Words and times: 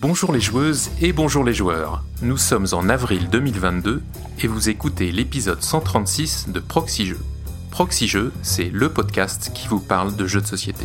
Bonjour 0.00 0.32
les 0.32 0.38
joueuses 0.38 0.90
et 1.00 1.12
bonjour 1.12 1.42
les 1.42 1.52
joueurs. 1.52 2.04
Nous 2.22 2.36
sommes 2.36 2.68
en 2.70 2.88
avril 2.88 3.28
2022 3.30 4.00
et 4.40 4.46
vous 4.46 4.68
écoutez 4.68 5.10
l'épisode 5.10 5.60
136 5.60 6.50
de 6.50 6.60
Proxy 6.60 7.04
Jeux. 7.04 7.18
Proxy 7.72 8.06
Jeux, 8.06 8.32
c'est 8.42 8.70
le 8.70 8.90
podcast 8.90 9.50
qui 9.52 9.66
vous 9.66 9.80
parle 9.80 10.14
de 10.14 10.24
jeux 10.24 10.40
de 10.40 10.46
société. 10.46 10.84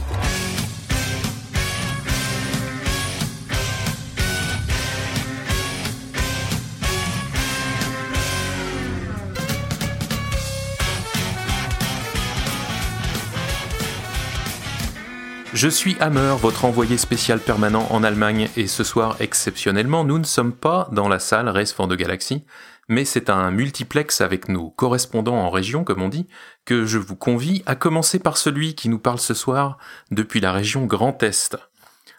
Je 15.64 15.70
suis 15.70 15.96
Hammer, 16.02 16.36
votre 16.42 16.66
envoyé 16.66 16.98
spécial 16.98 17.40
permanent 17.40 17.88
en 17.90 18.04
Allemagne, 18.04 18.50
et 18.58 18.68
ce 18.68 18.84
soir, 18.84 19.16
exceptionnellement, 19.22 20.04
nous 20.04 20.20
ne 20.20 20.26
sommes 20.26 20.52
pas 20.52 20.90
dans 20.92 21.08
la 21.08 21.20
salle 21.20 21.48
Race 21.48 21.72
for 21.72 21.88
the 21.88 21.94
Galaxy, 21.94 22.44
mais 22.90 23.06
c'est 23.06 23.30
un 23.30 23.50
multiplex 23.50 24.20
avec 24.20 24.50
nos 24.50 24.72
correspondants 24.72 25.38
en 25.38 25.50
région, 25.50 25.86
comme 25.86 26.02
on 26.02 26.10
dit, 26.10 26.28
que 26.66 26.86
je 26.86 26.98
vous 26.98 27.16
convie 27.16 27.64
à 27.66 27.76
commencer 27.76 28.20
par 28.20 28.36
celui 28.36 28.76
qui 28.76 28.90
nous 28.90 29.00
parle 29.00 29.20
ce 29.20 29.34
soir 29.34 29.78
depuis 30.12 30.42
la 30.42 30.52
région 30.52 30.86
Grand 30.86 31.24
Est. 31.24 31.56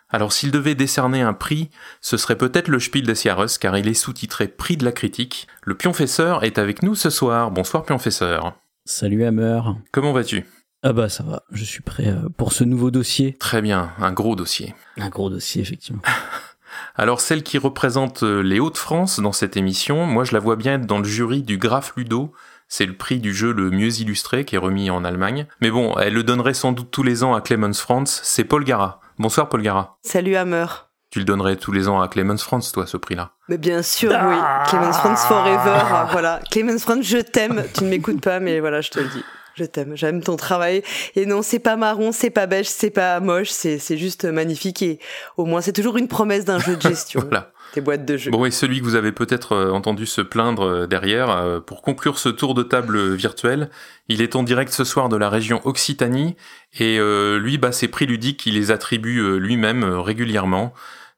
Alors 0.08 0.32
s'il 0.32 0.50
devait 0.50 0.74
décerner 0.74 1.20
un 1.20 1.34
prix, 1.34 1.68
ce 2.00 2.16
serait 2.16 2.38
peut-être 2.38 2.68
le 2.68 2.80
Spiel 2.80 3.06
des 3.06 3.14
Jahres, 3.14 3.58
car 3.60 3.76
il 3.76 3.88
est 3.88 3.92
sous-titré 3.92 4.48
Prix 4.48 4.78
de 4.78 4.86
la 4.86 4.92
critique. 4.92 5.48
Le 5.64 5.74
Pionfesseur 5.74 6.44
est 6.44 6.56
avec 6.56 6.82
nous 6.82 6.94
ce 6.94 7.10
soir. 7.10 7.50
Bonsoir 7.50 7.84
Pionfesseur. 7.84 8.58
Salut 8.86 9.22
Hammer. 9.22 9.60
Comment 9.92 10.14
vas-tu? 10.14 10.46
Ah 10.86 10.92
bah 10.92 11.08
ça 11.08 11.24
va, 11.24 11.44
je 11.50 11.64
suis 11.64 11.80
prêt 11.80 12.08
euh, 12.08 12.28
pour 12.36 12.52
ce 12.52 12.62
nouveau 12.62 12.90
dossier. 12.90 13.38
Très 13.40 13.62
bien, 13.62 13.92
un 13.98 14.12
gros 14.12 14.36
dossier. 14.36 14.74
Un 14.98 15.08
gros 15.08 15.30
dossier 15.30 15.62
effectivement. 15.62 16.02
Alors 16.94 17.22
celle 17.22 17.42
qui 17.42 17.56
représente 17.56 18.22
euh, 18.22 18.42
les 18.42 18.60
Hauts-de-France 18.60 19.18
dans 19.18 19.32
cette 19.32 19.56
émission, 19.56 20.04
moi 20.04 20.24
je 20.24 20.32
la 20.32 20.40
vois 20.40 20.56
bien 20.56 20.74
être 20.74 20.84
dans 20.84 20.98
le 20.98 21.04
jury 21.04 21.42
du 21.42 21.56
Graf 21.56 21.94
Ludo. 21.96 22.34
C'est 22.68 22.84
le 22.84 22.94
prix 22.94 23.18
du 23.18 23.32
jeu 23.34 23.50
le 23.52 23.70
mieux 23.70 23.98
illustré 23.98 24.44
qui 24.44 24.56
est 24.56 24.58
remis 24.58 24.90
en 24.90 25.04
Allemagne. 25.04 25.46
Mais 25.62 25.70
bon, 25.70 25.96
elle 25.98 26.12
le 26.12 26.22
donnerait 26.22 26.52
sans 26.52 26.72
doute 26.72 26.90
tous 26.90 27.02
les 27.02 27.24
ans 27.24 27.34
à 27.34 27.40
Clemens 27.40 27.78
Franz. 27.80 28.20
C'est 28.22 28.44
Paul 28.44 28.64
Gara. 28.64 29.00
Bonsoir 29.18 29.48
Paul 29.48 29.62
Gara. 29.62 29.96
Salut 30.02 30.36
Hammer. 30.36 30.66
Tu 31.08 31.18
le 31.18 31.24
donnerais 31.24 31.56
tous 31.56 31.72
les 31.72 31.88
ans 31.88 32.02
à 32.02 32.08
Clemens 32.08 32.36
Franz, 32.42 32.72
toi, 32.72 32.86
ce 32.86 32.98
prix-là 32.98 33.30
Mais 33.48 33.56
bien 33.56 33.82
sûr, 33.82 34.10
oui. 34.10 34.36
Clemens 34.68 34.92
Franz 34.98 35.26
forever. 35.28 36.08
voilà. 36.12 36.40
Clemens 36.50 36.80
Franz, 36.80 37.02
je 37.04 37.18
t'aime. 37.18 37.64
Tu 37.72 37.84
ne 37.84 37.88
m'écoutes 37.88 38.20
pas, 38.20 38.38
mais 38.40 38.60
voilà, 38.60 38.82
je 38.82 38.90
te 38.90 38.98
le 38.98 39.08
dis. 39.08 39.24
Je 39.54 39.64
t'aime, 39.64 39.96
j'aime 39.96 40.22
ton 40.22 40.36
travail. 40.36 40.82
Et 41.14 41.26
non, 41.26 41.42
c'est 41.42 41.58
pas 41.58 41.76
marron, 41.76 42.12
c'est 42.12 42.30
pas 42.30 42.46
beige, 42.46 42.66
c'est 42.66 42.90
pas 42.90 43.20
moche, 43.20 43.50
c'est, 43.50 43.78
c'est 43.78 43.96
juste 43.96 44.24
magnifique. 44.24 44.82
Et 44.82 44.98
au 45.36 45.44
moins, 45.44 45.60
c'est 45.60 45.72
toujours 45.72 45.96
une 45.96 46.08
promesse 46.08 46.44
d'un 46.44 46.58
jeu 46.58 46.76
de 46.76 46.82
gestion. 46.82 47.20
Voilà. 47.34 47.52
Tes 47.72 47.80
boîtes 47.80 48.04
de 48.04 48.16
jeux. 48.16 48.30
Bon, 48.30 48.44
et 48.44 48.52
celui 48.52 48.78
que 48.78 48.84
vous 48.84 48.94
avez 48.94 49.10
peut-être 49.10 49.52
euh, 49.52 49.70
entendu 49.70 50.06
se 50.06 50.20
plaindre 50.20 50.62
euh, 50.62 50.86
derrière, 50.86 51.30
euh, 51.30 51.58
pour 51.58 51.82
conclure 51.82 52.18
ce 52.18 52.28
tour 52.28 52.54
de 52.54 52.62
table 52.62 53.14
virtuel, 53.14 53.68
il 54.08 54.22
est 54.22 54.36
en 54.36 54.44
direct 54.44 54.72
ce 54.72 54.84
soir 54.84 55.08
de 55.08 55.16
la 55.16 55.28
région 55.28 55.60
Occitanie, 55.64 56.36
et 56.78 56.98
euh, 57.00 57.38
lui, 57.38 57.58
bah, 57.58 57.72
ses 57.72 57.88
prix 57.88 58.06
ludiques, 58.06 58.46
il 58.46 58.54
les 58.54 58.70
attribue 58.70 59.40
lui-même 59.40 59.82
régulièrement. 59.84 60.72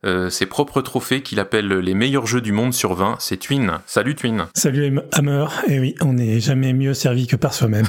Euh, 0.04 0.30
ses 0.30 0.46
propres 0.46 0.82
trophées 0.82 1.22
qu'il 1.22 1.40
appelle 1.40 1.68
les 1.68 1.94
meilleurs 1.94 2.26
jeux 2.26 2.40
du 2.40 2.52
monde 2.52 2.72
sur 2.72 2.94
20, 2.94 3.16
c'est 3.18 3.38
Twin. 3.38 3.80
Salut 3.86 4.14
Twin. 4.14 4.46
Salut 4.54 5.00
Hammer, 5.12 5.46
et 5.68 5.80
oui, 5.80 5.94
on 6.00 6.12
n'est 6.12 6.38
jamais 6.38 6.72
mieux 6.72 6.94
servi 6.94 7.26
que 7.26 7.36
par 7.36 7.54
soi-même. 7.54 7.86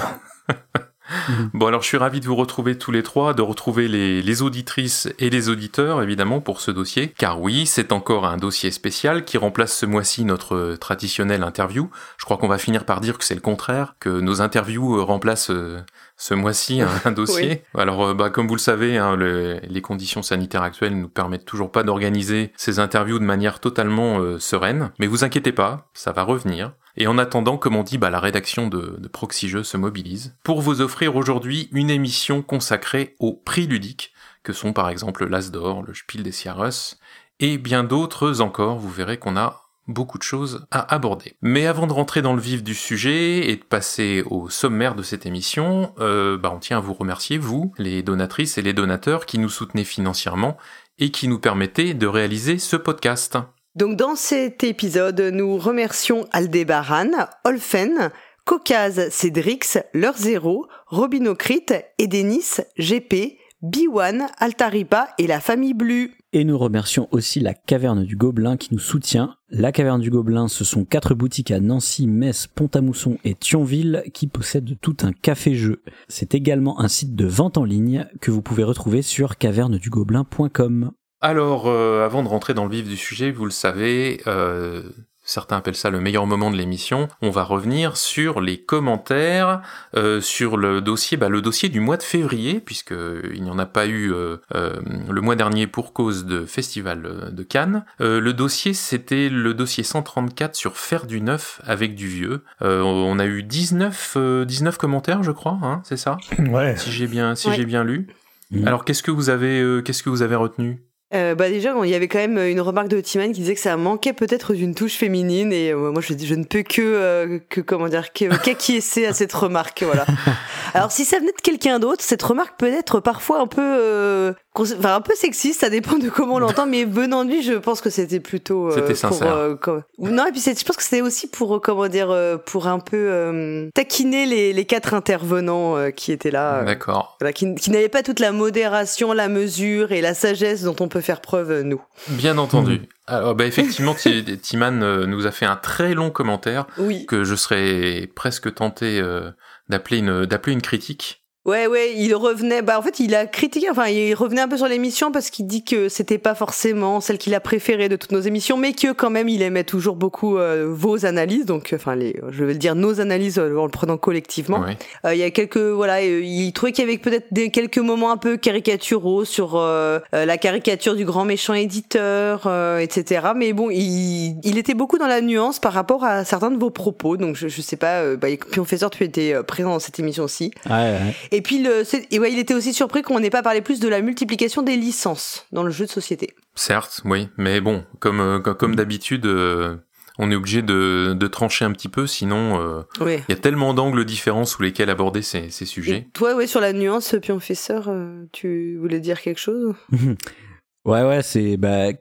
Bon 1.54 1.68
alors 1.68 1.82
je 1.84 1.88
suis 1.88 1.98
ravi 1.98 2.20
de 2.20 2.26
vous 2.26 2.36
retrouver 2.36 2.78
tous 2.78 2.92
les 2.92 3.02
trois, 3.02 3.34
de 3.34 3.42
retrouver 3.42 3.88
les, 3.88 4.22
les 4.22 4.42
auditrices 4.42 5.08
et 5.20 5.30
les 5.30 5.48
auditeurs 5.48 6.02
évidemment 6.04 6.42
pour 6.42 6.60
ce 6.60 6.70
dossier, 6.70 7.14
car 7.18 7.40
oui 7.40 7.66
c'est 7.66 7.94
encore 7.94 8.26
un 8.26 8.36
dossier 8.36 8.72
spécial 8.72 9.24
qui 9.24 9.38
remplace 9.38 9.76
ce 9.76 9.86
mois-ci 9.86 10.26
notre 10.26 10.76
traditionnelle 10.76 11.44
interview. 11.44 11.90
Je 12.18 12.26
crois 12.26 12.36
qu'on 12.38 12.50
va 12.50 12.58
finir 12.58 12.84
par 12.84 13.00
dire 13.00 13.18
que 13.18 13.24
c'est 13.24 13.36
le 13.36 13.42
contraire, 13.42 13.96
que 14.02 14.10
nos 14.10 14.42
interviews 14.42 14.98
euh, 14.98 15.04
remplacent 15.04 15.50
euh, 15.52 15.80
ce 16.18 16.34
mois-ci 16.34 16.82
un, 16.82 16.90
un 17.06 17.12
dossier. 17.14 17.64
Alors 17.78 18.08
euh, 18.10 18.14
bah, 18.14 18.30
comme 18.30 18.48
vous 18.50 18.56
le 18.56 18.60
savez, 18.60 18.98
hein, 18.98 19.16
le- 19.16 19.60
les 19.64 19.82
conditions 19.82 20.22
sanitaires 20.22 20.64
actuelles 20.64 20.98
nous 21.00 21.10
permettent 21.10 21.46
toujours 21.46 21.72
pas 21.72 21.84
d'organiser 21.84 22.52
ces 22.58 22.80
interviews 22.80 23.20
de 23.20 23.24
manière 23.26 23.62
totalement 23.62 24.20
euh, 24.20 24.40
sereine, 24.40 24.92
mais 25.00 25.08
vous 25.08 25.24
inquiétez 25.24 25.54
pas, 25.54 25.90
ça 25.94 26.12
va 26.12 26.24
revenir. 26.24 26.74
Et 26.98 27.08
en 27.08 27.20
attendant, 27.20 27.58
comme 27.58 27.76
on 27.76 27.84
dit, 27.84 28.00
bah, 28.00 28.10
la 28.10 28.20
rédaction 28.20 28.68
de, 28.68 28.98
de 29.00 29.64
se 29.64 29.78
mobilise 29.78 30.36
pour 30.44 30.62
vous 30.62 30.82
offrir 30.82 31.16
aujourd'hui 31.16 31.70
une 31.72 31.92
émission 31.92 32.42
consacrée 32.42 33.16
aux 33.20 33.34
prix 33.34 33.68
ludiques, 33.68 34.14
que 34.44 34.52
sont 34.52 34.74
par 34.74 34.90
exemple 34.90 35.28
l'As 35.28 35.52
d'Or, 35.52 35.84
le 35.84 35.94
Spiel 35.94 36.24
des 36.24 36.32
Jahres, 36.32 36.96
et 37.40 37.58
bien 37.60 37.84
d'autres 37.84 38.42
encore. 38.42 38.80
Vous 38.80 38.90
verrez 38.90 39.18
qu'on 39.18 39.38
a 39.38 39.62
beaucoup 39.88 40.18
de 40.18 40.24
choses 40.24 40.66
à 40.72 40.94
aborder. 40.94 41.36
Mais 41.42 41.66
avant 41.66 41.88
de 41.88 41.94
rentrer 41.94 42.22
dans 42.22 42.34
le 42.34 42.42
vif 42.42 42.64
du 42.64 42.76
sujet 42.76 43.50
et 43.50 43.56
de 43.56 43.64
passer 43.64 44.24
au 44.30 44.50
sommaire 44.50 44.96
de 44.96 45.04
cette 45.04 45.26
émission, 45.26 45.94
euh, 46.00 46.38
bah, 46.38 46.52
on 46.54 46.60
tient 46.60 46.78
à 46.78 46.82
vous 46.82 46.94
remercier, 46.94 47.38
vous, 47.38 47.74
les 47.78 48.04
donatrices 48.04 48.58
et 48.58 48.62
les 48.62 48.74
donateurs 48.74 49.26
qui 49.26 49.40
nous 49.40 49.50
soutenez 49.50 49.84
financièrement 49.84 50.58
et 51.00 51.12
qui 51.12 51.28
nous 51.28 51.40
permettez 51.40 51.94
de 51.94 52.08
réaliser 52.08 52.58
ce 52.58 52.76
podcast. 52.76 53.38
Donc, 53.78 53.96
dans 53.96 54.16
cet 54.16 54.64
épisode, 54.64 55.22
nous 55.22 55.56
remercions 55.60 56.26
Aldébaran, 56.32 57.12
Olfen, 57.44 58.10
Caucase, 58.44 59.10
Cédrix, 59.10 59.78
Leur 59.94 60.18
Zéro, 60.18 60.66
Robinocrit, 60.88 61.68
Edenis, 62.00 62.62
GP, 62.80 63.38
B1, 63.62 64.28
Altaripa 64.40 65.10
et 65.20 65.28
la 65.28 65.40
famille 65.40 65.76
Blue. 65.76 66.16
Et 66.34 66.44
nous 66.44 66.58
remercions 66.58 67.08
aussi 67.12 67.40
la 67.40 67.54
Caverne 67.54 68.04
du 68.04 68.16
Gobelin 68.16 68.58
qui 68.58 68.74
nous 68.74 68.80
soutient. 68.80 69.36
La 69.52 69.72
Caverne 69.72 70.02
du 70.02 70.10
Gobelin, 70.10 70.48
ce 70.48 70.64
sont 70.64 70.84
quatre 70.84 71.14
boutiques 71.14 71.52
à 71.52 71.60
Nancy, 71.60 72.08
Metz, 72.08 72.48
Pont-à-Mousson 72.48 73.20
et 73.24 73.36
Thionville 73.36 74.04
qui 74.12 74.26
possèdent 74.26 74.76
tout 74.82 74.98
un 75.04 75.12
café-jeu. 75.12 75.84
C'est 76.08 76.34
également 76.34 76.80
un 76.80 76.88
site 76.88 77.16
de 77.16 77.28
vente 77.28 77.60
en 77.60 77.64
ligne 77.64 78.08
que 78.22 78.32
vous 78.32 78.42
pouvez 78.42 78.64
retrouver 78.64 79.04
sur 79.04 79.38
cavernedugobelin.com. 79.38 80.94
Alors, 81.22 81.68
euh, 81.68 82.06
avant 82.06 82.22
de 82.24 82.28
rentrer 82.28 82.54
dans 82.54 82.66
le 82.66 82.72
vif 82.72 82.88
du 82.88 82.98
sujet, 82.98 83.32
vous 83.32 83.46
le 83.46 83.52
savez, 83.52 84.22
euh, 84.28 84.84
certains 85.24 85.58
appellent 85.58 85.76
ça 85.76 85.90
le 85.90 86.00
meilleur 86.00 86.28
moment 86.28 86.52
de 86.52 86.56
l'émission. 86.56 87.08
On 87.24 87.32
va 87.32 87.42
revenir 87.44 87.98
sur 87.98 88.40
les 88.40 88.62
commentaires, 88.62 89.64
euh, 89.96 90.22
sur 90.22 90.58
le 90.58 90.80
dossier, 90.80 91.18
bah, 91.18 91.28
le 91.28 91.42
dossier 91.42 91.70
du 91.70 91.80
mois 91.80 91.98
de 91.98 92.04
février, 92.04 92.60
puisque 92.60 92.94
il 93.34 93.42
n'y 93.42 93.50
en 93.50 93.58
a 93.58 93.66
pas 93.66 93.88
eu 93.88 94.14
euh, 94.14 94.38
euh, 94.54 94.80
le 95.10 95.22
mois 95.22 95.36
dernier 95.36 95.66
pour 95.66 95.92
cause 95.92 96.26
de 96.28 96.46
festival 96.46 97.32
de 97.34 97.44
Cannes. 97.44 97.84
Euh, 98.00 98.20
le 98.22 98.34
dossier, 98.34 98.76
c'était 98.76 99.28
le 99.30 99.56
dossier 99.56 99.84
134 99.84 100.56
sur 100.56 100.78
faire 100.78 101.08
du 101.08 101.20
neuf 101.20 101.60
avec 101.66 101.96
du 101.96 102.08
vieux. 102.08 102.44
Euh, 102.62 102.82
on 102.84 103.18
a 103.18 103.26
eu 103.26 103.42
19, 103.42 104.14
euh, 104.18 104.46
19 104.46 104.78
commentaires, 104.78 105.24
je 105.24 105.32
crois, 105.32 105.58
hein, 105.64 105.82
c'est 105.84 105.98
ça, 105.98 106.18
Ouais, 106.38 106.78
si 106.78 106.92
j'ai 106.92 107.08
bien, 107.08 107.34
si 107.34 107.48
Ouais. 107.50 107.56
j'ai 107.56 107.66
bien 107.66 107.84
lu. 107.84 108.06
Mhm. 108.52 108.68
Alors, 108.68 108.86
qu'est-ce 108.86 109.04
que 109.04 109.12
vous 109.12 109.30
avez, 109.32 109.60
euh, 109.60 109.82
qu'est-ce 109.82 110.04
que 110.04 110.10
vous 110.12 110.22
avez 110.22 110.36
retenu? 110.36 110.84
Euh, 111.14 111.36
bah 111.36 111.48
déjà, 111.48 111.74
il 111.84 111.90
y 111.90 111.96
avait 111.96 112.10
quand 112.10 112.18
même 112.18 112.38
une 112.38 112.60
remarque 112.60 112.90
de 112.90 113.00
Timan 113.00 113.32
qui 113.32 113.40
disait 113.40 113.56
que 113.56 113.62
ça 113.62 113.78
manquait 113.78 114.12
peut-être 114.12 114.54
d'une 114.54 114.76
touche 114.76 114.96
féminine 114.96 115.54
et 115.54 115.72
euh, 115.72 115.92
moi 115.92 116.02
je, 116.02 116.14
je 116.18 116.36
ne 116.36 116.44
peux 116.44 116.64
que, 116.64 116.82
euh, 116.82 117.40
que 117.50 117.62
comment 117.62 117.88
dire, 117.88 118.12
qu'acquiescer 118.14 119.06
à 119.06 119.14
cette 119.14 119.32
remarque. 119.32 119.84
Voilà. 119.84 120.06
Alors 120.74 120.92
si 120.92 121.06
ça 121.06 121.20
venait 121.20 121.32
de 121.32 121.42
quelqu'un 121.42 121.80
d'autre, 121.80 122.04
cette 122.04 122.24
remarque 122.24 122.60
peut 122.60 122.68
être 122.68 123.00
parfois 123.00 123.40
un 123.40 123.48
peu, 123.48 123.62
euh, 123.62 124.34
enfin 124.64 124.96
un 124.96 125.02
peu 125.02 125.14
sexiste, 125.16 125.62
ça 125.62 125.70
dépend 125.70 125.98
de 125.98 126.10
comment 126.10 126.36
on 126.36 126.40
l'entend, 126.48 126.66
mais 126.66 126.86
venant 126.86 127.26
de 127.26 127.32
lui, 127.32 127.42
je 127.44 127.54
pense 127.54 127.82
que 127.82 127.90
c'était 127.90 128.20
plutôt. 128.20 128.68
euh, 128.68 128.72
C'était 128.76 128.88
pour, 128.88 128.98
sincère. 128.98 129.34
euh, 129.36 129.56
comme- 129.56 129.84
Non 130.00 130.26
et 130.26 130.32
puis 130.32 130.42
je 130.42 130.64
pense 130.66 130.76
que 130.78 130.84
c'était 130.84 131.02
aussi 131.02 131.28
pour 131.28 131.56
euh, 131.56 131.60
comment 131.60 131.88
dire, 131.88 132.16
pour 132.46 132.68
un 132.68 132.80
peu 132.80 132.98
euh, 132.98 133.70
taquiner 133.74 134.26
les, 134.26 134.54
les 134.54 134.66
quatre 134.66 134.94
intervenants 134.94 135.78
euh, 135.78 135.90
qui 135.92 136.12
étaient 136.12 136.32
là. 136.32 136.60
euh, 136.62 136.66
D'accord. 136.66 137.18
voilà, 137.20 137.34
qui, 137.34 137.54
qui 137.56 137.72
n'avaient 137.72 137.90
pas 137.90 138.04
toute 138.04 138.20
la 138.20 138.32
modération, 138.32 139.14
la 139.14 139.28
mesure 139.28 139.92
et 139.92 140.02
la 140.02 140.14
sagesse 140.14 140.64
dont 140.64 140.76
on 140.80 140.88
peut 140.88 141.02
faire 141.02 141.22
preuve, 141.22 141.52
euh, 141.52 141.64
nous. 141.64 141.82
Bien 142.10 142.38
entendu. 142.38 142.74
Mhm. 142.80 142.86
Alors, 143.10 143.36
bah, 143.36 143.46
effectivement, 143.46 143.94
Ti- 143.94 144.38
Timan 144.40 145.06
nous 145.06 145.26
a 145.28 145.32
fait 145.32 145.46
un 145.46 145.56
très 145.56 145.94
long 145.94 146.10
commentaire 146.10 146.66
Oui. 146.78 147.06
que 147.06 147.24
je 147.24 147.36
serais 147.36 148.10
presque 148.16 148.54
tenté 148.54 149.00
euh, 149.00 149.32
d'appeler 149.70 150.00
une 150.00 150.26
d'appeler 150.26 150.54
une 150.54 150.62
critique. 150.62 151.24
Ouais, 151.48 151.66
ouais, 151.66 151.94
il 151.96 152.14
revenait. 152.14 152.62
Bah, 152.62 152.78
en 152.78 152.82
fait, 152.82 153.00
il 153.00 153.16
a 153.16 153.26
critiqué. 153.26 153.70
Enfin, 153.72 153.88
il 153.88 154.14
revenait 154.14 154.42
un 154.42 154.50
peu 154.50 154.58
sur 154.58 154.68
l'émission 154.68 155.14
parce 155.14 155.30
qu'il 155.30 155.48
dit 155.48 155.64
que 155.64 155.88
c'était 155.88 156.18
pas 156.18 156.36
forcément 156.36 157.00
celle 157.00 157.18
qu'il 157.18 157.34
a 157.34 157.40
préférée 157.40 157.88
de 157.88 157.96
toutes 157.96 158.12
nos 158.12 158.20
émissions, 158.20 158.58
mais 158.58 158.74
que 158.74 158.92
quand 158.92 159.10
même, 159.10 159.30
il 159.30 159.42
aimait 159.42 159.64
toujours 159.64 159.96
beaucoup 159.96 160.38
euh, 160.38 160.68
vos 160.70 161.06
analyses. 161.06 161.46
Donc, 161.46 161.72
enfin, 161.74 161.96
les, 161.96 162.20
je 162.32 162.44
vais 162.44 162.52
le 162.52 162.60
dire, 162.60 162.76
nos 162.76 163.00
analyses 163.00 163.40
euh, 163.40 163.58
en 163.58 163.64
le 163.64 163.72
prenant 163.72 163.98
collectivement. 163.98 164.60
Ouais. 164.60 164.78
Euh, 165.06 165.16
il 165.16 165.20
y 165.20 165.24
a 165.24 165.32
quelques, 165.32 165.56
voilà, 165.58 166.00
euh, 166.02 166.22
il 166.22 166.52
trouvait 166.52 166.74
qu'il 166.74 166.84
y 166.86 166.88
avait 166.90 166.98
peut-être 166.98 167.28
des 167.32 167.50
quelques 167.50 167.78
moments 167.78 168.12
un 168.12 168.18
peu 168.18 168.36
caricaturaux 168.36 169.24
sur 169.24 169.56
euh, 169.56 170.00
euh, 170.14 170.26
la 170.26 170.38
caricature 170.38 170.96
du 170.96 171.06
grand 171.06 171.24
méchant 171.24 171.54
éditeur, 171.54 172.44
euh, 172.46 172.80
etc. 172.80 173.28
Mais 173.38 173.54
bon, 173.54 173.70
il, 173.70 174.36
il 174.44 174.58
était 174.58 174.74
beaucoup 174.74 174.98
dans 174.98 175.08
la 175.08 175.22
nuance 175.22 175.60
par 175.60 175.72
rapport 175.72 176.04
à 176.04 176.26
certains 176.26 176.52
de 176.52 176.58
vos 176.58 176.72
propos. 176.72 177.16
Donc, 177.16 177.38
je, 177.38 177.48
je 177.48 177.62
sais 177.62 177.78
pas. 177.78 178.02
Euh, 178.02 178.18
bah, 178.18 178.28
Pionfesseur, 178.52 178.90
tu 178.90 179.06
étais 179.06 179.34
euh, 179.34 179.44
présent 179.44 179.70
dans 179.70 179.80
cette 179.80 179.98
émission 179.98 180.26
aussi. 180.26 180.52
Ouais, 180.70 180.76
ouais. 180.76 181.16
Et 181.32 181.37
puis, 181.42 181.62
le, 181.62 181.84
et 182.12 182.20
ouais, 182.20 182.32
il 182.32 182.40
était 182.40 182.54
aussi 182.54 182.74
surpris 182.74 183.02
qu'on 183.02 183.20
n'ait 183.20 183.30
pas 183.30 183.44
parlé 183.44 183.62
plus 183.62 183.80
de 183.80 183.88
la 183.88 184.02
multiplication 184.02 184.62
des 184.62 184.76
licences 184.76 185.46
dans 185.52 185.64
le 185.64 185.72
jeu 185.72 185.86
de 185.86 185.92
société. 185.92 186.34
Certes, 186.56 187.02
oui, 187.06 187.30
mais 187.38 187.62
bon, 187.62 187.84
comme, 188.00 188.20
euh, 188.20 188.40
comme 188.40 188.76
d'habitude, 188.76 189.26
euh, 189.26 189.78
on 190.18 190.32
est 190.32 190.36
obligé 190.36 190.62
de, 190.62 191.14
de, 191.14 191.28
trancher 191.28 191.66
un 191.66 191.72
petit 191.72 191.90
peu, 191.90 192.08
sinon 192.08 192.60
euh, 192.60 192.82
il 193.02 193.24
y 193.30 193.34
a 193.34 193.40
tellement 193.40 193.74
d'angles 193.74 194.06
différents 194.06 194.46
sous 194.46 194.64
lesquels 194.64 194.90
aborder 194.90 195.22
ces, 195.22 195.50
ces 195.50 195.66
sujets. 195.66 196.08
toi, 196.14 196.36
ouais, 196.36 196.48
sur 196.48 196.60
la 196.60 196.74
nuance, 196.74 197.16
Pionfesseur, 197.22 197.92
tu 198.32 198.78
voulais 198.80 199.00
dire 199.00 199.22
quelque 199.22 199.40
chose 199.40 199.76
Ouais, 200.86 201.04
ouais, 201.04 201.22
c'est 201.22 201.58
bah, 201.58 201.92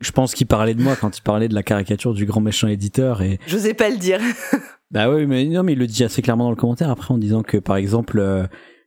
je 0.00 0.12
pense 0.12 0.34
qu'il 0.34 0.46
parlait 0.46 0.74
de 0.74 0.82
moi 0.82 0.96
quand 0.96 1.16
il 1.16 1.22
parlait 1.22 1.48
de 1.48 1.54
la 1.54 1.62
caricature 1.62 2.14
du 2.14 2.24
grand 2.24 2.40
méchant 2.40 2.68
éditeur 2.68 3.22
et. 3.22 3.38
J'osais 3.46 3.74
pas 3.74 3.90
le 3.90 3.98
dire. 3.98 4.20
bah 4.90 5.10
oui, 5.10 5.26
mais 5.26 5.44
non, 5.44 5.62
mais 5.62 5.74
il 5.74 5.78
le 5.78 5.86
dit 5.86 6.04
assez 6.04 6.22
clairement 6.22 6.44
dans 6.44 6.50
le 6.50 6.56
commentaire 6.56 6.90
après 6.90 7.12
en 7.12 7.18
disant 7.18 7.42
que 7.42 7.58
par 7.58 7.76
exemple. 7.76 8.18
Euh, 8.18 8.46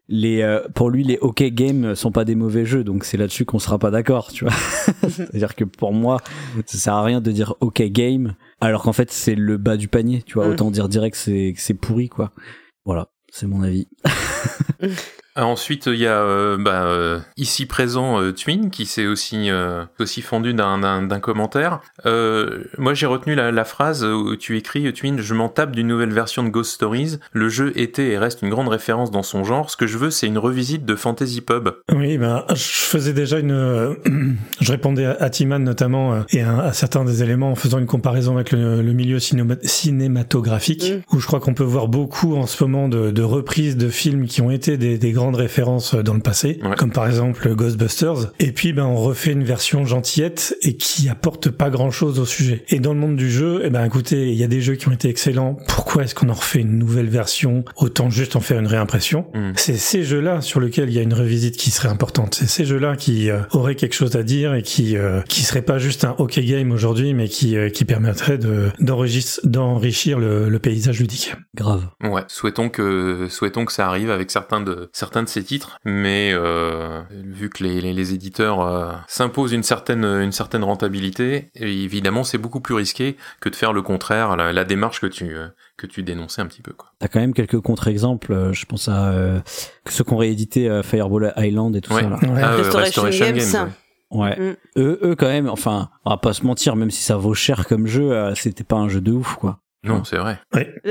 les, 0.09 0.41
euh, 0.41 0.61
pour 0.75 0.89
lui, 0.89 1.03
les 1.03 1.17
OK 1.17 1.43
games 1.43 1.95
sont 1.95 2.11
pas 2.11 2.25
des 2.25 2.35
mauvais 2.35 2.65
jeux, 2.65 2.83
donc 2.83 3.05
c'est 3.05 3.17
là-dessus 3.17 3.45
qu'on 3.45 3.59
sera 3.59 3.79
pas 3.79 3.91
d'accord, 3.91 4.31
tu 4.31 4.45
vois. 4.45 4.53
C'est-à-dire 5.09 5.55
que 5.55 5.63
pour 5.63 5.93
moi, 5.93 6.17
ça 6.65 6.77
sert 6.77 6.93
à 6.93 7.03
rien 7.03 7.21
de 7.21 7.31
dire 7.31 7.55
OK 7.61 7.81
game, 7.83 8.35
alors 8.59 8.83
qu'en 8.83 8.93
fait 8.93 9.11
c'est 9.11 9.35
le 9.35 9.57
bas 9.57 9.77
du 9.77 9.87
panier, 9.87 10.21
tu 10.23 10.33
vois. 10.33 10.47
Mm. 10.47 10.51
Autant 10.51 10.71
dire 10.71 10.89
direct 10.89 11.15
que 11.15 11.53
c'est 11.55 11.73
pourri, 11.73 12.09
quoi. 12.09 12.31
Voilà, 12.85 13.09
c'est 13.31 13.47
mon 13.47 13.63
avis. 13.63 13.87
Ah, 15.35 15.47
ensuite, 15.47 15.87
il 15.87 15.95
y 15.95 16.05
a 16.05 16.21
euh, 16.21 16.57
bah, 16.59 16.83
euh, 16.85 17.19
ici 17.37 17.65
présent 17.65 18.21
euh, 18.21 18.31
Twin 18.33 18.69
qui 18.69 18.85
s'est 18.85 19.07
aussi 19.07 19.49
aussi 19.99 20.21
fendu 20.21 20.53
d'un 20.53 21.19
commentaire. 21.19 21.79
moi, 22.05 22.93
j'ai 22.93 23.05
retenu 23.05 23.35
la, 23.35 23.51
la, 23.51 23.65
phrase 23.65 24.03
où 24.03 24.35
tu 24.35 24.57
écris 24.57 24.91
Twin, 24.93 25.19
je 25.19 25.33
m'en 25.33 25.49
tape 25.49 25.71
d'une 25.71 25.87
nouvelle 25.87 26.13
version 26.13 26.43
de 26.43 26.49
Ghost 26.49 26.73
Stories. 26.73 27.17
Le 27.31 27.49
jeu 27.49 27.71
était 27.75 28.09
et 28.09 28.17
reste 28.17 28.41
une 28.41 28.49
grande 28.49 28.67
référence 28.67 29.09
dans 29.09 29.23
son 29.23 29.43
genre. 29.43 29.69
Ce 29.69 29.77
que 29.77 29.87
je 29.87 29.97
veux, 29.97 30.11
c'est 30.11 30.27
une 30.27 30.37
revisite 30.37 30.85
de 30.85 30.95
Fantasy 30.95 31.41
Pub. 31.41 31.69
Oui, 31.91 32.17
ben 32.17 32.45
je 32.49 32.55
faisais 32.55 33.13
déjà 33.13 33.39
une, 33.39 33.95
je 34.59 34.71
répondais 34.71 35.05
à, 35.05 35.29
Timan 35.29 35.63
notamment 35.63 36.23
et 36.29 36.41
à, 36.41 36.73
certains 36.73 37.05
des 37.05 37.23
éléments 37.23 37.51
en 37.51 37.55
faisant 37.55 37.79
une 37.79 37.87
comparaison 37.87 38.35
avec 38.35 38.51
le, 38.51 38.81
le 38.81 38.93
milieu 38.93 39.19
cinématographique, 39.19 40.91
mm. 40.91 41.15
où 41.15 41.19
je 41.19 41.25
crois 41.25 41.39
qu'on 41.39 41.53
peut 41.53 41.63
voir 41.63 41.87
beaucoup 41.87 42.35
en 42.35 42.45
ce 42.45 42.63
moment 42.63 42.87
de, 42.87 43.11
de 43.11 43.23
reprises 43.23 43.77
de 43.77 43.89
films 43.89 44.27
qui 44.27 44.41
ont 44.41 44.51
été 44.51 44.77
des, 44.77 44.97
des 44.97 45.11
grands 45.11 45.22
de 45.31 45.37
références 45.37 45.95
dans 45.95 46.13
le 46.13 46.19
passé, 46.19 46.59
comme 46.77 46.91
par 46.91 47.07
exemple 47.07 47.53
Ghostbusters. 47.55 48.31
Et 48.39 48.51
puis, 48.51 48.73
ben, 48.73 48.85
on 48.85 48.95
refait 48.95 49.31
une 49.31 49.43
version 49.43 49.85
gentillette 49.85 50.55
et 50.61 50.75
qui 50.75 51.09
apporte 51.09 51.49
pas 51.49 51.69
grand 51.69 51.91
chose 51.91 52.19
au 52.19 52.25
sujet. 52.25 52.63
Et 52.69 52.79
dans 52.79 52.93
le 52.93 52.99
monde 52.99 53.15
du 53.15 53.31
jeu, 53.31 53.61
eh 53.63 53.69
ben, 53.69 53.85
écoutez, 53.85 54.29
il 54.29 54.35
y 54.35 54.43
a 54.43 54.47
des 54.47 54.61
jeux 54.61 54.75
qui 54.75 54.87
ont 54.87 54.91
été 54.91 55.09
excellents. 55.09 55.57
Pourquoi 55.67 56.03
est-ce 56.03 56.15
qu'on 56.15 56.29
en 56.29 56.33
refait 56.33 56.59
une 56.59 56.77
nouvelle 56.77 57.09
version? 57.09 57.63
Autant 57.77 58.09
juste 58.09 58.35
en 58.35 58.39
faire 58.39 58.59
une 58.59 58.67
réimpression? 58.67 59.27
Mm. 59.33 59.51
C'est 59.55 59.77
ces 59.77 60.03
jeux-là 60.03 60.41
sur 60.41 60.59
lesquels 60.59 60.89
il 60.89 60.95
y 60.95 60.99
a 60.99 61.03
une 61.03 61.13
revisite 61.13 61.57
qui 61.57 61.71
serait 61.71 61.89
importante. 61.89 62.35
C'est 62.35 62.47
ces 62.47 62.65
jeux-là 62.65 62.95
qui 62.95 63.29
euh, 63.29 63.41
auraient 63.51 63.75
quelque 63.75 63.93
chose 63.93 64.15
à 64.15 64.23
dire 64.23 64.53
et 64.53 64.63
qui, 64.63 64.97
euh, 64.97 65.21
qui 65.27 65.41
serait 65.43 65.61
pas 65.61 65.77
juste 65.77 66.05
un 66.05 66.15
OK 66.17 66.39
game 66.39 66.71
aujourd'hui, 66.71 67.13
mais 67.13 67.27
qui, 67.27 67.55
euh, 67.55 67.69
qui 67.69 67.85
permettrait 67.85 68.37
de, 68.37 68.69
d'enrichir 68.79 70.19
le, 70.19 70.49
le 70.49 70.59
paysage 70.59 70.99
ludique. 70.99 71.35
Grave. 71.55 71.87
Ouais. 72.03 72.23
Souhaitons 72.27 72.69
que, 72.69 73.27
souhaitons 73.29 73.65
que 73.65 73.71
ça 73.71 73.87
arrive 73.87 74.09
avec 74.09 74.31
certains 74.31 74.61
de, 74.61 74.89
certains 74.93 75.12
de 75.21 75.27
ces 75.27 75.43
titres, 75.43 75.77
mais 75.85 76.31
euh, 76.33 77.01
vu 77.11 77.49
que 77.49 77.63
les, 77.63 77.81
les, 77.81 78.13
éditeurs 78.13 78.61
euh, 78.61 78.91
s'imposent 79.07 79.53
une 79.53 79.63
certaine, 79.63 80.03
une 80.03 80.31
certaine 80.31 80.63
rentabilité, 80.63 81.51
évidemment 81.55 82.23
c'est 82.23 82.37
beaucoup 82.37 82.61
plus 82.61 82.73
risqué 82.73 83.17
que 83.39 83.49
de 83.49 83.55
faire 83.55 83.73
le 83.73 83.81
contraire, 83.81 84.35
la, 84.35 84.63
démarche 84.63 85.01
que 85.01 85.07
tu, 85.07 85.35
euh, 85.35 85.47
que 85.77 85.85
tu 85.85 86.03
dénonçais 86.03 86.41
un 86.41 86.47
petit 86.47 86.61
peu. 86.61 86.73
Quoi. 86.73 86.89
T'as 86.99 87.07
quand 87.07 87.19
même 87.19 87.33
quelques 87.33 87.59
contre-exemples, 87.59 88.51
je 88.53 88.65
pense 88.65 88.87
à 88.87 89.43
ceux 89.87 90.03
qui 90.03 90.13
ont 90.13 90.17
réédité 90.17 90.81
Fireball 90.83 91.33
Island 91.37 91.75
et 91.75 91.81
tout 91.81 91.93
ça. 91.93 92.01
Là. 92.01 92.19
Ah, 92.41 92.55
Restoration, 92.55 93.09
Games. 93.09 93.69
Ouais. 94.09 94.39
Mm. 94.39 94.55
Eux, 94.77 94.99
eux, 95.03 95.15
quand 95.15 95.27
même, 95.27 95.49
enfin, 95.49 95.89
on 96.05 96.11
va 96.11 96.17
pas 96.17 96.33
se 96.33 96.45
mentir, 96.45 96.75
même 96.75 96.91
si 96.91 97.01
ça 97.03 97.17
vaut 97.17 97.33
cher 97.33 97.67
comme 97.67 97.87
jeu, 97.87 98.33
c'était 98.35 98.63
pas 98.63 98.77
un 98.77 98.87
jeu 98.87 99.01
de 99.01 99.11
ouf, 99.11 99.35
quoi. 99.35 99.59
Non, 99.83 100.03
c'est 100.03 100.17
vrai. 100.17 100.39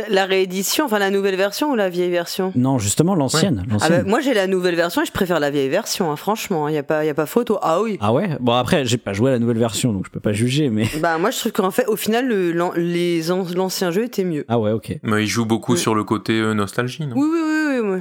La, 0.09 0.27
réédition, 0.27 0.85
enfin 0.85 0.99
la 0.99 1.11
nouvelle 1.11 1.37
version 1.37 1.71
ou 1.71 1.75
la 1.75 1.89
vieille 1.89 2.11
version? 2.11 2.53
Non, 2.55 2.79
justement 2.79 3.15
l'ancienne. 3.15 3.65
Ah 3.81 3.89
bah, 3.89 4.03
moi 4.05 4.21
j'ai 4.21 4.35
la 4.35 4.47
nouvelle 4.47 4.75
version 4.75 5.03
et 5.03 5.07
je 5.07 5.13
préfère 5.13 5.41
la 5.41 5.51
vieille 5.51 5.69
version, 5.69 6.11
hein, 6.11 6.17
franchement. 6.17 6.69
Il 6.69 6.73
n'y 6.73 6.79
a, 6.79 6.83
pas, 6.83 7.05
y 7.05 7.09
a 7.09 7.15
pas 7.15 7.27
photo. 7.27 7.59
Ah 7.63 7.81
oui. 7.81 7.99
Ah 8.01 8.13
ouais? 8.13 8.37
Bon 8.41 8.53
après, 8.53 8.85
j'ai 8.85 8.99
pas 8.99 9.13
joué 9.13 9.31
à 9.31 9.33
la 9.33 9.39
nouvelle 9.39 9.59
version 9.59 9.93
donc 9.93 10.07
je 10.07 10.11
peux 10.11 10.21
pas 10.21 10.33
juger, 10.33 10.69
mais. 10.69 10.89
Bah 11.01 11.19
moi 11.19 11.31
je 11.31 11.39
trouve 11.39 11.53
qu'en 11.53 11.71
fait, 11.71 11.87
au 11.87 11.97
final, 11.97 12.29
le, 12.29 12.53
les 12.77 13.23
l'ancien 13.55 13.91
jeu 13.91 14.05
était 14.05 14.25
mieux. 14.25 14.45
Ah 14.49 14.59
ouais, 14.59 14.73
ok. 14.73 14.99
Mais 15.03 15.23
il 15.23 15.27
joue 15.27 15.45
beaucoup 15.45 15.77
sur 15.77 15.95
le 15.95 16.05
côté 16.05 16.39
euh, 16.39 16.55
nostalgie, 16.55 17.07
non? 17.07 17.17
Oui, 17.17 17.29
oui, 17.33 17.41
oui. 17.45 17.52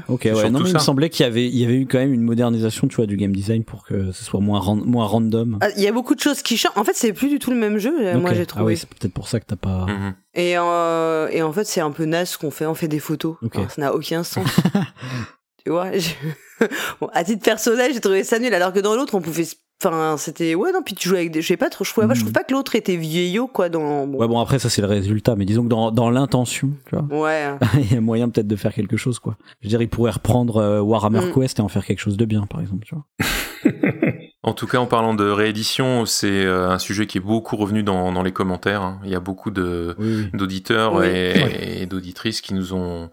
Ok, 0.07 0.23
ouais. 0.25 0.49
Non, 0.49 0.59
mais 0.59 0.69
il 0.69 0.73
me 0.73 0.79
semblait 0.79 1.09
qu'il 1.09 1.25
y 1.25 1.27
avait, 1.27 1.47
il 1.47 1.57
y 1.57 1.63
avait 1.63 1.77
eu 1.77 1.85
quand 1.85 1.99
même 1.99 2.13
une 2.13 2.21
modernisation, 2.21 2.87
tu 2.87 2.95
vois, 2.95 3.05
du 3.05 3.17
game 3.17 3.31
design 3.31 3.63
pour 3.63 3.85
que 3.85 4.11
ce 4.11 4.23
soit 4.23 4.39
moins, 4.39 4.61
moins 4.75 5.05
random. 5.05 5.57
Ah, 5.61 5.69
il 5.75 5.83
y 5.83 5.87
a 5.87 5.91
beaucoup 5.91 6.15
de 6.15 6.19
choses 6.19 6.41
qui 6.41 6.57
changent. 6.57 6.73
En 6.75 6.83
fait, 6.83 6.95
c'est 6.95 7.13
plus 7.13 7.29
du 7.29 7.39
tout 7.39 7.51
le 7.51 7.57
même 7.57 7.77
jeu, 7.77 7.91
moi 8.17 8.33
j'ai 8.33 8.45
trouvé. 8.45 8.63
Ah 8.63 8.65
oui, 8.65 8.77
c'est 8.77 8.89
peut-être 8.89 9.13
pour 9.13 9.27
ça 9.27 9.39
que 9.39 9.45
t'as 9.45 9.55
pas. 9.55 9.85
Mhm. 9.85 10.15
Et, 10.33 10.57
euh, 10.57 11.27
et 11.31 11.41
en 11.41 11.51
fait, 11.51 11.65
c'est 11.65 11.81
un 11.81 11.91
peu 11.91 12.05
naze 12.05 12.37
qu'on 12.37 12.51
fait. 12.51 12.65
On 12.65 12.75
fait 12.75 12.87
des 12.87 12.99
photos. 12.99 13.35
ça 13.53 13.81
n'a 13.81 13.93
aucun 13.93 14.23
sens. 14.23 14.47
tu 15.63 15.71
vois 15.71 15.91
bon, 17.01 17.07
à 17.13 17.23
titre 17.23 17.43
personnel, 17.43 17.93
j'ai 17.93 17.99
trouvé 17.99 18.23
ça 18.23 18.39
nul. 18.39 18.53
Alors 18.53 18.73
que 18.73 18.79
dans 18.79 18.95
l'autre, 18.95 19.15
on 19.15 19.21
pouvait 19.21 19.47
Enfin, 19.83 20.15
c'était 20.17 20.53
ouais 20.53 20.71
non 20.71 20.81
puis 20.83 20.93
tu 20.93 21.09
jouais 21.09 21.19
avec 21.19 21.31
des 21.31 21.41
je 21.41 21.47
sais 21.47 21.57
pas 21.57 21.69
trop 21.69 21.83
je 21.83 21.91
trouvais 21.91 22.07
pas, 22.07 22.13
je 22.13 22.19
trouve 22.19 22.31
hmm. 22.31 22.33
pas 22.33 22.43
que 22.43 22.53
l'autre 22.53 22.75
était 22.75 22.97
vieillot 22.97 23.47
quoi 23.47 23.69
dans 23.69 24.05
bon. 24.05 24.19
Ouais 24.19 24.27
bon 24.27 24.39
après 24.39 24.59
ça 24.59 24.69
c'est 24.69 24.81
le 24.81 24.87
résultat 24.87 25.35
mais 25.35 25.45
disons 25.45 25.63
que 25.63 25.69
dans 25.69 25.91
dans 25.91 26.11
l'intention, 26.11 26.71
tu 26.87 26.95
vois. 26.95 27.21
Ouais. 27.23 27.57
il 27.77 27.93
y 27.93 27.97
a 27.97 28.01
moyen 28.01 28.29
peut-être 28.29 28.47
de 28.47 28.55
faire 28.55 28.73
quelque 28.73 28.97
chose 28.97 29.17
quoi. 29.19 29.37
Je 29.61 29.67
veux 29.67 29.69
dire 29.69 29.81
il 29.81 29.89
pourrait 29.89 30.11
reprendre 30.11 30.57
euh, 30.57 30.81
Warhammer 30.81 31.21
hmm. 31.21 31.33
Quest 31.33 31.59
et 31.59 31.61
en 31.61 31.67
faire 31.67 31.85
quelque 31.85 31.99
chose 31.99 32.17
de 32.17 32.25
bien 32.25 32.45
par 32.45 32.61
exemple, 32.61 32.85
tu 32.85 32.95
vois. 32.95 33.71
En 34.43 34.53
tout 34.53 34.65
cas, 34.65 34.79
en 34.79 34.87
parlant 34.87 35.13
de 35.13 35.23
réédition, 35.23 36.07
c'est 36.07 36.45
euh, 36.45 36.67
un 36.69 36.79
sujet 36.79 37.05
qui 37.05 37.19
est 37.19 37.21
beaucoup 37.21 37.57
revenu 37.57 37.83
dans, 37.83 38.11
dans 38.11 38.23
les 38.23 38.31
commentaires. 38.31 38.81
Hein. 38.81 38.99
Il 39.03 39.11
y 39.11 39.15
a 39.15 39.19
beaucoup 39.19 39.51
de 39.51 39.95
d'auditeurs 40.33 41.03
et, 41.03 41.85
d'auditrices 41.85 42.41
qui 42.41 42.55
nous 42.55 42.73
ont 42.73 43.11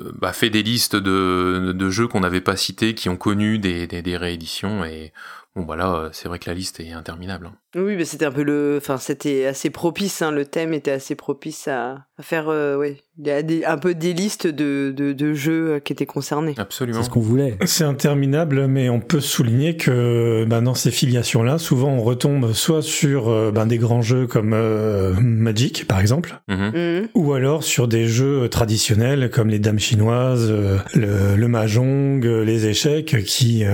euh, 0.00 0.10
bah, 0.18 0.32
fait 0.32 0.50
des 0.50 0.64
listes 0.64 0.96
de, 0.96 1.72
de 1.72 1.90
jeux 1.90 2.08
qu'on 2.08 2.20
n'avait 2.20 2.40
pas 2.40 2.56
cités, 2.56 2.94
qui 2.94 3.08
ont 3.08 3.16
connu 3.16 3.60
des, 3.60 3.86
des, 3.86 4.02
des 4.02 4.16
rééditions 4.16 4.84
et 4.84 5.12
Bon 5.56 5.64
bah 5.64 5.74
euh, 5.96 6.10
c'est 6.12 6.28
vrai 6.28 6.38
que 6.38 6.48
la 6.48 6.54
liste 6.54 6.78
est 6.80 6.92
interminable. 6.92 7.46
Hein. 7.46 7.58
Oui, 7.74 7.96
mais 7.96 8.04
c'était 8.04 8.26
un 8.26 8.32
peu 8.32 8.42
le, 8.42 8.76
enfin 8.78 8.98
c'était 8.98 9.46
assez 9.46 9.70
propice. 9.70 10.22
Hein. 10.22 10.30
Le 10.30 10.44
thème 10.44 10.72
était 10.74 10.92
assez 10.92 11.14
propice 11.14 11.68
à, 11.68 12.06
à 12.16 12.22
faire, 12.22 12.48
euh, 12.48 12.76
ouais, 12.76 12.98
il 13.18 13.26
y 13.26 13.30
a 13.30 13.42
des, 13.42 13.64
un 13.64 13.76
peu 13.76 13.94
des 13.94 14.12
listes 14.12 14.46
de, 14.46 14.92
de, 14.96 15.12
de, 15.12 15.34
jeux 15.34 15.80
qui 15.84 15.92
étaient 15.92 16.06
concernés. 16.06 16.54
Absolument. 16.56 16.98
C'est 16.98 17.06
ce 17.06 17.10
qu'on 17.10 17.20
voulait. 17.20 17.56
C'est 17.64 17.84
interminable, 17.84 18.68
mais 18.68 18.88
on 18.88 19.00
peut 19.00 19.20
souligner 19.20 19.76
que 19.76 20.44
bah, 20.48 20.60
dans 20.60 20.74
ces 20.74 20.92
filiations-là, 20.92 21.58
souvent 21.58 21.90
on 21.90 22.02
retombe 22.02 22.52
soit 22.52 22.82
sur 22.82 23.28
euh, 23.28 23.50
bah, 23.52 23.66
des 23.66 23.78
grands 23.78 24.02
jeux 24.02 24.26
comme 24.26 24.52
euh, 24.52 25.12
Magic, 25.20 25.86
par 25.88 26.00
exemple, 26.00 26.40
mhm. 26.48 26.72
Mhm. 26.74 27.08
ou 27.14 27.32
alors 27.32 27.64
sur 27.64 27.88
des 27.88 28.06
jeux 28.06 28.48
traditionnels 28.48 29.30
comme 29.30 29.48
les 29.48 29.58
dames 29.58 29.78
chinoises, 29.78 30.48
euh, 30.50 30.78
le, 30.94 31.36
le, 31.36 31.48
mahjong, 31.48 32.24
les 32.24 32.66
échecs, 32.66 33.16
qui 33.24 33.64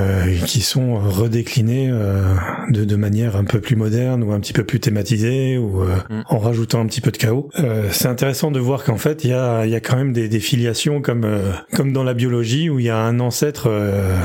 qui 0.46 0.60
sont 0.60 0.98
redéclinés 0.98 1.90
de, 2.70 2.84
de 2.84 2.96
manière 2.96 3.36
un 3.36 3.44
peu 3.44 3.60
plus 3.60 3.76
moderne 3.76 3.89
ou 3.90 4.32
un 4.32 4.40
petit 4.40 4.52
peu 4.52 4.64
plus 4.64 4.80
thématisée 4.80 5.58
ou 5.58 5.82
mhm. 5.82 6.24
en 6.28 6.38
rajoutant 6.38 6.80
un 6.80 6.86
petit 6.86 7.00
peu 7.00 7.10
de 7.10 7.16
chaos. 7.16 7.48
C'est 7.90 8.08
intéressant 8.08 8.50
de 8.50 8.60
voir 8.60 8.84
qu'en 8.84 8.96
fait 8.96 9.24
il 9.24 9.30
y 9.30 9.32
a, 9.32 9.66
y 9.66 9.74
a 9.74 9.80
quand 9.80 9.96
même 9.96 10.12
des, 10.12 10.28
des 10.28 10.40
filiations 10.40 11.00
comme, 11.00 11.24
euh, 11.24 11.52
comme 11.74 11.92
dans 11.92 12.04
la 12.04 12.14
biologie 12.14 12.70
où 12.70 12.78
il 12.78 12.86
y 12.86 12.90
a 12.90 12.98
un 12.98 13.20
ancêtre 13.20 13.68
euh, 13.68 14.16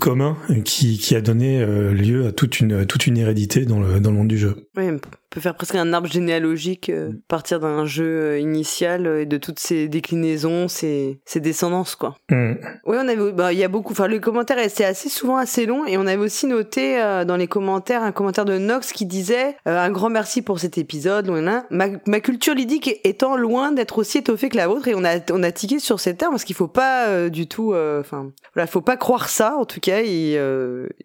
commun 0.00 0.36
qui, 0.64 0.98
qui 0.98 1.14
a 1.14 1.20
donné 1.20 1.60
euh, 1.60 1.92
lieu 1.92 2.26
à 2.26 2.32
toute 2.32 2.60
une, 2.60 2.86
toute 2.86 3.06
une 3.06 3.18
hérédité 3.18 3.64
dans 3.64 3.80
le, 3.80 4.00
dans 4.00 4.10
le 4.10 4.16
monde 4.16 4.28
du 4.28 4.38
jeu. 4.38 4.68
Oui, 4.76 4.84
peut 5.30 5.40
faire 5.40 5.54
presque 5.54 5.76
un 5.76 5.92
arbre 5.92 6.08
généalogique, 6.08 6.90
euh, 6.90 7.10
mm. 7.10 7.20
partir 7.28 7.60
d'un 7.60 7.86
jeu 7.86 8.04
euh, 8.04 8.38
initial 8.38 9.06
euh, 9.06 9.22
et 9.22 9.26
de 9.26 9.36
toutes 9.36 9.60
ses 9.60 9.88
déclinaisons, 9.88 10.66
ses, 10.68 11.20
ses 11.24 11.40
descendances, 11.40 11.94
quoi. 11.94 12.16
Mm. 12.30 12.54
Oui, 12.84 12.96
on 13.00 13.08
avait, 13.08 13.32
bah, 13.32 13.52
il 13.52 13.58
y 13.58 13.64
a 13.64 13.68
beaucoup, 13.68 13.92
enfin, 13.92 14.08
le 14.08 14.18
commentaire 14.18 14.58
c'est 14.68 14.84
assez 14.84 15.08
souvent 15.08 15.36
assez 15.36 15.64
long 15.64 15.86
et 15.86 15.96
on 15.96 16.06
avait 16.06 16.16
aussi 16.16 16.46
noté 16.46 16.98
dans 17.26 17.36
les 17.36 17.46
commentaires 17.46 18.02
un 18.02 18.10
commentaire 18.10 18.44
de 18.44 18.58
Nox 18.58 18.92
qui 18.92 19.06
disait 19.06 19.56
un 19.64 19.90
grand 19.90 20.10
merci 20.10 20.42
pour 20.42 20.58
cet 20.58 20.76
épisode, 20.76 21.28
loin 21.28 21.64
ma, 21.70 21.86
ma 22.06 22.20
culture 22.20 22.54
ludique 22.54 23.00
étant 23.04 23.36
loin 23.36 23.70
d'être 23.70 23.98
aussi 23.98 24.18
étoffée 24.18 24.48
que 24.48 24.56
la 24.56 24.66
vôtre 24.66 24.88
et 24.88 24.94
on 24.94 25.04
a, 25.04 25.18
on 25.32 25.42
a 25.42 25.52
tiqué 25.52 25.78
sur 25.78 26.00
ces 26.00 26.16
termes 26.16 26.32
parce 26.32 26.44
qu'il 26.44 26.56
faut 26.56 26.68
pas 26.68 27.28
du 27.28 27.46
tout, 27.46 27.74
enfin, 27.74 28.32
voilà, 28.54 28.66
faut 28.66 28.80
pas 28.80 28.96
croire 28.96 29.28
ça, 29.28 29.56
en 29.56 29.64
tout 29.64 29.80
cas, 29.80 30.00
il, 30.00 30.40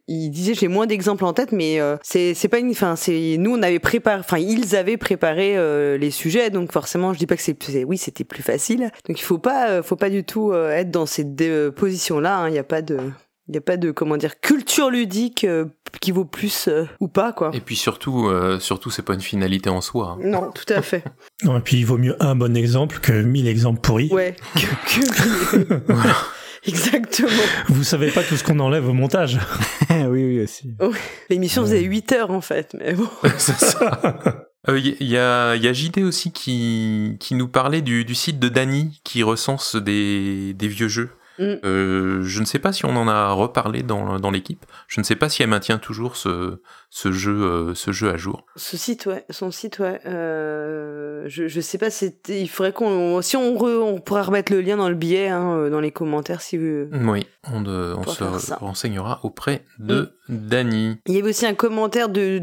il 0.07 0.29
disait, 0.31 0.55
j'ai 0.55 0.67
moins 0.67 0.87
d'exemples 0.87 1.23
en 1.23 1.33
tête, 1.33 1.51
mais 1.51 1.79
c'est, 2.01 2.33
c'est 2.33 2.47
pas 2.47 2.59
une, 2.59 2.71
enfin, 2.71 2.95
c'est, 2.95 3.37
nous, 3.37 3.51
on 3.55 3.61
avait 3.61 3.79
préparé 3.79 4.14
enfin 4.19 4.37
ils 4.37 4.75
avaient 4.75 4.97
préparé 4.97 5.57
euh, 5.57 5.97
les 5.97 6.11
sujets, 6.11 6.49
donc 6.49 6.71
forcément 6.71 7.13
je 7.13 7.19
dis 7.19 7.27
pas 7.27 7.35
que 7.35 7.41
c'est, 7.41 7.83
oui 7.83 7.97
c'était 7.97 8.23
plus 8.23 8.43
facile. 8.43 8.91
Donc 9.07 9.19
il 9.19 9.23
faut 9.23 9.37
pas, 9.37 9.69
euh, 9.69 9.83
faut 9.83 9.95
pas 9.95 10.09
du 10.09 10.23
tout 10.23 10.51
euh, 10.51 10.71
être 10.71 10.91
dans 10.91 11.05
ces 11.05 11.25
positions-là. 11.75 12.37
Hein. 12.37 12.49
Il 12.49 12.53
n'y 12.53 12.59
a 12.59 12.63
pas 12.63 12.81
de, 12.81 12.97
il 13.47 13.51
n'y 13.51 13.57
a 13.57 13.61
pas 13.61 13.77
de 13.77 13.91
comment 13.91 14.17
dire 14.17 14.39
culture 14.39 14.89
ludique 14.89 15.45
qui 16.01 16.11
vaut 16.11 16.25
plus 16.25 16.69
ou 16.99 17.07
pas 17.07 17.31
quoi. 17.31 17.51
Et 17.53 17.61
puis 17.61 17.75
surtout, 17.75 18.29
surtout 18.59 18.89
c'est 18.89 19.03
pas 19.03 19.13
une 19.13 19.21
finalité 19.21 19.69
en 19.69 19.81
soi. 19.81 20.17
Hein. 20.17 20.23
Non, 20.23 20.51
tout 20.51 20.73
à 20.73 20.81
fait. 20.81 21.03
non 21.43 21.57
et 21.57 21.61
puis 21.61 21.77
il 21.77 21.85
vaut 21.85 21.97
mieux 21.97 22.15
un 22.19 22.35
bon 22.35 22.55
exemple 22.57 22.99
que 22.99 23.13
mille 23.13 23.47
exemples 23.47 23.81
pourris. 23.81 24.09
Ouais. 24.11 24.35
Que, 24.55 25.57
que... 25.67 25.81
Exactement. 26.67 27.29
Vous 27.69 27.83
savez 27.83 28.11
pas 28.11 28.23
tout 28.23 28.37
ce 28.37 28.43
qu'on 28.43 28.59
enlève 28.59 28.87
au 28.87 28.93
montage. 28.93 29.39
oui, 29.89 30.05
oui, 30.07 30.41
aussi. 30.41 30.75
L'émission 31.29 31.61
faisait 31.61 31.81
8 31.81 32.11
heures 32.13 32.31
en 32.31 32.41
fait, 32.41 32.75
mais 32.77 32.93
bon. 32.93 33.07
C'est 33.37 33.59
ça. 33.59 34.21
Il 34.67 34.73
euh, 34.73 34.79
y, 34.79 35.17
a, 35.17 35.55
y 35.55 35.67
a 35.67 35.73
JD 35.73 35.99
aussi 35.99 36.31
qui, 36.31 37.17
qui 37.19 37.35
nous 37.35 37.47
parlait 37.47 37.81
du, 37.81 38.03
du 38.03 38.15
site 38.15 38.39
de 38.39 38.49
Dany 38.49 38.99
qui 39.03 39.21
recense 39.21 39.75
des, 39.75 40.53
des 40.55 40.67
vieux 40.67 40.87
jeux. 40.87 41.11
Mm. 41.39 41.53
Euh, 41.63 42.21
je 42.23 42.39
ne 42.39 42.45
sais 42.45 42.59
pas 42.59 42.71
si 42.71 42.85
on 42.85 42.95
en 42.95 43.07
a 43.07 43.31
reparlé 43.31 43.83
dans, 43.83 44.19
dans 44.19 44.31
l'équipe. 44.31 44.65
Je 44.87 45.01
ne 45.01 45.05
sais 45.05 45.15
pas 45.15 45.29
si 45.29 45.43
elle 45.43 45.49
maintient 45.49 45.77
toujours 45.77 46.15
ce, 46.15 46.61
ce 46.89 47.11
jeu, 47.11 47.43
euh, 47.43 47.73
ce 47.75 47.91
jeu 47.91 48.09
à 48.09 48.17
jour. 48.17 48.45
Ce 48.55 48.77
site, 48.77 49.05
ouais, 49.05 49.25
son 49.29 49.51
site, 49.51 49.79
ouais. 49.79 49.99
Euh, 50.05 51.23
je, 51.27 51.47
je 51.47 51.61
sais 51.61 51.77
pas, 51.77 51.87
il 52.29 52.49
faudrait 52.49 52.73
qu'on, 52.73 53.21
si 53.21 53.35
on, 53.35 53.61
on 53.61 53.99
pourrait 53.99 54.21
remettre 54.21 54.53
le 54.53 54.61
lien 54.61 54.77
dans 54.77 54.89
le 54.89 54.95
billet, 54.95 55.27
hein, 55.27 55.57
euh, 55.57 55.69
dans 55.69 55.79
les 55.81 55.91
commentaires, 55.91 56.41
si 56.41 56.57
vous. 56.57 56.87
Oui, 56.93 57.25
on, 57.51 57.61
de, 57.61 57.93
on 57.97 58.07
se 58.07 58.53
renseignera 58.53 59.19
auprès 59.23 59.65
de 59.79 60.13
mm. 60.24 60.24
Dany. 60.29 60.97
Il 61.07 61.15
y 61.15 61.19
avait 61.19 61.29
aussi 61.29 61.45
un 61.45 61.53
commentaire 61.53 62.09
de 62.09 62.41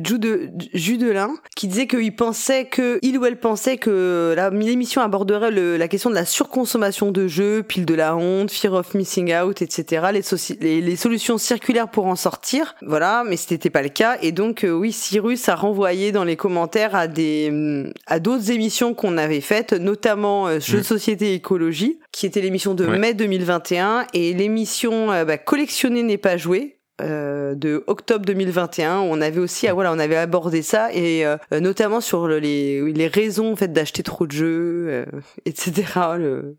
Judelin 0.75 1.35
qui 1.57 1.69
disait 1.69 1.87
qu'il 1.87 2.15
pensait 2.15 2.67
que, 2.67 2.99
il 3.03 3.19
ou 3.19 3.25
elle 3.25 3.39
pensait 3.39 3.77
que 3.77 4.35
l'émission 4.53 5.03
aborderait 5.03 5.51
le, 5.51 5.77
la 5.77 5.89
question 5.89 6.11
de 6.11 6.15
la 6.15 6.25
surconsommation 6.25 7.11
de 7.11 7.27
jeux, 7.27 7.63
pile 7.63 7.87
de 7.87 7.95
la 7.95 8.17
honte, 8.17 8.51
fear 8.51 8.75
of 8.75 8.95
missing 8.95 9.35
out, 9.35 9.63
etc. 9.63 10.07
Les, 10.13 10.23
les, 10.61 10.81
les 10.81 10.97
solutions 10.97 11.39
circulaires 11.39 11.89
pour 11.89 12.07
en 12.07 12.17
sortir. 12.17 12.75
Voilà, 12.83 13.25
mais 13.27 13.37
c'était 13.37 13.71
pas 13.71 13.83
le 13.83 13.89
cas. 13.89 14.19
Et 14.23 14.33
donc, 14.33 14.65
euh, 14.65 14.71
oui, 14.71 14.93
Cyrus 14.93 15.49
a 15.49 15.55
renvoyé 15.55 16.13
dans 16.13 16.25
les 16.25 16.37
commentaires 16.37 16.95
à 16.95 17.07
des 17.09 17.93
à 18.07 18.21
d'autres 18.21 18.51
émissions 18.51 18.95
qu'on 18.95 19.17
avait 19.17 19.41
faites, 19.41 19.73
notamment 19.73 20.47
euh, 20.47 20.61
Jeux 20.61 20.79
de 20.79 20.83
mm. 20.83 20.85
société 20.85 21.35
écologie, 21.35 21.99
qui 22.13 22.27
était 22.27 22.41
l'émission 22.41 22.75
de 22.75 22.87
mai 22.87 23.15
2021 23.15 24.07
et 24.15 24.33
l'émission 24.35 25.11
euh, 25.11 25.25
bah, 25.25 25.39
Collectionner 25.39 26.03
n'est 26.03 26.19
pas 26.19 26.37
joué 26.37 26.79
de 27.01 27.83
octobre 27.89 28.25
2021 28.25 29.01
où 29.01 29.05
on 29.05 29.21
avait 29.21 29.41
aussi 29.41 29.67
ah, 29.67 29.75
voilà 29.75 29.93
on 29.93 29.99
avait 29.99 30.17
abordé 30.17 30.63
ça 30.63 30.93
et 30.93 31.25
notamment 31.51 32.01
sur 32.01 32.29
les, 32.29 32.93
les 32.93 33.09
raisons 33.09 33.53
en 33.53 33.57
fait 33.57 33.73
d'acheter 33.73 34.05
trop 34.05 34.27
de 34.27 34.33
jeux 34.33 35.05
etc 35.45 35.85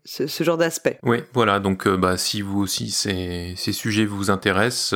ce, 0.04 0.44
genre 0.44 0.58
d'aspect 0.58 0.98
oui 1.02 1.18
voilà 1.32 1.60
donc 1.60 1.88
bah 1.88 2.18
si 2.18 2.42
vous 2.42 2.60
aussi 2.60 2.90
ces, 2.90 3.54
ces 3.56 3.72
sujets 3.72 4.04
vous 4.04 4.30
intéressent 4.30 4.94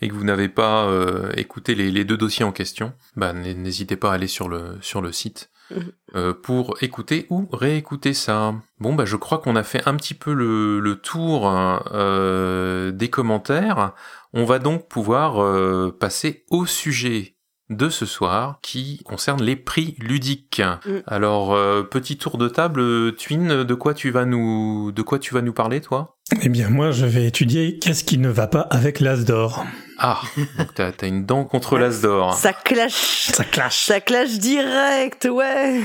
et 0.00 0.08
que 0.08 0.14
vous 0.14 0.24
n'avez 0.24 0.48
pas 0.48 0.86
euh, 0.86 1.32
écouté 1.36 1.74
les, 1.74 2.04
deux 2.04 2.16
dossiers 2.16 2.44
en 2.44 2.52
question, 2.52 2.92
bah, 3.16 3.32
n'hésitez 3.32 3.96
pas 3.96 4.10
à 4.10 4.14
aller 4.14 4.26
sur 4.26 4.48
le, 4.48 4.76
sur 4.82 5.00
le 5.00 5.10
site 5.10 5.50
mhm. 5.70 5.92
euh, 6.14 6.34
pour 6.34 6.76
écouter 6.82 7.26
ou 7.30 7.48
réécouter 7.52 8.12
ça. 8.12 8.54
Bon, 8.78 8.94
bah, 8.94 9.06
je 9.06 9.16
crois 9.16 9.38
qu'on 9.38 9.56
a 9.56 9.62
fait 9.62 9.86
un 9.86 9.94
petit 9.94 10.14
peu 10.14 10.34
le, 10.34 10.80
le 10.80 10.96
tour 10.96 11.50
euh, 11.92 12.90
des 12.90 13.08
commentaires. 13.08 13.94
On 14.36 14.44
va 14.44 14.58
donc 14.58 14.86
pouvoir 14.88 15.92
passer 15.98 16.44
au 16.50 16.66
sujet 16.66 17.32
de 17.68 17.88
ce 17.88 18.06
soir 18.06 18.60
qui 18.62 19.02
concerne 19.04 19.42
les 19.42 19.56
prix 19.56 19.96
ludiques. 19.98 20.60
Mm. 20.60 20.98
Alors 21.06 21.56
petit 21.88 22.16
tour 22.16 22.38
de 22.38 22.48
table, 22.48 23.16
Twin, 23.16 23.64
de 23.64 23.74
quoi 23.74 23.94
tu 23.94 24.10
vas 24.10 24.24
nous 24.24 24.92
de 24.92 25.02
quoi 25.02 25.18
tu 25.18 25.34
vas 25.34 25.42
nous 25.42 25.54
parler 25.54 25.80
toi? 25.80 26.18
Eh 26.42 26.48
bien 26.48 26.68
moi 26.68 26.90
je 26.90 27.06
vais 27.06 27.24
étudier 27.24 27.78
qu'est-ce 27.78 28.04
qui 28.04 28.18
ne 28.18 28.28
va 28.28 28.46
pas 28.46 28.60
avec 28.70 29.00
l'as 29.00 29.24
d'or. 29.24 29.64
Ah, 29.98 30.20
donc 30.58 30.74
t'as 30.74 30.90
as 31.00 31.06
une 31.06 31.24
dent 31.24 31.44
contre 31.44 31.78
l'as 31.78 32.02
d'or. 32.02 32.34
Ça 32.34 32.52
clash. 32.52 33.30
Ça 33.32 33.44
clash. 33.44 33.86
Ça 33.86 34.00
clash 34.00 34.38
direct, 34.38 35.26
ouais. 35.30 35.80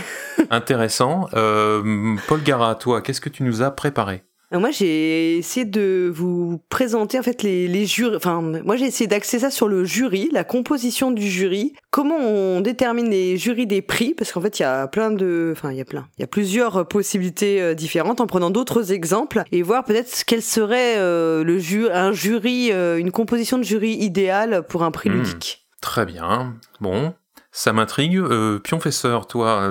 Intéressant. 0.50 1.28
Euh, 1.34 2.16
Paul 2.28 2.44
Gara, 2.44 2.76
toi, 2.76 3.02
qu'est-ce 3.02 3.22
que 3.22 3.30
tu 3.30 3.44
nous 3.44 3.62
as 3.62 3.72
préparé? 3.72 4.24
Moi, 4.60 4.72
j'ai 4.72 5.38
essayé 5.38 5.66
de 5.66 6.12
vous 6.14 6.62
présenter 6.70 7.18
en 7.18 7.24
fait 7.24 7.42
les, 7.42 7.68
les 7.68 7.86
jurys. 7.86 8.16
Enfin, 8.16 8.42
moi, 8.42 8.76
j'ai 8.76 8.86
essayé 8.86 9.08
d'axer 9.08 9.40
ça 9.40 9.50
sur 9.50 9.68
le 9.68 9.86
jury, 9.86 10.30
la 10.34 10.44
composition 10.44 11.12
du 11.12 11.28
jury, 11.30 11.74
comment 11.90 12.18
on 12.18 12.62
détermine 12.62 13.10
les 13.10 13.38
jurys 13.38 13.68
des 13.68 13.82
prix, 13.82 14.14
parce 14.14 14.32
qu'en 14.32 14.42
fait, 14.42 14.60
il 14.60 14.64
y 14.64 14.66
a 14.66 14.88
plein 14.88 15.12
de, 15.12 15.54
enfin, 15.56 15.72
il 15.72 15.78
y 15.78 15.82
a 15.82 15.86
plein, 15.86 16.08
il 16.18 16.22
y 16.22 16.24
a 16.24 16.28
plusieurs 16.28 16.88
possibilités 16.88 17.62
euh, 17.62 17.74
différentes, 17.74 18.20
en 18.20 18.28
prenant 18.28 18.50
d'autres 18.50 18.92
exemples 18.92 19.44
et 19.52 19.62
voir 19.62 19.86
peut-être 19.86 20.24
quel 20.26 20.42
serait 20.42 20.98
euh, 20.98 21.44
le 21.44 21.60
ju 21.60 21.90
un 21.90 22.12
jury, 22.12 22.72
euh, 22.72 22.98
une 22.98 23.12
composition 23.12 23.58
de 23.58 23.64
jury 23.64 23.92
idéale 23.92 24.64
pour 24.68 24.84
un 24.84 24.92
prix 24.92 25.10
hmm. 25.10 25.14
ludique. 25.14 25.68
Très 25.82 26.06
bien. 26.06 26.56
Bon, 26.80 27.14
ça 27.52 27.74
m'intrigue. 27.74 28.18
Euh, 28.18 28.60
Pionfesseur, 28.60 29.28
toi. 29.28 29.70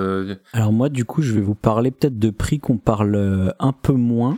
Alors 0.53 0.73
moi, 0.73 0.89
du 0.89 1.05
coup, 1.05 1.21
je 1.21 1.33
vais 1.33 1.41
vous 1.41 1.55
parler 1.55 1.91
peut-être 1.91 2.19
de 2.19 2.29
prix 2.29 2.59
qu'on 2.59 2.77
parle 2.77 3.53
un 3.59 3.71
peu 3.71 3.93
moins 3.93 4.37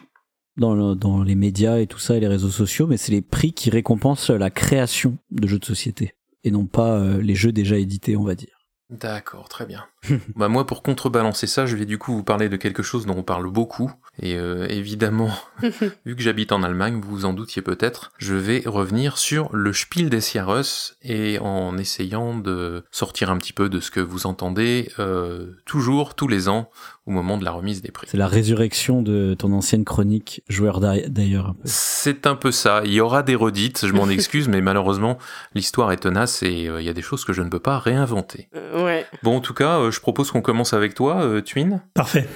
dans, 0.58 0.96
dans 0.96 1.24
les 1.24 1.36
médias 1.36 1.80
et 1.80 1.88
tout 1.88 2.00
ça 2.00 2.16
et 2.16 2.20
les 2.20 2.28
réseaux 2.28 2.50
sociaux, 2.50 2.88
mais 2.88 2.98
c'est 2.98 3.12
les 3.12 3.22
prix 3.22 3.54
qui 3.54 3.70
récompensent 3.70 4.30
la 4.30 4.50
création 4.50 5.18
de 5.32 5.48
jeux 5.48 5.60
de 5.60 5.66
société 5.66 6.14
et 6.44 6.52
non 6.52 6.66
pas 6.66 7.00
euh, 7.00 7.22
les 7.22 7.36
jeux 7.36 7.52
déjà 7.52 7.78
édités, 7.78 8.16
on 8.18 8.24
va 8.24 8.36
dire. 8.36 8.68
D'accord, 8.90 9.50
très 9.50 9.66
bien. 9.66 9.86
bah 10.36 10.48
moi, 10.48 10.66
pour 10.66 10.84
contrebalancer 10.84 11.48
ça, 11.48 11.66
je 11.66 11.76
vais 11.76 11.86
du 11.86 11.98
coup 11.98 12.14
vous 12.14 12.24
parler 12.24 12.50
de 12.50 12.56
quelque 12.56 12.84
chose 12.84 13.06
dont 13.06 13.18
on 13.18 13.24
parle 13.24 13.50
beaucoup. 13.50 13.92
Et 14.22 14.36
euh, 14.36 14.68
évidemment, 14.70 15.32
vu 16.06 16.16
que 16.16 16.22
j'habite 16.22 16.52
en 16.52 16.64
Allemagne, 16.64 17.00
vous 17.02 17.10
vous 17.10 17.26
en 17.26 17.34
doutiez 17.34 17.62
peut-être, 17.62 18.12
je 18.18 18.36
vais 18.36 18.64
revenir 18.66 19.18
sur 19.18 19.54
le 19.56 19.74
Spiel 19.74 20.10
des 20.10 20.22
Jahres 20.22 20.94
et 21.02 21.40
en 21.40 21.78
essayant 21.78 22.38
de 22.38 22.84
sortir 22.92 23.32
un 23.32 23.38
petit 23.38 23.54
peu 23.54 23.70
de 23.70 23.80
ce 23.80 23.92
que 23.92 24.00
vous 24.00 24.28
entendez 24.28 24.92
euh, 25.00 25.54
toujours, 25.66 26.16
tous 26.16 26.28
les 26.28 26.50
ans, 26.50 26.70
au 27.06 27.12
moment 27.12 27.38
de 27.38 27.44
la 27.44 27.52
remise 27.52 27.82
des 27.82 27.92
prix. 27.92 28.08
C'est 28.10 28.18
la 28.18 28.28
résurrection 28.28 29.02
de 29.02 29.36
ton 29.38 29.52
ancienne 29.52 29.84
chronique, 29.84 30.42
joueur 30.48 30.80
d'ailleurs. 30.80 31.54
C'est 31.66 32.26
un 32.26 32.36
peu 32.36 32.52
ça. 32.52 32.82
Il 32.86 32.94
y 32.94 33.02
aura 33.02 33.24
des 33.24 33.36
redites, 33.36 33.86
je 33.86 33.94
m'en 33.94 34.10
excuse, 34.10 34.48
mais 34.48 34.62
malheureusement, 34.62 35.18
l'histoire 35.54 35.92
est 35.92 35.98
tenace 35.98 36.44
et 36.44 36.68
euh, 36.68 36.82
il 36.82 36.86
y 36.86 36.90
a 36.90 36.94
des 36.94 37.02
choses 37.02 37.26
que 37.26 37.34
je 37.34 37.42
ne 37.42 37.50
peux 37.50 37.60
pas 37.60 37.78
réinventer. 37.78 38.48
Euh, 38.56 38.86
ouais. 38.86 39.06
Bon, 39.22 39.38
en 39.38 39.42
tout 39.42 39.54
cas, 39.54 39.80
euh, 39.80 39.92
je 39.94 40.02
propose 40.02 40.32
qu'on 40.32 40.42
commence 40.42 40.74
avec 40.74 40.94
toi, 40.94 41.42
Twin. 41.46 41.82
Parfait. 41.94 42.28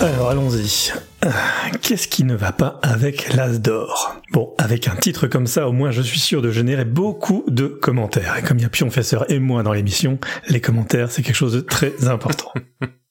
Alors 0.00 0.30
allons-y. 0.30 0.92
Euh, 1.24 1.30
qu'est-ce 1.82 2.06
qui 2.06 2.22
ne 2.22 2.36
va 2.36 2.52
pas 2.52 2.78
avec 2.82 3.34
l'As 3.34 3.58
d'or? 3.58 4.20
Bon, 4.30 4.54
avec 4.56 4.86
un 4.86 4.94
titre 4.94 5.26
comme 5.26 5.48
ça, 5.48 5.68
au 5.68 5.72
moins 5.72 5.90
je 5.90 6.02
suis 6.02 6.20
sûr 6.20 6.40
de 6.40 6.52
générer 6.52 6.84
beaucoup 6.84 7.44
de 7.48 7.66
commentaires. 7.66 8.36
Et 8.38 8.42
comme 8.42 8.58
il 8.58 8.62
y 8.62 8.64
a 8.64 8.68
Pionfesseur 8.68 9.28
et 9.28 9.40
moi 9.40 9.64
dans 9.64 9.72
l'émission, 9.72 10.20
les 10.48 10.60
commentaires 10.60 11.10
c'est 11.10 11.22
quelque 11.22 11.34
chose 11.34 11.54
de 11.54 11.60
très 11.60 12.06
important. 12.06 12.52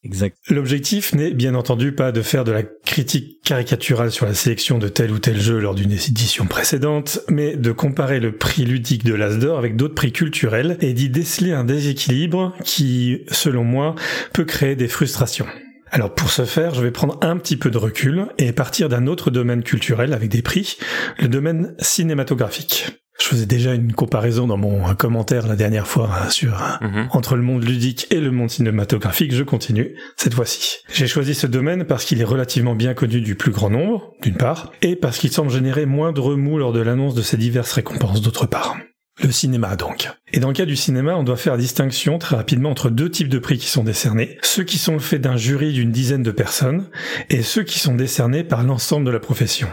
L'objectif 0.50 1.14
n'est 1.14 1.32
bien 1.32 1.56
entendu 1.56 1.92
pas 1.92 2.12
de 2.12 2.22
faire 2.22 2.44
de 2.44 2.52
la 2.52 2.64
critique 2.64 3.42
caricaturale 3.44 4.12
sur 4.12 4.26
la 4.26 4.34
sélection 4.34 4.78
de 4.78 4.88
tel 4.88 5.12
ou 5.12 5.20
tel 5.20 5.40
jeu 5.40 5.60
lors 5.60 5.76
d'une 5.76 5.92
édition 5.92 6.46
précédente, 6.46 7.20
mais 7.30 7.56
de 7.56 7.72
comparer 7.72 8.20
le 8.20 8.36
prix 8.36 8.66
ludique 8.66 9.04
de 9.04 9.14
l'As 9.14 9.38
d'or 9.38 9.58
avec 9.58 9.76
d'autres 9.76 9.96
prix 9.96 10.12
culturels 10.12 10.78
et 10.82 10.94
d'y 10.94 11.10
déceler 11.10 11.52
un 11.52 11.64
déséquilibre 11.64 12.54
qui, 12.64 13.24
selon 13.30 13.64
moi, 13.64 13.96
peut 14.34 14.46
créer 14.46 14.76
des 14.76 14.88
frustrations. 14.88 15.48
Alors 15.92 16.14
pour 16.14 16.30
ce 16.30 16.46
faire, 16.46 16.74
je 16.74 16.82
vais 16.82 16.92
prendre 16.92 17.18
un 17.22 17.38
petit 17.38 17.56
peu 17.56 17.72
de 17.72 17.78
recul 17.78 18.28
et 18.38 18.52
partir 18.52 18.90
d'un 18.90 19.08
autre 19.08 19.32
domaine 19.32 19.64
culturel 19.64 20.14
avec 20.14 20.30
des 20.30 20.42
prix, 20.42 20.78
le 21.20 21.28
domaine 21.28 21.76
cinématographique. 21.80 23.07
Je 23.20 23.26
faisais 23.26 23.46
déjà 23.46 23.74
une 23.74 23.94
comparaison 23.94 24.48
dans 24.48 24.58
mon 24.58 24.94
commentaire 24.96 25.48
la 25.48 25.56
dernière 25.56 25.88
fois 25.88 26.30
sur 26.30 26.52
mhm. 26.82 27.08
entre 27.12 27.36
le 27.36 27.42
monde 27.42 27.64
ludique 27.64 28.08
et 28.12 28.20
le 28.20 28.32
monde 28.32 28.50
cinématographique. 28.50 29.34
Je 29.34 29.44
continue 29.44 29.96
cette 30.16 30.36
fois-ci. 30.36 30.78
J'ai 30.94 31.08
choisi 31.08 31.34
ce 31.34 31.48
domaine 31.48 31.86
parce 31.86 32.06
qu'il 32.06 32.22
est 32.22 32.26
relativement 32.26 32.76
bien 32.76 32.94
connu 32.94 33.22
du 33.22 33.36
plus 33.36 33.52
grand 33.52 33.70
nombre, 33.70 34.14
d'une 34.22 34.38
part, 34.38 34.72
et 34.82 34.96
parce 34.96 35.18
qu'il 35.18 35.32
semble 35.32 35.52
générer 35.52 35.86
moins 35.86 36.12
de 36.12 36.20
remous 36.20 36.58
lors 36.58 36.74
de 36.74 36.80
l'annonce 36.80 37.16
de 37.16 37.22
ces 37.22 37.38
diverses 37.38 37.74
récompenses, 37.74 38.22
d'autre 38.22 38.46
part. 38.46 38.78
Le 39.24 39.32
cinéma 39.32 39.76
donc. 39.76 40.10
Et 40.32 40.40
dans 40.40 40.50
le 40.50 40.54
cas 40.54 40.66
du 40.66 40.76
cinéma, 40.76 41.16
on 41.16 41.24
doit 41.24 41.38
faire 41.38 41.58
distinction 41.58 42.20
très 42.20 42.36
rapidement 42.36 42.70
entre 42.70 42.92
deux 42.92 43.10
types 43.10 43.30
de 43.30 43.40
prix 43.40 43.58
qui 43.58 43.66
sont 43.66 43.84
décernés. 43.84 44.38
Ceux 44.44 44.64
qui 44.64 44.78
sont 44.78 44.94
le 44.94 45.00
fait 45.00 45.18
d'un 45.18 45.38
jury 45.38 45.74
d'une 45.74 45.92
dizaine 45.92 46.22
de 46.22 46.30
personnes 46.30 46.88
et 47.32 47.42
ceux 47.42 47.64
qui 47.64 47.80
sont 47.80 47.96
décernés 47.96 48.44
par 48.44 48.64
l'ensemble 48.64 49.08
de 49.08 49.12
la 49.12 49.20
profession. 49.20 49.70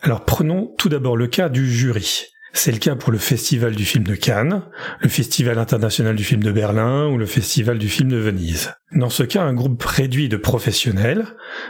Alors 0.00 0.24
prenons 0.24 0.74
tout 0.78 0.88
d'abord 0.88 1.16
le 1.16 1.28
cas 1.28 1.48
du 1.48 1.70
jury. 1.70 2.26
C'est 2.60 2.72
le 2.72 2.78
cas 2.78 2.96
pour 2.96 3.12
le 3.12 3.18
Festival 3.18 3.76
du 3.76 3.84
film 3.84 4.02
de 4.02 4.16
Cannes, 4.16 4.64
le 5.00 5.08
Festival 5.08 5.60
international 5.60 6.16
du 6.16 6.24
film 6.24 6.42
de 6.42 6.50
Berlin 6.50 7.06
ou 7.06 7.16
le 7.16 7.24
Festival 7.24 7.78
du 7.78 7.88
film 7.88 8.08
de 8.08 8.16
Venise. 8.16 8.74
Dans 8.90 9.10
ce 9.10 9.22
cas, 9.22 9.44
un 9.44 9.54
groupe 9.54 9.80
réduit 9.80 10.28
de 10.28 10.36
professionnels, 10.36 11.24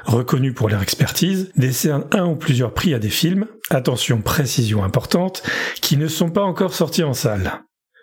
reconnus 0.07 0.55
pour 0.55 0.71
leur 0.71 0.81
expertise, 0.81 1.53
décerne 1.57 2.07
un 2.13 2.25
ou 2.25 2.37
plusieurs 2.37 2.73
prix 2.73 2.95
à 2.95 2.99
des 2.99 3.11
films, 3.11 3.45
attention 3.69 4.23
précision 4.23 4.83
importante, 4.83 5.43
qui 5.83 5.99
ne 5.99 6.09
sont 6.09 6.31
pas 6.31 6.41
encore 6.41 6.73
sortis 6.73 7.05
en 7.05 7.13
salle. 7.13 7.61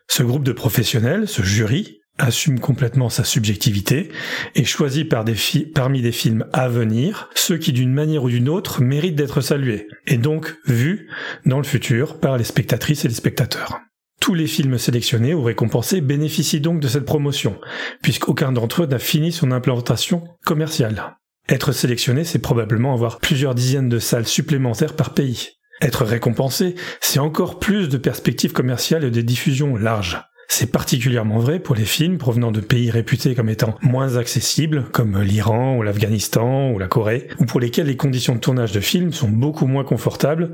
Ce 0.08 0.22
groupe 0.22 0.44
de 0.44 0.52
professionnels, 0.52 1.28
ce 1.28 1.42
jury, 1.42 2.02
assume 2.18 2.60
complètement 2.60 3.10
sa 3.10 3.24
subjectivité 3.24 4.10
et 4.56 4.64
choisit 4.64 5.10
par 5.10 5.26
des 5.26 5.36
parmi 5.74 6.02
des 6.02 6.12
films 6.12 6.46
à 6.54 6.70
venir 6.70 7.30
ceux 7.36 7.58
qui 7.58 7.74
d'une 7.74 7.94
manière 7.94 8.24
ou 8.24 8.30
d'une 8.30 8.50
autre 8.50 8.82
méritent 8.82 9.16
d'être 9.16 9.42
salués 9.42 9.88
et 10.08 10.18
donc 10.18 10.56
vus 10.66 11.10
dans 11.46 11.58
le 11.58 11.64
futur 11.64 12.20
par 12.20 12.38
les 12.38 12.44
spectatrices 12.44 13.06
et 13.06 13.10
les 13.10 13.14
spectateurs. 13.14 13.80
Tous 14.22 14.34
les 14.34 14.48
films 14.48 14.78
sélectionnés 14.78 15.34
ou 15.34 15.44
récompensés 15.44 16.02
bénéficient 16.02 16.62
donc 16.62 16.80
de 16.80 16.88
cette 16.88 17.06
promotion, 17.06 17.60
puisqu'aucun 18.02 18.52
d'entre 18.52 18.84
eux 18.84 18.88
n'a 18.88 18.98
fini 18.98 19.32
son 19.32 19.52
implantation 19.52 20.24
commerciale. 20.46 21.18
Être 21.48 21.74
sélectionné, 21.74 22.24
c'est 22.24 22.40
probablement 22.40 22.94
avoir 22.94 23.20
plusieurs 23.20 23.54
dizaines 23.54 23.90
de 23.90 24.00
salles 24.00 24.26
supplémentaires 24.26 24.96
par 24.96 25.14
pays. 25.14 25.50
Être 25.82 26.06
récompensé, 26.06 26.76
c'est 27.02 27.20
encore 27.20 27.60
plus 27.60 27.90
de 27.90 27.98
perspectives 27.98 28.54
commerciales 28.54 29.04
et 29.04 29.12
de 29.12 29.22
diffusion 29.22 29.76
larges. 29.76 30.24
C'est 30.48 30.72
particulièrement 30.72 31.40
vrai 31.40 31.60
pour 31.60 31.76
les 31.76 31.86
films 31.86 32.18
provenant 32.18 32.52
de 32.52 32.62
pays 32.62 32.92
réputés 32.92 33.36
comme 33.36 33.50
étant 33.50 33.76
moins 33.82 34.18
accessibles, 34.18 34.86
comme 34.92 35.22
l'Iran 35.22 35.78
ou 35.78 35.84
l'Afghanistan 35.84 36.72
ou 36.72 36.80
la 36.80 36.88
Corée, 36.88 37.28
ou 37.40 37.46
pour 37.46 37.60
lesquels 37.60 37.88
les 37.88 37.98
conditions 37.98 38.36
de 38.36 38.40
tournage 38.40 38.72
de 38.72 38.80
films 38.80 39.12
sont 39.12 39.30
beaucoup 39.30 39.68
moins 39.68 39.84
confortables 39.84 40.54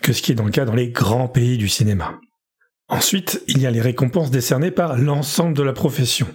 que 0.00 0.12
ce 0.12 0.22
qui 0.22 0.32
est 0.32 0.36
dans 0.36 0.44
le 0.44 0.50
cas 0.50 0.64
dans 0.64 0.74
les 0.74 0.90
grands 0.90 1.28
pays 1.28 1.58
du 1.58 1.68
cinéma. 1.68 2.20
Ensuite, 2.88 3.42
il 3.48 3.58
y 3.58 3.66
a 3.66 3.70
les 3.70 3.80
récompenses 3.80 4.30
décernées 4.30 4.70
par 4.70 4.98
l'ensemble 4.98 5.56
de 5.56 5.62
la 5.62 5.72
profession, 5.72 6.26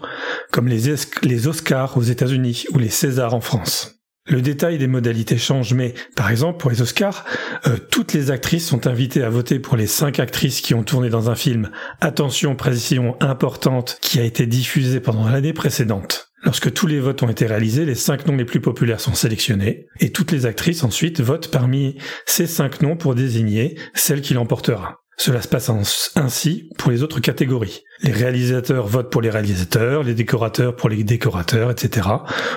comme 0.52 0.68
les, 0.68 1.48
Oscars 1.48 1.98
aux 1.98 2.02
États-Unis 2.02 2.66
ou 2.74 2.80
les 2.80 2.90
Césars 2.90 3.36
en 3.36 3.42
France. 3.42 3.97
Le 4.28 4.42
détail 4.42 4.78
des 4.78 4.88
modalités 4.88 5.38
change, 5.38 5.74
mais 5.74 5.94
par 6.16 6.30
exemple 6.30 6.58
pour 6.58 6.70
les 6.70 6.82
Oscars, 6.82 7.24
euh, 7.66 7.78
toutes 7.92 8.14
les 8.14 8.30
actrices 8.30 8.68
sont 8.68 8.86
invitées 8.86 9.24
à 9.24 9.30
voter 9.30 9.60
pour 9.60 9.78
les 9.78 9.88
cinq 9.88 10.20
actrices 10.20 10.60
qui 10.60 10.74
ont 10.74 10.84
tourné 10.84 11.10
dans 11.10 11.30
un 11.30 11.36
film. 11.36 11.72
Attention, 12.02 12.56
précision 12.56 13.16
importante, 13.22 13.98
qui 14.02 14.20
a 14.20 14.24
été 14.24 14.46
diffusé 14.46 15.00
pendant 15.00 15.30
l'année 15.30 15.54
précédente. 15.54 16.28
Lorsque 16.44 16.74
tous 16.74 16.88
les 16.88 17.00
votes 17.00 17.24
ont 17.24 17.30
été 17.30 17.46
réalisés, 17.46 17.86
les 17.86 17.96
cinq 17.96 18.28
noms 18.28 18.36
les 18.36 18.46
plus 18.46 18.60
populaires 18.60 19.00
sont 19.00 19.16
sélectionnés, 19.16 19.88
et 20.00 20.12
toutes 20.12 20.32
les 20.32 20.46
actrices 20.46 20.84
ensuite 20.84 21.22
votent 21.22 21.50
parmi 21.50 21.98
ces 22.26 22.48
cinq 22.48 22.82
noms 22.82 22.98
pour 22.98 23.16
désigner 23.16 23.78
celle 23.96 24.22
qui 24.22 24.34
l'emportera. 24.34 25.00
Cela 25.20 25.42
se 25.42 25.48
passe 25.48 25.72
ainsi 26.16 26.70
pour 26.78 26.92
les 26.92 27.02
autres 27.02 27.20
catégories. 27.20 27.84
Les 28.04 28.12
réalisateurs 28.12 28.86
votent 28.86 29.12
pour 29.12 29.22
les 29.22 29.32
réalisateurs, 29.32 30.04
les 30.04 30.14
décorateurs 30.14 30.76
pour 30.76 30.90
les 30.90 31.04
décorateurs, 31.04 31.72
etc. 31.72 32.08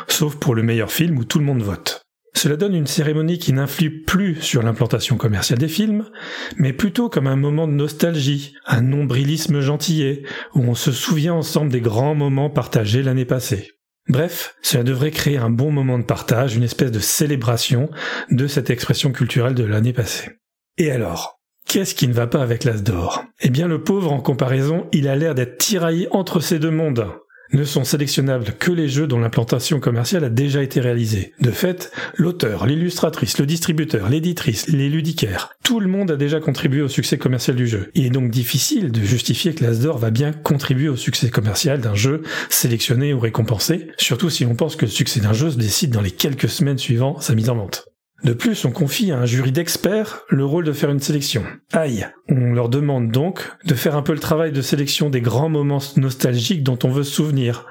Sauf 0.08 0.36
pour 0.36 0.54
le 0.54 0.62
meilleur 0.62 0.92
film 0.92 1.18
où 1.18 1.24
tout 1.24 1.38
le 1.38 1.46
monde 1.46 1.62
vote. 1.62 2.02
Cela 2.34 2.56
donne 2.56 2.74
une 2.74 2.86
cérémonie 2.86 3.38
qui 3.38 3.52
n'influe 3.52 4.02
plus 4.04 4.40
sur 4.40 4.62
l'implantation 4.62 5.16
commerciale 5.16 5.58
des 5.58 5.68
films, 5.68 6.08
mais 6.56 6.72
plutôt 6.72 7.08
comme 7.08 7.26
un 7.26 7.36
moment 7.36 7.66
de 7.66 7.72
nostalgie, 7.72 8.54
un 8.66 8.82
nombrilisme 8.82 9.60
gentillet, 9.60 10.22
où 10.54 10.60
on 10.62 10.74
se 10.74 10.92
souvient 10.92 11.34
ensemble 11.34 11.72
des 11.72 11.80
grands 11.80 12.14
moments 12.14 12.50
partagés 12.50 13.02
l'année 13.02 13.24
passée. 13.24 13.72
Bref, 14.08 14.54
cela 14.62 14.84
devrait 14.84 15.10
créer 15.10 15.38
un 15.38 15.50
bon 15.50 15.72
moment 15.72 15.98
de 15.98 16.04
partage, 16.04 16.56
une 16.56 16.62
espèce 16.62 16.92
de 16.92 17.00
célébration 17.00 17.90
de 18.30 18.46
cette 18.46 18.70
expression 18.70 19.12
culturelle 19.12 19.54
de 19.54 19.64
l'année 19.64 19.92
passée. 19.92 20.30
Et 20.78 20.90
alors? 20.90 21.39
Qu'est-ce 21.72 21.94
qui 21.94 22.08
ne 22.08 22.12
va 22.12 22.26
pas 22.26 22.42
avec 22.42 22.64
l'As 22.64 22.82
d'or? 22.82 23.22
Eh 23.40 23.48
bien 23.48 23.68
le 23.68 23.80
pauvre, 23.80 24.10
en 24.10 24.18
comparaison, 24.18 24.88
il 24.90 25.06
a 25.06 25.14
l'air 25.14 25.36
d'être 25.36 25.56
tiraillé 25.56 26.08
entre 26.10 26.40
ces 26.40 26.58
deux 26.58 26.72
mondes. 26.72 27.06
Ne 27.52 27.62
sont 27.62 27.84
sélectionnables 27.84 28.56
que 28.58 28.72
les 28.72 28.88
jeux 28.88 29.06
dont 29.06 29.20
l'implantation 29.20 29.78
commerciale 29.78 30.24
a 30.24 30.30
déjà 30.30 30.64
été 30.64 30.80
réalisée. 30.80 31.32
De 31.38 31.52
fait, 31.52 31.92
l'auteur, 32.16 32.66
l'illustratrice, 32.66 33.38
le 33.38 33.46
distributeur, 33.46 34.08
l'éditrice, 34.08 34.66
les 34.66 34.88
ludicaires, 34.88 35.54
tout 35.62 35.78
le 35.78 35.86
monde 35.86 36.10
a 36.10 36.16
déjà 36.16 36.40
contribué 36.40 36.82
au 36.82 36.88
succès 36.88 37.18
commercial 37.18 37.54
du 37.54 37.68
jeu. 37.68 37.92
Il 37.94 38.04
est 38.04 38.10
donc 38.10 38.32
difficile 38.32 38.90
de 38.90 39.02
justifier 39.02 39.54
que 39.54 39.62
l'As 39.62 39.78
d'or 39.78 39.98
va 39.98 40.10
bien 40.10 40.32
contribuer 40.32 40.88
au 40.88 40.96
succès 40.96 41.30
commercial 41.30 41.80
d'un 41.80 41.94
jeu 41.94 42.22
sélectionné 42.48 43.14
ou 43.14 43.20
récompensé, 43.20 43.86
surtout 43.96 44.28
si 44.28 44.44
on 44.44 44.56
pense 44.56 44.74
que 44.74 44.86
le 44.86 44.90
succès 44.90 45.20
d'un 45.20 45.34
jeu 45.34 45.52
se 45.52 45.56
décide 45.56 45.92
dans 45.92 46.02
les 46.02 46.10
quelques 46.10 46.48
semaines 46.48 46.78
suivant 46.78 47.20
sa 47.20 47.36
mise 47.36 47.48
en 47.48 47.54
vente. 47.54 47.86
De 48.22 48.34
plus, 48.34 48.64
on 48.64 48.70
confie 48.70 49.12
à 49.12 49.18
un 49.18 49.24
jury 49.24 49.50
d'experts 49.50 50.22
le 50.28 50.44
rôle 50.44 50.64
de 50.64 50.72
faire 50.72 50.90
une 50.90 51.00
sélection. 51.00 51.42
Aïe 51.72 52.06
On 52.28 52.52
leur 52.52 52.68
demande 52.68 53.10
donc 53.10 53.50
de 53.64 53.74
faire 53.74 53.96
un 53.96 54.02
peu 54.02 54.12
le 54.12 54.18
travail 54.18 54.52
de 54.52 54.60
sélection 54.60 55.08
des 55.08 55.22
grands 55.22 55.48
moments 55.48 55.82
nostalgiques 55.96 56.62
dont 56.62 56.78
on 56.84 56.90
veut 56.90 57.02
se 57.02 57.12
souvenir. 57.12 57.66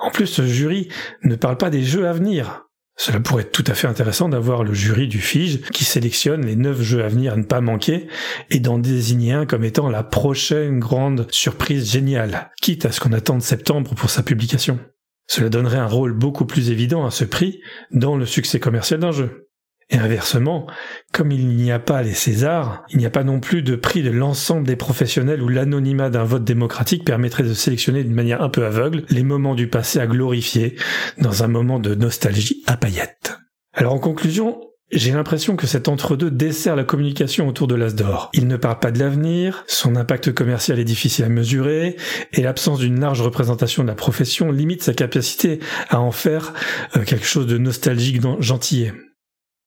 En 0.00 0.10
plus, 0.10 0.26
ce 0.26 0.46
jury 0.46 0.88
ne 1.24 1.36
parle 1.36 1.58
pas 1.58 1.70
des 1.70 1.82
jeux 1.82 2.08
à 2.08 2.12
venir. 2.12 2.64
Cela 2.96 3.20
pourrait 3.20 3.42
être 3.42 3.52
tout 3.52 3.64
à 3.66 3.74
fait 3.74 3.86
intéressant 3.86 4.28
d'avoir 4.28 4.64
le 4.64 4.74
jury 4.74 5.08
du 5.08 5.20
FIGE 5.20 5.62
qui 5.72 5.84
sélectionne 5.84 6.44
les 6.44 6.56
neuf 6.56 6.80
jeux 6.80 7.02
à 7.02 7.08
venir 7.08 7.32
à 7.32 7.36
ne 7.36 7.44
pas 7.44 7.60
manquer 7.60 8.06
et 8.50 8.60
d'en 8.60 8.78
désigner 8.78 9.32
un 9.32 9.46
comme 9.46 9.64
étant 9.64 9.88
la 9.88 10.02
prochaine 10.02 10.78
grande 10.78 11.26
surprise 11.30 11.90
géniale, 11.90 12.50
quitte 12.60 12.84
à 12.84 12.92
ce 12.92 13.00
qu'on 13.00 13.12
attende 13.12 13.42
septembre 13.42 13.94
pour 13.94 14.10
sa 14.10 14.22
publication. 14.22 14.78
Cela 15.26 15.48
donnerait 15.48 15.78
un 15.78 15.86
rôle 15.86 16.12
beaucoup 16.12 16.44
plus 16.44 16.70
évident 16.70 17.06
à 17.06 17.10
ce 17.10 17.24
prix 17.24 17.60
dans 17.90 18.16
le 18.16 18.26
succès 18.26 18.60
commercial 18.60 19.00
d'un 19.00 19.12
jeu. 19.12 19.48
Et 19.92 19.98
inversement, 19.98 20.66
comme 21.12 21.30
il 21.30 21.48
n'y 21.48 21.70
a 21.70 21.78
pas 21.78 22.02
les 22.02 22.14
Césars, 22.14 22.82
il 22.88 22.96
n'y 22.96 23.04
a 23.04 23.10
pas 23.10 23.24
non 23.24 23.40
plus 23.40 23.62
de 23.62 23.76
prix 23.76 24.02
de 24.02 24.10
l'ensemble 24.10 24.66
des 24.66 24.74
professionnels 24.74 25.42
où 25.42 25.48
l'anonymat 25.48 26.08
d'un 26.08 26.24
vote 26.24 26.44
démocratique 26.44 27.04
permettrait 27.04 27.42
de 27.42 27.52
sélectionner 27.52 28.02
d'une 28.02 28.14
manière 28.14 28.40
un 28.40 28.48
peu 28.48 28.64
aveugle 28.64 29.04
les 29.10 29.22
moments 29.22 29.54
du 29.54 29.68
passé 29.68 30.00
à 30.00 30.06
glorifier 30.06 30.76
dans 31.18 31.42
un 31.42 31.48
moment 31.48 31.78
de 31.78 31.94
nostalgie 31.94 32.62
à 32.66 32.78
paillettes. 32.78 33.38
Alors 33.74 33.92
en 33.92 33.98
conclusion, 33.98 34.62
j'ai 34.90 35.12
l'impression 35.12 35.56
que 35.56 35.66
cet 35.66 35.88
entre-deux 35.88 36.30
dessert 36.30 36.74
la 36.74 36.84
communication 36.84 37.46
autour 37.46 37.66
de 37.66 37.74
l'As 37.74 37.94
d'or. 37.94 38.30
Il 38.32 38.46
ne 38.46 38.56
parle 38.56 38.78
pas 38.78 38.92
de 38.92 38.98
l'avenir, 38.98 39.62
son 39.66 39.96
impact 39.96 40.32
commercial 40.32 40.78
est 40.78 40.84
difficile 40.84 41.26
à 41.26 41.28
mesurer, 41.28 41.96
et 42.32 42.42
l'absence 42.42 42.78
d'une 42.78 43.00
large 43.00 43.20
représentation 43.20 43.82
de 43.82 43.88
la 43.88 43.94
profession 43.94 44.52
limite 44.52 44.82
sa 44.82 44.94
capacité 44.94 45.60
à 45.90 46.00
en 46.00 46.12
faire 46.12 46.54
euh, 46.96 47.04
quelque 47.04 47.26
chose 47.26 47.46
de 47.46 47.58
nostalgique 47.58 48.22
gentillet. 48.40 48.92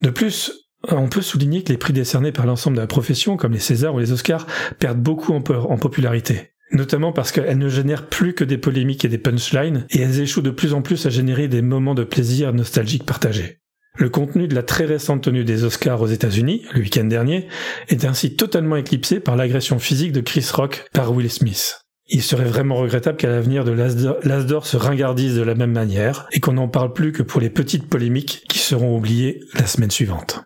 De 0.05 0.11
plus, 0.11 0.51
on 0.87 1.09
peut 1.09 1.23
souligner 1.23 1.63
que 1.63 1.69
les 1.69 1.79
prix 1.79 1.91
décernés 1.91 2.31
par 2.31 2.45
l'ensemble 2.45 2.75
de 2.75 2.81
la 2.81 2.85
profession, 2.85 3.37
comme 3.37 3.53
les 3.53 3.59
Césars 3.59 3.95
ou 3.95 3.97
les 3.97 4.11
Oscars, 4.11 4.45
perdent 4.77 5.01
beaucoup 5.01 5.33
en, 5.33 5.41
popularité. 5.41 6.51
Notamment 6.71 7.11
parce 7.11 7.31
qu'elles 7.31 7.57
ne 7.57 7.69
génèrent 7.69 8.05
plus 8.05 8.35
que 8.35 8.43
des 8.43 8.59
polémiques 8.59 9.03
et 9.03 9.09
des 9.09 9.17
punchlines, 9.17 9.87
et 9.89 10.01
elles 10.01 10.19
échouent 10.19 10.43
de 10.43 10.51
plus 10.51 10.75
en 10.75 10.83
plus 10.83 11.07
à 11.07 11.09
générer 11.09 11.47
des 11.47 11.63
moments 11.63 11.95
de 11.95 12.03
plaisir 12.03 12.53
nostalgiques 12.53 13.07
partagés. 13.07 13.61
Le 13.97 14.09
contenu 14.09 14.47
de 14.47 14.53
la 14.53 14.61
très 14.61 14.85
récente 14.85 15.23
tenue 15.23 15.43
des 15.43 15.63
Oscars 15.63 16.03
aux 16.03 16.05
États-Unis, 16.05 16.67
le 16.75 16.81
week-end 16.81 17.05
dernier, 17.05 17.47
est 17.87 18.05
ainsi 18.05 18.35
totalement 18.35 18.75
éclipsé 18.75 19.19
par 19.19 19.35
l'agression 19.35 19.79
physique 19.79 20.11
de 20.11 20.21
Chris 20.21 20.47
Rock 20.53 20.85
par 20.93 21.13
Will 21.13 21.31
Smith. 21.31 21.79
Il 22.07 22.21
serait 22.21 22.45
vraiment 22.45 22.75
regrettable 22.75 23.17
qu'à 23.17 23.29
l'avenir 23.29 23.63
de 23.63 23.71
l'Asdor 23.71 24.67
se 24.67 24.77
ringardise 24.77 25.35
de 25.35 25.41
la 25.41 25.55
même 25.55 25.71
manière 25.71 26.27
et 26.31 26.39
qu'on 26.39 26.53
n'en 26.53 26.67
parle 26.67 26.93
plus 26.93 27.11
que 27.11 27.23
pour 27.23 27.41
les 27.41 27.49
petites 27.49 27.89
polémiques 27.89 28.43
qui 28.47 28.59
seront 28.59 28.95
oubliées 28.95 29.41
la 29.55 29.65
semaine 29.65 29.89
suivante. 29.91 30.45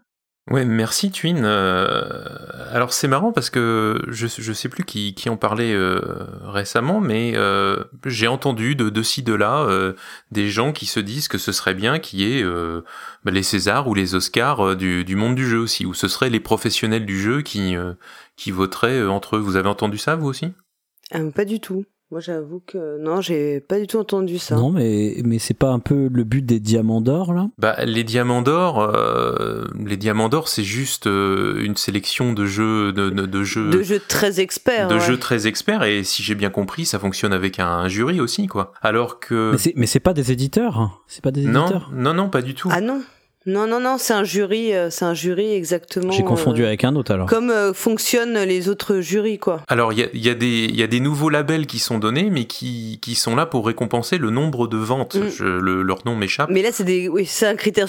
Ouais, 0.49 0.65
merci 0.65 1.11
Twin. 1.11 1.41
Euh, 1.43 2.01
alors 2.71 2.91
c'est 2.91 3.07
marrant 3.07 3.31
parce 3.31 3.51
que 3.51 4.01
je 4.07 4.25
je 4.25 4.53
sais 4.53 4.67
plus 4.67 4.83
qui 4.83 5.29
en 5.29 5.37
parlait 5.37 5.73
euh, 5.73 5.99
récemment, 6.43 6.99
mais 6.99 7.33
euh, 7.35 7.83
j'ai 8.05 8.27
entendu 8.27 8.73
de 8.73 8.89
de 8.89 9.03
ci 9.03 9.21
de 9.21 9.33
là 9.33 9.67
des 10.31 10.49
gens 10.49 10.71
qui 10.71 10.87
se 10.87 10.99
disent 10.99 11.27
que 11.27 11.37
ce 11.37 11.51
serait 11.51 11.75
bien 11.75 11.99
qu'il 11.99 12.21
y 12.21 12.39
ait 12.39 12.43
bah, 13.23 13.31
les 13.31 13.43
Césars 13.43 13.87
ou 13.87 13.93
les 13.93 14.15
Oscars 14.15 14.75
du 14.75 15.05
du 15.05 15.15
monde 15.15 15.35
du 15.35 15.47
jeu 15.47 15.59
aussi, 15.59 15.85
où 15.85 15.93
ce 15.93 16.07
seraient 16.07 16.31
les 16.31 16.39
professionnels 16.39 17.05
du 17.05 17.21
jeu 17.21 17.43
qui 17.43 17.75
qui 18.35 18.49
voteraient 18.49 19.05
entre 19.05 19.35
eux. 19.35 19.39
Vous 19.39 19.55
avez 19.55 19.69
entendu 19.69 19.99
ça 19.99 20.15
vous 20.15 20.29
aussi? 20.29 20.53
Ah, 21.11 21.19
pas 21.33 21.45
du 21.45 21.59
tout. 21.59 21.85
Moi, 22.11 22.21
j'avoue 22.21 22.59
que 22.65 22.97
non, 22.99 23.21
j'ai 23.21 23.59
pas 23.59 23.79
du 23.79 23.85
tout 23.85 23.97
entendu 23.99 24.39
ça. 24.39 24.55
Non, 24.55 24.71
mais 24.71 25.17
mais 25.23 25.37
c'est 25.37 25.53
pas 25.53 25.69
un 25.69 25.77
peu 25.77 26.09
le 26.11 26.23
but 26.23 26.43
des 26.43 26.59
diamants 26.59 27.01
d'or 27.01 27.35
là? 27.35 27.49
Bah, 27.59 27.75
les 27.85 28.03
diamants 28.03 28.41
d'or, 28.41 28.81
euh, 28.81 29.65
les 29.85 29.95
diamants 29.95 30.27
d'or, 30.27 30.47
c'est 30.47 30.63
juste 30.63 31.05
euh, 31.05 31.63
une 31.63 31.75
sélection 31.75 32.33
de 32.33 32.47
jeux, 32.47 32.93
de, 32.93 33.11
de, 33.11 33.43
jeux, 33.43 33.69
de 33.69 33.83
jeux 33.83 33.99
très 33.99 34.39
experts, 34.39 34.87
de 34.87 34.97
jeux 34.97 35.19
très 35.19 35.45
experts. 35.45 35.83
Et 35.83 36.03
si 36.03 36.23
j'ai 36.23 36.33
bien 36.33 36.49
compris, 36.49 36.87
ça 36.87 36.97
fonctionne 36.97 37.31
avec 37.31 37.59
un, 37.59 37.87
jury 37.87 38.19
aussi, 38.19 38.47
quoi. 38.47 38.73
Alors 38.81 39.19
que 39.19 39.55
mais 39.75 39.85
c'est 39.85 39.99
pas 39.99 40.13
des 40.13 40.31
éditeurs, 40.31 40.79
hein. 40.79 40.93
c'est 41.05 41.23
pas 41.23 41.31
des 41.31 41.43
éditeurs. 41.43 41.91
Non, 41.93 42.13
non, 42.13 42.13
non, 42.15 42.29
pas 42.29 42.41
du 42.41 42.55
tout. 42.55 42.69
Ah 42.71 42.81
non. 42.81 43.03
Non, 43.45 43.67
non, 43.67 43.79
non, 43.79 43.97
c'est 43.97 44.13
un 44.13 44.25
jury, 44.25 44.73
euh, 44.73 44.89
c'est 44.89 45.05
un 45.05 45.13
jury 45.13 45.53
exactement. 45.53 46.11
J'ai 46.11 46.23
confondu 46.23 46.63
euh, 46.63 46.67
avec 46.67 46.83
un 46.83 46.93
autre 46.95 47.13
alors. 47.13 47.25
Comme 47.25 47.49
euh, 47.49 47.73
fonctionnent 47.73 48.37
les 48.37 48.67
autres 48.67 48.99
jurys, 48.99 49.39
quoi. 49.39 49.61
Alors, 49.69 49.93
il 49.93 49.99
y 49.99 50.03
a, 50.03 50.07
y, 50.13 50.29
a 50.29 50.33
y 50.33 50.83
a, 50.83 50.87
des 50.87 50.99
nouveaux 50.99 51.29
labels 51.29 51.65
qui 51.65 51.79
sont 51.79 51.99
donnés, 51.99 52.29
mais 52.29 52.43
qui, 52.43 52.99
qui 53.01 53.15
sont 53.15 53.37
là 53.37 53.45
pour 53.45 53.65
récompenser 53.65 54.17
le 54.17 54.29
nombre 54.29 54.67
de 54.67 54.75
ventes. 54.75 55.15
Mm. 55.15 55.29
Je, 55.29 55.45
le, 55.45 55.83
leur 55.83 55.99
nom 56.05 56.17
m'échappe. 56.17 56.49
Mais 56.51 56.61
là, 56.61 56.69
c'est 56.73 56.83
des, 56.83 57.07
oui, 57.07 57.25
c'est 57.25 57.47
un 57.47 57.55
critère 57.55 57.87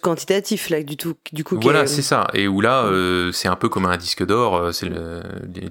quantitatif 0.00 0.70
là, 0.70 0.82
du 0.82 0.96
tout, 0.96 1.14
du 1.30 1.44
coup. 1.44 1.58
Voilà, 1.60 1.86
c'est 1.86 2.00
ça. 2.00 2.26
Et 2.32 2.48
où 2.48 2.62
là, 2.62 2.90
c'est 3.32 3.48
un 3.48 3.56
peu 3.56 3.68
comme 3.68 3.84
un 3.84 3.98
disque 3.98 4.24
d'or. 4.24 4.72
C'est 4.72 4.88
le 4.88 5.20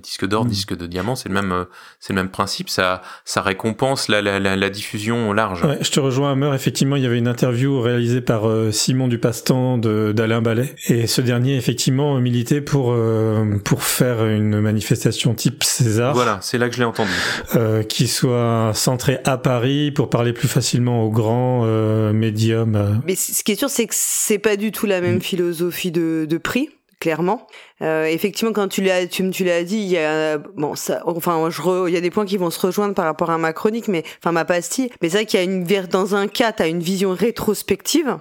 disque 0.01 0.27
d'or, 0.27 0.45
mm. 0.45 0.49
disque 0.49 0.77
de 0.77 0.85
diamant, 0.85 1.15
c'est 1.15 1.29
le 1.29 1.35
même, 1.35 1.65
c'est 1.99 2.13
le 2.13 2.21
même 2.21 2.29
principe. 2.29 2.69
Ça, 2.69 3.01
ça 3.25 3.41
récompense 3.41 4.07
la, 4.07 4.21
la, 4.21 4.39
la, 4.39 4.69
diffusion 4.69 5.33
large. 5.33 5.63
Ouais, 5.63 5.79
je 5.81 5.89
te 5.89 5.99
rejoins, 5.99 6.33
Hammer. 6.33 6.51
Effectivement, 6.53 6.95
il 6.95 7.01
y 7.01 7.07
avait 7.07 7.17
une 7.17 7.27
interview 7.27 7.81
réalisée 7.81 8.21
par 8.21 8.43
Simon 8.71 9.07
du 9.07 9.14
passe-temps 9.17 9.77
d'Alain 9.77 10.41
Ballet. 10.41 10.73
Et 10.87 11.07
ce 11.07 11.21
dernier, 11.21 11.55
effectivement, 11.55 12.19
militait 12.19 12.61
pour, 12.61 12.91
euh, 12.91 13.57
pour 13.63 13.83
faire 13.83 14.25
une 14.25 14.59
manifestation 14.59 15.33
type 15.33 15.63
César. 15.63 16.13
Voilà, 16.13 16.39
c'est 16.41 16.57
là 16.57 16.69
que 16.69 16.75
je 16.75 16.79
l'ai 16.79 16.85
entendu. 16.85 17.11
Euh, 17.55 17.83
qui 17.83 18.07
soit 18.07 18.71
centré 18.73 19.19
à 19.23 19.37
Paris 19.37 19.91
pour 19.91 20.09
parler 20.09 20.33
plus 20.33 20.47
facilement 20.47 21.03
aux 21.03 21.09
grands 21.09 21.63
euh, 21.65 22.13
médiums. 22.13 23.01
Mais 23.05 23.15
ce 23.15 23.43
qui 23.43 23.51
est 23.51 23.55
sûr, 23.55 23.69
c'est 23.69 23.87
que 23.87 23.95
c'est 23.95 24.39
pas 24.39 24.55
du 24.55 24.71
tout 24.71 24.85
la 24.85 25.01
même 25.01 25.17
mm. 25.17 25.21
philosophie 25.21 25.91
de, 25.91 26.25
de 26.29 26.37
prix 26.37 26.69
clairement. 26.99 27.45
Euh, 27.81 28.05
effectivement, 28.05 28.53
quand 28.53 28.67
tu 28.67 28.81
l'as, 28.81 29.05
tu, 29.05 29.29
tu 29.29 29.43
l'as 29.43 29.63
dit, 29.63 29.77
il 29.77 29.87
y 29.87 29.97
a 29.97 30.37
bon, 30.37 30.75
ça, 30.75 31.03
enfin, 31.05 31.49
je 31.49 31.87
il 31.87 31.93
y 31.93 31.97
a 31.97 32.01
des 32.01 32.09
points 32.09 32.25
qui 32.25 32.37
vont 32.37 32.49
se 32.49 32.59
rejoindre 32.59 32.95
par 32.95 33.05
rapport 33.05 33.29
à 33.29 33.37
ma 33.37 33.53
chronique, 33.53 33.87
mais 33.87 34.03
enfin 34.19 34.31
ma 34.31 34.45
pastille. 34.45 34.89
Mais 35.01 35.09
c'est 35.09 35.17
vrai 35.17 35.25
qu'il 35.25 35.39
y 35.39 35.43
a 35.43 35.45
une 35.45 35.65
dans 35.91 36.15
un 36.15 36.27
cas, 36.27 36.51
tu 36.51 36.63
as 36.63 36.67
une 36.67 36.79
vision 36.79 37.11
rétrospective 37.11 38.17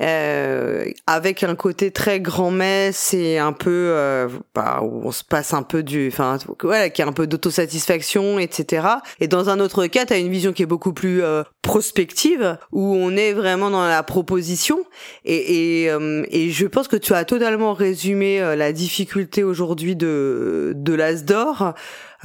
Euh, 0.00 0.84
avec 1.06 1.42
un 1.42 1.54
côté 1.54 1.90
très 1.90 2.20
grand-messe 2.20 3.14
et 3.14 3.38
un 3.38 3.52
peu 3.52 3.70
euh, 3.70 4.28
bah, 4.54 4.80
où 4.82 5.02
on 5.04 5.12
se 5.12 5.24
passe 5.24 5.54
un 5.54 5.62
peu 5.62 5.82
du, 5.82 6.08
enfin 6.08 6.38
voilà, 6.62 6.90
qui 6.90 7.02
a 7.02 7.06
un 7.06 7.12
peu 7.12 7.26
d'autosatisfaction, 7.26 8.38
etc. 8.38 8.86
Et 9.20 9.28
dans 9.28 9.48
un 9.48 9.60
autre 9.60 9.86
cas, 9.86 10.06
tu 10.06 10.12
as 10.12 10.18
une 10.18 10.30
vision 10.30 10.52
qui 10.52 10.62
est 10.62 10.66
beaucoup 10.66 10.92
plus 10.92 11.22
euh, 11.22 11.42
prospective 11.62 12.58
où 12.72 12.94
on 12.94 13.16
est 13.16 13.32
vraiment 13.32 13.70
dans 13.70 13.86
la 13.86 14.02
proposition. 14.02 14.84
Et, 15.24 15.82
et, 15.82 15.90
euh, 15.90 16.24
et 16.30 16.50
je 16.50 16.66
pense 16.66 16.88
que 16.88 16.96
tu 16.96 17.14
as 17.14 17.24
totalement 17.24 17.72
résumé 17.72 18.40
la 18.56 18.72
difficulté 18.72 19.42
aujourd'hui 19.42 19.96
de 19.96 20.72
de 20.76 20.94
l'Asdor. 20.94 21.74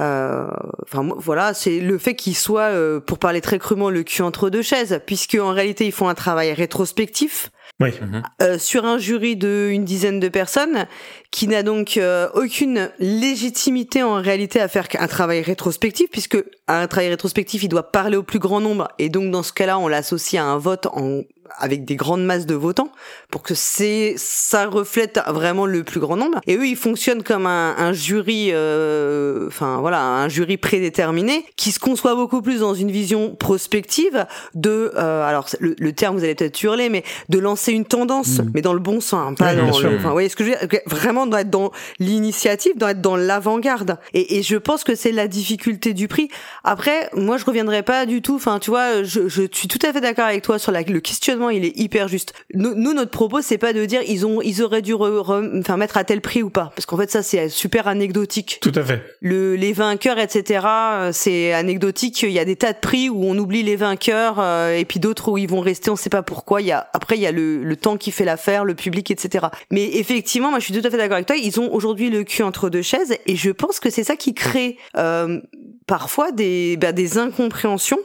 Euh, 0.00 0.48
enfin 0.82 1.08
voilà, 1.16 1.54
c'est 1.54 1.78
le 1.78 1.98
fait 1.98 2.14
qu'il 2.14 2.36
soit, 2.36 2.72
euh, 2.72 3.00
pour 3.00 3.18
parler 3.18 3.40
très 3.40 3.58
crûment, 3.58 3.90
le 3.90 4.02
cul 4.02 4.22
entre 4.22 4.50
deux 4.50 4.62
chaises, 4.62 5.00
puisque 5.06 5.36
en 5.40 5.52
réalité 5.52 5.86
ils 5.86 5.92
font 5.92 6.08
un 6.08 6.14
travail 6.14 6.52
rétrospectif. 6.52 7.50
Oui. 7.80 7.90
Mhm. 8.00 8.22
Euh, 8.40 8.58
sur 8.58 8.84
un 8.84 8.98
jury 8.98 9.36
de 9.36 9.68
une 9.72 9.84
dizaine 9.84 10.20
de 10.20 10.28
personnes 10.28 10.86
qui 11.32 11.48
n'a 11.48 11.64
donc 11.64 11.98
aucune 12.34 12.90
légitimité 13.00 14.04
en 14.04 14.14
réalité 14.14 14.60
à 14.60 14.68
faire 14.68 14.86
un 14.98 15.08
travail 15.08 15.42
rétrospectif 15.42 16.08
puisque 16.08 16.38
un 16.68 16.86
travail 16.86 17.08
rétrospectif 17.08 17.64
il 17.64 17.68
doit 17.68 17.90
parler 17.90 18.16
au 18.16 18.22
plus 18.22 18.38
grand 18.38 18.60
nombre 18.60 18.88
et 19.00 19.08
donc 19.08 19.32
dans 19.32 19.42
ce 19.42 19.52
cas-là 19.52 19.80
on 19.80 19.88
l'associe 19.88 20.40
à 20.40 20.46
un 20.46 20.58
vote 20.58 20.86
en 20.86 21.22
avec 21.58 21.84
des 21.84 21.96
grandes 21.96 22.24
masses 22.24 22.46
de 22.46 22.54
votants 22.54 22.90
pour 23.30 23.42
que 23.42 23.54
c'est 23.54 24.14
ça 24.16 24.66
reflète 24.66 25.20
vraiment 25.28 25.66
le 25.66 25.84
plus 25.84 26.00
grand 26.00 26.16
nombre. 26.16 26.40
Et 26.46 26.56
eux 26.56 26.66
ils 26.66 26.76
fonctionnent 26.76 27.22
comme 27.22 27.46
un, 27.46 27.74
un 27.76 27.92
jury 27.92 28.50
euh, 28.52 29.46
enfin 29.48 29.78
voilà 29.80 30.02
un 30.02 30.28
jury 30.28 30.56
prédéterminé 30.56 31.44
qui 31.56 31.72
se 31.72 31.78
conçoit 31.78 32.14
beaucoup 32.14 32.42
plus 32.42 32.60
dans 32.60 32.74
une 32.74 32.90
vision 32.90 33.34
prospective 33.34 34.26
de 34.54 34.92
euh, 34.96 35.26
alors 35.26 35.48
le, 35.60 35.74
le, 35.78 35.92
terme 35.92 36.16
vous 36.16 36.24
allez 36.24 36.34
peut-être 36.34 36.62
hurler 36.62 36.88
mais 36.88 37.04
de 37.28 37.38
lancer 37.38 37.72
une 37.72 37.84
tendance 37.84 38.24
Mmh. 38.24 38.50
mais 38.54 38.62
dans 38.62 38.72
le 38.72 38.80
bon 38.80 39.00
sens 39.00 39.28
hein, 39.28 39.34
pas 39.34 39.52
Oui, 39.52 39.56
dans 39.56 39.78
le, 39.78 39.96
enfin 39.96 40.08
vous 40.08 40.12
voyez 40.12 40.28
ce 40.28 40.36
que 40.36 40.44
je 40.44 40.50
veux 40.50 40.56
dire 40.66 40.80
vraiment 40.86 41.26
doit 41.26 41.42
être 41.42 41.50
dans 41.50 41.70
l'initiative 41.98 42.72
doit 42.76 42.92
être 42.92 43.00
dans 43.00 43.16
l'avant-garde. 43.16 43.98
Et, 44.12 44.38
et 44.38 44.42
je 44.42 44.56
pense 44.56 44.84
que 44.84 44.94
c'est 44.94 45.12
la 45.12 45.28
difficulté 45.28 45.94
du 45.94 46.08
prix. 46.08 46.28
Après 46.62 47.08
moi 47.14 47.36
je 47.36 47.44
reviendrai 47.44 47.82
pas 47.82 48.06
du 48.06 48.22
tout 48.22 48.36
enfin 48.36 48.58
tu 48.58 48.70
vois 48.70 49.02
je, 49.02 49.28
je 49.28 49.42
suis 49.52 49.68
tout 49.68 49.78
à 49.86 49.92
fait 49.92 50.00
d'accord 50.00 50.26
avec 50.26 50.42
toi 50.42 50.58
sur 50.58 50.72
la, 50.72 50.82
le 50.82 51.00
questionnement 51.00 51.33
il 51.50 51.64
est 51.64 51.76
hyper 51.78 52.08
juste. 52.08 52.32
Nous, 52.54 52.74
nous, 52.74 52.92
notre 52.94 53.10
propos, 53.10 53.40
c'est 53.40 53.58
pas 53.58 53.72
de 53.72 53.84
dire 53.84 54.00
ils 54.06 54.26
ont, 54.26 54.40
ils 54.42 54.62
auraient 54.62 54.82
dû 54.82 54.94
re, 54.94 55.20
re- 55.22 55.60
enfin, 55.60 55.76
mettre 55.76 55.96
à 55.96 56.04
tel 56.04 56.20
prix 56.20 56.42
ou 56.42 56.50
pas, 56.50 56.72
parce 56.74 56.86
qu'en 56.86 56.96
fait 56.96 57.10
ça 57.10 57.22
c'est 57.22 57.48
super 57.48 57.88
anecdotique. 57.88 58.58
Tout 58.60 58.72
à 58.74 58.82
fait. 58.82 59.02
Le, 59.20 59.56
les 59.56 59.72
vainqueurs, 59.72 60.18
etc. 60.18 60.66
euh, 60.66 61.10
C'est 61.12 61.52
anecdotique. 61.52 62.22
Il 62.22 62.30
y 62.30 62.38
a 62.38 62.44
des 62.44 62.56
tas 62.56 62.72
de 62.72 62.78
prix 62.78 63.08
où 63.08 63.24
on 63.24 63.36
oublie 63.38 63.62
les 63.62 63.76
vainqueurs 63.76 64.36
euh, 64.38 64.76
et 64.76 64.84
puis 64.84 65.00
d'autres 65.00 65.30
où 65.30 65.38
ils 65.38 65.48
vont 65.48 65.60
rester, 65.60 65.90
on 65.90 65.96
sait 65.96 66.10
pas 66.10 66.22
pourquoi. 66.22 66.60
Il 66.60 66.66
y 66.66 66.72
a 66.72 66.88
après 66.92 67.16
il 67.16 67.22
y 67.22 67.26
a 67.26 67.32
le, 67.32 67.62
le 67.62 67.76
temps 67.76 67.96
qui 67.96 68.10
fait 68.10 68.24
l'affaire, 68.24 68.64
le 68.64 68.74
public, 68.74 69.10
etc. 69.10 69.46
Mais 69.70 69.84
effectivement, 69.96 70.50
moi 70.50 70.58
je 70.58 70.64
suis 70.64 70.74
tout 70.74 70.86
à 70.86 70.90
fait 70.90 70.96
d'accord 70.96 71.14
avec 71.14 71.26
toi. 71.26 71.36
Ils 71.36 71.60
ont 71.60 71.72
aujourd'hui 71.72 72.10
le 72.10 72.24
cul 72.24 72.42
entre 72.42 72.70
deux 72.70 72.82
chaises 72.82 73.14
et 73.26 73.36
je 73.36 73.50
pense 73.50 73.80
que 73.80 73.90
c'est 73.90 74.04
ça 74.04 74.16
qui 74.16 74.34
crée 74.34 74.76
euh, 74.96 75.40
parfois 75.86 76.32
des, 76.32 76.76
bah, 76.76 76.92
des 76.92 77.18
incompréhensions 77.18 77.98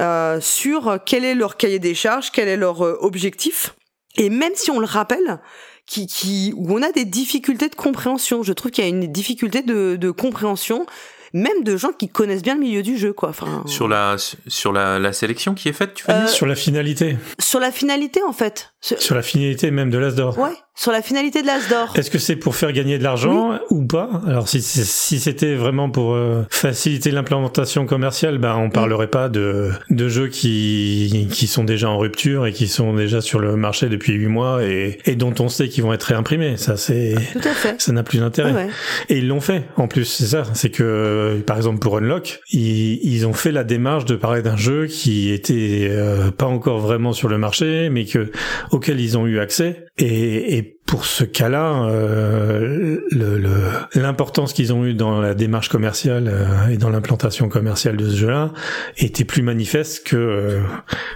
euh, 0.00 0.40
sur 0.40 0.98
quel 1.04 1.24
est 1.24 1.34
leur 1.34 1.56
cahier 1.56 1.78
des 1.78 1.94
charges, 1.94 2.30
quel 2.30 2.48
est 2.48 2.56
leur 2.56 2.84
euh, 2.84 2.96
objectif. 3.00 3.74
Et 4.16 4.30
même 4.30 4.52
si 4.54 4.70
on 4.70 4.78
le 4.80 4.86
rappelle, 4.86 5.38
qui, 5.86 6.06
qui, 6.06 6.52
où 6.56 6.76
on 6.78 6.82
a 6.82 6.92
des 6.92 7.04
difficultés 7.04 7.68
de 7.68 7.74
compréhension, 7.74 8.42
je 8.42 8.52
trouve 8.52 8.70
qu'il 8.70 8.84
y 8.84 8.86
a 8.86 8.90
une 8.90 9.10
difficulté 9.10 9.62
de, 9.62 9.96
de 9.96 10.10
compréhension, 10.10 10.86
même 11.34 11.62
de 11.62 11.76
gens 11.76 11.92
qui 11.92 12.08
connaissent 12.08 12.42
bien 12.42 12.54
le 12.54 12.60
milieu 12.60 12.82
du 12.82 12.96
jeu, 12.98 13.12
quoi. 13.12 13.28
Enfin, 13.30 13.62
Sur 13.66 13.86
la, 13.88 14.16
sur 14.46 14.72
la, 14.72 14.98
la 14.98 15.12
sélection 15.12 15.54
qui 15.54 15.68
est 15.68 15.72
faite, 15.74 15.94
tu 15.94 16.04
veux 16.06 16.12
Euh, 16.14 16.20
dire? 16.20 16.28
Sur 16.28 16.46
la 16.46 16.54
finalité. 16.54 17.16
sur 17.38 17.60
la 17.60 17.70
finalité, 17.70 18.22
en 18.22 18.32
fait. 18.32 18.72
Sur- 18.80 19.00
Sur 19.02 19.14
la 19.16 19.22
finalité 19.22 19.70
même 19.72 19.90
de 19.90 19.98
l'Asdor. 19.98 20.38
Ouais, 20.38 20.50
sur 20.76 20.92
la 20.92 21.02
finalité 21.02 21.42
de 21.42 21.46
l'Asdor. 21.48 21.92
Est-ce 21.96 22.12
que 22.12 22.18
c'est 22.18 22.36
pour 22.36 22.54
faire 22.54 22.72
gagner 22.72 22.96
de 22.98 23.02
l'argent 23.02 23.58
ou 23.70 23.84
pas? 23.86 24.08
Alors 24.26 24.48
si, 24.48 24.62
si 24.62 25.18
c'était 25.18 25.56
vraiment 25.56 25.90
pour 25.90 26.14
euh, 26.14 26.44
faciliter 26.48 27.10
l'implémentation 27.10 27.86
commerciale, 27.86 28.38
ben 28.38 28.54
on 28.56 28.70
parlerait 28.70 29.08
pas 29.08 29.28
de 29.28 29.70
de 29.90 30.08
jeux 30.08 30.28
qui 30.28 31.26
qui 31.32 31.48
sont 31.48 31.64
déjà 31.64 31.88
en 31.90 31.98
rupture 31.98 32.46
et 32.46 32.52
qui 32.52 32.68
sont 32.68 32.94
déjà 32.94 33.20
sur 33.20 33.40
le 33.40 33.56
marché 33.56 33.88
depuis 33.88 34.12
huit 34.12 34.28
mois 34.28 34.62
et 34.62 34.98
et 35.06 35.16
dont 35.16 35.34
on 35.40 35.48
sait 35.48 35.68
qu'ils 35.68 35.82
vont 35.82 35.92
être 35.92 36.04
réimprimés. 36.04 36.56
Ça 36.56 36.76
c'est 36.76 37.16
Tout 37.32 37.40
à 37.48 37.52
fait. 37.54 37.80
ça 37.80 37.90
n'a 37.92 38.04
plus 38.04 38.18
d'intérêt. 38.20 38.52
Ouais. 38.52 38.68
Et 39.08 39.18
ils 39.18 39.26
l'ont 39.26 39.40
fait. 39.40 39.64
En 39.76 39.88
plus, 39.88 40.04
c'est 40.04 40.26
ça. 40.26 40.44
C'est 40.54 40.70
que, 40.70 41.42
par 41.46 41.56
exemple, 41.56 41.80
pour 41.80 41.96
Unlock, 41.98 42.40
ils, 42.52 43.00
ils 43.02 43.26
ont 43.26 43.32
fait 43.32 43.50
la 43.50 43.64
démarche 43.64 44.04
de 44.04 44.14
parler 44.14 44.42
d'un 44.42 44.56
jeu 44.56 44.86
qui 44.86 45.32
était 45.32 45.88
euh, 45.90 46.30
pas 46.30 46.46
encore 46.46 46.78
vraiment 46.78 47.12
sur 47.12 47.28
le 47.28 47.38
marché, 47.38 47.88
mais 47.90 48.04
que 48.04 48.30
auquel 48.70 49.00
ils 49.00 49.16
ont 49.18 49.26
eu 49.26 49.38
accès. 49.38 49.86
Et, 49.98 50.56
et 50.58 50.62
pour 50.86 51.04
ce 51.04 51.24
cas-là, 51.24 51.84
euh, 51.84 52.98
le- 53.10 53.38
le- 53.38 53.70
l'importance 53.94 54.52
qu'ils 54.52 54.72
ont 54.72 54.84
eu 54.84 54.94
dans 54.94 55.20
la 55.20 55.34
démarche 55.34 55.68
commerciale 55.68 56.28
euh, 56.28 56.68
et 56.68 56.76
dans 56.76 56.90
l'implantation 56.90 57.48
commerciale 57.48 57.96
de 57.96 58.08
ce 58.08 58.16
jeu-là 58.16 58.52
était 58.96 59.24
plus 59.24 59.42
manifeste 59.42 60.06
que 60.06 60.16
euh, 60.16 60.60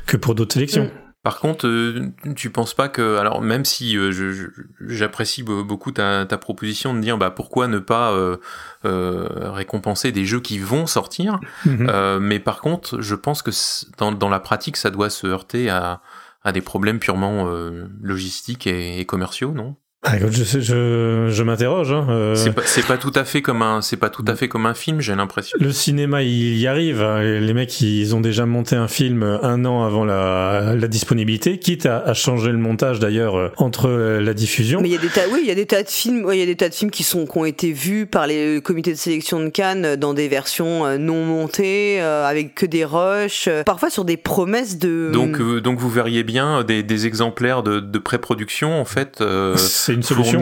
que 0.06 0.16
pour 0.16 0.34
d'autres 0.34 0.54
sélections. 0.54 0.84
Mm. 0.84 0.90
Par 1.24 1.38
contre, 1.38 1.68
euh, 1.68 2.08
tu 2.34 2.50
penses 2.50 2.74
pas 2.74 2.88
que, 2.88 3.16
alors 3.16 3.40
même 3.42 3.64
si 3.64 3.96
euh, 3.96 4.10
je- 4.10 4.32
je- 4.32 4.46
j'apprécie 4.88 5.44
be- 5.44 5.62
beaucoup 5.64 5.92
ta, 5.92 6.26
ta 6.26 6.36
proposition 6.36 6.94
de 6.94 7.00
dire 7.00 7.16
bah 7.16 7.30
pourquoi 7.30 7.68
ne 7.68 7.78
pas 7.78 8.10
euh, 8.10 8.38
euh, 8.84 9.28
récompenser 9.52 10.10
des 10.10 10.24
jeux 10.24 10.40
qui 10.40 10.58
vont 10.58 10.86
sortir, 10.88 11.38
Mhm. 11.64 11.86
euh, 11.88 12.18
mais 12.18 12.40
par 12.40 12.60
contre, 12.60 13.00
je 13.00 13.14
pense 13.14 13.42
que 13.42 13.52
dans, 13.98 14.10
dans 14.10 14.28
la 14.28 14.40
pratique, 14.40 14.76
ça 14.76 14.90
doit 14.90 15.10
se 15.10 15.28
heurter 15.28 15.70
à, 15.70 16.00
à 16.44 16.52
des 16.52 16.60
problèmes 16.60 16.98
purement 16.98 17.48
euh, 17.48 17.88
logistiques 18.00 18.66
et, 18.66 19.00
et 19.00 19.06
commerciaux, 19.06 19.52
non? 19.52 19.76
Ah, 20.04 20.16
écoute, 20.16 20.32
je, 20.32 20.42
sais- 20.42 20.60
je, 20.60 21.28
je 21.30 21.42
m'interroge. 21.44 21.92
Hein, 21.92 22.08
euh, 22.10 22.34
C'est 22.34 22.50
pas, 22.50 22.62
c'est 22.64 22.84
pas 22.84 22.96
tout 22.96 23.12
à 23.14 23.24
fait 23.24 23.40
comme 23.40 23.62
un, 23.62 23.80
c'est 23.82 23.96
pas 23.96 24.10
tout 24.10 24.24
à 24.26 24.34
fait 24.34 24.48
comme 24.48 24.66
un 24.66 24.74
film, 24.74 25.00
j'ai 25.00 25.14
l'impression. 25.14 25.56
Le 25.60 25.70
cinéma, 25.70 26.24
il 26.24 26.56
y 26.58 26.66
arrive. 26.66 27.00
hein. 27.02 27.22
Les 27.22 27.54
mecs, 27.54 27.80
ils 27.80 28.12
ont 28.16 28.20
déjà 28.20 28.44
monté 28.44 28.74
un 28.74 28.88
film 28.88 29.22
un 29.22 29.64
an 29.64 29.84
avant 29.84 30.04
la, 30.04 30.74
la 30.76 30.88
disponibilité, 30.88 31.58
quitte 31.60 31.86
à, 31.86 31.98
à 31.98 32.14
changer 32.14 32.50
le 32.50 32.58
montage 32.58 32.98
d'ailleurs 32.98 33.36
euh, 33.38 33.50
entre 33.58 33.88
euh, 33.88 34.20
la 34.20 34.34
diffusion. 34.34 34.80
Mais 34.80 34.88
il 34.88 34.92
y 34.92 34.96
a 34.96 35.00
des 35.00 35.06
tas, 35.06 35.20
oui, 35.32 35.38
il 35.44 35.48
y 35.48 35.52
a 35.52 35.54
des 35.54 35.66
tas 35.66 35.84
de 35.84 35.88
films, 35.88 36.24
ouais, 36.24 36.36
il 36.36 36.40
y 36.40 36.42
a 36.42 36.46
des 36.46 36.56
tas 36.56 36.68
de 36.68 36.74
films 36.74 36.90
qui 36.90 37.04
sont, 37.04 37.24
qui 37.24 37.38
ont 37.38 37.44
été 37.44 37.70
vus 37.72 38.06
par 38.06 38.26
les 38.26 38.60
comités 38.60 38.90
de 38.90 38.98
sélection 38.98 39.38
de 39.38 39.50
Cannes 39.50 39.94
dans 39.94 40.14
des 40.14 40.26
versions 40.26 40.98
non 40.98 41.24
montées, 41.24 42.02
euh, 42.02 42.26
avec 42.26 42.56
que 42.56 42.66
des 42.66 42.84
rushs, 42.84 43.48
parfois 43.64 43.88
sur 43.88 44.04
des 44.04 44.16
promesses 44.16 44.78
de. 44.78 45.10
Donc, 45.12 45.38
euh, 45.40 45.60
donc 45.60 45.78
vous 45.78 45.90
verriez 45.90 46.24
bien 46.24 46.64
des, 46.64 46.82
des 46.82 47.06
exemplaires 47.06 47.62
de, 47.62 47.78
de 47.78 47.98
pré-production 48.00 48.80
en 48.80 48.84
fait 48.84 49.20
euh, 49.20 49.56
Une 49.94 50.02
solution. 50.02 50.40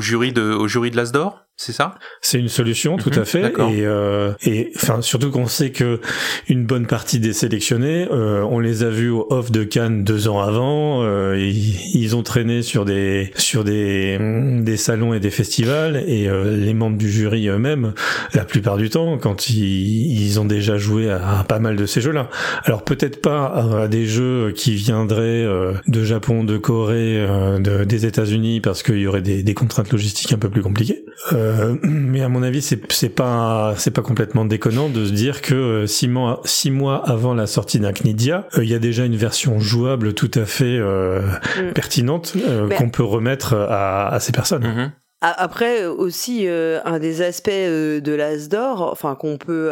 jury 0.00 0.32
de, 0.32 0.42
au 0.42 0.68
jury 0.68 0.90
de 0.90 0.96
l'Asdor, 0.96 1.41
c'est 1.56 1.72
ça? 1.72 1.94
C'est 2.20 2.38
une 2.40 2.48
solution, 2.48 2.96
tout 2.96 3.10
Mhm, 3.10 3.18
à 3.20 3.24
fait. 3.24 3.52
Et, 3.72 3.86
euh, 3.86 4.32
et 4.44 4.72
enfin, 4.74 5.00
surtout 5.00 5.30
qu'on 5.30 5.46
sait 5.46 5.70
que 5.70 6.00
une 6.48 6.64
bonne 6.66 6.86
partie 6.86 7.20
des 7.20 7.32
sélectionnés, 7.32 8.08
euh, 8.10 8.42
on 8.42 8.58
les 8.58 8.82
a 8.82 8.90
vus 8.90 9.10
au 9.10 9.26
off 9.30 9.52
de 9.52 9.62
Cannes 9.62 10.02
deux 10.02 10.26
ans 10.28 10.40
avant. 10.40 11.04
euh, 11.04 11.36
ils, 11.38 11.94
ils 11.94 12.16
ont 12.16 12.22
traîné 12.22 12.62
sur 12.62 12.84
des 12.84 13.30
sur 13.36 13.62
des 13.64 14.18
des 14.62 14.76
salons 14.76 15.14
et 15.14 15.20
des 15.20 15.30
festivals. 15.30 16.02
Et 16.08 16.28
euh, 16.28 16.56
les 16.56 16.74
membres 16.74 16.98
du 16.98 17.10
jury 17.10 17.46
eux-mêmes, 17.48 17.92
la 18.34 18.44
plupart 18.44 18.76
du 18.76 18.90
temps, 18.90 19.18
quand 19.18 19.48
ils, 19.50 20.20
ils 20.20 20.40
ont 20.40 20.44
déjà 20.44 20.78
joué 20.78 21.10
à, 21.10 21.40
à 21.40 21.44
pas 21.44 21.58
mal 21.60 21.76
de 21.76 21.86
ces 21.86 22.00
jeux-là. 22.00 22.28
Alors 22.64 22.82
peut-être 22.84 23.20
pas 23.20 23.46
à, 23.46 23.82
à 23.82 23.88
des 23.88 24.06
jeux 24.06 24.52
qui 24.56 24.74
viendraient 24.74 25.44
euh, 25.44 25.74
de 25.86 26.02
Japon, 26.02 26.42
de 26.44 26.56
Corée, 26.56 27.18
euh, 27.20 27.58
de- 27.58 27.84
des 27.84 28.06
États-Unis, 28.06 28.60
parce 28.60 28.82
qu'il 28.82 28.98
y 28.98 29.06
aurait 29.06 29.22
des, 29.22 29.42
des 29.44 29.54
contraintes 29.54 29.92
logistiques 29.92 30.32
un 30.32 30.38
peu 30.38 30.48
plus 30.50 30.62
compliquées. 30.62 31.04
Euh, 31.32 31.41
mais 31.82 32.22
à 32.22 32.28
mon 32.28 32.42
avis, 32.42 32.62
c'est 32.62 33.08
pas 33.08 33.74
c'est 33.76 33.90
pas 33.90 34.02
complètement 34.02 34.44
déconnant 34.44 34.88
de 34.88 35.04
se 35.06 35.12
dire 35.12 35.40
que 35.42 35.54
euh, 35.54 35.86
six 35.86 36.08
mois 36.08 36.40
six 36.44 36.70
mois 36.70 37.02
avant 37.08 37.34
la 37.34 37.46
sortie 37.46 37.78
d'un 37.80 37.92
Knidia, 37.92 38.46
euh, 38.56 38.64
il 38.64 38.70
y 38.70 38.74
a 38.74 38.78
déjà 38.78 39.04
une 39.04 39.16
version 39.16 39.58
jouable 39.60 40.14
tout 40.14 40.30
à 40.34 40.44
fait 40.44 40.64
euh, 40.78 41.20
Mm. 41.58 41.72
pertinente 41.74 42.34
euh, 42.36 42.68
qu'on 42.70 42.88
peut 42.88 43.02
remettre 43.04 43.54
à, 43.54 44.08
à 44.08 44.20
ces 44.20 44.32
personnes. 44.32 44.64
Mhm. 44.66 44.92
Après 45.22 45.84
aussi 45.86 46.46
un 46.48 46.98
des 46.98 47.22
aspects 47.22 47.50
de 47.50 48.12
l'Asdor, 48.12 48.90
enfin 48.90 49.14
qu'on 49.14 49.38
peut, 49.38 49.70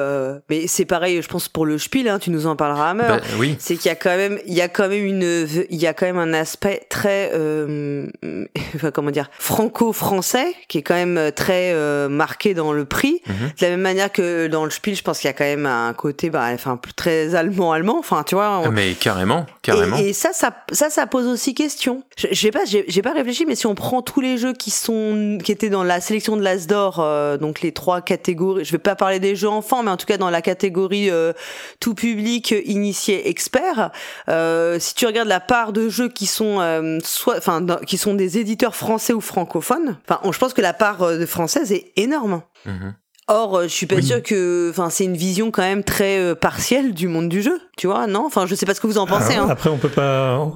mais 0.49 0.67
c'est 0.67 0.85
pareil, 0.85 1.21
je 1.23 1.29
pense 1.29 1.49
pour 1.49 1.67
le 1.67 1.79
Spiel, 1.79 2.09
hein, 2.09 2.19
tu 2.19 2.31
nous 2.31 2.47
en 2.47 2.57
parleras 2.57 2.91
à 2.91 2.95
meurtre. 2.95 3.27
Bah, 3.29 3.37
oui. 3.39 3.57
C'est 3.59 3.77
qu'il 3.77 3.89
y 3.89 3.93
a 3.93 3.97
quand 3.97 4.17
même, 4.17 4.39
il 4.47 4.55
y 4.55 4.61
a 4.61 4.69
quand 4.69 4.89
même 4.89 5.05
une, 5.05 5.47
il 5.71 5.79
y 5.81 5.87
a 5.87 5.95
quand 5.95 6.07
même 6.07 6.19
un 6.19 6.33
aspect 6.33 6.87
très, 6.89 7.33
enfin, 8.75 8.91
comment 8.93 9.11
dire, 9.11 9.29
franco-français 9.39 10.55
qui 10.69 10.79
est 10.79 10.83
quand 10.83 10.95
même 10.95 11.33
très 11.33 11.75
marqué 12.09 12.55
dans 12.55 12.73
le 12.73 12.85
prix. 12.85 13.21
Mhm. 13.27 13.35
De 13.35 13.63
la 13.63 13.71
même 13.71 13.81
manière 13.81 14.13
que 14.13 14.47
dans 14.47 14.65
le 14.65 14.71
Spiel, 14.71 14.95
je 14.95 15.03
pense 15.03 15.19
qu'il 15.19 15.29
y 15.29 15.31
a 15.31 15.35
quand 15.35 15.45
même 15.45 15.67
un 15.67 15.93
côté, 15.95 16.31
bah, 16.31 16.49
enfin 16.53 16.79
très 16.97 17.35
allemand, 17.35 17.73
allemand. 17.73 17.99
Enfin, 17.99 18.23
tu 18.25 18.35
vois. 18.35 18.69
Mais 18.71 18.95
carrément, 18.95 19.47
carrément. 19.63 19.97
Et, 19.97 20.13
ça, 20.13 20.31
ça, 20.33 20.55
ça, 20.73 20.91
ça 20.91 21.07
pose 21.07 21.27
aussi 21.27 21.55
question. 21.55 22.03
Sais 22.33 22.51
pas, 22.51 22.65
j'ai 22.65 23.03
pas 23.03 23.13
réfléchi, 23.13 23.47
mais 23.47 23.55
si 23.55 23.67
on 23.67 23.75
prend 23.75 24.03
tous 24.03 24.21
les 24.21 24.39
jeux 24.39 24.53
qui 24.53 24.71
sont 24.71 25.39
qui 25.42 25.53
étaient 25.53 25.70
dans 25.70 25.85
la 25.85 26.00
sélection 26.00 26.37
de 26.37 26.42
l'Asdor, 26.42 27.00
euh, 27.00 27.37
donc 27.37 27.61
les 27.61 27.72
trois 27.72 28.00
catégories. 28.00 28.64
Je 28.64 28.72
vais 28.72 28.79
pas 28.79 28.96
parler 28.96 29.20
des 29.20 29.37
jeux 29.37 29.48
enfants, 29.48 29.83
mais 29.83 29.90
en 29.90 29.96
tout 29.96 30.07
cas 30.07 30.18
dans 30.18 30.31
la 30.31 30.42
catégorie 30.42 31.11
euh, 31.11 31.33
tout 31.81 31.94
public, 31.94 32.55
initié, 32.64 33.29
expert. 33.29 33.90
Euh, 34.29 34.79
si 34.79 34.94
tu 34.94 35.07
regardes 35.07 35.29
la 35.29 35.40
part 35.40 35.72
de 35.72 35.88
jeux 35.88 36.09
qui 36.09 36.26
sont 36.26 36.61
soit, 37.05 37.38
enfin, 37.38 37.64
qui 37.87 37.98
sont 37.98 38.14
des 38.14 38.38
éditeurs 38.38 38.76
français 38.76 39.12
ou 39.12 39.20
francophones, 39.20 39.98
enfin, 40.09 40.20
je 40.31 40.38
pense 40.38 40.55
que 40.55 40.62
la 40.62 40.72
part 40.72 40.98
française 41.26 41.72
est 41.72 41.92
énorme. 41.96 42.42
Mhm. 42.66 42.94
Or, 43.33 43.59
euh, 43.59 43.62
je 43.62 43.69
suis 43.69 43.87
pas 43.87 44.03
sûr 44.03 44.21
que, 44.25 44.71
enfin, 44.71 44.90
c'est 44.90 45.05
une 45.05 45.16
vision 45.16 45.53
quand 45.53 45.62
même 45.62 45.85
très 45.85 46.19
euh, 46.19 46.35
partielle 46.35 46.93
du 46.93 47.07
monde 47.07 47.29
du 47.29 47.43
jeu, 47.43 47.61
tu 47.77 47.87
vois, 47.87 48.09
non? 48.09 48.27
Enfin, 48.27 48.45
je 48.47 48.57
sais 48.57 48.66
pas 48.66 48.75
ce 48.75 48.81
que 48.81 48.88
vous 48.88 48.99
en 48.99 49.07
pensez. 49.07 49.35
Ah, 49.37 49.45
hein. 49.45 49.49
Après, 49.49 49.71
on 49.71 49.79
peut 49.79 49.88
pas, 49.88 50.51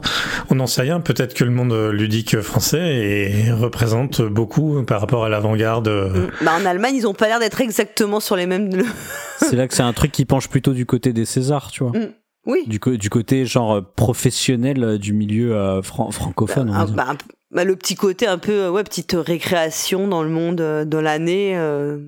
on 0.51 0.55
n'en 0.57 0.67
sait 0.67 0.83
rien. 0.83 0.99
Peut-être 0.99 1.35
que 1.35 1.45
le 1.45 1.53
monde 1.53 1.73
ludique 1.93 2.41
français 2.41 3.53
représente 3.53 4.23
beaucoup 4.23 4.83
par 4.83 5.01
rapport 5.01 5.25
à 5.25 5.29
l'avant-garde. 5.29 5.89
Mm. 5.89 6.45
Bah, 6.45 6.55
en 6.61 6.67
Allemagne, 6.67 6.97
ils 6.97 7.07
ont 7.07 7.15
pas 7.15 7.29
l'air 7.29 7.39
d'être 7.39 7.61
exactement 7.61 8.19
sur 8.19 8.35
les 8.35 8.47
mêmes. 8.47 8.71
c'est 9.39 9.55
là 9.55 9.69
que 9.69 9.75
c'est 9.75 9.83
un 9.83 9.93
truc 9.93 10.11
qui 10.11 10.25
penche 10.25 10.49
plutôt 10.49 10.73
du 10.73 10.85
côté 10.85 11.13
des 11.13 11.27
Césars, 11.27 11.71
tu 11.71 11.85
vois. 11.85 11.93
Mm. 11.97 12.09
Oui. 12.47 12.65
Du, 12.67 12.81
du, 12.99 13.09
côté 13.09 13.47
genre 13.47 13.83
professionnel 13.95 14.99
du 14.99 15.15
milieu 15.15 15.81
francophone. 15.83 16.75
Bah, 16.95 17.15
bah, 17.55 17.65
le 17.65 17.77
petit 17.77 17.95
côté 17.95 18.27
un 18.27 18.39
peu 18.39 18.65
euh, 18.65 18.71
ouais 18.71 18.83
petite 18.83 19.13
récréation 19.13 20.09
dans 20.09 20.25
le 20.25 20.29
monde 20.29 20.61
euh, 20.61 20.85
dans 20.85 21.01
l'année 21.01 21.57
euh, 21.57 22.01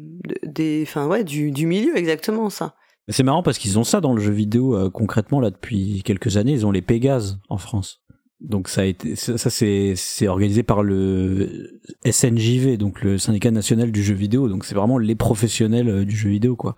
des 0.43 0.83
enfin 0.83 1.07
ouais 1.07 1.23
du, 1.23 1.53
du 1.53 1.67
milieu 1.67 1.97
exactement 1.97 2.51
ça. 2.51 2.75
C'est 3.09 3.23
marrant 3.23 3.45
parce 3.45 3.59
qu'ils 3.59 3.79
ont 3.79 3.85
ça 3.85 4.01
dans 4.01 4.13
le 4.13 4.21
jeu 4.21 4.33
vidéo 4.33 4.91
concrètement 4.91 5.39
là 5.39 5.51
depuis 5.51 6.03
quelques 6.05 6.37
années. 6.37 6.51
Ils 6.51 6.67
ont 6.67 6.73
les 6.73 6.83
Pégases 6.83 7.39
en 7.49 7.57
France. 7.57 8.03
Donc 8.41 8.69
ça 8.69 8.81
a 8.81 8.85
été 8.85 9.15
ça, 9.15 9.39
c'est 9.39 9.95
c'est 9.95 10.27
organisé 10.27 10.65
par 10.65 10.83
le 10.83 11.81
SNJV 12.05 12.77
donc 12.77 13.03
le 13.03 13.17
syndicat 13.17 13.53
national 13.53 13.93
du 13.93 14.03
jeu 14.03 14.15
vidéo. 14.15 14.49
Donc 14.49 14.65
c'est 14.65 14.75
vraiment 14.75 14.99
les 14.99 15.15
professionnels 15.15 16.05
du 16.05 16.17
jeu 16.17 16.31
vidéo 16.31 16.57
quoi 16.57 16.75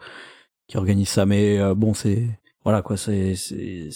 qui 0.67 0.77
organisent 0.77 1.09
ça. 1.09 1.25
Mais 1.25 1.59
bon 1.75 1.95
c'est 1.95 2.29
voilà 2.63 2.83
quoi 2.83 2.99
c'est 2.99 3.35
c'est 3.35 3.89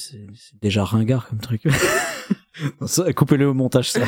déjà 0.62 0.84
ringard 0.84 1.28
comme 1.28 1.40
truc 1.40 1.64
Coupez-le 3.16 3.48
au 3.48 3.54
montage, 3.54 3.90
ça. 3.90 4.00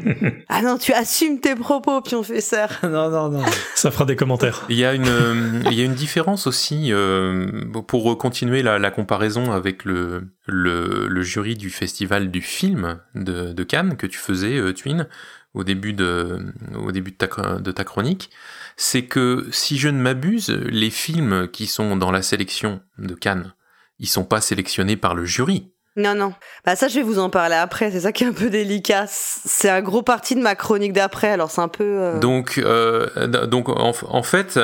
ah 0.48 0.62
non, 0.62 0.76
tu 0.76 0.92
assumes 0.92 1.40
tes 1.40 1.54
propos, 1.54 2.00
pion 2.00 2.22
ça. 2.22 2.68
non, 2.82 3.10
non, 3.10 3.28
non. 3.28 3.44
Ça 3.74 3.90
fera 3.90 4.04
des 4.04 4.16
commentaires. 4.16 4.64
Il 4.68 4.76
y 4.76 4.84
a 4.84 4.94
une, 4.94 5.08
euh, 5.08 5.62
il 5.70 5.74
y 5.74 5.82
a 5.82 5.84
une 5.84 5.94
différence 5.94 6.46
aussi, 6.46 6.92
euh, 6.92 7.64
pour 7.86 8.16
continuer 8.18 8.62
la, 8.62 8.78
la, 8.78 8.90
comparaison 8.90 9.52
avec 9.52 9.84
le, 9.84 10.32
le, 10.46 11.06
le, 11.08 11.22
jury 11.22 11.56
du 11.56 11.70
festival 11.70 12.30
du 12.30 12.42
film 12.42 13.00
de, 13.14 13.52
de 13.52 13.62
Cannes 13.62 13.96
que 13.96 14.06
tu 14.06 14.18
faisais, 14.18 14.56
euh, 14.56 14.72
Twin, 14.72 15.06
au 15.54 15.62
début 15.62 15.92
de, 15.92 16.52
au 16.76 16.90
début 16.90 17.12
de 17.12 17.16
ta, 17.16 17.60
de 17.60 17.70
ta 17.70 17.84
chronique. 17.84 18.30
C'est 18.76 19.04
que, 19.04 19.46
si 19.52 19.78
je 19.78 19.88
ne 19.88 20.00
m'abuse, 20.00 20.48
les 20.48 20.90
films 20.90 21.46
qui 21.48 21.66
sont 21.66 21.96
dans 21.96 22.10
la 22.10 22.22
sélection 22.22 22.80
de 22.98 23.14
Cannes, 23.14 23.54
ils 23.98 24.08
sont 24.08 24.24
pas 24.24 24.40
sélectionnés 24.40 24.96
par 24.96 25.14
le 25.14 25.24
jury 25.24 25.71
non, 25.96 26.14
non. 26.14 26.32
Bah 26.64 26.74
ça, 26.74 26.88
je 26.88 26.94
vais 26.94 27.02
vous 27.02 27.18
en 27.18 27.28
parler 27.28 27.54
après. 27.54 27.90
C'est 27.90 28.00
ça 28.00 28.12
qui 28.12 28.24
est 28.24 28.26
un 28.26 28.32
peu 28.32 28.48
délicat. 28.48 29.04
C'est 29.08 29.68
un 29.68 29.82
gros 29.82 30.02
parti 30.02 30.34
de 30.34 30.40
ma 30.40 30.54
chronique 30.54 30.92
d'après. 30.92 31.28
Alors 31.28 31.50
c'est 31.50 31.60
un 31.60 31.68
peu. 31.68 31.84
Euh, 31.84 32.18
donc, 32.18 32.58
euh, 32.58 33.26
donc 33.46 33.68
en, 33.68 34.22
fait, 34.22 34.58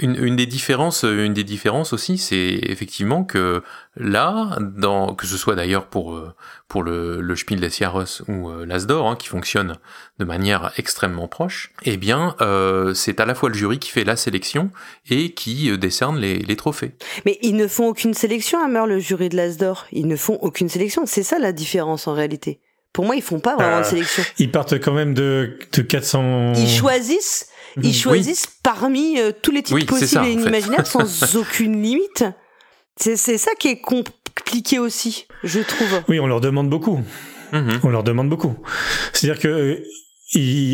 une, 0.00 0.16
une, 0.16 0.34
des 0.34 0.46
différences, 0.46 1.04
une 1.04 1.34
des 1.34 1.44
différences 1.44 1.92
aussi, 1.92 2.18
c'est 2.18 2.58
effectivement 2.64 3.22
que 3.22 3.62
là, 3.96 4.58
dans, 4.60 5.14
que 5.14 5.26
ce 5.26 5.36
soit 5.36 5.54
d'ailleurs 5.54 5.86
pour 5.86 6.14
euh, 6.14 6.34
pour 6.72 6.82
le, 6.82 7.20
le 7.20 7.36
Spiel 7.36 7.60
des 7.60 7.68
Jahres 7.68 8.22
ou 8.28 8.48
euh, 8.48 8.64
l'Asdor, 8.64 9.06
hein, 9.06 9.14
qui 9.14 9.28
fonctionne 9.28 9.76
de 10.18 10.24
manière 10.24 10.72
extrêmement 10.78 11.28
proche, 11.28 11.70
eh 11.84 11.98
bien, 11.98 12.34
euh, 12.40 12.94
c'est 12.94 13.20
à 13.20 13.26
la 13.26 13.34
fois 13.34 13.50
le 13.50 13.54
jury 13.54 13.78
qui 13.78 13.90
fait 13.90 14.04
la 14.04 14.16
sélection 14.16 14.70
et 15.10 15.34
qui 15.34 15.70
euh, 15.70 15.76
décerne 15.76 16.18
les, 16.18 16.38
les, 16.38 16.56
trophées. 16.56 16.92
Mais 17.26 17.38
ils 17.42 17.56
ne 17.56 17.66
font 17.66 17.88
aucune 17.88 18.14
sélection, 18.14 18.58
Hammer, 18.64 18.84
le 18.86 19.00
jury 19.00 19.28
de 19.28 19.36
l'Asdor. 19.36 19.84
Ils 19.92 20.06
ne 20.06 20.16
font 20.16 20.38
aucune 20.40 20.70
sélection. 20.70 21.02
C'est 21.04 21.22
ça 21.22 21.38
la 21.38 21.52
différence 21.52 22.06
en 22.06 22.14
réalité. 22.14 22.58
Pour 22.94 23.04
moi, 23.04 23.16
ils 23.16 23.22
font 23.22 23.40
pas 23.40 23.54
vraiment 23.56 23.80
de 23.80 23.84
sélection. 23.84 24.22
Ils 24.38 24.50
partent 24.50 24.80
quand 24.80 24.94
même 24.94 25.12
de, 25.12 25.58
de 25.74 25.82
400. 25.82 26.54
Ils 26.56 26.70
choisissent, 26.70 27.48
ils 27.76 27.88
mhm. 27.88 27.92
choisissent 27.92 28.46
parmi 28.62 29.18
tous 29.42 29.50
les 29.50 29.62
types 29.62 29.86
possibles 29.86 30.24
et 30.24 30.32
inimaginables 30.32 30.86
sans 30.86 31.36
aucune 31.36 31.82
limite. 31.82 32.24
C'est 32.96 33.16
ça 33.16 33.52
qui 33.58 33.68
est 33.68 33.80
compliqué 33.80 34.78
aussi, 34.78 35.26
je 35.44 35.60
trouve. 35.60 36.02
Oui, 36.08 36.20
on 36.20 36.26
leur 36.26 36.40
demande 36.40 36.70
beaucoup. 36.70 37.00
Mhm. 37.52 37.80
On 37.82 37.90
leur 37.90 38.02
demande 38.02 38.28
beaucoup. 38.28 38.56
C'est-à-dire 39.12 39.40
que 39.40 39.82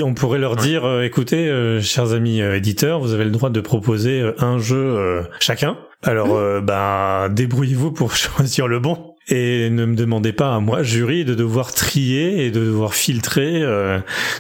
on 0.04 0.14
pourrait 0.14 0.38
leur 0.38 0.56
dire, 0.56 0.84
euh, 0.84 1.02
écoutez, 1.02 1.48
euh, 1.48 1.80
chers 1.80 2.12
amis 2.12 2.40
euh, 2.40 2.56
éditeurs, 2.56 3.00
vous 3.00 3.12
avez 3.12 3.24
le 3.24 3.30
droit 3.30 3.50
de 3.50 3.60
proposer 3.60 4.22
un 4.38 4.58
jeu 4.58 5.24
chacun. 5.40 5.78
Alors, 6.04 6.62
bah, 6.62 7.28
débrouillez-vous 7.30 7.92
pour 7.92 8.14
choisir 8.16 8.68
le 8.68 8.78
bon. 8.78 9.14
Et 9.30 9.68
ne 9.68 9.84
me 9.84 9.94
demandez 9.94 10.32
pas 10.32 10.54
à 10.54 10.60
moi, 10.60 10.82
jury, 10.82 11.26
de 11.26 11.34
devoir 11.34 11.74
trier 11.74 12.46
et 12.46 12.50
de 12.50 12.60
devoir 12.60 12.94
filtrer 12.94 13.62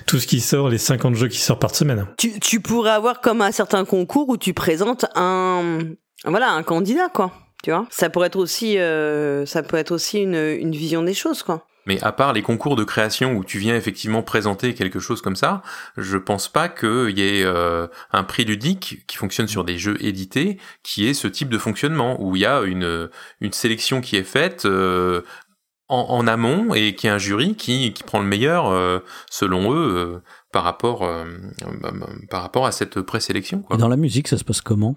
tout 0.06 0.18
ce 0.18 0.26
qui 0.26 0.40
sort, 0.40 0.70
les 0.70 0.78
50 0.78 1.14
jeux 1.14 1.28
qui 1.28 1.40
sortent 1.40 1.60
par 1.60 1.74
semaine. 1.74 2.06
Tu, 2.16 2.40
tu 2.40 2.60
pourrais 2.60 2.92
avoir 2.92 3.20
comme 3.20 3.42
un 3.42 3.52
certain 3.52 3.84
concours 3.84 4.30
où 4.30 4.38
tu 4.38 4.54
présentes 4.54 5.04
un, 5.14 5.80
voilà, 6.24 6.52
un 6.52 6.62
candidat, 6.62 7.08
quoi. 7.12 7.32
Tu 7.62 7.70
vois, 7.70 7.86
ça 7.90 8.08
pourrait 8.10 8.28
être 8.28 8.36
aussi, 8.36 8.78
euh, 8.78 9.44
ça 9.46 9.62
peut 9.62 9.76
être 9.76 9.90
aussi 9.90 10.20
une, 10.20 10.36
une 10.36 10.72
vision 10.72 11.02
des 11.02 11.14
choses, 11.14 11.42
quoi. 11.42 11.66
Mais 11.88 12.04
à 12.04 12.12
part 12.12 12.34
les 12.34 12.42
concours 12.42 12.76
de 12.76 12.84
création 12.84 13.32
où 13.32 13.44
tu 13.44 13.58
viens 13.58 13.74
effectivement 13.74 14.22
présenter 14.22 14.74
quelque 14.74 15.00
chose 15.00 15.22
comme 15.22 15.36
ça, 15.36 15.62
je 15.96 16.18
pense 16.18 16.46
pas 16.48 16.68
qu'il 16.68 17.18
y 17.18 17.22
ait 17.22 17.44
euh, 17.44 17.86
un 18.12 18.24
prix 18.24 18.44
ludique 18.44 19.06
qui 19.06 19.16
fonctionne 19.16 19.48
sur 19.48 19.64
des 19.64 19.78
jeux 19.78 19.96
édités 20.04 20.58
qui 20.82 21.06
ait 21.06 21.14
ce 21.14 21.26
type 21.26 21.48
de 21.48 21.56
fonctionnement 21.56 22.22
où 22.22 22.36
il 22.36 22.42
y 22.42 22.46
a 22.46 22.60
une, 22.60 23.08
une 23.40 23.52
sélection 23.54 24.02
qui 24.02 24.16
est 24.16 24.22
faite 24.22 24.66
euh, 24.66 25.22
en, 25.88 26.00
en, 26.10 26.26
amont 26.26 26.74
et 26.74 26.94
qui 26.94 27.08
a 27.08 27.14
un 27.14 27.18
jury 27.18 27.54
qui, 27.54 27.94
qui 27.94 28.02
prend 28.02 28.20
le 28.20 28.26
meilleur 28.26 28.66
euh, 28.66 28.98
selon 29.30 29.72
eux 29.74 30.20
par 30.52 30.64
rapport 30.64 31.00
bah, 31.00 31.90
bah, 31.94 32.06
par 32.28 32.42
rapport 32.42 32.66
à 32.66 32.72
cette 32.72 33.00
présélection. 33.00 33.62
Quoi. 33.62 33.76
Et 33.76 33.78
dans 33.78 33.88
la 33.88 33.96
musique, 33.96 34.28
ça 34.28 34.36
se 34.36 34.44
passe 34.44 34.60
comment? 34.60 34.96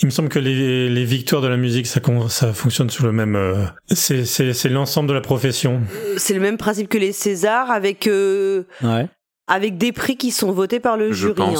Il 0.00 0.06
me 0.06 0.10
semble 0.10 0.28
que 0.28 0.38
les, 0.38 0.88
les 0.88 1.04
victoires 1.04 1.42
de 1.42 1.48
la 1.48 1.56
musique, 1.56 1.86
ça, 1.86 2.00
ça 2.28 2.52
fonctionne 2.52 2.90
sur 2.90 3.04
le 3.04 3.12
même. 3.12 3.36
Euh, 3.36 3.64
c'est 3.88 4.68
l'ensemble 4.68 5.08
de 5.08 5.14
la 5.14 5.20
profession. 5.20 5.80
C'est 6.16 6.34
le 6.34 6.40
même 6.40 6.56
principe 6.56 6.88
que 6.88 6.98
les 6.98 7.12
Césars, 7.12 7.70
avec 7.70 8.06
euh, 8.06 8.64
ouais. 8.82 9.06
avec 9.46 9.78
des 9.78 9.92
prix 9.92 10.16
qui 10.16 10.30
sont 10.30 10.52
votés 10.52 10.80
par 10.80 10.96
le 10.96 11.12
jury. 11.12 11.42
Hein. 11.42 11.54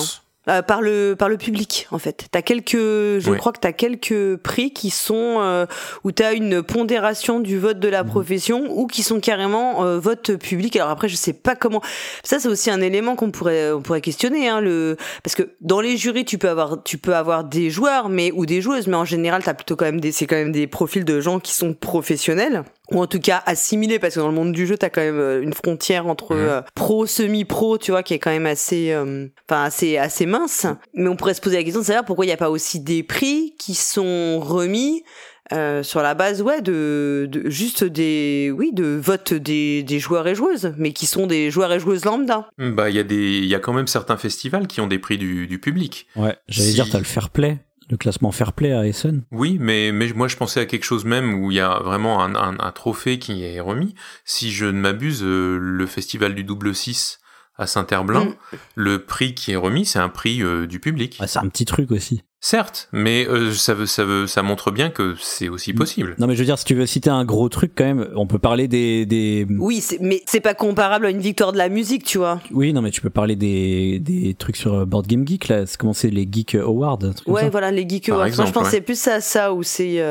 Euh, 0.48 0.62
par 0.62 0.80
le 0.80 1.16
par 1.18 1.28
le 1.28 1.36
public 1.36 1.86
en 1.90 1.98
fait. 1.98 2.28
T'as 2.30 2.40
quelques, 2.40 2.72
je 2.72 3.30
crois 3.36 3.52
que 3.52 3.60
t'as 3.60 3.72
quelques 3.72 4.36
prix 4.36 4.72
qui 4.72 4.88
sont 4.88 5.36
euh, 5.38 5.66
où 6.02 6.12
t'as 6.12 6.32
une 6.32 6.62
pondération 6.62 7.40
du 7.40 7.58
vote 7.58 7.78
de 7.78 7.88
la 7.88 8.04
mhm. 8.04 8.08
profession 8.08 8.64
ou 8.70 8.86
qui 8.86 9.02
sont 9.02 9.20
carrément 9.20 9.84
euh, 9.84 9.98
vote 9.98 10.36
public. 10.36 10.76
Alors 10.76 10.88
après, 10.88 11.10
je 11.10 11.16
sais 11.16 11.34
pas 11.34 11.56
comment. 11.56 11.82
Ça, 12.24 12.38
c'est 12.38 12.48
aussi 12.48 12.70
un 12.70 12.80
élément 12.80 13.16
qu'on 13.16 13.30
pourrait 13.30 13.70
on 13.72 13.82
pourrait 13.82 14.00
questionner. 14.00 14.48
Hein, 14.48 14.62
le 14.62 14.96
parce 15.22 15.34
que 15.34 15.50
dans 15.60 15.82
les 15.82 15.98
jurys, 15.98 16.24
tu 16.24 16.38
peux 16.38 16.48
avoir 16.48 16.82
tu 16.84 16.96
peux 16.96 17.14
avoir 17.14 17.44
des 17.44 17.68
joueurs 17.68 18.08
mais 18.08 18.32
ou 18.32 18.46
des 18.46 18.62
joueuses, 18.62 18.86
mais 18.86 18.96
en 18.96 19.04
général, 19.04 19.42
t'as 19.44 19.52
plutôt 19.52 19.76
quand 19.76 19.84
même 19.84 20.00
des 20.00 20.10
c'est 20.10 20.26
quand 20.26 20.36
même 20.36 20.52
des 20.52 20.66
profils 20.66 21.04
de 21.04 21.20
gens 21.20 21.38
qui 21.38 21.52
sont 21.52 21.74
professionnels 21.74 22.64
ou 22.90 23.00
en 23.00 23.06
tout 23.06 23.20
cas 23.20 23.42
assimilé 23.46 23.98
parce 23.98 24.14
que 24.14 24.20
dans 24.20 24.28
le 24.28 24.34
monde 24.34 24.52
du 24.52 24.66
jeu 24.66 24.76
t'as 24.76 24.90
quand 24.90 25.00
même 25.00 25.18
euh, 25.18 25.42
une 25.42 25.52
frontière 25.52 26.08
entre 26.08 26.32
euh, 26.32 26.60
pro 26.74 27.06
semi 27.06 27.44
pro 27.44 27.78
tu 27.78 27.92
vois 27.92 28.02
qui 28.02 28.14
est 28.14 28.18
quand 28.18 28.30
même 28.30 28.46
assez 28.46 28.92
enfin 29.48 29.62
assez 29.62 29.96
assez 29.96 30.26
mince 30.30 30.66
mais 30.94 31.08
on 31.08 31.16
pourrait 31.16 31.34
se 31.34 31.40
poser 31.40 31.56
la 31.56 31.64
question 31.64 31.80
de 31.80 31.86
savoir 31.86 32.04
pourquoi 32.04 32.24
il 32.24 32.28
n'y 32.28 32.34
a 32.34 32.38
pas 32.38 32.50
aussi 32.50 32.80
des 32.80 33.02
prix 33.02 33.54
qui 33.58 33.74
sont 33.74 34.40
remis 34.40 35.04
sur 35.82 36.00
la 36.00 36.14
base 36.14 36.42
ouais 36.42 36.62
de, 36.62 37.28
de, 37.28 37.50
juste 37.50 37.82
des 37.82 38.52
oui 38.56 38.70
de 38.72 39.00
vote 39.02 39.34
des, 39.34 39.82
des 39.82 39.98
joueurs 39.98 40.28
et 40.28 40.36
joueuses 40.36 40.72
mais 40.78 40.92
qui 40.92 41.06
sont 41.06 41.26
des 41.26 41.50
joueurs 41.50 41.72
et 41.72 41.80
joueuses 41.80 42.04
lambda 42.04 42.48
bah 42.56 42.88
il 42.88 42.94
y 42.94 43.00
a 43.00 43.02
des 43.02 43.38
il 43.38 43.46
y 43.46 43.54
a 43.56 43.58
quand 43.58 43.72
même 43.72 43.88
certains 43.88 44.16
festivals 44.16 44.68
qui 44.68 44.80
ont 44.80 44.86
des 44.86 45.00
prix 45.00 45.18
du, 45.18 45.48
du 45.48 45.58
public 45.58 46.06
ouais 46.14 46.36
j'allais 46.46 46.70
dire 46.70 46.88
t'as 46.88 46.98
le 46.98 47.04
fair 47.04 47.30
play 47.30 47.58
le 47.90 47.96
classement 47.96 48.30
fair 48.30 48.52
play 48.52 48.72
à 48.72 48.86
Essen. 48.86 49.24
Oui, 49.32 49.58
mais, 49.60 49.90
mais 49.92 50.12
moi 50.12 50.28
je 50.28 50.36
pensais 50.36 50.60
à 50.60 50.66
quelque 50.66 50.84
chose 50.84 51.04
même 51.04 51.42
où 51.42 51.50
il 51.50 51.56
y 51.56 51.60
a 51.60 51.80
vraiment 51.80 52.22
un, 52.22 52.34
un, 52.36 52.72
trophée 52.72 53.18
qui 53.18 53.42
est 53.42 53.60
remis. 53.60 53.94
Si 54.24 54.52
je 54.52 54.66
ne 54.66 54.80
m'abuse, 54.80 55.22
euh, 55.24 55.58
le 55.60 55.86
festival 55.86 56.34
du 56.34 56.44
double 56.44 56.74
6 56.74 57.19
à 57.60 57.66
Saint-Herblain, 57.66 58.24
mm. 58.24 58.56
le 58.74 59.04
prix 59.04 59.34
qui 59.34 59.52
est 59.52 59.56
remis, 59.56 59.84
c'est 59.84 59.98
un 59.98 60.08
prix 60.08 60.42
euh, 60.42 60.66
du 60.66 60.80
public. 60.80 61.20
c'est 61.26 61.38
un 61.38 61.48
petit 61.48 61.66
truc 61.66 61.92
aussi. 61.92 62.22
Certes, 62.42 62.88
mais 62.90 63.28
euh, 63.28 63.52
ça, 63.52 63.74
veut, 63.74 63.84
ça, 63.84 64.02
veut, 64.02 64.26
ça 64.26 64.42
montre 64.42 64.70
bien 64.70 64.88
que 64.88 65.14
c'est 65.20 65.50
aussi 65.50 65.74
possible. 65.74 66.14
Non, 66.18 66.26
mais 66.26 66.34
je 66.34 66.38
veux 66.38 66.46
dire, 66.46 66.58
si 66.58 66.64
tu 66.64 66.74
veux 66.74 66.86
citer 66.86 67.10
un 67.10 67.26
gros 67.26 67.50
truc, 67.50 67.72
quand 67.76 67.84
même, 67.84 68.08
on 68.16 68.26
peut 68.26 68.38
parler 68.38 68.66
des. 68.66 69.04
des... 69.04 69.46
Oui, 69.58 69.84
mais 70.00 70.22
c'est 70.24 70.40
pas 70.40 70.54
comparable 70.54 71.04
à 71.04 71.10
une 71.10 71.20
victoire 71.20 71.52
de 71.52 71.58
la 71.58 71.68
musique, 71.68 72.02
tu 72.02 72.16
vois. 72.16 72.40
Oui, 72.50 72.72
non, 72.72 72.80
mais 72.80 72.92
tu 72.92 73.02
peux 73.02 73.10
parler 73.10 73.36
des, 73.36 73.98
des 73.98 74.32
trucs 74.32 74.56
sur 74.56 74.72
euh, 74.72 74.84
Board 74.86 75.06
Game 75.06 75.28
Geek, 75.28 75.48
là. 75.48 75.66
C'est 75.66 75.76
comment 75.76 75.92
c'est 75.92 76.08
les 76.08 76.26
Geek 76.32 76.54
Awards 76.54 77.00
Ouais, 77.26 77.50
voilà, 77.50 77.70
les 77.70 77.86
Geek 77.86 78.08
Awards. 78.08 78.30
Moi, 78.34 78.46
je 78.46 78.52
pensais 78.52 78.80
plus 78.80 79.06
à 79.06 79.20
ça, 79.20 79.52
où 79.52 79.62
c'est. 79.62 80.02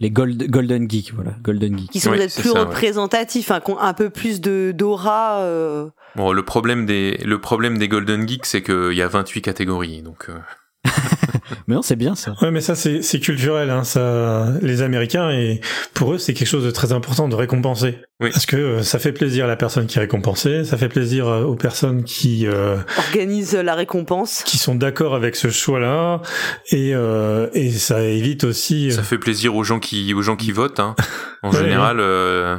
Les 0.00 0.10
gold, 0.10 0.50
Golden 0.50 0.90
Geek, 0.90 1.14
voilà, 1.14 1.36
Golden 1.44 1.78
Geek. 1.78 1.90
Qui 1.90 2.00
sont 2.00 2.10
peut-être 2.10 2.40
plus 2.40 2.50
représentatifs, 2.50 3.52
hein, 3.52 3.60
qui 3.60 3.70
ont 3.70 3.78
un 3.78 3.94
peu 3.94 4.10
plus 4.10 4.40
de 4.40 4.72
d'aura. 4.76 5.46
Bon, 6.14 6.32
le 6.32 6.44
problème 6.44 6.84
des, 6.84 7.16
le 7.18 7.40
problème 7.40 7.78
des 7.78 7.88
Golden 7.88 8.28
Geeks, 8.28 8.46
c'est 8.46 8.62
qu'il 8.62 8.92
y 8.92 9.02
a 9.02 9.08
28 9.08 9.42
catégories, 9.42 10.02
donc. 10.02 10.28
Euh. 10.28 10.38
mais 11.66 11.74
non, 11.74 11.82
c'est 11.82 11.96
bien 11.96 12.14
ça. 12.14 12.34
Ouais, 12.42 12.50
mais 12.50 12.60
ça 12.60 12.74
c'est 12.74 13.02
c'est 13.02 13.20
culturel, 13.20 13.70
hein, 13.70 13.84
ça. 13.84 14.46
Les 14.62 14.82
Américains 14.82 15.30
et 15.30 15.60
pour 15.94 16.14
eux 16.14 16.18
c'est 16.18 16.34
quelque 16.34 16.48
chose 16.48 16.64
de 16.64 16.70
très 16.70 16.92
important 16.92 17.28
de 17.28 17.34
récompenser. 17.34 17.98
Oui. 18.20 18.30
Parce 18.32 18.46
que 18.46 18.56
euh, 18.56 18.82
ça 18.82 18.98
fait 18.98 19.12
plaisir 19.12 19.44
à 19.44 19.48
la 19.48 19.56
personne 19.56 19.86
qui 19.86 19.98
est 19.98 20.00
récompensée, 20.00 20.64
ça 20.64 20.76
fait 20.76 20.88
plaisir 20.88 21.28
euh, 21.28 21.44
aux 21.44 21.56
personnes 21.56 22.04
qui 22.04 22.46
euh, 22.46 22.76
organisent 22.98 23.54
la 23.54 23.74
récompense, 23.74 24.42
qui 24.44 24.58
sont 24.58 24.74
d'accord 24.74 25.14
avec 25.14 25.36
ce 25.36 25.50
choix-là, 25.50 26.22
et 26.70 26.94
euh, 26.94 27.48
et 27.52 27.70
ça 27.70 28.02
évite 28.02 28.44
aussi. 28.44 28.92
Ça 28.92 29.02
fait 29.02 29.18
plaisir 29.18 29.54
aux 29.54 29.64
gens 29.64 29.80
qui 29.80 30.14
aux 30.14 30.22
gens 30.22 30.36
qui 30.36 30.52
votent, 30.52 30.80
hein. 30.80 30.94
En 31.44 31.50
général. 31.50 31.98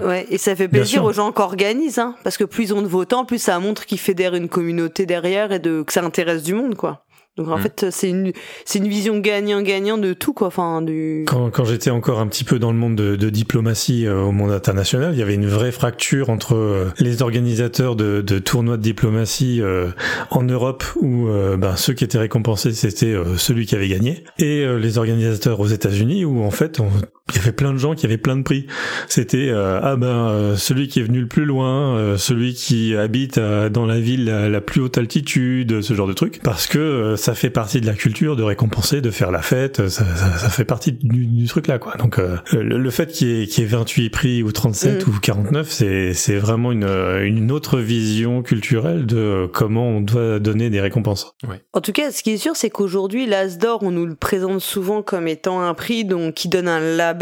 Ouais, 0.04 0.28
et 0.30 0.38
ça 0.38 0.58
fait 0.58 0.68
plaisir 0.68 1.06
aux 1.06 1.14
gens 1.14 1.32
qui 1.32 1.42
organisent, 1.42 2.00
hein, 2.00 2.16
parce 2.26 2.36
que 2.36 2.44
plus 2.44 2.66
ils 2.66 2.74
ont 2.74 2.82
de 2.82 2.88
votants, 2.88 3.24
plus 3.24 3.42
ça 3.42 3.58
montre 3.60 3.86
qu'ils 3.86 4.00
fédèrent 4.00 4.36
une 4.36 4.50
communauté 4.50 5.06
derrière 5.06 5.54
et 5.54 5.60
de 5.60 5.84
que 5.84 5.94
ça 5.94 6.04
intéresse 6.04 6.44
du 6.44 6.54
monde, 6.54 6.76
quoi. 6.76 7.06
Donc 7.36 7.48
en 7.48 7.58
mm. 7.58 7.62
fait, 7.62 7.86
c'est 7.90 8.10
une 8.10 8.32
c'est 8.64 8.78
une 8.78 8.88
vision 8.88 9.18
gagnant-gagnant 9.18 9.98
de 9.98 10.14
tout 10.14 10.34
quoi. 10.34 10.48
Enfin 10.48 10.82
du. 10.84 11.26
Quand, 11.28 11.50
quand 11.50 11.66
j'étais 11.66 11.90
encore 11.90 12.20
un 12.20 12.28
petit 12.28 12.44
peu 12.44 12.60
dans 12.60 12.72
le 12.72 12.78
monde 12.78 12.96
de, 12.96 13.16
de 13.16 13.30
diplomatie 13.30 14.06
euh, 14.06 14.22
au 14.22 14.32
monde 14.32 14.52
international, 14.52 15.14
il 15.14 15.20
y 15.20 15.24
avait 15.24 15.34
une 15.34 15.48
vraie 15.48 15.72
fracture 15.72 16.30
entre 16.30 16.56
euh, 16.56 16.92
les 17.00 17.24
organisateurs 17.24 17.96
de, 17.96 18.22
de, 18.22 18.38
tournois 18.38 18.78
de 18.78 18.84
diplomatie 18.84 19.62
euh, 19.62 19.90
en 20.30 20.44
Europe 20.44 20.84
où 21.02 21.28
ben, 21.58 21.76
ceux 21.76 21.94
qui 21.94 22.04
étaient 22.04 22.18
récompensés 22.18 22.74
c'était 22.74 23.16
celui 23.38 23.66
qui 23.66 23.76
avait 23.76 23.88
gagné 23.88 24.24
et 24.38 24.66
les 24.78 24.98
organisateurs 24.98 25.60
aux 25.60 25.68
États-Unis 25.68 26.26
où 26.26 26.44
en 26.44 26.52
fait 26.52 26.80
on, 26.80 26.90
il 27.30 27.38
y 27.38 27.40
avait 27.40 27.54
plein 27.54 27.72
de 27.72 27.78
gens 27.78 27.96
qui 27.96 28.06
avaient 28.06 28.18
plein 28.18 28.36
de 28.36 28.44
prix. 28.44 28.68
C'était 29.08 29.48
euh, 29.50 29.80
ah 29.82 29.96
ben 29.96 30.08
euh, 30.08 30.56
celui 30.58 30.90
qui 30.90 31.00
est 31.00 31.04
venu 31.04 31.22
le 31.22 31.28
plus 31.28 31.46
loin, 31.46 31.96
euh, 31.96 32.18
celui 32.18 32.54
qui 32.54 32.98
habite 32.98 33.40
dans 33.40 33.86
la 33.86 34.00
ville 34.02 34.30
à 34.30 34.50
la 34.50 34.60
plus 34.60 34.82
haute 34.82 34.98
altitude, 34.98 35.82
ce 35.82 35.94
genre 35.94 36.08
de 36.08 36.14
truc, 36.14 36.42
parce 36.44 36.68
que 36.68 37.16
ça 37.16 37.34
fait 37.34 37.50
partie 37.50 37.80
de 37.80 37.86
la 37.86 37.94
culture 37.94 38.36
de 38.36 38.44
récompenser, 38.44 39.00
de 39.00 39.10
faire 39.10 39.32
la 39.32 39.42
fête, 39.42 39.88
ça, 39.88 40.04
ça, 40.04 40.38
ça 40.38 40.50
fait 40.50 40.66
partie 40.66 40.92
du, 40.92 41.26
du, 41.26 41.48
truc 41.48 41.68
là 41.68 41.80
quoi. 41.80 41.96
Donc 41.96 42.20
le, 42.52 42.90
fait 42.90 43.10
qu'il 43.10 43.30
y, 43.30 43.44
ait, 43.44 43.48
qu'il 43.48 43.64
y 43.64 43.68
ait 43.68 43.70
28 43.70 44.10
prix 44.10 44.44
ou 44.44 44.52
37 44.52 45.08
mm. 45.08 45.10
ou 45.10 45.20
49, 45.20 45.70
c'est 45.70 46.14
c'est 46.14 46.38
vraiment 46.38 46.74
une 46.74 46.84
une 46.84 47.52
autre 47.54 47.80
vision 47.80 48.44
culturelle 48.44 49.06
de 49.06 49.50
comment 49.54 49.88
on 49.88 50.02
doit 50.02 50.40
donner 50.40 50.70
des 50.70 50.82
récompenses. 50.82 51.36
Ouais. 51.48 51.62
En 51.72 51.80
tout 51.80 51.94
cas, 51.94 52.12
ce 52.12 52.22
qui 52.22 52.32
est 52.32 52.38
sûr, 52.38 52.58
c'est 52.58 52.70
qu'aujourd'hui 52.70 53.28
l'As 53.28 53.58
d'or, 53.58 53.82
on 53.84 53.92
nous 53.92 54.06
le 54.06 54.16
présente 54.16 54.60
souvent 54.60 55.02
comme 55.02 55.30
étant 55.30 55.62
un 55.62 55.74
prix 55.74 56.04
donc 56.04 56.34
qui 56.34 56.50
donne 56.50 56.68
un 56.68 56.80
label 56.80 57.13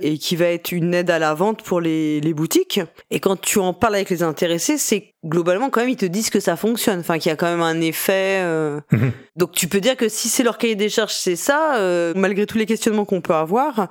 et 0.00 0.18
qui 0.18 0.36
va 0.36 0.46
être 0.46 0.72
une 0.72 0.94
aide 0.94 1.10
à 1.10 1.18
la 1.18 1.34
vente 1.34 1.62
pour 1.62 1.80
les, 1.80 2.20
les 2.20 2.34
boutiques. 2.34 2.80
Et 3.10 3.20
quand 3.20 3.40
tu 3.40 3.58
en 3.58 3.72
parles 3.72 3.96
avec 3.96 4.10
les 4.10 4.22
intéressés, 4.22 4.78
c'est 4.78 5.14
globalement 5.24 5.70
quand 5.70 5.80
même 5.80 5.90
ils 5.90 5.96
te 5.96 6.06
disent 6.06 6.30
que 6.30 6.40
ça 6.40 6.56
fonctionne, 6.56 7.00
enfin 7.00 7.18
qu'il 7.18 7.30
y 7.30 7.32
a 7.32 7.36
quand 7.36 7.50
même 7.50 7.62
un 7.62 7.80
effet. 7.80 8.40
Euh... 8.42 8.80
Mhm. 8.92 9.12
Donc 9.36 9.52
tu 9.52 9.68
peux 9.68 9.80
dire 9.80 9.96
que 9.96 10.08
si 10.08 10.28
c'est 10.28 10.42
leur 10.42 10.58
cahier 10.58 10.74
des 10.74 10.88
charges, 10.88 11.14
c'est 11.14 11.36
ça, 11.36 11.76
euh, 11.76 12.12
malgré 12.16 12.46
tous 12.46 12.58
les 12.58 12.66
questionnements 12.66 13.04
qu'on 13.04 13.20
peut 13.20 13.34
avoir 13.34 13.88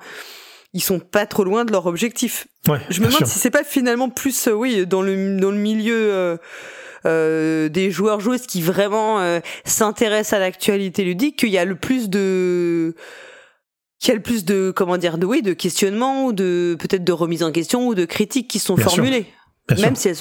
ils 0.74 0.82
sont 0.82 0.98
pas 0.98 1.24
trop 1.24 1.44
loin 1.44 1.64
de 1.64 1.72
leur 1.72 1.86
objectif. 1.86 2.48
Ouais, 2.68 2.80
je 2.90 3.00
me 3.00 3.06
demande 3.06 3.26
si 3.26 3.38
c'est 3.38 3.50
pas 3.50 3.64
finalement 3.64 4.10
plus, 4.10 4.48
euh, 4.48 4.52
oui, 4.52 4.86
dans 4.86 5.02
le 5.02 5.38
dans 5.38 5.52
le 5.52 5.56
milieu 5.56 5.94
euh, 5.94 6.36
euh, 7.06 7.68
des 7.68 7.90
joueurs 7.90 8.20
joueuses 8.20 8.46
qui 8.46 8.60
vraiment 8.60 9.40
s'intéressent 9.64 10.34
à 10.34 10.40
l'actualité 10.40 11.04
ludique 11.04 11.38
qu'il 11.38 11.50
y 11.50 11.58
a 11.58 11.64
le 11.64 11.76
plus 11.76 12.10
de 12.10 12.94
qu'il 14.04 14.12
y 14.12 14.12
a 14.12 14.16
le 14.16 14.22
plus 14.22 14.44
de 14.44 14.70
comment 14.70 14.98
dire 14.98 15.16
de 15.16 15.24
oui 15.24 15.40
de 15.40 15.54
questionnements 15.54 16.26
ou 16.26 16.32
de 16.34 16.76
peut-être 16.78 17.04
de 17.04 17.12
remise 17.12 17.42
en 17.42 17.50
question 17.50 17.88
ou 17.88 17.94
de 17.94 18.04
critiques 18.04 18.48
qui 18.48 18.58
sont 18.58 18.76
formulées 18.76 19.26
même 19.70 19.96
si 19.96 20.08
elles, 20.08 20.16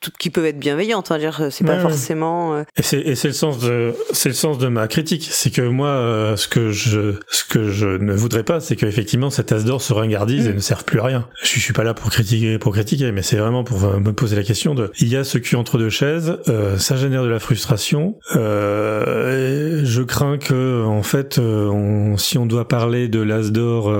toutes 0.00 0.16
qui 0.18 0.30
peuvent 0.30 0.44
être 0.44 0.58
bienveillantes, 0.58 1.10
hein, 1.10 1.18
dire 1.18 1.48
c'est 1.50 1.64
pas 1.64 1.80
forcément. 1.80 2.54
Euh, 2.54 2.62
et 2.76 2.82
c'est 2.82 3.00
et 3.00 3.14
c'est 3.16 3.28
le 3.28 3.34
sens 3.34 3.58
de 3.58 3.92
c'est 4.12 4.28
le 4.28 4.34
sens 4.34 4.58
de 4.58 4.68
ma 4.68 4.86
critique, 4.86 5.28
c'est 5.30 5.50
que 5.50 5.62
moi 5.62 5.88
euh, 5.88 6.36
ce 6.36 6.46
que 6.46 6.70
je 6.70 7.14
ce 7.28 7.44
que 7.44 7.70
je 7.70 7.88
ne 7.88 8.12
voudrais 8.12 8.44
pas, 8.44 8.60
c'est 8.60 8.76
qu'effectivement 8.76 9.30
cet 9.30 9.50
as 9.50 9.64
d'or 9.64 9.82
se 9.82 9.92
ringardise 9.92 10.46
et 10.46 10.52
mm. 10.52 10.56
ne 10.56 10.60
serve 10.60 10.84
plus 10.84 11.00
à 11.00 11.04
rien. 11.04 11.28
Je, 11.42 11.58
suis 11.58 11.72
pas 11.72 11.82
là 11.82 11.94
pour 11.94 12.10
critiquer 12.10 12.58
pour 12.58 12.72
critiquer, 12.72 13.10
mais 13.10 13.22
c'est 13.22 13.36
vraiment 13.36 13.64
pour 13.64 13.84
euh, 13.84 13.98
me 13.98 14.12
poser 14.12 14.36
la 14.36 14.44
question 14.44 14.74
de 14.74 14.92
il 15.00 15.08
y 15.08 15.16
a 15.16 15.24
ce 15.24 15.38
cul 15.38 15.56
entre 15.56 15.78
deux 15.78 15.90
chaises, 15.90 16.38
ça 16.78 16.96
génère 16.96 17.24
de 17.24 17.28
la 17.28 17.40
frustration. 17.40 18.16
je 18.32 20.02
crains 20.02 20.38
que 20.38 20.84
en 20.84 21.02
fait 21.02 21.38
on, 21.38 22.16
si 22.16 22.38
on 22.38 22.46
doit 22.46 22.68
parler 22.68 23.08
de 23.08 23.20
l'as 23.20 23.50
d'or 23.50 23.92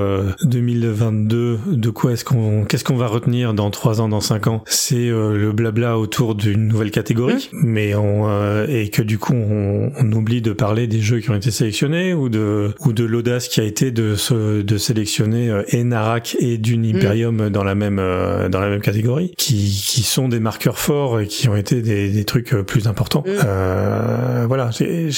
2022, 0.45 1.59
de 1.67 1.91
quoi 1.91 2.13
est-ce 2.13 2.25
qu'on 2.25 2.65
qu'est-ce 2.65 2.85
qu'on 2.85 2.97
va 2.97 3.09
retenir 3.09 3.55
dans 3.55 3.71
trois 3.71 4.01
ans, 4.01 4.09
dans 4.09 4.21
cinq 4.21 4.47
ans? 4.47 4.63
C'est 4.87 5.09
euh, 5.09 5.35
le 5.35 5.53
blabla 5.53 5.99
autour 5.99 6.35
d'une 6.35 6.69
nouvelle 6.69 6.91
catégorie, 6.91 7.49
mmh. 7.53 7.59
mais 7.63 7.95
on 7.95 8.29
euh, 8.29 8.67
et 8.69 8.91
que 8.91 9.01
du 9.01 9.17
coup 9.17 9.33
on, 9.33 9.91
on, 9.99 10.13
oublie 10.13 10.43
de 10.43 10.53
parler 10.53 10.87
des 10.87 11.01
jeux 11.01 11.21
qui 11.21 11.31
ont 11.31 11.35
été 11.35 11.51
sélectionnés 11.51 12.13
ou 12.13 12.29
de 12.29 12.75
ou 12.81 12.93
de 12.93 13.05
l'audace 13.05 13.49
qui 13.49 13.61
a 13.61 13.65
été 13.65 13.93
de 13.93 14.15
se, 14.15 14.61
de 14.61 14.77
sélectionner 14.77 15.49
euh, 15.49 15.63
et 15.69 15.85
Narak 15.85 16.37
et 16.39 16.59
Dune 16.59 16.83
mmh. 16.83 16.97
Imperium 16.97 17.49
dans 17.49 17.65
la 17.65 17.75
même 17.75 17.97
dans 17.97 18.61
la 18.61 18.69
même 18.69 18.83
catégorie, 18.83 19.33
qui 19.39 19.83
qui 19.87 20.03
sont 20.03 20.29
des 20.29 20.39
marqueurs 20.39 20.79
forts 20.79 21.19
et 21.19 21.29
qui 21.29 21.49
ont 21.49 21.57
été 21.57 21.81
des, 21.81 22.11
des 22.11 22.25
trucs 22.27 22.51
plus 22.51 22.87
importants. 22.87 23.25
Mmh. 23.27 23.31
Euh, 23.47 24.45
voilà, 24.47 24.69
j'ai 24.71 25.09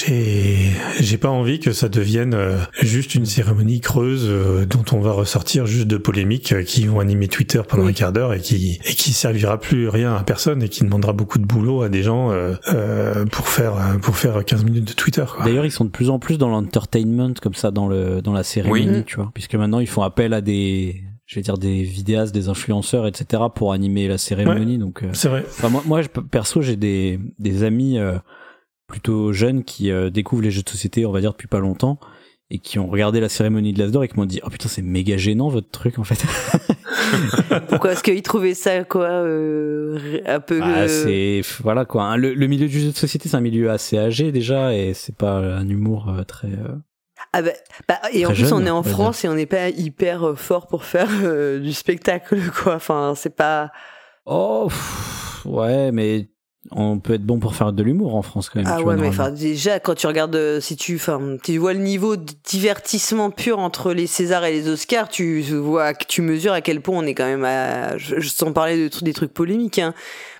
j'ai 0.97 1.17
pas 1.17 1.29
envie 1.29 1.59
que 1.59 1.73
ça 1.73 1.89
devienne 1.89 2.37
juste 2.81 3.15
une 3.15 3.25
cérémonie 3.25 3.81
creuse 3.81 4.31
dont 4.69 4.85
on 4.93 5.01
va 5.01 5.11
ressortir 5.11 5.65
juste 5.65 5.87
de 5.87 5.97
polémiques 5.97 6.63
qui 6.63 6.85
vont 6.85 7.01
animer 7.01 7.27
Twitter 7.27 7.61
pendant 7.67 7.87
un 7.87 7.93
quart 7.93 8.13
d'heure 8.13 8.33
et 8.33 8.39
qui 8.39 8.79
et 8.85 8.93
qui 8.93 9.11
servira 9.11 9.56
plus 9.57 9.89
rien 9.89 10.15
à 10.15 10.23
personne 10.23 10.63
et 10.63 10.69
qui 10.69 10.83
demandera 10.83 11.13
beaucoup 11.13 11.39
de 11.39 11.45
boulot 11.45 11.81
à 11.81 11.89
des 11.89 12.03
gens 12.03 12.31
euh, 12.31 12.55
euh, 12.69 13.25
pour 13.25 13.47
faire 13.47 13.73
pour 14.01 14.15
faire 14.17 14.43
15 14.43 14.63
minutes 14.63 14.87
de 14.87 14.93
Twitter. 14.93 15.25
D'ailleurs, 15.43 15.65
ils 15.65 15.71
sont 15.71 15.85
de 15.85 15.89
plus 15.89 16.09
en 16.09 16.19
plus 16.19 16.37
dans 16.37 16.49
l'entertainment 16.49 17.33
comme 17.41 17.53
ça 17.53 17.71
dans 17.71 17.87
le 17.87 18.21
dans 18.21 18.33
la 18.33 18.43
cérémonie, 18.43 19.03
tu 19.05 19.17
vois, 19.17 19.31
puisque 19.33 19.55
maintenant 19.55 19.79
ils 19.79 19.87
font 19.87 20.01
appel 20.01 20.33
à 20.33 20.41
des 20.41 21.03
je 21.25 21.35
vais 21.35 21.41
dire 21.41 21.57
des 21.57 21.83
vidéastes, 21.83 22.33
des 22.33 22.47
influenceurs, 22.47 23.05
etc. 23.05 23.43
pour 23.53 23.73
animer 23.73 24.07
la 24.07 24.17
cérémonie. 24.17 24.77
donc 24.77 25.03
euh, 25.03 25.09
c'est 25.13 25.27
vrai. 25.27 25.45
moi, 25.69 25.83
moi, 25.85 26.01
perso, 26.31 26.61
j'ai 26.61 26.77
des 26.77 27.19
des 27.39 27.63
amis 27.63 27.99
plutôt 28.87 29.33
jeunes 29.33 29.63
qui 29.63 29.91
découvrent 30.11 30.43
les 30.43 30.51
jeux 30.51 30.63
de 30.63 30.69
société, 30.69 31.05
on 31.05 31.11
va 31.11 31.21
dire 31.21 31.31
depuis 31.31 31.47
pas 31.47 31.59
longtemps 31.59 31.99
et 32.49 32.59
qui 32.59 32.79
ont 32.79 32.87
regardé 32.87 33.19
la 33.19 33.29
cérémonie 33.29 33.73
de 33.73 33.79
l'Asdor 33.79 34.03
et 34.03 34.07
qui 34.07 34.17
m'ont 34.17 34.25
dit 34.25 34.39
oh 34.43 34.49
putain 34.49 34.69
c'est 34.69 34.81
méga 34.81 35.17
gênant 35.17 35.49
votre 35.49 35.69
truc 35.69 35.99
en 35.99 36.03
fait. 36.03 36.23
Pourquoi 37.69 37.91
est-ce 37.91 38.03
qu'ils 38.03 38.21
trouvaient 38.21 38.53
ça 38.53 38.83
quoi 38.83 39.07
euh, 39.07 40.21
un 40.25 40.39
peu 40.39 40.59
ah, 40.63 40.79
euh, 40.79 40.87
c'est 40.87 41.41
voilà 41.61 41.85
quoi. 41.85 42.03
Hein, 42.03 42.17
le, 42.17 42.47
milieu 42.47 42.67
du 42.67 42.79
jeu 42.79 42.91
de 42.91 42.95
société 42.95 43.27
c'est 43.27 43.35
un 43.35 43.41
milieu 43.41 43.69
assez 43.69 43.97
âgé 43.97 44.31
déjà 44.31 44.73
et 44.73 44.93
c'est 44.93 45.15
pas 45.15 45.37
un 45.37 45.67
humour 45.67 46.09
euh, 46.09 46.23
très 46.23 46.49
ah 47.33 47.41
bah, 47.41 47.51
bah, 47.87 47.99
et 48.13 48.25
en 48.25 48.31
plus 48.31 48.53
on 48.53 48.65
est 48.65 48.69
en 48.69 48.83
France 48.83 49.25
et 49.25 49.27
on 49.27 49.35
n'est 49.35 49.45
pas 49.45 49.69
hyper 49.69 50.33
fort 50.37 50.67
pour 50.67 50.85
faire 50.85 51.09
du 51.59 51.73
spectacle 51.73 52.39
quoi. 52.63 52.75
Enfin 52.75 53.13
c'est 53.15 53.35
pas 53.35 53.71
oh 54.25 54.69
ouais 55.43 55.91
mais 55.91 56.29
on 56.71 56.99
peut 56.99 57.13
être 57.13 57.23
bon 57.23 57.39
pour 57.39 57.55
faire 57.55 57.71
de 57.71 57.81
l'humour 57.81 58.15
en 58.15 58.21
France 58.21 58.49
quand 58.49 58.61
même. 58.61 58.71
Ah 58.71 58.81
ouais, 58.81 58.95
mais 58.95 59.07
enfin 59.07 59.31
déjà 59.31 59.79
quand 59.79 59.95
tu 59.95 60.07
regardes, 60.07 60.35
euh, 60.35 60.59
si 60.59 60.75
tu, 60.75 60.95
enfin, 60.95 61.37
tu 61.41 61.57
vois 61.57 61.73
le 61.73 61.79
niveau 61.79 62.17
de 62.17 62.31
divertissement 62.45 63.31
pur 63.31 63.59
entre 63.59 63.93
les 63.93 64.07
Césars 64.07 64.43
et 64.45 64.51
les 64.51 64.67
Oscars, 64.67 65.07
tu 65.09 65.41
vois 65.41 65.93
que 65.93 66.05
tu 66.05 66.21
mesures 66.21 66.53
à 66.53 66.61
quel 66.61 66.81
point 66.81 66.97
on 66.97 67.05
est 67.05 67.13
quand 67.13 67.25
même 67.25 67.45
à, 67.45 67.97
je, 67.97 68.19
sans 68.21 68.51
parler 68.51 68.89
de 68.89 68.97
des 69.01 69.13
trucs 69.13 69.33
polémiques, 69.33 69.79
hein, 69.79 69.93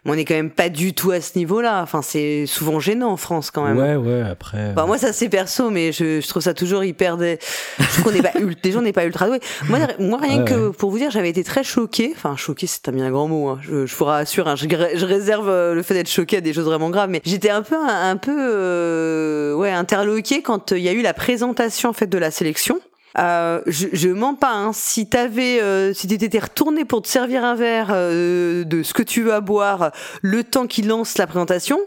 on 0.07 0.13
est 0.13 0.25
quand 0.25 0.33
même 0.33 0.49
pas 0.49 0.69
du 0.69 0.93
tout 0.93 1.11
à 1.11 1.21
ce 1.21 1.37
niveau-là. 1.37 1.81
Enfin, 1.83 2.01
c'est 2.01 2.45
souvent 2.45 2.79
gênant 2.79 3.11
en 3.11 3.17
France 3.17 3.51
quand 3.51 3.63
même. 3.63 3.77
Ouais, 3.77 3.95
ouais, 3.95 4.21
après. 4.21 4.73
Bah, 4.73 4.85
moi, 4.85 4.97
ça 4.97 5.13
c'est 5.13 5.29
perso, 5.29 5.69
mais 5.69 5.91
je, 5.91 6.21
je, 6.21 6.27
trouve 6.27 6.41
ça 6.41 6.53
toujours 6.53 6.83
hyper. 6.83 7.17
Des... 7.17 7.37
Je 7.77 7.85
trouve 7.85 8.05
qu'on 8.05 8.17
est 8.17 8.21
pas, 8.21 8.31
déjà, 8.63 8.79
on 8.79 8.81
n'est 8.81 8.93
pas 8.93 9.05
ultra 9.05 9.27
doué. 9.27 9.39
Moi, 9.69 9.79
moi 9.99 10.19
rien 10.21 10.43
que 10.43 10.69
pour 10.69 10.91
vous 10.91 10.97
dire, 10.97 11.11
j'avais 11.11 11.29
été 11.29 11.43
très 11.43 11.63
choquée. 11.63 12.13
Enfin, 12.15 12.35
choquée, 12.35 12.67
c'est 12.67 12.87
un 12.87 13.11
grand 13.11 13.27
mot. 13.27 13.49
Hein. 13.49 13.59
Je, 13.61 13.85
je 13.85 13.95
vous 13.95 14.05
rassure, 14.05 14.47
hein. 14.47 14.55
je, 14.55 14.67
je, 14.67 15.05
réserve 15.05 15.49
euh, 15.49 15.73
le 15.73 15.83
fait 15.83 15.93
d'être 15.93 16.09
choquée 16.09 16.37
à 16.37 16.41
des 16.41 16.53
choses 16.53 16.65
vraiment 16.65 16.89
graves, 16.89 17.09
mais 17.09 17.21
j'étais 17.25 17.49
un 17.49 17.61
peu, 17.61 17.75
un, 17.75 18.17
peu, 18.17 18.35
euh, 18.37 19.53
ouais, 19.55 19.71
interloquée 19.71 20.41
quand 20.41 20.71
il 20.71 20.79
y 20.79 20.89
a 20.89 20.93
eu 20.93 21.01
la 21.01 21.13
présentation 21.13 21.89
en 21.89 21.93
fait 21.93 22.07
de 22.07 22.17
la 22.17 22.31
sélection. 22.31 22.79
Euh, 23.19 23.61
je, 23.65 23.87
je 23.93 24.09
mens 24.09 24.35
pas. 24.35 24.51
Hein. 24.51 24.71
Si 24.73 25.09
t'avais, 25.09 25.61
euh, 25.61 25.93
si 25.93 26.07
t'étais 26.07 26.39
retourné 26.39 26.85
pour 26.85 27.01
te 27.01 27.07
servir 27.07 27.43
un 27.43 27.55
verre 27.55 27.89
euh, 27.91 28.63
de 28.63 28.83
ce 28.83 28.93
que 28.93 29.03
tu 29.03 29.23
veux 29.23 29.33
à 29.33 29.41
boire, 29.41 29.91
le 30.21 30.43
temps 30.43 30.67
qu'il 30.67 30.87
lance 30.87 31.17
la 31.17 31.27
présentation, 31.27 31.79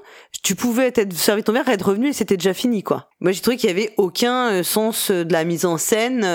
tu 0.43 0.55
pouvais 0.55 0.91
t'être 0.91 1.13
servi 1.13 1.43
ton 1.43 1.53
verre, 1.53 1.69
être 1.69 1.89
revenu 1.89 2.09
et 2.09 2.13
c'était 2.13 2.37
déjà 2.37 2.55
fini, 2.55 2.83
quoi. 2.83 3.09
Moi, 3.21 3.33
j'ai 3.33 3.41
trouvé 3.41 3.57
qu'il 3.57 3.69
y 3.69 3.73
avait 3.73 3.93
aucun 3.97 4.51
euh, 4.51 4.63
sens 4.63 5.11
de 5.11 5.33
la 5.33 5.45
mise 5.45 5.65
en 5.65 5.79
scène, 5.79 6.27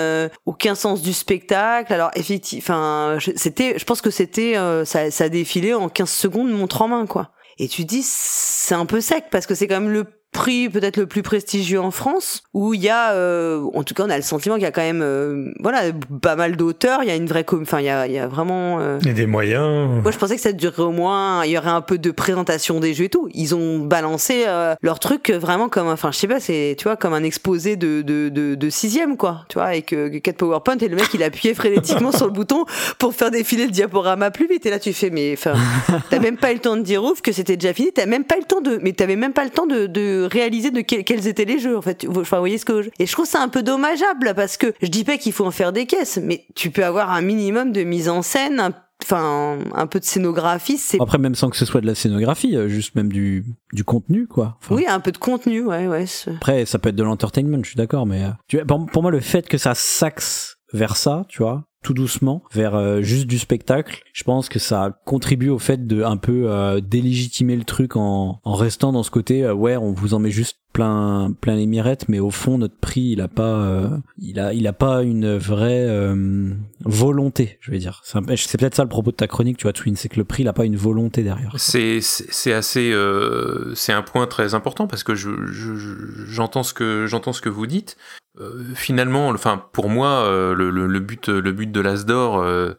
aucun 0.46 0.74
sens 0.74 1.02
du 1.02 1.12
spectacle. 1.12 1.92
Alors, 1.92 2.10
effectivement, 2.14 3.18
c'était, 3.36 3.78
je 3.78 3.84
pense 3.84 4.00
que 4.00 4.10
c'était, 4.10 4.54
ça, 4.84 5.10
ça 5.10 5.28
défilé 5.28 5.74
en 5.74 5.88
15 5.88 6.08
secondes, 6.08 6.50
montre 6.50 6.82
en 6.82 6.88
main, 6.88 7.06
quoi. 7.06 7.30
Et 7.58 7.68
tu 7.68 7.84
dis, 7.84 8.02
c'est 8.04 8.74
un 8.74 8.86
peu 8.86 9.00
sec 9.00 9.26
parce 9.30 9.46
que 9.46 9.54
c'est 9.54 9.66
quand 9.66 9.80
même 9.80 9.92
le 9.92 10.04
prix 10.32 10.68
peut-être 10.68 10.98
le 10.98 11.06
plus 11.06 11.22
prestigieux 11.22 11.80
en 11.80 11.90
France, 11.90 12.42
où 12.52 12.74
il 12.74 12.82
y 12.82 12.90
a, 12.90 13.12
euh, 13.12 13.62
en 13.74 13.82
tout 13.84 13.94
cas, 13.94 14.04
on 14.06 14.10
a 14.10 14.16
le 14.16 14.22
sentiment 14.22 14.56
qu'il 14.56 14.64
y 14.64 14.66
a 14.66 14.70
quand 14.70 14.82
même, 14.82 15.00
euh, 15.02 15.50
voilà, 15.60 15.84
pas 16.20 16.36
mal 16.36 16.56
d'auteurs. 16.56 17.02
Il 17.02 17.08
y 17.08 17.10
a 17.10 17.16
une 17.16 17.26
vraie, 17.26 17.44
enfin, 17.50 17.80
il 17.80 17.86
y 17.86 17.88
a, 17.88 18.06
il 18.06 18.12
y 18.12 18.18
a 18.18 18.28
vraiment. 18.28 18.78
Euh... 18.80 18.98
Et 19.06 19.14
des 19.14 19.24
moyens. 19.26 19.88
Moi, 20.02 20.10
je 20.10 20.18
pensais 20.18 20.36
que 20.36 20.42
ça 20.42 20.52
durerait 20.52 20.82
au 20.82 20.90
moins, 20.90 21.44
il 21.44 21.52
y 21.52 21.58
aurait 21.58 21.70
un 21.70 21.80
peu 21.80 21.96
de 21.96 22.10
présentation 22.10 22.80
des 22.80 22.92
jeux 22.92 23.04
et 23.04 23.08
tout. 23.08 23.28
Ils 23.32 23.54
ont 23.54 23.78
balancé 23.78 24.44
euh, 24.46 24.74
leur 24.82 24.98
truc 24.98 25.30
vraiment 25.30 25.70
comme, 25.70 25.88
enfin, 25.88 26.12
je 26.12 26.18
sais 26.18 26.28
pas, 26.28 26.38
c'est, 26.38 26.76
tu 26.78 26.84
vois, 26.84 26.96
comme 26.96 27.14
un 27.14 27.24
exposé 27.24 27.76
de 27.76 28.02
de, 28.02 28.28
de, 28.28 28.54
de 28.54 28.70
sixième, 28.70 29.16
quoi. 29.16 29.46
Tu 29.48 29.54
vois, 29.54 29.64
avec 29.64 29.94
quatre 30.22 30.36
PowerPoint 30.36 30.76
et 30.78 30.88
le 30.88 30.96
mec 30.96 31.08
il 31.14 31.22
appuyait 31.22 31.54
frénétiquement 31.54 32.12
sur 32.12 32.26
le 32.26 32.32
bouton 32.32 32.66
pour 32.98 33.14
faire 33.14 33.30
défiler 33.30 33.64
le 33.64 33.72
diaporama 33.72 34.30
plus 34.30 34.46
vite. 34.48 34.66
Et 34.66 34.70
là, 34.70 34.78
tu 34.78 34.92
fais, 34.92 35.08
mais, 35.08 35.32
enfin, 35.32 35.54
t'as 36.10 36.18
même 36.18 36.36
pas 36.36 36.50
eu 36.50 36.56
le 36.56 36.60
temps 36.60 36.76
de 36.76 36.82
dire 36.82 37.02
ouf 37.02 37.22
que 37.22 37.32
c'était 37.32 37.56
déjà 37.56 37.72
fini. 37.72 37.90
T'as 37.92 38.06
même 38.06 38.24
pas 38.24 38.36
eu 38.36 38.40
le 38.40 38.46
temps 38.46 38.60
de, 38.60 38.78
mais 38.82 38.92
t'avais 38.92 39.16
même 39.16 39.32
pas 39.32 39.44
le 39.44 39.50
temps 39.50 39.66
de, 39.66 39.86
de 39.86 40.25
réaliser 40.26 40.70
de 40.70 40.80
quels 40.80 41.26
étaient 41.26 41.44
les 41.44 41.58
jeux 41.58 41.76
en 41.76 41.82
fait. 41.82 42.06
Enfin, 42.08 42.36
vous 42.36 42.42
voyez 42.42 42.58
ce 42.58 42.64
que 42.64 42.82
je... 42.82 42.90
et 42.98 43.06
je 43.06 43.12
trouve 43.12 43.26
ça 43.26 43.42
un 43.42 43.48
peu 43.48 43.62
dommageable 43.62 44.34
parce 44.34 44.56
que 44.56 44.72
je 44.82 44.88
dis 44.88 45.04
pas 45.04 45.18
qu'il 45.18 45.32
faut 45.32 45.44
en 45.44 45.50
faire 45.50 45.72
des 45.72 45.86
caisses, 45.86 46.18
mais 46.22 46.44
tu 46.54 46.70
peux 46.70 46.84
avoir 46.84 47.10
un 47.10 47.22
minimum 47.22 47.72
de 47.72 47.82
mise 47.82 48.08
en 48.08 48.22
scène, 48.22 48.72
enfin 49.02 49.58
un 49.74 49.86
peu 49.86 50.00
de 50.00 50.04
scénographie 50.04 50.78
c'est 50.78 51.00
après 51.00 51.18
même 51.18 51.34
sans 51.34 51.50
que 51.50 51.56
ce 51.56 51.64
soit 51.64 51.80
de 51.80 51.86
la 51.86 51.94
scénographie 51.94 52.56
euh, 52.56 52.68
juste 52.68 52.94
même 52.94 53.12
du 53.12 53.44
du 53.72 53.84
contenu 53.84 54.26
quoi 54.26 54.58
oui 54.70 54.86
un 54.88 55.00
peu 55.00 55.12
de 55.12 55.18
contenu 55.18 55.64
ouais 55.64 55.86
ouais 55.86 56.06
après 56.34 56.64
ça 56.64 56.78
peut 56.78 56.88
être 56.88 56.96
de 56.96 57.02
l'entertainment 57.02 57.62
je 57.62 57.68
suis 57.68 57.76
d'accord 57.76 58.06
mais 58.06 58.24
euh, 58.24 58.30
tu 58.48 58.58
pour, 58.64 58.86
pour 58.86 59.02
moi 59.02 59.10
le 59.10 59.20
fait 59.20 59.48
que 59.48 59.58
ça 59.58 59.74
s'axe 59.74 60.55
vers 60.72 60.96
ça 60.96 61.24
tu 61.28 61.42
vois 61.42 61.66
tout 61.86 61.94
doucement 61.94 62.42
vers 62.52 62.74
euh, 62.74 63.00
juste 63.00 63.28
du 63.28 63.38
spectacle. 63.38 64.02
Je 64.12 64.24
pense 64.24 64.48
que 64.48 64.58
ça 64.58 64.98
contribue 65.04 65.50
au 65.50 65.60
fait 65.60 65.86
de 65.86 66.02
un 66.02 66.16
peu 66.16 66.50
euh, 66.50 66.80
délégitimer 66.80 67.54
le 67.54 67.62
truc 67.62 67.94
en, 67.94 68.40
restant 68.44 68.90
dans 68.90 69.04
ce 69.04 69.10
côté 69.12 69.44
euh, 69.44 69.54
ouais 69.54 69.76
on 69.76 69.92
vous 69.92 70.12
en 70.12 70.18
met 70.18 70.32
juste 70.32 70.58
plein 70.72 71.32
plein 71.40 71.54
les 71.54 71.66
mirettes 71.66 72.08
mais 72.08 72.18
au 72.18 72.30
fond 72.30 72.58
notre 72.58 72.76
prix 72.76 73.12
il 73.12 73.20
a 73.20 73.28
pas 73.28 73.90
il 74.18 74.40
a 74.40 74.52
il 74.52 74.66
a 74.66 74.72
pas 74.74 75.04
une 75.04 75.36
vraie 75.36 75.86
volonté 76.84 77.56
je 77.60 77.70
vais 77.70 77.78
dire. 77.78 78.02
C'est 78.04 78.58
peut-être 78.58 78.74
ça 78.74 78.82
le 78.82 78.88
propos 78.88 79.12
de 79.12 79.16
ta 79.16 79.26
chronique 79.26 79.56
tu 79.56 79.62
vois 79.62 79.72
Twin 79.72 79.94
c'est 79.96 80.08
que 80.08 80.16
le 80.16 80.24
prix 80.24 80.42
il 80.42 80.52
pas 80.52 80.64
une 80.66 80.76
volonté 80.76 81.22
derrière. 81.22 81.54
C'est 81.56 82.00
c'est 82.02 82.52
assez 82.52 82.92
c'est 83.74 83.92
un 83.92 84.02
point 84.02 84.26
très 84.26 84.54
important 84.54 84.86
parce 84.86 85.04
que 85.04 85.14
je 85.14 85.30
j'entends 86.26 86.64
ce 86.64 86.74
que 86.74 87.06
j'entends 87.06 87.32
ce 87.32 87.40
que 87.40 87.48
vous 87.48 87.66
dites 87.66 87.96
euh, 88.38 88.64
finalement, 88.74 89.28
enfin 89.28 89.64
pour 89.72 89.88
moi, 89.88 90.08
euh, 90.24 90.54
le, 90.54 91.00
but, 91.00 91.28
le 91.28 91.52
but 91.52 91.70
de 91.70 91.80
l'Asdor, 91.80 92.40
euh, 92.40 92.74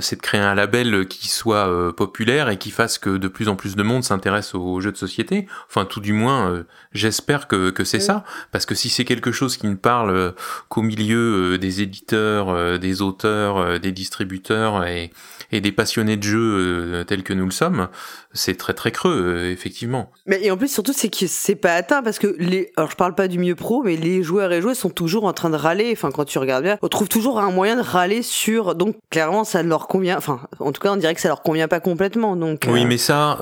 c'est 0.00 0.16
de 0.16 0.22
créer 0.22 0.40
un 0.40 0.54
label 0.54 1.06
qui 1.06 1.28
soit 1.28 1.94
populaire 1.94 2.48
et 2.48 2.56
qui 2.56 2.70
fasse 2.70 2.98
que 2.98 3.18
de 3.18 3.28
plus 3.28 3.48
en 3.48 3.56
plus 3.56 3.76
de 3.76 3.82
monde 3.82 4.04
s'intéresse 4.04 4.54
aux 4.54 4.80
jeux 4.80 4.92
de 4.92 4.96
société. 4.96 5.46
Enfin, 5.68 5.84
tout 5.84 6.00
du 6.00 6.14
moins, 6.14 6.64
j'espère 6.96 7.48
que, 7.48 7.70
que 7.70 7.84
c'est 7.84 8.00
ça, 8.00 8.24
parce 8.52 8.66
que 8.66 8.74
si 8.74 8.88
c'est 8.88 9.04
quelque 9.04 9.32
chose 9.32 9.56
qui 9.56 9.66
ne 9.66 9.74
parle 9.74 10.34
qu'au 10.68 10.82
milieu 10.82 11.58
des 11.58 11.82
éditeurs, 11.82 12.78
des 12.78 13.02
auteurs, 13.02 13.78
des 13.80 13.92
distributeurs 13.92 14.84
et, 14.86 15.10
et 15.52 15.60
des 15.60 15.72
passionnés 15.72 16.16
de 16.16 16.22
jeux 16.22 17.04
tels 17.06 17.22
que 17.22 17.32
nous 17.32 17.44
le 17.44 17.50
sommes, 17.50 17.88
c'est 18.36 18.56
très 18.56 18.74
très 18.74 18.92
creux, 18.92 19.10
euh, 19.10 19.50
effectivement. 19.50 20.10
Mais 20.26 20.44
et 20.44 20.50
en 20.50 20.56
plus 20.56 20.68
surtout 20.68 20.92
c'est 20.92 21.08
que 21.08 21.26
c'est 21.26 21.56
pas 21.56 21.74
atteint 21.74 22.02
parce 22.02 22.18
que 22.18 22.36
les, 22.38 22.72
alors 22.76 22.90
je 22.90 22.96
parle 22.96 23.14
pas 23.14 23.28
du 23.28 23.38
mieux 23.38 23.54
pro, 23.54 23.82
mais 23.82 23.96
les 23.96 24.22
joueurs 24.22 24.52
et 24.52 24.60
joueuses 24.60 24.78
sont 24.78 24.90
toujours 24.90 25.24
en 25.24 25.32
train 25.32 25.50
de 25.50 25.56
râler. 25.56 25.90
Enfin 25.92 26.10
quand 26.12 26.24
tu 26.24 26.38
regardes 26.38 26.64
bien, 26.64 26.78
on 26.82 26.88
trouve 26.88 27.08
toujours 27.08 27.40
un 27.40 27.50
moyen 27.50 27.76
de 27.76 27.82
râler 27.82 28.22
sur. 28.22 28.74
Donc 28.74 28.96
clairement 29.10 29.44
ça 29.44 29.62
ne 29.62 29.68
leur 29.68 29.88
convient. 29.88 30.16
Enfin 30.16 30.40
en 30.60 30.72
tout 30.72 30.80
cas 30.80 30.92
on 30.92 30.96
dirait 30.96 31.14
que 31.14 31.20
ça 31.20 31.28
leur 31.28 31.42
convient 31.42 31.68
pas 31.68 31.80
complètement. 31.80 32.36
Donc 32.36 32.66
oui, 32.68 32.84
euh, 32.84 32.86
mais 32.86 32.98
ça, 32.98 33.40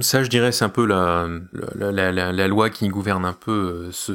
ça 0.00 0.22
je 0.22 0.28
dirais 0.28 0.52
c'est 0.52 0.64
un 0.64 0.68
peu 0.68 0.86
la 0.86 1.28
la, 1.74 2.12
la, 2.12 2.48
loi 2.48 2.70
qui 2.70 2.88
gouverne 2.88 3.24
un 3.24 3.32
peu 3.32 3.86
euh, 3.86 3.92
ce 3.92 4.12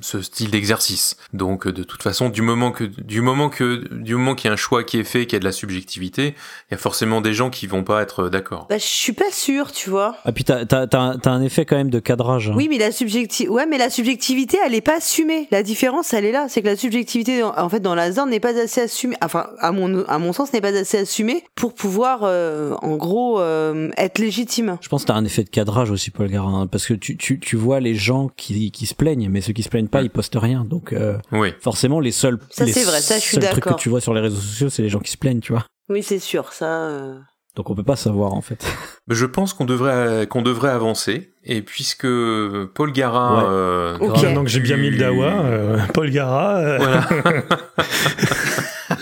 ce 0.00 0.20
style 0.22 0.50
d'exercice. 0.50 1.16
Donc 1.32 1.66
de 1.68 1.82
toute 1.82 2.02
façon, 2.02 2.28
du 2.28 2.42
moment 2.42 2.72
que 2.72 2.84
du 2.84 3.20
moment 3.20 3.48
que 3.48 3.82
du 3.92 4.14
moment 4.14 4.34
qu'il 4.34 4.48
y 4.48 4.50
a 4.50 4.54
un 4.54 4.56
choix 4.56 4.84
qui 4.84 4.98
est 4.98 5.04
fait, 5.04 5.26
qu'il 5.26 5.34
y 5.34 5.36
a 5.36 5.40
de 5.40 5.44
la 5.44 5.52
subjectivité, 5.52 6.34
il 6.70 6.72
y 6.72 6.74
a 6.74 6.78
forcément 6.78 7.20
des 7.20 7.32
gens 7.32 7.50
qui 7.50 7.66
vont 7.66 7.84
pas 7.84 8.02
être 8.02 8.28
d'accord. 8.28 8.66
Bah 8.68 8.78
je 8.78 8.84
suis 8.84 9.12
pas 9.12 9.30
sûr, 9.30 9.72
tu 9.72 9.90
vois. 9.90 10.16
Ah 10.24 10.32
puis 10.32 10.44
t'as 10.44 10.66
t'as 10.66 10.86
t'as 10.86 11.30
un 11.30 11.42
effet 11.42 11.64
quand 11.64 11.76
même 11.76 11.90
de 11.90 12.00
cadrage. 12.00 12.50
Hein. 12.50 12.54
Oui, 12.56 12.68
mais 12.68 12.78
la 12.78 12.92
subjectivité, 12.92 13.48
ouais, 13.48 13.66
mais 13.66 13.78
la 13.78 13.90
subjectivité, 13.90 14.58
elle 14.64 14.74
est 14.74 14.80
pas 14.80 14.96
assumée. 14.96 15.48
La 15.50 15.62
différence, 15.62 16.12
elle 16.12 16.24
est 16.24 16.32
là, 16.32 16.46
c'est 16.48 16.62
que 16.62 16.66
la 16.66 16.76
subjectivité, 16.76 17.42
en 17.42 17.68
fait, 17.68 17.80
dans 17.80 17.94
la 17.94 18.12
zone 18.12 18.30
n'est 18.30 18.40
pas 18.40 18.58
assez 18.58 18.82
assumée. 18.82 19.16
Enfin, 19.22 19.48
à 19.58 19.72
mon 19.72 20.04
à 20.06 20.18
mon 20.18 20.32
sens, 20.32 20.52
n'est 20.52 20.60
pas 20.60 20.76
assez 20.76 20.98
assumée 20.98 21.44
pour 21.54 21.74
pouvoir, 21.74 22.20
euh, 22.22 22.74
en 22.82 22.96
gros, 22.96 23.40
euh, 23.40 23.90
être 23.96 24.18
légitime. 24.18 24.78
Je 24.80 24.88
pense 24.88 25.02
que 25.02 25.08
t'as 25.08 25.14
un 25.14 25.24
effet 25.24 25.44
de 25.44 25.50
cadrage 25.50 25.90
aussi, 25.90 26.10
Paul 26.10 26.28
Garin, 26.28 26.66
parce 26.66 26.86
que 26.86 26.94
tu 26.94 27.16
tu 27.16 27.38
tu 27.40 27.56
vois 27.56 27.80
les 27.80 27.94
gens 27.94 28.28
qui 28.36 28.70
qui 28.70 28.86
se 28.86 28.94
plaignent, 28.94 29.28
mais 29.30 29.40
ceux 29.40 29.52
qui 29.52 29.61
se 29.62 29.68
plaignent 29.68 29.88
pas, 29.88 30.02
ils 30.02 30.10
postent 30.10 30.38
rien. 30.38 30.64
Donc 30.64 30.92
euh, 30.92 31.18
oui. 31.32 31.52
forcément, 31.60 32.00
les 32.00 32.12
seuls, 32.12 32.38
ça, 32.50 32.64
les 32.64 32.72
vrai, 32.72 33.00
ça, 33.00 33.18
seuls 33.18 33.48
trucs 33.50 33.64
que 33.64 33.74
tu 33.74 33.88
vois 33.88 34.00
sur 34.00 34.14
les 34.14 34.20
réseaux 34.20 34.40
sociaux, 34.40 34.70
c'est 34.70 34.82
les 34.82 34.88
gens 34.88 35.00
qui 35.00 35.10
se 35.10 35.18
plaignent, 35.18 35.40
tu 35.40 35.52
vois. 35.52 35.64
Oui, 35.88 36.02
c'est 36.02 36.18
sûr, 36.18 36.52
ça. 36.52 36.86
Euh. 36.86 37.18
Donc 37.54 37.68
on 37.68 37.74
peut 37.74 37.82
pas 37.82 37.96
savoir 37.96 38.32
en 38.32 38.40
fait. 38.40 38.64
Je 39.08 39.26
pense 39.26 39.52
qu'on 39.52 39.66
devrait 39.66 40.26
qu'on 40.26 40.40
devrait 40.40 40.70
avancer 40.70 41.34
et 41.44 41.60
puisque 41.60 42.06
Paul 42.06 42.92
Gara, 42.92 43.44
euh, 43.50 43.98
maintenant 43.98 44.44
que 44.44 44.48
j'ai 44.48 44.60
bien 44.60 44.78
mis 44.78 44.88
le 44.88 44.96
dawa, 44.96 45.26
euh, 45.26 45.78
Paul 45.92 46.10
Gara. 46.10 46.78
Voilà. 46.78 47.06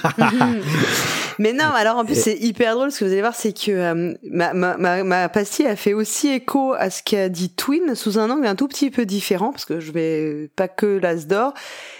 Mais 1.40 1.54
non, 1.54 1.72
alors 1.74 1.96
en 1.96 2.04
plus 2.04 2.20
c'est 2.20 2.36
hyper 2.36 2.74
drôle. 2.74 2.92
Ce 2.92 3.00
que 3.00 3.06
vous 3.06 3.12
allez 3.12 3.22
voir, 3.22 3.34
c'est 3.34 3.54
que 3.54 3.70
euh, 3.70 4.12
ma, 4.30 4.52
ma, 4.52 4.76
ma, 4.76 5.02
ma, 5.02 5.28
pastille 5.30 5.66
a 5.66 5.74
fait 5.74 5.94
aussi 5.94 6.28
écho 6.28 6.74
à 6.74 6.90
ce 6.90 7.02
qu'a 7.02 7.30
dit 7.30 7.48
Twin 7.48 7.94
sous 7.94 8.18
un 8.18 8.28
angle 8.28 8.46
un 8.46 8.54
tout 8.54 8.68
petit 8.68 8.90
peu 8.90 9.06
différent, 9.06 9.50
parce 9.50 9.64
que 9.64 9.80
je 9.80 9.90
vais 9.90 10.50
pas 10.54 10.68
que 10.68 10.98
l'as 10.98 11.26
d'or, 11.26 11.54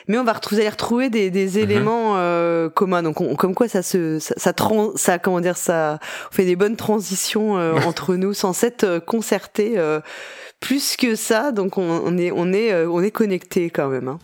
mais 0.09 0.19
on 0.19 0.25
va 0.25 0.35
retrouver, 0.35 0.69
retrouver 0.69 1.09
des, 1.09 1.31
des 1.31 1.53
mhm. 1.53 1.59
éléments 1.59 2.13
euh, 2.19 2.69
communs. 2.69 3.03
Donc 3.03 3.23
on, 3.23 3.35
comme 3.35 3.55
quoi 3.55 3.67
ça 3.67 3.81
se, 3.83 4.19
ça, 4.19 4.35
ça, 4.37 4.53
ça, 4.97 5.19
comment 5.19 5.41
dire, 5.41 5.57
ça 5.57 6.01
on 6.31 6.35
fait 6.35 6.45
des 6.45 6.57
bonnes 6.57 6.77
transitions 6.77 7.57
euh, 7.57 7.77
entre 7.87 8.17
nous 8.17 8.35
sans 8.35 8.53
s'être 8.53 8.85
euh, 8.85 9.01
concerté 9.01 9.77
plus 10.61 10.97
que 10.97 11.15
ça. 11.15 11.51
Donc 11.51 11.79
on, 11.79 12.03
on 12.05 12.19
est, 12.19 12.31
on 12.31 12.53
est, 12.53 12.75
on 12.85 13.03
est 13.03 13.11
connecté 13.11 13.71
quand 13.71 13.89
même. 13.89 14.09
Hein. 14.09 14.19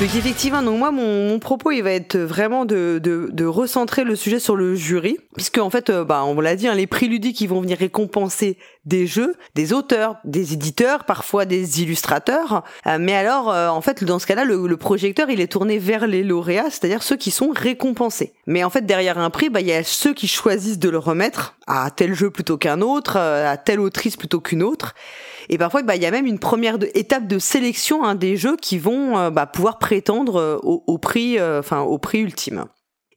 Donc 0.00 0.14
effectivement, 0.14 0.62
donc 0.62 0.78
moi 0.78 0.92
mon, 0.92 1.40
propos 1.40 1.72
il 1.72 1.82
va 1.82 1.90
être 1.90 2.16
vraiment 2.16 2.64
de, 2.64 3.00
de, 3.02 3.30
de, 3.32 3.44
recentrer 3.44 4.04
le 4.04 4.14
sujet 4.14 4.38
sur 4.38 4.54
le 4.54 4.76
jury, 4.76 5.18
puisque 5.34 5.58
en 5.58 5.70
fait, 5.70 5.90
euh, 5.90 6.04
bah 6.04 6.22
on 6.24 6.40
l'a 6.40 6.54
dit, 6.54 6.68
hein, 6.68 6.74
les 6.76 6.86
prix 6.86 7.08
ludiques 7.08 7.40
ils 7.40 7.48
vont 7.48 7.60
venir 7.60 7.78
récompenser 7.78 8.58
des 8.84 9.08
jeux, 9.08 9.34
des 9.56 9.72
auteurs, 9.72 10.14
des 10.22 10.52
éditeurs, 10.52 11.02
parfois 11.02 11.46
des 11.46 11.82
illustrateurs. 11.82 12.62
Euh, 12.86 12.98
mais 13.00 13.16
alors, 13.16 13.50
euh, 13.50 13.66
en 13.66 13.80
fait, 13.80 14.04
dans 14.04 14.20
ce 14.20 14.28
cas-là, 14.28 14.44
le, 14.44 14.76
projecteur 14.76 15.30
il 15.30 15.40
est 15.40 15.50
tourné 15.50 15.78
vers 15.78 16.06
les 16.06 16.22
lauréats, 16.22 16.70
c'est-à-dire 16.70 17.02
ceux 17.02 17.16
qui 17.16 17.32
sont 17.32 17.50
récompensés. 17.50 18.34
Mais 18.46 18.62
en 18.62 18.70
fait, 18.70 18.86
derrière 18.86 19.18
un 19.18 19.30
prix, 19.30 19.50
bah 19.50 19.60
il 19.60 19.66
y 19.66 19.72
a 19.72 19.82
ceux 19.82 20.14
qui 20.14 20.28
choisissent 20.28 20.78
de 20.78 20.90
le 20.90 20.98
remettre 20.98 21.56
à 21.66 21.90
tel 21.90 22.14
jeu 22.14 22.30
plutôt 22.30 22.56
qu'un 22.56 22.82
autre, 22.82 23.16
à 23.16 23.56
telle 23.56 23.80
autrice 23.80 24.16
plutôt 24.16 24.40
qu'une 24.40 24.62
autre. 24.62 24.94
Et 25.48 25.58
parfois, 25.58 25.82
bah, 25.82 25.96
il 25.96 26.02
y 26.02 26.06
a 26.06 26.10
même 26.10 26.26
une 26.26 26.38
première 26.38 26.78
étape 26.94 27.26
de 27.26 27.38
sélection 27.38 28.04
hein, 28.04 28.14
des 28.14 28.36
jeux 28.36 28.56
qui 28.56 28.78
vont 28.78 29.16
euh, 29.16 29.30
bah, 29.30 29.46
pouvoir 29.46 29.78
prétendre 29.78 30.36
euh, 30.36 30.56
au, 30.62 30.98
prix, 30.98 31.38
euh, 31.38 31.62
au 31.80 31.98
prix 31.98 32.20
ultime. 32.20 32.66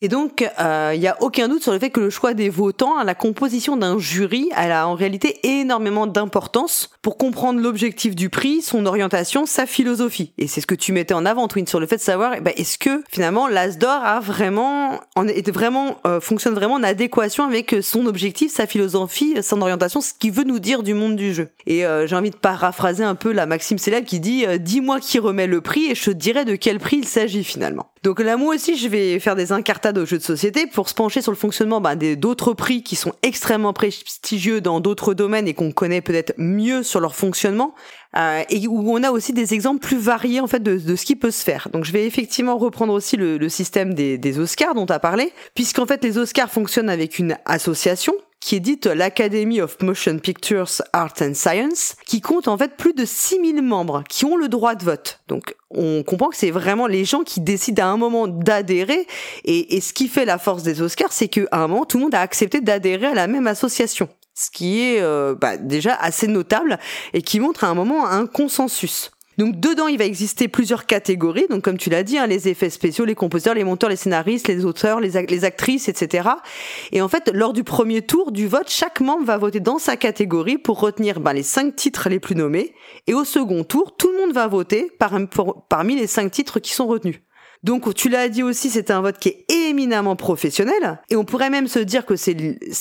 Et 0.03 0.07
donc, 0.07 0.41
il 0.41 0.99
n'y 0.99 1.07
a 1.07 1.17
aucun 1.21 1.47
doute 1.47 1.61
sur 1.61 1.71
le 1.71 1.77
fait 1.77 1.91
que 1.91 1.99
le 1.99 2.09
choix 2.09 2.33
des 2.33 2.49
votants, 2.49 2.97
hein, 2.97 3.03
la 3.03 3.13
composition 3.13 3.77
d'un 3.77 3.99
jury, 3.99 4.49
elle 4.57 4.71
a 4.71 4.87
en 4.87 4.95
réalité 4.95 5.39
énormément 5.43 6.07
d'importance 6.07 6.89
pour 7.01 7.17
comprendre 7.17 7.59
l'objectif 7.59 8.15
du 8.15 8.29
prix, 8.29 8.61
son 8.61 8.85
orientation, 8.85 9.45
sa 9.45 9.65
philosophie. 9.65 10.33
Et 10.37 10.47
c'est 10.47 10.61
ce 10.61 10.67
que 10.67 10.75
tu 10.75 10.91
mettais 10.91 11.13
en 11.13 11.25
avant, 11.25 11.47
Twin, 11.47 11.65
sur 11.65 11.79
le 11.79 11.87
fait 11.87 11.97
de 11.97 12.01
savoir, 12.01 12.33
eh 12.37 12.41
ben, 12.41 12.53
est-ce 12.57 12.77
que 12.77 13.03
finalement 13.09 13.47
l'Asdor 13.47 14.03
a 14.03 14.19
vraiment, 14.19 14.99
en, 15.15 15.27
est 15.27 15.49
vraiment, 15.51 15.97
euh, 16.05 16.19
fonctionne 16.19 16.53
vraiment 16.53 16.75
en 16.75 16.83
adéquation 16.83 17.43
avec 17.43 17.75
son 17.81 18.05
objectif, 18.05 18.51
sa 18.51 18.67
philosophie, 18.67 19.35
son 19.41 19.61
orientation, 19.61 20.01
ce 20.01 20.13
qu'il 20.13 20.31
veut 20.31 20.43
nous 20.43 20.59
dire 20.59 20.83
du 20.83 20.93
monde 20.93 21.15
du 21.15 21.33
jeu. 21.33 21.49
Et 21.65 21.85
euh, 21.85 22.05
j'ai 22.05 22.15
envie 22.15 22.29
de 22.29 22.35
paraphraser 22.35 23.03
un 23.03 23.15
peu 23.15 23.31
la 23.31 23.45
maxime 23.45 23.79
célèbre 23.79 24.05
qui 24.05 24.19
dit, 24.19 24.45
euh, 24.45 24.57
dis-moi 24.57 24.99
qui 24.99 25.17
remet 25.17 25.47
le 25.47 25.61
prix 25.61 25.91
et 25.91 25.95
je 25.95 26.05
te 26.05 26.11
dirai 26.11 26.45
de 26.45 26.55
quel 26.55 26.79
prix 26.79 26.97
il 26.97 27.07
s'agit 27.07 27.43
finalement. 27.43 27.87
Donc 28.03 28.19
là, 28.19 28.35
moi 28.35 28.55
aussi, 28.55 28.77
je 28.77 28.87
vais 28.87 29.19
faire 29.19 29.35
des 29.35 29.51
incartades 29.51 29.97
aux 29.99 30.05
jeux 30.05 30.17
de 30.17 30.23
société 30.23 30.65
pour 30.65 30.89
se 30.89 30.95
pencher 30.95 31.21
sur 31.21 31.31
le 31.31 31.37
fonctionnement 31.37 31.81
ben, 31.81 31.95
d'autres 32.15 32.53
prix 32.53 32.81
qui 32.81 32.95
sont 32.95 33.13
extrêmement 33.21 33.73
prestigieux 33.73 34.59
dans 34.59 34.79
d'autres 34.79 35.13
domaines 35.13 35.47
et 35.47 35.53
qu'on 35.53 35.71
connaît 35.71 36.01
peut-être 36.01 36.33
mieux 36.37 36.81
sur 36.91 36.99
leur 36.99 37.15
fonctionnement. 37.15 37.73
Euh, 38.17 38.43
et 38.49 38.67
où 38.67 38.91
on 38.93 39.03
a 39.03 39.11
aussi 39.11 39.31
des 39.31 39.53
exemples 39.53 39.79
plus 39.79 39.97
variés 39.97 40.41
en 40.41 40.47
fait 40.47 40.61
de, 40.61 40.77
de, 40.77 40.95
ce 40.97 41.05
qui 41.05 41.15
peut 41.15 41.31
se 41.31 41.43
faire. 41.43 41.69
Donc 41.71 41.85
je 41.85 41.93
vais 41.93 42.05
effectivement 42.05 42.57
reprendre 42.57 42.91
aussi 42.91 43.15
le, 43.15 43.37
le 43.37 43.49
système 43.49 43.93
des, 43.93 44.17
des 44.17 44.37
Oscars 44.37 44.75
dont 44.75 44.85
tu 44.85 44.91
as 44.91 44.99
parlé, 44.99 45.31
puisqu'en 45.55 45.85
fait 45.85 46.03
les 46.03 46.17
Oscars 46.17 46.51
fonctionnent 46.51 46.89
avec 46.89 47.19
une 47.19 47.37
association 47.45 48.13
qui 48.41 48.55
est 48.55 48.59
dite 48.59 48.87
l'Academy 48.87 49.61
of 49.61 49.81
Motion 49.81 50.17
Pictures 50.17 50.81
Art 50.91 51.13
and 51.21 51.35
Science, 51.35 51.95
qui 52.05 52.19
compte 52.19 52.49
en 52.49 52.57
fait 52.57 52.75
plus 52.75 52.93
de 52.93 53.05
6000 53.05 53.61
membres 53.61 54.03
qui 54.09 54.25
ont 54.25 54.35
le 54.35 54.49
droit 54.49 54.75
de 54.75 54.83
vote. 54.83 55.19
Donc 55.29 55.55
on 55.69 56.03
comprend 56.03 56.29
que 56.29 56.35
c'est 56.35 56.51
vraiment 56.51 56.87
les 56.87 57.05
gens 57.05 57.23
qui 57.23 57.39
décident 57.39 57.83
à 57.83 57.87
un 57.87 57.97
moment 57.97 58.27
d'adhérer, 58.27 59.07
et, 59.45 59.77
et, 59.77 59.79
ce 59.79 59.93
qui 59.93 60.09
fait 60.09 60.25
la 60.25 60.37
force 60.37 60.63
des 60.63 60.81
Oscars, 60.81 61.13
c'est 61.13 61.29
qu'à 61.29 61.47
un 61.51 61.67
moment, 61.67 61.85
tout 61.85 61.97
le 61.97 62.03
monde 62.03 62.15
a 62.15 62.21
accepté 62.21 62.59
d'adhérer 62.59 63.07
à 63.07 63.13
la 63.13 63.27
même 63.27 63.47
association 63.47 64.09
ce 64.33 64.49
qui 64.51 64.81
est 64.81 65.01
euh, 65.01 65.35
bah, 65.35 65.57
déjà 65.57 65.95
assez 65.95 66.27
notable 66.27 66.79
et 67.13 67.21
qui 67.21 67.39
montre 67.39 67.63
à 67.63 67.67
un 67.67 67.73
moment 67.73 68.07
un 68.07 68.25
consensus. 68.25 69.11
Donc 69.37 69.59
dedans, 69.59 69.87
il 69.87 69.97
va 69.97 70.05
exister 70.05 70.47
plusieurs 70.47 70.85
catégories. 70.85 71.47
Donc 71.49 71.63
comme 71.63 71.77
tu 71.77 71.89
l'as 71.89 72.03
dit, 72.03 72.17
hein, 72.17 72.27
les 72.27 72.47
effets 72.47 72.69
spéciaux, 72.69 73.05
les 73.05 73.15
compositeurs, 73.15 73.55
les 73.55 73.63
monteurs, 73.63 73.89
les 73.89 73.95
scénaristes, 73.95 74.47
les 74.47 74.65
auteurs, 74.65 74.99
les, 74.99 75.17
actrices, 75.45 75.89
etc. 75.89 76.29
Et 76.91 77.01
en 77.01 77.07
fait, 77.07 77.31
lors 77.33 77.53
du 77.53 77.63
premier 77.63 78.01
tour 78.01 78.31
du 78.31 78.47
vote, 78.47 78.69
chaque 78.69 78.99
membre 78.99 79.25
va 79.25 79.37
voter 79.37 79.59
dans 79.59 79.79
sa 79.79 79.95
catégorie 79.95 80.57
pour 80.57 80.79
retenir 80.79 81.19
ben, 81.19 81.33
les 81.33 81.43
cinq 81.43 81.75
titres 81.75 82.09
les 82.09 82.19
plus 82.19 82.35
nommés. 82.35 82.73
Et 83.07 83.13
au 83.13 83.23
second 83.23 83.63
tour, 83.63 83.95
tout 83.95 84.11
le 84.11 84.19
monde 84.19 84.33
va 84.33 84.47
voter 84.47 84.91
par, 84.99 85.17
parmi 85.69 85.95
les 85.95 86.07
cinq 86.07 86.31
titres 86.31 86.59
qui 86.59 86.73
sont 86.73 86.87
retenus. 86.87 87.21
Donc 87.63 87.93
tu 87.93 88.09
l'as 88.09 88.27
dit 88.27 88.41
aussi, 88.41 88.71
c'est 88.71 88.89
un 88.89 89.01
vote 89.01 89.19
qui 89.19 89.29
est 89.29 89.45
éminemment 89.69 90.15
professionnel, 90.15 90.99
et 91.09 91.15
on 91.15 91.23
pourrait 91.23 91.51
même 91.51 91.67
se 91.67 91.77
dire 91.77 92.05
que 92.07 92.15
c'est 92.15 92.33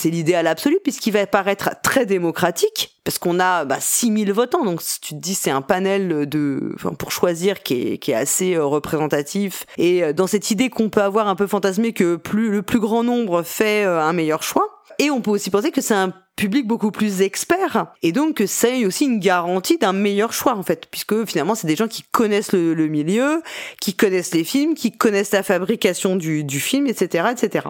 l'idéal 0.04 0.46
absolu, 0.46 0.78
puisqu'il 0.82 1.12
va 1.12 1.26
paraître 1.26 1.70
très 1.82 2.06
démocratique, 2.06 2.96
parce 3.04 3.18
qu'on 3.18 3.40
a 3.40 3.66
bah, 3.66 3.78
6000 3.78 4.32
votants, 4.32 4.64
donc 4.64 4.80
tu 5.02 5.14
te 5.14 5.20
dis 5.20 5.34
c'est 5.34 5.50
un 5.50 5.60
panel 5.60 6.26
de, 6.26 6.72
enfin, 6.76 6.94
pour 6.94 7.12
choisir 7.12 7.62
qui 7.62 7.98
est, 8.00 8.14
assez 8.14 8.54
euh, 8.54 8.64
représentatif, 8.64 9.66
et 9.76 10.02
euh, 10.02 10.12
dans 10.14 10.26
cette 10.26 10.50
idée 10.50 10.70
qu'on 10.70 10.88
peut 10.88 11.02
avoir 11.02 11.28
un 11.28 11.36
peu 11.36 11.46
fantasmé 11.46 11.92
que 11.92 12.16
plus 12.16 12.50
le 12.50 12.62
plus 12.62 12.80
grand 12.80 13.04
nombre 13.04 13.42
fait 13.42 13.84
euh, 13.84 14.00
un 14.00 14.14
meilleur 14.14 14.42
choix, 14.42 14.79
et 15.00 15.10
on 15.10 15.22
peut 15.22 15.30
aussi 15.30 15.50
penser 15.50 15.72
que 15.72 15.80
c'est 15.80 15.94
un 15.94 16.12
public 16.36 16.66
beaucoup 16.66 16.90
plus 16.90 17.22
expert 17.22 17.86
et 18.02 18.12
donc 18.12 18.42
c'est 18.46 18.84
aussi 18.84 19.06
une 19.06 19.18
garantie 19.18 19.78
d'un 19.78 19.94
meilleur 19.94 20.32
choix 20.32 20.54
en 20.54 20.62
fait 20.62 20.86
puisque 20.90 21.24
finalement 21.24 21.54
c'est 21.54 21.66
des 21.66 21.74
gens 21.74 21.88
qui 21.88 22.02
connaissent 22.12 22.52
le, 22.52 22.74
milieu, 22.86 23.42
qui 23.80 23.94
connaissent 23.94 24.34
les 24.34 24.44
films, 24.44 24.74
qui 24.74 24.92
connaissent 24.92 25.32
la 25.32 25.42
fabrication 25.42 26.16
du, 26.16 26.44
du 26.44 26.60
film, 26.60 26.86
etc., 26.86 27.28
etc. 27.32 27.68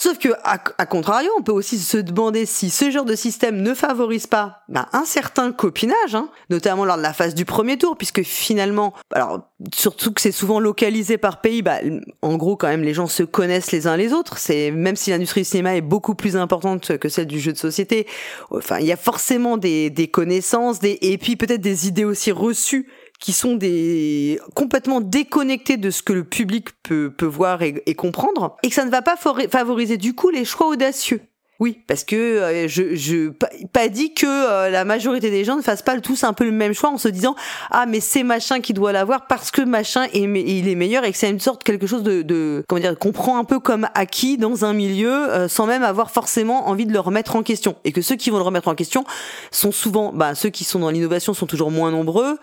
Sauf 0.00 0.16
que, 0.18 0.28
à, 0.44 0.86
contrario, 0.86 1.28
on 1.36 1.42
peut 1.42 1.50
aussi 1.50 1.76
se 1.76 1.96
demander 1.96 2.46
si 2.46 2.70
ce 2.70 2.88
genre 2.88 3.04
de 3.04 3.16
système 3.16 3.60
ne 3.60 3.74
favorise 3.74 4.28
pas 4.28 4.62
bah, 4.68 4.88
un 4.92 5.04
certain 5.04 5.50
copinage, 5.50 6.14
hein, 6.14 6.30
notamment 6.50 6.84
lors 6.84 6.96
de 6.96 7.02
la 7.02 7.12
phase 7.12 7.34
du 7.34 7.44
premier 7.44 7.78
tour, 7.78 7.96
puisque 7.96 8.22
finalement, 8.22 8.94
alors 9.12 9.40
surtout 9.74 10.12
que 10.12 10.20
c'est 10.20 10.30
souvent 10.30 10.60
localisé 10.60 11.18
par 11.18 11.40
pays, 11.40 11.62
bah, 11.62 11.78
en 12.22 12.36
gros 12.36 12.56
quand 12.56 12.68
même 12.68 12.84
les 12.84 12.94
gens 12.94 13.08
se 13.08 13.24
connaissent 13.24 13.72
les 13.72 13.88
uns 13.88 13.96
les 13.96 14.12
autres. 14.12 14.38
C'est 14.38 14.70
même 14.70 14.94
si 14.94 15.10
l'industrie 15.10 15.40
du 15.40 15.48
cinéma 15.48 15.74
est 15.74 15.80
beaucoup 15.80 16.14
plus 16.14 16.36
importante 16.36 16.96
que 16.98 17.08
celle 17.08 17.26
du 17.26 17.40
jeu 17.40 17.52
de 17.52 17.58
société, 17.58 18.06
enfin 18.50 18.78
il 18.78 18.86
y 18.86 18.92
a 18.92 18.96
forcément 18.96 19.56
des, 19.56 20.10
connaissances, 20.12 20.78
des 20.78 20.96
et 21.02 21.18
puis 21.18 21.34
peut-être 21.34 21.60
des 21.60 21.88
idées 21.88 22.04
aussi 22.04 22.30
reçues 22.30 22.88
qui 23.18 23.32
sont 23.32 23.56
des 23.56 24.40
complètement 24.54 25.00
déconnectés 25.00 25.76
de 25.76 25.90
ce 25.90 26.02
que 26.02 26.12
le 26.12 26.24
public 26.24 26.68
peut, 26.82 27.12
peut 27.16 27.26
voir 27.26 27.62
et, 27.62 27.94
comprendre, 27.94 28.56
et 28.62 28.68
que 28.68 28.74
ça 28.74 28.84
ne 28.84 28.90
va 28.90 29.02
pas 29.02 29.16
favoriser 29.16 29.96
du 29.96 30.14
coup 30.14 30.30
les 30.30 30.44
choix 30.44 30.68
audacieux. 30.68 31.20
Oui, 31.60 31.82
parce 31.88 32.04
que 32.04 32.14
euh, 32.14 32.68
je, 32.68 32.94
je 32.94 33.30
pas, 33.72 33.88
dit 33.88 34.14
que 34.14 34.26
euh, 34.26 34.70
la 34.70 34.84
majorité 34.84 35.28
des 35.28 35.44
gens 35.44 35.56
ne 35.56 35.62
fassent 35.62 35.82
pas 35.82 35.98
tous 36.00 36.22
un 36.22 36.32
peu 36.32 36.44
le 36.44 36.52
même 36.52 36.72
choix 36.72 36.90
en 36.90 36.98
se 36.98 37.08
disant 37.08 37.34
ah 37.72 37.84
mais 37.86 37.98
c'est 37.98 38.22
machin 38.22 38.60
qui 38.60 38.72
doit 38.72 38.92
l'avoir 38.92 39.26
parce 39.26 39.50
que 39.50 39.62
machin 39.62 40.04
est 40.12 40.20
il 40.20 40.68
est 40.68 40.74
meilleur 40.76 41.04
et 41.04 41.10
que 41.10 41.18
c'est 41.18 41.28
une 41.28 41.40
sorte 41.40 41.64
quelque 41.64 41.88
chose 41.88 42.04
de, 42.04 42.22
de 42.22 42.64
comment 42.68 42.80
dire 42.80 42.96
qu'on 42.96 43.10
prend 43.10 43.38
un 43.38 43.44
peu 43.44 43.58
comme 43.58 43.88
acquis 43.94 44.38
dans 44.38 44.64
un 44.64 44.72
milieu 44.72 45.10
euh, 45.10 45.48
sans 45.48 45.66
même 45.66 45.82
avoir 45.82 46.12
forcément 46.12 46.68
envie 46.68 46.86
de 46.86 46.92
le 46.92 47.00
remettre 47.00 47.34
en 47.34 47.42
question 47.42 47.74
et 47.84 47.90
que 47.90 48.02
ceux 48.02 48.14
qui 48.14 48.30
vont 48.30 48.38
le 48.38 48.44
remettre 48.44 48.68
en 48.68 48.76
question 48.76 49.04
sont 49.50 49.72
souvent 49.72 50.12
bah 50.12 50.36
ceux 50.36 50.50
qui 50.50 50.62
sont 50.62 50.78
dans 50.78 50.90
l'innovation 50.90 51.34
sont 51.34 51.46
toujours 51.46 51.72
moins 51.72 51.90
nombreux 51.90 52.38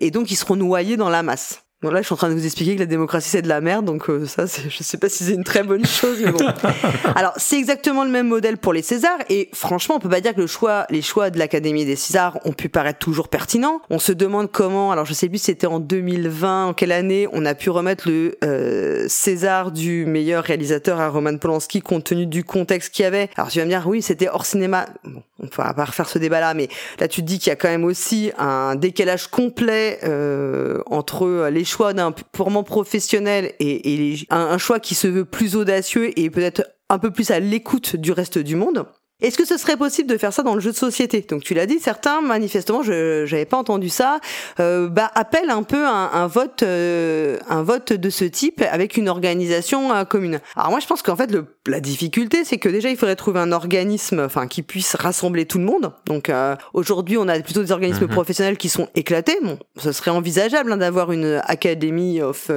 et 0.00 0.10
donc 0.10 0.32
ils 0.32 0.36
seront 0.36 0.56
noyés 0.56 0.96
dans 0.96 1.10
la 1.10 1.22
masse. 1.22 1.65
Bon 1.82 1.90
là, 1.90 2.00
je 2.00 2.06
suis 2.06 2.14
en 2.14 2.16
train 2.16 2.30
de 2.30 2.34
vous 2.34 2.46
expliquer 2.46 2.74
que 2.74 2.80
la 2.80 2.86
démocratie 2.86 3.28
c'est 3.28 3.42
de 3.42 3.48
la 3.48 3.60
merde, 3.60 3.84
donc 3.84 4.08
euh, 4.08 4.24
ça, 4.24 4.46
je 4.46 4.82
sais 4.82 4.96
pas 4.96 5.10
si 5.10 5.24
c'est 5.24 5.34
une 5.34 5.44
très 5.44 5.62
bonne 5.62 5.84
chose, 5.84 6.18
mais 6.24 6.32
bon. 6.32 6.38
Alors, 7.14 7.34
c'est 7.36 7.58
exactement 7.58 8.02
le 8.02 8.10
même 8.10 8.28
modèle 8.28 8.56
pour 8.56 8.72
les 8.72 8.80
Césars, 8.80 9.18
et 9.28 9.50
franchement, 9.52 9.96
on 9.96 9.98
peut 9.98 10.08
pas 10.08 10.22
dire 10.22 10.34
que 10.34 10.40
le 10.40 10.46
choix, 10.46 10.86
les 10.88 11.02
choix 11.02 11.28
de 11.28 11.38
l'Académie 11.38 11.84
des 11.84 11.94
Césars 11.94 12.38
ont 12.46 12.54
pu 12.54 12.70
paraître 12.70 12.98
toujours 12.98 13.28
pertinents. 13.28 13.82
On 13.90 13.98
se 13.98 14.12
demande 14.12 14.50
comment, 14.50 14.90
alors 14.90 15.04
je 15.04 15.12
sais 15.12 15.28
plus 15.28 15.36
si 15.36 15.44
c'était 15.44 15.66
en 15.66 15.78
2020, 15.78 16.68
en 16.68 16.72
quelle 16.72 16.92
année, 16.92 17.28
on 17.32 17.44
a 17.44 17.54
pu 17.54 17.68
remettre 17.68 18.08
le 18.08 18.38
euh, 18.42 19.04
César 19.08 19.70
du 19.70 20.06
meilleur 20.06 20.44
réalisateur 20.44 20.98
à 20.98 21.10
Roman 21.10 21.36
Polanski 21.36 21.82
compte 21.82 22.04
tenu 22.04 22.24
du 22.24 22.42
contexte 22.42 22.94
qu'il 22.94 23.02
y 23.02 23.06
avait. 23.06 23.28
Alors 23.36 23.50
tu 23.50 23.58
vas 23.58 23.66
me 23.66 23.70
dire, 23.70 23.86
oui, 23.86 24.00
c'était 24.00 24.28
hors 24.28 24.46
cinéma. 24.46 24.86
Bon, 25.04 25.22
on 25.38 25.46
va 25.56 25.74
pas 25.74 25.84
refaire 25.84 26.08
ce 26.08 26.18
débat-là, 26.18 26.54
mais 26.54 26.68
là 26.98 27.08
tu 27.08 27.20
te 27.20 27.26
dis 27.26 27.38
qu'il 27.38 27.48
y 27.48 27.52
a 27.52 27.56
quand 27.56 27.68
même 27.68 27.84
aussi 27.84 28.32
un 28.38 28.74
décalage 28.74 29.28
complet 29.28 29.98
euh, 30.04 30.82
entre 30.86 31.48
les 31.48 31.64
choix 31.64 31.92
d'un 31.92 32.12
purement 32.12 32.62
professionnel 32.62 33.52
et, 33.60 34.16
un, 34.30 34.58
choix 34.58 34.80
qui 34.80 34.94
se 34.94 35.06
veut 35.06 35.24
plus 35.24 35.56
audacieux 35.56 36.18
et 36.18 36.30
peut-être 36.30 36.62
un 36.88 36.98
peu 36.98 37.10
plus 37.10 37.30
à 37.30 37.40
l'écoute 37.40 37.96
du 37.96 38.12
reste 38.12 38.38
du 38.38 38.56
monde. 38.56 38.86
Est-ce 39.22 39.38
que 39.38 39.46
ce 39.46 39.56
serait 39.56 39.78
possible 39.78 40.10
de 40.10 40.18
faire 40.18 40.34
ça 40.34 40.42
dans 40.42 40.54
le 40.54 40.60
jeu 40.60 40.72
de 40.72 40.76
société? 40.76 41.24
Donc 41.26 41.42
tu 41.42 41.54
l'as 41.54 41.64
dit, 41.64 41.78
certains 41.80 42.20
manifestement, 42.20 42.82
je 42.82 43.24
j'avais 43.24 43.46
pas 43.46 43.56
entendu 43.56 43.88
ça, 43.88 44.20
euh, 44.60 44.90
bah, 44.90 45.10
appellent 45.14 45.48
un 45.48 45.62
peu 45.62 45.86
un, 45.86 46.26
vote, 46.26 46.62
euh, 46.62 47.38
un 47.48 47.62
vote 47.62 47.94
de 47.94 48.10
ce 48.10 48.26
type 48.26 48.62
avec 48.70 48.98
une 48.98 49.08
organisation 49.08 49.90
euh, 49.90 50.04
commune. 50.04 50.40
Alors 50.54 50.70
moi 50.70 50.80
je 50.80 50.86
pense 50.86 51.00
qu'en 51.00 51.16
fait 51.16 51.32
le, 51.32 51.46
la 51.66 51.80
difficulté 51.80 52.44
c'est 52.44 52.58
que 52.58 52.68
déjà 52.68 52.90
il 52.90 52.98
faudrait 52.98 53.16
trouver 53.16 53.40
un 53.40 53.52
organisme, 53.52 54.20
enfin 54.20 54.46
qui 54.46 54.60
puisse 54.60 54.94
rassembler 54.94 55.46
tout 55.46 55.56
le 55.56 55.64
monde. 55.64 55.94
Donc 56.04 56.28
euh, 56.28 56.54
aujourd'hui 56.74 57.16
on 57.16 57.26
a 57.26 57.40
plutôt 57.40 57.62
des 57.62 57.72
organismes 57.72 58.04
mhm. 58.04 58.10
professionnels 58.10 58.58
qui 58.58 58.68
sont 58.68 58.90
éclatés. 58.94 59.38
Bon, 59.42 59.58
ce 59.78 59.92
serait 59.92 60.10
envisageable 60.10 60.70
hein, 60.72 60.76
d'avoir 60.76 61.10
une 61.10 61.40
académie 61.44 62.20
of 62.20 62.50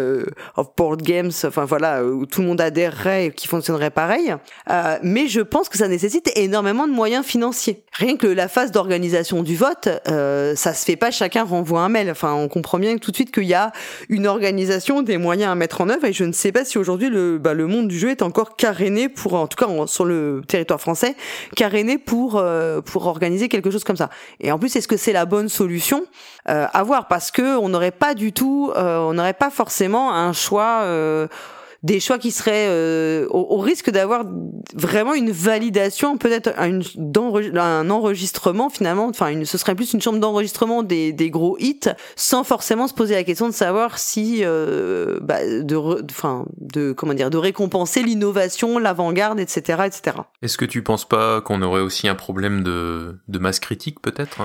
of 0.58 0.68
board 0.76 1.04
games, 1.04 1.32
enfin 1.46 1.64
voilà 1.64 2.04
où 2.04 2.26
tout 2.26 2.42
le 2.42 2.48
monde 2.48 2.60
adhérerait 2.60 3.28
et 3.28 3.32
qui 3.32 3.48
fonctionnerait 3.48 3.92
pareil. 3.92 4.36
mais 5.04 5.30
je 5.30 5.40
pense 5.40 5.70
que 5.70 5.78
ça 5.78 5.88
nécessite 5.88 6.30
énormément 6.36 6.49
de 6.50 6.92
moyens 6.94 7.26
financiers. 7.26 7.84
Rien 7.94 8.18
que 8.18 8.28
la 8.28 8.48
phase 8.48 8.72
d'organisation 8.72 9.44
du 9.44 9.56
vote, 9.56 9.90
euh, 10.08 10.56
ça 10.56 10.74
se 10.74 10.86
fait 10.86 10.96
pas, 10.96 11.12
chacun 11.12 11.44
renvoie 11.44 11.82
un 11.82 11.90
mail. 11.90 12.10
Enfin, 12.12 12.34
on 12.34 12.48
comprend 12.48 12.80
bien 12.80 12.98
tout 12.98 13.12
de 13.12 13.16
suite 13.16 13.32
qu'il 13.32 13.44
y 13.46 13.54
a 13.54 13.72
une 14.10 14.28
organisation, 14.28 15.02
des 15.02 15.18
moyens 15.18 15.52
à 15.52 15.56
mettre 15.56 15.82
en 15.82 15.90
œuvre, 15.90 16.06
et 16.06 16.14
je 16.14 16.24
ne 16.24 16.32
sais 16.32 16.52
pas 16.52 16.66
si 16.66 16.78
aujourd'hui 16.78 17.10
le, 17.10 17.38
bah, 17.38 17.54
le 17.54 17.68
monde 17.68 17.88
du 17.88 17.98
jeu 17.98 18.10
est 18.10 18.22
encore 18.22 18.56
caréné 18.56 19.10
pour, 19.10 19.34
en 19.34 19.48
tout 19.48 19.58
cas 19.58 19.68
sur 19.88 20.06
le 20.06 20.42
territoire 20.48 20.80
français, 20.82 21.16
caréné 21.56 21.98
pour 21.98 22.38
euh, 22.38 22.82
pour 22.82 23.08
organiser 23.08 23.50
quelque 23.50 23.72
chose 23.72 23.84
comme 23.84 23.98
ça. 23.98 24.10
Et 24.40 24.52
en 24.52 24.60
plus, 24.60 24.76
est-ce 24.76 24.88
que 24.88 24.98
c'est 24.98 25.14
la 25.14 25.26
bonne 25.26 25.50
solution 25.50 26.04
euh, 26.50 26.66
à 26.72 26.84
voir? 26.84 27.08
Parce 27.08 27.32
que 27.32 27.58
on 27.58 27.70
n'aurait 27.70 27.92
pas 27.92 28.14
du 28.14 28.34
tout, 28.34 28.72
euh, 28.76 28.98
on 29.00 29.14
n'aurait 29.14 29.34
pas 29.34 29.50
forcément 29.50 30.14
un 30.14 30.34
choix 30.34 30.84
des 31.84 32.00
choix 32.00 32.18
qui 32.18 32.32
seraient 32.32 32.68
euh, 32.70 33.28
au, 33.30 33.58
risque 33.58 33.90
d'avoir 33.90 34.26
vraiment 34.74 35.14
une 35.14 35.32
validation, 35.32 36.18
peut-être 36.18 36.52
un, 36.58 37.90
enregistrement 37.90 38.70
finalement, 38.70 39.08
enfin 39.08 39.46
ce 39.46 39.58
serait 39.58 39.76
plus 39.76 39.94
une 39.94 40.02
chambre 40.02 40.20
d'enregistrement 40.20 40.84
des, 40.84 41.14
des, 41.14 41.30
gros 41.30 41.58
hits, 41.60 41.90
sans 42.16 42.44
forcément 42.44 42.88
se 42.88 42.94
poser 42.94 43.16
la 43.16 43.24
question 43.24 43.48
de 43.48 43.54
savoir 43.54 43.98
si, 43.98 44.40
euh, 44.44 45.20
bah, 45.22 45.40
de, 45.46 45.76
enfin, 46.10 46.46
de 46.58 46.92
comment 46.92 47.14
dire, 47.14 47.30
de 47.30 47.38
récompenser 47.38 48.04
l'innovation, 48.04 48.78
l'avant-garde, 48.78 49.40
etc., 49.40 49.84
etc. 49.86 50.18
Est-ce 50.42 50.58
que 50.58 50.66
tu 50.66 50.84
penses 50.84 51.08
pas 51.08 51.42
qu'on 51.42 51.62
aurait 51.62 51.82
aussi 51.82 52.08
un 52.08 52.16
problème 52.16 52.64
de, 52.64 53.20
de 53.28 53.40
masse 53.40 53.60
critique 53.60 54.02
peut-être 54.02 54.42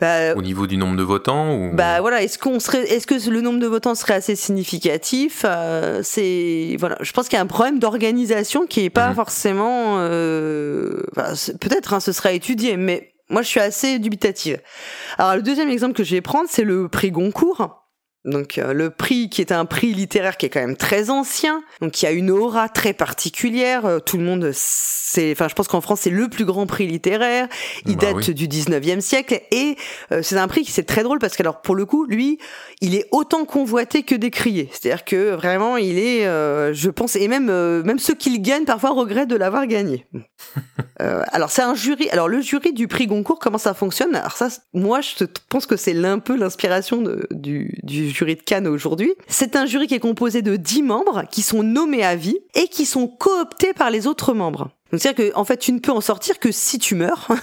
bah, 0.00 0.34
Au 0.34 0.42
niveau 0.42 0.66
du 0.66 0.76
nombre 0.76 0.96
de 0.96 1.02
votants 1.02 1.54
ou... 1.54 1.72
Bah 1.74 2.00
voilà, 2.00 2.22
est-ce 2.22 2.38
qu'on 2.38 2.60
serait, 2.60 2.82
est-ce 2.90 3.06
que 3.06 3.30
le 3.30 3.40
nombre 3.40 3.58
de 3.58 3.66
votants 3.66 3.94
serait 3.94 4.14
assez 4.14 4.36
significatif 4.36 5.44
euh, 5.44 6.00
C'est 6.02 6.76
voilà, 6.78 6.96
je 7.00 7.12
pense 7.12 7.28
qu'il 7.28 7.36
y 7.36 7.38
a 7.38 7.42
un 7.42 7.46
problème 7.46 7.78
d'organisation 7.78 8.66
qui 8.66 8.84
est 8.84 8.90
pas 8.90 9.10
mhm. 9.10 9.14
forcément, 9.14 9.96
euh, 9.98 11.02
peut-être 11.60 11.94
hein, 11.94 12.00
ce 12.00 12.12
sera 12.12 12.32
étudié, 12.32 12.76
mais 12.76 13.12
moi 13.28 13.42
je 13.42 13.48
suis 13.48 13.60
assez 13.60 13.98
dubitative. 13.98 14.60
Alors 15.18 15.36
le 15.36 15.42
deuxième 15.42 15.68
exemple 15.68 15.94
que 15.94 16.04
je 16.04 16.14
vais 16.14 16.20
prendre, 16.20 16.48
c'est 16.50 16.64
le 16.64 16.88
prix 16.88 17.10
Goncourt. 17.10 17.79
Donc 18.26 18.58
euh, 18.58 18.74
le 18.74 18.90
prix 18.90 19.30
qui 19.30 19.40
est 19.40 19.50
un 19.50 19.64
prix 19.64 19.94
littéraire 19.94 20.36
qui 20.36 20.44
est 20.44 20.50
quand 20.50 20.60
même 20.60 20.76
très 20.76 21.08
ancien, 21.08 21.62
donc 21.80 22.02
il 22.02 22.04
y 22.04 22.08
a 22.08 22.12
une 22.12 22.30
aura 22.30 22.68
très 22.68 22.92
particulière. 22.92 23.86
Euh, 23.86 23.98
tout 23.98 24.18
le 24.18 24.24
monde, 24.24 24.50
c'est, 24.52 25.32
enfin 25.32 25.48
je 25.48 25.54
pense 25.54 25.68
qu'en 25.68 25.80
France 25.80 26.00
c'est 26.02 26.10
le 26.10 26.28
plus 26.28 26.44
grand 26.44 26.66
prix 26.66 26.86
littéraire. 26.86 27.48
Il 27.86 27.96
bah 27.96 28.12
date 28.12 28.30
du 28.30 28.46
19e 28.46 29.00
siècle 29.00 29.40
et 29.50 29.76
euh, 30.12 30.20
c'est 30.22 30.36
un 30.36 30.48
prix 30.48 30.64
qui 30.64 30.70
c'est 30.70 30.82
très 30.82 31.02
drôle 31.02 31.18
parce 31.18 31.34
que 31.34 31.42
alors 31.42 31.62
pour 31.62 31.74
le 31.74 31.86
coup 31.86 32.04
lui, 32.04 32.38
il 32.82 32.94
est 32.94 33.06
autant 33.10 33.46
convoité 33.46 34.02
que 34.02 34.14
décrié. 34.14 34.68
C'est-à-dire 34.70 35.06
que 35.06 35.30
vraiment 35.34 35.78
il 35.78 35.98
est, 35.98 36.24
je 36.74 36.90
pense, 36.90 37.16
et 37.16 37.26
même 37.26 37.46
même 37.82 37.98
ceux 37.98 38.14
qui 38.14 38.28
le 38.30 38.38
gagnent 38.38 38.66
parfois 38.66 38.90
regrettent 38.90 39.30
de 39.30 39.36
l'avoir 39.36 39.66
gagné. 39.66 40.06
alors 40.98 41.50
c'est 41.50 41.62
un 41.62 41.74
jury. 41.74 42.10
Alors 42.10 42.28
le 42.28 42.42
jury 42.42 42.74
du 42.74 42.86
prix 42.86 43.06
Goncourt 43.06 43.38
comment 43.38 43.56
ça 43.56 43.72
fonctionne? 43.72 44.14
Alors 44.14 44.36
ça, 44.36 44.48
moi 44.74 45.00
je 45.00 45.24
pense 45.48 45.64
que 45.64 45.76
c'est 45.76 45.96
un 46.04 46.18
peu 46.18 46.36
l'inspiration 46.36 47.02
du, 47.30 47.78
du 47.82 48.09
jury 48.10 48.36
de 48.36 48.42
Cannes 48.42 48.66
aujourd'hui. 48.66 49.14
C'est 49.28 49.56
un 49.56 49.66
jury 49.66 49.86
qui 49.86 49.94
est 49.94 50.00
composé 50.00 50.42
de 50.42 50.56
10 50.56 50.82
membres 50.82 51.24
qui 51.30 51.42
sont 51.42 51.62
nommés 51.62 52.04
à 52.04 52.16
vie 52.16 52.38
et 52.54 52.68
qui 52.68 52.86
sont 52.86 53.08
cooptés 53.08 53.72
par 53.72 53.90
les 53.90 54.06
autres 54.06 54.34
membres. 54.34 54.70
C'est-à-dire 54.92 55.14
que, 55.14 55.36
en 55.36 55.44
fait, 55.44 55.56
tu 55.56 55.72
ne 55.72 55.78
peux 55.78 55.92
en 55.92 56.00
sortir 56.00 56.38
que 56.38 56.52
si 56.52 56.78
tu 56.78 56.94
meurs. 56.94 57.28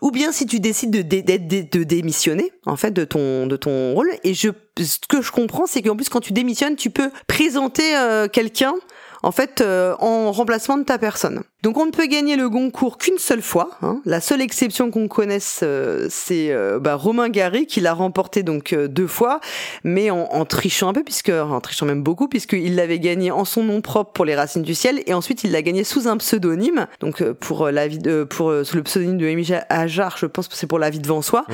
ou 0.00 0.10
bien 0.10 0.32
si 0.32 0.46
tu 0.46 0.60
décides 0.60 0.90
de, 0.90 1.02
de, 1.02 1.82
démissionner 1.82 2.52
en 2.64 2.76
fait 2.76 2.92
de 2.92 3.04
ton 3.04 3.46
de 3.46 3.56
ton 3.56 3.92
rôle 3.92 4.10
et 4.22 4.32
je 4.32 4.50
ce 4.78 4.98
que 5.08 5.20
je 5.20 5.32
comprends 5.32 5.66
c'est 5.66 5.82
qu'en 5.82 5.96
plus 5.96 6.08
quand 6.08 6.20
tu 6.20 6.32
démissionnes 6.32 6.76
tu 6.76 6.90
peux 6.90 7.10
présenter 7.26 7.96
euh, 7.96 8.28
quelqu'un 8.28 8.74
en 9.22 9.32
fait 9.32 9.60
euh, 9.60 9.94
en 9.98 10.30
remplacement 10.32 10.78
de 10.78 10.84
ta 10.84 10.98
personne. 10.98 11.42
Donc 11.64 11.76
on 11.76 11.86
ne 11.86 11.90
peut 11.90 12.06
gagner 12.06 12.36
le 12.36 12.48
Goncourt 12.48 12.98
qu'une 12.98 13.18
seule 13.18 13.42
fois. 13.42 13.70
Hein. 13.82 14.00
La 14.04 14.20
seule 14.20 14.40
exception 14.40 14.92
qu'on 14.92 15.08
connaisse, 15.08 15.60
euh, 15.64 16.06
c'est 16.08 16.52
euh, 16.52 16.78
bah, 16.78 16.94
Romain 16.94 17.28
Gary 17.28 17.66
qui 17.66 17.80
l'a 17.80 17.94
remporté 17.94 18.44
donc 18.44 18.72
deux 18.72 19.08
fois, 19.08 19.40
mais 19.82 20.08
en, 20.10 20.44
trichant 20.44 20.88
un 20.88 20.92
peu, 20.92 21.02
puisque 21.02 21.30
en 21.30 21.60
trichant 21.60 21.84
même 21.84 22.04
beaucoup, 22.04 22.28
puisqu'il 22.28 22.76
l'avait 22.76 23.00
gagné 23.00 23.32
en 23.32 23.44
son 23.44 23.64
nom 23.64 23.80
propre 23.80 24.12
pour 24.12 24.24
les 24.24 24.36
Racines 24.36 24.62
du 24.62 24.74
ciel, 24.76 25.02
et 25.06 25.14
ensuite 25.14 25.42
il 25.42 25.50
l'a 25.50 25.62
gagné 25.62 25.82
sous 25.82 26.06
un 26.06 26.16
pseudonyme, 26.16 26.86
donc 27.00 27.24
pour 27.24 27.70
la 27.70 27.88
vie 27.88 27.98
de, 27.98 28.22
pour 28.22 28.54
sous 28.62 28.76
le 28.76 28.84
pseudonyme 28.84 29.18
de 29.18 29.26
Émile 29.26 29.64
Ajar, 29.68 30.16
je 30.16 30.26
pense 30.26 30.46
que 30.46 30.54
c'est 30.54 30.68
pour 30.68 30.78
la 30.78 30.90
vie 30.90 31.00
devant 31.00 31.22
soi. 31.22 31.44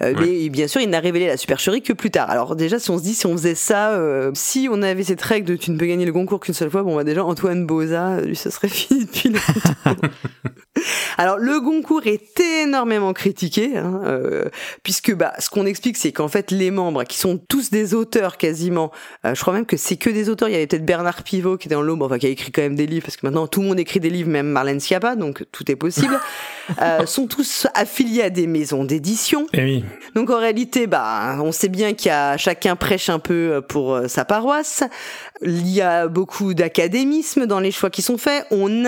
Mais 0.00 0.48
bien 0.48 0.66
sûr, 0.66 0.80
il 0.80 0.90
n'a 0.90 0.98
révélé 0.98 1.28
la 1.28 1.36
supercherie 1.36 1.82
que 1.82 1.92
plus 1.92 2.10
tard. 2.10 2.28
Alors 2.30 2.56
déjà, 2.56 2.80
si 2.80 2.90
on 2.90 2.98
se 2.98 3.04
dit 3.04 3.14
si 3.14 3.26
on 3.26 3.36
faisait 3.36 3.54
ça, 3.54 3.96
si 4.34 4.68
on 4.70 4.82
avait 4.82 5.04
cette 5.04 5.22
règle 5.22 5.46
de 5.46 5.56
tu 5.56 5.70
ne 5.70 5.78
peux 5.78 5.86
gagner 5.86 6.04
le 6.04 6.12
Goncourt 6.12 6.40
qu'une 6.40 6.54
seule 6.54 6.70
fois, 6.70 6.82
bon, 6.82 6.96
bah, 6.96 7.04
déjà 7.04 7.24
Antoine 7.24 7.64
Boza, 7.64 8.20
lui, 8.22 8.34
ce 8.34 8.50
serait 8.50 8.68
fini 8.68 9.04
depuis 9.04 9.28
longtemps. 9.28 9.51
Alors 11.18 11.38
le 11.38 11.60
Goncourt 11.60 12.06
est 12.06 12.40
énormément 12.40 13.12
critiqué, 13.12 13.76
hein, 13.76 14.00
euh, 14.04 14.44
puisque 14.82 15.14
bah, 15.14 15.32
ce 15.38 15.50
qu'on 15.50 15.66
explique, 15.66 15.96
c'est 15.96 16.12
qu'en 16.12 16.28
fait 16.28 16.50
les 16.50 16.70
membres, 16.70 17.04
qui 17.04 17.18
sont 17.18 17.38
tous 17.38 17.70
des 17.70 17.94
auteurs 17.94 18.36
quasiment, 18.36 18.90
euh, 19.24 19.34
je 19.34 19.40
crois 19.40 19.52
même 19.52 19.66
que 19.66 19.76
c'est 19.76 19.96
que 19.96 20.10
des 20.10 20.28
auteurs. 20.28 20.48
Il 20.48 20.52
y 20.52 20.56
avait 20.56 20.66
peut-être 20.66 20.84
Bernard 20.84 21.22
Pivot 21.22 21.56
qui 21.56 21.68
était 21.68 21.74
dans 21.74 21.82
l'ombre, 21.82 22.06
enfin 22.06 22.18
qui 22.18 22.26
a 22.26 22.30
écrit 22.30 22.52
quand 22.52 22.62
même 22.62 22.76
des 22.76 22.86
livres, 22.86 23.04
parce 23.04 23.16
que 23.16 23.26
maintenant 23.26 23.46
tout 23.46 23.60
le 23.60 23.68
monde 23.68 23.80
écrit 23.80 24.00
des 24.00 24.10
livres, 24.10 24.30
même 24.30 24.48
Marlène 24.48 24.80
Schiappa, 24.80 25.16
donc 25.16 25.44
tout 25.52 25.70
est 25.70 25.76
possible. 25.76 26.18
euh, 26.82 27.06
sont 27.06 27.26
tous 27.26 27.66
affiliés 27.74 28.22
à 28.22 28.30
des 28.30 28.46
maisons 28.46 28.84
d'édition. 28.84 29.46
Eh 29.52 29.62
oui. 29.62 29.84
Donc 30.14 30.30
en 30.30 30.38
réalité, 30.38 30.86
bah, 30.86 31.36
on 31.40 31.52
sait 31.52 31.68
bien 31.68 31.94
qu'il 31.94 32.08
y 32.08 32.12
a 32.12 32.36
chacun 32.36 32.76
prêche 32.76 33.10
un 33.10 33.18
peu 33.18 33.62
pour 33.68 34.00
sa 34.08 34.24
paroisse. 34.24 34.84
Il 35.42 35.68
y 35.68 35.80
a 35.80 36.06
beaucoup 36.06 36.54
d'académisme 36.54 37.46
dans 37.46 37.60
les 37.60 37.72
choix 37.72 37.90
qui 37.90 38.02
sont 38.02 38.18
faits. 38.18 38.46
On 38.50 38.84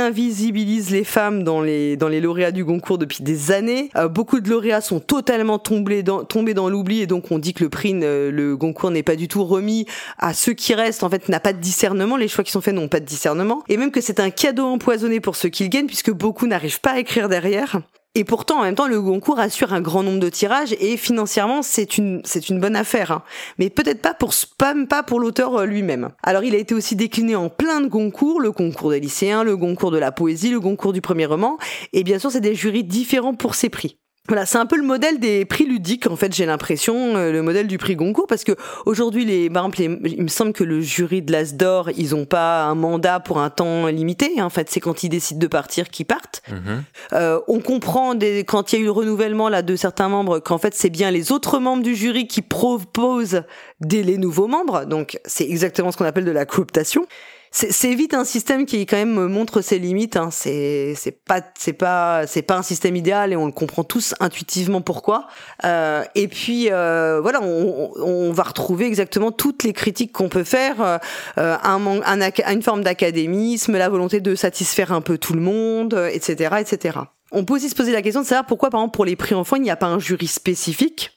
invisibilise 0.54 0.90
les 0.90 1.02
femmes 1.02 1.42
dans 1.42 1.60
les 1.60 1.96
dans 1.96 2.08
les 2.08 2.20
lauréats 2.20 2.52
du 2.52 2.64
Goncourt 2.64 2.98
depuis 2.98 3.24
des 3.24 3.50
années. 3.50 3.90
Euh, 3.96 4.08
beaucoup 4.08 4.40
de 4.40 4.48
lauréats 4.48 4.80
sont 4.80 5.00
totalement 5.00 5.58
tombés 5.58 6.04
dans 6.04 6.24
tombés 6.24 6.54
dans 6.54 6.68
l'oubli 6.68 7.00
et 7.00 7.06
donc 7.06 7.32
on 7.32 7.38
dit 7.40 7.54
que 7.54 7.64
le 7.64 7.70
prix 7.70 7.92
le 7.92 8.56
Goncourt 8.56 8.92
n'est 8.92 9.02
pas 9.02 9.16
du 9.16 9.26
tout 9.26 9.44
remis 9.44 9.86
à 10.18 10.32
ceux 10.32 10.52
qui 10.52 10.74
restent. 10.74 11.02
En 11.02 11.10
fait, 11.10 11.28
n'a 11.28 11.40
pas 11.40 11.52
de 11.52 11.58
discernement. 11.58 12.16
Les 12.16 12.28
choix 12.28 12.44
qui 12.44 12.52
sont 12.52 12.60
faits 12.60 12.74
n'ont 12.74 12.88
pas 12.88 13.00
de 13.00 13.04
discernement 13.04 13.64
et 13.68 13.76
même 13.76 13.90
que 13.90 14.00
c'est 14.00 14.20
un 14.20 14.30
cadeau 14.30 14.66
empoisonné 14.66 15.20
pour 15.20 15.34
ceux 15.34 15.48
qui 15.48 15.64
le 15.64 15.70
gagnent 15.70 15.86
puisque 15.86 16.12
beaucoup 16.12 16.46
n'arrivent 16.46 16.80
pas 16.80 16.92
à 16.92 16.98
écrire 17.00 17.28
derrière. 17.28 17.80
Et 18.16 18.22
pourtant, 18.22 18.60
en 18.60 18.62
même 18.62 18.76
temps, 18.76 18.86
le 18.86 19.00
Goncourt 19.00 19.40
assure 19.40 19.72
un 19.72 19.80
grand 19.80 20.04
nombre 20.04 20.20
de 20.20 20.28
tirages 20.28 20.72
et 20.78 20.96
financièrement, 20.96 21.62
c'est 21.62 21.98
une 21.98 22.20
c'est 22.24 22.48
une 22.48 22.60
bonne 22.60 22.76
affaire. 22.76 23.10
Hein. 23.10 23.22
Mais 23.58 23.70
peut-être 23.70 24.02
pas 24.02 24.14
pour 24.14 24.34
spam, 24.34 24.86
pas 24.86 25.02
pour 25.02 25.18
l'auteur 25.18 25.56
euh, 25.56 25.66
lui-même. 25.66 26.10
Alors, 26.22 26.44
il 26.44 26.54
a 26.54 26.58
été 26.58 26.76
aussi 26.76 26.94
décliné 26.94 27.34
en 27.34 27.48
plein 27.48 27.80
de 27.80 27.88
concours, 27.88 28.40
le 28.40 28.52
concours 28.52 28.90
des 28.90 29.00
lycéens, 29.00 29.42
le 29.42 29.56
concours 29.56 29.90
de 29.90 29.98
la 29.98 30.12
poésie, 30.12 30.50
le 30.50 30.60
concours 30.60 30.92
du 30.92 31.00
premier 31.00 31.26
roman. 31.26 31.58
Et 31.92 32.04
bien 32.04 32.20
sûr, 32.20 32.30
c'est 32.30 32.40
des 32.40 32.54
jurys 32.54 32.84
différents 32.84 33.34
pour 33.34 33.56
ces 33.56 33.68
prix. 33.68 33.98
Voilà, 34.26 34.46
c'est 34.46 34.56
un 34.56 34.64
peu 34.64 34.76
le 34.76 34.82
modèle 34.82 35.20
des 35.20 35.44
prix 35.44 35.66
ludiques, 35.66 36.06
en 36.06 36.16
fait, 36.16 36.34
j'ai 36.34 36.46
l'impression, 36.46 37.14
euh, 37.14 37.30
le 37.30 37.42
modèle 37.42 37.66
du 37.66 37.76
prix 37.76 37.94
Goncourt, 37.94 38.26
parce 38.26 38.42
que 38.42 38.52
aujourd'hui, 38.86 39.26
les, 39.26 39.50
par 39.50 39.66
exemple, 39.66 40.08
il 40.08 40.22
me 40.22 40.28
semble 40.28 40.54
que 40.54 40.64
le 40.64 40.80
jury 40.80 41.20
de 41.20 41.30
l'As 41.30 41.54
d'Or, 41.54 41.90
ils 41.98 42.14
ont 42.14 42.24
pas 42.24 42.64
un 42.64 42.74
mandat 42.74 43.20
pour 43.20 43.38
un 43.38 43.50
temps 43.50 43.86
limité. 43.88 44.32
Hein. 44.38 44.46
en 44.46 44.50
fait, 44.50 44.70
c'est 44.70 44.80
quand 44.80 45.02
ils 45.02 45.10
décident 45.10 45.40
de 45.40 45.46
partir 45.46 45.90
qu'ils 45.90 46.06
partent. 46.06 46.42
Mhm. 46.50 46.84
Euh, 47.12 47.38
on 47.48 47.60
comprend 47.60 48.14
des, 48.14 48.44
quand 48.44 48.72
il 48.72 48.76
y 48.76 48.78
a 48.78 48.82
eu 48.82 48.86
le 48.86 48.92
renouvellement 48.92 49.50
là 49.50 49.60
de 49.60 49.76
certains 49.76 50.08
membres 50.08 50.38
qu'en 50.38 50.56
fait, 50.56 50.74
c'est 50.74 50.88
bien 50.88 51.10
les 51.10 51.30
autres 51.30 51.58
membres 51.58 51.82
du 51.82 51.94
jury 51.94 52.26
qui 52.26 52.40
proposent 52.40 53.42
des 53.80 54.02
les 54.02 54.16
nouveaux 54.16 54.48
membres. 54.48 54.86
Donc, 54.86 55.18
c'est 55.26 55.44
exactement 55.44 55.92
ce 55.92 55.98
qu'on 55.98 56.06
appelle 56.06 56.24
de 56.24 56.30
la 56.30 56.46
cooptation 56.46 57.06
c'est 57.56 57.94
vite 57.94 58.14
un 58.14 58.24
système 58.24 58.66
qui 58.66 58.84
quand 58.84 58.96
même 58.96 59.28
montre 59.28 59.60
ses 59.60 59.78
limites. 59.78 60.16
Hein. 60.16 60.30
C'est 60.32 60.96
pas 61.24 61.40
c'est 61.56 61.72
pas 61.72 62.26
c'est 62.26 62.42
pas 62.42 62.56
un 62.56 62.62
système 62.62 62.96
idéal 62.96 63.32
et 63.32 63.36
on 63.36 63.46
le 63.46 63.52
comprend 63.52 63.84
tous 63.84 64.12
intuitivement 64.18 64.80
pourquoi. 64.80 65.28
Euh, 65.64 66.02
et 66.16 66.26
puis 66.26 66.68
euh, 66.72 67.20
voilà, 67.22 67.40
on, 67.42 67.92
on, 67.96 68.32
va 68.32 68.42
retrouver 68.42 68.86
exactement 68.86 69.30
toutes 69.30 69.62
les 69.62 69.72
critiques 69.72 70.10
qu'on 70.10 70.28
peut 70.28 70.42
faire, 70.42 70.80
euh, 70.80 70.98
un, 71.62 71.80
un, 72.04 72.52
une 72.52 72.62
forme 72.62 72.82
d'académisme, 72.82 73.76
la 73.76 73.88
volonté 73.88 74.20
de 74.20 74.34
satisfaire 74.34 74.90
un 74.90 75.00
peu 75.00 75.16
tout 75.16 75.34
le 75.34 75.40
monde, 75.40 75.94
etc., 76.12 76.56
etc. 76.58 76.98
On 77.30 77.44
peut 77.44 77.54
aussi 77.54 77.68
se 77.68 77.76
poser 77.76 77.92
la 77.92 78.02
question 78.02 78.22
de 78.22 78.26
savoir 78.26 78.46
pourquoi, 78.46 78.70
par 78.70 78.80
exemple, 78.80 78.96
pour 78.96 79.04
les 79.04 79.14
prix 79.14 79.36
enfants, 79.36 79.56
il 79.56 79.62
n'y 79.62 79.70
a 79.70 79.76
pas 79.76 79.86
un 79.86 80.00
jury 80.00 80.26
spécifique 80.26 81.12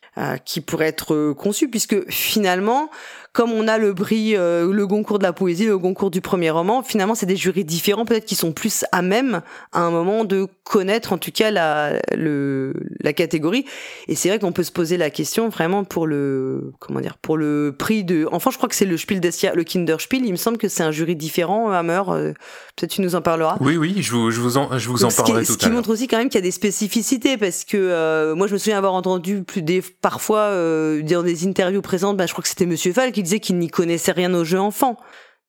qui 0.45 0.61
pourrait 0.61 0.87
être 0.87 1.33
conçu, 1.33 1.69
puisque 1.69 2.09
finalement, 2.09 2.89
comme 3.37 3.51
on 3.51 3.67
a 3.67 3.77
le 3.77 3.93
prix, 3.93 4.35
euh, 4.35 4.73
le 4.73 4.87
Goncourt 4.87 5.19
de 5.19 5.23
la 5.23 5.31
poésie, 5.31 5.67
le 5.67 5.77
Goncourt 5.77 6.09
du 6.09 6.21
premier 6.21 6.49
roman, 6.49 6.81
finalement, 6.81 7.13
c'est 7.13 7.27
des 7.27 7.35
jurys 7.35 7.65
différents, 7.65 8.03
peut-être 8.03 8.25
qui 8.25 8.33
sont 8.33 8.51
plus 8.51 8.83
à 8.91 9.03
même 9.03 9.43
à 9.73 9.81
un 9.81 9.91
moment 9.91 10.25
de 10.25 10.47
connaître, 10.63 11.13
en 11.13 11.19
tout 11.19 11.31
cas, 11.31 11.51
la, 11.51 11.99
le, 12.15 12.73
la 12.99 13.13
catégorie. 13.13 13.63
Et 14.07 14.15
c'est 14.15 14.29
vrai 14.29 14.39
qu'on 14.39 14.53
peut 14.53 14.63
se 14.63 14.71
poser 14.71 14.97
la 14.97 15.11
question 15.11 15.49
vraiment 15.49 15.83
pour 15.83 16.07
le, 16.07 16.73
comment 16.79 16.99
dire, 16.99 17.15
pour 17.21 17.37
le 17.37 17.75
prix 17.77 18.03
de. 18.03 18.27
Enfin, 18.31 18.49
je 18.49 18.57
crois 18.57 18.67
que 18.67 18.73
c'est 18.73 18.85
le 18.85 18.97
Spiel 18.97 19.19
des 19.19 19.29
le 19.53 19.63
Kinderspiel. 19.63 20.25
Il 20.25 20.31
me 20.31 20.35
semble 20.35 20.57
que 20.57 20.67
c'est 20.67 20.81
un 20.81 20.91
jury 20.91 21.15
différent. 21.15 21.69
Hammer, 21.69 22.01
euh, 22.09 22.33
peut-être 22.75 22.89
tu 22.89 23.01
nous 23.01 23.13
en 23.13 23.21
parleras. 23.21 23.57
Oui, 23.61 23.77
oui, 23.77 23.97
je 23.99 24.13
vous, 24.13 24.31
je 24.31 24.41
vous 24.41 24.57
en, 24.57 24.79
je 24.79 24.89
vous 24.89 25.03
en 25.03 25.09
parlerai 25.09 25.45
tout 25.45 25.51
à 25.51 25.53
Ce 25.53 25.57
qui 25.59 25.69
montre 25.69 25.91
aussi 25.91 26.07
quand 26.07 26.17
même 26.17 26.29
qu'il 26.29 26.39
y 26.39 26.41
a 26.41 26.41
des 26.41 26.49
spécificités, 26.49 27.37
parce 27.37 27.65
que 27.65 27.77
euh, 27.77 28.33
moi, 28.33 28.47
je 28.47 28.53
me 28.53 28.57
souviens 28.57 28.79
avoir 28.79 28.95
entendu 28.95 29.43
plus 29.43 29.61
des, 29.61 29.83
parfois 30.01 30.49
dans 30.49 31.21
des 31.21 31.45
interviews 31.45 31.83
présentes, 31.83 32.17
bah, 32.17 32.25
je 32.25 32.31
crois 32.31 32.41
que 32.41 32.49
c'était 32.49 32.65
Monsieur 32.65 32.93
Fall 32.93 33.11
qui 33.11 33.26
disait 33.27 33.39
qu'il 33.39 33.57
n'y 33.59 33.69
connaissait 33.69 34.13
rien 34.13 34.33
aux 34.33 34.45
jeux 34.45 34.59
enfants. 34.59 34.97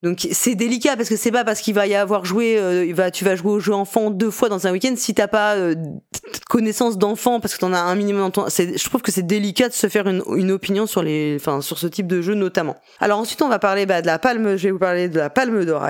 Donc 0.01 0.25
c'est 0.31 0.55
délicat 0.55 0.95
parce 0.95 1.09
que 1.09 1.17
c'est 1.17 1.31
pas 1.31 1.43
parce 1.43 1.59
qu'il 1.59 1.73
va 1.73 1.85
y 1.85 1.93
avoir 1.93 2.23
joué, 2.23 2.57
euh, 2.57 2.85
il 2.85 2.95
va, 2.95 3.11
tu 3.11 3.25
vas 3.25 3.35
jouer 3.35 3.51
au 3.51 3.59
jeu 3.59 3.73
enfant 3.73 4.11
deux 4.11 4.31
fois 4.31 4.47
dans 4.47 4.65
un 4.65 4.71
week-end 4.71 4.93
si 4.95 5.13
t'as 5.13 5.27
pas 5.27 5.55
euh, 5.55 5.75
connaissance 6.47 6.97
d'enfant 6.97 7.41
parce 7.41 7.53
que 7.55 7.59
t'en 7.59 7.73
as 7.73 7.79
un 7.79 7.95
minimum. 7.95 8.31
Je 8.33 8.83
trouve 8.85 9.01
que 9.01 9.11
c'est 9.11 9.23
délicat 9.23 9.67
de 9.67 9.73
se 9.73 9.87
faire 9.89 10.07
une, 10.07 10.23
une, 10.37 10.51
opinion 10.51 10.87
sur 10.87 11.03
les, 11.03 11.35
enfin 11.37 11.59
sur 11.59 11.77
ce 11.77 11.85
type 11.85 12.07
de 12.07 12.21
jeu 12.21 12.33
notamment. 12.33 12.77
Alors 13.01 13.19
ensuite 13.19 13.41
on 13.41 13.49
va 13.49 13.59
parler 13.59 13.85
bah, 13.85 14.01
de 14.01 14.07
la 14.07 14.19
palme. 14.19 14.55
Je 14.55 14.63
vais 14.63 14.71
vous 14.71 14.79
parler 14.79 15.09
de 15.09 15.19
la 15.19 15.29
palme 15.29 15.65
d'or. 15.65 15.85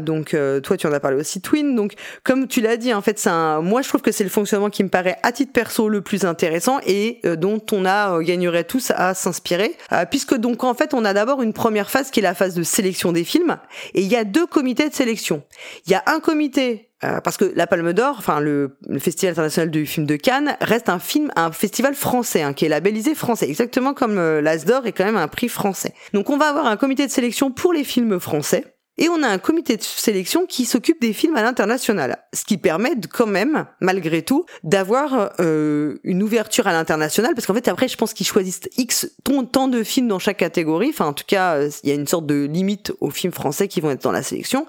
Donc 0.00 0.34
euh, 0.34 0.60
toi 0.60 0.76
tu 0.76 0.86
en 0.86 0.92
as 0.92 1.00
parlé 1.00 1.16
aussi 1.16 1.40
Twin. 1.40 1.74
Donc 1.74 1.94
comme 2.22 2.48
tu 2.48 2.60
l'as 2.60 2.76
dit 2.76 2.92
en 2.92 3.00
fait 3.00 3.18
c'est 3.18 3.30
un, 3.30 3.62
moi 3.62 3.80
je 3.80 3.88
trouve 3.88 4.02
que 4.02 4.12
c'est 4.12 4.24
le 4.24 4.30
fonctionnement 4.30 4.68
qui 4.68 4.84
me 4.84 4.90
paraît 4.90 5.16
à 5.22 5.32
titre 5.32 5.52
perso 5.52 5.88
le 5.88 6.02
plus 6.02 6.26
intéressant 6.26 6.80
et 6.86 7.22
dont 7.38 7.62
on 7.72 7.86
a 7.86 8.20
gagnerait 8.22 8.64
tous 8.64 8.92
à 8.94 9.14
s'inspirer 9.14 9.74
puisque 10.10 10.34
donc 10.34 10.64
en 10.64 10.74
fait 10.74 10.92
on 10.92 11.04
a 11.04 11.14
d'abord 11.14 11.40
une 11.40 11.54
première 11.54 11.90
phase 11.90 12.10
qui 12.10 12.20
est 12.20 12.22
la 12.22 12.34
phase 12.34 12.54
de 12.54 12.62
sélection 12.62 13.12
des 13.12 13.24
films 13.24 13.53
et 13.94 14.02
il 14.02 14.08
y 14.08 14.16
a 14.16 14.24
deux 14.24 14.46
comités 14.46 14.88
de 14.88 14.94
sélection. 14.94 15.42
Il 15.86 15.92
y 15.92 15.94
a 15.94 16.02
un 16.06 16.20
comité 16.20 16.90
euh, 17.04 17.20
parce 17.20 17.36
que 17.36 17.52
la 17.54 17.66
Palme 17.66 17.92
d'Or, 17.92 18.16
enfin 18.18 18.40
le, 18.40 18.76
Festival 18.98 19.32
international 19.32 19.70
du 19.70 19.84
film 19.84 20.06
de 20.06 20.16
Cannes, 20.16 20.56
reste 20.60 20.88
un 20.88 20.98
film, 20.98 21.30
un 21.36 21.52
festival 21.52 21.94
français, 21.94 22.42
hein, 22.42 22.52
qui 22.52 22.64
est 22.64 22.68
labellisé 22.68 23.14
français, 23.14 23.48
exactement 23.48 23.94
comme 23.94 24.18
euh, 24.18 24.40
l'As 24.40 24.64
d'Or 24.64 24.86
est 24.86 24.92
quand 24.92 25.04
même 25.04 25.16
un 25.16 25.28
prix 25.28 25.48
français. 25.48 25.92
Donc 26.12 26.30
on 26.30 26.36
va 26.36 26.48
avoir 26.48 26.66
un 26.66 26.76
comité 26.76 27.06
de 27.06 27.10
sélection 27.10 27.50
pour 27.50 27.72
les 27.72 27.84
films 27.84 28.18
français. 28.20 28.73
Et 28.96 29.08
on 29.08 29.24
a 29.24 29.28
un 29.28 29.38
comité 29.38 29.76
de 29.76 29.82
sélection 29.82 30.46
qui 30.46 30.64
s'occupe 30.64 31.00
des 31.00 31.12
films 31.12 31.34
à 31.34 31.42
l'international, 31.42 32.18
ce 32.32 32.44
qui 32.44 32.58
permet 32.58 32.92
quand 33.12 33.26
même, 33.26 33.66
malgré 33.80 34.22
tout, 34.22 34.46
d'avoir 34.62 35.32
euh, 35.40 35.98
une 36.04 36.22
ouverture 36.22 36.68
à 36.68 36.72
l'international, 36.72 37.34
parce 37.34 37.46
qu'en 37.46 37.54
fait 37.54 37.66
après 37.66 37.88
je 37.88 37.96
pense 37.96 38.14
qu'ils 38.14 38.26
choisissent 38.26 38.60
X 38.76 39.10
tant 39.52 39.66
de 39.66 39.82
films 39.82 40.06
dans 40.06 40.20
chaque 40.20 40.36
catégorie, 40.36 40.90
enfin 40.90 41.06
en 41.06 41.12
tout 41.12 41.24
cas 41.26 41.56
euh, 41.56 41.70
il 41.82 41.88
y 41.88 41.92
a 41.92 41.96
une 41.96 42.06
sorte 42.06 42.26
de 42.26 42.44
limite 42.44 42.92
aux 43.00 43.10
films 43.10 43.32
français 43.32 43.66
qui 43.66 43.80
vont 43.80 43.90
être 43.90 44.02
dans 44.02 44.12
la 44.12 44.22
sélection, 44.22 44.66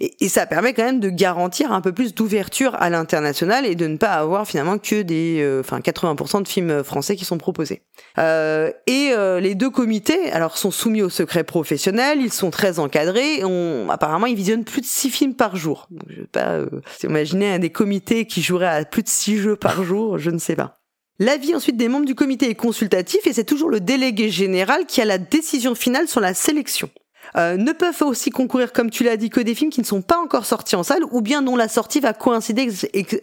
et, 0.00 0.28
ça 0.28 0.46
permet 0.46 0.72
quand 0.72 0.84
même 0.84 1.00
de 1.00 1.10
garantir 1.10 1.72
un 1.72 1.82
peu 1.82 1.92
plus 1.92 2.14
d'ouverture 2.14 2.74
à 2.78 2.88
l'international 2.88 3.66
et 3.66 3.74
de 3.74 3.86
ne 3.86 3.98
pas 3.98 4.12
avoir 4.12 4.46
finalement 4.46 4.78
que 4.78 5.02
des, 5.02 5.40
euh, 5.40 5.60
enfin 5.60 5.80
80% 5.80 6.42
de 6.42 6.48
films 6.48 6.82
français 6.84 7.16
qui 7.16 7.26
sont 7.26 7.36
proposés. 7.36 7.82
Euh, 8.18 8.70
et 8.86 9.12
les 9.40 9.54
deux 9.54 9.70
comités, 9.70 10.30
alors 10.32 10.56
sont 10.56 10.70
soumis 10.70 11.02
au 11.02 11.10
secret 11.10 11.44
professionnel, 11.44 12.18
ils 12.20 12.32
sont 12.32 12.50
très 12.50 12.78
encadrés, 12.78 13.44
apparemment, 13.88 14.26
ils 14.26 14.36
visionnent 14.36 14.64
plus 14.64 14.80
de 14.80 14.86
6 14.86 15.10
films 15.10 15.34
par 15.34 15.56
jour. 15.56 15.86
Donc, 15.90 16.08
je 16.08 16.20
vais 16.20 16.26
pas 16.26 16.52
euh, 16.52 16.68
imaginer 17.02 17.54
un 17.54 17.58
des 17.58 17.70
comités 17.70 18.26
qui 18.26 18.42
jouerait 18.42 18.66
à 18.66 18.84
plus 18.84 19.02
de 19.02 19.08
6 19.08 19.38
jeux 19.38 19.56
par 19.56 19.82
jour, 19.84 20.18
je 20.18 20.30
ne 20.30 20.38
sais 20.38 20.56
pas. 20.56 20.80
L'avis 21.18 21.54
ensuite 21.54 21.76
des 21.76 21.88
membres 21.88 22.06
du 22.06 22.14
comité 22.14 22.48
est 22.50 22.54
consultatif 22.54 23.26
et 23.26 23.32
c'est 23.32 23.44
toujours 23.44 23.68
le 23.68 23.80
délégué 23.80 24.28
général 24.28 24.86
qui 24.86 25.00
a 25.00 25.04
la 25.04 25.18
décision 25.18 25.74
finale 25.74 26.08
sur 26.08 26.20
la 26.20 26.34
sélection. 26.34 26.90
Euh, 27.36 27.56
ne 27.56 27.72
peuvent 27.72 28.02
aussi 28.02 28.30
concourir, 28.30 28.72
comme 28.72 28.90
tu 28.90 29.04
l'as 29.04 29.16
dit, 29.16 29.30
que 29.30 29.40
des 29.40 29.54
films 29.54 29.70
qui 29.70 29.80
ne 29.80 29.86
sont 29.86 30.02
pas 30.02 30.18
encore 30.18 30.44
sortis 30.44 30.76
en 30.76 30.82
salle 30.82 31.02
ou 31.10 31.20
bien 31.20 31.42
dont 31.42 31.56
la 31.56 31.68
sortie 31.68 32.00
va 32.00 32.12
coïncider 32.12 32.68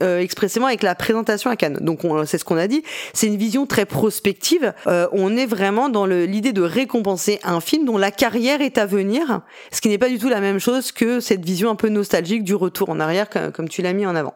euh, 0.02 0.20
expressément 0.20 0.68
avec 0.68 0.84
la 0.84 0.96
présentation 0.96 1.50
à 1.50 1.56
Cannes. 1.56 1.78
Donc 1.82 2.02
c'est 2.26 2.38
ce 2.38 2.46
qu'on 2.46 2.58
a 2.58 2.68
dit, 2.68 2.84
c'est 3.14 3.28
une 3.28 3.38
vision 3.38 3.66
très 3.66 3.86
prospective. 3.86 4.74
Euh, 4.88 5.08
on 5.12 5.38
est 5.38 5.46
vraiment 5.46 5.90
dans 5.90 6.06
l'idée 6.06 6.54
de 6.54 6.62
récompenser 6.62 7.40
un 7.44 7.62
film 7.62 7.86
dont 7.86 7.98
la 7.98 8.12
carrière 8.12 8.62
est 8.62 8.78
à 8.78 8.86
venir, 8.86 9.42
ce 9.72 9.82
qui 9.82 9.90
n'est 9.90 9.98
pas 9.98 10.10
du 10.10 10.18
tout 10.18 10.30
la 10.30 10.42
même 10.42 10.60
chose 10.60 10.92
que 10.92 11.20
cette 11.20 11.46
vision 11.46 11.70
un 11.70 11.76
peu 11.76 11.90
nostalgique 11.90 12.44
du 12.44 12.56
retour 12.56 12.90
en 12.90 13.00
arrière, 13.00 13.28
comme 13.54 13.70
tu 13.70 13.82
l'as 13.82 13.94
mis 13.94 14.06
en 14.06 14.16
avant. 14.16 14.36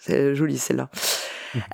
C'est 0.00 0.34
joli 0.34 0.58
celle-là. 0.58 0.90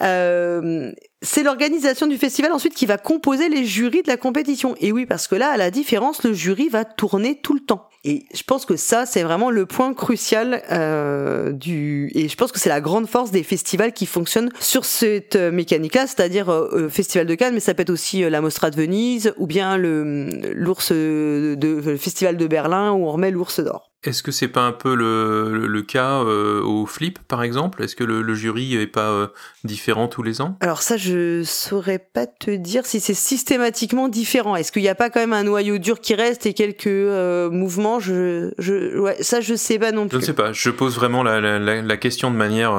Euh, 0.02 0.92
c'est 1.24 1.42
l'organisation 1.42 2.06
du 2.06 2.18
festival 2.18 2.52
ensuite 2.52 2.74
qui 2.74 2.86
va 2.86 2.98
composer 2.98 3.48
les 3.48 3.64
jurys 3.64 4.02
de 4.02 4.08
la 4.08 4.16
compétition. 4.16 4.74
Et 4.80 4.92
oui, 4.92 5.06
parce 5.06 5.26
que 5.26 5.34
là, 5.34 5.50
à 5.50 5.56
la 5.56 5.70
différence, 5.70 6.22
le 6.22 6.32
jury 6.32 6.68
va 6.68 6.84
tourner 6.84 7.40
tout 7.40 7.54
le 7.54 7.60
temps. 7.60 7.88
Et 8.04 8.26
je 8.34 8.42
pense 8.42 8.66
que 8.66 8.76
ça, 8.76 9.06
c'est 9.06 9.22
vraiment 9.22 9.50
le 9.50 9.64
point 9.64 9.94
crucial 9.94 10.62
euh, 10.70 11.52
du. 11.52 12.10
Et 12.14 12.28
je 12.28 12.36
pense 12.36 12.52
que 12.52 12.58
c'est 12.58 12.68
la 12.68 12.82
grande 12.82 13.08
force 13.08 13.30
des 13.30 13.42
festivals 13.42 13.94
qui 13.94 14.04
fonctionnent 14.04 14.50
sur 14.60 14.84
cette 14.84 15.36
euh, 15.36 15.50
mécanique-là, 15.50 16.06
c'est-à-dire 16.06 16.50
euh, 16.52 16.90
Festival 16.90 17.26
de 17.26 17.34
Cannes, 17.34 17.54
mais 17.54 17.60
ça 17.60 17.72
peut 17.72 17.82
être 17.82 17.90
aussi 17.90 18.28
la 18.28 18.42
Mostra 18.42 18.70
de 18.70 18.76
Venise 18.76 19.32
ou 19.38 19.46
bien 19.46 19.78
le 19.78 20.28
l'ours 20.52 20.92
de, 20.92 21.56
le 21.58 21.96
Festival 21.96 22.36
de 22.36 22.46
Berlin 22.46 22.92
où 22.92 23.06
on 23.06 23.12
remet 23.12 23.30
l'ours 23.30 23.60
d'or. 23.60 23.93
Est-ce 24.04 24.22
que 24.22 24.32
c'est 24.32 24.48
pas 24.48 24.62
un 24.62 24.72
peu 24.72 24.94
le, 24.94 25.66
le, 25.66 25.82
cas 25.82 26.20
euh, 26.20 26.62
au 26.62 26.84
Flip, 26.84 27.18
par 27.26 27.42
exemple? 27.42 27.82
Est-ce 27.82 27.96
que 27.96 28.04
le, 28.04 28.20
le, 28.20 28.34
jury 28.34 28.74
est 28.76 28.86
pas 28.86 29.10
euh, 29.10 29.28
différent 29.64 30.08
tous 30.08 30.22
les 30.22 30.42
ans? 30.42 30.56
Alors 30.60 30.82
ça, 30.82 30.98
je 30.98 31.42
saurais 31.42 31.98
pas 31.98 32.26
te 32.26 32.50
dire 32.50 32.84
si 32.84 33.00
c'est 33.00 33.14
systématiquement 33.14 34.08
différent. 34.08 34.56
Est-ce 34.56 34.72
qu'il 34.72 34.82
n'y 34.82 34.88
a 34.88 34.94
pas 34.94 35.08
quand 35.08 35.20
même 35.20 35.32
un 35.32 35.44
noyau 35.44 35.78
dur 35.78 36.00
qui 36.00 36.14
reste 36.14 36.44
et 36.44 36.52
quelques 36.52 36.86
euh, 36.86 37.50
mouvements? 37.50 37.98
Je, 37.98 38.52
je, 38.58 38.98
ouais, 38.98 39.16
ça, 39.22 39.40
je 39.40 39.54
sais 39.54 39.78
pas 39.78 39.90
non 39.90 40.06
plus. 40.06 40.16
Je 40.16 40.20
ne 40.20 40.26
sais 40.26 40.34
pas. 40.34 40.52
Je 40.52 40.68
pose 40.68 40.96
vraiment 40.96 41.22
la, 41.22 41.40
la, 41.40 41.82
la 41.82 41.96
question 41.96 42.30
de 42.30 42.36
manière 42.36 42.74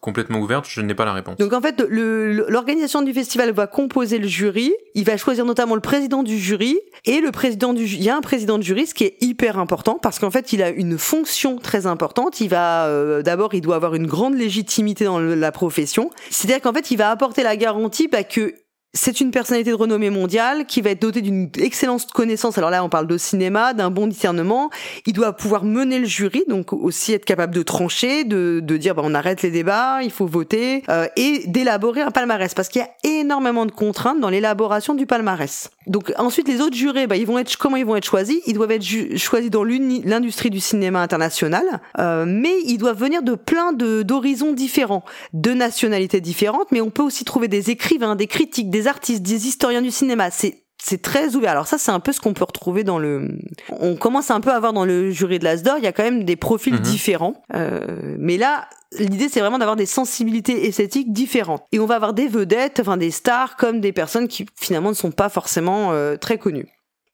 complètement 0.00 0.38
ouverte, 0.40 0.66
je 0.68 0.80
n'ai 0.80 0.94
pas 0.94 1.04
la 1.04 1.12
réponse. 1.12 1.36
Donc 1.36 1.52
en 1.52 1.60
fait, 1.60 1.80
l'organisation 1.88 3.02
du 3.02 3.12
festival 3.12 3.52
va 3.52 3.66
composer 3.66 4.18
le 4.18 4.28
jury, 4.28 4.74
il 4.94 5.04
va 5.04 5.16
choisir 5.16 5.44
notamment 5.44 5.74
le 5.74 5.80
président 5.80 6.22
du 6.22 6.38
jury 6.38 6.78
et 7.04 7.20
le 7.20 7.30
président 7.30 7.72
du 7.72 7.84
il 7.84 8.02
y 8.02 8.10
a 8.10 8.16
un 8.16 8.20
président 8.20 8.58
de 8.58 8.62
jury 8.62 8.86
ce 8.86 8.94
qui 8.94 9.04
est 9.04 9.16
hyper 9.20 9.58
important 9.58 9.98
parce 10.00 10.18
qu'en 10.18 10.30
fait, 10.30 10.52
il 10.52 10.62
a 10.62 10.70
une 10.70 10.98
fonction 10.98 11.56
très 11.56 11.86
importante, 11.86 12.40
il 12.40 12.48
va 12.48 12.86
euh, 12.86 13.22
d'abord 13.22 13.54
il 13.54 13.60
doit 13.60 13.76
avoir 13.76 13.94
une 13.94 14.06
grande 14.06 14.34
légitimité 14.34 15.04
dans 15.04 15.18
la 15.18 15.52
profession. 15.52 16.10
C'est-à-dire 16.30 16.62
qu'en 16.62 16.72
fait, 16.72 16.90
il 16.90 16.96
va 16.96 17.10
apporter 17.10 17.42
la 17.42 17.56
garantie 17.56 18.08
bah, 18.08 18.24
que 18.24 18.54
c'est 18.94 19.20
une 19.20 19.30
personnalité 19.30 19.70
de 19.70 19.76
renommée 19.76 20.10
mondiale 20.10 20.64
qui 20.66 20.80
va 20.80 20.90
être 20.90 21.02
dotée 21.02 21.20
d'une 21.20 21.50
excellente 21.58 22.10
connaissance. 22.10 22.56
Alors 22.56 22.70
là, 22.70 22.82
on 22.82 22.88
parle 22.88 23.06
de 23.06 23.18
cinéma, 23.18 23.74
d'un 23.74 23.90
bon 23.90 24.06
discernement. 24.06 24.70
Il 25.06 25.12
doit 25.12 25.34
pouvoir 25.34 25.64
mener 25.64 25.98
le 25.98 26.06
jury, 26.06 26.44
donc 26.48 26.72
aussi 26.72 27.12
être 27.12 27.24
capable 27.24 27.54
de 27.54 27.62
trancher, 27.62 28.24
de, 28.24 28.60
de 28.62 28.76
dire 28.76 28.94
bah, 28.94 29.02
on 29.04 29.14
arrête 29.14 29.42
les 29.42 29.50
débats, 29.50 30.02
il 30.02 30.10
faut 30.10 30.26
voter, 30.26 30.82
euh, 30.88 31.06
et 31.16 31.42
d'élaborer 31.46 32.00
un 32.00 32.10
palmarès, 32.10 32.54
parce 32.54 32.68
qu'il 32.68 32.80
y 32.80 32.84
a 32.84 32.90
énormément 33.04 33.66
de 33.66 33.72
contraintes 33.72 34.20
dans 34.20 34.30
l'élaboration 34.30 34.94
du 34.94 35.06
palmarès. 35.06 35.70
Donc 35.88 36.12
ensuite, 36.16 36.48
les 36.48 36.60
autres 36.60 36.76
jurés, 36.76 37.06
bah, 37.06 37.16
ils 37.16 37.26
vont 37.26 37.38
être 37.38 37.56
comment 37.56 37.76
ils 37.76 37.84
vont 37.84 37.96
être 37.96 38.04
choisis? 38.04 38.38
Ils 38.46 38.54
doivent 38.54 38.70
être 38.70 38.84
choisis 39.16 39.50
dans 39.50 39.64
l'industrie 39.64 40.50
du 40.50 40.60
cinéma 40.60 41.00
international, 41.00 41.64
euh, 41.98 42.24
mais 42.26 42.54
ils 42.64 42.78
doivent 42.78 42.98
venir 42.98 43.22
de 43.22 43.34
plein 43.34 43.72
de 43.72 44.02
d'horizons 44.02 44.52
différents, 44.52 45.04
de 45.32 45.52
nationalités 45.52 46.20
différentes. 46.20 46.70
Mais 46.70 46.80
on 46.80 46.90
peut 46.90 47.02
aussi 47.02 47.24
trouver 47.24 47.48
des 47.48 47.70
écrivains, 47.70 48.16
des 48.16 48.26
critiques, 48.26 48.70
des 48.70 48.86
artistes, 48.86 49.22
des 49.22 49.46
historiens 49.46 49.82
du 49.82 49.90
cinéma. 49.90 50.30
C'est 50.30 50.62
c'est 50.80 51.02
très 51.02 51.34
ouvert. 51.34 51.50
Alors 51.50 51.66
ça, 51.66 51.76
c'est 51.76 51.90
un 51.90 52.00
peu 52.00 52.12
ce 52.12 52.20
qu'on 52.20 52.34
peut 52.34 52.44
retrouver 52.44 52.84
dans 52.84 52.98
le. 52.98 53.28
On 53.68 53.96
commence 53.96 54.30
un 54.30 54.40
peu 54.40 54.50
à 54.50 54.60
voir 54.60 54.72
dans 54.72 54.84
le 54.84 55.10
jury 55.10 55.38
de 55.38 55.44
l'Asdor, 55.44 55.78
il 55.78 55.84
y 55.84 55.88
a 55.88 55.92
quand 55.92 56.04
même 56.04 56.24
des 56.24 56.36
profils 56.36 56.74
mhm. 56.74 56.80
différents. 56.80 57.42
Euh, 57.54 58.16
mais 58.18 58.36
là, 58.36 58.68
l'idée, 58.98 59.28
c'est 59.28 59.40
vraiment 59.40 59.58
d'avoir 59.58 59.76
des 59.76 59.86
sensibilités 59.86 60.66
esthétiques 60.66 61.12
différentes. 61.12 61.64
Et 61.72 61.80
on 61.80 61.86
va 61.86 61.96
avoir 61.96 62.14
des 62.14 62.28
vedettes, 62.28 62.80
enfin 62.80 62.96
des 62.96 63.10
stars, 63.10 63.56
comme 63.56 63.80
des 63.80 63.92
personnes 63.92 64.28
qui 64.28 64.46
finalement 64.56 64.90
ne 64.90 64.94
sont 64.94 65.10
pas 65.10 65.28
forcément 65.28 65.92
euh, 65.92 66.16
très 66.16 66.38
connues. 66.38 66.68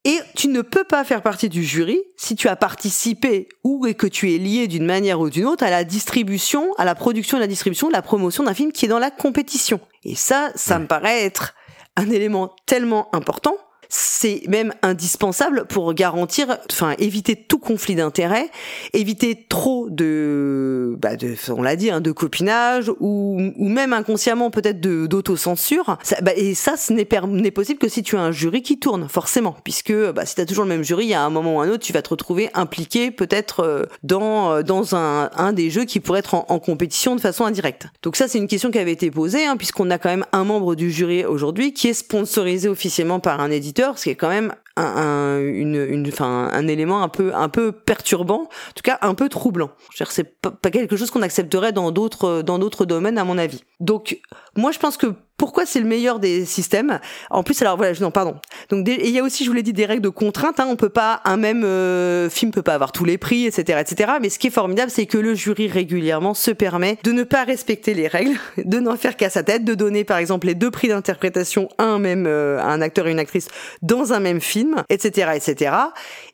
Et 0.06 0.18
tu 0.36 0.48
ne 0.48 0.60
peux 0.60 0.84
pas 0.84 1.02
faire 1.02 1.22
partie 1.22 1.48
du 1.48 1.64
jury 1.64 1.98
si 2.18 2.36
tu 2.36 2.48
as 2.48 2.56
participé 2.56 3.48
ou 3.64 3.86
que 3.96 4.06
tu 4.06 4.34
es 4.34 4.38
lié 4.38 4.68
d'une 4.68 4.84
manière 4.84 5.18
ou 5.18 5.30
d'une 5.30 5.46
autre 5.46 5.64
à 5.64 5.70
la 5.70 5.82
distribution, 5.82 6.74
à 6.76 6.84
la 6.84 6.94
production 6.94 7.38
et 7.38 7.40
la 7.40 7.46
distribution, 7.46 7.88
la 7.88 8.02
promotion 8.02 8.44
d'un 8.44 8.52
film 8.52 8.70
qui 8.70 8.84
est 8.84 8.88
dans 8.88 8.98
la 8.98 9.10
compétition. 9.10 9.80
Et 10.04 10.14
ça, 10.14 10.52
ça 10.56 10.78
me 10.78 10.86
paraît 10.86 11.24
être 11.24 11.54
un 11.96 12.10
élément 12.10 12.54
tellement 12.66 13.14
important 13.14 13.56
c'est 13.96 14.42
même 14.48 14.74
indispensable 14.82 15.66
pour 15.68 15.94
garantir, 15.94 16.58
enfin 16.72 16.94
éviter 16.98 17.36
tout 17.36 17.58
conflit 17.58 17.94
d'intérêts, 17.94 18.50
éviter 18.92 19.46
trop 19.48 19.88
de, 19.88 20.96
bah 20.98 21.14
de 21.14 21.36
on 21.48 21.62
l'a 21.62 21.76
dit, 21.76 21.90
hein, 21.90 22.00
de 22.00 22.10
copinage 22.10 22.90
ou, 22.98 23.52
ou 23.56 23.68
même 23.68 23.92
inconsciemment 23.92 24.50
peut-être 24.50 24.80
de 24.80 25.06
d'autocensure. 25.06 25.98
Bah, 26.22 26.32
et 26.34 26.54
ça, 26.54 26.76
ce 26.76 26.92
n'est 26.92 27.50
possible 27.52 27.78
que 27.78 27.88
si 27.88 28.02
tu 28.02 28.16
as 28.16 28.20
un 28.20 28.32
jury 28.32 28.62
qui 28.62 28.80
tourne, 28.80 29.06
forcément, 29.08 29.54
puisque 29.62 29.94
bah, 30.12 30.26
si 30.26 30.34
tu 30.34 30.40
as 30.40 30.46
toujours 30.46 30.64
le 30.64 30.70
même 30.70 30.82
jury, 30.82 31.14
a 31.14 31.22
un 31.22 31.30
moment 31.30 31.56
ou 31.56 31.60
un 31.60 31.68
autre, 31.68 31.84
tu 31.84 31.92
vas 31.92 32.02
te 32.02 32.10
retrouver 32.10 32.50
impliqué 32.54 33.12
peut-être 33.12 33.60
euh, 33.60 33.84
dans 34.02 34.54
euh, 34.54 34.62
dans 34.62 34.96
un, 34.96 35.30
un 35.36 35.52
des 35.52 35.70
jeux 35.70 35.84
qui 35.84 36.00
pourrait 36.00 36.18
être 36.18 36.34
en, 36.34 36.46
en 36.48 36.58
compétition 36.58 37.14
de 37.14 37.20
façon 37.20 37.44
indirecte. 37.44 37.86
Donc 38.02 38.16
ça, 38.16 38.26
c'est 38.26 38.38
une 38.38 38.48
question 38.48 38.72
qui 38.72 38.78
avait 38.80 38.92
été 38.92 39.12
posée, 39.12 39.46
hein, 39.46 39.56
puisqu'on 39.56 39.90
a 39.92 39.98
quand 39.98 40.08
même 40.08 40.26
un 40.32 40.42
membre 40.42 40.74
du 40.74 40.90
jury 40.90 41.24
aujourd'hui 41.24 41.72
qui 41.72 41.86
est 41.86 41.94
sponsorisé 41.94 42.68
officiellement 42.68 43.20
par 43.20 43.40
un 43.40 43.52
éditeur 43.52 43.83
ce 43.94 44.04
qui 44.04 44.10
est 44.10 44.16
quand 44.16 44.28
même 44.28 44.54
un, 44.76 45.38
une, 45.38 45.76
une, 45.76 46.10
un 46.20 46.68
élément 46.68 47.02
un 47.02 47.08
peu, 47.08 47.34
un 47.34 47.48
peu 47.48 47.72
perturbant, 47.72 48.42
en 48.42 48.72
tout 48.74 48.82
cas 48.82 48.98
un 49.02 49.14
peu 49.14 49.28
troublant. 49.28 49.70
C'est 50.10 50.40
pas, 50.40 50.50
pas 50.50 50.70
quelque 50.70 50.96
chose 50.96 51.10
qu'on 51.10 51.22
accepterait 51.22 51.72
dans 51.72 51.92
d'autres 51.92 52.84
domaines, 52.84 53.18
à 53.18 53.24
mon 53.24 53.38
avis. 53.38 53.62
Donc, 53.80 54.20
moi, 54.56 54.72
je 54.72 54.78
pense 54.78 54.96
que 54.96 55.14
pourquoi 55.36 55.66
c'est 55.66 55.80
le 55.80 55.86
meilleur 55.86 56.20
des 56.20 56.44
systèmes 56.44 57.00
En 57.28 57.42
plus, 57.42 57.60
alors 57.60 57.76
voilà, 57.76 57.92
non, 58.00 58.12
pardon. 58.12 58.36
Donc, 58.68 58.86
il 58.88 59.10
y 59.10 59.18
a 59.18 59.22
aussi, 59.22 59.44
je 59.44 59.50
vous 59.50 59.54
l'ai 59.54 59.64
dit, 59.64 59.72
des 59.72 59.84
règles 59.84 60.02
de 60.02 60.08
contrainte. 60.08 60.60
Hein, 60.60 60.66
on 60.68 60.76
peut 60.76 60.90
pas, 60.90 61.20
un 61.24 61.36
même 61.36 61.64
euh, 61.64 62.30
film 62.30 62.52
peut 62.52 62.62
pas 62.62 62.74
avoir 62.74 62.92
tous 62.92 63.04
les 63.04 63.18
prix, 63.18 63.46
etc., 63.46 63.80
etc. 63.80 64.12
Mais 64.22 64.30
ce 64.30 64.38
qui 64.38 64.46
est 64.46 64.50
formidable, 64.50 64.92
c'est 64.92 65.06
que 65.06 65.18
le 65.18 65.34
jury 65.34 65.66
régulièrement 65.66 66.34
se 66.34 66.52
permet 66.52 66.98
de 67.02 67.10
ne 67.10 67.24
pas 67.24 67.42
respecter 67.42 67.94
les 67.94 68.06
règles, 68.06 68.38
de 68.64 68.78
n'en 68.78 68.96
faire 68.96 69.16
qu'à 69.16 69.28
sa 69.28 69.42
tête, 69.42 69.64
de 69.64 69.74
donner 69.74 70.04
par 70.04 70.18
exemple 70.18 70.46
les 70.46 70.54
deux 70.54 70.70
prix 70.70 70.88
d'interprétation 70.88 71.68
à 71.78 71.84
un 71.84 71.98
même, 71.98 72.26
euh, 72.26 72.60
à 72.60 72.66
un 72.66 72.80
acteur 72.80 73.08
et 73.08 73.10
une 73.10 73.18
actrice 73.18 73.48
dans 73.82 74.12
un 74.12 74.20
même 74.20 74.40
film, 74.40 74.84
etc., 74.88 75.32
etc. 75.34 75.74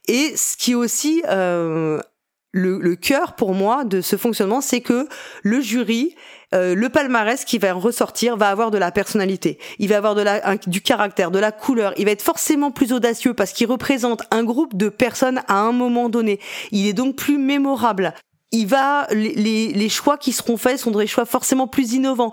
Et 0.08 0.34
ce 0.36 0.58
qui 0.58 0.72
est 0.72 0.74
aussi 0.74 1.22
euh, 1.28 2.00
le, 2.52 2.78
le 2.78 2.96
cœur 2.96 3.34
pour 3.34 3.54
moi 3.54 3.84
de 3.84 4.02
ce 4.02 4.16
fonctionnement, 4.16 4.60
c'est 4.60 4.82
que 4.82 5.08
le 5.42 5.60
jury 5.60 6.14
euh, 6.54 6.74
le 6.74 6.88
palmarès 6.88 7.44
qui 7.44 7.58
va 7.58 7.72
ressortir 7.72 8.36
va 8.36 8.50
avoir 8.50 8.70
de 8.70 8.78
la 8.78 8.90
personnalité, 8.90 9.58
il 9.78 9.88
va 9.88 9.98
avoir 9.98 10.14
de 10.14 10.22
la, 10.22 10.56
du 10.66 10.80
caractère, 10.80 11.30
de 11.30 11.38
la 11.38 11.52
couleur, 11.52 11.92
il 11.96 12.06
va 12.06 12.10
être 12.10 12.22
forcément 12.22 12.70
plus 12.70 12.92
audacieux 12.92 13.34
parce 13.34 13.52
qu'il 13.52 13.68
représente 13.68 14.22
un 14.30 14.42
groupe 14.42 14.76
de 14.76 14.88
personnes 14.88 15.42
à 15.48 15.60
un 15.60 15.72
moment 15.72 16.08
donné. 16.08 16.40
Il 16.72 16.86
est 16.86 16.92
donc 16.92 17.16
plus 17.16 17.38
mémorable. 17.38 18.14
Il 18.52 18.66
va, 18.66 19.06
les, 19.12 19.68
les 19.68 19.88
choix 19.88 20.18
qui 20.18 20.32
seront 20.32 20.56
faits 20.56 20.78
sont 20.78 20.90
des 20.90 21.06
choix 21.06 21.24
forcément 21.24 21.68
plus 21.68 21.92
innovants. 21.92 22.32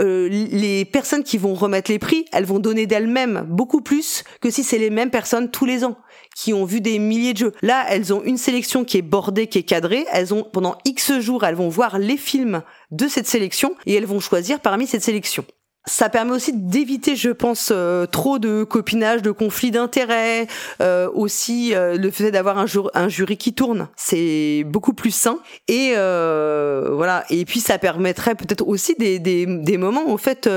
Euh, 0.00 0.28
les 0.28 0.84
personnes 0.84 1.22
qui 1.22 1.38
vont 1.38 1.54
remettre 1.54 1.90
les 1.90 2.00
prix, 2.00 2.24
elles 2.32 2.44
vont 2.44 2.58
donner 2.58 2.86
d'elles-mêmes 2.86 3.44
beaucoup 3.48 3.80
plus 3.80 4.24
que 4.40 4.50
si 4.50 4.64
c'est 4.64 4.78
les 4.78 4.90
mêmes 4.90 5.10
personnes 5.10 5.52
tous 5.52 5.66
les 5.66 5.84
ans 5.84 5.96
qui 6.36 6.52
ont 6.52 6.64
vu 6.64 6.80
des 6.80 6.98
milliers 6.98 7.32
de 7.32 7.38
jeux. 7.38 7.52
Là, 7.62 7.84
elles 7.88 8.12
ont 8.12 8.22
une 8.22 8.38
sélection 8.38 8.84
qui 8.84 8.98
est 8.98 9.02
bordée, 9.02 9.46
qui 9.46 9.58
est 9.58 9.62
cadrée. 9.62 10.06
Elles 10.12 10.34
ont 10.34 10.44
pendant 10.44 10.76
X 10.84 11.18
jours, 11.20 11.44
elles 11.44 11.54
vont 11.54 11.68
voir 11.68 11.98
les 11.98 12.16
films 12.16 12.62
de 12.90 13.08
cette 13.08 13.26
sélection 13.26 13.74
et 13.86 13.94
elles 13.94 14.06
vont 14.06 14.20
choisir 14.20 14.60
parmi 14.60 14.86
cette 14.86 15.02
sélection. 15.02 15.44
Ça 15.84 16.08
permet 16.08 16.30
aussi 16.30 16.52
d'éviter, 16.52 17.16
je 17.16 17.30
pense, 17.30 17.70
euh, 17.72 18.06
trop 18.06 18.38
de 18.38 18.62
copinage, 18.62 19.20
de 19.20 19.32
conflits 19.32 19.72
d'intérêts. 19.72 20.46
Euh, 20.80 21.10
aussi, 21.12 21.74
euh, 21.74 21.96
le 21.96 22.10
fait 22.12 22.30
d'avoir 22.30 22.56
un, 22.58 23.08
jury 23.08 23.36
qui 23.36 23.52
tourne, 23.52 23.88
c'est 23.96 24.62
beaucoup 24.64 24.92
plus 24.92 25.10
sain. 25.10 25.40
Et 25.66 25.94
voilà. 25.94 27.24
Et 27.30 27.44
puis, 27.44 27.58
ça 27.58 27.78
permettrait 27.78 28.36
peut-être 28.36 28.66
aussi 28.66 28.94
des, 28.94 29.18
des, 29.18 29.44
des, 29.46 29.76
moments, 29.76 30.08
en 30.08 30.18
fait, 30.18 30.48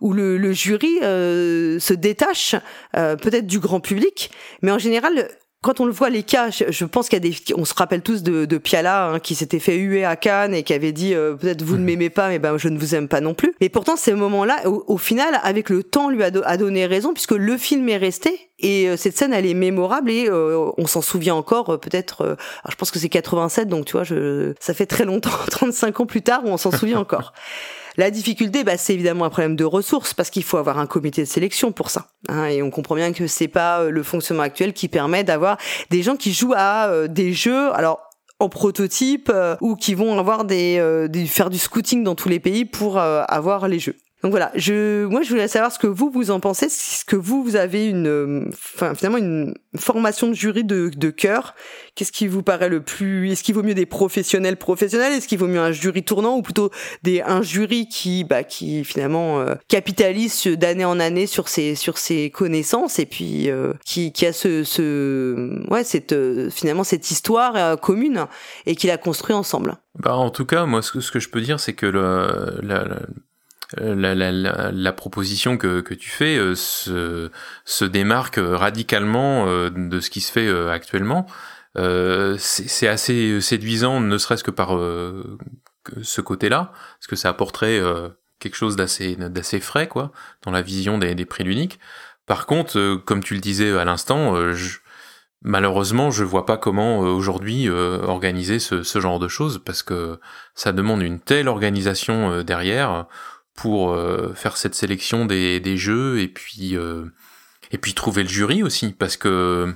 où 0.00 0.12
le, 0.12 0.36
le 0.38 0.52
jury 0.52 0.98
se 1.00 1.92
détache 1.92 2.56
peut-être 2.92 3.46
du 3.46 3.60
grand 3.60 3.80
public. 3.80 4.32
Mais 4.62 4.72
en 4.72 4.78
général, 4.78 5.28
quand 5.64 5.80
on 5.80 5.86
le 5.86 5.92
voit 5.92 6.10
les 6.10 6.22
cas, 6.22 6.50
je, 6.50 6.84
pense 6.84 7.08
qu'il 7.08 7.24
y 7.24 7.26
a 7.26 7.30
des, 7.30 7.54
on 7.56 7.64
se 7.64 7.72
rappelle 7.72 8.02
tous 8.02 8.22
de, 8.22 8.44
de 8.44 8.58
Piala 8.58 9.06
hein, 9.06 9.18
qui 9.18 9.34
s'était 9.34 9.58
fait 9.58 9.76
huer 9.76 10.04
à 10.04 10.14
Cannes 10.14 10.52
et 10.52 10.62
qui 10.62 10.74
avait 10.74 10.92
dit 10.92 11.14
euh, 11.14 11.36
peut-être 11.36 11.62
vous 11.62 11.76
ne 11.76 11.78
mhm. 11.78 11.86
m'aimez 11.86 12.10
pas, 12.10 12.28
mais 12.28 12.38
ben 12.38 12.58
je 12.58 12.68
ne 12.68 12.78
vous 12.78 12.94
aime 12.94 13.08
pas 13.08 13.22
non 13.22 13.32
plus. 13.32 13.54
Mais 13.62 13.70
pourtant 13.70 13.96
ces 13.96 14.12
moments-là, 14.12 14.68
au, 14.68 14.98
final, 14.98 15.40
avec 15.42 15.70
le 15.70 15.82
temps, 15.82 16.10
lui 16.10 16.22
a, 16.22 16.30
donné 16.58 16.84
raison 16.84 17.14
puisque 17.14 17.32
le 17.32 17.56
film 17.56 17.88
est 17.88 17.96
resté 17.96 18.50
et 18.58 18.90
euh, 18.90 18.98
cette 18.98 19.16
scène 19.16 19.32
elle 19.32 19.46
est 19.46 19.54
mémorable 19.54 20.10
et 20.10 20.28
euh, 20.28 20.70
on 20.76 20.86
s'en 20.86 21.00
souvient 21.00 21.34
encore 21.34 21.80
peut-être. 21.80 22.36
je 22.68 22.74
pense 22.74 22.90
que 22.90 22.98
c'est 22.98 23.08
87, 23.08 23.66
donc 23.66 23.86
tu 23.86 23.92
vois, 23.92 24.04
je, 24.04 24.52
ça 24.60 24.74
fait 24.74 24.86
très 24.86 25.06
longtemps, 25.06 25.30
35 25.50 25.98
ans 25.98 26.06
plus 26.06 26.20
tard, 26.20 26.42
où 26.44 26.48
on 26.48 26.58
s'en 26.58 26.72
souvient 26.72 26.98
encore. 26.98 27.32
La 27.96 28.10
difficulté, 28.10 28.64
bah, 28.64 28.76
c'est 28.76 28.94
évidemment 28.94 29.24
un 29.24 29.30
problème 29.30 29.54
de 29.54 29.64
ressources 29.64 30.14
parce 30.14 30.30
qu'il 30.30 30.42
faut 30.42 30.56
avoir 30.56 30.78
un 30.78 30.86
comité 30.86 31.22
de 31.22 31.28
sélection 31.28 31.70
pour 31.70 31.90
ça. 31.90 32.08
Hein, 32.28 32.46
et 32.46 32.62
on 32.62 32.70
comprend 32.70 32.96
bien 32.96 33.12
que 33.12 33.26
c'est 33.28 33.48
pas 33.48 33.82
euh, 33.82 33.90
le 33.90 34.02
fonctionnement 34.02 34.42
actuel 34.42 34.72
qui 34.72 34.88
permet 34.88 35.22
d'avoir 35.22 35.58
des 35.90 36.02
gens 36.02 36.16
qui 36.16 36.32
jouent 36.32 36.54
à 36.56 36.88
euh, 36.88 37.06
des 37.06 37.32
jeux. 37.32 37.72
Alors 37.74 38.00
en 38.40 38.48
prototype 38.48 39.30
euh, 39.32 39.56
ou 39.60 39.76
qui 39.76 39.94
vont 39.94 40.18
avoir 40.18 40.44
des, 40.44 41.06
des, 41.08 41.26
faire 41.26 41.50
du 41.50 41.58
scouting 41.58 42.02
dans 42.02 42.16
tous 42.16 42.28
les 42.28 42.40
pays 42.40 42.64
pour 42.64 42.98
avoir 42.98 43.68
les 43.68 43.78
jeux. 43.78 43.96
Donc 44.24 44.30
voilà, 44.30 44.50
je, 44.54 45.04
moi 45.04 45.20
je 45.20 45.28
voulais 45.28 45.48
savoir 45.48 45.70
ce 45.70 45.78
que 45.78 45.86
vous 45.86 46.08
vous 46.08 46.30
en 46.30 46.40
pensez, 46.40 46.70
ce 46.70 47.04
que 47.04 47.14
vous 47.14 47.44
vous 47.44 47.56
avez 47.56 47.86
une, 47.86 48.48
enfin 48.54 48.94
finalement 48.94 49.18
une 49.18 49.52
formation 49.76 50.28
de 50.28 50.32
jury 50.32 50.64
de, 50.64 50.90
de 50.96 51.10
cœur. 51.10 51.54
Qu'est-ce 51.94 52.10
qui 52.10 52.26
vous 52.26 52.42
paraît 52.42 52.70
le 52.70 52.80
plus, 52.80 53.30
est-ce 53.30 53.42
qu'il 53.42 53.54
vaut 53.54 53.62
mieux 53.62 53.74
des 53.74 53.84
professionnels 53.84 54.56
professionnels, 54.56 55.12
est-ce 55.12 55.28
qu'il 55.28 55.36
vaut 55.36 55.46
mieux 55.46 55.60
un 55.60 55.72
jury 55.72 56.04
tournant 56.04 56.38
ou 56.38 56.40
plutôt 56.42 56.70
des 57.02 57.20
un 57.20 57.42
jury 57.42 57.86
qui, 57.86 58.24
bah 58.24 58.44
qui 58.44 58.82
finalement 58.84 59.40
euh, 59.40 59.56
capitalise 59.68 60.46
d'année 60.46 60.86
en 60.86 61.00
année 61.00 61.26
sur 61.26 61.48
ses 61.48 61.74
sur 61.74 61.98
ses 61.98 62.30
connaissances 62.30 62.98
et 62.98 63.04
puis 63.04 63.50
euh, 63.50 63.74
qui 63.84 64.10
qui 64.10 64.24
a 64.24 64.32
ce 64.32 64.64
ce 64.64 65.68
ouais 65.70 65.84
cette 65.84 66.12
euh, 66.12 66.48
finalement 66.48 66.84
cette 66.84 67.10
histoire 67.10 67.78
commune 67.78 68.24
et 68.64 68.74
qui 68.74 68.86
l'a 68.86 68.96
construit 68.96 69.34
ensemble? 69.34 69.76
Bah 69.98 70.16
en 70.16 70.30
tout 70.30 70.46
cas 70.46 70.64
moi 70.64 70.80
ce 70.80 70.92
que, 70.92 71.00
ce 71.00 71.12
que 71.12 71.20
je 71.20 71.28
peux 71.28 71.42
dire 71.42 71.60
c'est 71.60 71.74
que 71.74 71.84
le, 71.84 72.58
la, 72.62 72.84
euh, 72.84 73.00
la, 73.76 74.14
la, 74.14 74.70
la, 74.72 74.92
proposition 74.92 75.56
que, 75.56 75.80
que 75.80 75.94
tu 75.94 76.10
fais 76.10 76.36
euh, 76.36 76.54
se, 76.54 77.30
se, 77.64 77.84
démarque 77.84 78.38
radicalement 78.38 79.46
euh, 79.48 79.70
de 79.70 80.00
ce 80.00 80.10
qui 80.10 80.20
se 80.20 80.30
fait 80.30 80.48
actuellement. 80.70 81.26
c'est 82.38 82.88
assez 82.88 83.40
séduisant, 83.40 84.00
ne 84.00 84.18
serait-ce 84.18 84.44
que 84.44 84.50
par 84.50 84.78
ce 86.02 86.20
côté-là, 86.20 86.72
parce 86.98 87.06
que 87.08 87.16
ça 87.16 87.28
apporterait 87.30 87.80
quelque 88.38 88.56
chose 88.56 88.76
d'assez 88.76 89.60
frais, 89.60 89.88
quoi, 89.88 90.12
dans 90.42 90.50
la 90.50 90.62
vision 90.62 90.98
des, 90.98 91.14
des 91.14 91.24
prix 91.24 91.44
uniques. 91.44 91.80
Par 92.26 92.46
contre, 92.46 92.96
comme 93.04 93.22
tu 93.22 93.34
le 93.34 93.40
disais 93.40 93.76
à 93.76 93.84
l'instant, 93.84 94.34
malheureusement, 95.42 96.10
je 96.10 96.22
vois 96.22 96.46
pas 96.46 96.58
comment 96.58 97.00
aujourd'hui 97.00 97.68
organiser 97.68 98.60
ce, 98.60 98.84
ce, 98.84 99.00
genre 99.00 99.18
de 99.18 99.28
choses 99.28 99.60
parce 99.64 99.82
que 99.82 100.20
ça 100.54 100.72
demande 100.72 101.02
une 101.02 101.18
telle 101.18 101.48
organisation 101.48 102.42
derrière 102.42 103.06
pour 103.54 103.92
euh, 103.92 104.32
faire 104.34 104.56
cette 104.56 104.74
sélection 104.74 105.26
des, 105.26 105.60
des 105.60 105.76
jeux 105.76 106.20
et 106.20 106.28
puis 106.28 106.76
euh, 106.76 107.06
et 107.70 107.78
puis 107.78 107.94
trouver 107.94 108.22
le 108.22 108.28
jury 108.28 108.62
aussi 108.62 108.92
parce 108.92 109.16
que 109.16 109.72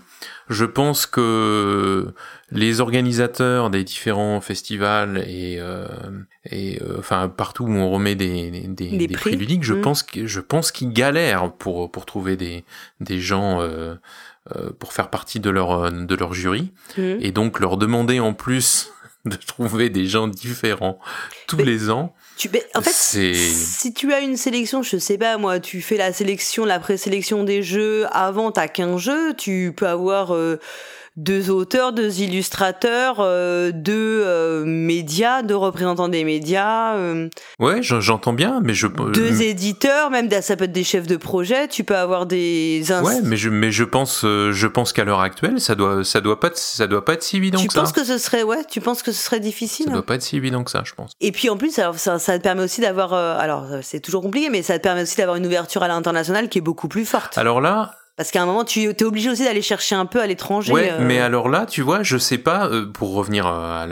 je 0.49 0.64
pense 0.64 1.07
que 1.07 2.12
les 2.51 2.81
organisateurs 2.81 3.70
des 3.70 3.85
différents 3.85 4.41
festivals 4.41 5.18
et 5.26 5.59
euh, 5.61 5.87
et 6.51 6.81
enfin 6.99 7.29
partout 7.29 7.64
où 7.64 7.72
on 7.72 7.91
remet 7.91 8.14
des 8.14 8.51
des, 8.51 9.07
des, 9.07 9.09
prix. 9.09 9.37
ludiques 9.37 9.64
je 9.64 9.74
mmh. 9.74 9.81
pense 9.81 10.03
que 10.03 10.26
je 10.26 10.41
pense 10.41 10.70
qu'ils 10.70 10.93
galèrent 10.93 11.53
pour 11.53 11.91
pour 11.91 12.05
trouver 12.05 12.37
des 12.37 12.64
des 13.01 13.20
gens 13.20 13.66
pour 14.79 14.93
faire 14.93 15.11
partie 15.11 15.41
de 15.41 15.51
leur 15.51 15.91
de 15.91 16.14
leur 16.14 16.35
jury 16.35 16.72
mmh. 16.97 17.03
et 17.20 17.33
donc 17.33 17.59
leur 17.59 17.76
demander 17.76 18.20
en 18.20 18.35
plus 18.35 18.93
de 19.24 19.37
trouver 19.37 19.89
des 19.89 20.07
gens 20.07 20.29
différents 20.29 20.99
tous 21.47 21.59
les 21.59 21.91
ans 21.91 22.14
tu, 22.39 22.49
en 22.74 22.80
fait, 22.80 22.93
si 22.93 23.93
tu 23.93 24.12
as 24.12 24.20
une 24.20 24.36
sélection, 24.36 24.82
je 24.82 24.97
sais 24.97 25.18
pas 25.18 25.36
moi, 25.39 25.59
tu 25.59 25.82
fais 25.82 25.97
la 25.97 26.12
sélection, 26.12 26.64
la 26.64 26.78
présélection 26.78 27.43
des 27.43 27.62
jeux 27.62 28.07
avant, 28.12 28.53
t'as 28.53 28.68
qu'un 28.68 28.97
jeu, 28.97 29.34
tu 29.34 29.72
peux 29.76 29.89
avoir 29.89 30.34
euh, 30.34 30.61
deux 31.18 31.50
auteurs, 31.50 31.92
deux 31.92 32.20
illustrateurs, 32.20 33.16
euh, 33.18 33.72
deux 33.74 34.22
euh, 34.24 34.64
médias, 34.64 35.42
deux 35.42 35.56
représentants 35.56 36.08
des 36.08 36.22
médias. 36.22 36.94
Euh, 36.94 37.28
ouais, 37.58 37.82
j'entends 37.82 38.32
bien, 38.32 38.60
mais 38.62 38.72
je 38.72 38.86
deux 38.86 39.42
éditeurs, 39.42 40.10
même 40.10 40.30
ça 40.40 40.56
peut 40.56 40.64
être 40.64 40.72
des 40.72 40.84
chefs 40.84 41.08
de 41.08 41.16
projet. 41.16 41.66
Tu 41.66 41.82
peux 41.82 41.96
avoir 41.96 42.26
des. 42.26 42.84
Ouais, 43.02 43.20
mais 43.24 43.36
je 43.36 43.48
mais 43.50 43.72
je 43.72 43.82
pense 43.82 44.22
je 44.22 44.66
pense 44.66 44.92
qu'à 44.92 45.04
l'heure 45.04 45.20
actuelle, 45.20 45.60
ça 45.60 45.74
doit 45.74 46.04
ça 46.04 46.20
doit 46.20 46.38
pas 46.38 46.50
ça 46.54 46.86
doit 46.86 47.04
pas 47.04 47.14
être 47.14 47.24
si 47.24 47.36
évident 47.36 47.58
que 47.58 47.64
ça. 47.64 47.80
Tu 47.80 47.84
penses 47.84 47.92
que 47.92 48.04
ce 48.04 48.16
serait 48.16 48.44
ouais, 48.44 48.64
tu 48.70 48.80
penses 48.80 49.02
que 49.02 49.10
ce 49.10 49.22
serait 49.22 49.40
difficile? 49.40 49.86
Ça 49.86 49.92
doit 49.92 50.06
pas 50.06 50.14
être 50.14 50.22
si 50.22 50.36
évident 50.36 50.62
que 50.62 50.70
ça, 50.70 50.82
je 50.84 50.94
pense. 50.94 51.12
Et 51.20 51.32
puis 51.32 51.50
en 51.50 51.56
plus, 51.56 51.76
alors, 51.80 51.98
ça, 51.98 52.20
ça 52.20 52.38
te 52.38 52.42
permet 52.44 52.62
aussi 52.62 52.80
d'avoir 52.80 53.12
alors 53.12 53.66
c'est 53.82 54.00
toujours 54.00 54.22
compliqué, 54.22 54.50
mais 54.50 54.62
ça 54.62 54.78
te 54.78 54.84
permet 54.84 55.02
aussi 55.02 55.16
d'avoir 55.16 55.36
une 55.36 55.46
ouverture 55.46 55.82
à 55.82 55.88
l'international 55.88 56.48
qui 56.48 56.58
est 56.58 56.62
beaucoup 56.62 56.86
plus 56.86 57.04
forte. 57.04 57.36
Alors 57.36 57.60
là, 57.60 57.90
parce 58.18 58.32
qu'à 58.32 58.42
un 58.42 58.46
moment, 58.46 58.64
tu 58.64 58.82
es 58.82 59.04
obligé 59.04 59.30
aussi 59.30 59.44
d'aller 59.44 59.62
chercher 59.62 59.94
un 59.94 60.04
peu 60.04 60.20
à 60.20 60.26
l'étranger. 60.26 60.72
Ouais, 60.72 60.90
euh. 60.90 60.98
mais 61.00 61.20
alors 61.20 61.48
là, 61.48 61.66
tu 61.66 61.82
vois, 61.82 62.02
je 62.02 62.18
sais 62.18 62.36
pas, 62.36 62.66
euh, 62.66 62.84
pour 62.84 63.14
revenir 63.14 63.46
à 63.46 63.86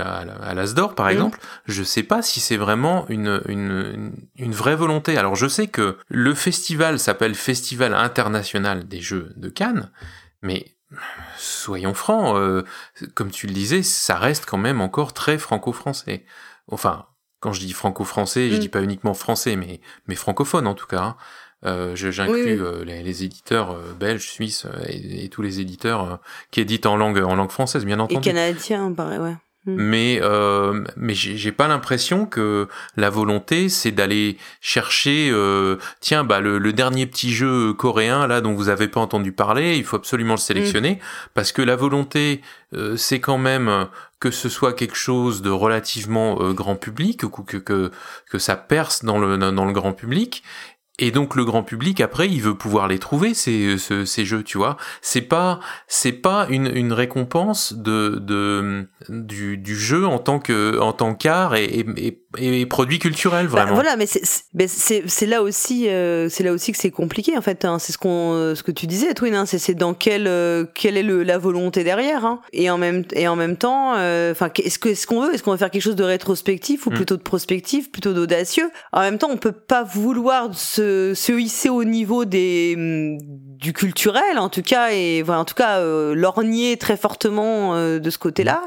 l'Asdor, 0.53 0.97
par 0.97 1.07
mmh. 1.07 1.11
exemple, 1.11 1.39
je 1.67 1.85
sais 1.85 2.03
pas 2.03 2.23
si 2.23 2.41
c'est 2.41 2.57
vraiment 2.57 3.07
une, 3.09 3.41
une, 3.47 4.13
une 4.35 4.53
vraie 4.53 4.75
volonté. 4.75 5.17
Alors 5.17 5.37
je 5.37 5.47
sais 5.47 5.69
que 5.69 5.97
le 6.09 6.35
festival 6.35 6.99
s'appelle 6.99 7.37
Festival 7.37 7.95
international 7.95 8.89
des 8.89 9.01
Jeux 9.01 9.33
de 9.37 9.49
Cannes, 9.49 9.93
mais 10.43 10.75
soyons 11.39 11.95
francs, 11.95 12.37
euh, 12.37 12.65
comme 13.15 13.31
tu 13.31 13.47
le 13.47 13.53
disais, 13.53 13.85
ça 13.85 14.17
reste 14.17 14.45
quand 14.45 14.59
même 14.59 14.81
encore 14.81 15.13
très 15.13 15.39
franco-français. 15.39 16.25
Enfin, 16.67 17.07
quand 17.39 17.53
je 17.53 17.61
dis 17.61 17.73
franco-français, 17.73 18.51
je 18.51 18.57
mmh. 18.57 18.59
dis 18.59 18.69
pas 18.71 18.83
uniquement 18.83 19.15
français, 19.15 19.55
mais, 19.55 19.81
mais 20.09 20.17
francophone 20.17 20.67
en 20.67 20.75
tout 20.75 20.89
cas. 20.89 21.03
Hein. 21.03 21.17
Euh, 21.65 21.97
J'inclus 21.97 22.61
euh, 22.61 22.85
les, 22.85 23.03
les, 23.03 23.25
éditeurs 23.25 23.73
euh, 23.73 23.95
belges, 23.99 24.29
suisses 24.29 24.67
et, 24.89 25.25
et, 25.25 25.29
tous 25.31 25.41
les 25.41 25.59
éditeurs 25.59 26.21
qui 26.51 26.61
éditent 26.61 26.87
en 26.87 26.97
langue 26.97 27.19
en 27.19 27.35
langue 27.35 27.51
française, 27.51 27.85
bien 27.85 27.99
entendu. 27.99 28.29
Et 28.29 28.33
canadiens, 28.33 28.93
pareil, 28.93 29.19
ouais. 29.19 29.37
Hmm. 29.67 29.75
Mais 29.79 30.21
euh, 30.23 30.85
mais 30.97 31.15
j'ai 31.15 31.51
pas 31.51 31.67
l'impression 31.67 32.25
que 32.25 32.69
la 32.97 33.11
volonté 33.11 33.69
c'est 33.69 33.91
d'aller 33.91 34.39
chercher 34.61 35.29
euh, 35.33 35.77
tiens 35.99 36.23
bah 36.23 36.39
le, 36.39 36.59
le, 36.59 36.73
dernier 36.73 37.05
petit 37.05 37.33
jeu 37.33 37.73
coréen 37.73 38.29
là 38.29 38.41
dont 38.41 38.55
vous 38.55 38.69
avez 38.69 38.87
pas 38.87 39.01
entendu 39.01 39.33
parler 39.33 39.77
il 39.77 39.83
faut 39.83 39.97
absolument 39.97 40.35
le 40.35 40.39
sélectionner 40.39 40.93
hmm. 40.93 41.29
parce 41.35 41.51
que 41.51 41.63
la 41.63 41.75
volonté 41.75 42.43
euh, 42.75 42.97
c'est 42.97 43.19
quand 43.19 43.39
même 43.39 43.89
que 44.21 44.31
ce 44.31 44.49
soit 44.49 44.73
quelque 44.73 44.97
chose 44.97 45.43
de 45.43 45.51
relativement 45.51 46.53
grand 46.53 46.77
public 46.77 47.25
ou 47.25 47.29
que, 47.29 47.57
que 47.57 47.91
que 48.31 48.39
ça 48.39 48.55
perce 48.55 49.05
dans 49.05 49.19
le 49.19 49.37
dans 49.37 49.65
le 49.65 49.73
grand 49.73 49.95
public 49.95 50.45
et 50.99 51.11
donc 51.11 51.35
le 51.35 51.45
grand 51.45 51.63
public 51.63 52.01
après 52.01 52.29
il 52.29 52.41
veut 52.43 52.57
pouvoir 52.57 52.89
les 52.89 52.99
trouver 52.99 53.35
ces, 53.35 53.77
ces, 53.79 54.25
jeux 54.25 54.43
tu 54.43 54.59
vois 54.59 54.77
c'est 55.03 55.23
pas 55.23 55.61
c'est 55.89 56.13
pas 56.13 56.47
une, 56.49 56.71
une 56.75 56.93
récompense 56.93 57.75
de, 57.75 58.19
de 58.21 58.87
du, 59.09 59.59
du 59.59 59.77
jeu 59.77 60.07
en 60.07 60.19
tant 60.19 60.39
que 60.39 60.79
en 60.81 60.93
tant 60.93 61.15
qu'art 61.15 61.55
et, 61.55 61.85
et, 61.97 62.23
et, 62.39 62.67
produit 62.67 62.99
culturel 62.99 63.47
bah, 63.47 63.65
vraiment 63.65 63.75
voilà 63.75 63.97
mais 63.97 64.07
c'est 64.07 65.05
c'est 65.07 65.27
là 65.27 65.43
aussi 65.43 65.89
euh, 65.89 66.29
c'est 66.29 66.45
là 66.45 66.53
aussi 66.53 66.73
que 66.73 66.79
c'est 66.79 66.91
compliqué 66.91 67.37
en 67.37 67.43
fait 67.43 67.65
hein. 67.65 67.79
c'est 67.79 67.93
ce 67.93 67.99
qu'on 67.99 68.55
ce 68.55 68.63
que 68.63 68.73
tu 68.73 68.87
disais 68.87 69.15
Twin 69.15 69.35
hein. 69.35 69.47
c'est 69.47 69.75
dans 69.75 69.95
quelle 69.95 70.27
euh, 70.27 70.65
quelle 70.75 70.97
est 70.97 71.03
le, 71.03 71.23
la 71.23 71.39
volonté 71.39 71.85
derrière 71.85 72.25
hein. 72.25 72.41
et 72.53 72.71
en 72.71 72.79
même 72.79 73.05
et 73.13 73.29
en 73.29 73.37
même 73.37 73.57
temps 73.57 73.95
euh, 73.97 74.33
enfin 74.33 74.51
est-ce 74.65 74.79
que 74.79 74.89
est-ce 74.91 75.07
qu'on 75.07 75.21
veut? 75.21 75.35
Est-ce 75.35 75.43
qu'on 75.43 75.53
veut 75.53 75.57
faire 75.57 75.71
quelque 75.71 75.83
chose 75.83 75.97
de 75.97 76.05
rétrospectif 76.05 76.87
ou 76.87 76.91
mm. 76.91 76.95
plutôt 76.95 77.17
de 77.17 77.23
prospectif 77.23 77.91
plutôt 77.91 78.13
d'audacieux? 78.13 78.71
En 78.93 79.01
même 79.01 79.19
temps 79.19 79.29
on 79.31 79.37
peut 79.37 79.53
pas 79.53 79.83
vouloir 79.83 80.55
se 80.55 80.86
se, 81.15 81.33
hisser 81.33 81.69
au 81.69 81.85
niveau 81.85 82.25
des 82.25 82.75
mm, 82.77 83.19
du 83.59 83.73
culturel 83.73 84.39
en 84.39 84.49
tout 84.49 84.63
cas 84.63 84.91
et 84.91 85.23
voilà 85.23 85.41
en 85.41 85.45
tout 85.45 85.55
cas 85.55 85.79
euh, 85.79 86.15
lorgner 86.15 86.77
très 86.77 86.97
fortement 86.97 87.75
euh, 87.75 87.99
de 87.99 88.11
ce 88.11 88.19
côté-là. 88.19 88.63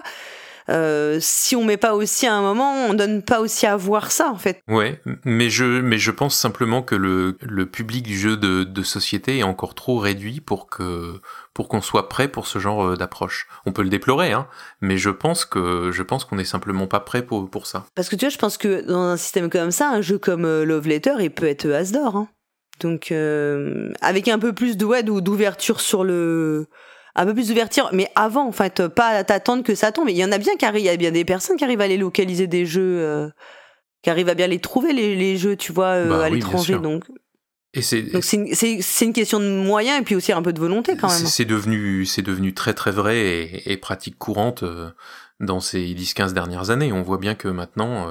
Euh, 0.70 1.18
si 1.20 1.56
on 1.56 1.64
met 1.64 1.78
pas 1.78 1.96
aussi 1.96 2.28
à 2.28 2.34
un 2.34 2.42
moment, 2.42 2.74
on 2.88 2.94
donne 2.94 3.24
pas 3.24 3.42
aussi 3.42 3.66
à 3.66 3.76
voir 3.76 4.12
ça 4.12 4.30
en 4.30 4.38
fait. 4.38 4.62
Ouais, 4.68 5.02
mais 5.26 5.50
je, 5.50 5.66
mais 5.66 5.98
je 5.98 6.12
pense 6.12 6.36
simplement 6.36 6.82
que 6.84 6.96
le, 6.96 7.38
le 7.42 7.66
public 7.66 8.04
du 8.04 8.18
jeu 8.18 8.38
de, 8.38 8.64
de 8.64 8.84
société 8.84 9.40
est 9.40 9.44
encore 9.44 9.74
trop 9.76 9.98
réduit 9.98 10.42
pour 10.42 10.70
que 10.70 11.20
pour 11.54 11.68
qu'on 11.68 11.82
soit 11.82 12.08
prêt 12.08 12.28
pour 12.28 12.48
ce 12.48 12.60
genre 12.60 12.86
euh, 12.86 12.96
d'approche. 12.96 13.48
On 13.66 13.72
peut 13.72 13.84
le 13.84 13.90
déplorer, 13.90 14.32
hein, 14.32 14.48
mais 14.82 14.98
je 14.98 15.10
pense 15.10 15.44
que 15.46 15.92
je 15.92 16.04
pense 16.04 16.24
qu'on 16.24 16.36
n'est 16.36 16.46
simplement 16.46 16.88
pas 16.88 17.00
prêt 17.00 17.24
pour, 17.24 17.50
pour 17.50 17.66
ça. 17.68 17.86
Parce 17.96 18.10
que 18.10 18.16
tu 18.16 18.26
vois, 18.26 18.30
je 18.30 18.38
pense 18.38 18.58
que 18.58 18.86
dans 18.86 19.02
un 19.02 19.18
système 19.18 19.50
comme 19.50 19.72
ça, 19.72 19.90
un 19.90 20.02
jeu 20.02 20.18
comme 20.18 20.46
euh, 20.46 20.66
Love 20.66 20.88
Letter, 20.88 21.16
il 21.20 21.32
peut 21.32 21.48
être 21.48 21.70
Asdor. 21.70 22.16
Hein. 22.16 22.30
Donc 22.80 23.12
euh, 23.12 23.92
avec 24.02 24.28
un 24.28 24.40
peu 24.40 24.54
plus 24.54 24.78
de 24.78 24.86
ouais, 24.86 25.04
d'ouverture 25.04 25.82
sur 25.82 26.04
le 26.04 26.68
un 27.16 27.26
peu 27.26 27.34
plus 27.34 27.48
d'ouverture, 27.50 27.90
mais 27.94 28.10
avant, 28.16 28.48
en 28.48 28.52
fait, 28.52 28.88
pas 28.88 29.24
t'attendre 29.24 29.64
que 29.64 29.76
ça 29.76 29.92
tombe. 29.92 30.10
Il 30.10 30.16
y 30.18 30.24
en 30.24 30.32
a 30.32 30.38
bien 30.38 30.56
qui 30.58 30.66
arrivent, 30.66 30.82
il 30.84 30.86
y 30.86 30.90
a 30.90 30.98
bien 30.98 31.12
des 31.12 31.26
personnes 31.26 31.58
qui 31.58 31.64
arrivent 31.64 31.82
à 31.82 31.88
les 31.88 31.98
localiser 31.98 32.48
des 32.48 32.66
jeux, 32.66 33.00
euh, 33.02 33.30
qui 34.04 34.10
arrivent 34.10 34.30
à 34.30 34.36
bien 34.36 34.48
les 34.48 34.60
trouver 34.60 34.94
les, 34.94 35.16
les 35.16 35.38
jeux, 35.38 35.56
tu 35.56 35.72
vois, 35.74 35.88
euh, 35.96 36.10
Bah 36.10 36.26
à 36.26 36.30
oui, 36.30 36.36
l'étranger. 36.36 36.78
Donc, 36.80 37.04
Et 37.74 37.82
c'est 37.82 38.02
donc 38.04 38.24
c'est 38.24 38.38
une, 38.38 38.56
c'est- 38.56 38.82
c'est 38.82 39.06
une 39.06 39.14
question 39.14 39.40
de 39.40 39.46
moyens 39.50 40.00
et 40.00 40.04
puis 40.04 40.16
aussi 40.16 40.32
un 40.32 40.42
peu 40.42 40.54
de 40.54 40.60
volonté 40.60 40.96
quand 40.98 41.08
même. 41.10 41.26
c'est 41.28 41.46
devenu 41.46 42.06
c'est 42.06 42.22
devenu 42.24 42.54
très 42.54 42.74
très 42.74 42.92
vrai 42.92 43.18
et, 43.20 43.72
et 43.72 43.78
pratique 43.78 44.18
courante 44.18 44.64
euh, 44.64 44.90
dans 45.40 45.60
ces 45.60 45.80
10-15 45.94 46.34
dernières 46.34 46.70
années. 46.72 46.92
On 46.94 47.02
voit 47.04 47.18
bien 47.20 47.36
que 47.36 47.48
maintenant 47.48 48.08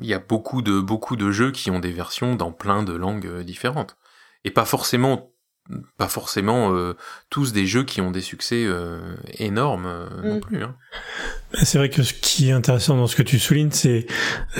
il 0.00 0.06
y 0.06 0.14
a 0.14 0.18
beaucoup 0.20 0.62
de 0.62 0.78
beaucoup 0.80 1.16
de 1.16 1.30
jeux 1.32 1.50
qui 1.50 1.70
ont 1.70 1.80
des 1.80 1.90
versions 1.90 2.36
dans 2.36 2.52
plein 2.52 2.82
de 2.84 2.92
langues 2.92 3.40
différentes 3.42 3.96
et 4.44 4.50
pas 4.52 4.64
forcément 4.64 5.33
pas 5.96 6.08
forcément 6.08 6.74
euh, 6.74 6.94
tous 7.30 7.52
des 7.52 7.66
jeux 7.66 7.84
qui 7.84 8.00
ont 8.00 8.10
des 8.10 8.20
succès 8.20 8.64
euh, 8.66 9.14
énormes 9.38 9.86
euh, 9.86 10.06
non 10.22 10.36
Mm. 10.36 10.40
plus. 10.40 10.62
Hein. 10.62 10.76
C'est 11.62 11.78
vrai 11.78 11.88
que 11.88 12.02
ce 12.02 12.12
qui 12.12 12.48
est 12.48 12.52
intéressant 12.52 12.96
dans 12.96 13.06
ce 13.06 13.14
que 13.16 13.22
tu 13.22 13.38
soulignes, 13.38 13.70
c'est 13.70 14.06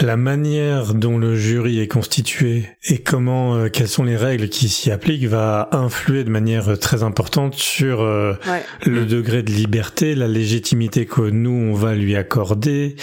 la 0.01 0.17
manière 0.17 0.95
dont 0.95 1.19
le 1.19 1.35
jury 1.37 1.81
est 1.81 1.89
constitué 1.89 2.67
et 2.85 2.99
comment, 2.99 3.57
euh, 3.57 3.69
quelles 3.69 3.89
sont 3.89 4.05
les 4.05 4.17
règles 4.17 4.49
qui 4.49 4.69
s'y 4.69 4.91
appliquent 4.91 5.27
va 5.27 5.69
influer 5.73 6.23
de 6.25 6.31
manière 6.31 6.69
euh, 6.69 6.77
très 6.77 7.03
importante 7.03 7.55
sur 7.55 8.01
euh, 8.01 8.35
Ouais. 8.47 8.63
le 8.87 9.07
degré 9.07 9.43
de 9.43 9.51
liberté, 9.51 10.15
la 10.15 10.29
légitimité 10.29 11.07
que 11.07 11.23
nous 11.23 11.51
on 11.51 11.75
va 11.75 11.95
lui 11.95 12.15
accorder, 12.17 12.97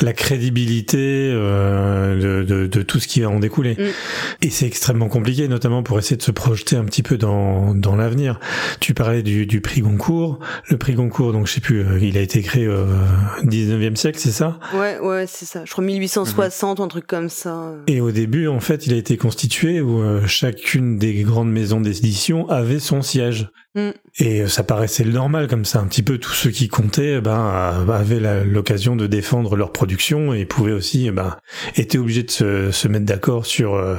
la 0.00 0.12
crédibilité 0.12 1.30
euh, 1.32 2.42
de, 2.42 2.44
de, 2.44 2.66
de 2.66 2.82
tout 2.82 3.00
ce 3.00 3.08
qui 3.08 3.20
va 3.20 3.28
en 3.30 3.38
découler. 3.38 3.74
Mm. 3.74 3.84
Et 4.42 4.50
c'est 4.50 4.66
extrêmement 4.66 5.08
compliqué, 5.08 5.48
notamment 5.48 5.82
pour 5.82 5.98
essayer 5.98 6.16
de 6.16 6.22
se 6.22 6.30
projeter 6.30 6.76
un 6.76 6.84
petit 6.84 7.02
peu 7.02 7.16
dans, 7.16 7.74
dans 7.74 7.96
l'avenir. 7.96 8.40
Tu 8.80 8.94
parlais 8.94 9.22
du, 9.22 9.46
du 9.46 9.60
prix 9.60 9.80
Goncourt. 9.80 10.38
Le 10.68 10.76
prix 10.76 10.94
Goncourt, 10.94 11.32
donc 11.32 11.46
je 11.46 11.52
sais 11.54 11.60
plus, 11.60 11.84
il 12.00 12.16
a 12.18 12.20
été 12.20 12.42
créé 12.42 12.68
19e 13.44 13.96
siècle, 13.96 14.18
c'est 14.18 14.32
ça 14.32 14.58
Ouais, 14.74 14.98
ouais, 14.98 15.26
c'est 15.26 15.46
ça. 15.46 15.64
Je 15.64 15.72
crois 15.72 15.84
1860 15.84 16.78
ou 16.78 16.82
un 16.82 16.88
truc 16.88 17.06
comme 17.06 17.28
ça. 17.28 17.74
Et 17.86 18.00
au 18.00 18.10
début, 18.10 18.48
en 18.48 18.60
fait, 18.60 18.86
il 18.86 18.92
a 18.92 18.96
été 18.96 19.16
constitué 19.16 19.80
où 19.80 20.02
euh, 20.02 20.26
chacune 20.26 20.98
des 20.98 21.22
grandes 21.22 21.50
maisons 21.50 21.80
d'édition 21.80 22.48
avait 22.48 22.78
son 22.78 23.02
siège. 23.02 23.50
Mm. 23.74 23.90
Et 24.18 24.42
euh, 24.42 24.48
ça 24.48 24.62
paraissait 24.62 25.04
le 25.04 25.12
normal 25.12 25.46
comme 25.48 25.64
ça. 25.64 25.80
Un 25.80 25.86
petit 25.86 26.02
peu 26.02 26.18
tous 26.18 26.32
ceux 26.32 26.50
qui 26.50 26.68
comptaient 26.68 27.16
eh 27.18 27.20
ben, 27.20 27.84
euh, 27.88 27.92
avaient 27.92 28.44
l'occasion 28.44 28.96
de 28.96 29.06
défendre 29.06 29.56
leur 29.56 29.72
production 29.72 30.32
et 30.34 30.44
pouvaient 30.44 30.72
aussi, 30.72 31.06
eh 31.06 31.10
ben, 31.10 31.36
étaient 31.76 31.98
obligés 31.98 32.22
de 32.22 32.30
se, 32.30 32.70
se 32.70 32.88
mettre 32.88 33.06
d'accord 33.06 33.46
sur 33.46 33.74
euh, 33.74 33.96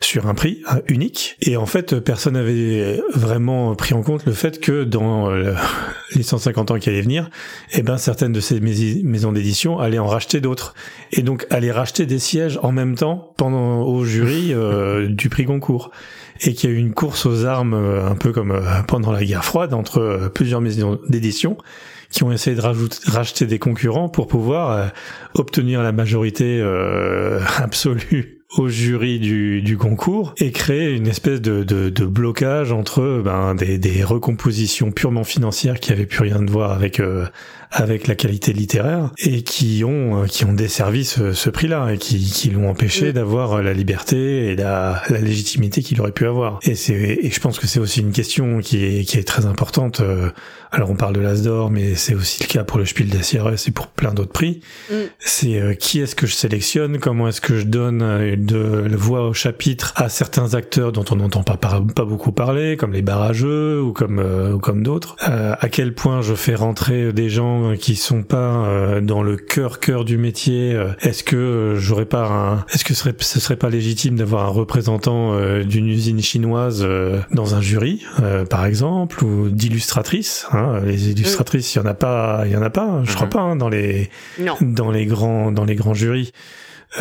sur 0.00 0.26
un 0.26 0.34
prix 0.34 0.62
euh, 0.72 0.80
unique. 0.88 1.36
Et 1.40 1.56
en 1.56 1.66
fait, 1.66 1.98
personne 2.00 2.34
n'avait 2.34 3.00
vraiment 3.14 3.74
pris 3.74 3.94
en 3.94 4.02
compte 4.02 4.24
le 4.26 4.32
fait 4.32 4.60
que 4.60 4.84
dans 4.84 5.30
euh, 5.30 5.54
les 6.14 6.22
150 6.22 6.70
ans 6.70 6.78
qui 6.78 6.88
allaient 6.88 7.02
venir, 7.02 7.30
eh 7.72 7.82
ben, 7.82 7.98
certaines 7.98 8.32
de 8.32 8.40
ces 8.40 8.60
mais- 8.60 9.02
maisons 9.02 9.32
d'édition 9.32 9.78
allaient 9.78 9.98
en 9.98 10.06
racheter 10.06 10.40
d'autres. 10.40 10.74
Et 11.12 11.22
donc, 11.22 11.46
allaient 11.50 11.72
racheter 11.72 12.06
des 12.06 12.18
sièges 12.18 12.58
en 12.62 12.72
même 12.72 12.94
temps 12.94 13.32
pendant 13.36 13.82
au 13.82 14.04
jury 14.04 14.52
euh, 14.52 15.08
du 15.08 15.28
prix 15.28 15.44
Goncourt. 15.44 15.90
Et 16.40 16.54
qu'il 16.54 16.70
y 16.70 16.72
a 16.72 16.76
eu 16.76 16.78
une 16.78 16.94
course 16.94 17.26
aux 17.26 17.46
armes, 17.46 17.74
un 17.74 18.14
peu 18.14 18.30
comme 18.30 18.62
pendant 18.86 19.10
la 19.10 19.24
guerre 19.24 19.44
froide, 19.44 19.74
entre 19.74 20.30
plusieurs 20.32 20.60
maisons 20.60 21.00
d'édition 21.08 21.58
qui 22.10 22.22
ont 22.22 22.30
essayé 22.30 22.54
de 22.54 22.62
racheter 23.10 23.44
des 23.44 23.58
concurrents 23.58 24.08
pour 24.08 24.28
pouvoir 24.28 24.92
obtenir 25.34 25.82
la 25.82 25.90
majorité 25.90 26.62
absolue 27.56 28.37
au 28.56 28.68
jury 28.68 29.18
du, 29.18 29.76
concours 29.78 30.34
et 30.38 30.52
créer 30.52 30.94
une 30.94 31.06
espèce 31.06 31.40
de, 31.40 32.06
blocage 32.06 32.72
entre 32.72 33.20
ben, 33.22 33.54
des, 33.54 33.78
des 33.78 34.02
recompositions 34.02 34.90
purement 34.90 35.24
financières 35.24 35.80
qui 35.80 35.92
avaient 35.92 36.06
plus 36.06 36.22
rien 36.22 36.40
de 36.40 36.50
voir 36.50 36.72
avec 36.72 37.00
euh, 37.00 37.26
avec 37.70 38.06
la 38.06 38.14
qualité 38.14 38.52
littéraire 38.52 39.10
et 39.18 39.42
qui 39.42 39.82
ont 39.84 40.22
euh, 40.22 40.26
qui 40.26 40.44
ont 40.44 40.52
desservi 40.52 41.04
ce, 41.04 41.32
ce 41.32 41.50
prix-là 41.50 41.90
et 41.92 41.98
qui, 41.98 42.18
qui 42.18 42.50
l'ont 42.50 42.70
empêché 42.70 43.06
Oui. 43.06 43.12
d'avoir 43.12 43.62
la 43.62 43.72
liberté 43.72 44.46
et 44.52 44.56
la, 44.56 45.02
la 45.10 45.18
légitimité 45.20 45.82
qu'il 45.82 46.00
aurait 46.00 46.12
pu 46.12 46.26
avoir. 46.26 46.58
Et 46.62 46.74
c'est 46.74 46.94
et 46.94 47.30
je 47.30 47.40
pense 47.40 47.58
que 47.58 47.66
c'est 47.66 47.80
aussi 47.80 48.00
une 48.00 48.12
question 48.12 48.60
qui 48.60 48.84
est 48.84 49.04
qui 49.04 49.18
est 49.18 49.24
très 49.26 49.46
importante. 49.46 50.00
euh, 50.00 50.30
alors 50.70 50.90
on 50.90 50.96
parle 50.96 51.14
de 51.14 51.20
l'Asdor, 51.20 51.70
mais 51.70 51.94
c'est 51.94 52.14
aussi 52.14 52.42
le 52.42 52.46
cas 52.48 52.62
pour 52.62 52.78
le 52.78 52.84
Spiel 52.84 53.08
des 53.08 53.22
Sierras 53.22 53.64
et 53.66 53.70
pour 53.70 53.86
plein 53.86 54.12
d'autres 54.12 54.32
prix. 54.32 54.60
Mm. 54.90 54.94
C'est 55.18 55.58
euh, 55.60 55.72
qui 55.74 56.00
est-ce 56.00 56.14
que 56.14 56.26
je 56.26 56.34
sélectionne, 56.34 56.98
comment 56.98 57.28
est-ce 57.28 57.40
que 57.40 57.56
je 57.58 57.64
donne 57.64 58.02
euh, 58.02 58.36
de 58.36 58.86
la 58.86 58.96
voix 58.96 59.26
au 59.28 59.32
chapitre 59.32 59.94
à 59.96 60.10
certains 60.10 60.52
acteurs 60.54 60.92
dont 60.92 61.06
on 61.10 61.16
n'entend 61.16 61.42
pas, 61.42 61.56
par- 61.56 61.86
pas 61.86 62.04
beaucoup 62.04 62.32
parler, 62.32 62.76
comme 62.76 62.92
les 62.92 63.00
barrageux 63.00 63.80
ou 63.80 63.92
comme 63.94 64.18
euh, 64.18 64.52
ou 64.52 64.58
comme 64.58 64.82
d'autres? 64.82 65.16
Euh, 65.26 65.54
à 65.58 65.68
quel 65.70 65.94
point 65.94 66.20
je 66.20 66.34
fais 66.34 66.54
rentrer 66.54 67.14
des 67.14 67.30
gens 67.30 67.57
qui 67.78 67.96
sont 67.96 68.22
pas 68.22 68.64
euh, 68.66 69.00
dans 69.00 69.22
le 69.22 69.36
cœur 69.36 69.80
cœur 69.80 70.04
du 70.04 70.18
métier. 70.18 70.74
euh, 70.74 70.88
Est-ce 71.00 71.22
que 71.24 71.36
euh, 71.36 71.76
j'aurais 71.76 72.04
pas 72.06 72.26
un, 72.26 72.64
est-ce 72.72 72.84
que 72.84 72.94
ce 72.94 73.00
serait, 73.00 73.14
ce 73.18 73.40
serait 73.40 73.56
pas 73.56 73.70
légitime 73.70 74.16
d'avoir 74.16 74.44
un 74.46 74.48
représentant 74.50 75.34
d'une 75.64 75.86
usine 75.88 76.20
chinoise 76.20 76.86
dans 77.32 77.54
un 77.54 77.60
jury, 77.60 78.04
par 78.50 78.64
exemple, 78.66 79.24
ou 79.24 79.48
d'illustratrices. 79.50 80.46
Hein, 80.52 80.80
les 80.84 81.10
illustratrices, 81.10 81.74
il 81.74 81.78
y 81.78 81.80
en 81.80 81.86
a 81.86 81.94
pas, 81.94 82.42
il 82.46 82.52
y 82.52 82.56
en 82.56 82.62
a 82.62 82.70
pas. 82.70 82.84
hein, 82.84 83.02
Je 83.04 83.14
crois 83.14 83.26
Mhm. 83.26 83.32
pas 83.32 83.40
hein, 83.40 83.56
dans 83.56 83.68
les 83.68 84.10
Non. 84.38 84.54
dans 84.60 84.90
les 84.90 85.06
grands 85.06 85.52
dans 85.52 85.64
les 85.64 85.74
grands 85.74 85.94
jurys. 85.94 86.32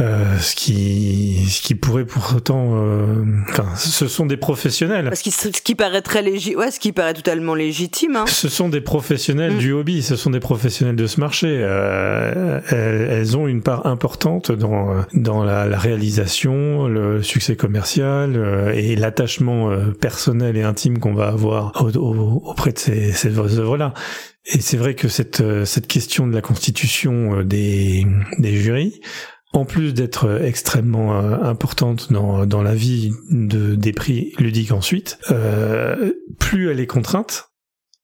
Euh, 0.01 0.37
ce 0.39 0.53
qui 0.53 1.45
ce 1.49 1.61
qui 1.61 1.73
pourrait 1.73 2.03
pourtant 2.03 2.71
euh, 2.75 3.23
enfin 3.47 3.73
ce 3.77 4.09
sont 4.09 4.25
des 4.25 4.35
professionnels 4.35 5.05
Parce 5.05 5.21
que 5.21 5.31
ce 5.31 5.47
qui 5.47 5.75
paraît 5.75 6.01
très 6.01 6.21
légitime, 6.21 6.59
ouais, 6.59 6.71
ce 6.71 6.79
qui 6.81 6.91
paraît 6.91 7.13
totalement 7.13 7.55
légitime. 7.55 8.17
Hein. 8.17 8.25
ce 8.27 8.49
sont 8.49 8.67
des 8.67 8.81
professionnels 8.81 9.53
Mm. 9.53 9.57
du 9.59 9.71
hobby, 9.71 10.03
ce 10.03 10.17
sont 10.17 10.29
des 10.29 10.41
professionnels 10.41 10.97
de 10.97 11.07
ce 11.07 11.21
marché. 11.21 11.47
Euh, 11.49 12.59
elles, 12.69 13.07
elles 13.09 13.37
ont 13.37 13.47
une 13.47 13.61
part 13.61 13.85
importante 13.85 14.51
dans 14.51 15.05
dans 15.13 15.45
la, 15.45 15.65
la 15.65 15.77
réalisation, 15.77 16.87
le 16.89 17.23
succès 17.23 17.55
commercial 17.55 18.33
euh, 18.35 18.73
et 18.75 18.97
l'attachement 18.97 19.71
euh, 19.71 19.91
personnel 19.93 20.57
et 20.57 20.63
intime 20.63 20.99
qu'on 20.99 21.13
va 21.13 21.27
avoir 21.29 21.71
au- 21.81 21.95
au- 21.97 22.41
auprès 22.45 22.73
de 22.73 22.77
ces, 22.77 23.13
ces 23.13 23.39
œuvres-là. 23.39 23.93
Et 24.47 24.59
c'est 24.59 24.77
vrai 24.77 24.95
que 24.95 25.07
cette 25.07 25.41
cette 25.65 25.87
question 25.87 26.27
de 26.27 26.33
la 26.33 26.41
constitution 26.41 27.41
des 27.43 28.05
des 28.37 28.55
jurys 28.57 28.99
en 29.57 29.65
plus 29.65 29.93
d'être 29.93 30.41
extrêmement 30.41 31.19
euh, 31.19 31.41
importante 31.43 32.11
dans, 32.11 32.45
dans 32.45 32.63
la 32.63 32.75
vie 32.75 33.11
de, 33.29 33.75
des 33.75 33.91
prix 33.91 34.33
ludiques 34.39 34.71
ensuite, 34.71 35.19
euh, 35.31 36.13
plus 36.39 36.69
elle 36.69 36.79
est 36.79 36.87
contrainte, 36.87 37.49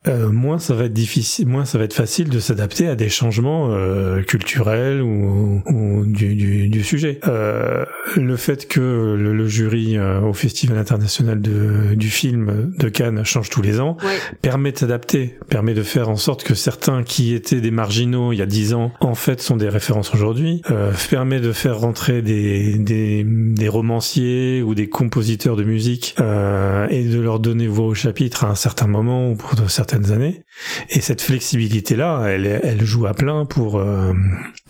euh, 0.07 0.29
moins 0.31 0.59
ça 0.59 0.73
va 0.73 0.85
être 0.85 0.93
difficile, 0.93 1.47
moins 1.47 1.65
ça 1.65 1.77
va 1.77 1.83
être 1.85 1.93
facile 1.93 2.29
de 2.29 2.39
s'adapter 2.39 2.87
à 2.87 2.95
des 2.95 3.09
changements 3.09 3.69
euh, 3.71 4.21
culturels 4.23 5.01
ou, 5.01 5.61
ou 5.67 6.05
du, 6.05 6.35
du, 6.35 6.67
du 6.69 6.83
sujet. 6.83 7.19
Euh, 7.27 7.85
le 8.15 8.35
fait 8.35 8.67
que 8.67 8.79
le, 8.79 9.33
le 9.33 9.47
jury 9.47 9.97
euh, 9.97 10.19
au 10.21 10.33
Festival 10.33 10.77
international 10.77 11.41
de, 11.41 11.95
du 11.95 12.09
film 12.09 12.73
de 12.77 12.89
Cannes 12.89 13.23
change 13.23 13.49
tous 13.49 13.61
les 13.61 13.79
ans 13.79 13.97
Ouais. 14.03 14.17
permet 14.41 14.71
de 14.71 14.77
s'adapter, 14.77 15.37
permet 15.49 15.73
de 15.73 15.83
faire 15.83 16.09
en 16.09 16.15
sorte 16.15 16.43
que 16.43 16.55
certains 16.55 17.03
qui 17.03 17.33
étaient 17.33 17.61
des 17.61 17.71
marginaux 17.71 18.33
il 18.33 18.37
y 18.37 18.41
a 18.41 18.45
dix 18.45 18.73
ans, 18.73 18.91
en 18.99 19.15
fait, 19.15 19.41
sont 19.41 19.55
des 19.57 19.69
références 19.69 20.13
aujourd'hui, 20.13 20.61
euh, 20.71 20.91
permet 21.09 21.39
de 21.39 21.51
faire 21.51 21.77
rentrer 21.79 22.21
des, 22.21 22.77
des, 22.77 23.23
des 23.25 23.67
romanciers 23.69 24.61
ou 24.61 24.75
des 24.75 24.89
compositeurs 24.89 25.55
de 25.55 25.63
musique 25.63 26.15
euh, 26.19 26.87
et 26.89 27.03
de 27.05 27.19
leur 27.19 27.39
donner 27.39 27.67
voix 27.67 27.85
au 27.87 27.93
chapitre 27.93 28.43
à 28.45 28.49
un 28.49 28.55
certain 28.55 28.87
moment 28.87 29.31
ou 29.31 29.35
pour 29.35 29.55
de 29.55 29.67
années. 30.11 30.43
Et 30.89 31.01
cette 31.01 31.21
flexibilité-là, 31.21 32.25
elle, 32.27 32.45
elle 32.45 32.83
joue 32.85 33.05
à 33.05 33.13
plein 33.13 33.45
pour, 33.45 33.79
euh, 33.79 34.13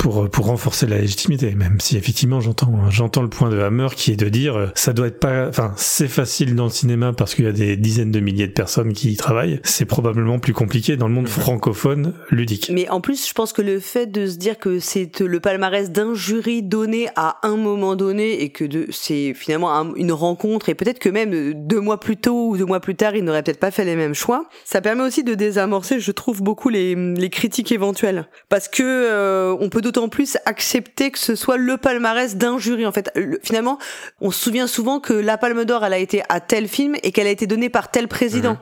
pour 0.04 0.30
pour 0.30 0.48
renforcer 0.48 0.86
la 0.86 0.98
légitimité. 0.98 1.56
Même 1.56 1.80
si 1.80 1.96
effectivement 1.96 2.42
j'entends 2.42 2.90
j'entends 2.90 3.22
le 3.22 3.30
point 3.30 3.50
de 3.50 3.58
Hammer 3.60 3.88
qui 3.96 4.12
est 4.12 4.18
de 4.18 4.28
dire 4.28 4.58
euh, 4.58 4.68
ça 4.76 4.92
doit 4.92 5.08
être 5.08 5.20
pas, 5.20 5.48
enfin 5.48 5.74
c'est 5.78 6.10
facile 6.10 6.56
dans 6.56 6.66
le 6.66 6.72
cinéma 6.72 7.14
parce 7.14 7.36
qu'il 7.36 7.46
y 7.46 7.48
a 7.48 7.54
des 7.54 7.78
dizaines 7.78 8.12
de 8.12 8.20
milliers 8.20 8.48
de 8.48 8.52
personnes 8.52 8.92
qui 8.92 9.14
y 9.14 9.16
travaillent. 9.16 9.62
C'est 9.64 9.86
probablement 9.86 10.40
plus 10.40 10.52
compliqué 10.52 10.98
dans 10.98 11.08
le 11.08 11.14
monde 11.14 11.30
francophone 11.30 12.14
ludique. 12.30 12.70
Mais 12.70 12.90
en 12.90 13.00
plus, 13.00 13.26
je 13.26 13.34
pense 13.34 13.54
que 13.54 13.62
le 13.62 13.80
fait 13.80 14.08
de 14.08 14.28
se 14.28 14.36
dire 14.36 14.58
que 14.58 14.80
c'est 14.80 15.22
le 15.22 15.40
palmarès 15.40 15.90
d'un 15.90 16.14
jury 16.14 16.64
donné 16.64 17.08
à 17.16 17.38
un 17.44 17.56
moment 17.56 17.96
donné 17.96 18.44
et 18.44 18.50
que 18.50 18.66
c'est 18.92 19.34
finalement 19.34 19.96
une 19.96 20.12
rencontre 20.12 20.68
et 20.68 20.76
peut-être 20.76 21.00
que 21.00 21.08
même 21.08 21.54
deux 21.54 21.80
mois 21.80 22.02
plus 22.02 22.18
tôt 22.18 22.50
ou 22.50 22.58
deux 22.58 22.66
mois 22.66 22.82
plus 22.82 22.96
tard, 22.96 23.16
ils 23.16 23.24
n'auraient 23.24 23.44
peut-être 23.44 23.60
pas 23.60 23.72
fait 23.72 23.86
les 23.86 23.96
mêmes 23.96 24.16
choix. 24.16 24.50
Ça 24.66 24.82
permet 24.82 25.04
aussi 25.04 25.24
de 25.24 25.34
désamorcer, 25.34 26.02
je 26.02 26.12
trouve, 26.12 26.44
beaucoup 26.44 26.68
les, 26.68 26.94
les 26.96 27.30
critiques 27.30 27.72
éventuelles 27.72 28.28
parce 28.50 28.68
que 28.68 28.84
euh, 28.84 29.56
on 29.62 29.70
peut 29.70 29.82
d'autant 29.94 30.10
plus 30.10 30.38
accepter 30.46 31.12
que 31.12 31.20
ce 31.20 31.36
soit 31.36 31.58
le 31.58 31.78
palmarès 31.78 32.36
d'un. 32.36 32.54
En 32.54 32.92
fait, 32.92 33.12
finalement, 33.44 33.78
on 34.22 34.32
se 34.32 34.40
souvient 34.40 34.68
souvent 34.68 35.00
que 35.00 35.14
la 35.14 35.38
Palme 35.38 35.66
d'Or, 35.66 35.86
elle 35.86 35.94
a 35.94 35.98
été 35.98 36.24
à 36.30 36.40
tel 36.40 36.68
film 36.68 36.96
et 37.04 37.12
qu'elle 37.12 37.28
a 37.28 37.32
été 37.32 37.48
donnée 37.48 37.70
par 37.70 37.92
tel 37.92 38.08
président. 38.08 38.54
Mhm. 38.54 38.58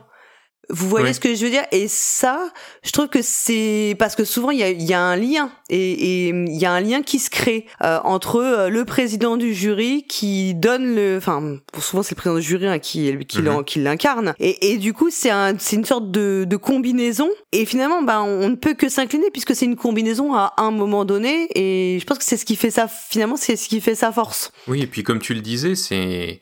Vous 0.70 0.88
voyez 0.88 1.12
ce 1.12 1.20
que 1.20 1.34
je 1.34 1.44
veux 1.44 1.50
dire? 1.50 1.64
Et 1.72 1.88
ça, 1.88 2.50
je 2.82 2.92
trouve 2.92 3.08
que 3.08 3.20
c'est 3.20 3.96
parce 3.98 4.14
que 4.14 4.24
souvent 4.24 4.50
il 4.50 4.58
y 4.58 4.62
a, 4.62 4.70
y 4.70 4.94
a, 4.94 5.00
un 5.00 5.16
lien. 5.16 5.50
Et 5.68 6.28
il 6.28 6.56
y 6.56 6.64
a 6.64 6.72
un 6.72 6.80
lien 6.80 7.02
qui 7.02 7.18
se 7.18 7.30
crée 7.30 7.66
euh, 7.82 7.98
entre 8.04 8.36
euh, 8.36 8.68
le 8.68 8.84
président 8.84 9.36
du 9.36 9.54
jury 9.54 10.04
qui 10.08 10.54
donne 10.54 10.94
le, 10.94 11.16
enfin 11.16 11.58
souvent 11.78 12.02
c'est 12.02 12.14
le 12.14 12.20
président 12.20 12.38
du 12.38 12.42
jury 12.42 12.66
hein, 12.68 12.78
qui 12.78 13.16
qui, 13.26 13.42
mhm. 13.42 13.64
qui 13.64 13.80
l'incarne. 13.80 14.34
Et, 14.38 14.72
et, 14.72 14.78
du 14.78 14.92
coup 14.92 15.10
c'est 15.10 15.30
un, 15.30 15.58
c'est 15.58 15.76
une 15.76 15.84
sorte 15.84 16.10
de, 16.10 16.44
de 16.48 16.56
combinaison. 16.56 17.28
Et 17.50 17.64
finalement 17.64 18.02
ben 18.02 18.20
on 18.22 18.48
ne 18.48 18.54
peut 18.54 18.74
que 18.74 18.88
s'incliner 18.88 19.30
puisque 19.32 19.54
c'est 19.54 19.66
une 19.66 19.76
combinaison 19.76 20.34
à 20.34 20.54
un 20.58 20.70
moment 20.70 21.04
donné. 21.04 21.48
Et 21.54 21.98
je 22.00 22.06
pense 22.06 22.18
que 22.18 22.24
c'est 22.24 22.36
ce 22.36 22.44
qui 22.44 22.56
fait 22.56 22.70
ça 22.70 22.88
finalement 22.88 23.36
c'est 23.36 23.56
ce 23.56 23.68
qui 23.68 23.80
fait 23.80 23.96
sa 23.96 24.12
force. 24.12 24.52
Oui 24.68 24.82
et 24.82 24.86
puis 24.86 25.02
comme 25.02 25.18
tu 25.18 25.34
le 25.34 25.40
disais 25.40 25.74
c'est 25.74 26.40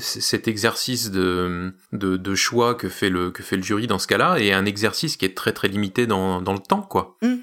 cet 0.00 0.46
exercice 0.46 1.10
de, 1.10 1.72
de, 1.92 2.16
de, 2.16 2.34
choix 2.34 2.74
que 2.74 2.88
fait, 2.88 3.08
le, 3.08 3.30
que 3.30 3.42
fait 3.42 3.56
le 3.56 3.62
jury 3.62 3.86
dans 3.86 3.98
ce 3.98 4.06
cas-là 4.06 4.36
est 4.38 4.52
un 4.52 4.66
exercice 4.66 5.16
qui 5.16 5.24
est 5.24 5.34
très 5.34 5.52
très 5.52 5.68
limité 5.68 6.06
dans, 6.06 6.42
dans 6.42 6.52
le 6.52 6.58
temps, 6.58 6.82
quoi. 6.82 7.16
Mm. 7.22 7.36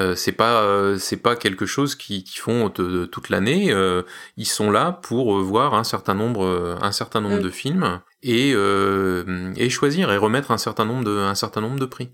Euh, 0.00 0.16
c'est 0.16 0.32
pas 0.32 0.62
euh, 0.62 0.98
c'est 0.98 1.16
pas 1.16 1.36
quelque 1.36 1.66
chose 1.66 1.94
qui, 1.94 2.24
qui 2.24 2.38
font 2.38 2.68
toute 2.70 3.28
l'année. 3.28 3.72
Euh, 3.72 4.02
ils 4.36 4.46
sont 4.46 4.70
là 4.70 4.92
pour 4.92 5.38
voir 5.38 5.74
un 5.74 5.84
certain 5.84 6.14
nombre 6.14 6.78
un 6.80 6.92
certain 6.92 7.20
nombre 7.20 7.38
mm. 7.38 7.42
de 7.42 7.50
films 7.50 8.00
et 8.22 8.50
et 8.50 9.70
choisir 9.70 10.10
et 10.10 10.16
remettre 10.16 10.50
un 10.50 10.58
certain 10.58 10.84
nombre 10.84 11.04
de 11.04 11.18
un 11.18 11.34
certain 11.34 11.60
nombre 11.60 11.78
de 11.78 11.86
prix. 11.86 12.10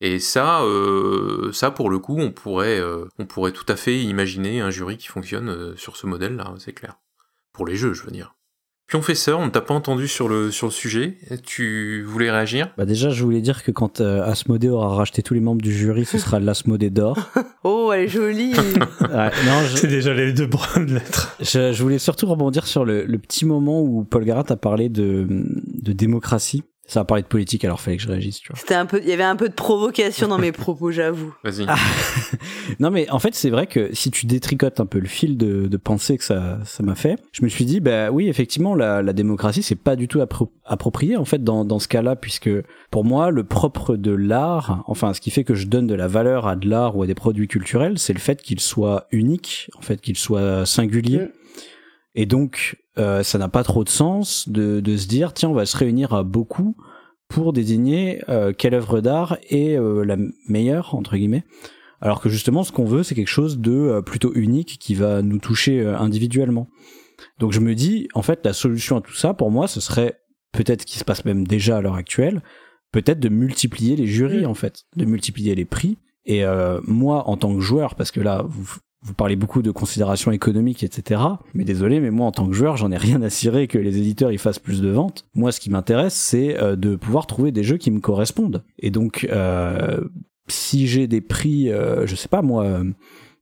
Et 0.00 0.18
ça, 0.18 0.62
ça 1.52 1.70
pour 1.70 1.88
le 1.88 1.98
coup, 1.98 2.18
on 2.18 2.30
pourrait, 2.30 2.82
on 3.18 3.26
pourrait 3.26 3.52
tout 3.52 3.64
à 3.68 3.76
fait 3.76 4.02
imaginer 4.02 4.60
un 4.60 4.70
jury 4.70 4.98
qui 4.98 5.06
fonctionne 5.06 5.76
sur 5.76 5.96
ce 5.96 6.06
modèle-là, 6.06 6.52
c'est 6.58 6.72
clair. 6.72 6.98
Pour 7.52 7.66
les 7.66 7.76
jeux, 7.76 7.94
je 7.94 8.02
veux 8.02 8.10
dire. 8.10 8.33
Pionfesseur, 8.86 9.38
on 9.38 9.46
ne 9.46 9.50
t'a 9.50 9.62
pas 9.62 9.72
entendu 9.72 10.06
sur 10.06 10.28
le, 10.28 10.50
sur 10.50 10.66
le 10.66 10.72
sujet. 10.72 11.16
Tu 11.44 12.02
voulais 12.02 12.30
réagir? 12.30 12.68
Bah 12.76 12.84
déjà, 12.84 13.08
je 13.08 13.24
voulais 13.24 13.40
dire 13.40 13.64
que 13.64 13.70
quand 13.70 14.00
euh, 14.00 14.22
Asmodée 14.22 14.68
aura 14.68 14.94
racheté 14.94 15.22
tous 15.22 15.32
les 15.32 15.40
membres 15.40 15.62
du 15.62 15.72
jury, 15.72 16.04
ce 16.04 16.18
sera 16.18 16.38
l'Asmodée 16.38 16.90
d'or. 16.90 17.18
oh, 17.64 17.92
elle 17.94 18.02
est 18.02 18.08
jolie 18.08 18.52
C'est 19.74 19.86
déjà 19.86 20.12
les 20.12 20.34
deux 20.34 20.46
brins 20.46 20.84
de 20.84 20.94
lettres. 20.94 21.34
Je, 21.40 21.72
je, 21.72 21.82
voulais 21.82 21.98
surtout 21.98 22.26
rebondir 22.26 22.66
sur 22.66 22.84
le, 22.84 23.04
le 23.06 23.18
petit 23.18 23.46
moment 23.46 23.80
où 23.80 24.04
Paul 24.04 24.24
Garat 24.24 24.44
a 24.50 24.56
parlé 24.56 24.90
de, 24.90 25.26
de 25.30 25.92
démocratie. 25.92 26.62
Ça 26.86 27.00
a 27.00 27.04
parlé 27.04 27.22
de 27.22 27.28
politique, 27.28 27.64
alors 27.64 27.80
fallait 27.80 27.96
que 27.96 28.02
je 28.02 28.08
réagisse, 28.08 28.40
tu 28.40 28.52
vois. 28.52 28.58
C'était 28.58 28.74
un 28.74 28.84
peu, 28.84 29.00
il 29.02 29.08
y 29.08 29.12
avait 29.12 29.22
un 29.22 29.36
peu 29.36 29.48
de 29.48 29.54
provocation 29.54 30.28
dans 30.28 30.38
mes 30.38 30.52
propos, 30.52 30.90
j'avoue. 30.90 31.34
Vas-y. 31.44 31.64
Ah. 31.66 31.76
non, 32.78 32.90
mais 32.90 33.08
en 33.10 33.18
fait, 33.18 33.34
c'est 33.34 33.48
vrai 33.48 33.66
que 33.66 33.94
si 33.94 34.10
tu 34.10 34.26
détricotes 34.26 34.80
un 34.80 34.86
peu 34.86 34.98
le 34.98 35.08
fil 35.08 35.38
de, 35.38 35.66
de 35.66 35.76
pensée 35.78 36.18
que 36.18 36.24
ça, 36.24 36.58
ça 36.64 36.82
m'a 36.82 36.94
fait, 36.94 37.18
je 37.32 37.42
me 37.42 37.48
suis 37.48 37.64
dit, 37.64 37.80
bah 37.80 38.10
oui, 38.10 38.28
effectivement, 38.28 38.74
la, 38.74 39.02
la 39.02 39.12
démocratie, 39.14 39.62
c'est 39.62 39.76
pas 39.76 39.96
du 39.96 40.08
tout 40.08 40.20
approprié, 40.66 41.16
en 41.16 41.24
fait, 41.24 41.42
dans, 41.42 41.64
dans 41.64 41.78
ce 41.78 41.88
cas-là, 41.88 42.16
puisque 42.16 42.50
pour 42.90 43.04
moi, 43.04 43.30
le 43.30 43.44
propre 43.44 43.96
de 43.96 44.12
l'art, 44.12 44.84
enfin, 44.86 45.14
ce 45.14 45.22
qui 45.22 45.30
fait 45.30 45.44
que 45.44 45.54
je 45.54 45.66
donne 45.66 45.86
de 45.86 45.94
la 45.94 46.06
valeur 46.06 46.46
à 46.46 46.54
de 46.54 46.68
l'art 46.68 46.96
ou 46.96 47.02
à 47.02 47.06
des 47.06 47.14
produits 47.14 47.48
culturels, 47.48 47.98
c'est 47.98 48.12
le 48.12 48.20
fait 48.20 48.42
qu'il 48.42 48.60
soit 48.60 49.06
unique, 49.10 49.70
en 49.78 49.82
fait, 49.82 50.00
qu'il 50.00 50.18
soit 50.18 50.66
singulier. 50.66 51.18
Mm. 51.18 51.28
Et 52.14 52.26
donc, 52.26 52.76
euh, 52.98 53.22
ça 53.22 53.38
n'a 53.38 53.48
pas 53.48 53.64
trop 53.64 53.84
de 53.84 53.88
sens 53.88 54.48
de, 54.48 54.80
de, 54.80 54.96
se 54.96 55.08
dire, 55.08 55.32
tiens, 55.32 55.48
on 55.48 55.54
va 55.54 55.66
se 55.66 55.76
réunir 55.76 56.14
à 56.14 56.22
beaucoup 56.22 56.76
pour 57.28 57.52
désigner 57.52 58.22
euh, 58.28 58.52
quelle 58.52 58.74
œuvre 58.74 59.00
d'art 59.00 59.38
est 59.48 59.76
euh, 59.76 60.04
la 60.04 60.16
meilleure, 60.48 60.94
entre 60.94 61.16
guillemets. 61.16 61.44
Alors 62.00 62.20
que 62.20 62.28
justement, 62.28 62.62
ce 62.62 62.72
qu'on 62.72 62.84
veut, 62.84 63.02
c'est 63.02 63.14
quelque 63.14 63.28
chose 63.28 63.58
de 63.58 63.72
euh, 63.72 64.02
plutôt 64.02 64.32
unique 64.34 64.78
qui 64.78 64.94
va 64.94 65.22
nous 65.22 65.38
toucher 65.38 65.84
individuellement. 65.86 66.68
Donc 67.38 67.52
je 67.52 67.60
me 67.60 67.74
dis, 67.74 68.08
en 68.14 68.22
fait, 68.22 68.44
la 68.44 68.52
solution 68.52 68.98
à 68.98 69.00
tout 69.00 69.14
ça, 69.14 69.34
pour 69.34 69.50
moi, 69.50 69.68
ce 69.68 69.80
serait 69.80 70.20
peut-être 70.52 70.82
ce 70.82 70.86
qui 70.86 70.98
se 70.98 71.04
passe 71.04 71.24
même 71.24 71.46
déjà 71.46 71.78
à 71.78 71.80
l'heure 71.80 71.96
actuelle, 71.96 72.42
peut-être 72.92 73.20
de 73.20 73.28
multiplier 73.28 73.96
les 73.96 74.06
jurys, 74.06 74.42
mm. 74.42 74.50
en 74.50 74.54
fait, 74.54 74.84
de 74.96 75.04
multiplier 75.04 75.54
les 75.54 75.64
prix. 75.64 75.98
Et 76.26 76.42
moi, 76.86 77.28
en 77.28 77.36
tant 77.36 77.54
que 77.54 77.60
joueur, 77.60 77.96
parce 77.96 78.10
que 78.10 78.20
là, 78.20 78.46
vous, 78.48 78.78
vous 79.04 79.12
parlez 79.12 79.36
beaucoup 79.36 79.60
de 79.60 79.70
considérations 79.70 80.32
économiques, 80.32 80.82
etc. 80.82 81.20
Mais 81.52 81.64
désolé, 81.64 82.00
mais 82.00 82.10
moi 82.10 82.26
en 82.26 82.32
tant 82.32 82.46
que 82.46 82.54
joueur, 82.54 82.78
j'en 82.78 82.90
ai 82.90 82.96
rien 82.96 83.20
à 83.20 83.28
cirer 83.28 83.68
que 83.68 83.76
les 83.76 83.98
éditeurs 83.98 84.32
y 84.32 84.38
fassent 84.38 84.58
plus 84.58 84.80
de 84.80 84.88
ventes. 84.88 85.26
Moi, 85.34 85.52
ce 85.52 85.60
qui 85.60 85.68
m'intéresse, 85.70 86.14
c'est 86.14 86.58
euh, 86.58 86.74
de 86.74 86.96
pouvoir 86.96 87.26
trouver 87.26 87.52
des 87.52 87.62
jeux 87.62 87.76
qui 87.76 87.90
me 87.90 88.00
correspondent. 88.00 88.64
Et 88.78 88.90
donc, 88.90 89.28
euh, 89.30 90.00
si 90.48 90.86
j'ai 90.86 91.06
des 91.06 91.20
prix, 91.20 91.70
euh, 91.70 92.06
je 92.06 92.16
sais 92.16 92.28
pas 92.28 92.40
moi, 92.40 92.80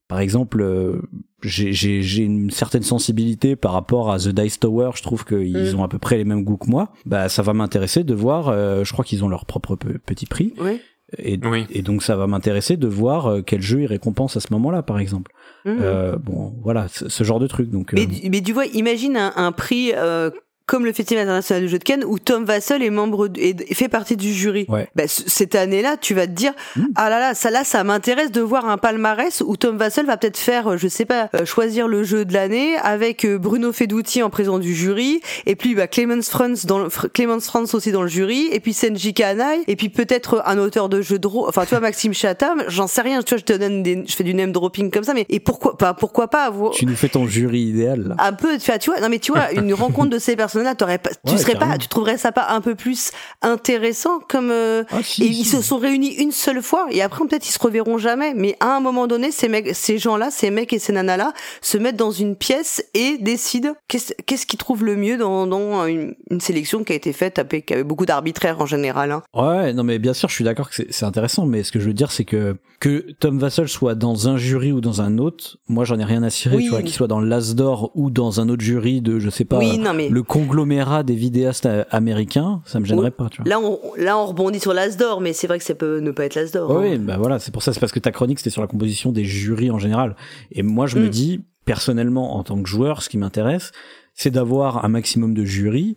par 0.08 0.18
exemple, 0.18 1.00
j'ai 1.42 2.22
une 2.24 2.50
certaine 2.50 2.82
sensibilité 2.82 3.54
par 3.54 3.72
rapport 3.72 4.10
à 4.10 4.18
The 4.18 4.28
Dice 4.30 4.58
Tower. 4.58 4.90
Je 4.96 5.02
trouve 5.02 5.24
qu'ils 5.24 5.74
mm. 5.74 5.78
ont 5.78 5.84
à 5.84 5.88
peu 5.88 5.98
près 5.98 6.16
les 6.16 6.24
mêmes 6.24 6.42
goûts 6.42 6.56
que 6.56 6.68
moi. 6.68 6.92
Bah, 7.06 7.28
ça 7.28 7.42
va 7.42 7.52
m'intéresser 7.52 8.02
de 8.02 8.14
voir. 8.14 8.52
je 8.84 8.92
crois 8.92 9.04
qu'ils 9.04 9.24
ont 9.24 9.28
leur 9.28 9.46
propre 9.46 9.76
petit 9.76 10.26
prix. 10.26 10.54
Oui. 10.60 10.80
Et, 11.18 11.38
et, 11.70 11.82
donc 11.82 12.02
ça 12.02 12.16
va 12.16 12.26
m'intéresser 12.26 12.78
de 12.78 12.88
voir 12.88 13.42
quel 13.44 13.60
jeu 13.60 13.82
ils 13.82 13.86
récompensent 13.86 14.36
à 14.36 14.40
ce 14.40 14.48
moment-là, 14.52 14.82
par 14.82 14.98
exemple. 14.98 15.30
Mmh. 15.64 15.78
Euh, 15.80 16.16
bon, 16.16 16.52
voilà, 16.62 16.86
ce 16.88 17.24
genre 17.24 17.38
de 17.38 17.46
truc. 17.46 17.70
Donc, 17.70 17.92
mais, 17.92 18.04
euh, 18.06 18.28
mais 18.30 18.40
tu 18.40 18.52
vois, 18.52 18.66
imagine 18.66 19.16
un, 19.16 19.32
un 19.36 19.52
prix 19.52 19.92
euh, 19.94 20.30
comme 20.66 20.84
le 20.84 20.92
Festival 20.92 21.24
international 21.24 21.64
du 21.64 21.68
jeu 21.68 21.78
de 21.78 21.84
Cannes 21.84 22.04
où 22.04 22.18
Tom 22.18 22.44
Vassell 22.44 22.82
est 22.82 22.90
membre 22.90 23.28
et 23.36 23.54
fait 23.74 23.88
partie 23.88 24.16
du 24.16 24.32
jury. 24.32 24.66
Bah, 24.94 25.04
cette 25.06 25.54
année-là, 25.54 25.96
tu 25.96 26.14
vas 26.14 26.26
te 26.26 26.32
dire 26.32 26.52
hmm. 26.76 26.86
ah 26.96 27.10
là 27.10 27.18
là, 27.18 27.34
ça 27.34 27.50
là 27.50 27.64
ça 27.64 27.84
m'intéresse 27.84 28.30
de 28.30 28.40
voir 28.40 28.68
un 28.68 28.78
palmarès 28.78 29.42
où 29.46 29.56
Tom 29.56 29.76
Vassell 29.76 30.06
va 30.06 30.16
peut-être 30.16 30.36
faire 30.36 30.76
je 30.76 30.88
sais 30.88 31.04
pas 31.04 31.28
euh, 31.34 31.44
choisir 31.44 31.88
le 31.88 32.04
jeu 32.04 32.24
de 32.24 32.32
l'année 32.32 32.76
avec 32.82 33.24
euh, 33.24 33.38
Bruno 33.38 33.72
Fedouti 33.72 34.22
en 34.22 34.30
président 34.30 34.58
du 34.58 34.74
jury 34.74 35.20
et 35.46 35.56
puis 35.56 35.74
bah 35.74 35.86
Clemens 35.86 36.28
Franz 36.28 36.66
dans 36.66 36.78
le, 36.78 36.88
Clemens 36.88 37.40
Franz 37.40 37.74
aussi 37.74 37.92
dans 37.92 38.02
le 38.02 38.08
jury 38.08 38.48
et 38.52 38.60
puis 38.60 38.72
Senji 38.72 39.14
Kanai 39.14 39.62
et 39.66 39.76
puis 39.76 39.88
peut-être 39.88 40.42
un 40.46 40.58
auteur 40.58 40.88
de 40.88 41.02
jeux 41.02 41.18
de 41.18 41.26
rôle 41.26 41.48
enfin 41.48 41.62
tu 41.62 41.70
vois 41.70 41.80
Maxime 41.80 42.14
Chatham, 42.14 42.62
j'en 42.68 42.86
sais 42.86 43.02
rien, 43.02 43.22
tu 43.22 43.34
vois 43.34 43.38
je 43.38 43.44
te 43.44 43.52
donne 43.52 43.82
des 43.82 44.04
je 44.06 44.14
fais 44.14 44.24
du 44.24 44.34
name 44.34 44.52
dropping 44.52 44.90
comme 44.90 45.04
ça 45.04 45.14
mais 45.14 45.26
et 45.28 45.40
pourquoi 45.40 45.76
pas 45.76 45.94
pourquoi 45.94 46.28
pas 46.28 46.44
avoir 46.44 46.72
Tu 46.72 46.86
nous 46.86 46.96
fais 46.96 47.08
ton 47.08 47.26
jury 47.26 47.60
idéal 47.60 48.08
là. 48.08 48.14
Un 48.18 48.32
peu 48.32 48.58
tu 48.58 48.90
vois 48.90 49.00
non 49.00 49.08
mais 49.08 49.18
tu 49.18 49.32
vois 49.32 49.52
une 49.52 49.72
rencontre 49.74 50.10
de 50.10 50.18
ces 50.18 50.36
personnes 50.36 50.51
là 50.54 50.74
tu 50.74 51.38
serais 51.38 51.54
pas, 51.54 51.78
tu 51.78 51.88
trouverais 51.88 52.18
ça 52.18 52.32
pas 52.32 52.48
un 52.50 52.60
peu 52.60 52.74
plus 52.74 53.10
intéressant 53.42 54.20
comme 54.28 54.50
euh, 54.50 54.84
ah, 54.90 54.98
et 55.20 55.26
ils 55.26 55.44
se 55.44 55.62
sont 55.62 55.78
réunis 55.78 56.14
une 56.14 56.32
seule 56.32 56.62
fois 56.62 56.86
et 56.90 57.02
après 57.02 57.24
peut-être 57.26 57.48
ils 57.48 57.52
se 57.52 57.58
reverront 57.58 57.98
jamais. 57.98 58.34
Mais 58.34 58.56
à 58.60 58.76
un 58.76 58.80
moment 58.80 59.06
donné, 59.06 59.30
ces 59.30 59.48
mecs, 59.48 59.74
ces 59.74 59.98
gens-là, 59.98 60.30
ces 60.30 60.50
mecs 60.50 60.72
et 60.72 60.78
ces 60.78 60.92
nanas-là 60.92 61.32
se 61.60 61.78
mettent 61.78 61.96
dans 61.96 62.10
une 62.10 62.36
pièce 62.36 62.84
et 62.94 63.18
décident 63.18 63.74
qu'est-ce 63.88 64.46
qu'ils 64.46 64.58
trouvent 64.58 64.84
le 64.84 64.96
mieux 64.96 65.16
dans, 65.16 65.46
dans 65.46 65.86
une, 65.86 66.14
sélection 66.40 66.82
qui 66.82 66.92
a 66.92 66.96
été 66.96 67.12
faite 67.12 67.38
avec, 67.38 67.70
avait 67.70 67.84
beaucoup 67.84 68.06
d'arbitraire 68.06 68.60
en 68.60 68.66
général. 68.66 69.12
Hein. 69.12 69.22
Ouais, 69.34 69.72
non 69.72 69.84
mais 69.84 69.98
bien 69.98 70.14
sûr, 70.14 70.28
je 70.28 70.34
suis 70.34 70.44
d'accord 70.44 70.70
que 70.70 70.82
c'est 70.90 71.04
intéressant, 71.04 71.46
mais 71.46 71.62
ce 71.62 71.72
que 71.72 71.80
je 71.80 71.86
veux 71.86 71.94
dire, 71.94 72.10
c'est 72.10 72.24
que 72.24 72.56
que 72.80 73.12
Tom 73.20 73.38
Vassell 73.38 73.68
soit 73.68 73.94
dans 73.94 74.28
un 74.28 74.36
jury 74.36 74.72
ou 74.72 74.80
dans 74.80 75.02
un 75.02 75.18
autre, 75.18 75.58
moi 75.68 75.84
j'en 75.84 76.00
ai 76.00 76.04
rien 76.04 76.24
à 76.24 76.30
cirer, 76.30 76.58
tu 76.58 76.70
vois, 76.70 76.82
qu'il 76.82 76.90
soit 76.90 77.06
dans 77.06 77.20
l'As 77.20 77.54
d'or 77.54 77.92
ou 77.94 78.10
dans 78.10 78.40
un 78.40 78.48
autre 78.48 78.62
jury 78.62 79.00
de, 79.00 79.20
je 79.20 79.30
sais 79.30 79.44
pas, 79.44 79.60
le 79.60 80.22
conglomérat 80.46 81.02
des 81.02 81.14
vidéastes 81.14 81.68
américains, 81.90 82.62
ça 82.64 82.80
me 82.80 82.84
gênerait 82.84 83.10
pas. 83.10 83.28
Tu 83.28 83.42
vois. 83.42 83.48
Là, 83.48 83.60
on, 83.60 83.78
là, 83.96 84.18
on 84.18 84.26
rebondit 84.26 84.60
sur 84.60 84.74
l'As 84.74 84.96
d'or, 84.96 85.20
mais 85.20 85.32
c'est 85.32 85.46
vrai 85.46 85.58
que 85.58 85.64
ça 85.64 85.74
peut 85.74 86.00
ne 86.00 86.10
pas 86.10 86.24
être 86.24 86.34
l'As 86.34 86.52
d'or. 86.52 86.70
Oui, 86.70 86.94
hein. 86.94 86.98
bah 87.00 87.16
voilà, 87.18 87.38
c'est 87.38 87.52
pour 87.52 87.62
ça, 87.62 87.72
c'est 87.72 87.80
parce 87.80 87.92
que 87.92 88.00
ta 88.00 88.12
chronique 88.12 88.38
c'était 88.38 88.50
sur 88.50 88.62
la 88.62 88.68
composition 88.68 89.12
des 89.12 89.24
jurys 89.24 89.70
en 89.70 89.78
général. 89.78 90.16
Et 90.50 90.62
moi, 90.62 90.86
je 90.86 90.98
me 90.98 91.06
mm. 91.06 91.10
dis, 91.10 91.40
personnellement, 91.64 92.36
en 92.36 92.42
tant 92.42 92.60
que 92.62 92.68
joueur, 92.68 93.02
ce 93.02 93.08
qui 93.08 93.18
m'intéresse, 93.18 93.72
c'est 94.14 94.30
d'avoir 94.30 94.84
un 94.84 94.88
maximum 94.88 95.34
de 95.34 95.44
jurys. 95.44 95.96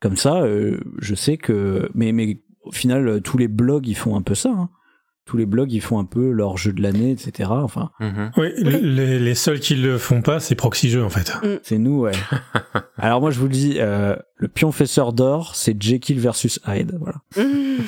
Comme 0.00 0.16
ça, 0.16 0.42
euh, 0.42 0.78
je 0.98 1.14
sais 1.14 1.36
que, 1.36 1.88
mais, 1.94 2.12
mais 2.12 2.42
au 2.64 2.72
final, 2.72 3.22
tous 3.22 3.38
les 3.38 3.48
blogs, 3.48 3.86
ils 3.88 3.96
font 3.96 4.16
un 4.16 4.22
peu 4.22 4.34
ça. 4.34 4.50
Hein 4.50 4.68
tous 5.26 5.36
les 5.36 5.44
blogs 5.44 5.72
ils 5.72 5.82
font 5.82 5.98
un 5.98 6.04
peu 6.04 6.30
leur 6.30 6.56
jeu 6.56 6.72
de 6.72 6.80
l'année, 6.80 7.10
etc. 7.10 7.50
Enfin. 7.52 7.90
Mhm. 8.00 8.30
Oui, 8.36 8.48
Les, 8.58 9.18
les, 9.18 9.34
seuls 9.34 9.60
qui 9.60 9.74
le 9.74 9.98
font 9.98 10.22
pas, 10.22 10.40
c'est 10.40 10.54
Proxy 10.54 10.88
Jeux 10.88 11.04
en 11.04 11.10
fait. 11.10 11.34
Mm. 11.42 11.58
C'est 11.62 11.78
nous, 11.78 12.00
ouais. 12.00 12.12
Alors 12.96 13.20
moi 13.20 13.30
je 13.30 13.38
vous 13.38 13.46
le 13.46 13.52
dis, 13.52 13.76
euh, 13.78 14.16
le 14.36 14.48
pionfesseur 14.48 15.12
d'or, 15.12 15.54
c'est 15.54 15.80
Jekyll 15.80 16.18
versus 16.20 16.60
Hyde, 16.66 16.96
voilà. 16.98 17.18
Mm. 17.36 17.82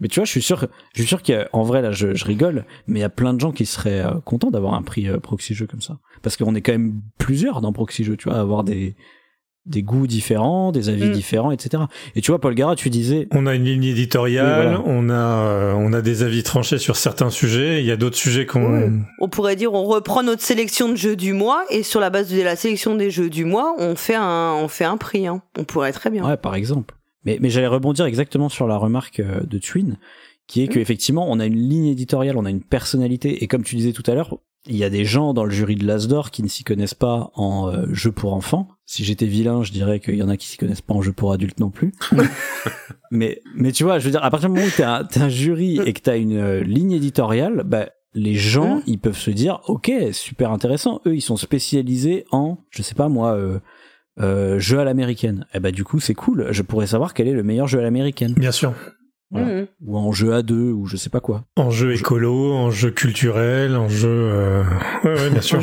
Mais 0.00 0.08
tu 0.08 0.20
vois, 0.20 0.24
je 0.24 0.30
suis 0.30 0.42
sûr, 0.42 0.66
je 0.94 1.00
suis 1.00 1.08
sûr 1.08 1.22
qu'en 1.22 1.62
vrai 1.62 1.82
là, 1.82 1.92
je, 1.92 2.24
rigole, 2.24 2.64
mais 2.86 2.98
il 2.98 3.02
y 3.02 3.04
a 3.04 3.08
plein 3.08 3.32
de 3.32 3.40
gens 3.40 3.52
qui 3.52 3.66
seraient 3.66 4.04
euh, 4.04 4.20
contents 4.24 4.50
d'avoir 4.50 4.74
un 4.74 4.82
prix 4.82 5.08
euh, 5.08 5.18
proxy 5.18 5.54
jeu 5.54 5.66
comme 5.66 5.80
ça, 5.80 5.98
parce 6.22 6.36
qu'on 6.36 6.54
est 6.54 6.60
quand 6.60 6.72
même 6.72 7.00
plusieurs 7.18 7.60
dans 7.60 7.72
proxy 7.72 8.04
jeu, 8.04 8.16
tu 8.16 8.28
vois, 8.28 8.38
avoir 8.38 8.64
des 8.64 8.94
des 9.66 9.82
goûts 9.82 10.06
différents, 10.06 10.72
des 10.72 10.88
avis 10.88 11.06
mm. 11.06 11.12
différents, 11.12 11.50
etc. 11.50 11.84
Et 12.14 12.20
tu 12.20 12.30
vois, 12.30 12.40
Paul 12.40 12.54
Gara, 12.54 12.76
tu 12.76 12.90
disais, 12.90 13.28
on 13.30 13.46
a 13.46 13.54
une 13.54 13.64
ligne 13.64 13.84
éditoriale, 13.84 14.80
on 14.84 15.10
a 15.10 15.14
euh, 15.14 15.72
on 15.76 15.92
a 15.92 16.00
des 16.00 16.22
avis 16.22 16.42
tranchés 16.42 16.78
sur 16.78 16.96
certains 16.96 17.30
sujets. 17.30 17.80
Il 17.80 17.86
y 17.86 17.90
a 17.90 17.96
d'autres 17.96 18.16
sujets 18.16 18.46
qu'on. 18.46 19.02
On 19.20 19.28
pourrait 19.28 19.56
dire, 19.56 19.72
on 19.74 19.84
reprend 19.84 20.22
notre 20.22 20.42
sélection 20.42 20.88
de 20.88 20.96
jeux 20.96 21.16
du 21.16 21.32
mois 21.32 21.64
et 21.70 21.82
sur 21.82 22.00
la 22.00 22.10
base 22.10 22.30
de 22.30 22.40
la 22.40 22.56
sélection 22.56 22.94
des 22.94 23.10
jeux 23.10 23.30
du 23.30 23.44
mois, 23.44 23.74
on 23.78 23.94
fait 23.96 24.14
un 24.14 24.54
on 24.54 24.68
fait 24.68 24.84
un 24.84 24.96
prix. 24.96 25.26
Hein. 25.26 25.42
On 25.58 25.64
pourrait 25.64 25.92
très 25.92 26.10
bien. 26.10 26.26
Ouais, 26.26 26.36
par 26.36 26.54
exemple. 26.54 26.94
Mais, 27.24 27.38
mais 27.40 27.50
j'allais 27.50 27.66
rebondir 27.66 28.06
exactement 28.06 28.48
sur 28.48 28.66
la 28.66 28.76
remarque 28.76 29.20
euh, 29.20 29.40
de 29.42 29.58
Twin, 29.58 29.98
qui 30.46 30.62
est 30.62 30.66
mmh. 30.66 30.68
qu'effectivement, 30.70 31.26
on 31.30 31.38
a 31.38 31.44
une 31.44 31.58
ligne 31.58 31.86
éditoriale, 31.86 32.38
on 32.38 32.46
a 32.46 32.50
une 32.50 32.62
personnalité, 32.62 33.44
et 33.44 33.46
comme 33.46 33.62
tu 33.62 33.76
disais 33.76 33.92
tout 33.92 34.02
à 34.06 34.14
l'heure, 34.14 34.38
il 34.66 34.76
y 34.76 34.84
a 34.84 34.90
des 34.90 35.04
gens 35.04 35.32
dans 35.32 35.44
le 35.44 35.50
jury 35.50 35.74
de 35.74 35.86
l'Asdor 35.86 36.30
qui 36.30 36.42
ne 36.42 36.48
s'y 36.48 36.64
connaissent 36.64 36.94
pas 36.94 37.30
en 37.34 37.68
euh, 37.68 37.86
jeu 37.92 38.12
pour 38.12 38.34
enfants. 38.34 38.68
Si 38.84 39.04
j'étais 39.04 39.26
vilain, 39.26 39.62
je 39.62 39.72
dirais 39.72 40.00
qu'il 40.00 40.16
y 40.16 40.22
en 40.22 40.28
a 40.28 40.36
qui 40.36 40.46
s'y 40.46 40.58
connaissent 40.58 40.82
pas 40.82 40.94
en 40.94 41.02
jeu 41.02 41.12
pour 41.12 41.32
adultes 41.32 41.60
non 41.60 41.70
plus. 41.70 41.92
mais, 43.10 43.40
mais 43.54 43.72
tu 43.72 43.84
vois, 43.84 43.98
je 43.98 44.04
veux 44.04 44.10
dire, 44.10 44.22
à 44.22 44.30
partir 44.30 44.48
du 44.48 44.56
moment 44.56 44.66
où 44.66 44.70
t'es 44.70 44.82
un, 44.82 45.06
un 45.16 45.28
jury 45.28 45.80
et 45.84 45.92
que 45.92 46.00
t'as 46.00 46.18
une 46.18 46.36
euh, 46.36 46.62
ligne 46.62 46.92
éditoriale, 46.92 47.62
bah, 47.64 47.88
les 48.14 48.34
gens, 48.34 48.76
mmh. 48.76 48.82
ils 48.86 48.98
peuvent 48.98 49.18
se 49.18 49.30
dire, 49.30 49.60
ok, 49.66 49.92
super 50.12 50.50
intéressant. 50.50 51.00
Eux, 51.06 51.14
ils 51.14 51.20
sont 51.20 51.36
spécialisés 51.36 52.24
en, 52.30 52.58
je 52.70 52.82
sais 52.82 52.94
pas 52.94 53.08
moi, 53.08 53.34
euh, 53.34 53.60
euh, 54.20 54.58
jeu 54.58 54.78
à 54.78 54.84
l'américaine. 54.84 55.46
Et 55.52 55.56
eh 55.56 55.60
bah 55.60 55.70
du 55.70 55.84
coup 55.84 56.00
c'est 56.00 56.14
cool, 56.14 56.48
je 56.50 56.62
pourrais 56.62 56.86
savoir 56.86 57.14
quel 57.14 57.28
est 57.28 57.32
le 57.32 57.42
meilleur 57.42 57.68
jeu 57.68 57.78
à 57.78 57.82
l'américaine. 57.82 58.34
Bien 58.34 58.52
sûr. 58.52 58.74
Mhm. 59.30 59.68
Ou 59.86 59.96
en 59.96 60.12
jeu 60.12 60.34
à 60.34 60.42
deux, 60.42 60.72
ou 60.72 60.86
je 60.86 60.96
sais 60.96 61.10
pas 61.10 61.20
quoi. 61.20 61.44
En 61.56 61.70
jeu 61.70 61.94
écolo, 61.94 62.52
en 62.52 62.70
jeu 62.70 62.90
culturel, 62.90 63.76
en 63.76 63.88
jeu... 63.88 64.08
Euh... 64.08 64.64
Ouais, 65.04 65.14
ouais, 65.14 65.30
bien 65.30 65.40
sûr. 65.40 65.62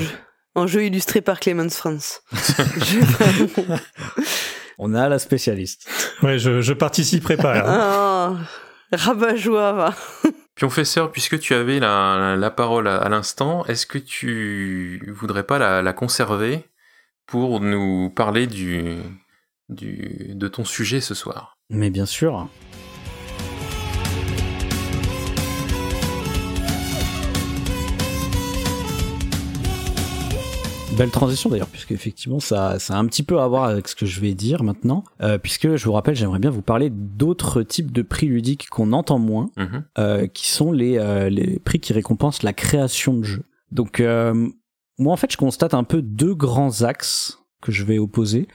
en, 0.56 0.68
jeu, 0.68 0.86
illustré 0.86 1.22
par 1.22 1.40
Clemens 1.40 1.76
France. 1.76 2.22
On 4.78 4.94
a 4.94 5.10
la 5.10 5.20
spécialiste. 5.20 5.90
Ouais, 6.22 6.38
je, 6.38 6.62
je 6.62 6.74
participerai 6.74 7.36
pas. 7.36 7.64
Hein. 7.66 8.38
Oh, 8.92 8.96
rabat-joie, 8.96 9.74
va. 9.74 9.96
Pionfesseur, 10.56 11.12
puisque 11.12 11.40
tu 11.40 11.54
avais 11.54 11.80
la, 11.80 12.36
la 12.38 12.52
parole 12.52 12.88
à, 12.88 13.08
l'instant, 13.10 13.66
est-ce 13.66 13.86
que 13.86 13.98
tu 13.98 15.14
voudrais 15.16 15.44
pas 15.44 15.60
la, 15.60 15.82
la 15.82 15.94
conserver 15.94 16.66
pour 17.26 17.60
nous 17.60 18.10
parler 18.10 18.48
du, 18.48 18.98
du, 19.70 20.32
de 20.34 20.48
ton 20.48 20.64
sujet 20.64 21.02
ce 21.02 21.14
soir? 21.14 21.58
Mais 21.70 21.90
bien 21.90 22.06
sûr. 22.06 22.48
Belle 30.98 31.12
transition 31.12 31.50
d'ailleurs, 31.50 31.68
puisque 31.68 31.92
effectivement 31.92 32.40
ça, 32.40 32.80
ça 32.80 32.96
a 32.96 32.98
un 32.98 33.06
petit 33.06 33.22
peu 33.22 33.40
à 33.40 33.48
voir 33.48 33.66
avec 33.66 33.88
ce 33.88 33.96
que 33.96 34.08
je 34.08 34.20
vais 34.20 34.34
dire 34.34 34.64
maintenant, 34.64 35.04
euh, 35.22 35.38
puisque 35.38 35.76
je 35.76 35.86
vous 35.86 35.92
rappelle, 35.92 36.16
j'aimerais 36.16 36.40
bien 36.40 36.50
vous 36.50 36.64
parler 36.64 36.90
d'autres 36.90 37.62
types 37.62 37.92
de 37.92 38.02
prix 38.02 38.28
ludiques 38.28 38.68
qu'on 38.70 38.94
entend 38.94 39.20
moins, 39.20 39.52
mhm. 39.58 39.84
euh, 40.00 40.28
qui 40.28 40.50
sont 40.50 40.72
les, 40.72 40.98
euh, 40.98 41.30
les 41.30 41.60
prix 41.60 41.80
qui 41.80 41.94
récompensent 41.94 42.42
la 42.42 42.54
création 42.54 43.14
de 43.14 43.24
jeux. 43.24 43.44
Donc 43.72 44.02
moi 44.98 45.14
en 45.14 45.18
fait 45.18 45.32
je 45.32 45.38
constate 45.38 45.74
un 45.74 45.84
peu 45.84 46.02
deux 46.02 46.34
grands 46.34 46.82
axes 46.82 47.40
que 47.62 47.72
je 47.72 47.84
vais 47.84 48.00
opposer. 48.00 48.48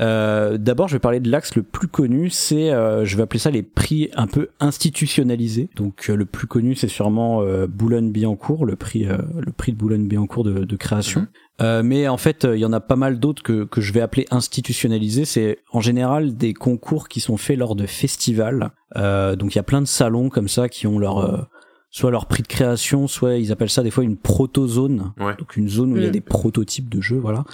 Euh, 0.00 0.56
D'abord, 0.56 0.88
je 0.88 0.94
vais 0.94 1.00
parler 1.00 1.20
de 1.20 1.30
l'axe 1.30 1.54
le 1.54 1.62
plus 1.62 1.88
connu, 1.88 2.30
c'est, 2.30 2.70
euh, 2.70 3.04
je 3.04 3.16
vais 3.16 3.22
appeler 3.22 3.38
ça 3.38 3.50
les 3.50 3.62
prix 3.62 4.10
un 4.14 4.26
peu 4.26 4.48
institutionnalisés. 4.58 5.68
Donc, 5.76 6.06
euh, 6.08 6.14
le 6.14 6.24
plus 6.24 6.46
connu, 6.46 6.74
c'est 6.74 6.88
sûrement 6.88 7.42
Boulogne-Billancourt, 7.68 8.64
le 8.64 8.76
prix, 8.76 9.04
le 9.04 9.52
prix 9.52 9.72
de 9.72 9.76
Boulogne-Billancourt 9.76 10.44
de, 10.44 10.64
de, 10.64 10.76
création. 10.76 11.26
Mhm. 11.60 11.82
mais 11.82 12.08
en 12.08 12.16
fait, 12.16 12.44
il 12.44 12.58
y 12.58 12.64
en 12.64 12.72
a 12.72 12.80
pas 12.80 12.96
mal 12.96 13.18
d'autres 13.18 13.42
que, 13.42 13.64
que 13.64 13.80
je 13.80 13.92
vais 13.92 14.00
appeler 14.00 14.26
institutionnalisés. 14.30 15.24
C'est 15.24 15.58
en 15.72 15.80
général 15.80 16.36
des 16.36 16.54
concours 16.54 17.08
qui 17.08 17.20
sont 17.20 17.36
faits 17.36 17.58
lors 17.58 17.76
de 17.76 17.86
festivals. 17.86 18.70
donc, 18.94 19.54
il 19.54 19.56
y 19.56 19.58
a 19.58 19.64
plein 19.64 19.80
de 19.80 19.86
salons 19.86 20.28
comme 20.28 20.48
ça 20.48 20.68
qui 20.68 20.86
ont 20.86 20.98
leur 20.98 21.48
soit 21.90 22.10
leur 22.10 22.26
prix 22.26 22.42
de 22.42 22.48
création, 22.48 23.08
soit 23.08 23.34
ils 23.34 23.52
appellent 23.52 23.70
ça 23.70 23.82
des 23.82 23.90
fois 23.90 24.04
une 24.04 24.16
proto-zone, 24.16 25.12
donc 25.18 25.56
une 25.56 25.68
zone 25.68 25.92
où 25.92 25.96
il 25.96 26.02
y 26.02 26.06
a 26.06 26.08
mm. 26.08 26.12
des 26.12 26.20
prototypes 26.20 26.88
de 26.88 27.00
jeux, 27.00 27.18
voilà. 27.18 27.44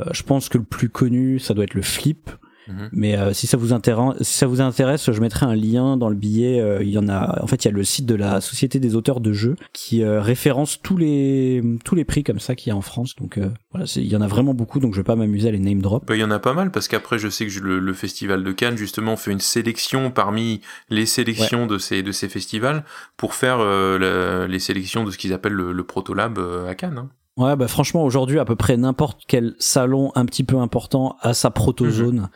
Euh, 0.00 0.04
je 0.12 0.22
pense 0.22 0.48
que 0.48 0.58
le 0.58 0.64
plus 0.64 0.88
connu, 0.88 1.38
ça 1.38 1.54
doit 1.54 1.64
être 1.64 1.74
le 1.74 1.82
Flip. 1.82 2.30
Mhm. 2.70 2.88
Mais 2.92 3.16
euh, 3.16 3.32
si 3.32 3.46
ça 3.46 3.56
vous 3.56 3.72
intéresse, 3.72 4.16
si 4.20 4.36
ça 4.36 4.46
vous 4.46 4.60
intéresse, 4.60 5.10
je 5.10 5.20
mettrai 5.20 5.46
un 5.46 5.54
lien 5.54 5.96
dans 5.96 6.08
le 6.08 6.14
billet. 6.14 6.60
Euh, 6.60 6.82
il 6.82 6.90
y 6.90 6.98
en 6.98 7.08
a, 7.08 7.42
en 7.42 7.46
fait, 7.46 7.64
il 7.64 7.68
y 7.68 7.70
a 7.70 7.74
le 7.74 7.84
site 7.84 8.06
de 8.06 8.14
la 8.14 8.40
Société 8.40 8.80
des 8.80 8.94
auteurs 8.94 9.20
de 9.20 9.32
jeux 9.32 9.56
qui 9.72 10.04
référence 10.04 10.80
tous 10.82 10.96
les 10.96 11.62
tous 11.84 11.94
les 11.94 12.04
prix 12.04 12.24
comme 12.24 12.40
ça 12.40 12.54
qu'il 12.54 12.70
y 12.70 12.72
a 12.72 12.76
en 12.76 12.80
France. 12.80 13.16
Donc 13.16 13.38
voilà, 13.72 13.86
il 13.96 14.06
y 14.06 14.16
en 14.16 14.20
a 14.20 14.26
vraiment 14.26 14.54
beaucoup. 14.54 14.80
Donc 14.80 14.94
je 14.94 15.00
vais 15.00 15.04
pas 15.04 15.16
m'amuser 15.16 15.48
à 15.48 15.52
les 15.52 15.58
name 15.58 15.82
drop. 15.82 16.06
Bah, 16.06 16.16
il 16.16 16.20
y 16.20 16.24
en 16.24 16.30
a 16.30 16.38
pas 16.38 16.54
mal 16.54 16.70
parce 16.70 16.88
qu'après, 16.88 17.18
je 17.18 17.28
sais 17.28 17.46
que 17.46 17.60
le, 17.60 17.92
festival 17.92 18.44
de 18.44 18.52
Cannes 18.52 18.76
justement 18.76 19.16
fait 19.16 19.32
une 19.32 19.40
sélection 19.40 20.10
parmi 20.10 20.60
les 20.88 21.06
sélections 21.06 21.66
de 21.66 21.76
ces 21.76 22.02
de 22.02 22.12
ces 22.12 22.28
festivals 22.28 22.84
pour 23.16 23.34
faire 23.34 23.58
les 23.98 24.58
sélections 24.58 25.04
de 25.04 25.10
ce 25.10 25.18
qu'ils 25.18 25.32
appellent 25.32 25.52
le, 25.52 25.72
le 25.72 25.84
Protolab 25.84 26.38
à 26.68 26.74
Cannes. 26.74 26.98
Hein. 26.98 27.10
Ouais, 27.36 27.56
bah 27.56 27.68
franchement, 27.68 28.04
aujourd'hui, 28.04 28.38
à 28.38 28.44
peu 28.44 28.54
près 28.56 28.76
n'importe 28.76 29.22
quel 29.26 29.54
salon 29.58 30.12
un 30.14 30.26
petit 30.26 30.44
peu 30.44 30.58
important 30.58 31.16
a 31.20 31.32
sa 31.32 31.50
protozone 31.50 32.16
mhm. 32.16 32.28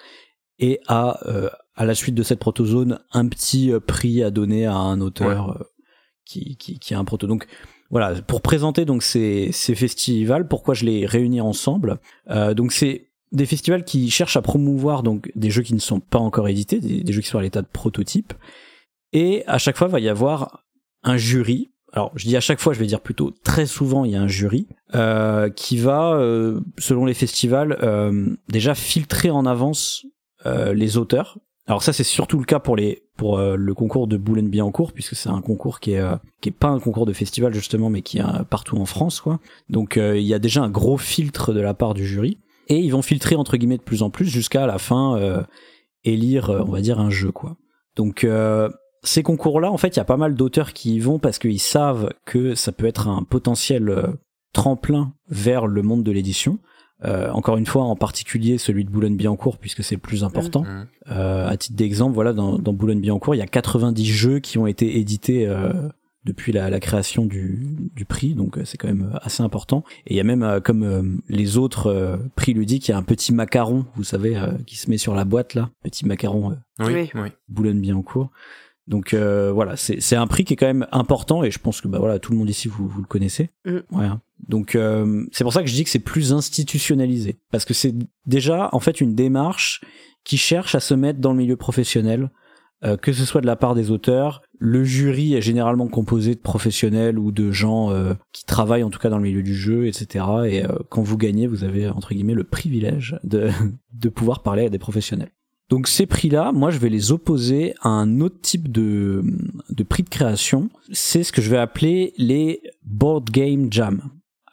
Et 0.59 0.81
a, 0.87 1.19
euh, 1.27 1.49
à 1.75 1.85
la 1.85 1.95
suite 1.95 2.15
de 2.15 2.23
cette 2.23 2.39
protozone, 2.39 3.01
un 3.13 3.29
petit 3.29 3.73
euh, 3.73 3.81
prix 3.81 4.23
à 4.23 4.31
donner 4.31 4.67
à 4.67 4.77
un 4.77 5.01
auteur 5.01 5.51
euh, 5.51 5.65
qui, 6.25 6.57
qui, 6.57 6.79
qui, 6.79 6.95
a 6.95 6.99
un 6.99 7.05
proto. 7.05 7.27
Donc, 7.27 7.47
voilà, 7.91 8.21
pour 8.23 8.41
présenter 8.41 8.85
donc 8.85 9.03
ces, 9.03 9.51
ces 9.53 9.75
festivals, 9.75 10.49
pourquoi 10.49 10.75
je 10.75 10.85
les 10.85 11.07
réunis 11.07 11.41
ensemble. 11.41 12.01
donc, 12.57 12.73
c'est 12.73 13.11
des 13.31 13.47
festivals 13.47 13.85
qui 13.85 14.11
cherchent 14.11 14.37
à 14.37 14.43
promouvoir 14.43 15.03
donc 15.03 15.31
des 15.35 15.51
jeux 15.51 15.63
qui 15.63 15.75
ne 15.75 15.81
sont 15.81 16.01
pas 16.01 16.19
encore 16.19 16.49
édités, 16.49 16.81
des, 16.81 17.03
des 17.03 17.13
jeux 17.13 17.21
qui 17.21 17.29
sont 17.29 17.39
à 17.39 17.43
l'état 17.43 17.63
de 17.63 17.69
prototype. 17.73 18.33
Et 19.13 19.45
à 19.47 19.59
chaque 19.59 19.77
fois, 19.77 19.89
il 19.89 19.93
va 19.93 20.01
y 20.01 20.09
avoir 20.09 20.65
un 21.03 21.17
jury 21.17 21.71
alors 21.95 22.11
je 22.17 22.27
dis 22.27 22.37
à 22.37 22.41
chaque 22.41 22.61
fois, 22.61 22.73
je 22.73 22.81
vais 22.81 22.87
dire 22.87 23.01
plutôt 23.01 23.31
très 23.45 23.67
souvent, 23.67 24.05
il 24.05 24.11
y 24.11 24.17
a 24.17 24.21
un 24.21 24.27
jury 24.27 24.67
euh, 24.97 25.49
qui 25.49 25.79
va, 25.79 26.15
euh, 26.15 26.61
selon 26.77 27.05
les 27.05 27.15
festivals, 27.15 27.79
euh, 27.83 28.37
déjà 28.49 28.75
filtrer 28.75 29.31
en 29.31 29.47
avance 29.47 30.05
les 30.45 30.97
auteurs. 30.97 31.39
Alors 31.67 31.83
ça 31.83 31.95
c'est 31.95 32.05
surtout 32.05 32.39
le 32.39 32.45
cas 32.45 32.59
pour 32.59 32.77
les 32.77 33.05
pour 33.17 33.39
le 33.39 33.75
concours 33.75 34.07
de 34.07 34.19
Boulogne-Billancourt 34.19 34.93
puisque 34.93 35.15
c'est 35.15 35.31
un 35.31 35.41
concours 35.41 35.81
qui 35.81 35.93
est 35.93 36.05
qui 36.43 36.51
est 36.51 36.53
pas 36.53 36.69
un 36.69 36.79
concours 36.79 37.07
de 37.07 37.15
festival 37.15 37.55
justement 37.55 37.89
mais 37.89 38.03
qui 38.03 38.19
est 38.19 38.45
partout 38.51 38.77
en 38.77 38.85
France 38.85 39.23
quoi. 39.23 39.41
Donc 39.71 39.97
il 39.97 40.21
y 40.21 40.35
a 40.35 40.39
déjà 40.39 40.63
un 40.63 40.69
gros 40.69 40.99
filtre 40.99 41.55
de 41.55 41.61
la 41.61 41.73
part 41.73 41.95
du 41.95 42.07
jury 42.07 42.37
et 42.69 42.79
ils 42.79 42.91
vont 42.91 43.01
filtrer 43.01 43.37
entre 43.37 43.57
guillemets 43.57 43.79
de 43.79 43.83
plus 43.83 44.03
en 44.03 44.11
plus 44.11 44.27
jusqu'à 44.27 44.67
la 44.67 44.79
fin 44.79 45.45
élire 46.05 46.51
on 46.51 46.71
va 46.71 46.83
dire 46.83 47.01
un 47.01 47.11
jeu 47.11 47.33
quoi. 47.33 47.57
Donc 47.97 48.27
ces 49.05 49.23
concours-là, 49.23 49.71
en 49.71 49.77
fait, 49.77 49.89
il 49.89 49.99
y 49.99 50.01
a 50.01 50.05
pas 50.05 50.17
mal 50.17 50.35
d'auteurs 50.35 50.73
qui 50.73 50.97
y 50.97 51.01
vont 51.01 51.19
parce 51.19 51.39
qu'ils 51.39 51.61
savent 51.61 52.11
que 52.25 52.55
ça 52.55 52.73
peut 52.73 52.87
être 52.87 53.07
un 53.07 53.23
potentiel 53.23 53.89
euh, 53.91 54.07
tremplin 54.53 55.13
vers 55.29 55.67
le 55.67 55.83
monde 55.83 56.03
de 56.03 56.11
l'édition. 56.11 56.59
Euh, 57.05 57.31
encore 57.31 57.57
une 57.57 57.67
fois, 57.67 57.85
en 57.85 57.97
particulier 57.97 58.59
celui 58.59 58.85
de 58.85 58.91
Boulogne-Billancourt, 58.91 59.59
puisque 59.59 59.85
c'est 59.85 59.95
le 59.95 60.01
plus 60.01 60.25
important. 60.25 60.63
Mmh. 60.63 60.87
Euh, 61.11 61.49
à 61.49 61.57
titre 61.57 61.77
d'exemple, 61.77 62.15
voilà, 62.15 62.33
dans, 62.33 62.59
dans 62.59 62.73
Boulogne-Billancourt, 62.73 63.35
il 63.35 63.39
y 63.39 63.43
a 63.43 63.47
90 63.47 64.05
jeux 64.07 64.39
qui 64.39 64.59
ont 64.59 64.67
été 64.67 64.99
édités 64.99 65.47
euh, 65.47 65.73
depuis 66.25 66.53
la, 66.53 66.71
la, 66.71 66.81
création 66.81 67.27
du, 67.27 67.67
du 67.95 68.05
prix, 68.07 68.35
donc 68.35 68.59
c'est 68.65 68.79
quand 68.79 68.89
même 68.89 69.11
assez 69.21 69.43
important. 69.43 69.85
Et 70.07 70.15
il 70.15 70.17
y 70.17 70.21
a 70.21 70.25
même, 70.25 70.61
comme 70.65 71.21
les 71.29 71.59
autres 71.59 72.19
prix 72.35 72.55
ludiques, 72.55 72.89
il 72.89 72.93
y 72.93 72.95
a 72.95 72.97
un 72.97 73.03
petit 73.03 73.35
macaron, 73.35 73.85
vous 73.97 74.05
savez, 74.05 74.41
qui 74.67 74.77
se 74.77 74.89
met 74.89 74.97
sur 74.97 75.15
la 75.15 75.27
boîte 75.27 75.53
là, 75.53 75.69
petit 75.83 76.07
macaron 76.07 76.57
oui, 76.79 77.11
oui. 77.15 77.29
Boulogne-Billancourt. 77.49 78.31
Donc 78.87 79.15
euh, 79.15 79.51
voilà, 79.51 79.77
c'est 79.77 80.17
un 80.17 80.27
prix 80.27 80.45
qui 80.45 80.53
est 80.53 80.57
quand 80.57 80.67
même 80.67 80.87
important 80.93 81.43
et 81.43 81.51
je 81.51 81.59
pense 81.59 81.81
que 81.81 81.89
bah 81.89 81.99
voilà 81.99 82.19
tout 82.19 82.33
le 82.33 82.39
monde 82.39 82.51
ici 82.51 82.69
vous, 82.69 82.87
vous 82.87 83.01
le 83.01 83.07
connaissez. 83.07 83.51
Mm. 83.65 83.79
Ouais. 83.93 84.09
Donc 84.49 84.75
euh, 84.75 85.25
c'est 85.33 85.45
pour 85.45 85.53
ça 85.53 85.63
que 85.63 85.69
je 85.69 85.75
dis 85.75 85.85
que 85.85 85.91
c'est 85.91 85.99
plus 85.99 86.33
institutionnalisé 86.33 87.39
parce 87.51 87.65
que 87.65 87.75
c'est 87.75 87.95
déjà 88.27 88.69
en 88.73 88.81
fait 88.81 89.01
une 89.01 89.15
démarche 89.15 89.81
qui 90.25 90.37
cherche 90.37 90.75
à 90.75 90.81
se 90.81 90.95
mettre 90.95 91.21
dans 91.21 91.33
le 91.33 91.39
milieu 91.39 91.57
professionnel, 91.57 92.31
euh, 92.85 92.97
que 92.97 93.13
ce 93.13 93.25
soit 93.25 93.41
de 93.41 93.47
la 93.47 93.57
part 93.57 93.75
des 93.75 93.91
auteurs. 93.91 94.43
Le 94.59 94.85
jury 94.85 95.35
est 95.35 95.41
généralement 95.41 95.89
composé 95.89 96.35
de 96.35 96.41
professionnels 96.41 97.19
ou 97.19 97.33
de 97.33 97.53
gens 97.53 97.91
qui 98.33 98.45
travaillent 98.45 98.85
en 98.85 98.91
tout 98.91 98.99
cas 98.99 99.11
dans 99.11 99.19
le 99.19 99.25
milieu 99.25 99.43
du 99.43 99.55
jeu, 99.55 99.87
etc. 99.87 100.25
Et 100.47 100.63
quand 100.89 101.03
vous 101.03 101.19
gagnez, 101.19 101.47
vous 101.47 101.65
avez 101.65 101.89
entre 101.89 102.15
guillemets 102.15 102.35
le 102.35 102.45
privilège 102.45 103.19
de 103.25 103.51
de 103.93 104.09
pouvoir 104.09 104.43
parler 104.43 104.67
à 104.67 104.69
des 104.69 104.79
professionnels. 104.79 105.31
Donc 105.71 105.89
ces 105.89 106.07
prix-là, 106.07 106.53
moi 106.53 106.71
je 106.71 106.79
vais 106.79 106.91
les 106.91 107.13
opposer 107.13 107.75
à 107.81 107.89
un 107.89 108.21
autre 108.21 108.41
type 108.41 108.71
de, 108.71 109.25
de 109.71 109.83
prix 109.83 110.03
de 110.03 110.11
création. 110.11 110.69
C'est 110.93 111.23
ce 111.23 111.33
que 111.33 111.41
je 111.41 111.51
vais 111.51 111.59
appeler 111.59 112.13
les 112.19 112.61
board 112.85 113.31
game 113.31 113.69
jam. 113.71 114.03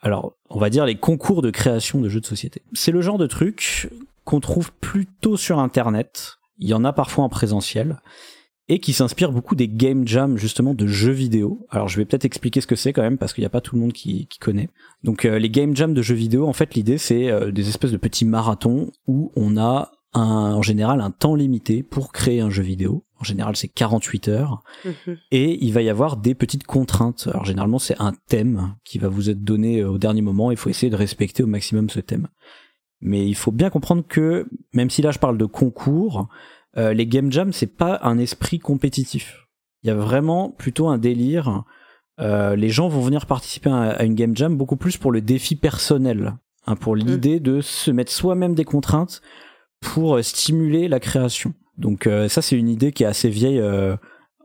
Alors, 0.01 0.33
on 0.49 0.59
va 0.59 0.69
dire 0.69 0.85
les 0.85 0.95
concours 0.95 1.41
de 1.41 1.51
création 1.51 2.01
de 2.01 2.09
jeux 2.09 2.21
de 2.21 2.25
société. 2.25 2.63
C'est 2.73 2.91
le 2.91 3.01
genre 3.01 3.17
de 3.17 3.27
truc 3.27 3.89
qu'on 4.25 4.39
trouve 4.39 4.71
plutôt 4.73 5.37
sur 5.37 5.59
Internet. 5.59 6.37
Il 6.57 6.67
y 6.67 6.73
en 6.73 6.83
a 6.83 6.93
parfois 6.93 7.23
en 7.23 7.29
présentiel. 7.29 7.97
et 8.69 8.79
qui 8.79 8.93
s'inspire 8.93 9.33
beaucoup 9.33 9.55
des 9.55 9.67
game 9.67 10.07
jams 10.07 10.37
justement 10.37 10.73
de 10.73 10.87
jeux 10.87 11.11
vidéo. 11.11 11.65
Alors 11.71 11.89
je 11.89 11.97
vais 11.97 12.05
peut-être 12.05 12.23
expliquer 12.23 12.61
ce 12.61 12.67
que 12.67 12.77
c'est 12.77 12.93
quand 12.93 13.01
même 13.01 13.17
parce 13.17 13.33
qu'il 13.33 13.41
n'y 13.41 13.47
a 13.47 13.49
pas 13.49 13.59
tout 13.59 13.75
le 13.75 13.81
monde 13.81 13.91
qui, 13.91 14.29
connaît. 14.39 14.69
Donc 15.03 15.23
les 15.23 15.49
game 15.49 15.75
jams 15.75 15.93
de 15.93 16.01
jeux 16.01 16.15
vidéo, 16.15 16.47
en 16.47 16.53
fait 16.53 16.73
l'idée 16.73 16.97
c'est 16.97 17.51
des 17.51 17.67
espèces 17.67 17.91
de 17.91 17.97
petits 17.97 18.23
marathons 18.23 18.91
où 19.07 19.31
on 19.35 19.57
a 19.57 19.91
en 20.13 20.61
général 20.61 21.01
un 21.01 21.11
temps 21.11 21.35
limité 21.35 21.83
pour 21.83 22.13
créer 22.13 22.39
un 22.39 22.49
jeu 22.49 22.63
vidéo. 22.63 23.03
En 23.21 23.23
général, 23.23 23.55
c'est 23.55 23.67
48 23.67 24.27
heures. 24.27 24.63
Mhm. 24.83 25.17
Et 25.29 25.63
il 25.63 25.71
va 25.73 25.81
y 25.81 25.89
avoir 25.89 26.17
des 26.17 26.33
petites 26.33 26.65
contraintes. 26.65 27.27
Alors 27.31 27.45
généralement, 27.45 27.79
c'est 27.79 27.99
un 28.01 28.13
thème 28.27 28.75
qui 28.83 28.97
va 28.97 29.07
vous 29.07 29.29
être 29.29 29.43
donné 29.43 29.83
au 29.83 29.99
dernier 29.99 30.21
moment. 30.21 30.51
Il 30.51 30.57
faut 30.57 30.69
essayer 30.69 30.89
de 30.89 30.95
respecter 30.95 31.43
au 31.43 31.47
maximum 31.47 31.89
ce 31.89 31.99
thème. 31.99 32.27
Mais 33.01 33.27
il 33.27 33.35
faut 33.35 33.51
bien 33.51 33.69
comprendre 33.69 34.03
que, 34.07 34.47
même 34.73 34.89
si 34.89 35.01
là 35.01 35.11
je 35.11 35.19
parle 35.19 35.37
de 35.37 35.45
concours, 35.45 36.27
euh, 36.77 36.93
les 36.93 37.07
game 37.07 37.31
jams, 37.31 37.51
c'est 37.51 37.75
pas 37.75 37.99
un 38.03 38.17
esprit 38.17 38.59
compétitif. 38.59 39.47
Il 39.83 39.87
y 39.87 39.89
a 39.89 39.95
vraiment 39.95 40.49
plutôt 40.49 40.87
un 40.87 40.97
délire. 40.97 41.63
Euh, 42.19 42.55
les 42.55 42.69
gens 42.69 42.87
vont 42.87 43.01
venir 43.01 43.25
participer 43.25 43.71
à, 43.71 44.03
une 44.03 44.15
game 44.15 44.35
jam 44.35 44.55
beaucoup 44.55 44.77
plus 44.77 44.97
pour 44.97 45.11
le 45.11 45.21
défi 45.21 45.55
personnel, 45.55 46.35
hein, 46.67 46.75
pour 46.75 46.95
mhm. 46.95 47.03
l'idée 47.03 47.39
de 47.39 47.61
se 47.61 47.91
mettre 47.91 48.11
soi-même 48.11 48.53
des 48.53 48.65
contraintes 48.65 49.21
pour 49.79 50.17
euh, 50.17 50.21
stimuler 50.21 50.87
la 50.87 50.99
création. 50.99 51.53
Donc 51.77 52.07
euh, 52.07 52.27
ça 52.29 52.41
c'est 52.41 52.57
une 52.57 52.69
idée 52.69 52.91
qui 52.91 53.03
est 53.03 53.07
assez 53.07 53.29
vieille 53.29 53.59
euh, 53.59 53.95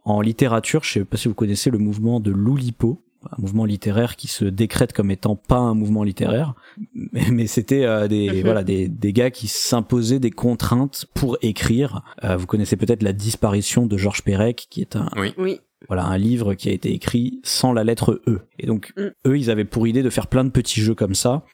en 0.05 0.21
littérature. 0.21 0.83
Je 0.85 0.93
sais 0.93 1.05
pas 1.05 1.17
si 1.17 1.29
vous 1.29 1.35
connaissez 1.35 1.71
le 1.71 1.79
mouvement 1.79 2.21
de 2.21 2.31
l'Oulipo, 2.31 3.05
un 3.31 3.41
mouvement 3.41 3.65
littéraire 3.65 4.17
qui 4.17 4.29
se 4.29 4.45
décrète 4.45 4.93
comme 4.93 5.11
étant 5.11 5.37
pas 5.37 5.59
un 5.59 5.75
mouvement 5.75 6.05
littéraire, 6.05 6.55
mais, 6.95 7.47
c'était 7.47 7.85
euh, 7.85 8.09
des 8.09 8.31
mhm. 8.31 8.43
voilà 8.43 8.63
des, 8.65 8.89
des 8.89 9.13
gars 9.13 9.31
qui 9.31 9.49
s'imposaient 9.49 10.21
des 10.21 10.31
contraintes 10.31 11.07
pour 11.15 11.37
écrire. 11.43 12.03
vous 12.23 12.47
connaissez 12.47 12.77
peut-être 12.77 13.03
la 13.03 13.13
disparition 13.13 13.87
de 13.87 13.97
Georges 13.97 14.23
Perec, 14.23 14.67
qui 14.71 14.81
est 14.81 14.97
un 14.97 15.11
oui. 15.17 15.61
Voilà, 15.89 16.05
un 16.05 16.19
livre 16.19 16.55
qui 16.55 16.69
a 16.69 16.73
été 16.73 16.93
écrit 16.93 17.41
sans 17.43 17.73
la 17.73 17.85
lettre 17.85 18.21
E. 18.27 18.41
Et 18.59 18.67
donc, 18.67 18.93
mm. 18.97 19.09
eux, 19.27 19.39
ils 19.39 19.51
avaient 19.51 19.65
pour 19.65 19.87
idée 19.87 20.03
de 20.03 20.11
faire 20.11 20.27
plein 20.27 20.45
de 20.45 20.51
petits 20.51 20.81
jeux 20.81 20.95
comme 20.95 21.15
ça, 21.15 21.45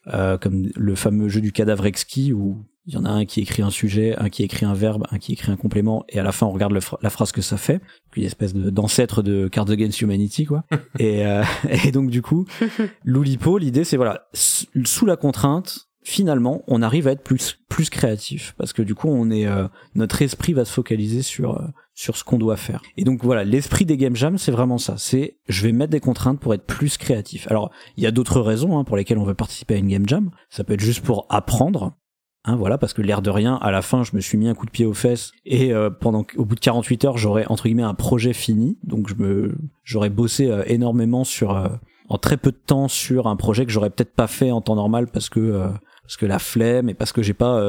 comme 0.40 0.68
le 0.74 0.94
fameux 0.94 1.28
jeu 1.28 1.40
du 1.40 1.52
cadavre 1.52 1.86
exquis, 1.86 2.32
où 2.32 2.64
il 2.86 2.94
y 2.94 2.96
en 2.96 3.04
a 3.04 3.10
un 3.10 3.24
qui 3.24 3.40
écrit 3.40 3.62
un 3.62 3.70
sujet, 3.70 4.16
un 4.18 4.28
qui 4.28 4.42
écrit 4.42 4.66
un 4.66 4.74
verbe, 4.74 5.04
un 5.10 5.18
qui 5.18 5.32
écrit 5.32 5.52
un 5.52 5.56
complément, 5.56 6.04
et 6.09 6.18
à 6.18 6.22
la 6.22 6.32
fin 6.32 6.46
on 6.46 6.50
regarde 6.50 6.72
la 6.72 7.10
phrase 7.10 7.32
que 7.32 7.40
ça 7.40 7.56
fait, 7.56 7.80
une 8.16 8.24
espèce 8.24 8.54
d'ancêtre 8.54 9.22
de, 9.22 9.48
Cards 9.48 9.70
Against 9.70 10.00
Humanity 10.00 10.46
quoi. 10.46 10.64
et, 10.98 11.24
euh, 11.24 11.44
et 11.84 11.92
donc 11.92 12.10
du 12.10 12.22
coup, 12.22 12.46
l'Oulipo, 13.04 13.59
l'idée 13.59 13.84
c'est 13.84 13.96
voilà, 13.96 14.28
sous 14.32 15.06
la 15.06 15.16
contrainte, 15.16 15.88
finalement 16.02 16.64
on 16.66 16.82
arrive 16.82 17.06
à 17.06 17.12
être 17.12 17.22
plus 17.22 17.60
plus 17.68 17.88
créatif 17.88 18.54
parce 18.59 18.72
que 18.72 18.82
du 18.82 18.96
coup 18.96 19.09
on 19.09 19.30
est 19.30 19.46
euh, 19.46 19.68
notre 19.94 20.20
esprit 20.20 20.52
va 20.52 20.64
se 20.64 20.72
focaliser 20.72 21.22
sur 21.22 21.60
euh, 21.60 21.68
sur 21.94 22.16
ce 22.16 22.24
qu'on 22.24 22.39
doit 22.39 22.56
faire. 22.56 22.82
Et 22.97 23.05
donc 23.05 23.23
voilà, 23.23 23.44
l'esprit 23.44 23.85
des 23.85 23.97
game 23.97 24.16
jams, 24.16 24.39
c'est 24.39 24.52
vraiment 24.52 24.78
ça. 24.78 24.94
C'est 24.97 25.39
je 25.48 25.62
vais 25.62 25.73
mettre 25.73 25.90
des 25.90 26.01
contraintes 26.01 26.40
pour 26.40 26.55
être 26.55 26.64
plus 26.64 26.97
créatif. 26.97 27.47
Alors 27.51 27.70
il 27.97 28.05
y 28.05 28.06
a 28.06 28.10
d'autres 28.10 28.40
raisons 28.40 28.78
hein, 28.78 28.85
pour 28.85 28.97
lesquelles 28.97 29.19
on 29.19 29.24
veut 29.24 29.35
participer 29.35 29.74
à 29.74 29.78
une 29.78 29.89
game 29.89 30.09
jam. 30.09 30.31
Ça 30.51 30.64
peut 30.64 30.74
être 30.74 30.81
juste 30.81 31.02
pour 31.02 31.27
apprendre. 31.28 31.97
Hein, 32.44 32.56
voilà, 32.56 32.77
parce 32.77 32.93
que 32.93 33.02
l'air 33.02 33.23
de 33.23 33.31
rien, 33.31 33.55
à 33.55 33.70
la 33.70 33.82
fin, 33.82 34.02
je 34.02 34.16
me 34.16 34.20
suis 34.20 34.36
mis 34.36 34.48
un 34.48 34.55
coup 34.55 34.66
de 34.66 34.73
pied 34.73 34.85
aux 34.85 34.94
fesses 34.94 35.31
et 35.44 35.73
euh, 35.73 35.90
pendant 35.90 36.27
au 36.36 36.44
bout 36.44 36.56
de 36.56 36.60
48 36.60 37.05
heures, 37.05 37.16
j'aurais 37.16 37.47
entre 37.47 37.64
guillemets 37.64 37.85
un 37.85 37.94
projet 37.94 38.32
fini. 38.32 38.78
Donc 38.82 39.09
je 39.09 39.14
me 39.14 39.55
j'aurais 39.85 40.10
bossé 40.10 40.48
euh, 40.48 40.64
énormément 40.66 41.23
sur 41.23 41.56
euh, 41.56 41.69
en 42.09 42.19
très 42.19 42.36
peu 42.36 42.51
de 42.51 42.56
temps 42.56 42.89
sur 42.89 43.28
un 43.28 43.36
projet 43.36 43.64
que 43.64 43.70
j'aurais 43.70 43.90
peut-être 43.90 44.14
pas 44.14 44.27
fait 44.27 44.51
en 44.51 44.60
temps 44.60 44.74
normal 44.74 45.06
parce 45.06 45.28
que 45.28 45.70
parce 46.02 46.16
que 46.16 46.27
la 46.27 46.40
flemme 46.40 46.89
et 46.89 46.94
parce 46.94 47.12
que 47.12 47.23
j'ai 47.23 47.32
pas 47.32 47.62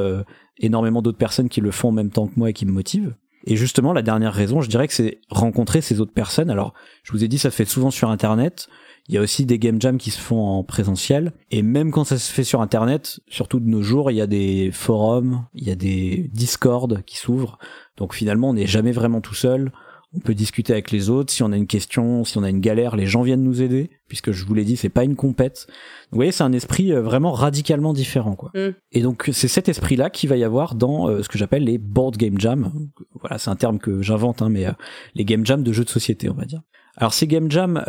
énormément 0.58 1.02
d'autres 1.02 1.20
personnes 1.20 1.50
qui 1.50 1.62
le 1.62 1.72
font 1.72 1.90
en 1.90 1.94
même 1.94 2.10
temps 2.10 2.28
que 2.28 2.34
moi 2.36 2.50
et 2.50 2.54
qui 2.54 2.66
me 2.66 2.72
motivent. 2.72 3.16
Et 3.46 3.56
justement, 3.56 3.94
la 3.94 4.02
dernière 4.02 4.34
raison, 4.34 4.62
je 4.62 4.70
dirais 4.70 4.88
que 4.88 4.94
c'est 4.94 5.20
rencontrer 5.30 5.82
ces 5.82 6.00
autres 6.00 6.14
personnes. 6.14 6.50
Alors, 6.50 6.74
je 7.04 7.12
vous 7.12 7.24
ai 7.24 7.28
dit, 7.28 7.38
ça 7.38 7.52
se 7.52 7.56
fait 7.56 7.66
souvent 7.66 7.92
sur 7.92 8.10
Internet. 8.10 8.68
Il 9.10 9.16
y 9.16 9.18
a 9.18 9.22
aussi 9.22 9.46
des 9.46 9.60
game 9.60 9.82
jams 9.82 9.98
qui 9.98 10.12
se 10.12 10.20
font 10.20 10.40
en 10.40 10.64
présentiel. 10.64 11.34
Et 11.52 11.62
même 11.62 11.92
quand 11.92 12.06
ça 12.06 12.18
se 12.18 12.32
fait 12.32 12.46
sur 12.46 12.62
Internet, 12.62 13.20
surtout 13.28 13.60
de 13.60 13.68
nos 13.68 13.82
jours, 13.82 14.12
il 14.12 14.16
y 14.16 14.22
a 14.22 14.28
des 14.28 14.72
forums, 14.72 15.46
il 15.54 15.68
y 15.68 15.72
a 15.72 15.76
des 15.76 16.30
Discord 16.34 17.04
qui 17.04 17.18
s'ouvrent. 17.18 17.58
Donc 17.98 18.14
finalement, 18.14 18.50
on 18.50 18.54
n'est 18.54 18.68
jamais 18.68 18.94
vraiment 18.94 19.20
tout 19.20 19.36
seul. 19.36 19.74
On 20.16 20.20
peut 20.20 20.36
discuter 20.36 20.74
avec 20.74 20.92
les 20.92 21.10
autres. 21.10 21.34
Si 21.34 21.44
on 21.44 21.52
a 21.52 21.58
une 21.58 21.68
question, 21.68 22.24
si 22.24 22.38
on 22.38 22.44
a 22.44 22.50
une 22.50 22.60
galère, 22.60 22.96
les 22.96 23.06
gens 23.06 23.24
viennent 23.24 23.44
nous 23.44 23.62
aider. 23.62 23.90
Puisque 24.08 24.32
je 24.32 24.46
vous 24.46 24.54
l'ai 24.54 24.64
dit, 24.64 24.78
c'est 24.78 24.90
pas 24.90 25.04
une 25.04 25.16
compète. 25.16 25.66
Vous 26.12 26.18
voyez, 26.18 26.32
c'est 26.32 26.44
un 26.44 26.54
esprit 26.54 26.94
euh, 26.94 27.02
vraiment 27.02 27.32
radicalement 27.32 27.94
différent, 27.94 28.36
quoi. 28.36 28.52
Mm. 28.54 28.76
Et 28.92 29.02
donc, 29.02 29.30
c'est 29.32 29.48
cet 29.48 29.70
esprit-là 29.70 30.10
qui 30.10 30.28
va 30.28 30.38
y 30.38 30.44
avoir 30.44 30.76
dans 30.76 31.10
euh, 31.10 31.24
ce 31.24 31.30
que 31.30 31.38
j'appelle 31.38 31.64
les 31.64 31.78
board 31.78 32.18
game 32.18 32.40
jams. 32.40 32.72
Voilà, 33.20 33.38
c'est 33.38 33.50
un 33.50 33.56
terme 33.56 33.80
que 33.80 34.02
j'invente, 34.02 34.42
hein, 34.42 34.50
mais 34.50 34.68
euh, 34.68 34.72
les 35.16 35.26
game 35.26 35.46
jams 35.46 35.64
de 35.64 35.72
jeux 35.72 35.86
de 35.86 35.90
société, 35.90 36.30
on 36.30 36.36
va 36.36 36.46
dire. 36.46 36.62
Alors, 36.98 37.14
ces 37.14 37.28
game 37.28 37.50
jams, 37.50 37.84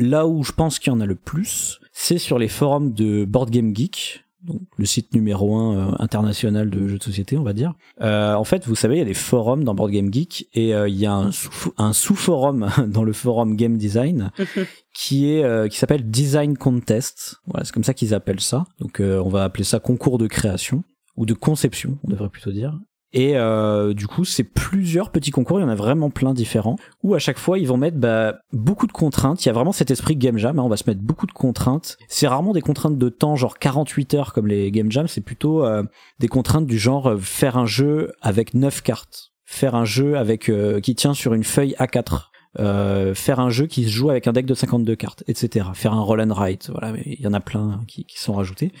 Là 0.00 0.26
où 0.26 0.42
je 0.42 0.52
pense 0.52 0.78
qu'il 0.78 0.92
y 0.92 0.96
en 0.96 1.00
a 1.00 1.06
le 1.06 1.14
plus, 1.14 1.78
c'est 1.92 2.18
sur 2.18 2.38
les 2.38 2.48
forums 2.48 2.92
de 2.94 3.26
Board 3.26 3.50
Game 3.50 3.76
Geek, 3.76 4.24
donc 4.42 4.62
le 4.76 4.86
site 4.86 5.14
numéro 5.14 5.54
un 5.56 5.76
euh, 5.76 5.92
international 5.98 6.70
de 6.70 6.88
jeux 6.88 6.98
de 6.98 7.02
société, 7.02 7.36
on 7.36 7.42
va 7.42 7.52
dire. 7.52 7.74
Euh, 8.00 8.34
en 8.34 8.44
fait, 8.44 8.66
vous 8.66 8.74
savez, 8.74 8.96
il 8.96 8.98
y 8.98 9.02
a 9.02 9.06
des 9.06 9.14
forums 9.14 9.64
dans 9.64 9.74
Board 9.74 9.90
Game 9.90 10.12
Geek 10.12 10.48
et 10.54 10.74
euh, 10.74 10.88
il 10.88 10.96
y 10.96 11.06
a 11.06 11.12
un, 11.12 11.32
sous, 11.32 11.72
un 11.76 11.92
sous-forum 11.92 12.70
dans 12.88 13.04
le 13.04 13.12
forum 13.12 13.56
Game 13.56 13.76
Design 13.76 14.30
qui 14.94 15.30
est 15.30 15.70
qui 15.70 15.78
s'appelle 15.78 16.10
Design 16.10 16.56
Contest. 16.56 17.40
Voilà, 17.46 17.64
c'est 17.64 17.72
comme 17.72 17.84
ça 17.84 17.94
qu'ils 17.94 18.14
appellent 18.14 18.40
ça. 18.40 18.64
Donc 18.80 19.00
on 19.00 19.28
va 19.28 19.44
appeler 19.44 19.64
ça 19.64 19.78
concours 19.78 20.18
de 20.18 20.26
création 20.26 20.82
ou 21.16 21.26
de 21.26 21.34
conception, 21.34 21.98
on 22.04 22.10
devrait 22.10 22.28
plutôt 22.28 22.52
dire. 22.52 22.78
Et 23.12 23.36
euh, 23.36 23.92
du 23.92 24.06
coup, 24.06 24.24
c'est 24.24 24.44
plusieurs 24.44 25.10
petits 25.10 25.32
concours, 25.32 25.58
il 25.58 25.62
y 25.62 25.66
en 25.66 25.68
a 25.68 25.74
vraiment 25.74 26.10
plein 26.10 26.32
différents, 26.32 26.76
où 27.02 27.14
à 27.14 27.18
chaque 27.18 27.38
fois, 27.38 27.58
ils 27.58 27.66
vont 27.66 27.76
mettre 27.76 27.96
bah, 27.96 28.36
beaucoup 28.52 28.86
de 28.86 28.92
contraintes. 28.92 29.44
Il 29.44 29.48
y 29.48 29.50
a 29.50 29.52
vraiment 29.52 29.72
cet 29.72 29.90
esprit 29.90 30.16
game 30.16 30.38
jam, 30.38 30.58
hein, 30.58 30.62
on 30.62 30.68
va 30.68 30.76
se 30.76 30.88
mettre 30.88 31.02
beaucoup 31.02 31.26
de 31.26 31.32
contraintes. 31.32 31.96
C'est 32.08 32.28
rarement 32.28 32.52
des 32.52 32.62
contraintes 32.62 32.98
de 32.98 33.08
temps, 33.08 33.34
genre 33.34 33.58
48 33.58 34.14
heures 34.14 34.32
comme 34.32 34.46
les 34.46 34.70
game 34.70 34.92
jams, 34.92 35.08
c'est 35.08 35.20
plutôt 35.20 35.64
euh, 35.64 35.82
des 36.20 36.28
contraintes 36.28 36.66
du 36.66 36.78
genre 36.78 37.08
euh, 37.08 37.18
faire 37.18 37.56
un 37.56 37.66
jeu 37.66 38.12
avec 38.22 38.54
9 38.54 38.82
cartes, 38.82 39.32
faire 39.44 39.74
un 39.74 39.84
jeu 39.84 40.16
avec 40.16 40.50
qui 40.82 40.94
tient 40.94 41.14
sur 41.14 41.34
une 41.34 41.44
feuille 41.44 41.74
A4. 41.78 42.30
Euh, 42.58 43.14
faire 43.14 43.38
un 43.38 43.50
jeu 43.50 43.68
qui 43.68 43.84
se 43.84 43.90
joue 43.90 44.10
avec 44.10 44.26
un 44.26 44.32
deck 44.32 44.44
de 44.44 44.54
52 44.54 44.96
cartes, 44.96 45.22
etc. 45.28 45.68
Faire 45.74 45.92
un 45.92 46.00
roll 46.00 46.20
and 46.20 46.34
write, 46.34 46.68
voilà, 46.70 46.94
il 47.04 47.20
y 47.20 47.26
en 47.26 47.32
a 47.32 47.38
plein 47.38 47.80
qui, 47.86 48.04
qui 48.04 48.18
sont 48.18 48.32
rajoutés. 48.32 48.72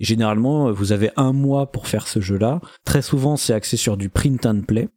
Généralement, 0.00 0.70
vous 0.72 0.92
avez 0.92 1.10
un 1.16 1.32
mois 1.32 1.72
pour 1.72 1.86
faire 1.86 2.06
ce 2.06 2.20
jeu-là. 2.20 2.60
Très 2.84 3.02
souvent, 3.02 3.36
c'est 3.36 3.54
axé 3.54 3.76
sur 3.76 3.96
du 3.96 4.08
print 4.08 4.44
and 4.46 4.62
play 4.66 4.88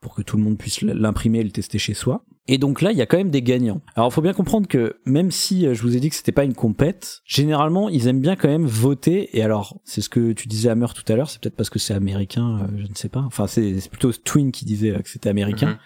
pour 0.00 0.14
que 0.14 0.22
tout 0.22 0.36
le 0.36 0.42
monde 0.42 0.58
puisse 0.58 0.80
l'imprimer 0.82 1.40
et 1.40 1.44
le 1.44 1.50
tester 1.50 1.78
chez 1.78 1.94
soi. 1.94 2.24
Et 2.50 2.56
donc 2.56 2.80
là, 2.80 2.92
il 2.92 2.98
y 2.98 3.02
a 3.02 3.06
quand 3.06 3.18
même 3.18 3.30
des 3.30 3.42
gagnants. 3.42 3.82
Alors, 3.94 4.08
il 4.08 4.12
faut 4.12 4.22
bien 4.22 4.32
comprendre 4.32 4.66
que 4.66 4.96
même 5.04 5.30
si 5.30 5.66
euh, 5.66 5.74
je 5.74 5.82
vous 5.82 5.96
ai 5.96 6.00
dit 6.00 6.08
que 6.08 6.16
c'était 6.16 6.32
pas 6.32 6.44
une 6.44 6.54
compète, 6.54 7.20
généralement, 7.26 7.90
ils 7.90 8.08
aiment 8.08 8.22
bien 8.22 8.36
quand 8.36 8.48
même 8.48 8.64
voter. 8.64 9.36
Et 9.36 9.42
alors, 9.42 9.80
c'est 9.84 10.00
ce 10.00 10.08
que 10.08 10.32
tu 10.32 10.48
disais 10.48 10.70
à 10.70 10.74
Meur 10.74 10.94
tout 10.94 11.04
à 11.12 11.16
l'heure, 11.16 11.28
c'est 11.28 11.40
peut-être 11.42 11.56
parce 11.56 11.68
que 11.68 11.78
c'est 11.78 11.92
américain, 11.92 12.60
euh, 12.62 12.76
je 12.78 12.88
ne 12.88 12.94
sais 12.94 13.10
pas. 13.10 13.20
Enfin, 13.20 13.46
c'est 13.46 13.88
plutôt 13.90 14.12
Twin 14.12 14.50
qui 14.50 14.64
disait 14.64 14.92
euh, 14.92 15.00
que 15.00 15.10
c'était 15.10 15.28
américain. 15.28 15.78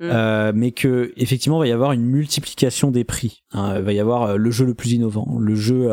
Mm-hmm. 0.00 0.52
mais 0.54 0.72
que 0.72 1.12
effectivement 1.18 1.62
il 1.62 1.66
va 1.66 1.68
y 1.68 1.72
avoir 1.72 1.92
une 1.92 2.06
multiplication 2.06 2.90
des 2.90 3.04
prix. 3.04 3.42
Hein. 3.52 3.74
il 3.76 3.82
va 3.82 3.92
y 3.92 4.00
avoir 4.00 4.38
le 4.38 4.50
jeu 4.50 4.64
le 4.64 4.72
plus 4.72 4.92
innovant, 4.92 5.36
le 5.38 5.54
jeu 5.54 5.92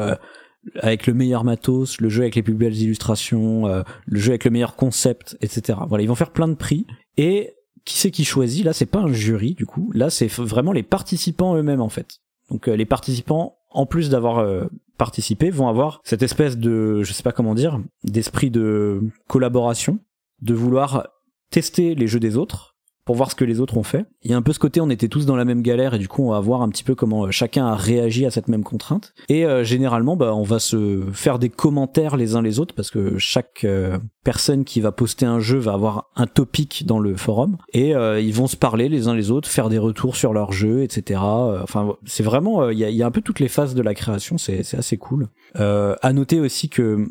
avec 0.80 1.08
le 1.08 1.14
meilleur 1.14 1.44
matos, 1.44 2.00
le 2.00 2.10
jeu 2.10 2.24
avec 2.24 2.36
les 2.36 2.44
plus 2.44 2.54
belles 2.54 2.76
illustrations, 2.76 3.68
euh, 3.68 3.84
le 4.06 4.20
jeu 4.20 4.32
avec 4.32 4.46
le 4.46 4.52
meilleur 4.52 4.76
concept, 4.76 5.38
etc. 5.42 5.80
Voilà, 5.88 6.04
ils 6.04 6.08
vont 6.08 6.16
faire 6.16 6.32
plein 6.32 6.48
de 6.48 6.56
prix. 6.56 6.86
Et 7.18 7.54
qui 7.86 7.98
c'est 7.98 8.12
qui 8.12 8.26
choisit? 8.26 8.66
Là, 8.66 8.74
c'est 8.74 8.86
pas 8.86 9.00
un 9.00 9.12
jury 9.12 9.54
du 9.54 9.66
coup. 9.66 9.92
Là, 9.94 10.10
c'est 10.10 10.28
vraiment 10.28 10.72
les 10.72 10.84
participants 10.84 11.56
eux-mêmes 11.56 11.82
en 11.82 11.90
fait. 11.90 12.20
Donc 12.50 12.68
euh, 12.68 12.76
les 12.76 12.86
participants, 12.86 13.58
en 13.72 13.86
plus 13.86 14.10
d'avoir 14.10 14.40
euh, 14.40 14.66
participé, 14.98 15.50
vont 15.50 15.68
avoir 15.68 16.02
cette 16.04 16.24
espèce 16.24 16.58
de, 16.58 17.04
je 17.04 17.14
sais 17.14 17.24
pas 17.24 17.32
comment 17.32 17.56
dire, 17.56 17.80
d'esprit 18.04 18.52
de 18.52 19.02
collaboration, 19.28 20.00
de 20.42 20.54
vouloir 20.54 21.08
tester 21.50 21.96
les 21.96 22.08
jeux 22.08 22.20
des 22.20 22.38
autres 22.38 22.77
pour 23.08 23.16
voir 23.16 23.32
ce 23.32 23.36
que 23.36 23.46
les 23.46 23.62
autres 23.62 23.78
ont 23.78 23.84
fait. 23.84 24.06
Il 24.24 24.32
y 24.32 24.34
a 24.34 24.38
un 24.38 24.42
peu 24.42 24.52
ce 24.52 24.60
côté, 24.60 24.82
on 24.82 24.90
était 24.90 25.08
tous 25.08 25.26
dans 25.26 25.38
la 25.38 25.46
même 25.46 25.62
galère 25.62 25.94
et 25.94 25.98
du 25.98 26.10
coup 26.10 26.24
on 26.24 26.32
va 26.32 26.42
voir 26.42 26.62
un 26.62 26.68
petit 26.68 26.84
peu 26.84 26.94
comment 26.94 27.24
euh, 27.24 27.32
chacun 27.32 27.66
a 27.66 27.74
réagi 27.74 28.26
à 28.26 28.32
cette 28.32 28.50
même 28.50 28.66
contrainte. 28.66 29.14
Et 29.30 29.46
euh, 29.46 29.64
généralement, 29.64 30.18
bah, 30.18 30.36
on 30.36 30.44
va 30.44 30.60
se 30.60 31.04
faire 31.14 31.40
des 31.40 31.48
commentaires 31.50 32.18
les 32.18 32.36
uns 32.36 32.42
les 32.42 32.60
autres 32.60 32.76
parce 32.76 32.92
que 32.92 33.18
chaque 33.18 33.64
euh, 33.64 33.98
personne 34.26 34.66
qui 34.66 34.82
va 34.82 34.92
poster 34.92 35.26
un 35.26 35.40
jeu 35.40 35.58
va 35.58 35.72
avoir 35.72 36.10
un 36.18 36.28
topic 36.28 36.86
dans 36.86 37.00
le 37.00 37.16
forum 37.16 37.56
et 37.72 37.92
ils 37.92 38.34
vont 38.34 38.48
se 38.48 38.58
parler 38.58 38.90
les 38.90 39.08
uns 39.08 39.16
les 39.16 39.32
autres, 39.32 39.48
faire 39.48 39.70
des 39.70 39.78
retours 39.78 40.18
sur 40.18 40.34
leur 40.34 40.52
jeu, 40.52 40.84
etc. 40.84 41.22
Enfin, 41.64 41.96
c'est 42.06 42.24
vraiment, 42.24 42.70
il 42.70 42.78
y 42.78 42.84
a, 42.84 42.90
y, 42.90 43.02
a, 43.02 43.06
un 43.06 43.12
peu 43.12 43.22
toutes 43.22 43.40
les 43.40 43.48
phases 43.48 43.74
de 43.74 43.82
la 43.82 43.94
création, 43.94 44.38
c'est 44.38 44.76
assez 44.76 44.98
cool. 44.98 45.30
à 45.56 46.14
noter 46.14 46.42
aussi 46.42 46.68
que 46.68 47.08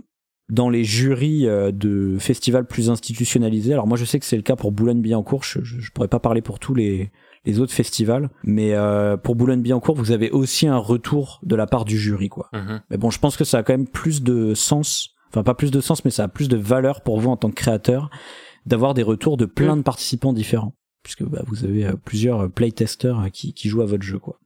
dans 0.49 0.71
les 0.71 0.85
jurys 0.85 1.47
euh, 1.47 1.73
de 1.73 2.19
festivals 2.19 2.67
plus 2.67 2.91
institutionnalisés. 2.91 3.73
Alors 3.73 3.87
moi 3.87 3.97
je 3.97 4.05
sais 4.05 4.19
que 4.19 4.27
c'est 4.27 4.37
le 4.37 4.43
cas 4.43 4.57
pour 4.57 4.73
Boulogne-Billancourt, 4.73 5.43
je, 5.43 5.63
je, 5.63 5.91
pourrais 5.93 6.09
pas 6.09 6.21
parler 6.21 6.41
pour 6.41 6.59
tous 6.59 6.75
les, 6.75 7.11
les 7.45 7.59
autres 7.59 7.73
festivals, 7.73 8.31
mais 8.45 8.75
euh, 8.75 9.17
pour 9.17 9.35
Boulogne-Billancourt 9.35 9.97
vous 9.97 10.13
avez 10.13 10.31
aussi 10.31 10.69
un 10.69 10.79
retour 10.79 11.41
de 11.43 11.57
la 11.57 11.67
part 11.67 11.85
du 11.85 11.99
jury 11.99 12.29
quoi. 12.29 12.49
Mhm. 12.53 12.81
Mais 12.91 12.97
bon 12.97 13.11
je 13.11 13.19
pense 13.19 13.37
que 13.37 13.45
ça 13.45 13.59
a 13.59 13.63
quand 13.63 13.73
même 13.73 13.89
plus 13.89 14.23
de 14.23 14.55
sens, 14.55 15.11
enfin 15.31 15.43
pas 15.43 15.55
plus 15.55 15.71
de 15.71 15.81
sens 15.81 16.05
mais 16.05 16.11
ça 16.11 16.25
a 16.25 16.29
plus 16.29 16.49
de 16.49 16.57
valeur 16.57 17.01
pour 17.01 17.19
vous 17.19 17.31
en 17.31 17.37
tant 17.37 17.51
que 17.51 17.57
créateur 17.57 18.11
d'avoir 18.67 18.95
des 18.95 19.03
retours 19.03 19.37
de 19.37 19.47
plein 19.47 19.77
de 19.77 19.83
participants 19.83 20.33
différents 20.33 20.75
puisque 21.03 21.25
bah, 21.25 21.43
vous 21.47 21.65
avez 21.65 21.89
plusieurs 22.05 22.51
playtesters 22.51 23.31
qui, 23.33 23.55
qui 23.55 23.69
jouent 23.69 23.83
à 23.83 23.87
votre 23.87 24.03
jeu, 24.03 24.19
quoi. 24.19 24.41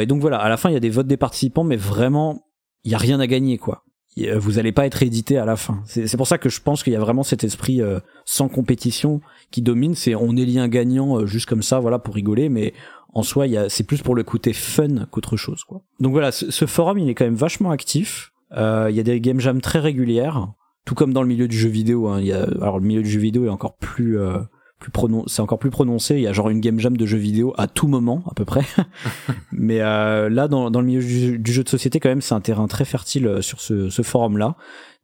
et 0.00 0.06
donc 0.06 0.22
voilà, 0.22 0.38
à 0.38 0.48
la 0.48 0.56
fin, 0.56 0.70
il 0.70 0.72
y 0.72 0.76
a 0.76 0.80
des 0.80 0.88
votes 0.88 1.06
des 1.06 1.18
participants, 1.18 1.62
mais 1.62 1.76
vraiment, 1.76 2.46
il 2.84 2.90
y 2.90 2.94
a 2.94 2.98
rien 2.98 3.20
à 3.20 3.26
gagner, 3.26 3.58
quoi. 3.58 3.84
Vous 4.16 4.58
allez 4.58 4.72
pas 4.72 4.86
être 4.86 5.02
édité 5.02 5.36
à 5.36 5.44
la 5.44 5.56
fin. 5.56 5.82
C'est 5.84 6.16
pour 6.16 6.26
ça 6.26 6.38
que 6.38 6.48
je 6.48 6.60
pense 6.60 6.82
qu'il 6.82 6.92
y 6.92 6.96
a 6.96 7.00
vraiment 7.00 7.22
cet 7.22 7.44
esprit 7.44 7.82
sans 8.24 8.48
compétition 8.48 9.20
qui 9.50 9.60
domine. 9.60 9.94
C'est 9.94 10.14
on 10.14 10.36
élit 10.36 10.58
un 10.58 10.68
gagnant 10.68 11.26
juste 11.26 11.46
comme 11.46 11.62
ça, 11.62 11.80
voilà, 11.80 11.98
pour 11.98 12.14
rigoler, 12.14 12.48
mais 12.48 12.72
en 13.16 13.22
soi, 13.22 13.46
c'est 13.70 13.84
plus 13.84 14.02
pour 14.02 14.14
le 14.14 14.24
côté 14.24 14.52
fun 14.52 15.06
qu'autre 15.10 15.38
chose. 15.38 15.64
Donc 16.00 16.12
voilà, 16.12 16.32
ce, 16.32 16.66
forum, 16.66 16.98
il 16.98 17.08
est 17.08 17.14
quand 17.14 17.24
même 17.24 17.34
vachement 17.34 17.70
actif. 17.70 18.32
Euh, 18.52 18.88
il 18.90 18.96
y 18.96 19.00
a 19.00 19.02
des 19.02 19.20
game 19.22 19.40
jams 19.40 19.62
très 19.62 19.78
régulières, 19.78 20.52
tout 20.84 20.94
comme 20.94 21.14
dans 21.14 21.22
le 21.22 21.28
milieu 21.28 21.48
du 21.48 21.56
jeu 21.56 21.70
vidéo. 21.70 22.08
Hein. 22.08 22.22
Alors 22.60 22.78
le 22.78 22.86
milieu 22.86 23.02
du 23.02 23.08
jeu 23.08 23.18
vidéo 23.18 23.46
est 23.46 23.50
encore 23.50 23.76
plus, 23.76 24.18
euh, 24.18 24.38
plus 24.78 24.92
c'est 25.26 25.40
encore 25.40 25.58
plus 25.58 25.70
prononcé. 25.70 26.16
Il 26.16 26.20
y 26.20 26.26
a 26.26 26.32
genre 26.32 26.50
une 26.50 26.60
game 26.60 26.78
jam 26.78 26.96
de 26.96 27.06
jeu 27.06 27.16
vidéo 27.16 27.54
à 27.56 27.66
tout 27.66 27.88
moment 27.88 28.22
à 28.30 28.34
peu 28.34 28.44
près. 28.44 28.62
Mais 29.52 29.80
euh, 29.80 30.28
là, 30.28 30.48
dans, 30.48 30.70
dans 30.70 30.80
le 30.80 30.86
milieu 30.86 31.38
du, 31.38 31.52
jeu 31.52 31.64
de 31.64 31.68
société, 31.68 31.98
quand 31.98 32.08
même, 32.08 32.20
c'est 32.20 32.34
un 32.34 32.40
terrain 32.40 32.66
très 32.66 32.84
fertile 32.84 33.26
euh, 33.26 33.42
sur 33.42 33.60
ce, 33.60 33.88
ce 33.88 34.02
forum-là. 34.02 34.56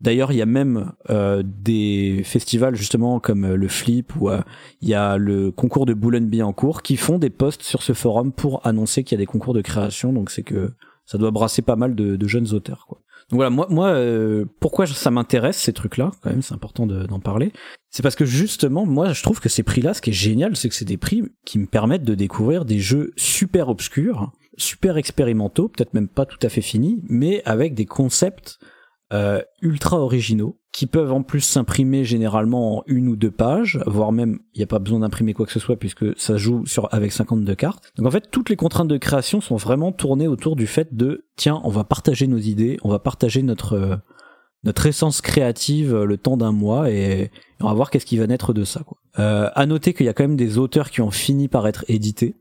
D'ailleurs, 0.02 0.32
il 0.32 0.36
y 0.36 0.42
a 0.42 0.46
même 0.46 0.92
euh, 1.10 1.44
des 1.46 2.22
festivals 2.24 2.74
justement 2.74 3.20
comme 3.20 3.54
le 3.54 3.68
Flip 3.68 4.12
ou 4.16 4.30
euh, 4.30 4.40
il 4.80 4.88
y 4.88 4.94
a 4.94 5.16
le 5.16 5.52
concours 5.52 5.86
de 5.86 5.94
Boulogne 5.94 6.42
en 6.42 6.52
cours 6.52 6.82
qui 6.82 6.96
font 6.96 7.18
des 7.20 7.30
posts 7.30 7.62
sur 7.62 7.84
ce 7.84 7.92
forum 7.92 8.32
pour 8.32 8.66
annoncer 8.66 9.04
qu'il 9.04 9.16
y 9.16 9.20
a 9.20 9.22
des 9.22 9.26
concours 9.26 9.54
de 9.54 9.60
création. 9.60 10.12
Donc 10.12 10.30
c'est 10.30 10.42
que 10.42 10.72
ça 11.06 11.18
doit 11.18 11.30
brasser 11.30 11.62
pas 11.62 11.76
mal 11.76 11.94
de, 11.94 12.16
de 12.16 12.26
jeunes 12.26 12.52
auteurs. 12.52 12.86
Quoi. 12.88 13.00
Voilà, 13.32 13.50
moi, 13.50 13.66
moi 13.70 13.96
pourquoi 14.60 14.86
ça 14.86 15.10
m'intéresse 15.10 15.56
ces 15.56 15.72
trucs-là 15.72 16.12
Quand 16.22 16.30
même, 16.30 16.42
c'est 16.42 16.54
important 16.54 16.86
d'en 16.86 17.18
parler. 17.18 17.52
C'est 17.90 18.02
parce 18.02 18.14
que 18.14 18.24
justement, 18.24 18.86
moi, 18.86 19.12
je 19.12 19.22
trouve 19.22 19.40
que 19.40 19.48
ces 19.48 19.62
prix-là, 19.62 19.94
ce 19.94 20.02
qui 20.02 20.10
est 20.10 20.14
génial, 20.14 20.56
c'est 20.56 20.68
que 20.68 20.74
c'est 20.74 20.84
des 20.84 20.96
prix 20.98 21.24
qui 21.44 21.58
me 21.58 21.66
permettent 21.66 22.04
de 22.04 22.14
découvrir 22.14 22.64
des 22.64 22.78
jeux 22.78 23.12
super 23.16 23.68
obscurs, 23.68 24.30
super 24.56 24.96
expérimentaux, 24.96 25.68
peut-être 25.68 25.94
même 25.94 26.08
pas 26.08 26.26
tout 26.26 26.38
à 26.42 26.48
fait 26.48 26.60
finis, 26.60 27.02
mais 27.08 27.42
avec 27.44 27.74
des 27.74 27.86
concepts 27.86 28.58
euh, 29.12 29.42
ultra 29.60 29.98
originaux 29.98 30.58
qui 30.72 30.86
peuvent 30.86 31.12
en 31.12 31.22
plus 31.22 31.42
s'imprimer 31.42 32.04
généralement 32.04 32.78
en 32.78 32.82
une 32.86 33.08
ou 33.08 33.16
deux 33.16 33.30
pages, 33.30 33.78
voire 33.86 34.10
même 34.10 34.38
il 34.54 34.58
n'y 34.58 34.64
a 34.64 34.66
pas 34.66 34.78
besoin 34.78 35.00
d'imprimer 35.00 35.34
quoi 35.34 35.44
que 35.44 35.52
ce 35.52 35.60
soit 35.60 35.76
puisque 35.76 36.18
ça 36.18 36.38
joue 36.38 36.64
sur 36.64 36.88
avec 36.94 37.12
52 37.12 37.54
cartes. 37.54 37.92
Donc 37.96 38.06
en 38.06 38.10
fait 38.10 38.30
toutes 38.30 38.48
les 38.48 38.56
contraintes 38.56 38.88
de 38.88 38.96
création 38.96 39.40
sont 39.40 39.56
vraiment 39.56 39.92
tournées 39.92 40.28
autour 40.28 40.56
du 40.56 40.66
fait 40.66 40.94
de 40.94 41.26
tiens 41.36 41.60
on 41.64 41.70
va 41.70 41.84
partager 41.84 42.26
nos 42.26 42.38
idées, 42.38 42.78
on 42.82 42.88
va 42.88 42.98
partager 42.98 43.42
notre 43.42 44.00
notre 44.64 44.86
essence 44.86 45.20
créative 45.20 45.94
le 45.94 46.16
temps 46.16 46.36
d'un 46.36 46.52
mois 46.52 46.90
et 46.90 47.30
on 47.60 47.66
va 47.66 47.74
voir 47.74 47.90
qu'est-ce 47.90 48.06
qui 48.06 48.16
va 48.16 48.26
naître 48.26 48.52
de 48.52 48.64
ça. 48.64 48.80
Quoi. 48.80 48.98
Euh, 49.18 49.50
à 49.54 49.66
noter 49.66 49.92
qu'il 49.92 50.06
y 50.06 50.08
a 50.08 50.14
quand 50.14 50.24
même 50.24 50.36
des 50.36 50.58
auteurs 50.58 50.90
qui 50.90 51.00
ont 51.00 51.10
fini 51.10 51.48
par 51.48 51.66
être 51.66 51.84
édités. 51.88 52.36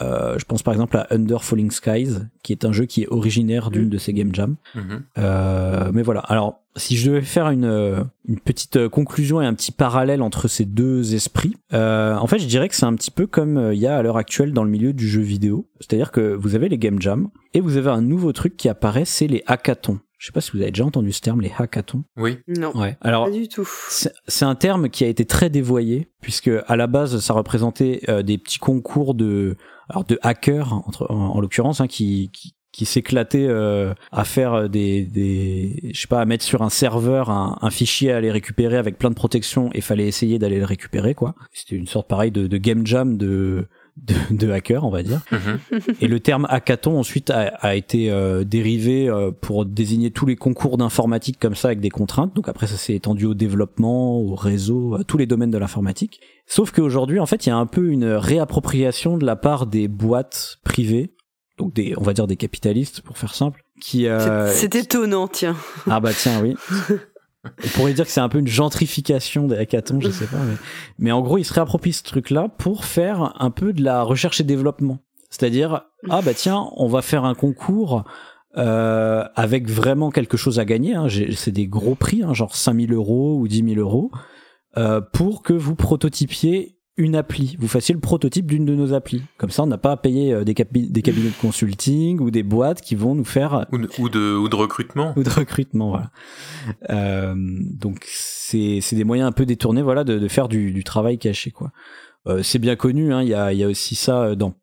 Euh, 0.00 0.38
je 0.38 0.44
pense 0.44 0.62
par 0.62 0.72
exemple 0.72 0.96
à 0.96 1.06
Under 1.10 1.42
Falling 1.44 1.70
Skies, 1.70 2.18
qui 2.42 2.52
est 2.52 2.64
un 2.64 2.72
jeu 2.72 2.86
qui 2.86 3.02
est 3.02 3.08
originaire 3.08 3.70
d'une 3.70 3.86
mm. 3.86 3.90
de 3.90 3.98
ces 3.98 4.12
game 4.12 4.34
jams. 4.34 4.56
Mm-hmm. 4.74 5.00
Euh, 5.18 5.90
mais 5.92 6.02
voilà. 6.02 6.20
Alors, 6.20 6.62
si 6.76 6.96
je 6.96 7.10
devais 7.10 7.22
faire 7.22 7.50
une, 7.50 7.64
euh, 7.64 8.02
une 8.26 8.38
petite 8.38 8.88
conclusion 8.88 9.42
et 9.42 9.46
un 9.46 9.54
petit 9.54 9.72
parallèle 9.72 10.22
entre 10.22 10.48
ces 10.48 10.64
deux 10.64 11.14
esprits, 11.14 11.56
euh, 11.72 12.16
en 12.16 12.26
fait, 12.26 12.38
je 12.38 12.46
dirais 12.46 12.68
que 12.68 12.76
c'est 12.76 12.86
un 12.86 12.94
petit 12.94 13.10
peu 13.10 13.26
comme 13.26 13.70
il 13.72 13.78
y 13.78 13.86
a 13.86 13.96
à 13.96 14.02
l'heure 14.02 14.16
actuelle 14.16 14.52
dans 14.52 14.64
le 14.64 14.70
milieu 14.70 14.92
du 14.92 15.08
jeu 15.08 15.22
vidéo. 15.22 15.68
C'est-à-dire 15.80 16.12
que 16.12 16.34
vous 16.34 16.54
avez 16.54 16.68
les 16.68 16.78
game 16.78 17.00
jams 17.00 17.28
et 17.54 17.60
vous 17.60 17.76
avez 17.76 17.90
un 17.90 18.02
nouveau 18.02 18.32
truc 18.32 18.56
qui 18.56 18.68
apparaît, 18.68 19.04
c'est 19.04 19.26
les 19.26 19.42
hackathons. 19.46 19.98
Je 20.20 20.26
sais 20.26 20.32
pas 20.32 20.42
si 20.42 20.52
vous 20.52 20.60
avez 20.60 20.70
déjà 20.70 20.84
entendu 20.84 21.12
ce 21.12 21.22
terme, 21.22 21.40
les 21.40 21.50
hackathons. 21.58 22.04
Oui. 22.18 22.38
Non. 22.46 22.76
Ouais. 22.76 22.98
Alors, 23.00 23.24
pas 23.24 23.30
du 23.30 23.48
tout. 23.48 23.66
C'est 23.88 24.44
un 24.44 24.54
terme 24.54 24.90
qui 24.90 25.02
a 25.02 25.08
été 25.08 25.24
très 25.24 25.48
dévoyé 25.48 26.10
puisque 26.20 26.50
à 26.66 26.76
la 26.76 26.86
base, 26.86 27.18
ça 27.20 27.32
représentait 27.32 28.02
des 28.22 28.36
petits 28.36 28.58
concours 28.58 29.14
de 29.14 29.56
alors 29.88 30.04
de 30.04 30.18
hackers 30.22 30.72
entre, 30.72 31.10
en, 31.10 31.40
l'occurrence, 31.40 31.80
hein, 31.80 31.88
qui, 31.88 32.30
qui, 32.32 32.54
qui 32.72 32.84
s'éclatait 32.84 33.46
euh, 33.48 33.92
à 34.12 34.24
faire 34.24 34.68
des, 34.68 35.04
des 35.04 35.90
je 35.92 36.00
sais 36.00 36.06
pas 36.06 36.20
à 36.20 36.24
mettre 36.24 36.44
sur 36.44 36.62
un 36.62 36.68
serveur 36.68 37.30
un, 37.30 37.58
un, 37.60 37.70
fichier 37.70 38.12
à 38.12 38.16
aller 38.16 38.30
récupérer 38.30 38.76
avec 38.76 38.98
plein 38.98 39.10
de 39.10 39.14
protections 39.14 39.70
et 39.74 39.80
fallait 39.80 40.06
essayer 40.06 40.38
d'aller 40.38 40.58
le 40.58 40.64
récupérer 40.64 41.14
quoi 41.14 41.34
c'était 41.52 41.74
une 41.74 41.88
sorte 41.88 42.08
pareil 42.08 42.30
de, 42.30 42.46
de 42.46 42.56
game 42.56 42.86
jam 42.86 43.16
de 43.16 43.66
de, 44.02 44.14
de 44.30 44.50
hacker, 44.50 44.84
on 44.84 44.90
va 44.90 45.02
dire. 45.02 45.20
Mhm. 45.30 45.58
Et 46.00 46.08
le 46.08 46.20
terme 46.20 46.46
hackathon 46.48 46.98
ensuite 46.98 47.30
a, 47.30 47.48
a 47.60 47.74
été 47.74 48.10
euh, 48.10 48.44
dérivé 48.44 49.08
euh, 49.08 49.30
pour 49.30 49.66
désigner 49.66 50.10
tous 50.10 50.26
les 50.26 50.36
concours 50.36 50.78
d'informatique 50.78 51.38
comme 51.38 51.54
ça 51.54 51.68
avec 51.68 51.80
des 51.80 51.90
contraintes. 51.90 52.34
Donc 52.34 52.48
après 52.48 52.66
ça 52.66 52.76
s'est 52.76 52.94
étendu 52.94 53.26
au 53.26 53.34
développement, 53.34 54.18
au 54.18 54.34
réseau, 54.34 54.94
à 54.94 55.04
tous 55.04 55.18
les 55.18 55.26
domaines 55.26 55.50
de 55.50 55.58
l'informatique. 55.58 56.20
Sauf 56.46 56.70
qu'aujourd'hui 56.70 57.20
en 57.20 57.26
fait 57.26 57.46
il 57.46 57.50
y 57.50 57.52
a 57.52 57.56
un 57.56 57.66
peu 57.66 57.88
une 57.88 58.06
réappropriation 58.06 59.18
de 59.18 59.26
la 59.26 59.36
part 59.36 59.66
des 59.66 59.88
boîtes 59.88 60.58
privées 60.64 61.14
donc 61.60 61.74
des, 61.74 61.92
on 61.98 62.02
va 62.02 62.14
dire 62.14 62.26
des 62.26 62.36
capitalistes 62.36 63.02
pour 63.02 63.18
faire 63.18 63.34
simple, 63.34 63.62
qui. 63.82 64.06
Euh, 64.06 64.50
c'est 64.50 64.74
étonnant, 64.74 65.28
tiens. 65.28 65.56
Ah 65.90 66.00
bah 66.00 66.12
tiens, 66.16 66.40
oui. 66.42 66.54
On 67.44 67.68
pourrait 67.74 67.94
dire 67.94 68.04
que 68.04 68.10
c'est 68.10 68.20
un 68.20 68.28
peu 68.28 68.38
une 68.38 68.46
gentrification 68.46 69.46
des 69.46 69.56
hackathons, 69.56 70.00
je 70.00 70.10
sais 70.10 70.26
pas, 70.26 70.38
mais, 70.38 70.56
mais 70.98 71.12
en 71.12 71.22
gros, 71.22 71.38
ils 71.38 71.44
se 71.44 71.54
réapproprient 71.54 71.94
ce 71.94 72.02
truc-là 72.02 72.48
pour 72.58 72.84
faire 72.84 73.34
un 73.38 73.50
peu 73.50 73.72
de 73.72 73.82
la 73.82 74.02
recherche 74.02 74.40
et 74.40 74.44
développement. 74.44 74.98
C'est-à-dire, 75.30 75.82
ah 76.10 76.22
bah 76.22 76.34
tiens, 76.34 76.68
on 76.76 76.88
va 76.88 77.02
faire 77.02 77.24
un 77.24 77.34
concours 77.34 78.04
euh, 78.56 79.24
avec 79.36 79.70
vraiment 79.70 80.10
quelque 80.10 80.36
chose 80.36 80.58
à 80.58 80.64
gagner. 80.64 80.94
Hein. 80.94 81.06
C'est 81.34 81.52
des 81.52 81.68
gros 81.68 81.94
prix, 81.94 82.22
hein, 82.22 82.34
genre 82.34 82.54
5000 82.54 82.92
euros 82.92 83.38
ou 83.38 83.46
10 83.46 83.74
000 83.74 83.80
euros, 83.80 84.10
euh, 84.76 85.00
pour 85.00 85.42
que 85.42 85.52
vous 85.52 85.76
prototypiez 85.76 86.76
une 87.00 87.16
appli, 87.16 87.56
vous 87.58 87.68
fassiez 87.68 87.94
le 87.94 88.00
prototype 88.00 88.46
d'une 88.46 88.64
de 88.64 88.74
nos 88.74 88.92
applis. 88.92 89.22
Comme 89.38 89.50
ça, 89.50 89.62
on 89.62 89.66
n'a 89.66 89.78
pas 89.78 89.92
à 89.92 89.96
payer 89.96 90.32
euh, 90.32 90.44
des, 90.44 90.54
des, 90.54 91.02
cabinets 91.02 91.30
de 91.30 91.40
consulting 91.40 92.20
ou 92.20 92.30
des 92.30 92.42
boîtes 92.42 92.80
qui 92.80 92.94
vont 92.94 93.14
nous 93.14 93.24
faire 93.24 93.66
ou 93.72 93.78
de, 93.78 93.88
ou 93.98 94.08
de, 94.08 94.36
ou 94.36 94.48
de 94.48 94.56
recrutement. 94.56 95.14
Ou 95.16 95.22
de 95.22 95.30
recrutement, 95.30 95.88
voilà. 95.88 96.10
Euh, 96.90 97.34
donc 97.36 98.06
c'est 98.06 98.80
c'est 98.80 98.96
des 98.96 99.04
moyens 99.04 99.28
un 99.28 99.32
peu 99.32 99.46
détournés, 99.46 99.82
voilà, 99.82 100.04
de, 100.04 100.18
de 100.18 100.28
faire 100.28 100.48
du, 100.48 100.72
du 100.72 100.84
travail 100.84 101.18
caché, 101.18 101.50
quoi. 101.50 101.72
Euh, 102.26 102.42
c'est 102.42 102.58
bien 102.58 102.76
connu, 102.76 103.12
hein. 103.12 103.22
Il 103.22 103.28
y 103.28 103.34
a 103.34 103.52
il 103.52 103.58
y 103.58 103.64
a 103.64 103.68
aussi 103.68 103.94
ça 103.94 104.34
dans 104.36 104.54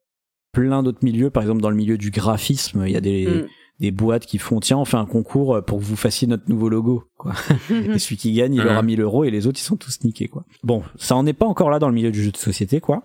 plein 0.51 0.83
d'autres 0.83 1.03
milieux. 1.03 1.31
Par 1.31 1.43
exemple, 1.43 1.61
dans 1.61 1.71
le 1.71 1.75
milieu 1.75 1.97
du 1.97 2.11
graphisme, 2.11 2.83
il 2.85 2.91
y 2.91 2.97
a 2.97 3.01
des 3.01 3.27
mm 3.27 3.47
des 3.79 3.91
boîtes 3.91 4.25
qui 4.25 4.37
font 4.37 4.59
tiens 4.59 4.77
on 4.77 4.85
fait 4.85 4.97
un 4.97 5.05
concours 5.05 5.55
euh, 5.55 5.61
pour 5.61 5.79
que 5.79 5.83
vous 5.83 5.95
fassiez 5.95 6.27
notre 6.27 6.49
nouveau 6.49 6.69
logo 6.69 7.03
quoi. 7.17 7.33
Et 7.69 7.99
celui 7.99 8.17
qui 8.17 8.33
gagne 8.33 8.55
il 8.55 8.65
aura 8.65 8.81
1000 8.81 9.01
euros 9.01 9.23
et 9.23 9.31
les 9.31 9.47
autres 9.47 9.59
ils 9.59 9.63
sont 9.63 9.77
tous 9.77 10.03
niqués 10.03 10.27
quoi. 10.27 10.45
Bon 10.63 10.83
ça 10.97 11.15
en 11.15 11.25
est 11.25 11.33
pas 11.33 11.45
encore 11.45 11.69
là 11.69 11.79
dans 11.79 11.89
le 11.89 11.95
milieu 11.95 12.11
du 12.11 12.23
jeu 12.23 12.31
de 12.31 12.37
société 12.37 12.79
quoi. 12.81 13.03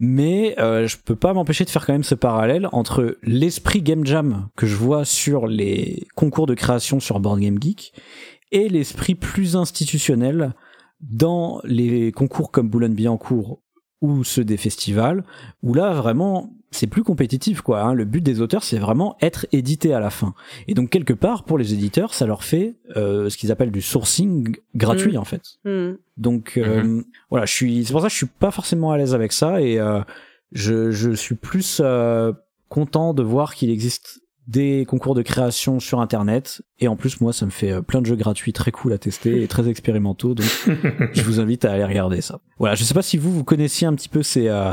Mais 0.00 0.54
euh, 0.60 0.86
je 0.86 0.96
peux 0.96 1.16
pas 1.16 1.32
m'empêcher 1.32 1.64
de 1.64 1.70
faire 1.70 1.84
quand 1.84 1.92
même 1.92 2.04
ce 2.04 2.14
parallèle 2.14 2.68
entre 2.70 3.18
l'esprit 3.24 3.82
game 3.82 4.06
jam 4.06 4.48
que 4.56 4.66
je 4.66 4.76
vois 4.76 5.04
sur 5.04 5.48
les 5.48 6.06
concours 6.14 6.46
de 6.46 6.54
création 6.54 7.00
sur 7.00 7.18
Board 7.18 7.40
Game 7.40 7.60
Geek 7.60 7.92
et 8.52 8.68
l'esprit 8.68 9.16
plus 9.16 9.56
institutionnel 9.56 10.54
dans 11.00 11.60
les 11.64 12.12
concours 12.12 12.50
comme 12.50 12.68
Boulogne-Billancourt 12.68 13.60
ou 14.00 14.24
ceux 14.24 14.44
des 14.44 14.56
festivals, 14.56 15.24
où 15.62 15.74
là 15.74 15.92
vraiment 15.92 16.52
c'est 16.70 16.86
plus 16.86 17.02
compétitif 17.02 17.60
quoi. 17.60 17.82
Hein. 17.82 17.94
Le 17.94 18.04
but 18.04 18.20
des 18.20 18.40
auteurs 18.40 18.62
c'est 18.62 18.78
vraiment 18.78 19.16
être 19.20 19.46
édité 19.52 19.94
à 19.94 20.00
la 20.00 20.10
fin. 20.10 20.34
Et 20.66 20.74
donc 20.74 20.90
quelque 20.90 21.12
part 21.12 21.44
pour 21.44 21.58
les 21.58 21.72
éditeurs 21.72 22.14
ça 22.14 22.26
leur 22.26 22.44
fait 22.44 22.76
euh, 22.96 23.28
ce 23.30 23.36
qu'ils 23.36 23.52
appellent 23.52 23.70
du 23.70 23.82
sourcing 23.82 24.56
gratuit 24.74 25.14
mm. 25.14 25.18
en 25.18 25.24
fait. 25.24 25.42
Mm. 25.64 25.92
Donc 26.16 26.54
euh, 26.56 26.82
mm-hmm. 26.82 27.04
voilà, 27.30 27.46
je 27.46 27.52
suis 27.52 27.84
c'est 27.84 27.92
pour 27.92 28.00
ça 28.02 28.08
que 28.08 28.12
je 28.12 28.18
suis 28.18 28.26
pas 28.26 28.50
forcément 28.50 28.92
à 28.92 28.98
l'aise 28.98 29.14
avec 29.14 29.32
ça 29.32 29.60
et 29.60 29.78
euh, 29.78 30.00
je, 30.52 30.90
je 30.90 31.10
suis 31.10 31.34
plus 31.34 31.80
euh, 31.82 32.32
content 32.68 33.14
de 33.14 33.22
voir 33.22 33.54
qu'il 33.54 33.70
existe 33.70 34.20
des 34.48 34.86
concours 34.86 35.14
de 35.14 35.20
création 35.20 35.78
sur 35.78 36.00
internet 36.00 36.62
et 36.80 36.88
en 36.88 36.96
plus 36.96 37.20
moi 37.20 37.34
ça 37.34 37.44
me 37.44 37.50
fait 37.50 37.70
euh, 37.70 37.82
plein 37.82 38.00
de 38.00 38.06
jeux 38.06 38.16
gratuits 38.16 38.54
très 38.54 38.70
cool 38.70 38.94
à 38.94 38.98
tester 38.98 39.42
et 39.42 39.46
très 39.46 39.68
expérimentaux 39.68 40.34
donc 40.34 40.46
je 41.12 41.22
vous 41.22 41.38
invite 41.38 41.66
à 41.66 41.72
aller 41.72 41.84
regarder 41.84 42.22
ça. 42.22 42.40
Voilà, 42.58 42.74
je 42.74 42.82
sais 42.82 42.94
pas 42.94 43.02
si 43.02 43.18
vous 43.18 43.30
vous 43.30 43.44
connaissiez 43.44 43.86
un 43.86 43.94
petit 43.94 44.08
peu 44.08 44.22
ces 44.22 44.48
euh, 44.48 44.72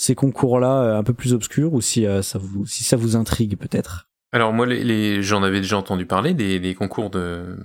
ces 0.00 0.14
concours 0.14 0.60
là 0.60 0.82
euh, 0.82 0.98
un 0.98 1.02
peu 1.02 1.14
plus 1.14 1.32
obscurs 1.32 1.72
ou 1.72 1.80
si 1.80 2.06
ça 2.22 2.38
vous 2.38 2.66
si 2.66 2.84
ça 2.84 2.96
vous 2.96 3.16
intrigue 3.16 3.56
peut-être? 3.56 4.10
Alors 4.32 4.52
moi, 4.52 4.64
les, 4.64 5.24
j'en 5.24 5.42
avais 5.42 5.60
déjà 5.60 5.76
entendu 5.76 6.06
parler 6.06 6.34
des, 6.34 6.74
concours 6.76 7.10
de, 7.10 7.56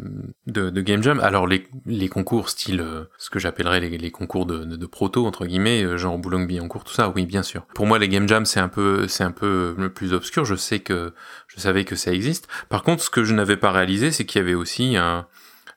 de, 0.48 0.72
de, 0.72 0.82
game 0.82 1.04
jam. 1.04 1.20
Alors 1.20 1.46
les, 1.46 1.68
les 1.86 2.10
concours 2.10 2.50
style 2.50 2.82
euh, 2.82 3.04
ce 3.20 3.30
que 3.30 3.38
j'appellerais 3.38 3.80
les, 3.80 3.98
les, 4.00 4.10
concours 4.10 4.48
de, 4.48 4.64
de, 4.64 4.86
proto 4.88 5.28
entre 5.28 5.46
guillemets, 5.46 5.84
euh, 5.84 5.98
genre 5.98 6.18
Boulogne-Billancourt, 6.18 6.84
tout 6.84 6.94
ça. 6.94 7.14
Oui, 7.16 7.28
bien 7.28 7.44
sûr. 7.44 7.68
Pour 7.76 7.86
moi, 7.86 8.00
les 8.00 8.10
game 8.10 8.28
jam 8.28 8.46
c'est 8.46 8.60
un 8.60 8.68
peu 8.68 9.08
c'est 9.08 9.24
un 9.24 9.32
peu 9.32 9.76
plus 9.94 10.14
obscur. 10.14 10.44
Je 10.44 10.56
sais 10.56 10.80
que 10.80 11.14
je 11.48 11.60
savais 11.60 11.86
que 11.86 11.96
ça 11.96 12.12
existe. 12.12 12.48
Par 12.68 12.82
contre, 12.82 13.04
ce 13.04 13.12
que 13.12 13.24
je 13.24 13.36
n'avais 13.36 13.58
pas 13.58 13.72
réalisé, 13.72 14.12
c'est 14.12 14.26
qu'il 14.26 14.42
y 14.42 14.44
avait 14.44 14.56
aussi 14.56 14.98
un 14.98 15.28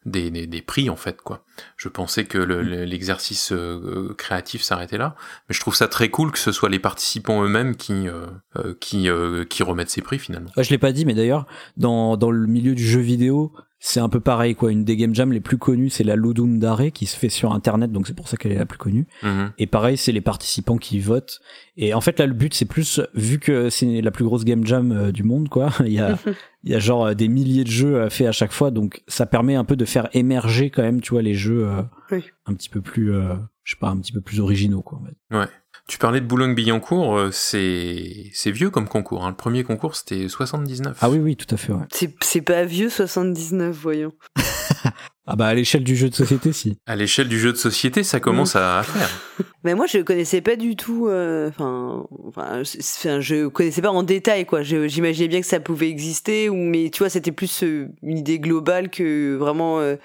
des, 0.07 0.31
des, 0.31 0.63
prix 0.63 0.89
en 0.89 0.97
fait 0.97 1.21
quoi. 1.21 1.45
Je 1.77 1.89
pensais 1.89 2.25
que 2.25 2.39
mm. 2.39 2.85
l'exercice 2.85 3.53
euh, 3.53 4.15
créatif 4.17 4.63
s'arrêtait 4.63 4.99
là, 4.99 5.15
mais 5.49 5.55
je 5.55 5.61
trouve 5.61 5.75
ça 5.75 5.89
très 5.89 6.09
cool 6.09 6.33
que 6.33 6.39
ce 6.39 6.53
soit 6.53 6.69
les 6.69 6.79
participants 6.79 7.43
eux-mêmes 7.43 7.77
qui 7.77 8.09
euh, 8.09 8.27
euh, 8.57 9.45
qui 9.45 9.63
remettent 9.63 9.91
ces 9.91 10.03
prix 10.03 10.19
finalement. 10.19 10.51
je 10.57 10.71
l'ai 10.71 10.79
pas 10.79 10.93
dit, 10.93 11.05
mais 11.05 11.15
d'ailleurs 11.15 11.47
dans 11.77 12.17
dans 12.17 12.31
le 12.31 12.47
milieu 12.47 12.75
du 12.75 12.87
jeu 12.87 13.01
vidéo, 13.01 13.53
c'est 13.81 14.01
un 14.01 14.09
peu 14.09 14.21
pareil 14.21 14.55
quoi. 14.55 14.73
Une 14.73 14.85
des 14.85 14.97
game 14.97 15.15
jams 15.15 15.33
les 15.33 15.41
plus 15.41 15.59
connues, 15.59 15.91
c'est 15.91 16.05
la 16.05 16.17
Ludum 16.17 16.59
Dare 16.59 16.91
qui 16.93 17.07
se 17.07 17.17
fait 17.17 17.29
sur 17.29 17.53
internet, 17.53 17.93
donc 17.93 18.07
c'est 18.07 18.15
pour 18.15 18.29
ça 18.29 18.37
qu'elle 18.37 18.53
est 18.53 18.59
la 18.59 18.67
plus 18.67 18.79
connue. 18.79 19.07
Mhm. 19.23 19.53
Et 19.59 19.67
pareil, 19.67 19.97
c'est 19.97 20.13
les 20.13 20.21
participants 20.21 20.79
qui 20.79 20.99
votent. 20.99 21.41
Et 21.77 21.95
en 21.95 22.01
fait 22.01 22.19
là, 22.19 22.27
le 22.27 22.35
but 22.35 22.55
c'est 22.55 22.65
plus 22.65 23.01
vu 23.15 23.39
que 23.39 23.71
c'est 23.71 24.01
la 24.01 24.11
plus 24.11 24.25
grosse 24.25 24.45
game 24.45 24.67
jam 24.67 24.91
euh, 24.93 25.13
du 25.13 25.23
monde 25.23 25.49
quoi. 25.49 25.71
Il 25.87 25.93
y 25.93 26.01
a 26.01 26.19
il 26.65 26.73
y 26.73 26.75
a 26.75 26.79
genre 26.79 27.07
euh, 27.07 27.15
des 27.15 27.29
milliers 27.29 27.65
de 27.65 27.71
jeux 27.71 27.97
euh, 27.97 28.11
faits 28.11 28.27
à 28.27 28.33
chaque 28.33 28.53
fois, 28.53 28.71
donc 28.71 29.03
ça 29.07 29.27
permet 29.27 29.55
un 29.55 29.65
peu 29.65 29.77
de 29.77 29.85
faire 29.85 30.09
émerger 30.13 30.71
quand 30.71 30.83
même, 30.83 31.01
tu 31.01 31.11
vois, 31.11 31.23
les 31.23 31.35
jeux 31.35 31.48
euh, 31.53 31.83
Oui. 32.11 32.25
un 32.47 32.55
petit 32.55 32.69
peu 32.69 32.81
plus, 32.81 33.13
euh, 33.13 33.35
je 33.65 33.75
sais 33.75 33.79
pas, 33.79 33.89
un 33.89 33.99
petit 33.99 34.13
peu 34.13 34.21
plus 34.21 34.41
originaux 34.41 34.83
quoi. 34.83 34.99
en 34.99 35.05
fait. 35.07 35.51
Tu 35.87 35.97
parlais 35.97 36.21
de 36.21 36.27
Boulogne-Billancourt, 36.27 37.17
euh, 37.17 37.31
c'est 37.31 38.31
c'est 38.35 38.51
vieux 38.51 38.69
comme 38.69 38.89
concours. 38.89 39.25
hein. 39.25 39.31
Le 39.31 39.37
premier 39.37 39.65
concours, 39.65 39.95
c'était 39.97 40.29
79. 40.29 40.99
Ah 41.01 41.09
oui 41.09 41.19
oui, 41.19 41.35
tout 41.37 41.53
à 41.55 41.57
fait. 41.57 41.73
Ouais. 41.73 41.85
C'est 41.91 42.15
c'est 42.23 42.43
pas 42.43 42.65
vieux 42.65 42.91
79, 42.91 43.75
voyons. 43.75 44.13
Ah 45.31 45.37
bah 45.37 45.49
à 45.49 45.53
l'échelle 45.55 45.85
du 45.85 45.95
jeu 45.95 46.09
de 46.09 46.15
société 46.15 46.55
si. 46.55 46.79
À 46.87 46.97
l'échelle 46.97 47.29
du 47.29 47.39
jeu 47.39 47.53
de 47.53 47.59
société, 47.59 48.03
ça 48.03 48.19
commence 48.19 48.57
à, 48.57 48.79
à 48.79 48.83
faire. 48.83 49.11
Mais 49.63 49.75
moi, 49.75 49.85
je 49.85 49.99
connaissais 49.99 50.41
pas 50.41 50.57
du 50.57 50.75
tout. 50.75 51.07
euh, 51.07 51.51
Enfin, 51.51 52.07
enfin, 52.27 52.63
je 52.63 53.49
connaissais 53.49 53.83
pas 53.83 53.91
en 53.91 54.03
détail, 54.03 54.47
quoi. 54.47 54.63
J'imaginais 54.63 55.29
bien 55.29 55.43
que 55.43 55.47
ça 55.47 55.61
pouvait 55.61 55.91
exister, 55.91 56.49
ou 56.49 56.55
mais 56.57 56.89
tu 56.89 57.01
vois, 57.01 57.11
c'était 57.11 57.31
plus 57.31 57.63
euh, 57.63 57.89
une 58.03 58.17
idée 58.17 58.39
globale 58.39 58.89
que 58.89 59.37
vraiment, 59.37 59.81
euh, 59.81 59.97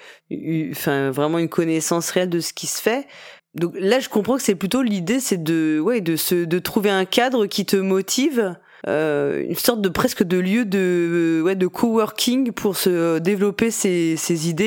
enfin, 0.72 1.10
vraiment 1.12 1.40
une 1.40 1.48
connaissance 1.48 2.10
réelle 2.10 2.30
de 2.30 2.42
ce 2.42 2.52
qui 2.52 2.68
se 2.68 2.82
fait. 2.82 3.08
Donc 3.56 3.76
là, 3.80 4.02
je 4.02 4.10
comprends 4.10 4.36
que 4.36 4.44
c'est 4.44 4.56
plutôt 4.56 4.82
l'idée, 4.82 5.22
c'est 5.22 5.42
de, 5.42 5.80
ouais, 5.80 6.02
de 6.02 6.18
se, 6.18 6.36
de 6.44 6.60
trouver 6.60 6.90
un 6.90 7.06
cadre 7.06 7.46
qui 7.46 7.66
te 7.66 7.78
motive. 7.78 8.58
Euh, 8.88 9.44
une 9.48 9.56
sorte 9.56 9.82
de 9.82 9.90
presque 9.90 10.24
de 10.24 10.38
lieu 10.38 10.66
de 10.66 11.42
ouais 11.44 11.56
de 11.56 11.68
coworking 11.68 12.52
pour 12.52 12.76
se 12.76 13.20
développer 13.20 13.72
ses, 13.72 14.16
ses 14.18 14.50
idées 14.50 14.64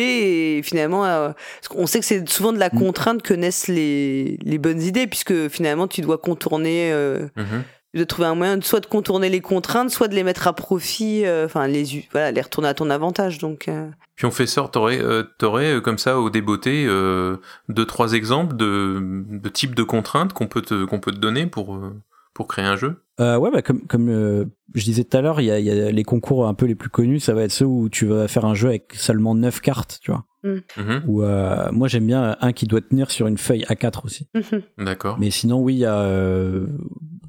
et 0.59 0.63
finalement 0.63 1.05
euh, 1.05 1.31
qu'on 1.69 1.87
sait 1.87 2.01
que 2.01 2.07
c'est 2.07 2.29
souvent 2.29 2.53
de 2.53 2.59
la 2.59 2.69
Mm. 2.73 2.79
contrainte 2.79 3.23
que 3.23 3.35
naissent 3.35 3.69
les, 3.69 4.39
les 4.43 4.59
bonnes 4.59 4.81
idées, 4.83 5.07
puisque 5.07 5.49
finalement 5.49 5.87
tu 5.87 6.01
dois 6.01 6.19
contourner, 6.19 6.91
euh, 6.93 7.27
Mhm. 7.37 7.63
tu 7.93 7.97
dois 7.99 8.07
trouver 8.07 8.29
un 8.29 8.35
moyen 8.35 8.57
de 8.57 8.65
soit 8.65 8.81
de 8.81 8.87
contourner 8.87 9.29
les 9.29 9.41
contraintes, 9.41 9.91
soit 9.91 10.09
de 10.09 10.15
les 10.15 10.23
mettre 10.25 10.47
à 10.49 10.53
profit, 10.55 11.25
euh, 11.25 11.45
enfin 11.47 11.67
les 11.67 12.07
voilà, 12.13 12.33
les 12.33 12.41
retourner 12.41 12.69
à 12.69 12.75
ton 12.75 12.91
avantage. 12.91 13.39
Donc 13.39 13.69
euh, 13.69 13.89
Puis 14.17 14.25
on 14.27 14.31
fait 14.31 14.47
ça, 14.47 14.69
t'aurais, 14.73 14.99
euh, 15.01 15.23
t'aurais 15.39 15.75
euh, 15.77 15.81
comme 15.81 15.99
ça 15.99 16.19
au 16.19 16.31
débeauté 16.31 16.87
euh, 16.89 17.37
deux 17.69 17.85
trois 17.85 18.13
exemples 18.15 18.57
de, 18.57 18.99
de 19.31 19.49
types 19.51 19.75
de 19.75 19.83
contraintes 19.83 20.33
qu'on 20.33 20.47
peut 20.49 20.63
te 20.63 20.85
qu'on 20.87 21.01
peut 21.01 21.13
te 21.13 21.19
donner 21.19 21.47
pour 21.47 21.77
euh, 21.77 21.93
pour 22.35 22.49
créer 22.49 22.65
un 22.65 22.77
jeu? 22.77 22.97
Euh, 23.19 23.39
ouais, 23.39 23.51
bah 23.51 23.63
comme 23.63 23.87
comme 23.87 24.09
euh, 24.11 24.45
je 24.75 24.85
disais 24.85 25.05
tout 25.05 25.17
à 25.17 25.23
l'heure, 25.23 25.41
il 25.41 25.47
y 25.47 25.51
a, 25.51 25.59
il 25.59 25.65
y 25.65 25.71
a 25.71 25.91
les 25.91 26.05
concours 26.05 26.47
un 26.47 26.55
peu 26.55 26.67
les 26.67 26.75
plus 26.75 26.91
connus, 26.91 27.21
ça 27.21 27.33
va 27.33 27.43
être 27.45 27.53
ceux 27.53 27.65
où 27.65 27.89
tu 27.89 28.05
vas 28.07 28.29
faire 28.29 28.45
un 28.45 28.55
jeu 28.55 28.69
avec 28.69 28.93
seulement 28.95 29.35
9 29.35 29.61
cartes, 29.61 29.99
tu 30.03 30.11
vois. 30.11 30.25
Mhm. 30.45 31.03
Ou 31.07 31.23
euh, 31.23 31.71
moi 31.73 31.89
j'aime 31.89 32.07
bien 32.07 32.37
un 32.41 32.53
qui 32.53 32.67
doit 32.67 32.81
tenir 32.81 33.11
sur 33.11 33.27
une 33.27 33.39
feuille 33.39 33.65
A4 33.65 34.05
aussi. 34.05 34.29
D'accord. 34.79 35.19
Mais 35.19 35.31
sinon 35.31 35.61
oui, 35.61 35.75
il 35.75 35.79
y 35.79 35.87
a 35.87 35.99
euh, 35.99 36.67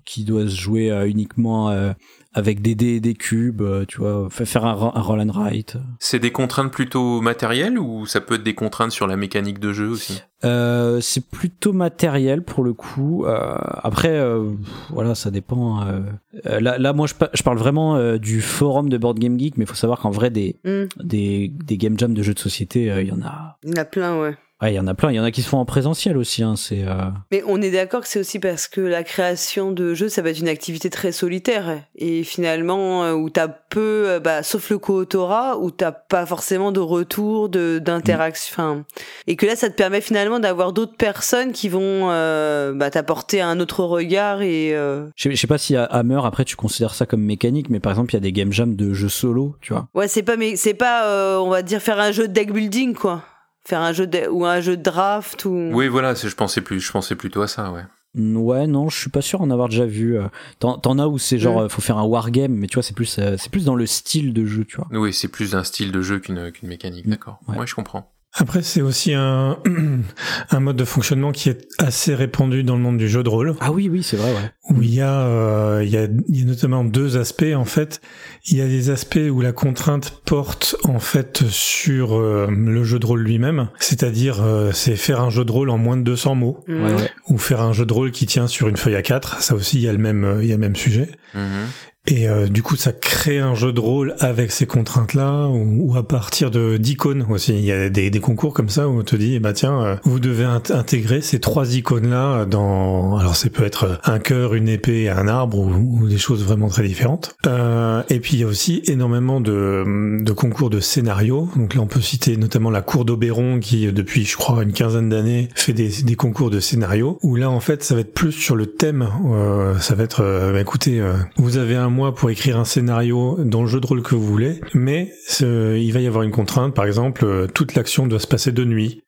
qui 0.06 0.24
doit 0.24 0.48
se 0.48 0.56
jouer 0.56 0.92
euh, 0.92 1.08
uniquement 1.08 1.70
euh, 1.70 1.94
avec 2.38 2.62
des 2.62 2.76
dés 2.76 2.96
et 2.96 3.00
des 3.00 3.16
cubes, 3.16 3.62
euh, 3.62 3.84
tu 3.88 3.98
vois, 3.98 4.28
fa- 4.30 4.46
faire 4.46 4.66
un, 4.66 4.92
un 4.96 5.02
roll 5.02 5.20
and 5.22 5.32
write. 5.34 5.78
C'est 6.00 6.20
des 6.20 6.32
contraintes 6.32 6.72
plutôt 6.72 7.20
matérielles 7.22 7.80
ou 7.80 8.06
ça 8.06 8.22
peut 8.22 8.36
être 8.36 8.44
des 8.44 8.54
contraintes 8.54 8.92
sur 8.92 9.08
la 9.08 9.18
mécanique 9.18 9.60
de 9.60 9.74
jeu 9.74 9.88
aussi? 9.88 10.22
Euh, 10.46 11.02
c'est 11.02 11.28
plutôt 11.30 11.74
matériel 11.74 12.44
pour 12.44 12.64
le 12.64 12.74
coup. 12.74 13.26
Euh, 13.26 13.56
après, 13.84 14.12
euh, 14.20 14.52
voilà, 14.92 15.16
ça 15.16 15.32
dépend. 15.32 15.82
euh. 15.88 16.02
Euh, 16.46 16.60
là, 16.60 16.78
là, 16.78 16.94
moi, 16.94 17.08
je, 17.08 17.16
pa- 17.16 17.32
je 17.34 17.42
parle 17.42 17.58
vraiment 17.58 17.96
euh, 17.96 18.18
du 18.20 18.42
forum 18.42 18.88
de 18.90 18.98
Board 19.00 19.18
Game 19.18 19.40
Geek, 19.40 19.58
mais 19.58 19.64
il 19.64 19.68
faut 19.68 19.74
savoir 19.74 20.00
qu'en 20.00 20.12
vrai, 20.12 20.30
des, 20.30 20.60
hum, 20.64 20.88
des, 21.04 21.52
des 21.66 21.78
game 21.78 21.98
jams 21.98 22.14
de 22.14 22.22
jeux 22.22 22.36
de 22.36 22.40
société, 22.40 22.92
euh, 22.92 23.02
il 23.02 23.08
y 23.08 23.12
en 23.12 23.22
a. 23.24 23.58
il 23.64 23.72
y 23.72 23.80
en 23.80 23.82
a 23.82 23.86
plein, 23.86 24.20
ouais. 24.22 24.38
Ouais, 24.60 24.74
il 24.74 24.76
y 24.76 24.80
en 24.80 24.88
a 24.88 24.96
plein. 24.96 25.12
Il 25.12 25.16
y 25.16 25.20
en 25.20 25.24
a 25.24 25.30
qui 25.30 25.44
se 25.44 25.50
font 25.50 25.60
en 25.60 25.66
présentiel 25.66 26.18
aussi. 26.18 26.42
Hein, 26.42 26.56
c'est. 26.56 26.84
euh, 26.84 26.96
Mais 27.32 27.44
on 27.46 27.62
est 27.62 27.70
d'accord 27.70 28.02
que 28.02 28.08
c'est 28.08 28.20
aussi 28.20 28.40
parce 28.40 28.68
que 28.68 28.82
la 28.82 29.04
création 29.04 29.72
de 29.72 29.94
jeux, 29.94 30.10
ça 30.10 30.24
va 30.24 30.32
être 30.32 30.40
une 30.40 30.48
activité 30.48 30.90
très 30.90 31.12
solitaire. 31.12 31.80
Et 31.96 32.24
finalement, 32.24 33.04
euh, 33.04 33.14
où 33.14 33.30
t'as 33.30 33.48
peu, 33.48 34.06
euh, 34.08 34.20
bah, 34.20 34.42
sauf 34.42 34.72
le 34.72 34.80
co-autorat, 34.80 35.60
où 35.60 35.70
t'as 35.70 35.92
pas 35.92 36.26
forcément 36.26 36.72
de 36.72 36.80
retour, 36.80 37.50
de 37.50 37.78
d'interaction. 37.78 38.54
Enfin, 38.54 38.84
et 39.28 39.36
que 39.36 39.46
là, 39.46 39.56
ça 39.56 39.70
te 39.70 39.76
permet 39.76 40.02
finalement 40.02 40.40
d'avoir 40.40 40.74
d'autres 40.74 40.96
personnes 40.98 41.52
qui 41.52 41.70
vont 41.70 42.10
euh, 42.10 42.74
bah, 42.74 42.90
t'apporter 42.90 43.42
un 43.42 43.60
autre 43.60 43.84
regard 43.84 44.42
et. 44.42 44.76
euh, 44.76 45.06
Je 45.16 45.24
sais, 45.30 45.36
je 45.36 45.40
sais 45.40 45.46
pas 45.48 45.60
si 45.60 45.76
à 45.76 45.84
Hammer 45.84 46.22
après 46.24 46.46
tu 46.46 46.56
considères 46.56 46.96
ça 46.96 47.06
comme 47.06 47.22
mécanique, 47.22 47.70
mais 47.70 47.80
par 47.80 47.92
exemple 47.92 48.12
il 48.12 48.16
y 48.16 48.18
a 48.18 48.22
des 48.22 48.32
game 48.32 48.52
jams 48.52 48.76
de 48.76 48.92
jeux 48.94 49.10
solo, 49.10 49.56
tu 49.62 49.74
vois. 49.74 49.88
Ouais, 49.94 50.08
c'est 50.08 50.24
pas, 50.24 50.36
mais 50.36 50.56
c'est 50.56 50.74
pas, 50.74 51.06
euh, 51.06 51.38
on 51.38 51.50
va 51.50 51.62
dire 51.62 51.80
faire 51.82 52.00
un 52.00 52.12
jeu 52.12 52.28
de 52.28 52.34
deck 52.34 52.52
building, 52.52 52.96
quoi. 52.96 53.22
Faire 53.68 53.82
un 53.82 53.92
jeu 53.92 54.08
de, 54.08 54.28
ou 54.30 54.46
un 54.46 54.62
jeu 54.62 54.78
de 54.78 54.82
draft 54.82 55.44
ou. 55.44 55.72
Oui, 55.74 55.90
voilà, 55.90 56.16
c'est- 56.16 56.30
je 56.30 56.36
pensais 56.38 56.62
plus, 56.62 56.80
je 56.80 56.90
pensais 56.90 57.16
plutôt 57.16 57.42
à 57.42 57.48
ça, 57.50 57.70
ouais. 57.74 57.84
Mm, 58.16 58.38
Ouais, 58.38 58.66
non, 58.66 58.88
je 58.88 58.98
suis 58.98 59.10
pas 59.10 59.22
sûr 59.22 59.42
en 59.42 59.50
avoir 59.52 59.68
déjà 59.68 59.86
vu. 59.86 60.18
euh. 60.18 60.28
T'en 60.60 60.78
as 61.00 61.08
où 61.08 61.18
c'est 61.18 61.38
genre 61.38 61.58
Mm. 61.60 61.66
euh, 61.66 61.70
faut 61.70 61.82
faire 61.82 61.98
un 61.98 62.04
wargame, 62.06 62.54
mais 62.54 62.68
tu 62.68 62.76
vois 62.76 62.84
c'est 62.84 62.96
plus 62.96 63.20
euh, 63.20 63.36
c'est 63.38 63.52
plus 63.52 63.66
dans 63.66 63.76
le 63.76 63.86
style 63.86 64.32
de 64.34 64.46
jeu, 64.46 64.64
tu 64.64 64.78
vois. 64.78 64.88
Oui, 64.92 65.12
c'est 65.12 65.28
plus 65.28 65.54
un 65.54 65.66
style 65.66 65.92
de 65.92 66.02
jeu 66.02 66.20
qu'une 66.20 66.50
qu'une 66.54 66.70
mécanique, 66.70 67.08
Mm, 67.08 67.10
d'accord. 67.10 67.40
ouais. 67.50 67.58
Ouais. 67.58 67.68
je 67.68 67.76
comprends. 67.76 68.10
Après, 68.40 68.62
c'est 68.62 68.82
aussi 68.82 69.14
un, 69.14 69.58
un 70.52 70.60
mode 70.60 70.76
de 70.76 70.86
fonctionnement 70.86 71.32
qui 71.32 71.50
est 71.50 71.68
assez 71.80 72.14
répandu 72.16 72.64
dans 72.64 72.76
le 72.76 72.82
monde 72.82 72.98
du 72.98 73.10
jeu 73.10 73.24
de 73.24 73.30
rôle, 73.30 73.56
Ah 73.60 73.72
oui, 73.72 73.90
oui, 73.92 74.04
c'est 74.04 74.18
vrai, 74.18 74.32
ouais. 74.32 74.76
où 74.76 74.82
il 74.84 74.94
y 74.94 75.02
a, 75.02 75.22
euh, 75.22 75.82
il 75.84 75.90
y 75.90 75.98
a, 75.98 76.04
il 76.28 76.40
y 76.40 76.44
a 76.44 76.46
notamment 76.46 76.84
deux 76.84 77.18
aspects. 77.18 77.46
En 77.56 77.66
fait, 77.66 78.00
il 78.46 78.58
y 78.58 78.62
a 78.62 78.68
des 78.68 78.90
aspects 78.90 79.20
où 79.32 79.42
la 79.42 79.52
contrainte 79.54 80.22
porte 80.26 80.76
en 80.84 81.00
fait 81.00 81.44
sur 81.50 82.16
euh, 82.18 82.48
le 82.50 82.84
jeu 82.84 83.00
de 83.00 83.06
rôle 83.06 83.22
lui-même, 83.22 83.70
c'est-à-dire 83.80 84.42
euh, 84.44 84.72
c'est 84.72 84.96
faire 84.96 85.22
un 85.22 85.30
jeu 85.30 85.44
de 85.44 85.52
rôle 85.52 85.70
en 85.70 85.78
moins 85.78 85.98
de 85.98 86.04
200 86.04 86.36
mots. 86.36 86.64
Ouais, 86.68 86.76
ouais. 86.76 87.10
ou 87.30 87.38
faire 87.38 87.62
un 87.62 87.74
jeu 87.74 87.86
de 87.86 87.94
rôle 87.94 88.12
qui 88.12 88.26
tient 88.26 88.48
sur 88.48 88.68
une 88.68 88.78
feuille 88.78 88.96
à 88.96 89.02
4 89.02 89.42
Ça 89.42 89.56
aussi, 89.56 89.78
il 89.78 89.84
y 89.84 89.90
a 89.90 89.92
le 89.94 89.98
même, 89.98 90.40
il 90.42 90.48
y 90.48 90.52
a 90.52 90.56
le 90.56 90.62
même 90.62 90.76
sujet. 90.76 91.10
Mhm. 91.34 91.68
Et 92.08 92.28
euh, 92.28 92.48
du 92.48 92.64
coup, 92.64 92.76
ça 92.76 92.94
crée 92.94 93.40
un 93.40 93.54
jeu 93.54 93.74
de 93.74 93.80
rôle 93.80 94.16
avec 94.20 94.52
ces 94.52 94.66
contraintes-là, 94.66 95.48
ou, 95.48 95.92
ou 95.92 95.98
à 95.98 96.08
partir 96.08 96.52
de 96.52 96.78
d'icônes 96.78 97.26
aussi. 97.30 97.54
Il 97.54 97.66
y 97.66 97.72
a 97.72 97.90
des, 97.90 98.10
des 98.10 98.20
concours 98.20 98.54
comme 98.54 98.70
ça 98.70 98.88
où 98.88 99.00
on 99.00 99.04
te 99.04 99.16
dit, 99.16 99.40
bah 99.40 99.54
tiens, 99.54 99.82
euh, 99.84 99.96
vous 100.04 100.20
devez 100.20 100.46
int- 100.46 100.74
intégrer 100.74 101.22
ces 101.22 101.40
trois 101.40 101.76
icônes-là 101.76 102.46
dans. 102.46 103.18
Alors, 103.18 103.36
ça 103.36 103.50
peut 103.50 103.66
être 103.66 104.00
un 104.06 104.20
cœur, 104.20 104.54
une 104.54 104.70
épée, 104.70 105.10
un 105.10 105.28
arbre, 105.28 105.60
ou, 105.60 106.00
ou 106.02 106.08
des 106.08 106.18
choses 106.18 106.44
vraiment 106.44 106.70
très 106.70 106.88
différentes. 106.88 107.36
Euh, 107.46 108.02
et 108.10 108.20
puis 108.20 108.36
il 108.36 108.40
y 108.40 108.44
a 108.44 108.48
aussi 108.48 108.82
énormément 108.86 109.42
de, 109.42 110.18
de 110.22 110.32
concours 110.32 110.70
de 110.70 110.80
scénarios. 110.80 111.50
Donc 111.56 111.76
là, 111.76 111.82
on 111.82 111.88
peut 111.88 112.02
citer 112.02 112.38
notamment 112.38 112.70
la 112.70 112.82
Cour 112.82 113.04
d'Oberon 113.04 113.60
qui, 113.60 113.92
depuis, 113.92 114.24
je 114.24 114.38
crois, 114.38 114.64
une 114.64 114.72
quinzaine 114.72 115.10
d'années, 115.10 115.50
fait 115.56 115.74
des, 115.74 115.90
des 116.04 116.16
concours 116.16 116.50
de 116.50 116.60
scénarios. 116.60 117.20
Où 117.22 117.36
là, 117.36 117.50
en 117.50 117.60
fait, 117.60 117.84
ça 117.84 117.96
va 117.96 118.02
être 118.02 118.14
plus 118.14 118.32
sur 118.32 118.56
le 118.56 118.66
thème. 118.68 119.08
Euh, 119.26 119.78
ça 119.80 119.96
va 119.96 120.04
être, 120.04 120.22
euh, 120.24 120.54
bah, 120.54 120.62
écoutez, 120.62 121.02
euh, 121.02 121.14
vous 121.36 121.58
avez 121.58 121.76
un 121.76 121.90
pour 122.16 122.30
écrire 122.30 122.58
un 122.58 122.66
scénario 122.66 123.38
dans 123.44 123.62
le 123.62 123.68
jeu 123.68 123.80
de 123.80 123.88
rôle 123.88 124.02
que 124.02 124.16
vous 124.16 124.26
voulez, 124.26 124.62
mais 124.74 125.12
ce- 125.28 125.78
il 125.78 125.92
va 125.92 126.00
y 126.00 126.08
avoir 126.08 126.24
une 126.24 126.32
contrainte. 126.32 126.74
Par 126.74 126.86
exemple, 126.86 127.26
euh, 127.26 127.48
toute 127.48 127.76
l'action 127.76 128.08
doit 128.08 128.20
se 128.20 128.28
passer 128.28 128.52
de 128.52 128.64
nuit. 128.66 129.02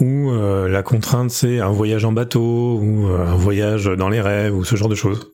Ou 0.00 0.30
euh, 0.30 0.68
la 0.68 0.82
contrainte, 0.82 1.30
c'est 1.30 1.60
un 1.60 1.70
voyage 1.70 2.04
en 2.04 2.12
bateau, 2.12 2.78
ou 2.80 3.08
euh, 3.08 3.26
un 3.26 3.36
voyage 3.36 3.84
dans 3.86 4.08
les 4.08 4.20
rêves, 4.20 4.54
ou 4.56 4.64
ce 4.64 4.74
genre 4.76 4.88
de 4.88 4.94
choses. 4.94 5.32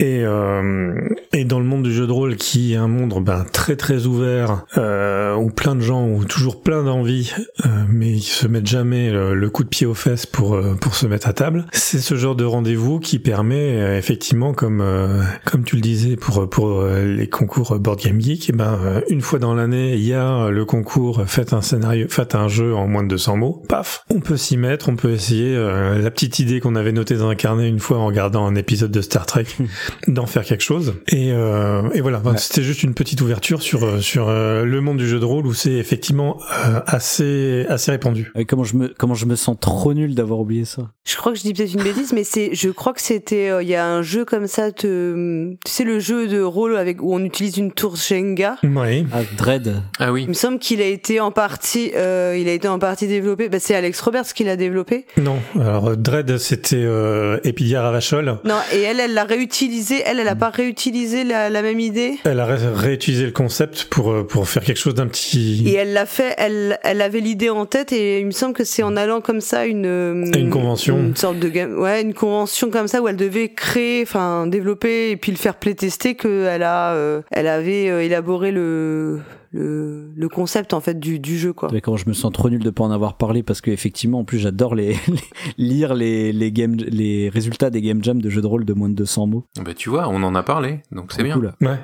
Et, 0.00 0.22
euh, 0.24 1.08
et 1.32 1.44
dans 1.44 1.60
le 1.60 1.64
monde 1.64 1.84
du 1.84 1.92
jeu 1.92 2.06
de 2.08 2.12
rôle, 2.12 2.34
qui 2.34 2.72
est 2.72 2.76
un 2.76 2.88
monde 2.88 3.14
ben, 3.24 3.44
très 3.52 3.76
très 3.76 4.06
ouvert, 4.06 4.64
euh, 4.76 5.34
où 5.36 5.50
plein 5.50 5.76
de 5.76 5.80
gens 5.80 6.02
ont 6.02 6.24
toujours 6.24 6.62
plein 6.62 6.82
d'envie, 6.82 7.32
euh, 7.64 7.68
mais 7.88 8.10
ils 8.10 8.22
se 8.22 8.48
mettent 8.48 8.66
jamais 8.66 9.12
le, 9.12 9.50
coup 9.50 9.62
de 9.62 9.68
pied 9.68 9.86
aux 9.86 9.94
fesses 9.94 10.26
pour 10.26 10.54
euh, 10.54 10.74
pour 10.74 10.96
se 10.96 11.06
mettre 11.06 11.28
à 11.28 11.32
table. 11.32 11.66
C'est 11.72 12.00
ce 12.00 12.16
genre 12.16 12.34
de 12.34 12.44
rendez-vous 12.44 12.98
qui 12.98 13.20
permet 13.20 13.80
euh, 13.80 13.96
effectivement, 13.96 14.52
comme 14.52 14.80
euh, 14.80 15.22
comme 15.44 15.62
tu 15.62 15.76
le 15.76 15.82
disais 15.82 16.16
pour 16.16 16.48
pour 16.50 16.82
les 16.84 17.28
concours 17.28 17.78
Board 17.78 18.00
Game 18.00 18.20
Geek, 18.20 18.50
eh 18.50 18.52
ben 18.52 19.02
une 19.08 19.20
fois 19.20 19.38
dans 19.38 19.54
l'année, 19.54 19.94
il 19.94 20.04
y 20.04 20.14
a 20.14 20.50
le 20.50 20.64
concours 20.64 21.22
faites 21.26 21.52
un 21.52 21.62
scénario, 21.62 22.06
faites 22.08 22.34
un 22.34 22.48
jeu 22.48 22.74
en 22.74 22.88
moins 22.88 23.04
de 23.04 23.08
200 23.08 23.36
mots. 23.36 23.62
Paf, 23.68 24.04
on 24.10 24.18
peut 24.18 24.36
s'y 24.36 24.56
mettre, 24.56 24.88
on 24.88 24.96
peut 24.96 25.12
essayer 25.12 25.56
la 25.56 26.10
petite 26.10 26.40
idée 26.40 26.58
qu'on 26.58 26.74
avait 26.74 26.92
notée 26.92 27.16
dans 27.16 27.28
un 27.28 27.34
carnet 27.34 27.68
une 27.68 27.80
fois 27.80 27.98
en 27.98 28.06
regardant 28.06 28.44
un 28.46 28.56
épisode 28.56 28.90
de 28.90 29.00
Star 29.00 29.26
Trek 29.26 29.46
d'en 30.08 30.26
faire 30.26 30.44
quelque 30.44 30.62
chose. 30.62 30.94
Et, 31.08 31.30
euh, 31.32 31.82
et 31.94 32.00
voilà, 32.00 32.18
Enfin, 32.18 32.32
Ouais. 32.32 32.38
c'était 32.38 32.62
juste 32.62 32.82
une 32.82 32.94
petite 32.94 33.20
ouverture 33.20 33.60
sur 33.62 33.84
euh, 33.84 34.00
sur 34.00 34.28
euh, 34.28 34.64
le 34.64 34.80
monde 34.80 34.96
du 34.98 35.06
jeu 35.08 35.18
de 35.20 35.24
rôle 35.24 35.46
où 35.46 35.52
c'est 35.54 35.72
effectivement 35.72 36.38
euh, 36.66 36.80
assez 36.86 37.66
assez 37.68 37.90
répandu. 37.90 38.32
Comment 38.48 38.64
je 38.64 38.76
me 38.76 38.94
comment 38.96 39.14
je 39.14 39.26
me 39.26 39.36
sens 39.36 39.56
trop 39.60 39.92
nul 39.94 40.14
d'avoir 40.14 40.40
oublié 40.40 40.64
ça? 40.64 40.90
Je 41.04 41.16
crois 41.16 41.32
que 41.32 41.38
je 41.38 41.42
dis 41.42 41.52
peut-être 41.52 41.74
une 41.74 41.82
bêtise, 41.82 42.12
mais 42.12 42.24
c'est, 42.24 42.50
je 42.54 42.70
crois 42.70 42.92
que 42.94 43.02
c'était, 43.02 43.50
euh, 43.50 43.62
il 43.62 43.68
y 43.68 43.74
a 43.74 43.86
un 43.86 44.00
jeu 44.02 44.24
comme 44.24 44.46
ça, 44.46 44.72
te, 44.72 45.50
tu 45.64 45.70
sais 45.70 45.84
le 45.84 45.98
jeu 45.98 46.28
de 46.28 46.40
rôle 46.40 46.76
avec 46.76 47.02
où 47.02 47.14
on 47.14 47.22
utilise 47.22 47.58
une 47.58 47.72
tour 47.72 47.96
Jenga. 47.96 48.56
Oui. 48.62 49.06
Ah 49.12 49.18
Dread. 49.36 49.82
Ah 49.98 50.12
oui. 50.12 50.22
Il 50.22 50.28
me 50.28 50.34
semble 50.34 50.58
qu'il 50.58 50.80
a 50.80 50.86
été 50.86 51.20
en 51.20 51.30
partie, 51.30 51.92
euh, 51.94 52.36
il 52.38 52.48
a 52.48 52.52
été 52.52 52.68
en 52.68 52.78
partie 52.78 53.06
développé. 53.06 53.48
Bah, 53.50 53.58
c'est 53.60 53.74
Alex 53.74 54.00
Roberts 54.00 54.32
qui 54.34 54.44
l'a 54.44 54.56
développé. 54.56 55.04
Non, 55.18 55.36
alors 55.60 55.96
Dread 55.96 56.38
c'était 56.38 56.76
euh, 56.82 57.38
Epidia 57.44 57.82
Ravachol. 57.82 58.38
Non, 58.44 58.54
et 58.72 58.80
elle, 58.80 59.00
elle 59.00 59.12
l'a 59.14 59.24
réutilisé 59.24 59.73
réutilisé, 59.74 60.02
elle, 60.06 60.20
elle 60.20 60.28
a 60.28 60.36
pas 60.36 60.50
réutilisé 60.50 61.24
la, 61.24 61.50
la 61.50 61.62
même 61.62 61.80
idée? 61.80 62.18
Elle 62.24 62.40
a 62.40 62.46
réutilisé 62.46 63.26
le 63.26 63.32
concept 63.32 63.84
pour, 63.84 64.12
euh, 64.12 64.24
pour 64.24 64.48
faire 64.48 64.62
quelque 64.62 64.78
chose 64.78 64.94
d'un 64.94 65.06
petit... 65.06 65.64
Et 65.66 65.74
elle 65.74 65.92
l'a 65.92 66.06
fait, 66.06 66.34
elle, 66.38 66.78
elle 66.82 67.02
avait 67.02 67.20
l'idée 67.20 67.50
en 67.50 67.66
tête 67.66 67.92
et 67.92 68.20
il 68.20 68.26
me 68.26 68.30
semble 68.30 68.54
que 68.54 68.64
c'est 68.64 68.82
en 68.82 68.96
allant 68.96 69.20
comme 69.20 69.40
ça 69.40 69.66
une... 69.66 70.30
Une 70.34 70.50
convention. 70.50 70.98
Une 70.98 71.16
sorte 71.16 71.38
de... 71.38 71.48
Ouais, 71.76 72.02
une 72.02 72.14
convention 72.14 72.70
comme 72.70 72.88
ça 72.88 73.02
où 73.02 73.08
elle 73.08 73.16
devait 73.16 73.48
créer, 73.48 74.02
enfin 74.02 74.46
développer 74.46 75.10
et 75.10 75.16
puis 75.16 75.32
le 75.32 75.38
faire 75.38 75.56
playtester 75.56 76.14
qu'elle 76.14 76.62
a, 76.62 76.96
elle 77.30 77.46
avait 77.46 78.06
élaboré 78.06 78.50
le 78.50 79.20
le, 79.54 80.10
le, 80.16 80.28
concept 80.28 80.74
en 80.74 80.80
fait 80.80 80.98
du, 80.98 81.20
du 81.20 81.38
jeu 81.38 81.52
quoi. 81.52 81.70
Quand 81.80 81.96
je 81.96 82.08
me 82.08 82.12
sens 82.12 82.32
trop 82.32 82.50
nul 82.50 82.62
de 82.62 82.70
pas 82.70 82.82
en 82.82 82.90
avoir 82.90 83.16
parlé 83.16 83.42
parce 83.42 83.60
que 83.60 83.70
effectivement 83.70 84.20
en 84.20 84.24
plus 84.24 84.38
j'adore 84.38 84.74
les, 84.74 84.96
lire 85.58 85.94
les 85.94 86.32
les 86.32 86.50
game 86.50 86.74
les 86.74 87.28
résultats 87.28 87.70
des 87.70 87.80
game 87.80 88.02
jams 88.02 88.20
de 88.20 88.28
jeux 88.30 88.42
de 88.42 88.46
rôle 88.46 88.64
de 88.64 88.72
moins 88.74 88.88
de 88.88 88.94
200 88.94 89.26
mots. 89.28 89.44
Bah 89.64 89.72
tu 89.74 89.90
vois, 89.90 90.08
on 90.08 90.22
en 90.24 90.34
a 90.34 90.42
parlé 90.42 90.80
donc 90.90 91.12
c'est 91.12 91.22
bien. 91.22 91.38
Ouais. 91.38 91.54
ouais 91.60 91.78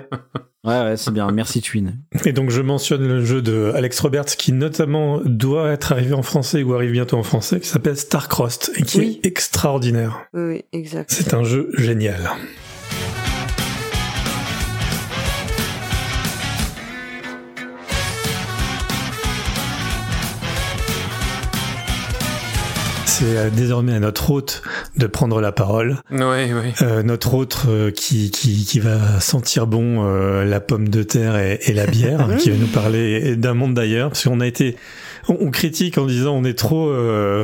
ouais, 0.64 0.96
c'est 0.96 1.12
bien. 1.12 1.30
Merci 1.30 1.62
Twin. 1.62 2.00
Et 2.24 2.32
donc 2.32 2.50
je 2.50 2.60
mentionne 2.60 3.06
le 3.06 3.24
jeu 3.24 3.40
de 3.40 3.72
Alex 3.74 4.00
Roberts 4.00 4.36
qui 4.36 4.52
notamment 4.52 5.20
doit 5.24 5.70
être 5.70 5.92
arrivé 5.92 6.14
en 6.14 6.22
français 6.22 6.64
ou 6.64 6.74
arrive 6.74 6.90
bientôt 6.90 7.18
en 7.18 7.22
français 7.22 7.60
qui 7.60 7.68
s'appelle 7.68 7.96
Starcrossed 7.96 8.72
et 8.76 8.82
qui 8.82 9.00
est 9.00 9.26
extraordinaire. 9.26 10.26
Oui, 10.34 10.42
oui 10.42 10.64
exact. 10.72 11.10
C'est 11.12 11.34
un 11.34 11.44
jeu 11.44 11.70
génial. 11.78 12.30
C'est 23.20 23.36
euh, 23.36 23.50
désormais 23.50 23.94
à 23.94 24.00
notre 24.00 24.30
hôte 24.30 24.62
de 24.96 25.06
prendre 25.06 25.42
la 25.42 25.52
parole. 25.52 25.98
Oui, 26.10 26.18
oui. 26.20 26.72
Euh, 26.80 27.02
notre 27.02 27.34
hôte 27.34 27.66
euh, 27.68 27.90
qui, 27.90 28.30
qui, 28.30 28.64
qui, 28.64 28.80
va 28.80 29.20
sentir 29.20 29.66
bon 29.66 30.06
euh, 30.06 30.44
la 30.46 30.60
pomme 30.60 30.88
de 30.88 31.02
terre 31.02 31.36
et, 31.36 31.58
et 31.66 31.74
la 31.74 31.86
bière, 31.86 32.36
qui 32.38 32.50
va 32.50 32.56
nous 32.56 32.66
parler 32.66 33.36
d'un 33.36 33.52
monde 33.52 33.74
d'ailleurs, 33.74 34.08
parce 34.08 34.24
qu'on 34.24 34.40
a 34.40 34.46
été 34.46 34.76
on, 35.28 35.50
critique 35.50 35.98
en 35.98 36.06
disant 36.06 36.34
on 36.34 36.44
est 36.44 36.58
trop 36.58 36.90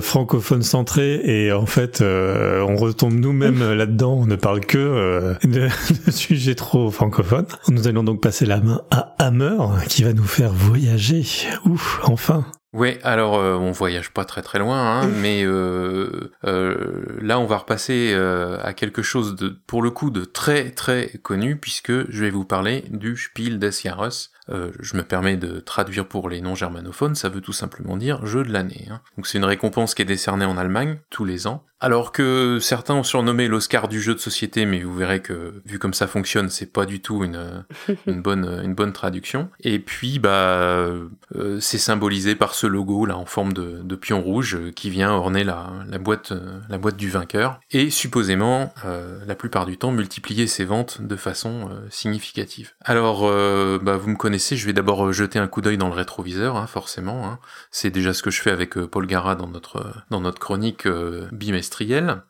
francophone 0.01 0.63
centré 0.63 1.21
et 1.25 1.53
en 1.53 1.67
fait 1.67 2.01
on 2.03 2.77
retombe 2.77 3.15
nous-mêmes 3.15 3.75
là-dedans, 3.75 4.15
on 4.15 4.27
ne 4.27 4.37
parle 4.37 4.61
que 4.61 5.37
de, 5.45 5.69
de, 6.07 6.11
sujets 6.11 6.55
trop 6.55 6.91
francophones. 6.91 7.47
Nous 7.69 7.87
allons 7.87 8.03
donc 8.03 8.23
passer 8.23 8.47
la 8.47 8.61
main 8.61 8.81
à 8.91 9.15
Hammer 9.19 9.59
qui 9.89 10.05
va 10.05 10.15
nous 10.15 10.25
faire 10.25 10.53
voyager. 10.53 11.25
Ouf, 11.67 12.01
enfin. 12.05 12.47
Oui, 12.77 12.99
alors 13.03 13.39
euh, 13.39 13.55
on 13.55 13.73
voyage 13.73 14.11
pas 14.11 14.27
très 14.27 14.43
très 14.43 14.59
loin, 14.59 15.01
hein, 15.01 15.07
mais 15.23 15.43
euh, 15.45 16.31
euh, 16.45 17.17
là 17.23 17.41
on 17.41 17.47
va 17.47 17.57
repasser 17.57 18.13
euh, 18.13 18.59
à 18.63 18.75
quelque 18.75 19.01
chose 19.01 19.35
de, 19.35 19.49
pour 19.67 19.81
le 19.81 19.91
coup, 19.91 20.11
de 20.11 20.27
très 20.27 20.71
très 20.73 21.09
connu, 21.23 21.57
puisque 21.57 22.11
je 22.11 22.21
vais 22.21 22.31
vous 22.31 22.45
parler 22.45 22.85
du 22.91 23.17
Spiel 23.17 23.59
des 23.59 23.73
Jahres. 23.73 24.29
Euh, 24.51 24.71
je 24.79 24.97
me 24.97 25.03
permets 25.03 25.39
de 25.39 25.59
traduire 25.59 26.07
pour 26.07 26.29
les 26.29 26.43
non-germanophones, 26.43 27.15
ça 27.15 27.31
veut 27.31 27.41
tout 27.41 27.55
simplement 27.55 27.97
dire 27.97 28.27
jeu 28.27 28.45
de 28.45 28.53
l'année. 28.53 28.87
Hein. 28.91 29.01
Donc 29.17 29.27
c'est 29.27 29.39
une 29.39 29.45
récompense 29.45 29.95
qui 29.95 30.03
est 30.03 30.05
décernée 30.05 30.45
en 30.45 30.59
Allemagne 30.59 30.99
tous 31.09 31.25
les 31.25 31.47
ans, 31.47 31.65
alors 31.81 32.11
que 32.11 32.59
certains 32.61 32.95
ont 32.95 33.03
surnommé 33.03 33.49
l'Oscar 33.49 33.89
du 33.89 34.01
jeu 34.01 34.15
de 34.15 34.19
société, 34.19 34.65
mais 34.65 34.81
vous 34.81 34.95
verrez 34.95 35.21
que 35.21 35.61
vu 35.67 35.79
comme 35.79 35.95
ça 35.95 36.07
fonctionne, 36.07 36.49
c'est 36.49 36.73
pas 36.73 36.87
du 36.87 37.01
tout 37.01 37.23
une, 37.23 37.65
une 38.07 38.23
bonne 38.23 38.61
une 38.65 38.75
bonne 38.75 38.93
traduction. 38.93 39.51
Et 39.61 39.79
puis 39.79 40.19
bah 40.19 40.31
euh, 40.31 41.09
c'est 41.61 41.79
symbolisé 41.79 42.35
par 42.35 42.55
ce 42.55 42.67
logo 42.67 43.05
là 43.05 43.17
en 43.19 43.27
forme 43.27 43.53
de, 43.53 43.83
de 43.83 43.97
pion 43.97 44.23
rouge 44.23 44.59
qui 44.75 44.89
vient 44.89 45.11
orner 45.11 45.45
la, 45.45 45.71
la 45.89 45.99
boîte 45.99 46.33
la 46.69 46.79
boîte 46.79 46.97
du 46.97 47.11
vainqueur 47.11 47.61
et 47.71 47.91
supposément 47.91 48.73
euh, 48.85 49.19
la 49.27 49.35
plupart 49.35 49.67
du 49.67 49.77
temps 49.77 49.93
multiplier 49.93 50.47
ses 50.47 50.65
ventes 50.65 51.03
de 51.03 51.17
façon 51.17 51.69
euh, 51.71 51.87
significative. 51.91 52.73
Alors 52.85 53.27
euh, 53.27 53.79
bah 53.83 53.99
vous 53.99 54.09
me 54.09 54.17
connaissez, 54.17 54.57
je 54.57 54.67
vais 54.67 54.73
d'abord 54.73 55.13
jeter 55.13 55.39
un 55.39 55.47
coup 55.47 55.61
d'œil 55.61 55.77
dans 55.77 55.89
le 55.89 55.95
rétroviseur, 55.95 56.57
hein, 56.57 56.67
forcément. 56.67 57.27
Hein. 57.27 57.39
C'est 57.71 57.91
déjà 57.91 58.15
ce 58.15 58.23
que 58.23 58.31
je 58.31 58.41
fais 58.41 58.51
avec 58.51 58.79
Paul 58.79 59.07
Gara 59.07 59.35
dans 59.35 59.49
notre 59.49 59.93
dans 60.11 60.21
notre 60.21 60.39
chronique 60.39 60.89
bimestrielle 61.33 61.66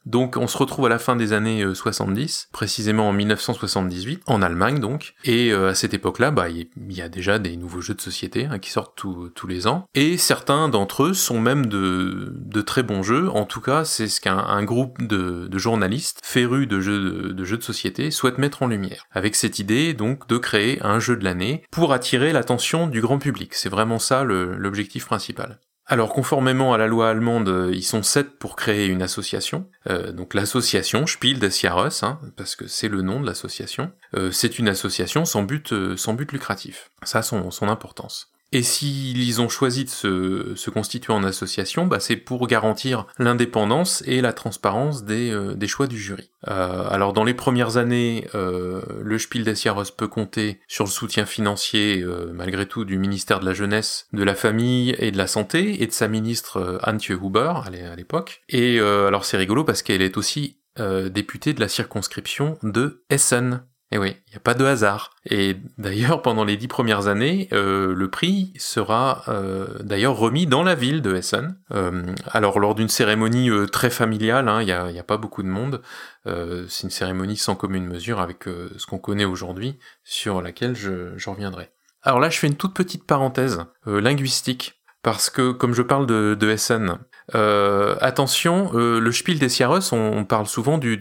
donc 0.05 0.37
on 0.37 0.47
se 0.47 0.59
retrouve 0.59 0.87
à 0.87 0.89
la 0.89 0.99
fin 0.99 1.17
des 1.17 1.33
années 1.33 1.65
70, 1.75 2.49
euh, 2.49 2.53
précisément 2.53 3.09
en 3.09 3.13
1978, 3.13 4.23
en 4.27 4.43
Allemagne 4.43 4.81
donc. 4.81 5.15
Et 5.25 5.53
euh, 5.53 5.71
à 5.71 5.75
cette 5.75 5.95
époque-là, 5.95 6.31
bah 6.31 6.49
il 6.49 6.69
y 6.91 7.03
a 7.03 7.09
déjà 7.09 7.39
des 7.39 7.57
nouveaux 7.57 7.81
jeux 7.81 7.95
de 7.95 8.01
société 8.01 8.47
hein, 8.47 8.59
qui 8.59 8.71
sortent 8.71 8.95
tous 8.97 9.47
les 9.47 9.67
ans. 9.67 9.87
Et 9.95 10.19
certains 10.19 10.69
d'entre 10.69 11.05
eux 11.05 11.15
sont 11.15 11.41
même 11.41 11.67
de, 11.67 12.33
de 12.35 12.61
très 12.61 12.83
bons 12.83 13.03
jeux. 13.03 13.29
En 13.31 13.45
tout 13.45 13.61
cas, 13.61 13.85
c'est 13.85 14.09
ce 14.09 14.21
qu'un 14.21 14.65
groupe 14.65 15.03
de, 15.07 15.49
de, 15.49 15.59
journalistes 15.59 16.21
férus 16.23 16.69
de 16.69 16.81
jeux 16.81 17.33
de, 17.33 17.45
jeux 17.45 17.59
de 17.59 17.63
société 17.63 18.11
souhaite 18.11 18.39
mettre 18.39 18.63
en 18.63 18.67
lumière. 18.67 19.07
Avec 19.13 19.35
cette 19.35 19.59
idée 19.59 19.95
donc 19.95 20.29
de 20.29 20.39
créer 20.39 20.79
un 20.83 21.01
jeu 21.01 21.17
de 21.17 21.25
l'année 21.25 21.63
pour 21.71 21.93
attirer 21.93 22.33
l'attention 22.33 22.87
du 22.87 23.01
grand 23.01 23.19
public. 23.19 23.55
C'est 23.55 23.69
vraiment 23.69 23.99
ça 23.99 24.25
l'objectif 24.25 25.07
principal. 25.07 25.59
Alors 25.89 26.13
conformément 26.13 26.75
à 26.75 26.79
la 26.79 26.89
loi 26.89 27.11
allemande, 27.11 27.49
euh, 27.49 27.71
ils 27.73 27.85
sont 27.85 28.03
sept 28.03 28.39
pour 28.39 28.57
créer 28.57 28.87
une 28.87 29.03
association. 29.03 29.69
Euh, 29.89 30.11
donc 30.11 30.35
l'association 30.35 31.07
Spiel 31.07 31.39
des 31.39 31.51
Jahres, 31.51 32.03
hein, 32.03 32.19
parce 32.37 32.57
que 32.57 32.67
c'est 32.67 32.89
le 32.89 33.03
nom 33.03 33.21
de 33.21 33.27
l'association. 33.27 33.93
Euh, 34.17 34.33
c'est 34.33 34.59
une 34.59 34.69
association 34.69 35.25
sans 35.25 35.45
but, 35.45 35.73
sans 35.97 36.15
but 36.15 36.33
lucratif. 36.33 36.91
Ça 37.05 37.21
a 37.21 37.23
son, 37.23 37.53
son 37.53 37.69
importance. 37.69 38.33
Et 38.53 38.63
s'ils 38.63 39.41
ont 39.41 39.49
choisi 39.49 39.85
de 39.85 39.91
se, 39.91 40.55
se, 40.55 40.71
constituer 40.71 41.13
en 41.13 41.25
association, 41.25 41.87
bah 41.87 41.99
c'est 41.99 42.17
pour 42.17 42.47
garantir 42.47 43.07
l'indépendance 43.19 44.03
et 44.07 44.21
la 44.21 44.33
transparence 44.33 45.05
des, 45.05 45.31
euh, 45.31 45.55
des, 45.55 45.67
choix 45.67 45.89
du 45.89 45.99
jury. 45.99 46.31
Euh, 46.47 46.89
alors 46.89 47.13
dans 47.13 47.25
les 47.25 47.35
premières 47.35 47.77
années, 47.77 48.29
euh, 48.35 48.83
le 49.03 49.19
Spiel 49.19 49.43
des 49.43 49.55
peut 49.97 50.07
compter 50.07 50.61
sur 50.69 50.85
le 50.85 50.91
soutien 50.91 51.27
financier, 51.27 52.03
euh, 52.03 52.31
malgré 52.33 52.67
tout, 52.67 52.85
du 52.85 52.99
ministère 52.99 53.41
de 53.41 53.47
la 53.47 53.53
Jeunesse, 53.53 54.07
de 54.13 54.23
la 54.23 54.37
Famille 54.37 54.95
et 54.99 55.11
de 55.11 55.19
la 55.19 55.27
Santé, 55.27 55.83
et 55.83 55.87
de 55.87 55.93
sa 55.93 56.07
ministre 56.07 56.59
euh, 56.59 56.79
Antje 56.85 57.11
Huber 57.11 57.53
à 57.65 57.97
l'époque. 57.97 58.43
Et 58.49 58.79
alors 58.79 59.25
c'est 59.25 59.37
rigolo 59.37 59.65
parce 59.65 59.83
qu'elle 59.83 60.03
est 60.03 60.17
aussi 60.17 60.61
députée 60.79 61.55
de 61.55 61.61
la 61.61 61.69
circonscription 61.69 62.59
de 62.63 63.05
Essen, 63.09 63.63
et 63.93 63.97
eh 63.97 63.99
oui, 63.99 64.17
il 64.27 64.31
n'y 64.31 64.37
a 64.37 64.41
pas 64.41 64.55
de 64.55 64.65
hasard. 64.65 65.13
Et 65.27 65.59
d'ailleurs, 65.79 66.21
pendant 66.21 66.43
les 66.43 66.57
dix 66.57 66.67
premières 66.67 67.07
années, 67.07 67.49
euh, 67.53 67.95
le 67.95 68.11
prix 68.11 68.53
sera 68.59 69.23
euh, 69.29 69.79
d'ailleurs 69.79 70.17
remis 70.17 70.47
dans 70.49 70.65
la 70.65 70.75
ville 70.75 71.03
de 71.03 71.15
Essen. 71.15 71.57
Euh, 71.71 72.03
alors, 72.33 72.59
lors 72.59 72.75
d'une 72.75 72.89
cérémonie 72.89 73.49
très 73.71 73.91
familiale, 73.91 74.49
hein, 74.49 74.61
il 74.61 74.67
n'y 74.67 74.99
a, 74.99 75.05
pas 75.05 75.19
beaucoup 75.19 75.45
de 75.45 75.49
monde. 75.49 75.83
C'est 76.25 76.83
une 76.83 76.91
cérémonie 76.91 77.37
sans 77.37 77.55
commune 77.55 77.87
mesure 77.87 78.21
avec 78.21 78.47
ce 78.47 78.87
qu'on 78.87 78.99
connaît 78.99 79.25
aujourd'hui, 79.25 79.79
sur 80.03 80.43
laquelle 80.43 80.75
je, 80.75 81.17
je, 81.17 81.31
reviendrai. 81.31 81.71
Alors 82.03 82.19
là, 82.19 82.29
je 82.29 82.41
fais 82.41 82.49
une 82.49 82.57
toute 82.57 82.75
petite 82.75 83.07
parenthèse 83.07 83.61
linguistique. 83.87 84.83
Parce 85.03 85.31
que, 85.31 85.53
comme 85.53 85.73
je 85.73 85.83
parle 85.83 86.07
de, 86.07 86.35
de 86.35 86.51
Essen, 86.51 86.99
euh, 87.35 87.97
attention, 88.01 88.71
euh, 88.75 89.01
le 89.01 89.13
Spiel 89.13 89.39
des 89.39 89.49
Jahres, 89.49 89.93
on, 89.93 90.25
parle 90.25 90.47
souvent 90.47 90.79
du, 90.79 90.99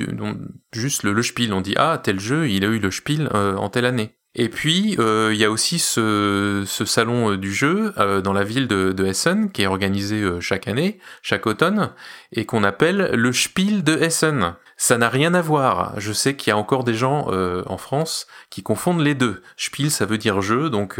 juste 0.73 1.03
le, 1.03 1.13
le, 1.13 1.21
Spiel. 1.21 1.53
On 1.53 1.61
dit 1.61 1.75
ah 1.77 1.99
tel 2.01 2.19
jeu, 2.19 2.49
il 2.49 2.63
a 2.65 2.67
eu 2.67 2.79
le 2.79 2.91
Spiel 2.91 3.29
euh, 3.33 3.55
en 3.55 3.69
telle 3.69 3.85
année. 3.85 4.15
Et 4.37 4.49
puis 4.49 4.97
il 4.99 5.37
y 5.37 5.45
a 5.45 5.49
aussi 5.49 5.79
ce, 5.79 6.65
salon 6.67 7.37
du 7.37 7.53
jeu 7.53 7.93
dans 8.21 8.33
la 8.33 8.43
ville 8.43 8.67
de, 8.67 8.91
de, 8.91 9.05
Essen 9.05 9.49
qui 9.49 9.61
est 9.61 9.67
organisé 9.67 10.29
chaque 10.41 10.67
année, 10.67 10.99
chaque 11.21 11.47
automne, 11.47 11.93
et 12.33 12.45
qu'on 12.45 12.65
appelle 12.65 13.11
le 13.13 13.31
Spiel 13.31 13.81
de 13.81 13.95
Essen. 13.95 14.55
Ça 14.75 14.97
n'a 14.97 15.07
rien 15.07 15.33
à 15.35 15.41
voir. 15.41 15.97
Je 16.01 16.11
sais 16.11 16.35
qu'il 16.35 16.51
y 16.51 16.53
a 16.53 16.57
encore 16.57 16.83
des 16.83 16.95
gens 16.95 17.29
en 17.29 17.77
France 17.77 18.27
qui 18.49 18.61
confondent 18.61 18.99
les 18.99 19.15
deux. 19.15 19.41
Spiel, 19.55 19.89
ça 19.89 20.05
veut 20.05 20.17
dire 20.17 20.41
jeu, 20.41 20.69
donc 20.69 20.99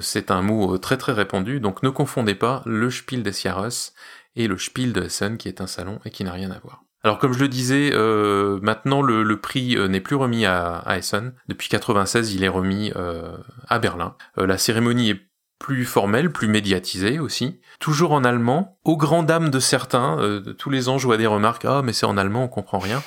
c'est 0.00 0.30
un 0.30 0.40
mot 0.40 0.78
très 0.78 0.96
très 0.96 1.12
répandu. 1.12 1.60
Donc 1.60 1.82
ne 1.82 1.90
confondez 1.90 2.34
pas 2.34 2.62
le 2.64 2.88
Spiel 2.88 3.22
des 3.22 3.32
Jahres 3.32 3.92
et 4.36 4.48
le 4.48 4.58
Spiel 4.58 4.92
de 4.92 5.02
Essen 5.02 5.36
qui 5.36 5.48
est 5.48 5.60
un 5.60 5.66
salon 5.66 5.98
et 6.04 6.10
qui 6.10 6.24
n'a 6.24 6.32
rien 6.32 6.50
à 6.50 6.58
voir. 6.58 6.84
Alors 7.02 7.18
comme 7.18 7.32
je 7.32 7.40
le 7.40 7.48
disais, 7.48 7.90
euh, 7.94 8.58
maintenant 8.62 9.00
le, 9.00 9.40
prix 9.40 9.76
euh, 9.76 9.88
n'est 9.88 10.00
plus 10.00 10.16
remis 10.16 10.44
à, 10.44 10.84
Essen. 10.96 11.32
Depuis 11.48 11.68
96, 11.68 12.34
il 12.34 12.44
est 12.44 12.48
remis 12.48 12.92
euh, 12.96 13.36
à 13.68 13.78
Berlin. 13.78 14.16
La 14.36 14.58
cérémonie 14.58 15.10
est 15.10 15.20
plus 15.58 15.84
formelle, 15.84 16.30
plus 16.30 16.48
médiatisée 16.48 17.18
aussi. 17.18 17.60
Toujours 17.80 18.12
en 18.12 18.24
allemand, 18.24 18.78
aux 18.84 18.96
grand 18.96 19.22
dames 19.22 19.50
de 19.50 19.60
certains. 19.60 20.40
Tous 20.58 20.70
les 20.70 20.88
ans, 20.88 20.96
je 20.96 21.06
vois 21.06 21.18
des 21.18 21.26
remarques. 21.26 21.66
Ah, 21.66 21.82
mais 21.84 21.92
c'est 21.92 22.06
en 22.06 22.16
allemand, 22.16 22.44
on 22.44 22.48
comprend 22.48 22.78
rien. 22.78 23.02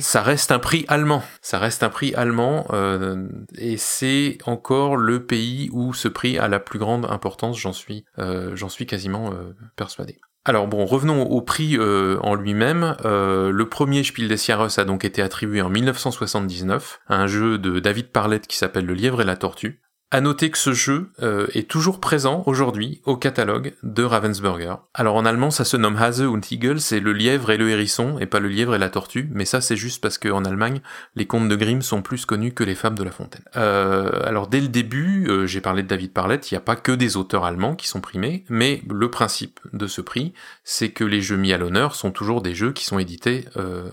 Ça 0.00 0.22
reste 0.22 0.52
un 0.52 0.58
prix 0.58 0.84
allemand. 0.88 1.22
Ça 1.42 1.58
reste 1.58 1.82
un 1.82 1.88
prix 1.88 2.14
allemand 2.14 2.66
euh, 2.70 3.28
et 3.56 3.76
c'est 3.76 4.38
encore 4.46 4.96
le 4.96 5.24
pays 5.24 5.68
où 5.72 5.94
ce 5.94 6.08
prix 6.08 6.38
a 6.38 6.48
la 6.48 6.60
plus 6.60 6.78
grande 6.78 7.06
importance. 7.06 7.58
J'en 7.58 7.72
suis, 7.72 8.04
euh, 8.18 8.54
j'en 8.54 8.68
suis 8.68 8.86
quasiment 8.86 9.32
euh, 9.32 9.54
persuadé. 9.76 10.18
Alors 10.46 10.68
bon, 10.68 10.84
revenons 10.84 11.22
au 11.22 11.40
prix 11.40 11.78
en 11.78 12.34
lui-même. 12.34 12.96
Le 13.02 13.64
premier 13.64 14.04
Spiel 14.04 14.28
des 14.28 14.36
Jahres 14.36 14.78
a 14.78 14.84
donc 14.84 15.06
été 15.06 15.22
attribué 15.22 15.62
en 15.62 15.70
1979 15.70 17.00
à 17.08 17.16
un 17.16 17.26
jeu 17.26 17.56
de 17.56 17.80
David 17.80 18.08
Parlett 18.08 18.46
qui 18.46 18.58
s'appelle 18.58 18.84
Le 18.84 18.92
Lièvre 18.92 19.22
et 19.22 19.24
la 19.24 19.36
Tortue. 19.36 19.80
À 20.14 20.20
noter 20.20 20.48
que 20.52 20.58
ce 20.58 20.72
jeu 20.72 21.10
euh, 21.24 21.48
est 21.54 21.68
toujours 21.68 21.98
présent 21.98 22.44
aujourd'hui 22.46 23.00
au 23.04 23.16
catalogue 23.16 23.74
de 23.82 24.04
Ravensburger. 24.04 24.76
Alors 24.94 25.16
en 25.16 25.24
allemand, 25.24 25.50
ça 25.50 25.64
se 25.64 25.76
nomme 25.76 25.96
Hase 25.96 26.20
und 26.20 26.52
Igel, 26.52 26.80
c'est 26.80 27.00
le 27.00 27.12
lièvre 27.12 27.50
et 27.50 27.56
le 27.56 27.68
hérisson, 27.68 28.20
et 28.20 28.26
pas 28.26 28.38
le 28.38 28.46
lièvre 28.46 28.76
et 28.76 28.78
la 28.78 28.90
tortue, 28.90 29.28
mais 29.32 29.44
ça 29.44 29.60
c'est 29.60 29.74
juste 29.74 30.00
parce 30.00 30.18
qu'en 30.18 30.44
Allemagne, 30.44 30.82
les 31.16 31.26
contes 31.26 31.48
de 31.48 31.56
Grimm 31.56 31.82
sont 31.82 32.00
plus 32.00 32.26
connus 32.26 32.54
que 32.54 32.62
les 32.62 32.76
femmes 32.76 32.94
de 32.94 33.02
La 33.02 33.10
Fontaine. 33.10 33.42
Euh, 33.56 34.20
alors 34.24 34.46
dès 34.46 34.60
le 34.60 34.68
début, 34.68 35.26
euh, 35.28 35.48
j'ai 35.48 35.60
parlé 35.60 35.82
de 35.82 35.88
David 35.88 36.12
Parlett, 36.12 36.48
il 36.48 36.54
n'y 36.54 36.58
a 36.58 36.60
pas 36.60 36.76
que 36.76 36.92
des 36.92 37.16
auteurs 37.16 37.44
allemands 37.44 37.74
qui 37.74 37.88
sont 37.88 38.00
primés, 38.00 38.44
mais 38.48 38.82
le 38.88 39.10
principe 39.10 39.58
de 39.72 39.88
ce 39.88 40.00
prix, 40.00 40.32
c'est 40.62 40.90
que 40.90 41.02
les 41.02 41.22
jeux 41.22 41.38
mis 41.38 41.52
à 41.52 41.58
l'honneur 41.58 41.96
sont 41.96 42.12
toujours 42.12 42.40
des 42.40 42.54
jeux 42.54 42.70
qui 42.70 42.84
sont 42.84 43.00
édités 43.00 43.46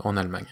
en 0.03 0.15
Allemagne. 0.15 0.45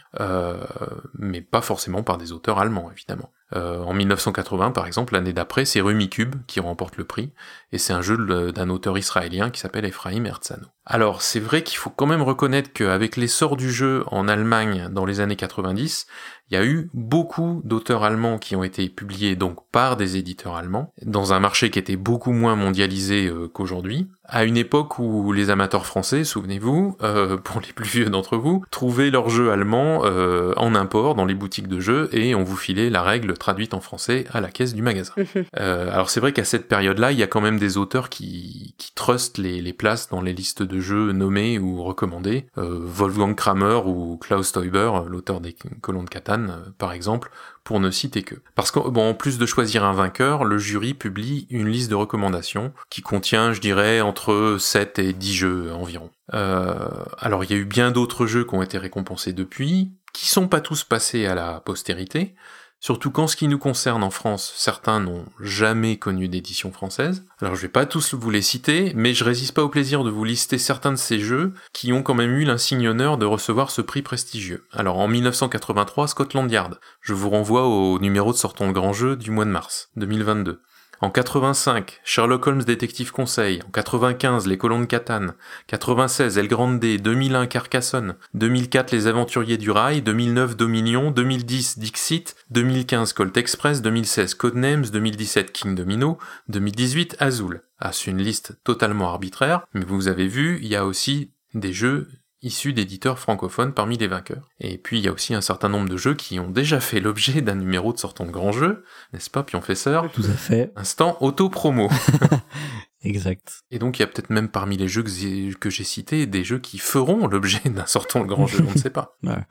mais 1.13 1.41
pas 1.41 1.61
forcément 1.61 2.01
par 2.01 2.17
des 2.17 2.31
auteurs 2.31 2.57
allemands, 2.57 2.89
évidemment. 2.91 3.29
Euh, 3.55 3.81
en 3.81 3.93
1980, 3.93 4.71
par 4.71 4.85
exemple, 4.85 5.13
l'année 5.13 5.34
d'après, 5.34 5.65
c'est 5.65 5.81
Rumicube 5.81 6.35
qui 6.45 6.59
remporte 6.59 6.97
le 6.97 7.03
prix, 7.03 7.31
et 7.71 7.77
c'est 7.77 7.93
un 7.93 8.01
jeu 8.01 8.51
d'un 8.51 8.69
auteur 8.69 8.97
israélien 8.97 9.49
qui 9.49 9.59
s'appelle 9.59 9.85
Ephraim 9.85 10.26
Herzano. 10.26 10.67
Alors, 10.85 11.21
c'est 11.21 11.39
vrai 11.39 11.63
qu'il 11.63 11.77
faut 11.77 11.89
quand 11.89 12.05
même 12.05 12.21
reconnaître 12.21 12.71
qu'avec 12.71 13.15
l'essor 13.15 13.57
du 13.57 13.71
jeu 13.71 14.03
en 14.07 14.27
Allemagne 14.27 14.89
dans 14.91 15.05
les 15.05 15.19
années 15.19 15.35
90, 15.35 16.07
il 16.51 16.55
y 16.55 16.57
a 16.57 16.65
eu 16.65 16.89
beaucoup 16.93 17.61
d'auteurs 17.63 18.03
allemands 18.03 18.39
qui 18.39 18.55
ont 18.55 18.63
été 18.63 18.89
publiés 18.89 19.35
donc 19.35 19.57
par 19.71 19.97
des 19.97 20.17
éditeurs 20.17 20.55
allemands, 20.55 20.91
dans 21.05 21.34
un 21.34 21.39
marché 21.39 21.69
qui 21.69 21.77
était 21.77 21.95
beaucoup 21.95 22.31
moins 22.31 22.55
mondialisé 22.55 23.27
euh, 23.27 23.47
qu'aujourd'hui, 23.47 24.07
à 24.23 24.43
une 24.43 24.57
époque 24.57 24.99
où 24.99 25.31
les 25.31 25.49
amateurs 25.49 25.85
français, 25.85 26.23
souvenez-vous, 26.23 26.97
euh, 27.01 27.38
pour 27.43 27.61
les 27.61 27.73
plus 27.73 27.85
vieux 27.85 28.09
d'entre 28.09 28.38
vous, 28.38 28.63
trouvaient 28.71 29.11
leurs 29.11 29.30
jeux 29.30 29.51
allemands 29.51 30.01
euh, 30.05 30.53
en 30.57 30.73
import 30.73 31.15
dans 31.15 31.26
les 31.26 31.34
boutiques 31.35 31.67
de 31.67 31.80
jeux 31.80 32.09
et 32.13 32.34
on 32.34 32.43
vous 32.43 32.57
filait 32.57 32.89
la 32.89 33.03
règle 33.03 33.34
traduite 33.34 33.73
en 33.73 33.80
français 33.80 34.26
à 34.31 34.41
la 34.41 34.49
caisse 34.49 34.73
du 34.73 34.81
magasin. 34.81 35.13
alors 35.53 36.09
c'est 36.09 36.19
vrai 36.19 36.34
qu'à 36.34 36.43
cette 36.43 36.67
période-là, 36.67 37.11
il 37.11 37.19
y 37.19 37.23
a 37.23 37.27
quand 37.27 37.41
même 37.41 37.59
des 37.59 37.77
auteurs 37.77 38.09
qui, 38.09 38.73
qui 38.77 38.93
trustent 38.93 39.38
les, 39.38 39.61
les 39.61 39.73
places 39.73 40.09
dans 40.09 40.21
les 40.21 40.34
listes 40.34 40.63
de 40.63 40.80
jeux 40.80 41.11
nommés 41.11 41.59
ou 41.59 41.84
recommandés. 41.84 42.47
Wolfgang 42.55 43.35
Kramer 43.35 43.81
ou 43.85 44.17
Klaus 44.17 44.51
Teuber, 44.51 44.91
l'auteur 45.07 45.41
des 45.41 45.55
Colons 45.81 46.03
de 46.03 46.09
Catane, 46.09 46.38
par 46.77 46.93
exemple, 46.93 47.31
pour 47.63 47.79
ne 47.79 47.91
citer 47.91 48.23
que. 48.23 48.35
Parce 48.55 48.71
qu'en 48.71 48.89
bon, 48.89 49.09
en 49.09 49.13
plus 49.13 49.37
de 49.37 49.45
choisir 49.45 49.83
un 49.83 49.93
vainqueur, 49.93 50.43
le 50.43 50.57
jury 50.57 50.93
publie 50.93 51.47
une 51.49 51.67
liste 51.67 51.89
de 51.89 51.95
recommandations 51.95 52.73
qui 52.89 53.01
contient, 53.01 53.53
je 53.53 53.61
dirais, 53.61 54.01
entre 54.01 54.57
7 54.59 54.99
et 54.99 55.13
10 55.13 55.33
jeux 55.33 55.73
environ. 55.73 56.09
Euh, 56.33 56.89
alors 57.17 57.43
il 57.43 57.51
y 57.51 57.53
a 57.53 57.57
eu 57.57 57.65
bien 57.65 57.91
d'autres 57.91 58.25
jeux 58.25 58.43
qui 58.43 58.55
ont 58.55 58.61
été 58.61 58.77
récompensés 58.77 59.33
depuis, 59.33 59.91
qui 60.13 60.27
sont 60.27 60.47
pas 60.47 60.61
tous 60.61 60.83
passés 60.83 61.25
à 61.25 61.35
la 61.35 61.59
postérité, 61.59 62.35
Surtout 62.81 63.11
qu'en 63.11 63.27
ce 63.27 63.35
qui 63.35 63.47
nous 63.47 63.57
concerne 63.57 64.03
en 64.03 64.10
France, 64.10 64.53
certains 64.56 65.01
n'ont 65.01 65.26
jamais 65.41 65.97
connu 65.97 66.30
d'édition 66.30 66.72
française. 66.72 67.26
Alors 67.41 67.56
je 67.56 67.61
vais 67.64 67.68
pas 67.68 67.85
tous 67.85 68.14
vous 68.14 68.30
les 68.30 68.41
citer, 68.41 68.93
mais 68.95 69.14
je 69.14 69.26
résiste 69.26 69.53
pas 69.53 69.64
au 69.64 69.69
plaisir 69.69 70.03
de 70.06 70.10
vous 70.10 70.23
lister 70.23 70.57
certains 70.57 70.91
de 70.91 70.97
ces 70.97 71.19
jeux 71.19 71.53
qui 71.73 71.91
ont 71.91 72.03
quand 72.03 72.14
même 72.14 72.35
eu 72.35 72.45
l'insigne 72.45 72.88
honneur 72.88 73.18
de 73.18 73.26
recevoir 73.26 73.69
ce 73.69 73.81
prix 73.81 74.01
prestigieux. 74.01 74.65
Alors 74.72 74.97
en 74.97 75.10
1983, 75.10 76.07
Scotland 76.07 76.49
Yard. 76.49 76.80
Je 77.01 77.14
vous 77.14 77.30
renvoie 77.30 77.68
au 77.68 77.99
numéro 77.99 78.31
de 78.31 78.38
Sortons 78.38 78.68
le 78.68 78.73
Grand 78.73 78.93
Jeu 78.93 79.18
du 79.18 79.31
mois 79.31 79.45
de 79.45 79.51
mars 79.51 79.89
2022. 79.97 80.61
En 81.01 81.09
85, 81.09 82.01
Sherlock 82.03 82.45
Holmes 82.45 82.63
Détective 82.63 83.11
Conseil. 83.11 83.61
En 83.65 83.71
95, 83.71 84.47
Les 84.47 84.57
Colons 84.57 84.81
de 84.81 84.85
Catane. 84.85 85.34
96, 85.67 86.38
El 86.38 86.49
Grande. 86.49 86.80
2001, 86.80 87.47
Carcassonne. 87.47 88.15
2004, 88.34 88.91
Les 88.91 89.07
Aventuriers 89.07 89.57
du 89.57 89.71
Rail. 89.71 90.01
2009, 90.01 90.57
Dominion. 90.57 91.11
2010, 91.11 91.80
Dixit. 91.80 92.35
2015, 92.49 93.13
Colt 93.13 93.38
Express. 93.38 93.81
2016, 93.81 94.34
Codenames. 94.34 94.91
2017, 94.91 95.53
King 95.53 95.76
Domino. 95.76 96.17
2018, 96.49 97.15
Azul. 97.19 97.61
Ah, 97.80 97.93
c'est 97.93 98.11
une 98.11 98.21
liste 98.21 98.59
totalement 98.65 99.09
arbitraire, 99.09 99.65
mais 99.73 99.85
vous 99.85 100.09
avez 100.09 100.27
vu, 100.27 100.59
il 100.61 100.67
y 100.67 100.76
a 100.76 100.85
aussi 100.85 101.31
des 101.53 101.71
jeux 101.71 102.09
issus 102.41 102.73
d'éditeurs 102.73 103.19
francophones 103.19 103.73
parmi 103.73 103.97
les 103.97 104.07
vainqueurs. 104.07 104.47
Et 104.59 104.77
puis 104.77 104.99
il 104.99 105.05
y 105.05 105.07
a 105.07 105.11
aussi 105.11 105.33
un 105.33 105.41
certain 105.41 105.69
nombre 105.69 105.89
de 105.89 105.97
jeux 105.97 106.15
qui 106.15 106.39
ont 106.39 106.49
déjà 106.49 106.79
fait 106.79 106.99
l'objet 106.99 107.41
d'un 107.41 107.55
numéro 107.55 107.91
de 107.93 107.97
sortant 107.97 108.25
de 108.25 108.31
grand 108.31 108.51
jeu, 108.51 108.83
n'est-ce 109.13 109.29
pas, 109.29 109.43
Pionfesseur? 109.43 110.11
Tout 110.11 110.23
à 110.23 110.33
fait. 110.33 110.71
Instant 110.75 111.17
auto-promo. 111.21 111.89
exact. 113.03 113.61
Et 113.71 113.79
donc 113.79 113.99
il 113.99 114.01
y 114.01 114.03
a 114.03 114.07
peut-être 114.07 114.29
même 114.29 114.49
parmi 114.49 114.77
les 114.77 114.87
jeux 114.87 115.03
que 115.03 115.69
j'ai 115.69 115.83
cités 115.83 116.25
des 116.25 116.43
jeux 116.43 116.59
qui 116.59 116.77
feront 116.77 117.27
l'objet 117.27 117.69
d'un 117.69 117.85
sortant 117.85 118.21
de 118.21 118.27
grand 118.27 118.47
jeu, 118.47 118.63
on 118.67 118.71
ne 118.71 118.77
sait 118.77 118.89
pas. 118.89 119.17
Ouais. 119.23 119.45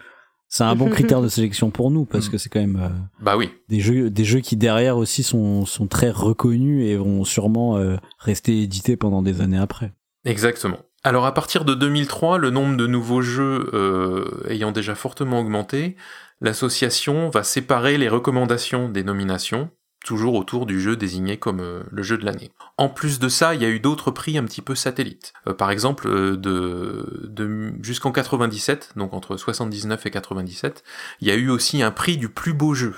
C'est 0.50 0.64
un 0.64 0.74
bon 0.74 0.88
critère 0.88 1.20
de 1.20 1.28
sélection 1.28 1.70
pour 1.70 1.90
nous 1.90 2.06
parce 2.06 2.28
mm. 2.28 2.30
que 2.30 2.38
c'est 2.38 2.48
quand 2.48 2.60
même 2.60 2.80
euh, 2.82 2.88
bah 3.20 3.36
oui 3.36 3.50
des 3.68 3.80
jeux 3.80 4.08
des 4.08 4.24
jeux 4.24 4.40
qui 4.40 4.56
derrière 4.56 4.96
aussi 4.96 5.22
sont 5.22 5.66
sont 5.66 5.86
très 5.86 6.10
reconnus 6.10 6.86
et 6.86 6.96
vont 6.96 7.22
sûrement 7.24 7.76
euh, 7.76 7.96
rester 8.18 8.62
édités 8.62 8.96
pendant 8.96 9.20
des 9.20 9.42
années 9.42 9.58
après. 9.58 9.92
Exactement. 10.24 10.78
Alors 11.04 11.26
à 11.26 11.32
partir 11.32 11.64
de 11.64 11.74
2003, 11.74 12.38
le 12.38 12.50
nombre 12.50 12.76
de 12.76 12.86
nouveaux 12.86 13.22
jeux 13.22 13.70
euh, 13.72 14.42
ayant 14.48 14.72
déjà 14.72 14.94
fortement 14.94 15.38
augmenté, 15.38 15.96
l'association 16.40 17.30
va 17.30 17.44
séparer 17.44 17.98
les 17.98 18.08
recommandations 18.08 18.88
des 18.88 19.04
nominations, 19.04 19.70
toujours 20.04 20.34
autour 20.34 20.66
du 20.66 20.80
jeu 20.80 20.96
désigné 20.96 21.36
comme 21.36 21.60
euh, 21.60 21.84
le 21.92 22.02
jeu 22.02 22.18
de 22.18 22.24
l'année. 22.24 22.50
En 22.78 22.88
plus 22.88 23.20
de 23.20 23.28
ça, 23.28 23.54
il 23.54 23.62
y 23.62 23.64
a 23.64 23.68
eu 23.68 23.78
d'autres 23.78 24.10
prix 24.10 24.38
un 24.38 24.44
petit 24.44 24.60
peu 24.60 24.74
satellites. 24.74 25.32
Euh, 25.46 25.54
par 25.54 25.70
exemple, 25.70 26.36
de, 26.36 27.72
jusqu'en 27.80 28.10
97, 28.10 28.94
donc 28.96 29.14
entre 29.14 29.36
79 29.36 30.04
et 30.04 30.10
97, 30.10 30.82
il 31.20 31.28
y 31.28 31.30
a 31.30 31.36
eu 31.36 31.48
aussi 31.48 31.80
un 31.80 31.92
prix 31.92 32.16
du 32.16 32.28
plus 32.28 32.54
beau 32.54 32.74
jeu. 32.74 32.94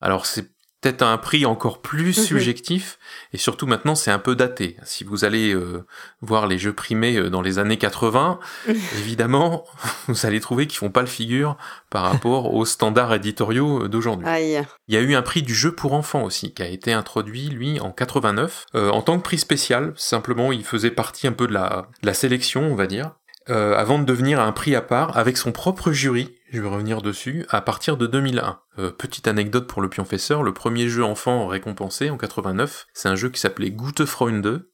Alors 0.00 0.26
c'est 0.26 0.53
peut-être 0.84 1.02
un 1.02 1.16
prix 1.16 1.46
encore 1.46 1.80
plus 1.80 2.18
mhm. 2.18 2.24
subjectif, 2.24 2.98
et 3.32 3.38
surtout 3.38 3.66
maintenant 3.66 3.94
c'est 3.94 4.10
un 4.10 4.18
peu 4.18 4.36
daté. 4.36 4.76
Si 4.84 5.02
vous 5.02 5.24
allez 5.24 5.54
euh, 5.54 5.86
voir 6.20 6.46
les 6.46 6.58
jeux 6.58 6.74
primés 6.74 7.16
euh, 7.16 7.30
dans 7.30 7.40
les 7.40 7.58
années 7.58 7.78
80, 7.78 8.38
évidemment, 8.98 9.64
vous 10.08 10.26
allez 10.26 10.40
trouver 10.40 10.66
qu'ils 10.66 10.78
font 10.78 10.90
pas 10.90 11.00
le 11.00 11.06
figure 11.06 11.56
par 11.88 12.02
rapport 12.02 12.52
aux 12.52 12.66
standards 12.66 13.14
éditoriaux 13.14 13.88
d'aujourd'hui. 13.88 14.26
Il 14.88 14.94
y 14.94 14.98
a 14.98 15.00
eu 15.00 15.14
un 15.14 15.22
prix 15.22 15.40
du 15.40 15.54
jeu 15.54 15.72
pour 15.72 15.94
enfants 15.94 16.22
aussi, 16.22 16.52
qui 16.52 16.62
a 16.62 16.68
été 16.68 16.92
introduit, 16.92 17.48
lui, 17.48 17.80
en 17.80 17.90
89, 17.90 18.66
euh, 18.74 18.90
en 18.90 19.00
tant 19.00 19.16
que 19.16 19.22
prix 19.22 19.38
spécial, 19.38 19.94
simplement 19.96 20.52
il 20.52 20.64
faisait 20.64 20.90
partie 20.90 21.26
un 21.26 21.32
peu 21.32 21.46
de 21.46 21.54
la, 21.54 21.88
de 22.02 22.06
la 22.06 22.14
sélection, 22.14 22.60
on 22.60 22.74
va 22.74 22.86
dire, 22.86 23.12
avant 23.46 23.98
de 23.98 24.04
devenir 24.04 24.40
un 24.40 24.52
prix 24.52 24.74
à 24.74 24.80
part, 24.80 25.18
avec 25.18 25.36
son 25.36 25.52
propre 25.52 25.92
jury, 25.92 26.34
je 26.54 26.62
vais 26.62 26.68
revenir 26.68 27.02
dessus, 27.02 27.44
à 27.50 27.60
partir 27.60 27.96
de 27.96 28.06
2001. 28.06 28.60
Euh, 28.78 28.90
petite 28.90 29.26
anecdote 29.26 29.66
pour 29.66 29.82
le 29.82 29.88
pionfesseur, 29.88 30.42
le 30.42 30.54
premier 30.54 30.88
jeu 30.88 31.04
enfant 31.04 31.46
récompensé 31.46 32.10
en 32.10 32.16
89, 32.16 32.86
c'est 32.94 33.08
un 33.08 33.16
jeu 33.16 33.28
qui 33.28 33.40
s'appelait 33.40 33.70
Gute 33.70 34.04
Freunde, 34.04 34.66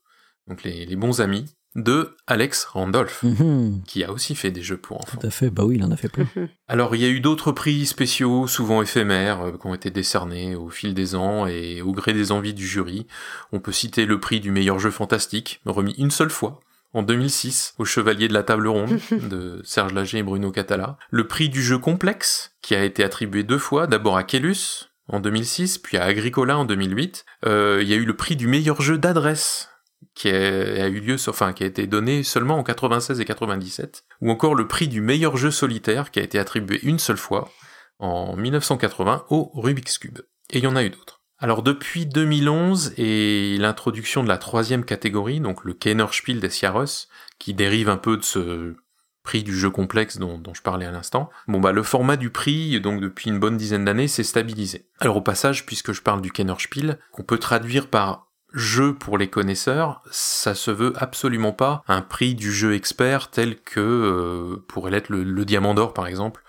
donc 0.47 0.63
les, 0.63 0.97
bons 0.97 1.21
amis, 1.21 1.47
de 1.77 2.17
Alex 2.27 2.65
Randolph, 2.65 3.23
mhm. 3.23 3.83
qui 3.87 4.05
a 4.05 4.13
aussi 4.13 4.35
fait 4.35 4.51
des 4.51 4.63
jeux 4.63 4.77
pour 4.77 5.01
enfants. 5.01 5.19
Tout 5.19 5.27
à 5.27 5.31
fait, 5.31 5.51
bah 5.51 5.65
oui, 5.65 5.77
il 5.77 5.85
en 5.85 5.91
a 5.91 5.97
fait 5.97 6.09
plein. 6.09 6.27
Alors 6.69 6.95
il 6.97 7.01
y 7.01 7.05
a 7.05 7.09
eu 7.09 7.21
d'autres 7.21 7.53
prix 7.53 7.87
spéciaux, 7.87 8.47
souvent 8.47 8.83
éphémères, 8.83 9.41
euh, 9.41 9.53
qui 9.53 9.67
ont 9.67 9.75
été 9.75 9.91
décernés 9.91 10.57
au 10.57 10.69
fil 10.69 10.93
des 10.93 11.15
ans 11.15 11.47
et 11.47 11.81
au 11.81 11.93
gré 11.93 12.13
des 12.13 12.33
envies 12.33 12.55
du 12.55 12.67
jury. 12.67 13.07
On 13.53 13.61
peut 13.61 13.73
citer 13.73 14.05
le 14.05 14.21
prix 14.21 14.41
du 14.41 14.51
meilleur 14.51 14.79
jeu 14.79 14.91
fantastique, 14.91 15.61
remis 15.65 15.95
une 15.97 16.11
seule 16.11 16.31
fois, 16.31 16.61
en 16.93 17.03
2006 17.03 17.75
au 17.79 17.85
Chevalier 17.85 18.29
de 18.29 18.35
la 18.35 18.43
Table 18.43 18.69
Ronde 18.69 18.99
de 19.11 19.61
Serge 19.65 19.93
Lager 19.93 20.19
et 20.19 20.23
Bruno 20.23 20.51
Catala. 20.51 20.99
Le 21.11 21.27
prix 21.27 21.49
du 21.49 21.63
jeu 21.63 21.79
complexe 21.79 22.57
qui 22.63 22.75
a 22.75 22.85
été 22.85 23.05
attribué 23.05 23.43
deux 23.43 23.59
fois, 23.59 23.87
d'abord 23.87 24.17
à 24.17 24.25
Kellus 24.25 24.91
en 25.09 25.21
2006, 25.21 25.79
puis 25.79 25.97
à 25.97 26.05
Agricola 26.05 26.59
en 26.59 26.65
2008. 26.65 27.25
Euh, 27.47 27.81
il 27.83 27.89
y 27.89 27.93
a 27.93 27.97
eu 27.97 28.05
le 28.05 28.17
prix 28.17 28.37
du 28.37 28.47
meilleur 28.47 28.81
jeu 28.81 28.99
d'adresse 28.99 29.69
qui 30.15 30.29
a, 30.29 30.89
eu 30.89 31.01
lieu, 31.01 31.17
enfin 31.29 31.53
qui 31.53 31.63
a 31.63 31.67
été 31.67 31.87
donné 31.87 32.23
seulement 32.23 32.59
en 32.59 32.63
96 32.63 33.21
et 33.21 33.25
97, 33.25 34.05
ou 34.21 34.31
encore 34.31 34.55
le 34.55 34.67
prix 34.67 34.89
du 34.89 35.01
meilleur 35.01 35.37
jeu 35.37 35.51
solitaire 35.51 36.11
qui 36.11 36.21
a 36.21 36.23
été 36.23 36.39
attribué 36.39 36.81
une 36.83 36.99
seule 36.99 37.17
fois 37.17 37.51
en 37.99 38.37
1980 38.37 39.27
au 39.31 39.51
Rubik's 39.55 39.99
Cube. 39.99 40.21
Et 40.51 40.59
il 40.59 40.65
y 40.65 40.67
en 40.67 40.77
a 40.77 40.83
eu 40.83 40.91
d'autres. 40.91 41.20
Alors 41.43 41.63
depuis 41.63 42.05
2011 42.05 42.93
et 42.99 43.57
l'introduction 43.59 44.23
de 44.23 44.29
la 44.29 44.37
troisième 44.37 44.85
catégorie, 44.85 45.41
donc 45.41 45.65
le 45.65 45.73
Kennerspiel 45.73 46.39
des 46.39 46.51
Jahres, 46.51 47.09
qui 47.39 47.55
dérive 47.55 47.89
un 47.89 47.97
peu 47.97 48.19
de 48.19 48.23
ce 48.23 48.77
prix 49.23 49.43
du 49.43 49.59
jeu 49.59 49.71
complexe 49.71 50.19
dont, 50.19 50.43
je 50.53 50.61
parlais 50.61 50.85
à 50.85 50.91
l'instant, 50.91 51.31
bon 51.49 51.59
bah 51.59 51.73
le 51.73 51.83
format 51.83 52.19
du 52.19 52.29
prix, 52.29 52.79
donc 52.81 53.01
depuis 53.01 53.31
une 53.31 53.39
bonne 53.39 53.57
dizaine 53.57 53.87
d'années, 53.87 54.07
s'est 54.07 54.23
stabilisé. 54.23 54.87
Alors 54.99 55.17
au 55.17 55.23
passage, 55.23 55.65
puisque 55.65 55.93
je 55.93 56.03
parle 56.03 56.21
du 56.21 56.31
Kennerspiel, 56.31 56.99
qu'on 57.11 57.23
peut 57.23 57.39
traduire 57.39 57.89
par 57.89 58.27
jeu 58.53 58.95
pour 58.95 59.17
les 59.17 59.29
connaisseurs, 59.29 60.03
ça 60.11 60.55
se 60.55 60.71
veut 60.71 60.93
absolument 60.97 61.53
pas 61.53 61.85
un 61.89 62.03
prix 62.03 62.35
du 62.35 62.53
jeu 62.53 62.75
expert 62.75 63.31
tel 63.31 63.59
que 63.61 63.81
euh, 63.81 64.65
pourrait 64.69 64.91
l'être 64.91 65.09
le, 65.09 65.45
Diamant 65.47 65.73
d'Or 65.73 65.95
par 65.95 66.07
exemple, 66.07 66.43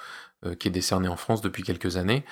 euh, 0.46 0.56
qui 0.56 0.68
est 0.68 0.72
décerné 0.72 1.08
en 1.08 1.16
France 1.16 1.42
depuis 1.42 1.64
quelques 1.64 1.96
années. 1.96 2.26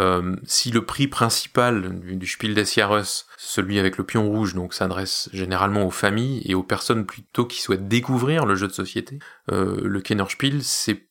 Euh, 0.00 0.36
si 0.44 0.70
le 0.70 0.84
prix 0.84 1.08
principal 1.08 1.98
du, 2.00 2.26
Spiel 2.26 2.54
des 2.54 2.64
Jahres, 2.64 3.24
celui 3.38 3.78
avec 3.78 3.96
le 3.96 4.04
pion 4.04 4.28
rouge, 4.28 4.54
donc 4.54 4.74
s'adresse 4.74 5.30
généralement 5.32 5.86
aux 5.86 5.90
familles 5.90 6.42
et 6.44 6.54
aux 6.54 6.62
personnes 6.62 7.06
plutôt 7.06 7.46
qui 7.46 7.62
souhaitent 7.62 7.88
découvrir 7.88 8.44
le 8.44 8.54
jeu 8.54 8.68
de 8.68 8.72
société, 8.72 9.18
euh, 9.50 9.80
le 9.82 10.00
Kennerspiel, 10.00 10.62
c'est, 10.62 11.08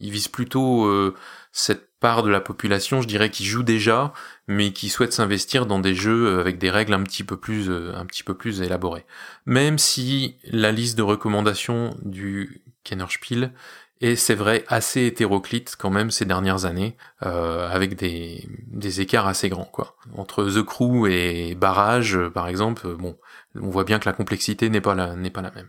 il 0.00 0.10
vise 0.10 0.28
plutôt 0.28 0.84
euh, 0.84 1.14
cette 1.50 1.88
part 1.98 2.22
de 2.22 2.30
la 2.30 2.40
population, 2.40 3.00
je 3.00 3.08
dirais, 3.08 3.30
qui 3.30 3.44
joue 3.44 3.62
déjà, 3.62 4.12
mais 4.46 4.72
qui 4.72 4.90
souhaite 4.90 5.12
s'investir 5.12 5.66
dans 5.66 5.78
des 5.78 5.94
jeux 5.94 6.38
avec 6.40 6.58
des 6.58 6.70
règles 6.70 6.94
un 6.94 7.02
petit 7.02 7.24
peu 7.24 7.36
plus, 7.36 7.70
un 7.70 8.06
petit 8.06 8.22
peu 8.22 8.34
plus 8.34 8.62
élaborées. 8.62 9.04
Même 9.44 9.78
si 9.78 10.36
la 10.44 10.72
liste 10.72 10.96
de 10.96 11.02
recommandations 11.02 11.94
du 12.02 12.62
Kennerspiel 12.84 13.52
et 14.00 14.16
c'est 14.16 14.34
vrai 14.34 14.64
assez 14.68 15.06
hétéroclite 15.06 15.76
quand 15.78 15.90
même 15.90 16.10
ces 16.10 16.24
dernières 16.24 16.64
années, 16.64 16.96
euh, 17.22 17.68
avec 17.68 17.96
des, 17.96 18.48
des 18.66 19.00
écarts 19.00 19.26
assez 19.26 19.48
grands 19.48 19.64
quoi. 19.64 19.96
Entre 20.16 20.44
The 20.44 20.62
Crew 20.62 21.06
et 21.08 21.54
Barrage, 21.54 22.18
par 22.32 22.48
exemple, 22.48 22.94
bon, 22.96 23.16
on 23.54 23.68
voit 23.68 23.84
bien 23.84 23.98
que 23.98 24.08
la 24.08 24.14
complexité 24.14 24.70
n'est 24.70 24.80
pas 24.80 24.94
la 24.94 25.16
n'est 25.16 25.30
pas 25.30 25.42
la 25.42 25.50
même. 25.50 25.68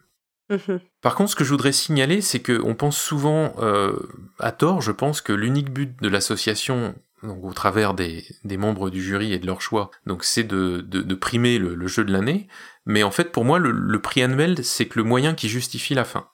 Mhm. 0.52 0.82
Par 1.02 1.16
contre, 1.16 1.32
ce 1.32 1.36
que 1.36 1.44
je 1.44 1.50
voudrais 1.50 1.72
signaler, 1.72 2.22
c'est 2.22 2.42
qu'on 2.42 2.76
pense 2.76 2.98
souvent, 2.98 3.54
euh, 3.60 3.98
à 4.40 4.52
tort, 4.52 4.82
je 4.82 4.92
pense 4.92 5.22
que 5.22 5.32
l'unique 5.32 5.72
but 5.72 6.02
de 6.02 6.10
l'association, 6.10 6.94
donc 7.24 7.44
au 7.44 7.54
travers 7.54 7.94
des, 7.94 8.26
des, 8.44 8.58
membres 8.58 8.90
du 8.90 9.02
jury 9.02 9.32
et 9.32 9.40
de 9.40 9.46
leur 9.46 9.62
choix, 9.62 9.92
donc 10.06 10.26
c'est 10.26 10.44
de, 10.44 10.82
de, 10.82 11.02
de, 11.02 11.16
primer 11.16 11.58
le, 11.58 11.88
jeu 11.88 12.04
de 12.04 12.12
l'année. 12.12 12.48
Mais 12.86 13.04
en 13.04 13.12
fait, 13.12 13.32
pour 13.32 13.46
moi, 13.46 13.60
le, 13.60 13.72
le 13.72 14.02
prix 14.02 14.24
annuel, 14.24 14.64
c'est 14.66 14.88
que 14.88 15.00
le 15.00 15.06
moyen 15.06 15.36
qui 15.36 15.48
justifie 15.48 15.94
la 15.94 16.04
fin. 16.04 16.28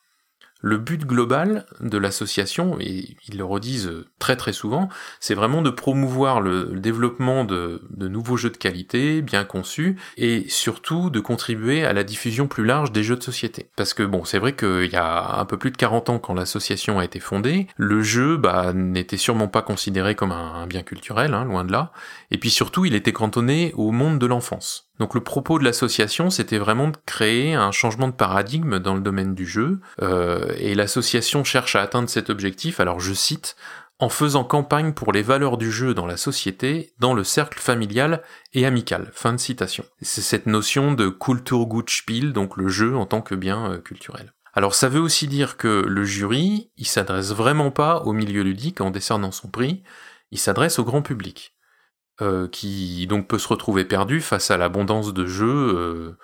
Le 0.60 0.76
but 0.76 1.06
global 1.06 1.66
de 1.80 1.98
l'association, 1.98 2.78
et 2.80 3.16
ils 3.28 3.38
le 3.38 3.44
redisent 3.44 3.92
très 4.18 4.34
très 4.34 4.52
souvent, 4.52 4.88
c'est 5.20 5.34
vraiment 5.34 5.62
de 5.62 5.70
promouvoir 5.70 6.40
le 6.40 6.80
développement 6.80 7.44
de, 7.44 7.80
nouveaux 7.96 8.36
jeux 8.36 8.50
de 8.50 8.56
qualité, 8.56 9.22
bien 9.22 9.44
conçus, 9.44 9.96
et 10.16 10.48
surtout 10.48 11.10
de 11.10 11.20
contribuer 11.20 11.84
à 11.84 11.92
la 11.92 12.02
diffusion 12.02 12.48
plus 12.48 12.64
large 12.64 12.90
des 12.90 13.04
jeux 13.04 13.16
de 13.16 13.22
société. 13.22 13.70
Parce 13.76 13.94
que 13.94 14.02
bon, 14.02 14.24
c'est 14.24 14.40
vrai 14.40 14.56
qu'il 14.56 14.90
y 14.90 14.96
a 14.96 15.38
un 15.38 15.44
peu 15.44 15.58
plus 15.58 15.70
de 15.70 15.76
40 15.76 16.10
ans 16.10 16.18
quand 16.18 16.34
l'association 16.34 16.98
a 16.98 17.04
été 17.04 17.20
fondée, 17.20 17.68
le 17.76 18.02
jeu 18.02 18.36
bah, 18.36 18.72
n'était 18.74 19.16
sûrement 19.16 19.48
pas 19.48 19.62
considéré 19.62 20.16
comme 20.16 20.32
un, 20.32 20.66
bien 20.66 20.82
culturel, 20.82 21.34
hein, 21.34 21.44
loin 21.44 21.64
de 21.64 21.70
là, 21.70 21.92
et 22.32 22.38
puis 22.38 22.50
surtout 22.50 22.84
il 22.84 22.96
était 22.96 23.12
cantonné 23.12 23.72
au 23.76 23.92
monde 23.92 24.18
de 24.18 24.26
l'enfance. 24.26 24.87
Donc 24.98 25.14
le 25.14 25.20
propos 25.20 25.58
de 25.58 25.64
l'association, 25.64 26.30
c'était 26.30 26.58
vraiment 26.58 26.88
de 26.88 26.96
créer 27.06 27.54
un 27.54 27.70
changement 27.70 28.08
de 28.08 28.12
paradigme 28.12 28.78
dans 28.78 28.94
le 28.94 29.00
domaine 29.00 29.34
du 29.34 29.46
jeu, 29.46 29.80
euh, 30.02 30.52
et 30.58 30.74
l'association 30.74 31.44
cherche 31.44 31.76
à 31.76 31.82
atteindre 31.82 32.08
cet 32.08 32.30
objectif, 32.30 32.80
alors 32.80 32.98
je 32.98 33.14
cite, 33.14 33.56
en 34.00 34.08
faisant 34.08 34.44
campagne 34.44 34.92
pour 34.92 35.12
les 35.12 35.22
valeurs 35.22 35.56
du 35.56 35.72
jeu 35.72 35.92
dans 35.92 36.06
la 36.06 36.16
société, 36.16 36.92
dans 36.98 37.14
le 37.14 37.24
cercle 37.24 37.58
familial 37.58 38.22
et 38.54 38.64
amical. 38.64 39.10
Fin 39.12 39.32
de 39.32 39.38
citation. 39.38 39.84
C'est 40.02 40.20
cette 40.20 40.46
notion 40.46 40.92
de 40.92 41.08
Kulturgutspiel, 41.08 42.32
donc 42.32 42.56
le 42.56 42.68
jeu 42.68 42.96
en 42.96 43.06
tant 43.06 43.22
que 43.22 43.34
bien 43.34 43.72
euh, 43.72 43.78
culturel. 43.78 44.32
Alors 44.54 44.74
ça 44.74 44.88
veut 44.88 45.00
aussi 45.00 45.28
dire 45.28 45.56
que 45.56 45.84
le 45.86 46.04
jury, 46.04 46.70
il 46.76 46.86
s'adresse 46.86 47.32
vraiment 47.32 47.70
pas 47.70 48.02
au 48.02 48.12
milieu 48.12 48.42
ludique 48.42 48.80
en 48.80 48.90
décernant 48.90 49.30
son 49.30 49.48
prix, 49.48 49.82
il 50.30 50.38
s'adresse 50.38 50.78
au 50.78 50.84
grand 50.84 51.02
public. 51.02 51.54
Euh, 52.20 52.48
qui 52.48 53.06
donc 53.06 53.28
peut 53.28 53.38
se 53.38 53.46
retrouver 53.46 53.84
perdu 53.84 54.20
face 54.20 54.50
à 54.50 54.56
l'abondance 54.56 55.14
de 55.14 55.24
jeux, 55.24 55.46
euh, 55.46 56.18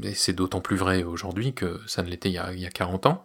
et 0.00 0.14
c'est 0.14 0.32
d'autant 0.32 0.60
plus 0.60 0.76
vrai 0.76 1.02
aujourd'hui 1.02 1.54
que 1.54 1.80
ça 1.88 2.04
ne 2.04 2.08
l'était 2.08 2.28
il, 2.28 2.34
y 2.34 2.66
a 2.66 2.70
40 2.70 3.06
ans, 3.06 3.24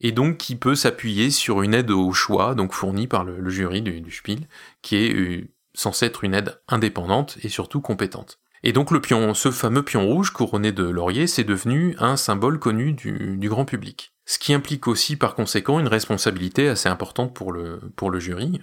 et 0.00 0.12
donc 0.12 0.36
qui 0.36 0.54
peut 0.54 0.76
s'appuyer 0.76 1.28
sur 1.30 1.62
une 1.62 1.74
aide 1.74 1.90
au 1.90 2.12
choix, 2.12 2.54
donc 2.54 2.72
fournie 2.72 3.08
par 3.08 3.24
le, 3.24 3.50
jury 3.50 3.82
du, 3.82 4.12
Spiel, 4.12 4.46
qui 4.80 4.94
est 4.94 5.12
euh, 5.12 5.48
censée 5.74 6.06
être 6.06 6.22
une 6.22 6.34
aide 6.34 6.56
indépendante 6.68 7.36
et 7.42 7.48
surtout 7.48 7.80
compétente. 7.80 8.38
Et 8.62 8.72
donc 8.72 8.92
le 8.92 9.00
pion, 9.00 9.34
ce 9.34 9.50
fameux 9.50 9.82
pion 9.82 10.06
rouge 10.06 10.30
couronné 10.30 10.70
de 10.70 10.84
laurier, 10.84 11.26
c'est 11.26 11.42
devenu 11.42 11.96
un 11.98 12.16
symbole 12.16 12.60
connu 12.60 12.92
du, 12.92 13.48
grand 13.48 13.64
public. 13.64 14.12
Ce 14.24 14.38
qui 14.38 14.54
implique 14.54 14.86
aussi 14.86 15.16
par 15.16 15.34
conséquent 15.34 15.80
une 15.80 15.88
responsabilité 15.88 16.68
assez 16.68 16.88
importante 16.88 17.34
pour 17.34 17.50
le 17.50 18.20
jury, 18.20 18.60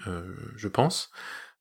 je 0.55 0.67
pense, 0.69 1.11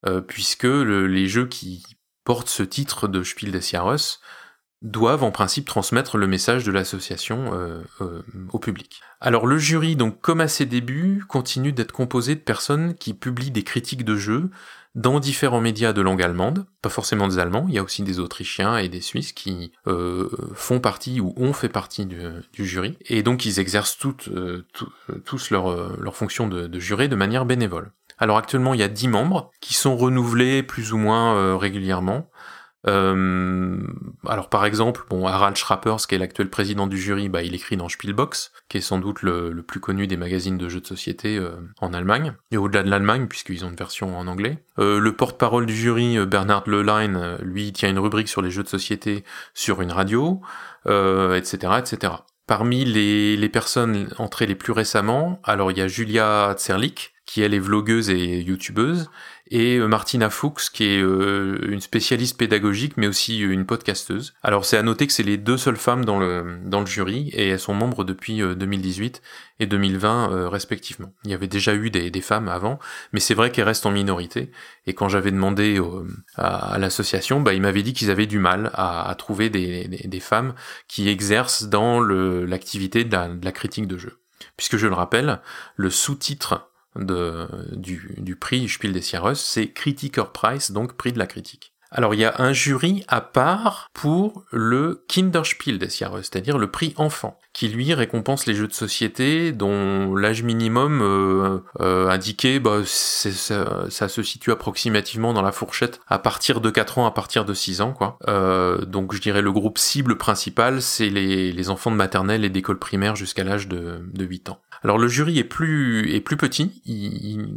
euh, 0.06 0.20
puisque 0.20 0.64
les 0.64 1.28
jeux 1.28 1.46
qui 1.46 1.84
portent 2.24 2.48
ce 2.48 2.62
titre 2.62 3.08
de 3.08 3.22
Spiel 3.22 3.52
des 3.52 3.60
Jahres 3.60 4.20
doivent 4.80 5.22
en 5.22 5.30
principe 5.30 5.64
transmettre 5.64 6.18
le 6.18 6.26
message 6.26 6.64
de 6.64 6.72
l'association 6.72 7.54
euh, 7.54 7.82
euh, 8.00 8.22
au 8.52 8.58
public. 8.58 9.00
Alors 9.20 9.46
le 9.46 9.58
jury, 9.58 9.94
donc 9.94 10.20
comme 10.20 10.40
à 10.40 10.48
ses 10.48 10.66
débuts, 10.66 11.24
continue 11.28 11.72
d'être 11.72 11.92
composé 11.92 12.34
de 12.34 12.40
personnes 12.40 12.94
qui 12.94 13.14
publient 13.14 13.52
des 13.52 13.62
critiques 13.62 14.04
de 14.04 14.16
jeux 14.16 14.50
dans 14.96 15.20
différents 15.20 15.60
médias 15.60 15.92
de 15.92 16.02
langue 16.02 16.20
allemande, 16.20 16.66
pas 16.82 16.90
forcément 16.90 17.28
des 17.28 17.38
Allemands, 17.38 17.64
il 17.68 17.74
y 17.74 17.78
a 17.78 17.82
aussi 17.82 18.02
des 18.02 18.18
Autrichiens 18.18 18.76
et 18.76 18.90
des 18.90 19.00
Suisses 19.00 19.32
qui 19.32 19.72
font 20.54 20.80
partie 20.80 21.18
ou 21.18 21.32
ont 21.38 21.54
fait 21.54 21.70
partie 21.70 22.04
du, 22.04 22.18
jury, 22.52 22.98
et 23.06 23.22
donc 23.22 23.46
ils 23.46 23.58
exercent 23.58 23.96
toutes, 23.96 24.28
tous 25.24 25.48
leur, 25.50 25.98
leur 25.98 26.14
fonction 26.14 26.46
de, 26.46 26.66
de 26.66 26.78
juré 26.78 27.08
de 27.08 27.16
manière 27.16 27.46
bénévole. 27.46 27.92
Alors 28.22 28.36
actuellement, 28.36 28.72
il 28.72 28.78
y 28.78 28.84
a 28.84 28.88
10 28.88 29.08
membres 29.08 29.50
qui 29.60 29.74
sont 29.74 29.96
renouvelés 29.96 30.62
plus 30.62 30.92
ou 30.92 30.96
moins 30.96 31.34
euh, 31.34 31.56
régulièrement. 31.56 32.30
Euh, 32.86 33.76
alors 34.28 34.48
par 34.48 34.64
exemple, 34.64 35.02
bon, 35.10 35.26
Harald 35.26 35.56
Schrappers, 35.56 36.06
qui 36.06 36.14
est 36.14 36.18
l'actuel 36.18 36.48
président 36.48 36.86
du 36.86 36.96
jury, 36.98 37.28
bah, 37.28 37.42
il 37.42 37.52
écrit 37.52 37.76
dans 37.76 37.88
Spielbox, 37.88 38.52
qui 38.68 38.76
est 38.78 38.80
sans 38.80 39.00
doute 39.00 39.22
le, 39.22 39.60
plus 39.66 39.80
connu 39.80 40.06
des 40.06 40.16
magazines 40.16 40.56
de 40.56 40.68
jeux 40.68 40.80
de 40.80 40.86
société 40.86 41.36
euh, 41.36 41.56
en 41.80 41.92
Allemagne, 41.92 42.34
et 42.52 42.58
au-delà 42.58 42.84
de 42.84 42.90
l'Allemagne, 42.90 43.26
puisqu'ils 43.26 43.64
ont 43.64 43.70
une 43.70 43.74
version 43.74 44.16
en 44.16 44.28
anglais. 44.28 44.62
le 44.78 45.10
porte-parole 45.10 45.66
du 45.66 45.74
jury, 45.74 46.24
Bernard 46.24 46.62
Lelein, 46.68 47.38
lui, 47.42 47.72
tient 47.72 47.88
une 47.88 47.98
rubrique 47.98 48.28
sur 48.28 48.40
les 48.40 48.52
jeux 48.52 48.62
de 48.62 48.68
société 48.68 49.24
sur 49.52 49.82
une 49.82 49.90
radio, 49.90 50.40
etc., 50.86 51.72
etc. 51.76 52.12
Parmi 52.46 52.84
les, 52.84 53.36
les 53.36 53.48
personnes 53.48 54.14
entrées 54.18 54.46
les 54.46 54.54
plus 54.54 54.72
récemment, 54.72 55.40
alors 55.42 55.72
il 55.72 55.78
y 55.78 55.80
a 55.80 55.88
Julia 55.88 56.54
Zerlik, 56.56 57.11
qui 57.26 57.42
elle 57.42 57.54
est 57.54 57.58
vlogueuse 57.58 58.10
et 58.10 58.40
youtubeuse, 58.40 59.08
et 59.52 59.76
euh, 59.76 59.86
Martina 59.86 60.30
Fuchs, 60.30 60.70
qui 60.72 60.84
est 60.84 61.02
euh, 61.02 61.58
une 61.68 61.80
spécialiste 61.80 62.38
pédagogique, 62.38 62.96
mais 62.96 63.06
aussi 63.06 63.38
une 63.38 63.66
podcasteuse. 63.66 64.32
Alors 64.42 64.64
c'est 64.64 64.78
à 64.78 64.82
noter 64.82 65.06
que 65.06 65.12
c'est 65.12 65.22
les 65.22 65.36
deux 65.36 65.58
seules 65.58 65.76
femmes 65.76 66.04
dans 66.04 66.18
le, 66.18 66.58
dans 66.64 66.80
le 66.80 66.86
jury, 66.86 67.28
et 67.34 67.48
elles 67.48 67.60
sont 67.60 67.74
membres 67.74 68.02
depuis 68.02 68.38
2018 68.38 69.20
euh, 69.22 69.62
et 69.64 69.66
2020 69.66 70.48
respectivement. 70.48 71.12
Il 71.24 71.30
y 71.30 71.34
avait 71.34 71.48
déjà 71.48 71.74
eu 71.74 71.90
des, 71.90 72.10
des 72.10 72.20
femmes 72.22 72.48
avant, 72.48 72.78
mais 73.12 73.20
c'est 73.20 73.34
vrai 73.34 73.50
qu'elles 73.50 73.66
restent 73.66 73.86
en 73.86 73.90
minorité, 73.90 74.50
et 74.86 74.94
quand 74.94 75.10
j'avais 75.10 75.30
demandé 75.30 75.80
à, 76.34 76.78
l'association, 76.78 77.40
bah, 77.40 77.52
ils 77.52 77.62
m'avaient 77.62 77.82
dit 77.82 77.92
qu'ils 77.92 78.10
avaient 78.10 78.26
du 78.26 78.38
mal 78.38 78.70
à, 78.72 79.08
à 79.08 79.14
trouver 79.14 79.50
des, 79.50 79.86
des, 79.86 80.08
des, 80.08 80.20
femmes 80.20 80.54
qui 80.88 81.08
exercent 81.08 81.64
dans 81.64 82.00
l'activité 82.00 83.04
de, 83.04 83.10
de 83.10 83.44
la 83.44 83.52
critique 83.52 83.86
de 83.86 83.98
jeu. 83.98 84.18
Puisque 84.56 84.76
je 84.76 84.86
le 84.86 84.94
rappelle, 84.94 85.40
le 85.76 85.90
sous-titre 85.90 86.71
du, 86.96 88.14
du 88.18 88.36
prix 88.36 88.68
Spiel 88.68 88.92
des 88.92 89.00
Jahres, 89.00 89.36
c'est 89.36 89.72
Critiker 89.72 90.24
Prize, 90.32 90.70
donc 90.70 90.94
prix 90.94 91.12
de 91.12 91.18
la 91.18 91.26
critique. 91.26 91.71
Alors 91.94 92.14
il 92.14 92.20
y 92.20 92.24
a 92.24 92.34
un 92.38 92.54
jury 92.54 93.04
à 93.06 93.20
part 93.20 93.90
pour 93.92 94.44
le 94.50 95.04
Kinderspiel 95.08 95.78
des 95.78 95.90
Jahres, 95.90 96.18
c'est-à-dire 96.18 96.56
le 96.56 96.70
prix 96.70 96.94
enfant, 96.96 97.38
qui 97.52 97.68
lui 97.68 97.92
récompense 97.92 98.46
les 98.46 98.54
jeux 98.54 98.66
de 98.66 98.72
société 98.72 99.52
dont 99.52 100.14
l'âge 100.14 100.42
minimum 100.42 101.02
euh, 101.02 101.58
euh, 101.80 102.08
indiqué, 102.08 102.60
bah, 102.60 102.80
ça, 102.86 104.08
se 104.08 104.22
situe 104.22 104.52
approximativement 104.52 105.34
dans 105.34 105.42
la 105.42 105.52
fourchette 105.52 106.00
à 106.08 106.18
partir 106.18 106.62
de 106.62 106.70
4 106.70 106.98
ans, 106.98 107.06
à 107.06 107.10
partir 107.10 107.44
de 107.44 107.52
6 107.52 107.82
ans. 107.82 107.92
quoi. 107.92 108.18
Euh, 108.26 108.86
donc 108.86 109.14
je 109.14 109.20
dirais 109.20 109.42
le 109.42 109.52
groupe 109.52 109.76
cible 109.76 110.16
principal, 110.16 110.80
c'est 110.80 111.10
les, 111.10 111.52
enfants 111.68 111.90
de 111.90 111.96
maternelle 111.96 112.44
et 112.44 112.50
d'école 112.50 112.78
primaire 112.78 113.16
jusqu'à 113.16 113.44
l'âge 113.44 113.68
de, 113.68 114.02
de 114.12 114.24
8 114.24 114.48
ans. 114.48 114.58
Alors 114.82 114.98
le 114.98 115.08
jury 115.08 115.38
est 115.38 115.44
plus, 115.44 116.12
est 116.12 116.20
plus 116.20 116.36
petit, 116.36 116.82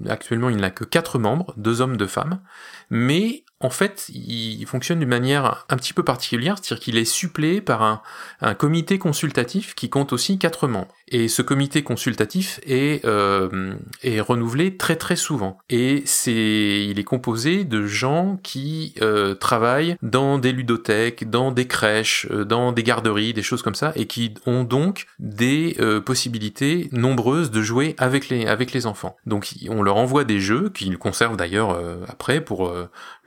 actuellement 0.08 0.50
il 0.50 0.58
n'a 0.58 0.70
que 0.70 0.84
4 0.84 1.18
membres, 1.20 1.54
deux 1.58 1.82
hommes, 1.82 1.98
deux 1.98 2.06
femmes, 2.06 2.40
mais 2.92 3.45
en 3.66 3.70
fait, 3.72 4.10
il 4.14 4.64
fonctionne 4.68 5.00
d'une 5.00 5.10
manière 5.10 5.66
un 5.70 5.76
petit 5.76 5.94
peu 5.94 6.04
particulière, 6.04 6.58
c'est-à-dire 6.62 6.84
qu'il 6.84 6.98
est 6.98 7.06
suppléé 7.06 7.62
par 7.62 7.82
un, 8.42 8.54
comité 8.54 9.00
consultatif 9.00 9.74
qui 9.74 9.90
compte 9.90 10.14
aussi 10.14 10.38
quatre 10.38 10.68
membres. 10.68 10.94
Et 11.08 11.28
ce 11.28 11.44
comité 11.44 11.84
consultatif 11.84 12.60
est, 12.66 13.06
euh, 13.06 13.76
est 14.02 14.20
renouvelé 14.20 14.76
très 14.76 14.96
très 14.96 15.16
souvent. 15.16 15.60
Et 15.70 16.02
c'est, 16.06 16.86
il 16.90 16.98
est 16.98 17.04
composé 17.04 17.64
de 17.64 17.86
gens 17.86 18.40
qui 18.42 18.96
euh, 19.02 19.36
travaillent 19.36 19.98
dans 20.02 20.40
des 20.40 20.52
ludothèques, 20.52 21.30
dans 21.30 21.52
des 21.52 21.68
crèches, 21.68 22.28
euh, 22.32 22.44
dans 22.44 22.72
des 22.72 22.82
garderies, 22.82 23.34
des 23.34 23.44
choses 23.44 23.62
comme 23.62 23.76
ça, 23.76 23.92
et 23.96 24.08
qui 24.08 24.34
ont 24.48 24.64
donc 24.64 25.06
des 25.20 25.76
euh, 25.80 26.02
possibilités 26.02 26.90
nombreuses 26.92 27.52
de 27.52 27.62
jouer 27.62 27.96
avec 28.00 28.30
les, 28.30 28.48
avec 28.48 28.74
les 28.74 28.88
enfants. 28.88 29.16
Donc 29.28 29.54
on 29.70 29.84
leur 29.84 29.98
envoie 29.98 30.24
des 30.24 30.40
jeux 30.40 30.70
qu'ils 30.70 30.98
conservent 30.98 31.38
d'ailleurs 31.38 31.72
euh, 31.72 31.98
après 32.08 32.42
pour 32.42 32.74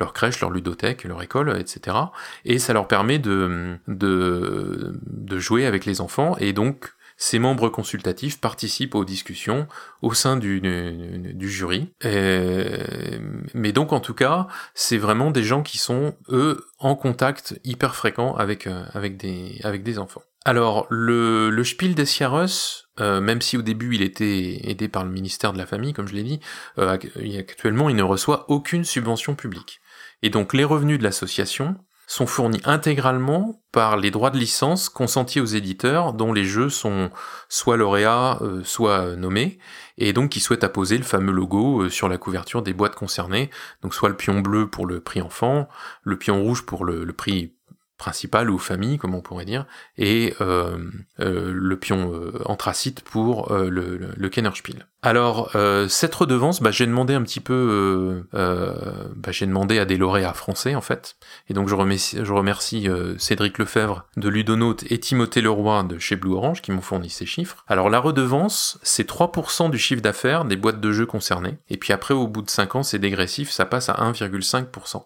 leur 0.01 0.13
crèche, 0.13 0.41
leur 0.41 0.51
ludothèque, 0.51 1.05
leur 1.05 1.23
école, 1.23 1.57
etc. 1.59 1.97
Et 2.45 2.59
ça 2.59 2.73
leur 2.73 2.89
permet 2.89 3.19
de, 3.19 3.77
de, 3.87 4.99
de 5.07 5.39
jouer 5.39 5.67
avec 5.67 5.87
les 5.87 6.01
enfants 6.01 6.37
et 6.39 6.53
donc 6.53 6.93
ces 7.19 7.39
membres 7.39 7.69
consultatifs 7.69 8.41
participent 8.41 8.95
aux 8.95 9.05
discussions 9.05 9.67
au 10.01 10.15
sein 10.15 10.37
du, 10.37 10.61
du, 10.61 11.51
jury. 11.51 11.93
mais 12.03 13.73
donc 13.73 13.93
en 13.93 14.01
tout 14.01 14.15
cas, 14.15 14.47
c'est 14.73 14.99
vraiment 14.99 15.31
des 15.31 15.43
gens 15.43 15.63
qui 15.63 15.77
sont, 15.79 16.15
eux, 16.31 16.65
en 16.79 16.95
contact 16.95 17.59
hyper 17.65 17.95
fréquent 17.95 18.35
avec, 18.37 18.67
euh, 18.67 18.85
avec, 18.93 19.17
des, 19.17 19.61
avec 19.65 19.83
des 19.83 19.99
enfants. 19.99 20.23
Alors, 20.45 20.87
le, 20.89 21.51
le 21.51 21.65
Spiel 21.65 21.95
des 21.95 22.07
Jahres, 22.07 22.87
euh, 23.01 23.21
même 23.21 23.43
si 23.43 23.57
au 23.57 23.63
début 23.63 23.95
il 23.97 24.03
était 24.03 24.61
aidé 24.65 24.89
par 24.89 25.05
le 25.05 25.11
ministère 25.11 25.53
de 25.53 25.59
la 25.59 25.67
Famille, 25.67 25.93
comme 25.93 26.09
je 26.09 26.15
l'ai 26.15 26.23
dit, 26.23 26.41
euh, 26.79 26.97
actuellement 27.39 27.91
il 27.91 27.97
ne 27.97 28.03
reçoit 28.03 28.47
aucune 28.49 28.85
subvention 28.85 29.35
publique. 29.35 29.81
Et 30.23 30.31
donc 30.31 30.55
les 30.55 30.65
revenus 30.65 30.99
de 30.99 31.05
l'association 31.05 31.77
sont 32.09 32.27
fournis 32.27 32.61
intégralement 32.65 33.63
par 33.71 33.99
les 33.99 34.11
droits 34.11 34.31
de 34.31 34.39
licence 34.39 34.89
consentis 34.89 35.41
aux 35.41 35.45
éditeurs 35.45 36.15
dont 36.15 36.33
les 36.33 36.45
jeux 36.45 36.71
sont 36.71 37.11
soit 37.51 37.77
lauréats, 37.77 38.39
euh, 38.41 38.65
soit 38.65 39.15
nommés, 39.15 39.59
et 39.99 40.15
donc 40.15 40.31
qui 40.31 40.41
souhaitent 40.41 40.65
apposer 40.65 40.97
le 40.97 41.05
fameux 41.05 41.33
logo 41.33 41.89
sur 41.91 42.09
la 42.09 42.17
couverture 42.17 42.63
des 42.63 42.73
boîtes 42.73 42.97
concernées, 42.97 43.51
donc 43.83 43.95
soit 43.95 44.09
le 44.09 44.17
pion 44.17 44.41
bleu 44.41 44.69
pour 44.69 44.87
le 44.87 45.01
prix 45.01 45.21
enfant, 45.21 45.69
le 46.03 46.19
pion 46.19 46.43
rouge 46.43 46.65
pour 46.65 46.87
le 46.87 47.13
prix 47.13 47.58
principal 47.99 48.49
ou 48.49 48.59
famille, 48.59 48.97
comme 48.97 49.15
on 49.15 49.21
pourrait 49.21 49.45
dire, 49.45 49.67
et 49.99 50.35
euh, 50.41 50.79
euh, 51.21 51.53
le 51.53 51.77
pion 51.77 52.13
euh, 52.15 52.41
anthracite 52.47 53.03
pour 53.03 53.53
le, 53.53 53.69
le, 53.69 54.11
le 54.17 54.29
Kennerspiel. 54.29 54.87
Alors 55.03 55.53
cette 55.89 56.15
redevance, 56.15 56.61
bah, 56.61 56.73
j'ai 56.73 56.87
demandé 56.87 57.15
un 57.15 57.23
petit 57.23 57.41
peu, 57.41 58.25
bah, 58.33 59.31
j'ai 59.31 59.47
demandé 59.47 59.79
à 59.79 59.85
des 59.85 59.97
lauréats 59.97 60.33
français 60.33 60.75
en 60.75 60.81
fait, 60.81 61.17
et 61.49 61.55
donc 61.55 61.69
je 61.69 61.75
remercie, 61.75 62.19
je 62.23 62.33
remercie 62.33 62.89
Cédric 63.17 63.59
Lefebvre 63.59 64.07
de 64.17 64.29
Ludonote 64.29 64.85
et 64.91 64.99
Timothée 64.99 65.41
Leroy 65.41 65.85
de 65.85 65.99
chez 65.99 66.17
Blue 66.17 66.33
Orange 66.33 66.63
qui 66.63 66.73
m'ont 66.73 66.81
fourni 66.81 67.11
ces 67.11 67.27
chiffres. 67.27 67.65
Alors 67.69 67.91
la 67.91 68.01
redevance, 68.01 68.79
c'est 68.83 69.09
3% 69.09 69.71
du 69.71 69.79
chiffre 69.79 70.03
d'affaires 70.03 70.45
des 70.45 70.57
boîtes 70.57 70.81
de 70.81 70.93
jeux 70.93 71.07
concernées, 71.07 71.59
et 71.71 71.77
puis 71.77 71.93
après 71.93 72.15
au 72.15 72.27
bout 72.27 72.43
de 72.43 72.51
5 72.51 72.77
ans 72.77 72.83
c'est 72.83 72.99
dégressif, 72.99 73.51
ça 73.51 73.67
passe 73.67 73.89
à 73.89 73.95
1,5%. 73.95 75.05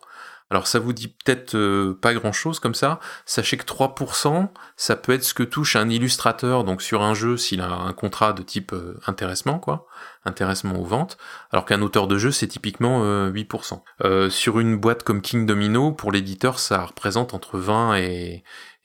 Alors 0.52 0.66
ça 0.66 0.78
vous 0.78 0.92
dit 0.92 1.08
peut-être 1.08 1.54
euh, 1.54 1.98
pas 1.98 2.12
grand-chose 2.12 2.60
comme 2.60 2.74
ça. 2.74 3.00
Sachez 3.24 3.56
que 3.56 3.64
3%, 3.64 4.50
ça 4.76 4.96
peut 4.96 5.12
être 5.12 5.24
ce 5.24 5.32
que 5.32 5.42
touche 5.42 5.76
un 5.76 5.88
illustrateur 5.88 6.62
donc 6.62 6.82
sur 6.82 7.00
un 7.00 7.14
jeu 7.14 7.38
s'il 7.38 7.62
a 7.62 7.72
un 7.72 7.94
contrat 7.94 8.34
de 8.34 8.42
type 8.42 8.74
euh, 8.74 9.00
intéressement 9.06 9.58
quoi, 9.58 9.86
intéressement 10.26 10.78
aux 10.78 10.84
ventes, 10.84 11.16
alors 11.52 11.64
qu'un 11.64 11.80
auteur 11.80 12.06
de 12.06 12.18
jeu 12.18 12.30
c'est 12.30 12.48
typiquement 12.48 13.02
8%. 13.30 13.80
Euh, 14.04 14.28
sur 14.28 14.60
une 14.60 14.76
boîte 14.76 15.04
comme 15.04 15.22
King 15.22 15.46
Domino, 15.46 15.90
pour 15.90 16.12
l'éditeur 16.12 16.58
ça 16.58 16.84
représente 16.84 17.32
entre 17.32 17.58
20 17.58 17.96
et, 17.96 18.44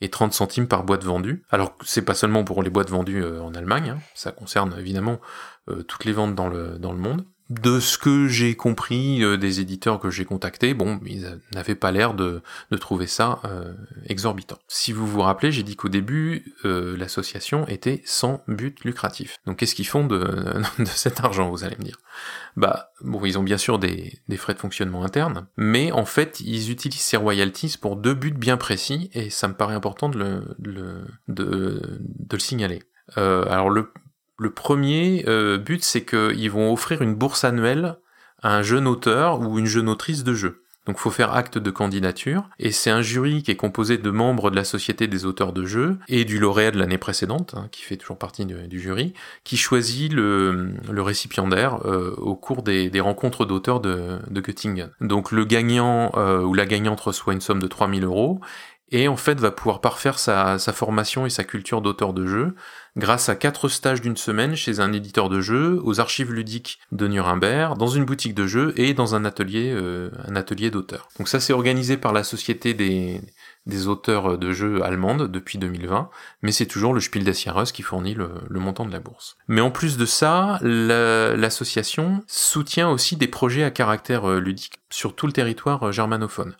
30 0.09 0.31
centimes 0.31 0.69
par 0.69 0.85
boîte 0.85 1.03
vendue. 1.03 1.43
Alors 1.49 1.75
c'est 1.83 2.05
pas 2.05 2.13
seulement 2.13 2.45
pour 2.45 2.63
les 2.63 2.69
boîtes 2.69 2.89
vendues 2.89 3.25
en 3.25 3.53
Allemagne, 3.53 3.89
hein. 3.89 3.99
ça 4.15 4.31
concerne 4.31 4.73
évidemment 4.79 5.19
toutes 5.89 6.05
les 6.05 6.13
ventes 6.13 6.33
dans 6.33 6.47
le, 6.47 6.79
dans 6.79 6.93
le 6.93 6.99
monde 6.99 7.25
de 7.49 7.79
ce 7.79 7.97
que 7.97 8.27
j'ai 8.27 8.55
compris 8.55 9.23
euh, 9.23 9.37
des 9.37 9.61
éditeurs 9.61 9.99
que 9.99 10.09
j'ai 10.09 10.25
contactés, 10.25 10.73
bon, 10.73 10.99
ils 11.05 11.39
n'avaient 11.53 11.75
pas 11.75 11.91
l'air 11.91 12.13
de, 12.13 12.41
de, 12.71 12.77
trouver 12.77 13.07
ça 13.07 13.39
euh, 13.45 13.73
exorbitant. 14.07 14.57
Si 14.67 14.91
vous 14.91 15.07
vous 15.07 15.21
rappelez, 15.21 15.51
j'ai 15.51 15.63
dit 15.63 15.75
qu'au 15.77 15.87
début, 15.87 16.53
euh, 16.65 16.97
l'association 16.97 17.65
était 17.67 18.01
sans 18.05 18.43
but 18.47 18.83
lucratif. 18.83 19.37
Donc 19.45 19.57
qu'est-ce 19.57 19.75
qu'ils 19.75 19.87
font 19.87 20.05
de, 20.05 20.17
de, 20.79 20.85
cet 20.85 21.21
argent, 21.21 21.49
vous 21.49 21.63
allez 21.63 21.77
me 21.77 21.85
dire? 21.85 21.97
Bah, 22.57 22.91
bon, 23.01 23.23
ils 23.23 23.37
ont 23.37 23.43
bien 23.43 23.57
sûr 23.57 23.79
des, 23.79 24.19
des, 24.27 24.37
frais 24.37 24.53
de 24.53 24.59
fonctionnement 24.59 25.03
internes, 25.03 25.47
mais 25.55 25.91
en 25.91 26.05
fait, 26.05 26.41
ils 26.41 26.71
utilisent 26.71 27.01
ces 27.01 27.17
royalties 27.17 27.77
pour 27.79 27.95
deux 27.95 28.13
buts 28.13 28.31
bien 28.31 28.57
précis, 28.57 29.09
et 29.13 29.29
ça 29.29 29.47
me 29.47 29.53
paraît 29.53 29.75
important 29.75 30.09
de 30.09 30.17
le, 30.17 30.55
de, 30.59 31.05
de, 31.27 31.81
le 32.31 32.39
signaler. 32.39 32.83
Euh, 33.17 33.45
alors 33.49 33.69
le 33.69 33.91
le 34.39 34.51
premier 34.51 35.25
euh, 35.27 35.57
but, 35.57 35.83
c'est 35.83 36.05
qu'ils 36.05 36.51
vont 36.51 36.71
offrir 36.71 37.01
une 37.01 37.15
bourse 37.15 37.43
annuelle 37.43 37.97
à 38.43 38.55
un 38.55 38.61
jeune 38.61 38.87
auteur 38.87 39.41
ou 39.41 39.57
une 39.57 39.65
jeune 39.65 39.89
autrice 39.89 40.23
de 40.23 40.33
jeu. 40.33 40.63
Donc 40.87 40.99
faut 40.99 41.11
faire 41.11 41.33
acte 41.33 41.57
de 41.57 41.69
candidature, 41.69 42.49
et 42.59 42.71
c'est 42.71 42.89
un 42.89 43.01
jury 43.01 43.43
qui 43.43 43.51
est 43.51 43.57
composé 43.57 43.97
de 43.97 44.09
membres 44.09 44.49
de 44.49 44.55
la 44.55 44.63
Société 44.63 45.07
des 45.07 45.25
auteurs 45.25 45.51
de 45.51 45.65
jeux 45.65 45.97
et 46.07 46.23
du 46.23 46.39
lauréat 46.39 46.71
de 46.71 46.79
l'année 46.79 46.97
précédente, 46.97 47.55
hein, 47.57 47.67
qui 47.73 47.81
fait 47.81 47.97
toujours 47.97 48.17
partie 48.17 48.45
du, 48.45 48.79
jury, 48.79 49.13
qui 49.43 49.57
choisit 49.57 50.13
le, 50.13 50.71
récipiendaire 50.89 51.85
euh, 51.85 52.15
au 52.15 52.35
cours 52.35 52.63
des, 52.63 52.89
rencontres 53.01 53.43
d'auteurs 53.45 53.81
de, 53.81 54.19
Göttingen. 54.31 54.89
Donc 55.01 55.33
le 55.33 55.43
gagnant 55.43 56.11
euh, 56.15 56.41
ou 56.43 56.53
la 56.53 56.65
gagnante 56.65 57.01
reçoit 57.01 57.33
une 57.33 57.41
somme 57.41 57.61
de 57.61 57.67
3000 57.67 58.05
euros, 58.05 58.39
et 58.91 59.07
en 59.07 59.17
fait 59.17 59.39
va 59.39 59.51
pouvoir 59.51 59.81
parfaire 59.81 60.19
sa, 60.19 60.57
formation 60.57 61.25
et 61.25 61.29
sa 61.29 61.43
culture 61.43 61.81
d'auteur 61.81 62.13
de 62.13 62.25
jeu 62.25 62.55
grâce 62.95 63.29
à 63.29 63.35
quatre 63.35 63.69
stages 63.69 64.01
d'une 64.01 64.17
semaine 64.17 64.55
chez 64.55 64.79
un 64.79 64.91
éditeur 64.91 65.29
de 65.29 65.39
jeux, 65.39 65.79
aux 65.83 65.99
archives 65.99 66.33
ludiques 66.33 66.79
de 66.91 67.07
Nuremberg, 67.07 67.77
dans 67.77 67.87
une 67.87 68.05
boutique 68.05 68.33
de 68.33 68.47
jeux 68.47 68.73
et 68.75 68.95
dans 68.95 69.13
un 69.13 69.23
atelier, 69.23 69.71
euh, 69.71 70.09
atelier 70.35 70.71
d'auteurs. 70.71 71.07
Donc 71.19 71.27
ça 71.27 71.39
c'est 71.39 71.53
organisé 71.53 71.97
par 71.97 72.11
la 72.11 72.23
société 72.23 72.73
des, 72.73 73.21
auteurs 73.87 74.37
de 74.37 74.51
jeux 74.51 74.81
allemandes 74.81 75.29
depuis 75.31 75.59
2020, 75.59 76.09
mais 76.41 76.51
c'est 76.51 76.65
toujours 76.65 76.93
le 76.93 77.01
Spiel 77.01 77.23
des 77.23 77.33
Jahres 77.33 77.71
qui 77.71 77.83
fournit 77.83 78.15
le, 78.15 78.31
le, 78.49 78.59
montant 78.59 78.85
de 78.85 78.91
la 78.91 78.99
bourse. 78.99 79.37
Mais 79.47 79.61
en 79.61 79.69
plus 79.69 79.97
de 79.97 80.05
ça, 80.05 80.57
l'association 80.61 82.23
soutient 82.27 82.89
aussi 82.89 83.17
des 83.17 83.27
projets 83.27 83.63
à 83.63 83.69
caractère 83.69 84.27
euh, 84.27 84.39
ludique 84.39 84.79
sur 84.89 85.15
tout 85.15 85.27
le 85.27 85.33
territoire 85.33 85.87
euh, 85.87 85.91
germanophone. 85.91 86.55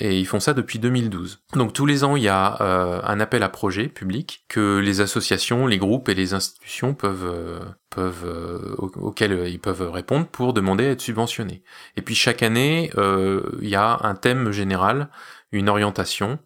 Et 0.00 0.18
ils 0.18 0.26
font 0.26 0.40
ça 0.40 0.54
depuis 0.54 0.78
2012. 0.78 1.42
Donc 1.54 1.74
tous 1.74 1.84
les 1.84 2.02
ans, 2.02 2.16
il 2.16 2.22
y 2.22 2.28
a 2.28 2.60
euh, 2.62 3.00
un 3.04 3.20
appel 3.20 3.42
à 3.42 3.50
projet 3.50 3.88
public 3.88 4.44
que 4.48 4.78
les 4.78 5.02
associations, 5.02 5.66
les 5.66 5.76
groupes 5.76 6.08
et 6.08 6.14
les 6.14 6.32
institutions 6.32 6.94
peuvent, 6.94 7.26
euh, 7.26 7.60
euh, 7.98 8.74
auxquels 8.78 9.46
ils 9.48 9.60
peuvent 9.60 9.90
répondre 9.90 10.26
pour 10.26 10.54
demander 10.54 10.86
à 10.86 10.90
être 10.92 11.02
subventionnés. 11.02 11.62
Et 11.96 12.02
puis 12.02 12.14
chaque 12.14 12.42
année, 12.42 12.90
il 12.96 13.68
y 13.68 13.76
a 13.76 13.98
un 14.02 14.14
thème 14.14 14.50
général, 14.50 15.10
une 15.52 15.68
orientation 15.68 16.38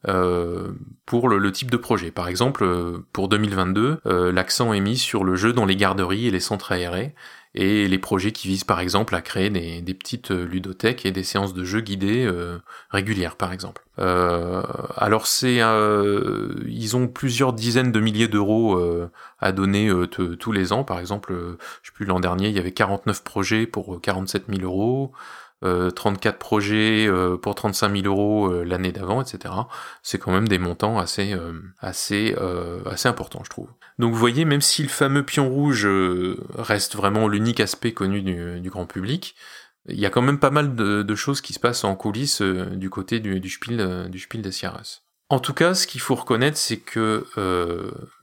pour 1.07 1.29
le, 1.29 1.39
le, 1.39 1.53
type 1.53 1.71
de 1.71 1.77
projet. 1.77 2.11
Par 2.11 2.27
exemple, 2.27 2.67
pour 3.13 3.29
2022, 3.29 4.01
l'accent 4.33 4.73
est 4.73 4.81
mis 4.81 4.99
sur 4.99 5.23
le 5.23 5.37
jeu 5.37 5.53
dans 5.53 5.67
les 5.67 5.77
garderies 5.77 6.27
et 6.27 6.31
les 6.31 6.41
centres 6.41 6.73
aérés 6.73 7.15
et 7.55 7.89
les 7.89 7.99
projets 7.99 8.33
qui 8.33 8.49
visent 8.49 8.65
par 8.65 8.81
exemple 8.81 9.15
à 9.15 9.23
créer 9.23 9.51
des, 9.51 9.95
petites 9.95 10.31
euh, 10.31 10.45
ludothèques 10.45 11.05
et 11.05 11.11
des 11.11 11.25
séances 11.25 11.53
de 11.53 11.65
jeux 11.65 11.81
guidées 11.81 12.25
euh, 12.25 12.59
régulières 12.91 13.37
par 13.37 13.53
exemple. 13.53 13.83
Euh, 13.99 14.63
alors 14.97 15.27
c'est, 15.27 15.61
euh, 15.61 16.55
ils 16.67 16.97
ont 16.97 17.09
plusieurs 17.09 17.53
dizaines 17.53 17.93
de 17.93 18.01
milliers 18.01 18.29
d'euros 18.29 18.77
euh, 18.79 19.11
à 19.41 19.53
donner 19.53 19.91
tous 20.09 20.53
les 20.53 20.73
ans. 20.73 20.85
Par 20.85 21.01
exemple, 21.01 21.33
je 21.83 21.89
sais 21.89 21.95
plus 21.95 22.07
l'an 22.07 22.21
dernier, 22.21 22.49
il 22.49 22.55
y 22.55 22.59
avait 22.59 22.73
49 22.73 23.25
projets 23.25 23.67
pour 23.67 24.01
47 24.01 24.45
000 24.49 24.63
euros. 24.63 25.13
34 25.63 26.39
projets 26.39 27.09
pour 27.43 27.55
35 27.55 28.03
000 28.03 28.07
euros 28.07 28.63
l'année 28.65 28.93
d'avant, 28.93 29.23
etc. 29.23 29.55
C'est 30.03 30.19
quand 30.19 30.33
même 30.33 30.49
des 30.49 30.59
montants 30.59 30.99
assez, 30.99 31.37
assez, 31.79 32.35
assez 32.87 33.09
importants, 33.09 33.43
je 33.45 33.51
trouve. 33.51 33.69
Donc 33.99 34.13
vous 34.13 34.19
voyez, 34.19 34.45
même 34.45 34.63
si 34.63 34.83
le 34.83 34.89
fameux 34.89 35.25
pion 35.25 35.49
rouge 35.49 35.87
reste 36.55 36.97
vraiment 36.97 37.29
l'unique 37.29 37.61
aspect 37.61 37.93
connu 37.93 38.23
du, 38.23 38.71
grand 38.71 38.87
public, 38.87 39.37
il 39.89 39.99
y 39.99 40.07
a 40.07 40.11
quand 40.11 40.23
même 40.23 40.39
pas 40.39 40.51
mal 40.51 40.75
de, 40.75 41.15
choses 41.15 41.41
qui 41.41 41.53
se 41.53 41.61
passent 41.61 41.85
en 41.85 41.95
coulisses 41.95 42.43
du 42.43 42.89
côté 42.89 43.21
du, 43.21 43.41
du 43.41 43.51
Spiel, 43.51 44.09
du 44.11 44.19
Spiel 44.19 44.43
des 44.43 44.53
Sierras. 44.53 45.01
En 45.29 45.39
tout 45.39 45.55
cas, 45.55 45.75
ce 45.75 45.87
qu'il 45.87 46.01
faut 46.01 46.17
reconnaître, 46.17 46.57
c'est 46.57 46.79
que 46.79 47.25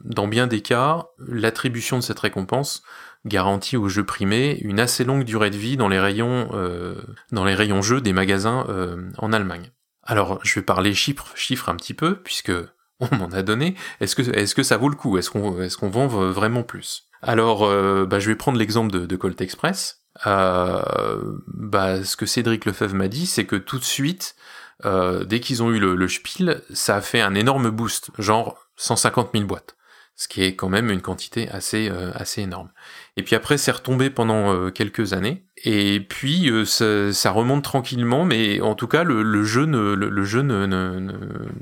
dans 0.01 0.27
bien 0.27 0.47
des 0.47 0.61
cas, 0.61 1.05
l'attribution 1.19 1.97
de 1.97 2.03
cette 2.03 2.19
récompense 2.19 2.83
garantit 3.27 3.77
aux 3.77 3.89
jeux 3.89 4.05
primés 4.05 4.57
une 4.61 4.79
assez 4.79 5.03
longue 5.03 5.23
durée 5.23 5.49
de 5.49 5.57
vie 5.57 5.77
dans 5.77 5.87
les 5.87 5.99
rayons, 5.99 6.49
euh, 6.53 6.95
dans 7.31 7.45
les 7.45 7.55
rayons 7.55 7.81
jeux 7.81 8.01
des 8.01 8.13
magasins 8.13 8.65
euh, 8.69 9.11
en 9.17 9.33
Allemagne. 9.33 9.71
Alors, 10.03 10.39
je 10.43 10.55
vais 10.55 10.63
parler 10.63 10.93
chiffres, 10.93 11.31
chiffres 11.35 11.69
un 11.69 11.75
petit 11.75 11.93
peu, 11.93 12.15
puisque 12.15 12.51
on 12.99 13.15
m'en 13.15 13.27
a 13.27 13.43
donné. 13.43 13.75
Est-ce 13.99 14.15
que, 14.15 14.63
ça 14.63 14.77
vaut 14.77 14.89
le 14.89 14.95
coup? 14.95 15.17
Est-ce 15.17 15.29
qu'on, 15.29 15.89
vend 15.89 16.07
vraiment 16.07 16.63
plus? 16.63 17.03
Alors, 17.21 17.65
euh, 17.65 18.05
bah, 18.05 18.19
je 18.19 18.29
vais 18.29 18.35
prendre 18.35 18.57
l'exemple 18.57 18.91
de, 18.91 19.05
de 19.05 19.15
Colt 19.15 19.39
Express. 19.41 20.01
bah, 20.25 22.03
ce 22.03 22.15
que 22.15 22.25
Cédric 22.25 22.65
Lefebvre 22.65 22.95
m'a 22.95 23.07
dit, 23.07 23.25
c'est 23.25 23.45
que 23.45 23.55
tout 23.55 23.79
de 23.79 23.83
suite, 23.83 24.35
dès 24.83 25.39
qu'ils 25.39 25.61
ont 25.63 25.71
eu 25.71 25.79
le, 25.79 25.95
le 25.95 26.07
Spiel, 26.07 26.61
ça 26.73 26.95
a 26.95 27.01
fait 27.01 27.21
un 27.21 27.35
énorme 27.35 27.69
boost, 27.69 28.09
genre 28.17 28.57
150 28.77 29.31
000 29.33 29.45
boîtes 29.45 29.77
ce 30.17 30.27
qui 30.27 30.43
est 30.43 30.55
quand 30.55 30.67
même 30.67 30.89
une 30.89 31.01
quantité 31.01 31.47
assez, 31.49 31.89
assez 32.15 32.41
énorme. 32.41 32.69
Et 33.17 33.23
puis 33.23 33.35
après, 33.35 33.57
c'est 33.57 33.71
retombé 33.71 34.11
pendant 34.11 34.53
euh, 34.53 34.69
quelques 34.69 35.13
années. 35.13 35.43
Et 35.65 35.99
puis 35.99 36.51
euh, 36.51 36.65
ça, 36.65 37.31
remonte 37.31 37.63
tranquillement, 37.63 38.25
mais 38.25 38.61
en 38.61 38.75
tout 38.75 38.87
cas, 38.87 39.03
le, 39.03 39.43
jeu 39.43 39.65
ne, 39.65 39.95
le, 39.95 40.09
ne, 40.43 40.65
ne, 40.67 41.13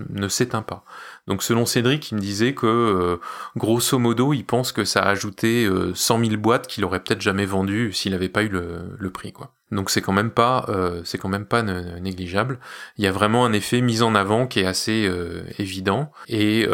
ne, 0.10 0.28
s'éteint 0.28 0.62
pas. 0.62 0.84
Donc 1.28 1.44
selon 1.44 1.66
Cédric, 1.66 2.12
il 2.12 2.16
me 2.16 2.22
disait 2.22 2.54
que 2.54 2.68
euh, 2.68 3.18
grosso 3.56 3.98
modo, 3.98 4.34
il 4.34 4.46
pense 4.46 4.72
que 4.72 4.86
ça 4.86 5.02
a 5.02 5.10
ajouté 5.10 5.68
100 5.94 6.20
000 6.20 6.38
boîtes 6.38 6.68
qu'il 6.68 6.86
aurait 6.86 7.02
peut-être 7.02 7.22
jamais 7.22 7.46
vendues 7.46 7.92
s'il 7.94 8.12
n'avait 8.12 8.30
pas 8.30 8.44
eu 8.44 8.50
le, 8.50 9.10
prix, 9.10 9.32
quoi. 9.32 9.54
Donc 9.72 9.90
c'est 9.90 10.02
quand 10.02 10.14
même 10.14 10.30
pas, 10.30 10.68
c'est 11.04 11.18
quand 11.18 11.30
même 11.30 11.46
pas 11.46 11.64
négligeable. 11.64 12.60
Il 12.98 13.04
y 13.04 13.08
a 13.08 13.12
vraiment 13.12 13.46
un 13.46 13.54
effet 13.54 13.82
mis 13.82 14.04
en 14.04 14.14
avant 14.14 14.46
qui 14.46 14.60
est 14.60 14.66
assez 14.66 15.10
évident 15.58 16.12
et 16.28 16.68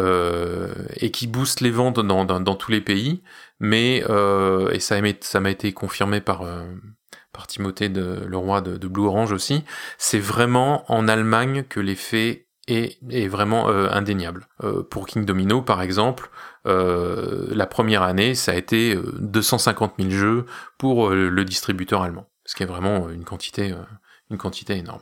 qui 1.14 1.28
booste 1.28 1.62
les 1.62 1.72
ventes 1.72 2.00
dans, 2.00 2.56
tous 2.56 2.72
les 2.72 2.82
pays 2.82 3.22
mais 3.62 4.04
euh, 4.10 4.72
et 4.72 4.80
ça 4.80 5.00
m'a 5.40 5.52
été 5.52 5.72
confirmé 5.72 6.20
par 6.20 6.42
euh, 6.42 6.66
par 7.32 7.48
Timothée 7.48 7.88
de, 7.88 8.26
le 8.28 8.38
roi 8.38 8.60
de, 8.60 8.88
Blue 8.88 9.06
Orange 9.06 9.32
aussi, 9.32 9.64
c'est 9.98 10.20
vraiment 10.20 10.84
en 10.92 11.08
Allemagne 11.08 11.64
que 11.70 11.80
l'effet 11.80 12.48
est, 12.68 12.98
est 13.10 13.28
vraiment 13.28 13.70
indéniable. 13.70 14.48
pour 14.90 15.08
King 15.08 15.26
Domino, 15.26 15.62
par 15.62 15.82
exemple, 15.82 16.30
la 16.66 17.66
première 17.66 18.04
année, 18.04 18.36
ça 18.36 18.52
a 18.52 18.56
été 18.56 18.96
250 19.20 19.94
000 19.98 20.10
jeux 20.12 20.46
pour 20.78 21.10
le 21.10 21.44
distributeur 21.44 22.04
allemand, 22.04 22.28
ce 22.46 22.56
qui 22.56 22.64
est 22.64 22.68
vraiment 22.68 23.10
une 23.10 23.24
quantité, 23.24 23.74
une 24.30 24.38
quantité 24.38 24.78
énorme. 24.78 25.02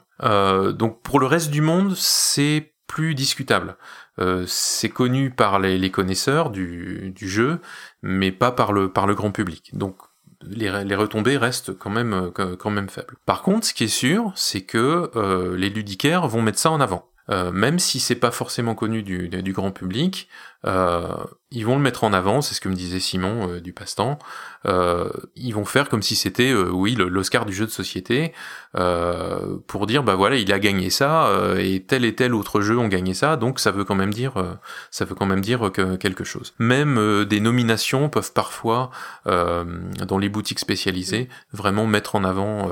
donc 0.73 1.01
pour 1.01 1.19
le 1.19 1.25
reste 1.25 1.51
du 1.51 1.61
monde, 1.61 1.95
c'est 1.95 2.73
plus 2.89 3.15
discutable. 3.15 3.77
Euh, 4.19 4.43
c'est 4.47 4.89
connu 4.89 5.29
par 5.29 5.59
les, 5.59 5.91
connaisseurs 5.91 6.49
du, 6.49 7.13
jeu, 7.15 7.61
mais 8.01 8.33
pas 8.33 8.51
par 8.51 8.73
le, 8.73 8.91
par 8.91 9.07
le 9.07 9.15
grand 9.15 9.31
public. 9.31 9.69
Donc 9.77 9.95
les, 10.41 10.69
retombées 10.95 11.37
restent 11.37 11.77
quand 11.77 11.91
même, 11.91 12.13
euh, 12.37 12.55
quand 12.57 12.69
même 12.71 12.89
faibles. 12.89 13.15
Par 13.25 13.43
contre, 13.43 13.67
ce 13.67 13.73
qui 13.73 13.85
est 13.85 13.87
sûr, 13.87 14.33
c'est 14.35 14.61
que 14.61 15.11
euh, 15.15 15.55
les 15.55 15.69
ludicaires 15.69 16.27
vont 16.27 16.41
mettre 16.41 16.59
ça 16.59 16.71
en 16.71 16.81
avant. 16.81 17.08
Même 17.29 17.79
si 17.79 17.99
c'est 17.99 18.15
pas 18.15 18.31
forcément 18.31 18.75
connu 18.75 19.03
du, 19.03 19.29
du 19.29 19.53
grand 19.53 19.71
public, 19.71 20.27
ils 20.65 21.65
vont 21.65 21.75
le 21.75 21.81
mettre 21.81 22.03
en 22.03 22.13
avant, 22.13 22.41
c'est 22.41 22.53
ce 22.53 22.61
que 22.61 22.69
me 22.69 22.75
disait 22.75 22.99
Simon 22.99 23.59
du 23.59 23.73
passe-temps. 23.73 24.19
ils 24.65 25.51
vont 25.51 25.65
faire 25.65 25.89
comme 25.89 26.01
si 26.01 26.15
c'était, 26.15 26.53
oui, 26.53 26.95
l'Oscar 26.95 27.45
du 27.45 27.53
jeu 27.53 27.65
de 27.65 27.71
société. 27.71 28.33
Euh, 28.75 29.57
pour 29.65 29.87
dire 29.87 30.03
bah 30.03 30.13
voilà 30.13 30.35
il 30.35 30.53
a 30.53 30.59
gagné 30.59 30.91
ça 30.91 31.25
euh, 31.29 31.57
et 31.57 31.79
tel 31.79 32.05
et 32.05 32.13
tel 32.13 32.35
autre 32.35 32.61
jeu 32.61 32.77
ont 32.77 32.87
gagné 32.87 33.15
ça 33.15 33.35
donc 33.35 33.59
ça 33.59 33.71
veut 33.71 33.83
quand 33.83 33.95
même 33.95 34.13
dire 34.13 34.37
euh, 34.37 34.53
ça 34.91 35.05
veut 35.05 35.15
quand 35.15 35.25
même 35.25 35.41
dire 35.41 35.71
que 35.71 35.95
quelque 35.95 36.23
chose 36.23 36.53
même 36.59 37.25
des 37.25 37.39
nominations 37.39 38.09
peuvent 38.09 38.31
parfois 38.31 38.91
dans 39.25 40.17
les 40.19 40.29
boutiques 40.29 40.59
spécialisées 40.59 41.29
vraiment 41.51 41.87
mettre 41.87 42.15
en 42.15 42.23
avant 42.23 42.69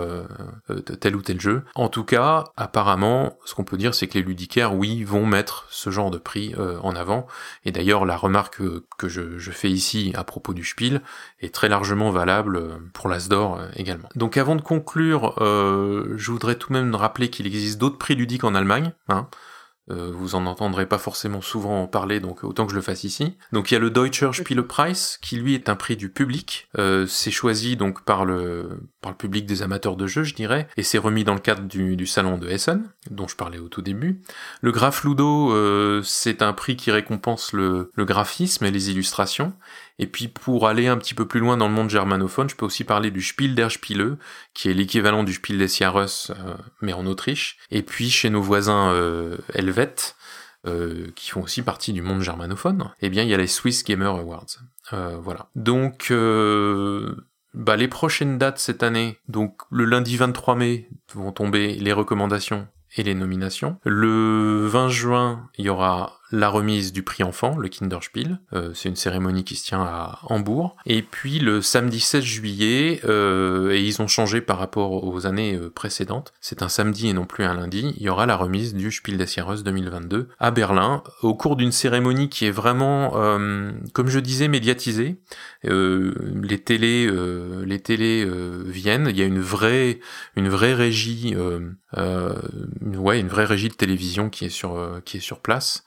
tel 0.99 1.15
ou 1.15 1.21
tel 1.23 1.41
jeu 1.41 1.63
en 1.73 1.89
tout 1.89 2.03
cas 2.03 2.43
apparemment 2.57 3.35
ce 3.45 3.55
qu'on 3.55 3.63
peut 3.63 3.77
dire 3.77 3.95
c'est 3.95 4.07
que 4.07 4.19
les 4.19 4.23
ludicaires 4.23 4.75
oui 4.75 5.03
vont 5.03 5.25
mettre 5.25 5.65
ce 5.69 5.89
genre 5.89 6.11
de 6.11 6.19
prix 6.19 6.53
en 6.83 6.95
avant 6.95 7.25
et 7.65 7.71
d'ailleurs 7.77 8.05
la 8.05 8.17
remarque 8.17 8.61
que 8.97 9.07
je, 9.07 9.51
fais 9.51 9.69
ici 9.69 10.11
à 10.15 10.23
propos 10.23 10.53
du 10.53 10.65
Spiel 10.65 11.01
est 11.39 11.53
très 11.53 11.69
largement 11.69 12.11
valable 12.11 12.79
pour 12.93 13.07
l'Asdor 13.07 13.61
également 13.75 14.09
donc 14.15 14.37
avant 14.37 14.55
de 14.55 14.61
conclure 14.61 15.35
euh, 15.41 16.13
je 16.17 16.31
voudrais 16.31 16.55
tout 16.55 16.73
de 16.73 16.79
même 16.79 16.95
rappeler 16.95 17.29
qu'il 17.29 17.47
existe 17.47 17.77
d'autres 17.77 17.97
prix 17.97 18.15
ludiques 18.15 18.43
en 18.43 18.55
Allemagne. 18.55 18.93
Hein. 19.09 19.27
Euh, 19.89 20.11
vous 20.13 20.35
en 20.35 20.45
entendrez 20.45 20.85
pas 20.85 20.97
forcément 20.97 21.41
souvent 21.41 21.83
en 21.83 21.87
parler, 21.87 22.19
donc 22.19 22.43
autant 22.43 22.65
que 22.65 22.71
je 22.71 22.75
le 22.75 22.81
fasse 22.81 23.03
ici. 23.03 23.37
Donc 23.53 23.71
il 23.71 23.75
y 23.75 23.77
a 23.77 23.79
le 23.79 23.89
Deutscher 23.89 24.31
Spielepreis, 24.33 25.17
qui 25.21 25.37
lui 25.37 25.53
est 25.53 25.69
un 25.69 25.75
prix 25.75 25.95
du 25.95 26.09
public. 26.09 26.67
Euh, 26.77 27.05
c'est 27.07 27.31
choisi 27.31 27.77
donc 27.77 28.03
par 28.03 28.25
le 28.25 28.81
par 29.01 29.11
le 29.11 29.17
public 29.17 29.45
des 29.45 29.61
amateurs 29.61 29.95
de 29.95 30.07
jeux, 30.07 30.23
je 30.23 30.35
dirais, 30.35 30.67
et 30.75 30.83
c'est 30.83 30.97
remis 30.97 31.23
dans 31.23 31.35
le 31.35 31.39
cadre 31.39 31.63
du, 31.63 32.05
salon 32.05 32.37
de 32.37 32.49
Essen, 32.49 32.83
dont 33.09 33.27
je 33.27 33.35
parlais 33.35 33.59
au 33.59 33.69
tout 33.69 33.81
début. 33.81 34.21
Le 34.61 34.71
Graf 34.71 35.03
Ludo, 35.03 35.53
c'est 36.03 36.41
un 36.41 36.51
prix 36.51 36.75
qui 36.75 36.91
récompense 36.91 37.53
le, 37.53 37.91
le 37.93 38.05
graphisme 38.05 38.65
et 38.65 38.71
les 38.71 38.89
illustrations. 38.89 39.53
Et 39.99 40.07
puis 40.07 40.27
pour 40.27 40.67
aller 40.67 40.87
un 40.87 40.97
petit 40.97 41.13
peu 41.13 41.27
plus 41.27 41.39
loin 41.39 41.57
dans 41.57 41.67
le 41.67 41.73
monde 41.73 41.89
germanophone, 41.89 42.49
je 42.49 42.55
peux 42.55 42.65
aussi 42.65 42.83
parler 42.83 43.11
du 43.11 43.21
Spiel 43.21 43.55
der 43.55 43.71
Spiele, 43.71 44.17
qui 44.53 44.69
est 44.69 44.73
l'équivalent 44.73 45.23
du 45.23 45.33
Spiel 45.33 45.57
des 45.57 45.67
Jahres, 45.67 46.31
euh, 46.31 46.55
mais 46.81 46.93
en 46.93 47.05
Autriche. 47.05 47.57
Et 47.71 47.81
puis 47.81 48.09
chez 48.09 48.29
nos 48.29 48.41
voisins 48.41 48.91
euh, 48.91 49.37
helvètes, 49.53 50.15
euh, 50.65 51.07
qui 51.15 51.31
font 51.31 51.43
aussi 51.43 51.61
partie 51.61 51.93
du 51.93 52.01
monde 52.01 52.21
germanophone, 52.21 52.91
eh 53.01 53.09
bien 53.09 53.23
il 53.23 53.29
y 53.29 53.33
a 53.33 53.37
les 53.37 53.47
Swiss 53.47 53.83
Gamer 53.83 54.15
Awards. 54.15 54.57
voilà. 54.91 55.49
Donc 55.55 56.11
bah, 57.53 57.75
les 57.75 57.87
prochaines 57.87 58.37
dates 58.37 58.59
cette 58.59 58.83
année, 58.83 59.17
donc 59.27 59.61
le 59.71 59.85
lundi 59.85 60.15
23 60.17 60.55
mai 60.55 60.89
vont 61.15 61.31
tomber 61.31 61.73
les 61.73 61.93
recommandations 61.93 62.67
et 62.95 63.03
les 63.03 63.15
nominations. 63.15 63.77
Le 63.83 64.65
20 64.67 64.89
juin, 64.89 65.49
il 65.57 65.65
y 65.65 65.69
aura 65.69 66.19
la 66.31 66.49
remise 66.49 66.91
du 66.91 67.03
prix 67.03 67.23
enfant, 67.23 67.57
le 67.57 67.69
Kinderspiel. 67.69 68.39
Euh, 68.53 68.71
c'est 68.73 68.89
une 68.89 68.95
cérémonie 68.95 69.43
qui 69.43 69.55
se 69.55 69.65
tient 69.65 69.81
à 69.81 70.19
Hambourg. 70.23 70.75
Et 70.85 71.01
puis 71.01 71.39
le 71.39 71.61
samedi 71.61 71.99
16 71.99 72.23
juillet, 72.23 73.01
euh, 73.05 73.71
et 73.71 73.81
ils 73.81 74.01
ont 74.01 74.07
changé 74.07 74.41
par 74.41 74.59
rapport 74.59 75.05
aux 75.05 75.25
années 75.25 75.55
euh, 75.55 75.69
précédentes, 75.69 76.33
c'est 76.41 76.61
un 76.61 76.69
samedi 76.69 77.07
et 77.07 77.13
non 77.13 77.25
plus 77.25 77.45
un 77.45 77.53
lundi, 77.53 77.93
il 77.97 78.03
y 78.03 78.09
aura 78.09 78.25
la 78.25 78.35
remise 78.35 78.73
du 78.73 78.91
Spiel 78.91 79.17
des 79.17 79.27
Jahres 79.27 79.63
2022 79.63 80.29
à 80.39 80.51
Berlin, 80.51 81.03
au 81.21 81.33
cours 81.33 81.55
d'une 81.55 81.71
cérémonie 81.71 82.29
qui 82.29 82.45
est 82.45 82.51
vraiment, 82.51 83.11
comme 83.93 84.07
je 84.07 84.19
disais, 84.19 84.47
médiatisée. 84.47 85.19
les 85.63 86.59
télés, 86.59 87.09
les 87.65 87.79
télés 87.79 88.27
viennent, 88.65 89.07
il 89.09 89.17
y 89.17 89.21
a 89.21 89.25
une 89.25 89.39
vraie, 89.39 89.99
une 90.35 90.49
vraie 90.49 90.73
régie, 90.73 91.35
ouais, 91.95 93.19
une 93.19 93.27
vraie 93.27 93.45
régie 93.45 93.69
de 93.69 93.73
télévision 93.73 94.29
qui 94.29 94.45
est 94.45 94.49
sur, 94.49 95.01
qui 95.05 95.17
est 95.17 95.21
sur 95.21 95.39
place. 95.39 95.83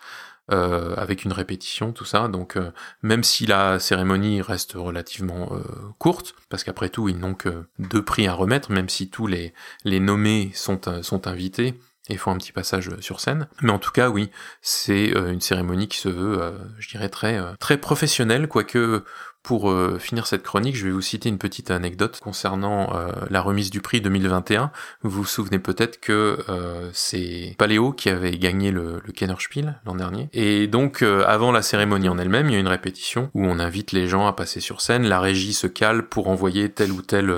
Euh, 0.52 0.96
avec 0.96 1.24
une 1.24 1.32
répétition, 1.32 1.92
tout 1.92 2.04
ça. 2.04 2.26
Donc 2.26 2.56
euh, 2.56 2.72
même 3.02 3.22
si 3.22 3.46
la 3.46 3.78
cérémonie 3.78 4.42
reste 4.42 4.72
relativement 4.72 5.52
euh, 5.52 5.62
courte, 5.98 6.34
parce 6.48 6.64
qu'après 6.64 6.88
tout 6.88 7.08
ils 7.08 7.16
n'ont 7.16 7.34
que 7.34 7.66
deux 7.78 8.04
prix 8.04 8.26
à 8.26 8.32
remettre, 8.32 8.72
même 8.72 8.88
si 8.88 9.10
tous 9.10 9.28
les, 9.28 9.54
les 9.84 10.00
nommés 10.00 10.50
sont, 10.52 10.80
sont 11.02 11.28
invités 11.28 11.78
et 12.08 12.16
font 12.16 12.32
un 12.32 12.36
petit 12.36 12.50
passage 12.50 12.90
sur 12.98 13.20
scène. 13.20 13.46
Mais 13.62 13.70
en 13.70 13.78
tout 13.78 13.92
cas, 13.92 14.08
oui, 14.08 14.30
c'est 14.60 15.10
une 15.10 15.40
cérémonie 15.40 15.86
qui 15.86 15.98
se 15.98 16.08
veut, 16.08 16.52
je 16.80 16.88
dirais, 16.88 17.10
très, 17.10 17.38
très 17.60 17.76
professionnelle, 17.76 18.48
quoique 18.48 19.04
pour 19.42 19.70
euh, 19.70 19.98
finir 19.98 20.26
cette 20.26 20.42
chronique, 20.42 20.76
je 20.76 20.84
vais 20.84 20.90
vous 20.90 21.00
citer 21.00 21.28
une 21.28 21.38
petite 21.38 21.70
anecdote 21.70 22.20
concernant 22.22 22.94
euh, 22.94 23.10
la 23.30 23.40
remise 23.40 23.70
du 23.70 23.80
prix 23.80 24.00
2021. 24.02 24.70
Vous 25.02 25.10
vous 25.10 25.24
souvenez 25.24 25.58
peut-être 25.58 25.98
que 25.98 26.38
euh, 26.48 26.90
c'est 26.92 27.54
Paléo 27.56 27.92
qui 27.92 28.10
avait 28.10 28.36
gagné 28.36 28.70
le, 28.70 29.00
le 29.02 29.12
Kennerspiel 29.12 29.80
l'an 29.86 29.94
dernier. 29.94 30.28
Et 30.34 30.66
donc, 30.66 31.02
avant 31.02 31.52
la 31.52 31.62
cérémonie 31.62 32.08
en 32.08 32.18
elle-même, 32.18 32.48
il 32.48 32.52
y 32.52 32.56
a 32.56 32.60
une 32.60 32.68
répétition 32.68 33.30
où 33.34 33.44
on 33.44 33.58
invite 33.58 33.92
les 33.92 34.08
gens 34.08 34.26
à 34.26 34.34
passer 34.34 34.60
sur 34.60 34.80
scène. 34.80 35.04
La 35.04 35.20
régie 35.20 35.54
se 35.54 35.66
cale 35.66 36.06
pour 36.06 36.28
envoyer 36.28 36.68
telle 36.68 36.92
ou 36.92 37.00
telle, 37.00 37.34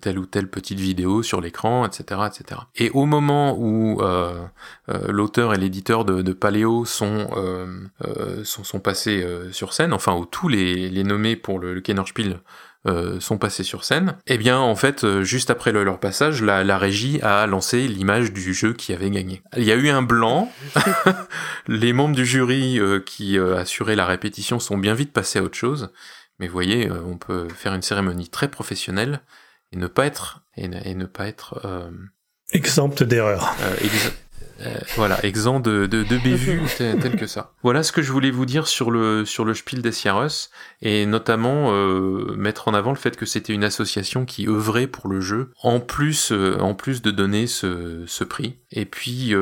telle 0.00 0.18
ou 0.18 0.26
telle 0.26 0.48
petite 0.48 0.80
vidéo 0.80 1.22
sur 1.22 1.40
l'écran, 1.40 1.86
etc., 1.86 2.22
etc. 2.26 2.62
Et 2.76 2.90
au 2.90 3.06
moment 3.06 3.56
où 3.58 4.02
l'auteur 5.08 5.54
et 5.54 5.58
l'éditeur 5.58 6.04
de, 6.04 6.32
Paléo 6.32 6.84
sont, 6.84 7.28
sont, 8.44 8.64
sont 8.64 8.80
passés 8.80 9.26
sur 9.52 9.72
scène, 9.72 9.92
enfin 9.92 10.14
où 10.14 10.24
tous 10.24 10.48
les 10.48 10.79
les, 10.88 11.04
nommés 11.04 11.36
pour 11.36 11.58
le, 11.58 11.74
le 11.74 11.80
Kennerspiel 11.80 12.40
euh, 12.86 13.20
sont 13.20 13.36
passés 13.36 13.62
sur 13.62 13.84
scène, 13.84 14.16
et 14.26 14.34
eh 14.34 14.38
bien 14.38 14.58
en 14.58 14.74
fait, 14.74 15.04
euh, 15.04 15.22
juste 15.22 15.50
après 15.50 15.70
leur 15.70 16.00
passage, 16.00 16.42
la, 16.42 16.78
régie 16.78 17.20
a 17.20 17.46
lancé 17.46 17.86
l'image 17.86 18.32
du 18.32 18.54
jeu 18.54 18.72
qui 18.72 18.94
avait 18.94 19.10
gagné. 19.10 19.42
Il 19.58 19.64
y 19.64 19.70
a 19.70 19.74
eu 19.74 19.90
un 19.90 20.00
blanc, 20.00 20.50
les 21.68 21.92
membres 21.92 22.16
du 22.16 22.24
jury 22.24 22.80
euh, 22.80 22.98
qui 22.98 23.38
assuraient 23.38 23.96
la 23.96 24.06
répétition 24.06 24.58
sont 24.58 24.78
bien 24.78 24.94
vite 24.94 25.12
passés 25.12 25.40
à 25.40 25.42
autre 25.42 25.58
chose, 25.58 25.92
mais 26.38 26.46
vous 26.46 26.54
voyez, 26.54 26.90
on 26.90 27.18
peut 27.18 27.48
faire 27.50 27.74
une 27.74 27.82
cérémonie 27.82 28.30
très 28.30 28.48
professionnelle 28.48 29.20
et 29.72 29.76
ne 29.76 29.86
pas 29.86 30.06
être... 30.06 30.40
Et 30.56 30.66
ne, 30.66 31.04
pas 31.04 31.26
être 31.26 31.60
Exempt 32.50 33.02
d'erreur. 33.02 33.54
Euh, 34.62 34.78
voilà, 34.96 35.24
exempt 35.24 35.60
de, 35.60 35.86
de, 35.86 36.02
de 36.02 36.18
bévues 36.18 36.62
tel, 36.76 37.16
que 37.16 37.26
ça. 37.26 37.52
Voilà 37.62 37.82
ce 37.82 37.92
que 37.92 38.02
je 38.02 38.12
voulais 38.12 38.30
vous 38.30 38.46
dire 38.46 38.66
sur 38.66 38.90
le, 38.90 39.24
sur 39.24 39.44
le 39.44 39.54
Spiel 39.54 39.82
des 39.82 39.92
Jahres, 39.92 40.50
et 40.82 41.06
notamment 41.06 41.72
euh, 41.72 42.34
mettre 42.36 42.68
en 42.68 42.74
avant 42.74 42.90
le 42.90 42.96
fait 42.96 43.16
que 43.16 43.26
c'était 43.26 43.52
une 43.52 43.64
association 43.64 44.24
qui 44.24 44.48
œuvrait 44.48 44.86
pour 44.86 45.08
le 45.08 45.20
jeu, 45.20 45.50
en 45.62 45.80
plus, 45.80 46.32
euh, 46.32 46.58
en 46.60 46.74
plus 46.74 47.02
de 47.02 47.10
donner 47.10 47.46
ce, 47.46 48.04
ce 48.06 48.24
prix. 48.24 48.56
Et 48.70 48.84
puis, 48.84 49.34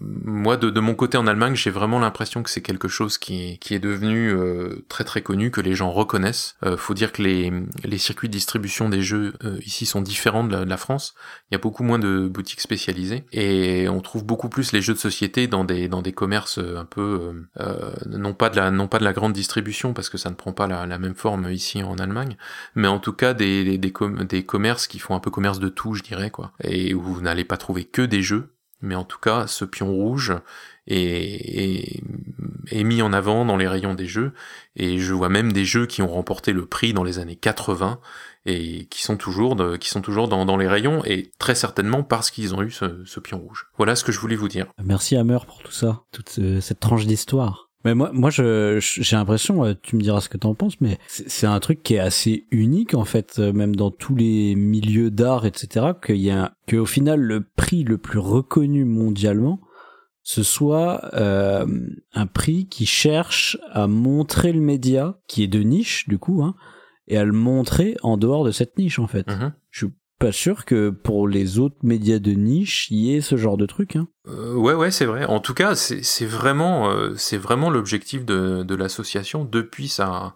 moi, 0.00 0.56
de, 0.56 0.70
de, 0.70 0.80
mon 0.80 0.94
côté 0.94 1.18
en 1.18 1.26
Allemagne, 1.26 1.54
j'ai 1.54 1.70
vraiment 1.70 1.98
l'impression 1.98 2.42
que 2.42 2.50
c'est 2.50 2.62
quelque 2.62 2.88
chose 2.88 3.18
qui 3.18 3.58
qui 3.58 3.74
est 3.74 3.78
devenu 3.78 4.30
euh, 4.30 4.84
très 4.88 5.04
très 5.04 5.20
connu, 5.20 5.50
que 5.50 5.60
les 5.60 5.74
gens 5.74 5.90
reconnaissent. 5.90 6.56
Euh, 6.64 6.76
faut 6.76 6.94
dire 6.94 7.12
que 7.12 7.22
les, 7.22 7.52
les 7.84 7.98
circuits 7.98 8.28
de 8.28 8.32
distribution 8.32 8.88
des 8.88 9.02
jeux 9.02 9.34
euh, 9.44 9.58
ici 9.64 9.84
sont 9.84 10.00
différents 10.00 10.44
de 10.44 10.56
la, 10.56 10.76
France. 10.76 11.14
Il 11.50 11.54
y 11.54 11.56
a 11.56 11.58
beaucoup 11.58 11.82
moins 11.82 11.98
de 11.98 12.26
boutiques 12.28 12.62
spécialisées 12.62 13.24
et 13.32 13.88
on 13.90 14.00
trouve 14.00 14.24
beaucoup 14.24 14.48
plus 14.48 14.72
les 14.72 14.80
jeux 14.80 14.94
de 14.94 14.98
société 14.98 15.46
dans 15.46 15.64
des 15.64 15.88
dans 15.88 16.00
des 16.00 16.12
commerces 16.12 16.58
un 16.58 16.86
peu 16.86 17.32
non 18.06 18.32
pas 18.32 18.48
de 18.48 18.56
la 18.56 18.70
non 18.70 18.88
pas 18.88 18.98
de 18.98 19.04
la 19.04 19.12
grande 19.12 19.34
distribution 19.34 19.92
parce 19.92 20.08
que 20.08 20.16
ça 20.16 20.30
ne 20.30 20.34
prend 20.34 20.52
pas 20.52 20.66
la, 20.66 20.86
la 20.86 20.98
même 20.98 21.14
forme 21.14 21.50
ici 21.50 21.82
en 21.82 21.98
Allemagne, 21.98 22.36
mais 22.74 22.88
en 22.88 22.98
tout 22.98 23.12
cas 23.12 23.34
des 23.34 23.64
des, 23.64 23.76
des, 23.76 23.92
des 24.24 24.42
commerces 24.44 24.86
qui 24.86 24.98
font 24.98 25.14
un 25.14 25.20
peu 25.20 25.30
commerce 25.30 25.58
de 25.58 25.68
tout, 25.68 25.94
je 25.94 26.02
dirais 26.02 26.30
quoi, 26.30 26.52
et 26.64 26.94
où 26.94 27.02
vous 27.02 27.20
n'allez 27.20 27.44
pas 27.44 27.58
trouver 27.58 27.84
que 27.84 28.02
des 28.02 28.22
jeux 28.22 28.54
mais 28.82 28.94
en 28.94 29.04
tout 29.04 29.18
cas, 29.18 29.46
ce 29.46 29.64
pion 29.64 29.92
rouge 29.92 30.34
est, 30.86 32.02
mis 32.72 33.02
en 33.02 33.12
avant 33.12 33.44
dans 33.44 33.56
les 33.56 33.68
rayons 33.68 33.94
des 33.94 34.06
jeux, 34.06 34.32
et 34.76 34.98
je 34.98 35.14
vois 35.14 35.28
même 35.28 35.52
des 35.52 35.64
jeux 35.64 35.86
qui 35.86 36.02
ont 36.02 36.08
remporté 36.08 36.52
le 36.52 36.66
prix 36.66 36.92
dans 36.92 37.04
les 37.04 37.18
années 37.18 37.36
80 37.36 38.00
et 38.46 38.86
qui 38.86 39.02
sont 39.02 39.16
toujours, 39.16 39.56
qui 39.78 39.90
sont 39.90 40.00
toujours 40.00 40.26
dans, 40.26 40.46
dans, 40.46 40.56
les 40.56 40.66
rayons, 40.66 41.04
et 41.04 41.30
très 41.38 41.54
certainement 41.54 42.02
parce 42.02 42.30
qu'ils 42.30 42.54
ont 42.54 42.62
eu 42.62 42.70
ce, 42.70 43.04
ce, 43.04 43.20
pion 43.20 43.38
rouge. 43.38 43.66
Voilà 43.76 43.94
ce 43.96 44.02
que 44.02 44.12
je 44.12 44.18
voulais 44.18 44.36
vous 44.36 44.48
dire. 44.48 44.66
Merci 44.82 45.16
Hammer 45.16 45.38
pour 45.46 45.62
tout 45.62 45.72
ça, 45.72 46.02
toute 46.10 46.40
cette 46.60 46.80
tranche 46.80 47.06
d'histoire. 47.06 47.69
Mais 47.84 47.94
moi, 47.94 48.10
moi, 48.12 48.30
je, 48.30 48.78
j'ai 48.80 49.16
l'impression, 49.16 49.64
euh, 49.64 49.74
tu 49.80 49.96
me 49.96 50.02
diras 50.02 50.20
ce 50.20 50.28
que 50.28 50.36
t'en 50.36 50.54
penses, 50.54 50.80
mais 50.80 50.98
c'est 51.08 51.46
un 51.46 51.60
truc 51.60 51.82
qui 51.82 51.94
est 51.94 52.00
assez 52.00 52.46
unique 52.50 52.94
en 52.94 53.04
fait, 53.04 53.38
euh, 53.38 53.52
même 53.52 53.74
dans 53.74 53.90
tous 53.90 54.14
les 54.14 54.54
milieux 54.54 55.10
d'art, 55.10 55.46
etc. 55.46 55.92
Qu'il 56.04 56.16
y 56.16 56.30
a, 56.30 56.52
qu'au 56.68 56.84
final, 56.84 57.20
le 57.20 57.40
prix 57.42 57.84
le 57.84 57.96
plus 57.96 58.18
reconnu 58.18 58.84
mondialement, 58.84 59.60
ce 60.22 60.42
soit 60.42 61.10
euh, 61.14 61.66
un 62.12 62.26
prix 62.26 62.68
qui 62.68 62.84
cherche 62.84 63.58
à 63.72 63.86
montrer 63.86 64.52
le 64.52 64.60
média, 64.60 65.18
qui 65.26 65.42
est 65.42 65.48
de 65.48 65.60
niche 65.60 66.06
du 66.06 66.18
coup, 66.18 66.42
hein, 66.42 66.54
et 67.08 67.16
à 67.16 67.24
le 67.24 67.32
montrer 67.32 67.96
en 68.02 68.18
dehors 68.18 68.44
de 68.44 68.50
cette 68.50 68.76
niche 68.78 68.98
en 68.98 69.06
fait. 69.06 69.26
Mhm. 69.26 69.52
Pas 70.20 70.32
sûr 70.32 70.66
que 70.66 70.90
pour 70.90 71.26
les 71.26 71.58
autres 71.58 71.78
médias 71.82 72.18
de 72.18 72.32
niche, 72.32 72.88
il 72.90 72.98
y 72.98 73.16
ait 73.16 73.22
ce 73.22 73.36
genre 73.36 73.56
de 73.56 73.64
truc. 73.64 73.96
Hein. 73.96 74.06
Euh, 74.28 74.54
ouais, 74.54 74.74
ouais, 74.74 74.90
c'est 74.90 75.06
vrai. 75.06 75.24
En 75.24 75.40
tout 75.40 75.54
cas, 75.54 75.74
c'est 75.74 76.26
vraiment, 76.26 76.90
euh, 76.90 77.14
c'est 77.16 77.38
vraiment 77.38 77.70
l'objectif 77.70 78.26
de, 78.26 78.62
de 78.62 78.74
l'association 78.74 79.46
depuis 79.46 79.88
sa, 79.88 80.34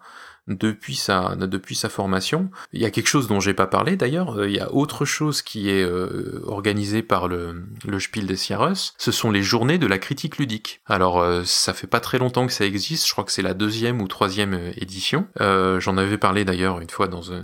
depuis 0.48 0.94
sa, 0.94 1.36
depuis 1.36 1.74
sa 1.74 1.90
formation. 1.90 2.51
Il 2.73 2.81
y 2.81 2.86
a 2.86 2.90
quelque 2.90 3.09
chose 3.09 3.28
dont 3.28 3.40
j'ai 3.40 3.52
pas 3.52 3.66
parlé 3.66 3.97
d'ailleurs. 3.97 4.39
Euh, 4.39 4.48
Il 4.48 4.56
y 4.56 4.59
a 4.61 4.73
autre 4.73 5.05
chose 5.05 5.43
qui 5.43 5.69
est 5.69 5.85
euh, 5.85 6.40
organisé 6.47 7.02
par 7.02 7.28
le, 7.28 7.66
le 7.86 8.01
Spiel 8.01 8.27
des 8.27 8.36
Jahres. 8.36 8.94
Ce 8.97 9.12
sont 9.12 9.31
les 9.31 9.43
journées 9.43 9.77
de 9.77 9.86
la 9.86 9.98
critique 9.98 10.39
ludique. 10.39 10.81
Alors, 10.86 11.20
euh, 11.20 11.43
ça 11.44 11.74
fait 11.74 11.86
pas 11.86 12.01
très 12.01 12.16
longtemps 12.16 12.47
que 12.47 12.55
ça 12.55 12.65
existe. 12.65 13.06
Je 13.06 13.12
crois 13.12 13.24
que 13.24 13.32
c'est 13.32 13.43
la 13.43 13.55
deuxième 13.55 14.01
ou 14.01 14.09
troisième 14.09 14.55
euh, 14.55 14.73
édition. 14.78 15.27
Euh, 15.43 15.78
J'en 15.78 15.98
avais 15.98 16.16
parlé 16.16 16.47
d'ailleurs 16.47 16.81
une 16.81 16.89
fois 16.89 17.06
dans 17.06 17.32
un, 17.32 17.43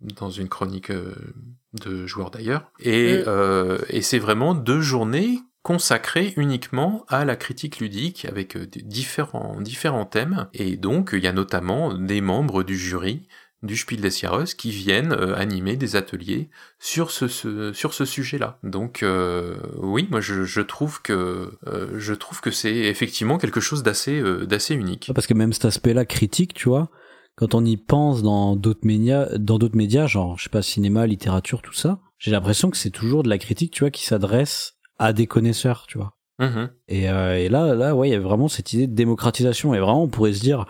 dans 0.00 0.30
une 0.30 0.48
chronique 0.48 0.90
euh, 0.90 1.14
de 1.74 2.06
joueurs 2.06 2.30
d'ailleurs. 2.30 2.70
Et, 2.80 3.18
Mm. 3.18 3.24
euh, 3.26 3.78
et 3.88 4.02
c'est 4.02 4.18
vraiment 4.18 4.54
deux 4.54 4.80
journées 4.80 5.38
consacrées 5.62 6.32
uniquement 6.36 7.04
à 7.08 7.24
la 7.24 7.36
critique 7.36 7.80
ludique 7.80 8.24
avec 8.24 8.56
euh, 8.56 8.66
différents, 8.84 9.60
différents 9.60 10.06
thèmes. 10.06 10.48
Et 10.54 10.76
donc, 10.76 11.10
il 11.12 11.22
y 11.22 11.26
a 11.26 11.32
notamment 11.32 11.94
des 11.94 12.20
membres 12.20 12.62
du 12.62 12.76
jury 12.78 13.26
du 13.62 13.76
Spiel 13.76 14.00
des 14.00 14.08
Jahres 14.10 14.56
qui 14.56 14.70
viennent 14.70 15.12
euh, 15.12 15.34
animer 15.36 15.76
des 15.76 15.94
ateliers 15.94 16.48
sur 16.78 17.10
ce, 17.10 17.28
ce- 17.28 17.74
sur 17.74 17.92
ce 17.92 18.06
sujet-là. 18.06 18.58
Donc 18.62 19.02
euh, 19.02 19.58
oui, 19.76 20.08
moi 20.10 20.22
je, 20.22 20.44
je 20.44 20.62
trouve 20.62 21.02
que 21.02 21.50
euh, 21.66 21.88
je 21.98 22.14
trouve 22.14 22.40
que 22.40 22.50
c'est 22.50 22.74
effectivement 22.74 23.36
quelque 23.36 23.60
chose 23.60 23.82
d'assez 23.82 24.18
euh, 24.18 24.46
d'assez 24.46 24.74
unique. 24.74 25.10
Parce 25.14 25.26
que 25.26 25.34
même 25.34 25.52
cet 25.52 25.66
aspect-là 25.66 26.06
critique, 26.06 26.54
tu 26.54 26.70
vois, 26.70 26.88
quand 27.36 27.54
on 27.54 27.64
y 27.64 27.76
pense 27.76 28.22
dans 28.22 28.56
d'autres 28.56 28.84
médias, 28.86 29.26
dans 29.38 29.58
d'autres 29.58 29.76
médias, 29.76 30.06
genre, 30.06 30.38
je 30.38 30.44
sais 30.44 30.50
pas, 30.50 30.62
cinéma, 30.62 31.06
littérature, 31.06 31.62
tout 31.62 31.72
ça, 31.72 32.00
j'ai 32.18 32.30
l'impression 32.30 32.70
que 32.70 32.76
c'est 32.76 32.90
toujours 32.90 33.22
de 33.22 33.28
la 33.28 33.38
critique, 33.38 33.72
tu 33.72 33.80
vois, 33.80 33.90
qui 33.90 34.04
s'adresse 34.04 34.74
à 34.98 35.12
des 35.12 35.26
connaisseurs, 35.26 35.86
tu 35.88 35.98
vois. 35.98 36.16
Mhm. 36.38 36.70
Et, 36.88 37.10
euh, 37.10 37.38
et 37.38 37.48
là, 37.48 37.74
là, 37.74 37.94
ouais, 37.94 38.08
il 38.08 38.12
y 38.12 38.14
a 38.14 38.20
vraiment 38.20 38.48
cette 38.48 38.72
idée 38.72 38.86
de 38.86 38.94
démocratisation. 38.94 39.74
Et 39.74 39.78
vraiment, 39.78 40.02
on 40.02 40.08
pourrait 40.08 40.32
se 40.32 40.40
dire, 40.40 40.66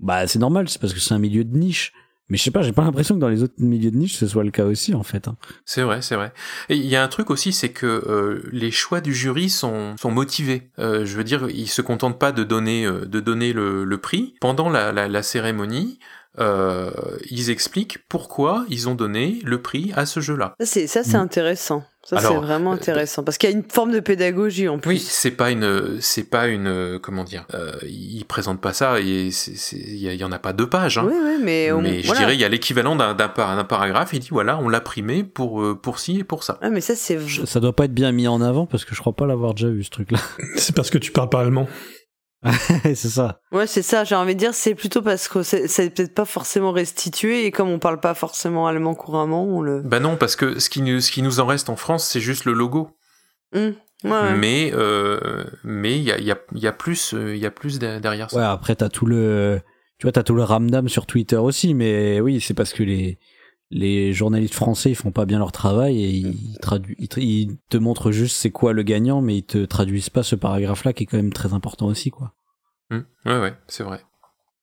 bah, 0.00 0.26
c'est 0.26 0.38
normal, 0.38 0.68
c'est 0.68 0.80
parce 0.80 0.92
que 0.94 1.00
c'est 1.00 1.14
un 1.14 1.18
milieu 1.18 1.44
de 1.44 1.56
niche. 1.56 1.92
Mais 2.32 2.38
je 2.38 2.44
sais 2.44 2.50
pas, 2.50 2.62
j'ai 2.62 2.72
pas 2.72 2.82
l'impression 2.82 3.14
que 3.14 3.20
dans 3.20 3.28
les 3.28 3.42
autres 3.42 3.52
milieux 3.58 3.90
de 3.90 3.96
niche, 3.98 4.16
ce 4.16 4.26
soit 4.26 4.42
le 4.42 4.50
cas 4.50 4.64
aussi, 4.64 4.94
en 4.94 5.02
fait. 5.02 5.28
hein. 5.28 5.36
C'est 5.66 5.82
vrai, 5.82 6.00
c'est 6.00 6.14
vrai. 6.16 6.32
Et 6.70 6.76
il 6.76 6.86
y 6.86 6.96
a 6.96 7.02
un 7.04 7.08
truc 7.08 7.28
aussi, 7.28 7.52
c'est 7.52 7.68
que 7.68 7.84
euh, 7.86 8.48
les 8.52 8.70
choix 8.70 9.02
du 9.02 9.12
jury 9.14 9.50
sont, 9.50 9.98
sont 9.98 10.10
motivés. 10.10 10.70
Euh, 10.78 11.04
je 11.04 11.14
veux 11.14 11.24
dire, 11.24 11.50
ils 11.50 11.68
se 11.68 11.82
contentent 11.82 12.18
pas 12.18 12.32
de 12.32 12.42
donner, 12.42 12.86
euh, 12.86 13.04
de 13.04 13.20
donner 13.20 13.52
le, 13.52 13.84
le 13.84 13.98
prix. 13.98 14.32
Pendant 14.40 14.70
la, 14.70 14.92
la, 14.92 15.08
la 15.08 15.22
cérémonie, 15.22 15.98
euh, 16.38 16.90
ils 17.30 17.50
expliquent 17.50 17.98
pourquoi 18.08 18.64
ils 18.68 18.88
ont 18.88 18.94
donné 18.94 19.38
le 19.44 19.60
prix 19.60 19.92
à 19.96 20.06
ce 20.06 20.20
jeu-là. 20.20 20.54
Ça, 20.60 20.66
c'est 20.66 20.86
ça, 20.86 21.04
c'est 21.04 21.16
Mm. 21.18 21.20
intéressant. 21.22 21.84
Ça, 22.04 22.18
c'est 22.18 22.34
vraiment 22.34 22.72
euh, 22.72 22.74
intéressant. 22.74 23.22
Parce 23.22 23.38
qu'il 23.38 23.48
y 23.48 23.52
a 23.52 23.56
une 23.56 23.62
forme 23.62 23.92
de 23.92 24.00
pédagogie 24.00 24.68
en 24.68 24.80
plus. 24.80 24.88
Oui, 24.90 24.98
c'est 24.98 25.30
pas 25.30 25.52
une, 25.52 25.98
c'est 26.00 26.24
pas 26.28 26.48
une, 26.48 26.98
comment 27.00 27.22
dire, 27.22 27.46
euh, 27.54 27.70
ils 27.88 28.24
présentent 28.24 28.60
pas 28.60 28.72
ça 28.72 28.98
et 29.00 29.30
c'est- 29.30 29.54
c'est- 29.56 29.76
il 29.76 30.12
y, 30.12 30.24
en 30.24 30.32
a 30.32 30.40
pas 30.40 30.52
deux 30.52 30.68
pages. 30.68 30.98
Hein. 30.98 31.04
Oui, 31.06 31.14
oui, 31.16 31.36
mais, 31.44 31.70
on- 31.70 31.80
mais 31.80 32.00
je 32.02 32.06
voilà. 32.06 32.20
dirais 32.22 32.34
il 32.34 32.40
y 32.40 32.44
a 32.44 32.48
l'équivalent 32.48 32.96
d'un 32.96 33.14
d'un 33.14 33.28
par- 33.28 33.54
d'un 33.54 33.62
paragraphe. 33.62 34.10
Il 34.14 34.18
dit 34.18 34.30
voilà, 34.32 34.58
on 34.58 34.68
l'a 34.68 34.80
primé 34.80 35.22
pour 35.22 35.62
euh, 35.62 35.74
pour 35.80 36.00
ci 36.00 36.18
et 36.18 36.24
pour 36.24 36.42
ça. 36.42 36.58
Ah, 36.60 36.70
mais 36.70 36.80
ça, 36.80 36.96
c'est. 36.96 37.20
Je- 37.24 37.46
Ça 37.46 37.60
doit 37.60 37.76
pas 37.76 37.84
être 37.84 37.94
bien 37.94 38.10
mis 38.10 38.26
en 38.26 38.40
avant 38.40 38.66
parce 38.66 38.84
que 38.84 38.96
je 38.96 39.00
crois 39.00 39.14
pas 39.14 39.26
l'avoir 39.26 39.54
déjà 39.54 39.68
vu, 39.68 39.84
ce 39.84 39.90
truc-là. 39.90 40.18
C'est 40.56 40.74
parce 40.74 40.90
que 40.90 40.98
tu 40.98 41.12
parles 41.12 41.28
pas 41.30 41.40
allemand. 41.42 41.68
c'est 42.82 42.94
ça. 42.96 43.40
Ouais, 43.52 43.66
c'est 43.66 43.82
ça. 43.82 44.04
J'ai 44.04 44.14
envie 44.14 44.34
de 44.34 44.38
dire, 44.40 44.54
c'est 44.54 44.74
plutôt 44.74 45.02
parce 45.02 45.28
que 45.28 45.42
c'est 45.42 45.90
peut-être 45.90 46.14
pas 46.14 46.24
forcément 46.24 46.72
restitué 46.72 47.46
et 47.46 47.50
comme 47.50 47.68
on 47.68 47.78
parle 47.78 48.00
pas 48.00 48.14
forcément 48.14 48.66
allemand 48.66 48.94
couramment, 48.94 49.44
on 49.44 49.60
le. 49.60 49.80
Bah 49.82 50.00
non, 50.00 50.16
parce 50.16 50.34
que 50.36 50.58
ce 50.58 50.68
qui 50.68 50.82
nous, 50.82 51.00
ce 51.00 51.10
qui 51.12 51.22
nous 51.22 51.40
en 51.40 51.46
reste 51.46 51.68
en 51.68 51.76
France, 51.76 52.06
c'est 52.06 52.20
juste 52.20 52.44
le 52.44 52.52
logo. 52.52 52.90
Ouais, 53.54 53.74
ouais. 54.04 54.34
Mais 54.36 54.72
euh, 54.74 55.44
mais 55.62 55.96
il 55.96 56.02
y 56.02 56.10
a, 56.10 56.18
il 56.18 56.24
y, 56.24 56.32
a, 56.32 56.38
il 56.54 56.60
y 56.62 56.66
a 56.66 56.72
plus 56.72 57.14
euh, 57.14 57.36
il 57.36 57.40
y 57.40 57.46
a 57.46 57.50
plus 57.50 57.78
de- 57.78 57.98
derrière 58.00 58.30
ça. 58.30 58.36
Ouais, 58.38 58.44
après, 58.44 58.74
t'as 58.74 58.88
tout 58.88 59.06
le, 59.06 59.60
tu 59.98 60.06
vois, 60.06 60.12
t'as 60.12 60.22
tout 60.24 60.34
le 60.34 60.42
ramdam 60.42 60.88
sur 60.88 61.06
Twitter 61.06 61.36
aussi, 61.36 61.74
mais 61.74 62.20
oui, 62.20 62.40
c'est 62.40 62.54
parce 62.54 62.72
que 62.72 62.82
les, 62.82 63.18
les 63.74 64.12
journalistes 64.12 64.54
français, 64.54 64.90
ils 64.90 64.94
font 64.94 65.10
pas 65.10 65.24
bien 65.24 65.38
leur 65.38 65.50
travail 65.50 66.00
et 66.02 66.08
ils, 66.10 66.56
tradu- 66.62 66.94
ils, 66.98 67.06
tra- 67.08 67.20
ils 67.22 67.56
te 67.70 67.78
montrent 67.78 68.12
juste 68.12 68.36
c'est 68.36 68.50
quoi 68.50 68.72
le 68.74 68.82
gagnant, 68.82 69.22
mais 69.22 69.38
ils 69.38 69.42
te 69.44 69.64
traduisent 69.64 70.10
pas 70.10 70.22
ce 70.22 70.36
paragraphe-là 70.36 70.92
qui 70.92 71.04
est 71.04 71.06
quand 71.06 71.16
même 71.16 71.32
très 71.32 71.54
important 71.54 71.86
aussi, 71.86 72.10
quoi. 72.10 72.34
Hum, 72.90 73.04
Ouais 73.24 73.40
ouais, 73.40 73.54
c'est 73.68 73.82
vrai. 73.82 74.00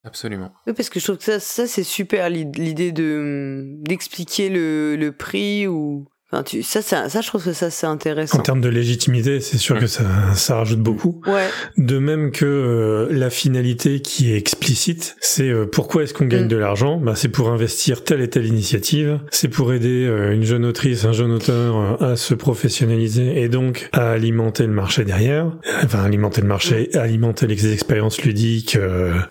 Absolument. 0.04 0.52
Oui, 0.66 0.72
parce 0.72 0.88
que 0.88 0.98
je 1.00 1.04
trouve 1.04 1.18
que 1.18 1.24
ça, 1.24 1.40
ça 1.40 1.66
c'est 1.66 1.82
super 1.82 2.30
l'id- 2.30 2.56
l'idée 2.56 2.92
de 2.92 3.74
d'expliquer 3.82 4.48
le, 4.48 4.96
le 4.96 5.12
prix 5.12 5.66
ou. 5.66 6.06
Enfin, 6.32 6.44
tu, 6.44 6.62
ça, 6.62 6.80
ça, 6.80 7.08
ça, 7.08 7.20
je 7.22 7.26
trouve 7.26 7.42
que 7.44 7.52
ça, 7.52 7.70
c'est 7.70 7.86
intéressant. 7.88 8.38
En 8.38 8.42
termes 8.42 8.60
de 8.60 8.68
légitimité, 8.68 9.40
c'est 9.40 9.58
sûr 9.58 9.76
Mm. 9.76 9.80
que 9.80 9.86
ça, 9.88 10.04
ça 10.34 10.56
rajoute 10.56 10.78
beaucoup. 10.80 11.20
Ouais, 11.26 11.48
De 11.76 11.98
même 11.98 12.30
que 12.30 12.44
euh, 12.46 13.08
la 13.10 13.30
finalité 13.30 14.00
qui 14.00 14.32
est 14.32 14.36
explicite, 14.36 15.16
c'est 15.20 15.48
euh, 15.48 15.66
pourquoi 15.66 16.04
est-ce 16.04 16.14
qu'on 16.14 16.26
gagne 16.26 16.44
Mm. 16.44 16.48
de 16.48 16.56
l'argent? 16.56 16.96
Bah, 16.98 17.14
C'est 17.16 17.28
pour 17.30 17.50
investir 17.50 18.04
telle 18.04 18.20
et 18.20 18.30
telle 18.30 18.46
initiative, 18.46 19.18
c'est 19.32 19.48
pour 19.48 19.72
aider 19.72 20.06
euh, 20.06 20.32
une 20.32 20.44
jeune 20.44 20.64
autrice, 20.64 21.04
un 21.04 21.12
jeune 21.12 21.32
auteur 21.32 22.00
à 22.00 22.14
se 22.16 22.34
professionnaliser 22.34 23.42
et 23.42 23.48
donc 23.48 23.88
à 23.92 24.10
alimenter 24.12 24.66
le 24.66 24.72
marché 24.72 25.04
derrière, 25.04 25.50
enfin 25.84 26.04
alimenter 26.04 26.40
le 26.42 26.46
marché, 26.46 26.90
alimenter 26.96 27.46
les 27.48 27.72
expériences 27.72 28.22
ludiques, 28.22 28.78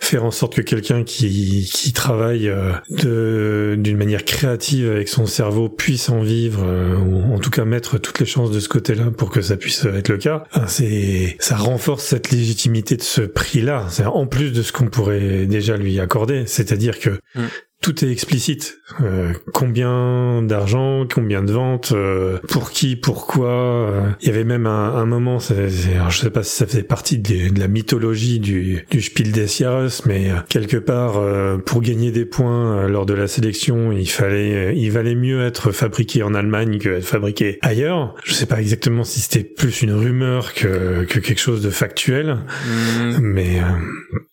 faire 0.01 0.25
en 0.25 0.31
sorte 0.31 0.55
que 0.55 0.61
quelqu'un 0.61 1.03
qui, 1.03 1.69
qui 1.73 1.93
travaille 1.93 2.51
de 2.89 3.75
d'une 3.77 3.97
manière 3.97 4.25
créative 4.25 4.89
avec 4.89 5.07
son 5.07 5.25
cerveau 5.25 5.69
puisse 5.69 6.09
en 6.09 6.21
vivre, 6.21 6.65
ou 6.97 7.33
en 7.33 7.39
tout 7.39 7.49
cas 7.49 7.65
mettre 7.65 7.97
toutes 7.97 8.19
les 8.19 8.25
chances 8.25 8.51
de 8.51 8.59
ce 8.59 8.69
côté-là 8.69 9.11
pour 9.11 9.29
que 9.29 9.41
ça 9.41 9.57
puisse 9.57 9.85
être 9.85 10.09
le 10.09 10.17
cas. 10.17 10.43
Enfin, 10.53 10.67
C'est 10.67 11.37
ça 11.39 11.55
renforce 11.57 12.03
cette 12.03 12.31
légitimité 12.31 12.95
de 12.97 13.03
ce 13.03 13.21
prix-là. 13.21 13.87
En 14.07 14.27
plus 14.27 14.51
de 14.51 14.61
ce 14.61 14.71
qu'on 14.71 14.87
pourrait 14.87 15.45
déjà 15.45 15.77
lui 15.77 15.99
accorder, 15.99 16.45
c'est-à-dire 16.45 16.99
que 16.99 17.19
Mm. 17.35 17.41
Tout 17.81 18.03
est 18.03 18.11
explicite. 18.11 18.77
Euh, 19.01 19.33
combien 19.53 20.41
d'argent, 20.41 21.05
combien 21.13 21.43
de 21.43 21.51
ventes, 21.53 21.91
euh, 21.93 22.39
pour 22.49 22.71
qui, 22.71 22.95
pourquoi. 22.95 23.49
euh. 23.49 24.09
Il 24.21 24.27
y 24.27 24.31
avait 24.31 24.43
même 24.43 24.65
un, 24.65 24.95
un 24.95 25.05
moment, 25.05 25.37
alors 25.37 26.09
je 26.11 26.19
sais 26.19 26.29
pas 26.29 26.43
si 26.43 26.55
ça 26.55 26.65
faisait 26.65 26.83
partie 26.83 27.19
de, 27.19 27.49
de 27.53 27.59
la 27.59 27.67
mythologie 27.67 28.39
du, 28.39 28.85
du 28.89 29.01
Spiel 29.01 29.31
des 29.31 29.47
Jahres, 29.47 30.01
mais 30.05 30.31
euh, 30.31 30.35
quelque 30.49 30.77
part, 30.77 31.17
euh, 31.17 31.57
pour 31.57 31.81
gagner 31.81 32.11
des 32.11 32.25
points 32.25 32.79
euh, 32.79 32.87
lors 32.87 33.05
de 33.05 33.13
la 33.13 33.27
sélection, 33.27 33.91
il 33.91 34.09
fallait, 34.09 34.75
il 34.75 34.91
valait 34.91 35.15
mieux 35.15 35.45
être 35.45 35.71
fabriqué 35.71 36.23
en 36.23 36.33
Allemagne 36.33 36.79
que 36.79 36.89
être 36.89 37.05
fabriqué 37.05 37.59
ailleurs. 37.61 38.15
Je 38.23 38.33
sais 38.33 38.45
pas 38.47 38.59
exactement 38.59 39.03
si 39.03 39.19
c'était 39.21 39.43
plus 39.43 39.81
une 39.81 39.93
rumeur 39.93 40.53
que, 40.53 41.05
que 41.05 41.19
quelque 41.19 41.39
chose 41.39 41.61
de 41.61 41.69
factuel, 41.69 42.37
Hum, 42.67 43.17
mais 43.21 43.59
euh, 43.59 43.63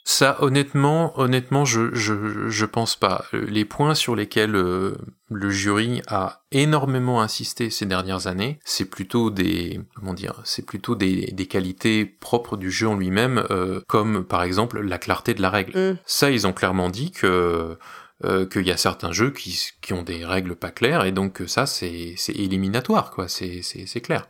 Ça, 0.04 0.36
honnêtement, 0.40 1.18
honnêtement, 1.20 1.64
je, 1.64 1.90
je, 1.94 2.14
je 2.48 2.64
pense 2.64 2.96
pas. 2.96 3.24
Euh, 3.36 3.46
Les 3.48 3.64
points 3.64 3.94
sur 3.94 4.16
lesquels 4.16 4.56
euh, 4.56 4.96
le 5.30 5.50
jury 5.50 6.02
a 6.06 6.42
énormément 6.52 7.20
insisté 7.20 7.70
ces 7.70 7.86
dernières 7.86 8.26
années, 8.26 8.58
c'est 8.64 8.84
plutôt 8.86 9.30
des, 9.30 9.80
comment 9.94 10.14
dire, 10.14 10.40
c'est 10.44 10.64
plutôt 10.64 10.94
des, 10.94 11.26
des 11.32 11.46
qualités 11.46 12.04
propres 12.04 12.56
du 12.56 12.70
jeu 12.70 12.88
en 12.88 12.96
lui-même, 12.96 13.44
euh, 13.50 13.80
comme 13.88 14.24
par 14.24 14.42
exemple 14.42 14.80
la 14.80 14.98
clarté 14.98 15.34
de 15.34 15.42
la 15.42 15.50
règle. 15.50 15.76
Hum. 15.76 15.96
Ça, 16.06 16.30
ils 16.30 16.46
ont 16.46 16.52
clairement 16.52 16.90
dit 16.90 17.10
que 17.10 17.78
euh, 18.24 18.46
qu'il 18.46 18.66
y 18.66 18.70
a 18.70 18.78
certains 18.78 19.12
jeux 19.12 19.30
qui, 19.30 19.72
qui 19.82 19.92
ont 19.92 20.02
des 20.02 20.24
règles 20.24 20.56
pas 20.56 20.70
claires 20.70 21.04
et 21.04 21.12
donc 21.12 21.34
que 21.34 21.46
ça 21.46 21.66
c'est 21.66 22.14
éliminatoire 22.28 23.10
quoi, 23.10 23.28
c'est 23.28 24.00
clair. 24.00 24.26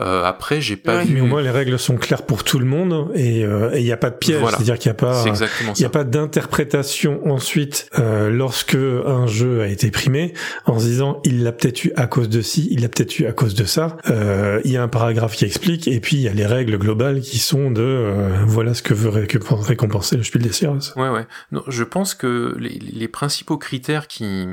Euh, 0.00 0.24
après, 0.24 0.60
j'ai 0.60 0.76
pas 0.76 0.98
Ouais. 0.98 1.04
vu. 1.04 1.14
mais 1.14 1.20
au 1.20 1.26
moins 1.26 1.42
les 1.42 1.50
règles 1.50 1.78
sont 1.78 1.96
claires 1.96 2.22
pour 2.22 2.44
tout 2.44 2.58
le 2.58 2.64
monde 2.66 3.10
et 3.14 3.44
euh, 3.44 3.70
et 3.74 3.78
il 3.80 3.84
n'y 3.84 3.92
a 3.92 3.96
pas 3.96 4.10
de 4.10 4.16
piège, 4.16 4.38
Voilà. 4.40 4.56
c'est-à-dire 4.56 4.78
qu'il 4.78 4.88
n'y 4.90 4.92
a 4.92 4.94
pas 4.94 5.24
Il 5.26 5.76
ça. 5.76 5.86
a 5.86 5.88
pas 5.88 6.04
d'interprétation 6.04 7.20
ensuite 7.30 7.88
euh, 7.98 8.30
lorsque 8.30 8.74
un 8.76 9.26
jeu 9.26 9.60
a 9.62 9.66
été 9.66 9.90
primé 9.90 10.32
en 10.66 10.78
se 10.78 10.84
disant 10.84 11.20
il 11.24 11.42
l'a 11.42 11.52
peut-être 11.52 11.84
eu 11.84 11.92
à 11.96 12.06
cause 12.06 12.28
de 12.28 12.40
ci, 12.42 12.68
il 12.70 12.82
l'a 12.82 12.88
peut-être 12.88 13.18
eu 13.18 13.26
à 13.26 13.32
cause 13.32 13.54
de 13.54 13.64
ça. 13.64 13.96
Euh, 14.08 14.60
il 14.64 14.70
y 14.72 14.76
a 14.76 14.82
un 14.82 14.88
paragraphe 14.88 15.36
qui 15.36 15.44
explique 15.44 15.88
et 15.88 16.00
puis 16.00 16.16
il 16.16 16.22
y 16.22 16.28
a 16.28 16.32
les 16.32 16.46
règles 16.46 16.78
globales 16.78 17.20
qui 17.20 17.38
sont 17.38 17.70
de 17.70 17.82
euh, 17.82 18.44
voilà 18.46 18.74
ce 18.74 18.82
que 18.82 18.94
veut 18.94 19.10
récomp- 19.10 19.60
récompenser 19.62 20.16
le 20.16 20.22
Spiel 20.22 20.42
des 20.42 20.52
Jahres. 20.52 20.92
Ouais, 20.96 21.08
ouais. 21.08 21.26
Non, 21.52 21.62
je 21.68 21.84
pense 21.84 22.14
que 22.14 22.54
les, 22.58 22.78
les 22.78 23.08
principaux 23.08 23.58
critères 23.58 24.06
qui, 24.06 24.46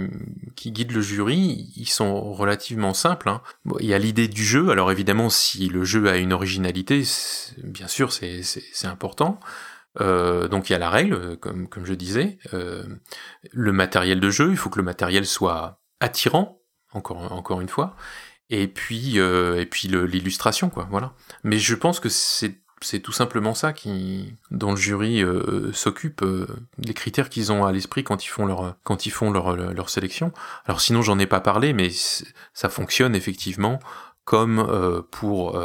qui 0.56 0.72
guident 0.72 0.94
le 0.94 1.02
jury, 1.02 1.68
ils 1.78 1.88
sont 1.90 2.20
relativement 2.34 2.94
simples. 2.94 3.30
Hein. 3.30 3.42
Bon, 3.66 3.76
il 3.80 3.88
y 3.88 3.94
a 3.94 4.00
l'idée 4.00 4.28
du 4.28 4.44
jeu. 4.44 4.70
Alors 4.70 4.92
évidemment, 4.92 5.30
si 5.36 5.68
le 5.68 5.84
jeu 5.84 6.10
a 6.10 6.18
une 6.18 6.34
originalité, 6.34 7.03
bien 7.64 7.88
sûr, 7.88 8.12
c'est 8.14 8.88
important. 8.88 9.40
Euh, 10.02 10.48
donc 10.48 10.70
il 10.70 10.74
y 10.74 10.76
a 10.76 10.80
la 10.80 10.90
règle, 10.90 11.38
comme, 11.38 11.68
je 11.84 11.94
disais. 11.94 12.38
Euh, 12.53 12.84
le 13.52 13.72
matériel 13.72 14.20
de 14.20 14.30
jeu, 14.30 14.52
il 14.52 14.57
faut 14.57 14.70
que 14.70 14.80
le 14.80 14.86
matériel 14.86 15.26
soit 15.26 15.80
attirant, 15.99 16.62
encore, 16.91 17.62
une 17.62 17.70
fois. 17.70 17.95
Et 18.49 18.68
puis, 18.68 19.20
euh, 19.20 19.66
puis 19.70 19.88
l'illustration, 19.88 20.70
quoi. 20.70 20.88
Voilà. 20.90 21.14
Mais 21.44 21.57
je 21.57 21.76
pense 21.76 21.99
que 21.99 22.10
c'est 22.10 22.99
tout 23.02 23.12
simplement 23.12 23.56
ça 23.56 23.74
qui, 23.74 24.36
dont 24.52 24.72
le 24.72 24.78
jury 24.78 25.24
s'occupe, 25.74 26.22
euh, 26.22 26.48
les 26.78 26.94
critères 26.94 27.30
qu'ils 27.30 27.52
ont 27.52 27.66
à 27.66 27.72
l'esprit 27.72 28.03
quand 28.03 28.26
ils 28.26 28.30
font 28.30 28.45
leur, 28.45 28.76
quand 28.84 29.06
ils 29.06 29.12
font 29.12 29.32
leur 29.32 29.90
sélection. 29.90 30.32
Alors 30.66 30.82
sinon, 30.82 31.02
j'en 31.02 31.20
ai 31.20 31.26
pas 31.26 31.41
parlé, 31.41 31.74
mais 31.74 31.90
ça 32.53 32.70
fonctionne 32.70 33.16
effectivement 33.16 33.80
comme 34.26 34.60
euh, 34.60 35.02
pour 35.11 35.57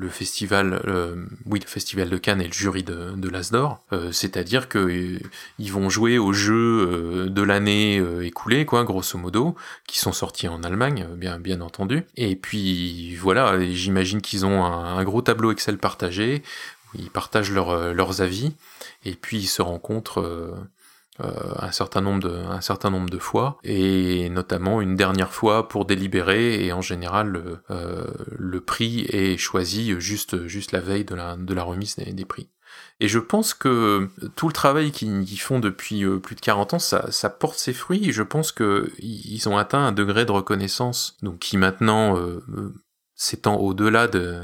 le 0.00 0.08
festival, 0.08 0.80
euh, 0.86 1.26
oui, 1.44 1.60
le 1.60 1.66
festival 1.66 2.08
de 2.08 2.16
Cannes 2.16 2.40
et 2.40 2.46
le 2.46 2.52
jury 2.52 2.82
de, 2.82 3.10
de 3.10 3.28
l'Asdor, 3.28 3.84
euh, 3.92 4.12
c'est-à-dire 4.12 4.70
que 4.70 4.78
euh, 4.78 5.18
ils 5.58 5.72
vont 5.72 5.90
jouer 5.90 6.16
aux 6.16 6.32
jeux 6.32 7.28
de 7.28 7.42
l'année 7.42 8.02
écoulée, 8.22 8.64
quoi, 8.64 8.84
grosso 8.84 9.18
modo, 9.18 9.54
qui 9.86 9.98
sont 9.98 10.12
sortis 10.12 10.48
en 10.48 10.62
Allemagne, 10.62 11.06
bien, 11.16 11.38
bien 11.38 11.60
entendu. 11.60 12.04
Et 12.16 12.34
puis 12.34 13.14
voilà, 13.16 13.60
j'imagine 13.60 14.22
qu'ils 14.22 14.46
ont 14.46 14.64
un, 14.64 15.04
gros 15.04 15.20
tableau 15.20 15.52
Excel 15.52 15.76
partagé, 15.76 16.42
ils 16.94 17.10
partagent 17.10 17.52
leurs 17.52 18.22
avis, 18.22 18.54
et 19.04 19.12
puis 19.14 19.38
ils 19.38 19.48
se 19.48 19.60
rencontrent 19.60 20.20
euh, 20.20 20.54
un 21.18 21.72
certain 21.72 22.00
nombre 22.00 22.20
de 22.20 22.30
un 22.30 22.60
certain 22.60 22.90
nombre 22.90 23.10
de 23.10 23.18
fois 23.18 23.58
et 23.62 24.28
notamment 24.30 24.80
une 24.80 24.96
dernière 24.96 25.32
fois 25.32 25.68
pour 25.68 25.84
délibérer 25.84 26.64
et 26.64 26.72
en 26.72 26.80
général 26.80 27.28
le, 27.28 27.58
euh, 27.70 28.60
prix 28.60 29.06
est 29.10 29.36
choisi 29.36 29.94
juste 30.00 30.46
juste 30.46 30.72
la 30.72 30.80
veille 30.80 31.04
de 31.04 31.14
la 31.14 31.62
remise 31.62 31.96
des, 31.96 32.24
prix. 32.24 32.48
Et 33.00 33.08
je 33.08 33.18
pense 33.18 33.52
que 33.54 34.08
tout 34.36 34.46
le 34.46 34.52
travail 34.52 34.92
qu'ils 34.92 35.40
font 35.40 35.58
depuis 35.58 36.04
euh, 36.04 36.18
plus 36.18 36.36
de 36.36 36.40
40 36.40 36.74
ans, 36.74 36.78
ça, 36.78 37.30
porte 37.30 37.58
ses 37.58 37.72
fruits. 37.72 38.08
Et 38.08 38.12
je 38.12 38.22
pense 38.22 38.52
que 38.52 38.92
ils 38.98 39.48
ont 39.48 39.58
atteint 39.58 39.84
un 39.84 39.92
degré 39.92 40.24
de 40.24 40.32
reconnaissance, 40.32 41.16
donc 41.22 41.40
qui 41.40 41.56
maintenant 41.56 42.16
s'étend 43.14 43.56
au-delà 43.56 44.06
de, 44.06 44.40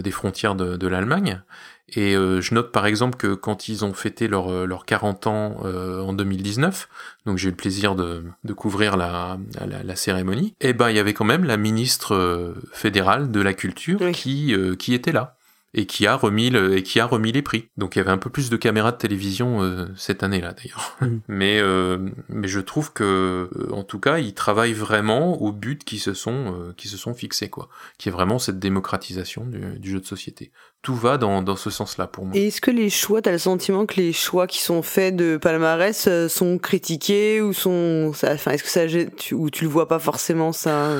des 0.00 0.10
frontières 0.10 0.54
de 0.54 0.86
l'Allemagne. 0.86 1.42
Et 1.88 2.16
euh, 2.16 2.40
je 2.40 2.54
note 2.54 2.72
par 2.72 2.86
exemple 2.86 3.16
que 3.16 3.34
quand 3.34 3.68
ils 3.68 3.84
ont 3.84 3.92
fêté 3.92 4.26
leurs 4.26 4.50
euh, 4.50 4.64
leur 4.66 4.86
40 4.86 5.26
ans 5.26 5.56
euh, 5.64 6.00
en 6.00 6.12
2019, 6.12 6.88
donc 7.26 7.38
j'ai 7.38 7.48
eu 7.48 7.50
le 7.50 7.56
plaisir 7.56 7.94
de, 7.94 8.24
de 8.42 8.52
couvrir 8.52 8.96
la, 8.96 9.38
la, 9.66 9.82
la, 9.82 9.96
cérémonie, 9.96 10.54
et 10.60 10.70
eh 10.70 10.72
ben 10.72 10.88
il 10.88 10.96
y 10.96 10.98
avait 10.98 11.12
quand 11.12 11.26
même 11.26 11.44
la 11.44 11.56
ministre 11.56 12.54
fédérale 12.72 13.30
de 13.30 13.40
la 13.40 13.52
culture 13.52 14.00
qui, 14.12 14.54
qui 14.78 14.94
était 14.94 15.12
là 15.12 15.36
et 15.74 15.86
qui 15.86 16.06
a 16.06 16.14
remis 16.14 16.50
le, 16.50 16.76
et 16.76 16.82
qui 16.82 17.00
a 17.00 17.06
remis 17.06 17.32
les 17.32 17.42
prix. 17.42 17.68
Donc 17.76 17.96
il 17.96 17.98
y 17.98 18.00
avait 18.00 18.10
un 18.10 18.18
peu 18.18 18.30
plus 18.30 18.48
de 18.48 18.56
caméras 18.56 18.92
de 18.92 18.96
télévision 18.96 19.62
euh, 19.62 19.86
cette 19.96 20.22
année-là 20.22 20.54
d'ailleurs. 20.54 20.96
Mm. 21.00 21.18
Mais 21.28 21.58
euh, 21.60 21.98
mais 22.28 22.48
je 22.48 22.60
trouve 22.60 22.92
que 22.92 23.48
euh, 23.52 23.72
en 23.72 23.82
tout 23.82 23.98
cas 23.98 24.18
ils 24.18 24.34
travaillent 24.34 24.72
vraiment 24.72 25.40
au 25.42 25.52
but 25.52 25.84
qui 25.84 25.98
se 25.98 26.14
sont 26.14 26.72
qui 26.76 26.88
se 26.88 26.96
sont 26.96 27.12
fixés 27.12 27.50
quoi, 27.50 27.68
qui 27.98 28.08
est 28.08 28.12
vraiment 28.12 28.38
cette 28.38 28.58
démocratisation 28.58 29.44
du, 29.44 29.78
du 29.78 29.90
jeu 29.90 30.00
de 30.00 30.06
société. 30.06 30.52
Tout 30.82 30.94
va 30.94 31.18
dans, 31.18 31.42
dans 31.42 31.56
ce 31.56 31.70
sens-là 31.70 32.06
pour 32.06 32.26
moi. 32.26 32.36
Et 32.36 32.48
est-ce 32.48 32.60
que 32.60 32.70
les 32.70 32.90
choix, 32.90 33.22
t'as 33.22 33.32
le 33.32 33.38
sentiment 33.38 33.86
que 33.86 33.96
les 33.96 34.12
choix 34.12 34.46
qui 34.46 34.60
sont 34.60 34.82
faits 34.82 35.16
de 35.16 35.38
palmarès 35.38 36.08
sont 36.28 36.58
critiqués 36.58 37.40
ou 37.40 37.52
sont, 37.52 38.12
enfin 38.12 38.52
est-ce 38.52 38.62
que 38.62 38.68
ça 38.68 38.86
tu, 39.16 39.34
ou 39.34 39.50
tu 39.50 39.64
le 39.64 39.70
vois 39.70 39.88
pas 39.88 39.98
forcément 39.98 40.52
ça? 40.52 40.90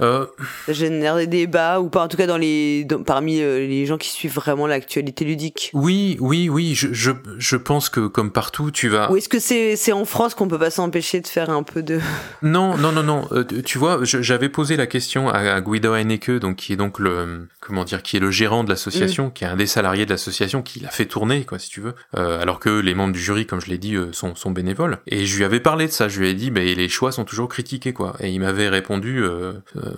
Euh... 0.00 0.26
Ça 0.66 0.72
génère 0.72 1.16
des 1.16 1.26
débats 1.26 1.80
ou 1.80 1.88
pas 1.88 2.04
en 2.04 2.08
tout 2.08 2.16
cas 2.16 2.26
dans 2.26 2.36
les 2.36 2.86
parmi 3.06 3.40
euh, 3.40 3.66
les 3.66 3.86
gens 3.86 3.98
qui 3.98 4.10
suivent 4.10 4.34
vraiment 4.34 4.66
l'actualité 4.66 5.24
ludique. 5.24 5.70
Oui, 5.72 6.16
oui, 6.20 6.48
oui. 6.48 6.74
Je, 6.74 6.92
je, 6.92 7.12
je 7.38 7.56
pense 7.56 7.88
que 7.88 8.06
comme 8.06 8.30
partout, 8.30 8.70
tu 8.70 8.88
vas. 8.88 9.10
Ou 9.10 9.16
est-ce 9.16 9.28
que 9.28 9.38
c'est 9.38 9.76
c'est 9.76 9.92
en 9.92 10.04
France 10.04 10.34
qu'on 10.34 10.48
peut 10.48 10.58
pas 10.58 10.70
s'empêcher 10.70 11.20
de 11.20 11.26
faire 11.26 11.50
un 11.50 11.62
peu 11.62 11.82
de. 11.82 12.00
Non, 12.42 12.76
non, 12.76 12.92
non, 12.92 13.02
non. 13.02 13.26
Euh, 13.32 13.44
tu 13.64 13.78
vois, 13.78 14.00
j'avais 14.02 14.48
posé 14.48 14.76
la 14.76 14.86
question 14.86 15.28
à, 15.28 15.60
Guido 15.60 15.94
Heineke, 15.94 16.30
donc 16.30 16.56
qui 16.56 16.72
est 16.72 16.76
donc 16.76 16.98
le 16.98 17.48
comment 17.60 17.84
dire, 17.84 18.02
qui 18.02 18.16
est 18.16 18.20
le 18.20 18.30
gérant 18.30 18.62
de 18.62 18.68
l'association, 18.68 19.28
mm. 19.28 19.32
qui 19.32 19.44
est 19.44 19.48
un 19.48 19.56
des 19.56 19.66
salariés 19.66 20.04
de 20.04 20.10
l'association, 20.10 20.62
qui 20.62 20.80
l'a 20.80 20.90
fait 20.90 21.06
tourner, 21.06 21.44
quoi, 21.44 21.58
si 21.58 21.68
tu 21.68 21.80
veux. 21.80 21.94
Euh, 22.16 22.40
alors 22.40 22.60
que 22.60 22.68
les 22.68 22.94
membres 22.94 23.12
du 23.12 23.20
jury, 23.20 23.46
comme 23.46 23.60
je 23.60 23.68
l'ai 23.68 23.78
dit, 23.78 23.96
sont, 24.12 24.34
sont 24.34 24.50
bénévoles. 24.50 24.98
Et 25.06 25.26
je 25.26 25.36
lui 25.36 25.44
avais 25.44 25.60
parlé 25.60 25.86
de 25.86 25.92
ça. 25.92 26.08
Je 26.08 26.20
lui 26.20 26.28
ai 26.28 26.34
dit, 26.34 26.50
mais 26.50 26.74
les 26.74 26.88
choix 26.88 27.10
sont 27.10 27.24
toujours 27.24 27.48
critiqués, 27.48 27.92
quoi. 27.92 28.14
Et 28.20 28.30
il 28.30 28.40
m'avait 28.40 28.68
répondu 28.68 29.24
euh, 29.24 29.52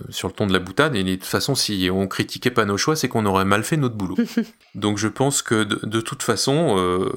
sur 0.09 0.27
le 0.27 0.33
ton 0.33 0.47
de 0.47 0.53
la 0.53 0.59
boutade. 0.59 0.95
Et 0.95 1.03
de 1.03 1.15
toute 1.15 1.25
façon, 1.25 1.55
si 1.55 1.89
on 1.91 2.07
critiquait 2.07 2.51
pas 2.51 2.65
nos 2.65 2.77
choix, 2.77 2.95
c'est 2.95 3.07
qu'on 3.07 3.25
aurait 3.25 3.45
mal 3.45 3.63
fait 3.63 3.77
notre 3.77 3.95
boulot. 3.95 4.17
Donc 4.75 4.97
je 4.97 5.07
pense 5.07 5.41
que 5.41 5.63
de, 5.63 5.79
de 5.85 6.01
toute 6.01 6.23
façon, 6.23 6.75
euh, 6.77 7.09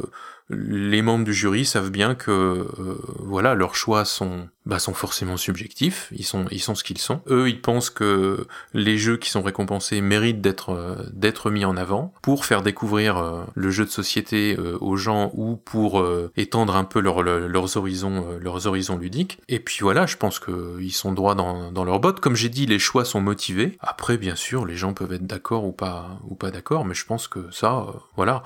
les 0.51 1.03
membres 1.03 1.25
du 1.25 1.33
jury 1.33 1.65
savent 1.65 1.91
bien 1.91 2.15
que 2.15 2.31
euh, 2.31 2.99
voilà 3.19 3.55
leurs 3.55 3.75
choix 3.75 4.05
sont 4.05 4.49
bah, 4.67 4.79
sont 4.79 4.95
forcément 4.95 5.37
subjectifs, 5.37 6.09
ils 6.13 6.25
sont 6.25 6.47
ils 6.51 6.61
sont 6.61 6.75
ce 6.75 6.85
qu'ils 6.85 6.99
sont. 6.99 7.21
Eux, 7.29 7.49
ils 7.49 7.61
pensent 7.61 7.91
que 7.91 8.47
les 8.75 8.99
jeux 8.99 9.17
qui 9.17 9.31
sont 9.31 9.43
récompensés 9.43 10.01
méritent 10.01 10.41
d'être 10.41 10.71
euh, 10.71 10.97
d'être 11.13 11.51
mis 11.51 11.65
en 11.65 11.77
avant 11.77 12.13
pour 12.23 12.45
faire 12.45 12.63
découvrir 12.63 13.19
euh, 13.19 13.43
le 13.55 13.71
jeu 13.71 13.85
de 13.85 13.91
société 13.91 14.57
aux 14.81 14.97
gens 14.97 15.31
ou 15.35 15.57
pour 15.57 16.05
étendre 16.37 16.77
un 16.77 16.85
peu 16.85 17.01
leur, 17.01 17.23
leurs 17.23 17.77
horizons 17.77 18.39
leurs 18.41 18.67
horizons 18.67 18.97
ludiques. 18.97 19.39
Et 19.49 19.61
puis 19.61 19.79
voilà, 19.81 20.07
je 20.07 20.17
pense 20.17 20.39
que 20.39 20.79
ils 20.81 20.93
sont 20.93 21.13
droits 21.13 21.35
dans 21.35 21.73
dans 21.73 21.85
leurs 21.85 22.01
bottes. 22.01 22.21
Comme 22.21 22.37
j'ai 22.37 22.49
dit, 22.49 22.67
les 22.67 22.79
choix 22.79 23.05
sont 23.05 23.21
motivés. 23.21 23.77
Après, 23.81 24.19
bien 24.19 24.37
sûr, 24.37 24.67
les 24.67 24.77
gens 24.77 24.95
peuvent 24.95 25.13
être 25.13 25.27
d'accord 25.27 25.65
ou 25.65 25.73
pas 25.73 26.19
ou 26.29 26.35
pas 26.35 26.51
d'accord, 26.51 26.85
mais 26.85 26.95
je 26.95 27.05
pense 27.05 27.29
que 27.29 27.51
ça, 27.51 27.87
voilà, 28.17 28.43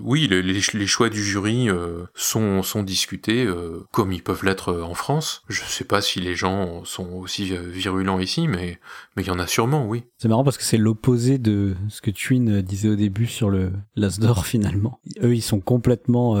oui, 0.00 0.28
les, 0.28 0.86
choix 0.86 1.08
du 1.08 1.22
jury 1.22 1.68
euh, 1.68 2.04
sont, 2.14 2.62
sont 2.62 2.82
discutés 2.82 3.44
euh, 3.44 3.84
comme 3.92 4.12
ils 4.12 4.22
peuvent 4.22 4.44
l'être 4.44 4.72
euh, 4.72 4.82
en 4.82 4.94
France. 4.94 5.42
Sais 5.64 5.84
pas 5.84 6.00
si 6.00 6.20
les 6.20 6.34
gens 6.34 6.84
sont 6.84 7.08
aussi 7.14 7.56
virulents 7.56 8.18
ici, 8.18 8.48
mais 8.48 8.78
mais 9.16 9.22
il 9.22 9.26
y 9.26 9.30
en 9.30 9.38
a 9.38 9.46
sûrement, 9.46 9.86
oui. 9.86 10.04
C'est 10.18 10.28
marrant 10.28 10.44
parce 10.44 10.58
que 10.58 10.64
c'est 10.64 10.76
l'opposé 10.76 11.38
de 11.38 11.74
ce 11.88 12.00
que 12.00 12.10
Twin 12.10 12.62
disait 12.62 12.88
au 12.88 12.96
début 12.96 13.26
sur 13.26 13.50
le 13.50 13.72
l'Asdor 13.96 14.46
finalement. 14.46 15.00
Eux, 15.22 15.34
ils 15.34 15.42
sont 15.42 15.60
complètement 15.60 16.36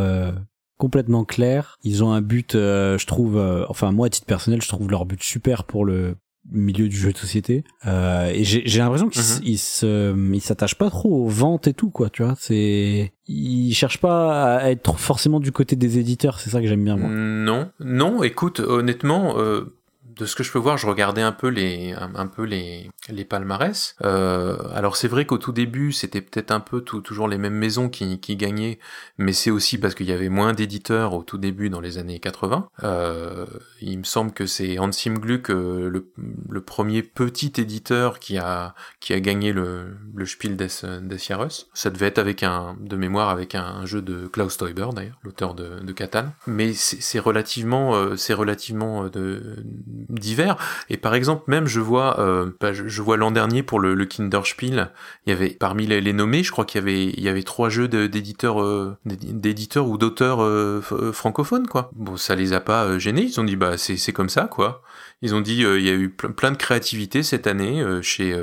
complètement 0.76 1.24
clairs. 1.24 1.78
Ils 1.82 2.04
ont 2.04 2.12
un 2.12 2.20
but, 2.20 2.52
je 2.52 3.06
trouve, 3.06 3.36
enfin 3.68 3.92
moi 3.92 4.06
à 4.06 4.10
titre 4.10 4.26
personnel, 4.26 4.62
je 4.62 4.68
trouve 4.68 4.90
leur 4.90 5.06
but 5.06 5.22
super 5.22 5.64
pour 5.64 5.84
le 5.84 6.16
milieu 6.50 6.88
du 6.88 6.96
jeu 6.96 7.12
de 7.12 7.18
société 7.18 7.64
euh, 7.86 8.30
et 8.32 8.44
j'ai 8.44 8.78
l'impression 8.78 9.08
qu'ils 9.08 9.58
se 9.58 10.14
ils 10.32 10.40
s'attachent 10.40 10.76
pas 10.76 10.90
trop 10.90 11.24
aux 11.24 11.28
ventes 11.28 11.66
et 11.68 11.74
tout 11.74 11.90
quoi 11.90 12.10
tu 12.10 12.22
vois. 12.22 12.34
C'est 12.38 13.12
ils 13.26 13.74
cherchent 13.74 14.00
pas 14.00 14.56
à 14.56 14.70
être 14.70 14.98
forcément 14.98 15.40
du 15.40 15.52
côté 15.52 15.76
des 15.76 15.98
éditeurs 15.98 16.40
c'est 16.40 16.50
ça 16.50 16.60
que 16.60 16.66
j'aime 16.66 16.84
bien 16.84 16.96
moi. 16.96 17.10
Non. 17.10 17.70
Non 17.80 18.22
écoute 18.22 18.60
honnêtement 18.60 19.38
euh, 19.38 19.77
de 20.18 20.26
ce 20.26 20.34
que 20.34 20.42
je 20.42 20.52
peux 20.52 20.58
voir, 20.58 20.76
je 20.76 20.86
regardais 20.86 21.22
un 21.22 21.32
peu 21.32 21.48
les, 21.48 21.92
un, 21.92 22.26
peu 22.26 22.42
les, 22.42 22.90
les 23.08 23.24
palmarès. 23.24 23.94
Euh, 24.04 24.56
alors 24.74 24.96
c'est 24.96 25.08
vrai 25.08 25.24
qu'au 25.24 25.38
tout 25.38 25.52
début, 25.52 25.92
c'était 25.92 26.20
peut-être 26.20 26.50
un 26.50 26.60
peu 26.60 26.80
tout, 26.80 27.00
toujours 27.00 27.28
les 27.28 27.38
mêmes 27.38 27.54
maisons 27.54 27.88
qui, 27.88 28.18
qui 28.20 28.36
gagnaient, 28.36 28.78
mais 29.16 29.32
c'est 29.32 29.50
aussi 29.50 29.78
parce 29.78 29.94
qu'il 29.94 30.06
y 30.06 30.12
avait 30.12 30.28
moins 30.28 30.52
d'éditeurs 30.52 31.14
au 31.14 31.22
tout 31.22 31.38
début 31.38 31.70
dans 31.70 31.80
les 31.80 31.98
années 31.98 32.18
80. 32.18 32.68
Euh, 32.82 33.46
il 33.80 33.98
me 33.98 34.04
semble 34.04 34.32
que 34.32 34.46
c'est 34.46 34.78
Hansim 34.78 35.18
Gluck, 35.18 35.50
euh, 35.50 35.88
le, 35.88 36.10
le, 36.48 36.60
premier 36.60 37.02
petit 37.02 37.52
éditeur 37.56 38.18
qui 38.18 38.38
a, 38.38 38.74
qui 39.00 39.12
a 39.12 39.20
gagné 39.20 39.52
le, 39.52 39.96
le 40.14 40.26
Spiel 40.26 40.56
des, 40.56 40.68
des 41.02 41.18
Jahres. 41.18 41.66
Ça 41.72 41.90
devait 41.90 42.06
être 42.06 42.18
avec 42.18 42.42
un, 42.42 42.76
de 42.80 42.96
mémoire, 42.96 43.28
avec 43.28 43.54
un, 43.54 43.86
jeu 43.86 44.02
de 44.02 44.26
Klaus 44.26 44.56
Teuber 44.56 44.88
d'ailleurs, 44.92 45.18
l'auteur 45.22 45.54
de, 45.54 45.80
de 45.80 45.92
Catan. 45.92 46.26
Mais 46.46 46.72
c'est 46.74 47.18
relativement, 47.18 47.94
euh, 47.94 48.16
c'est 48.16 48.34
relativement 48.34 49.04
euh, 49.04 49.10
de, 49.10 49.64
divers. 50.08 50.56
Et 50.90 50.96
par 50.96 51.14
exemple, 51.14 51.44
même 51.48 51.66
je 51.66 51.80
vois, 51.80 52.18
euh, 52.20 52.50
bah, 52.60 52.72
je, 52.72 53.02
vois 53.02 53.16
l'an 53.16 53.30
dernier 53.30 53.62
pour 53.62 53.80
le, 53.80 53.94
le, 53.94 54.04
Kinderspiel, 54.04 54.90
il 55.26 55.30
y 55.30 55.32
avait 55.32 55.50
parmi 55.50 55.86
les, 55.86 56.00
les 56.00 56.12
nommés, 56.12 56.42
je 56.42 56.50
crois 56.50 56.64
qu'il 56.64 56.80
y 56.80 56.82
avait, 56.82 57.04
il 57.06 57.20
y 57.20 57.28
avait 57.28 57.42
trois 57.42 57.68
jeux 57.68 57.88
d'éditeurs, 57.88 58.62
euh, 58.62 58.96
d'éditeurs 59.04 59.88
ou 59.88 59.98
d'auteurs 59.98 60.42
euh, 60.42 60.82
euh, 60.92 61.12
francophones, 61.12 61.66
quoi. 61.66 61.90
Bon, 61.94 62.16
ça 62.16 62.34
les 62.34 62.52
a 62.52 62.60
pas 62.60 62.84
euh, 62.84 62.98
gênés. 62.98 63.22
Ils 63.22 63.40
ont 63.40 63.44
dit, 63.44 63.56
bah 63.56 63.76
c'est 63.78 64.12
comme 64.12 64.28
ça, 64.28 64.44
quoi. 64.44 64.82
Ils 65.22 65.34
ont 65.34 65.40
dit, 65.40 65.62
il 65.62 65.82
y 65.82 65.88
a 65.88 65.94
eu 65.94 66.10
plein 66.10 66.52
de 66.52 66.56
créativité 66.56 67.22
cette 67.24 67.48
année 67.48 67.84
chez, 68.02 68.36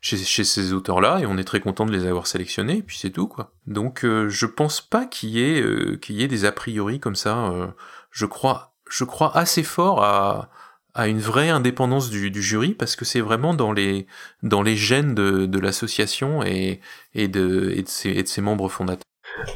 chez, 0.00 0.16
chez 0.16 0.44
ces 0.44 0.72
auteurs-là, 0.72 1.18
et 1.18 1.26
on 1.26 1.36
est 1.36 1.44
très 1.44 1.58
content 1.58 1.84
de 1.84 1.90
les 1.90 2.06
avoir 2.06 2.28
sélectionnés. 2.28 2.78
Et 2.78 2.82
puis 2.82 2.96
c'est 2.96 3.10
tout, 3.10 3.26
quoi. 3.26 3.52
Donc 3.66 4.04
je 4.04 4.46
pense 4.46 4.80
pas 4.80 5.04
qu'il 5.04 5.30
y 5.30 5.42
ait, 5.42 5.98
qu'il 6.00 6.14
y 6.14 6.22
ait 6.22 6.28
des 6.28 6.44
a 6.44 6.52
priori 6.52 7.00
comme 7.00 7.16
ça. 7.16 7.74
je 8.12 8.26
crois, 8.26 8.72
je 8.88 9.02
crois 9.02 9.36
assez 9.36 9.64
fort 9.64 10.04
à 10.04 10.48
à 10.94 11.08
une 11.08 11.20
vraie 11.20 11.48
indépendance 11.48 12.10
du, 12.10 12.30
du 12.30 12.42
jury 12.42 12.74
parce 12.74 12.96
que 12.96 13.04
c'est 13.04 13.20
vraiment 13.20 13.54
dans 13.54 13.72
les 13.72 14.06
dans 14.42 14.62
les 14.62 14.76
gènes 14.76 15.14
de, 15.14 15.46
de 15.46 15.58
l'association 15.58 16.44
et, 16.44 16.80
et, 17.14 17.28
de, 17.28 17.72
et, 17.74 17.82
de 17.82 17.88
ses, 17.88 18.10
et 18.10 18.22
de 18.22 18.28
ses 18.28 18.40
membres 18.40 18.68
fondateurs. 18.68 19.02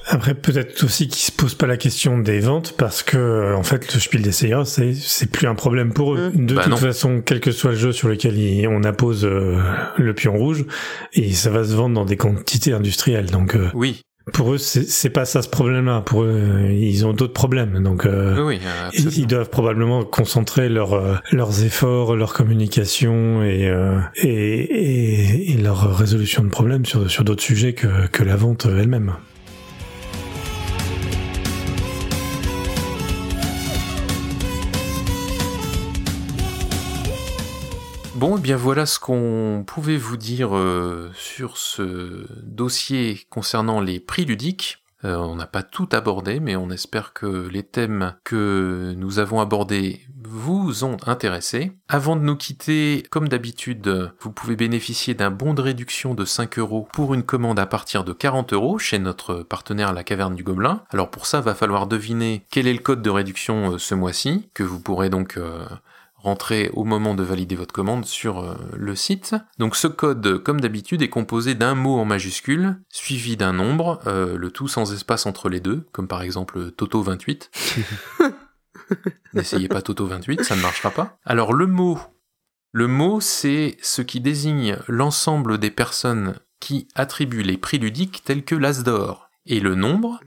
Après, 0.07 0.35
peut-être 0.35 0.83
aussi 0.85 1.09
qu'ils 1.09 1.21
se 1.21 1.33
posent 1.33 1.55
pas 1.55 1.67
la 1.67 1.77
question 1.77 2.19
des 2.19 2.41
ventes 2.41 2.75
parce 2.77 3.03
que, 3.03 3.55
en 3.55 3.63
fait, 3.63 3.93
le 3.93 4.01
Spiel 4.01 4.23
des 4.23 4.33
CA, 4.33 4.65
c'est, 4.65 4.95
c'est 4.95 5.31
plus 5.31 5.47
un 5.47 5.55
problème 5.55 5.93
pour 5.93 6.15
eux. 6.15 6.31
Mmh. 6.35 6.47
De 6.47 6.55
bah 6.55 6.65
toute 6.65 6.79
façon, 6.79 7.23
quel 7.25 7.41
que 7.41 7.53
soit 7.53 7.73
le 7.73 7.77
jeu 7.77 7.93
sur 7.93 8.09
lequel 8.09 8.67
on 8.69 8.85
appose 8.85 9.25
euh, 9.25 9.61
le 9.99 10.15
pion 10.15 10.37
rouge, 10.37 10.65
et 11.13 11.33
ça 11.33 11.51
va 11.51 11.65
se 11.65 11.75
vendre 11.75 11.95
dans 11.95 12.05
des 12.05 12.17
quantités 12.17 12.73
industrielles. 12.73 13.31
Donc, 13.31 13.55
euh, 13.55 13.69
oui. 13.75 14.01
Pour 14.33 14.53
eux, 14.53 14.59
c'est 14.59 15.11
pas 15.11 15.25
ça 15.25 15.41
ce 15.41 15.49
problème-là. 15.49 16.01
Pour 16.01 16.25
eux, 16.25 16.69
ils 16.73 17.07
ont 17.07 17.13
d'autres 17.13 17.33
problèmes. 17.33 17.81
Donc, 17.83 18.07
euh, 18.07 18.43
oui, 18.43 18.61
ils, 18.93 19.27
doivent 19.27 19.51
probablement 19.51 20.05
concentrer 20.05 20.69
leur, 20.69 20.95
euh, 20.95 21.15
leurs 21.31 21.63
efforts, 21.63 22.17
leur 22.17 22.33
communication 22.33 23.45
et, 23.45 23.69
euh, 23.69 24.01
et, 24.17 25.53
et, 25.53 25.57
leur 25.57 25.97
résolution 25.97 26.43
de 26.43 26.49
problèmes 26.49 26.85
sur, 26.85 27.09
sur 27.09 27.23
d'autres 27.23 27.43
sujets 27.43 27.73
que, 27.73 28.09
que 28.09 28.25
la 28.25 28.35
vente 28.35 28.67
elle-même. 28.67 29.15
Bon, 38.17 38.37
et 38.37 38.39
eh 38.39 38.43
bien 38.43 38.57
voilà 38.57 38.87
ce 38.87 38.99
qu'on 38.99 39.63
pouvait 39.67 39.99
vous 39.99 40.17
dire 40.17 40.57
euh, 40.57 41.11
sur 41.15 41.59
ce 41.59 42.27
dossier 42.45 43.21
concernant 43.29 43.83
les 43.83 44.01
prix 44.01 44.25
ludiques. 44.25 44.79
Euh, 45.05 45.17
on 45.17 45.37
n'a 45.37 45.47
pas 45.47 45.63
tout 45.63 45.91
abordé, 45.93 46.41
mais 46.41 46.57
on 46.57 46.71
espère 46.71 47.13
que 47.13 47.27
les 47.27 47.63
thèmes 47.63 48.15
que 48.25 48.95
nous 48.97 49.19
avons 49.19 49.43
abordés 49.43 50.01
vous 50.25 50.83
ont 50.85 50.97
intéressé. 51.05 51.73
Avant 51.91 52.17
de 52.17 52.23
nous 52.23 52.37
quitter, 52.37 53.05
comme 53.11 53.29
d'habitude, 53.29 54.11
vous 54.19 54.33
pouvez 54.33 54.57
bénéficier 54.57 55.13
d'un 55.13 55.31
bon 55.31 55.53
de 55.53 55.61
réduction 55.61 56.15
de 56.15 56.25
5 56.25 56.59
euros 56.59 56.89
pour 56.95 57.13
une 57.13 57.23
commande 57.23 57.59
à 57.59 57.67
partir 57.67 58.03
de 58.03 58.15
40 58.15 58.55
euros 58.55 58.79
chez 58.79 58.99
notre 58.99 59.43
partenaire 59.43 59.93
La 59.93 60.05
Caverne 60.05 60.35
du 60.35 60.43
Gobelin. 60.43 60.83
Alors 60.89 61.11
pour 61.11 61.27
ça, 61.27 61.43
va 61.43 61.55
falloir 61.55 61.87
deviner 61.87 62.47
quel 62.51 62.67
est 62.67 62.73
le 62.73 62.79
code 62.79 63.03
de 63.03 63.11
réduction 63.11 63.73
euh, 63.73 63.79
ce 63.79 63.95
mois-ci, 63.95 64.49
que 64.55 64.63
vous 64.63 64.81
pourrez 64.81 65.11
donc 65.11 65.39
rentrer 66.27 66.71
au 66.73 66.83
moment 66.83 67.15
de 67.15 67.23
valider 67.23 67.55
votre 67.55 67.73
commande 67.73 68.05
sur 68.05 68.41
euh, 68.41 68.57
le 68.77 68.97
site. 68.97 69.37
Donc 69.59 69.77
ce 69.77 69.87
code, 69.87 70.43
comme 70.43 70.61
d'habitude, 70.61 71.01
est 71.03 71.09
composé 71.09 71.55
d'un 71.55 71.77
mot 71.77 72.01
en 72.01 72.05
majuscule, 72.05 72.81
suivi 72.89 73.37
d'un 73.37 73.53
nombre, 73.53 74.01
euh, 74.09 74.37
le 74.37 74.51
tout 74.51 74.67
sans 74.67 74.93
espace 74.93 75.25
entre 75.25 75.49
les 75.49 75.61
deux, 75.61 75.87
comme 75.93 76.09
par 76.09 76.23
exemple 76.23 76.71
Toto28. 76.71 77.51
N'essayez 79.35 79.69
pas 79.69 79.81
Toto28, 79.81 80.43
ça 80.43 80.57
ne 80.57 80.63
marchera 80.63 80.91
pas. 80.91 81.17
Alors 81.25 81.53
le 81.53 81.69
mot, 81.69 82.01
le 82.73 82.89
mot 82.89 83.21
c'est 83.21 83.77
ce 83.81 84.03
qui 84.03 84.21
désigne 84.21 84.79
l'ensemble 84.89 85.59
des 85.59 85.71
personnes 85.71 86.41
qui 86.59 86.89
attribuent 86.97 87.45
les 87.45 87.57
prix 87.57 87.79
ludiques 87.79 88.25
tels 88.25 88.45
que 88.45 88.57
l'As 88.57 88.83
d'or. 88.83 89.31
Et 89.47 89.61
le 89.61 89.77
nombre, 89.77 90.19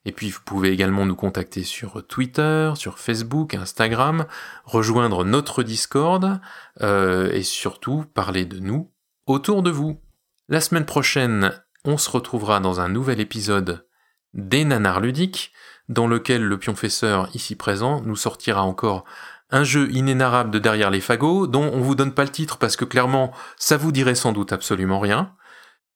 Et 0.05 0.13
puis 0.13 0.31
vous 0.31 0.41
pouvez 0.45 0.71
également 0.71 1.05
nous 1.05 1.17
contacter 1.17 1.63
sur 1.63 2.07
Twitter, 2.07 2.73
sur 2.75 2.99
Facebook, 2.99 3.55
Instagram, 3.55 4.27
rejoindre 4.65 5.25
notre 5.25 5.63
Discord 5.63 6.41
euh, 6.81 7.31
et 7.33 7.43
surtout 7.43 8.05
parler 8.15 8.47
de 8.47 8.59
nous 8.59 8.91
autour 9.27 9.63
de 9.63 9.71
vous. 9.71 10.01
La 10.49 10.61
semaine 10.61 10.87
prochaine, 10.87 11.53
on 11.85 11.99
se 11.99 12.11
retrouvera 12.11 12.61
dans 12.61 12.81
un 12.81 12.89
nouvel 12.89 13.21
épisode 13.21 13.87
des 14.33 14.65
nanars 14.65 15.01
ludiques, 15.01 15.53
dans 15.89 16.07
lequel 16.07 16.45
le 16.45 16.59
pionfesseur 16.59 17.29
ici 17.35 17.57
présent 17.57 18.01
nous 18.03 18.17
sortira 18.17 18.63
encore 18.63 19.05
un 19.51 19.65
jeu 19.65 19.91
inénarrable 19.91 20.51
de 20.51 20.59
derrière 20.59 20.91
les 20.91 21.01
fagots, 21.01 21.47
dont 21.47 21.71
on 21.73 21.81
vous 21.81 21.95
donne 21.95 22.15
pas 22.15 22.25
le 22.25 22.31
titre 22.31 22.57
parce 22.59 22.77
que 22.77 22.85
clairement 22.85 23.33
ça 23.57 23.77
vous 23.77 23.93
dirait 23.93 24.15
sans 24.15 24.33
doute 24.33 24.53
absolument 24.53 25.01
rien. 25.01 25.35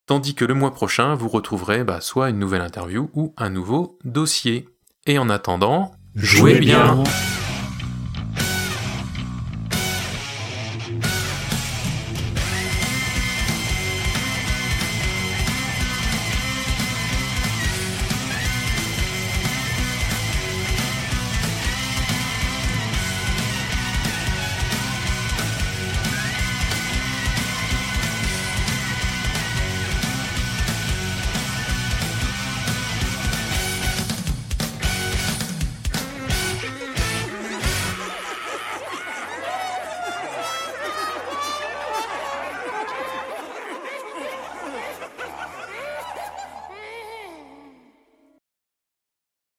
Tandis 0.06 0.34
que 0.34 0.44
le 0.44 0.52
mois 0.52 0.74
prochain, 0.74 1.14
vous 1.14 1.28
retrouverez 1.28 1.82
bah, 1.82 2.02
soit 2.02 2.28
une 2.28 2.38
nouvelle 2.38 2.60
interview 2.60 3.08
ou 3.14 3.32
un 3.38 3.48
nouveau 3.48 3.98
dossier. 4.04 4.68
Et 5.06 5.18
en 5.18 5.30
attendant, 5.30 5.92
jouez, 6.14 6.58
bien. 6.58 7.02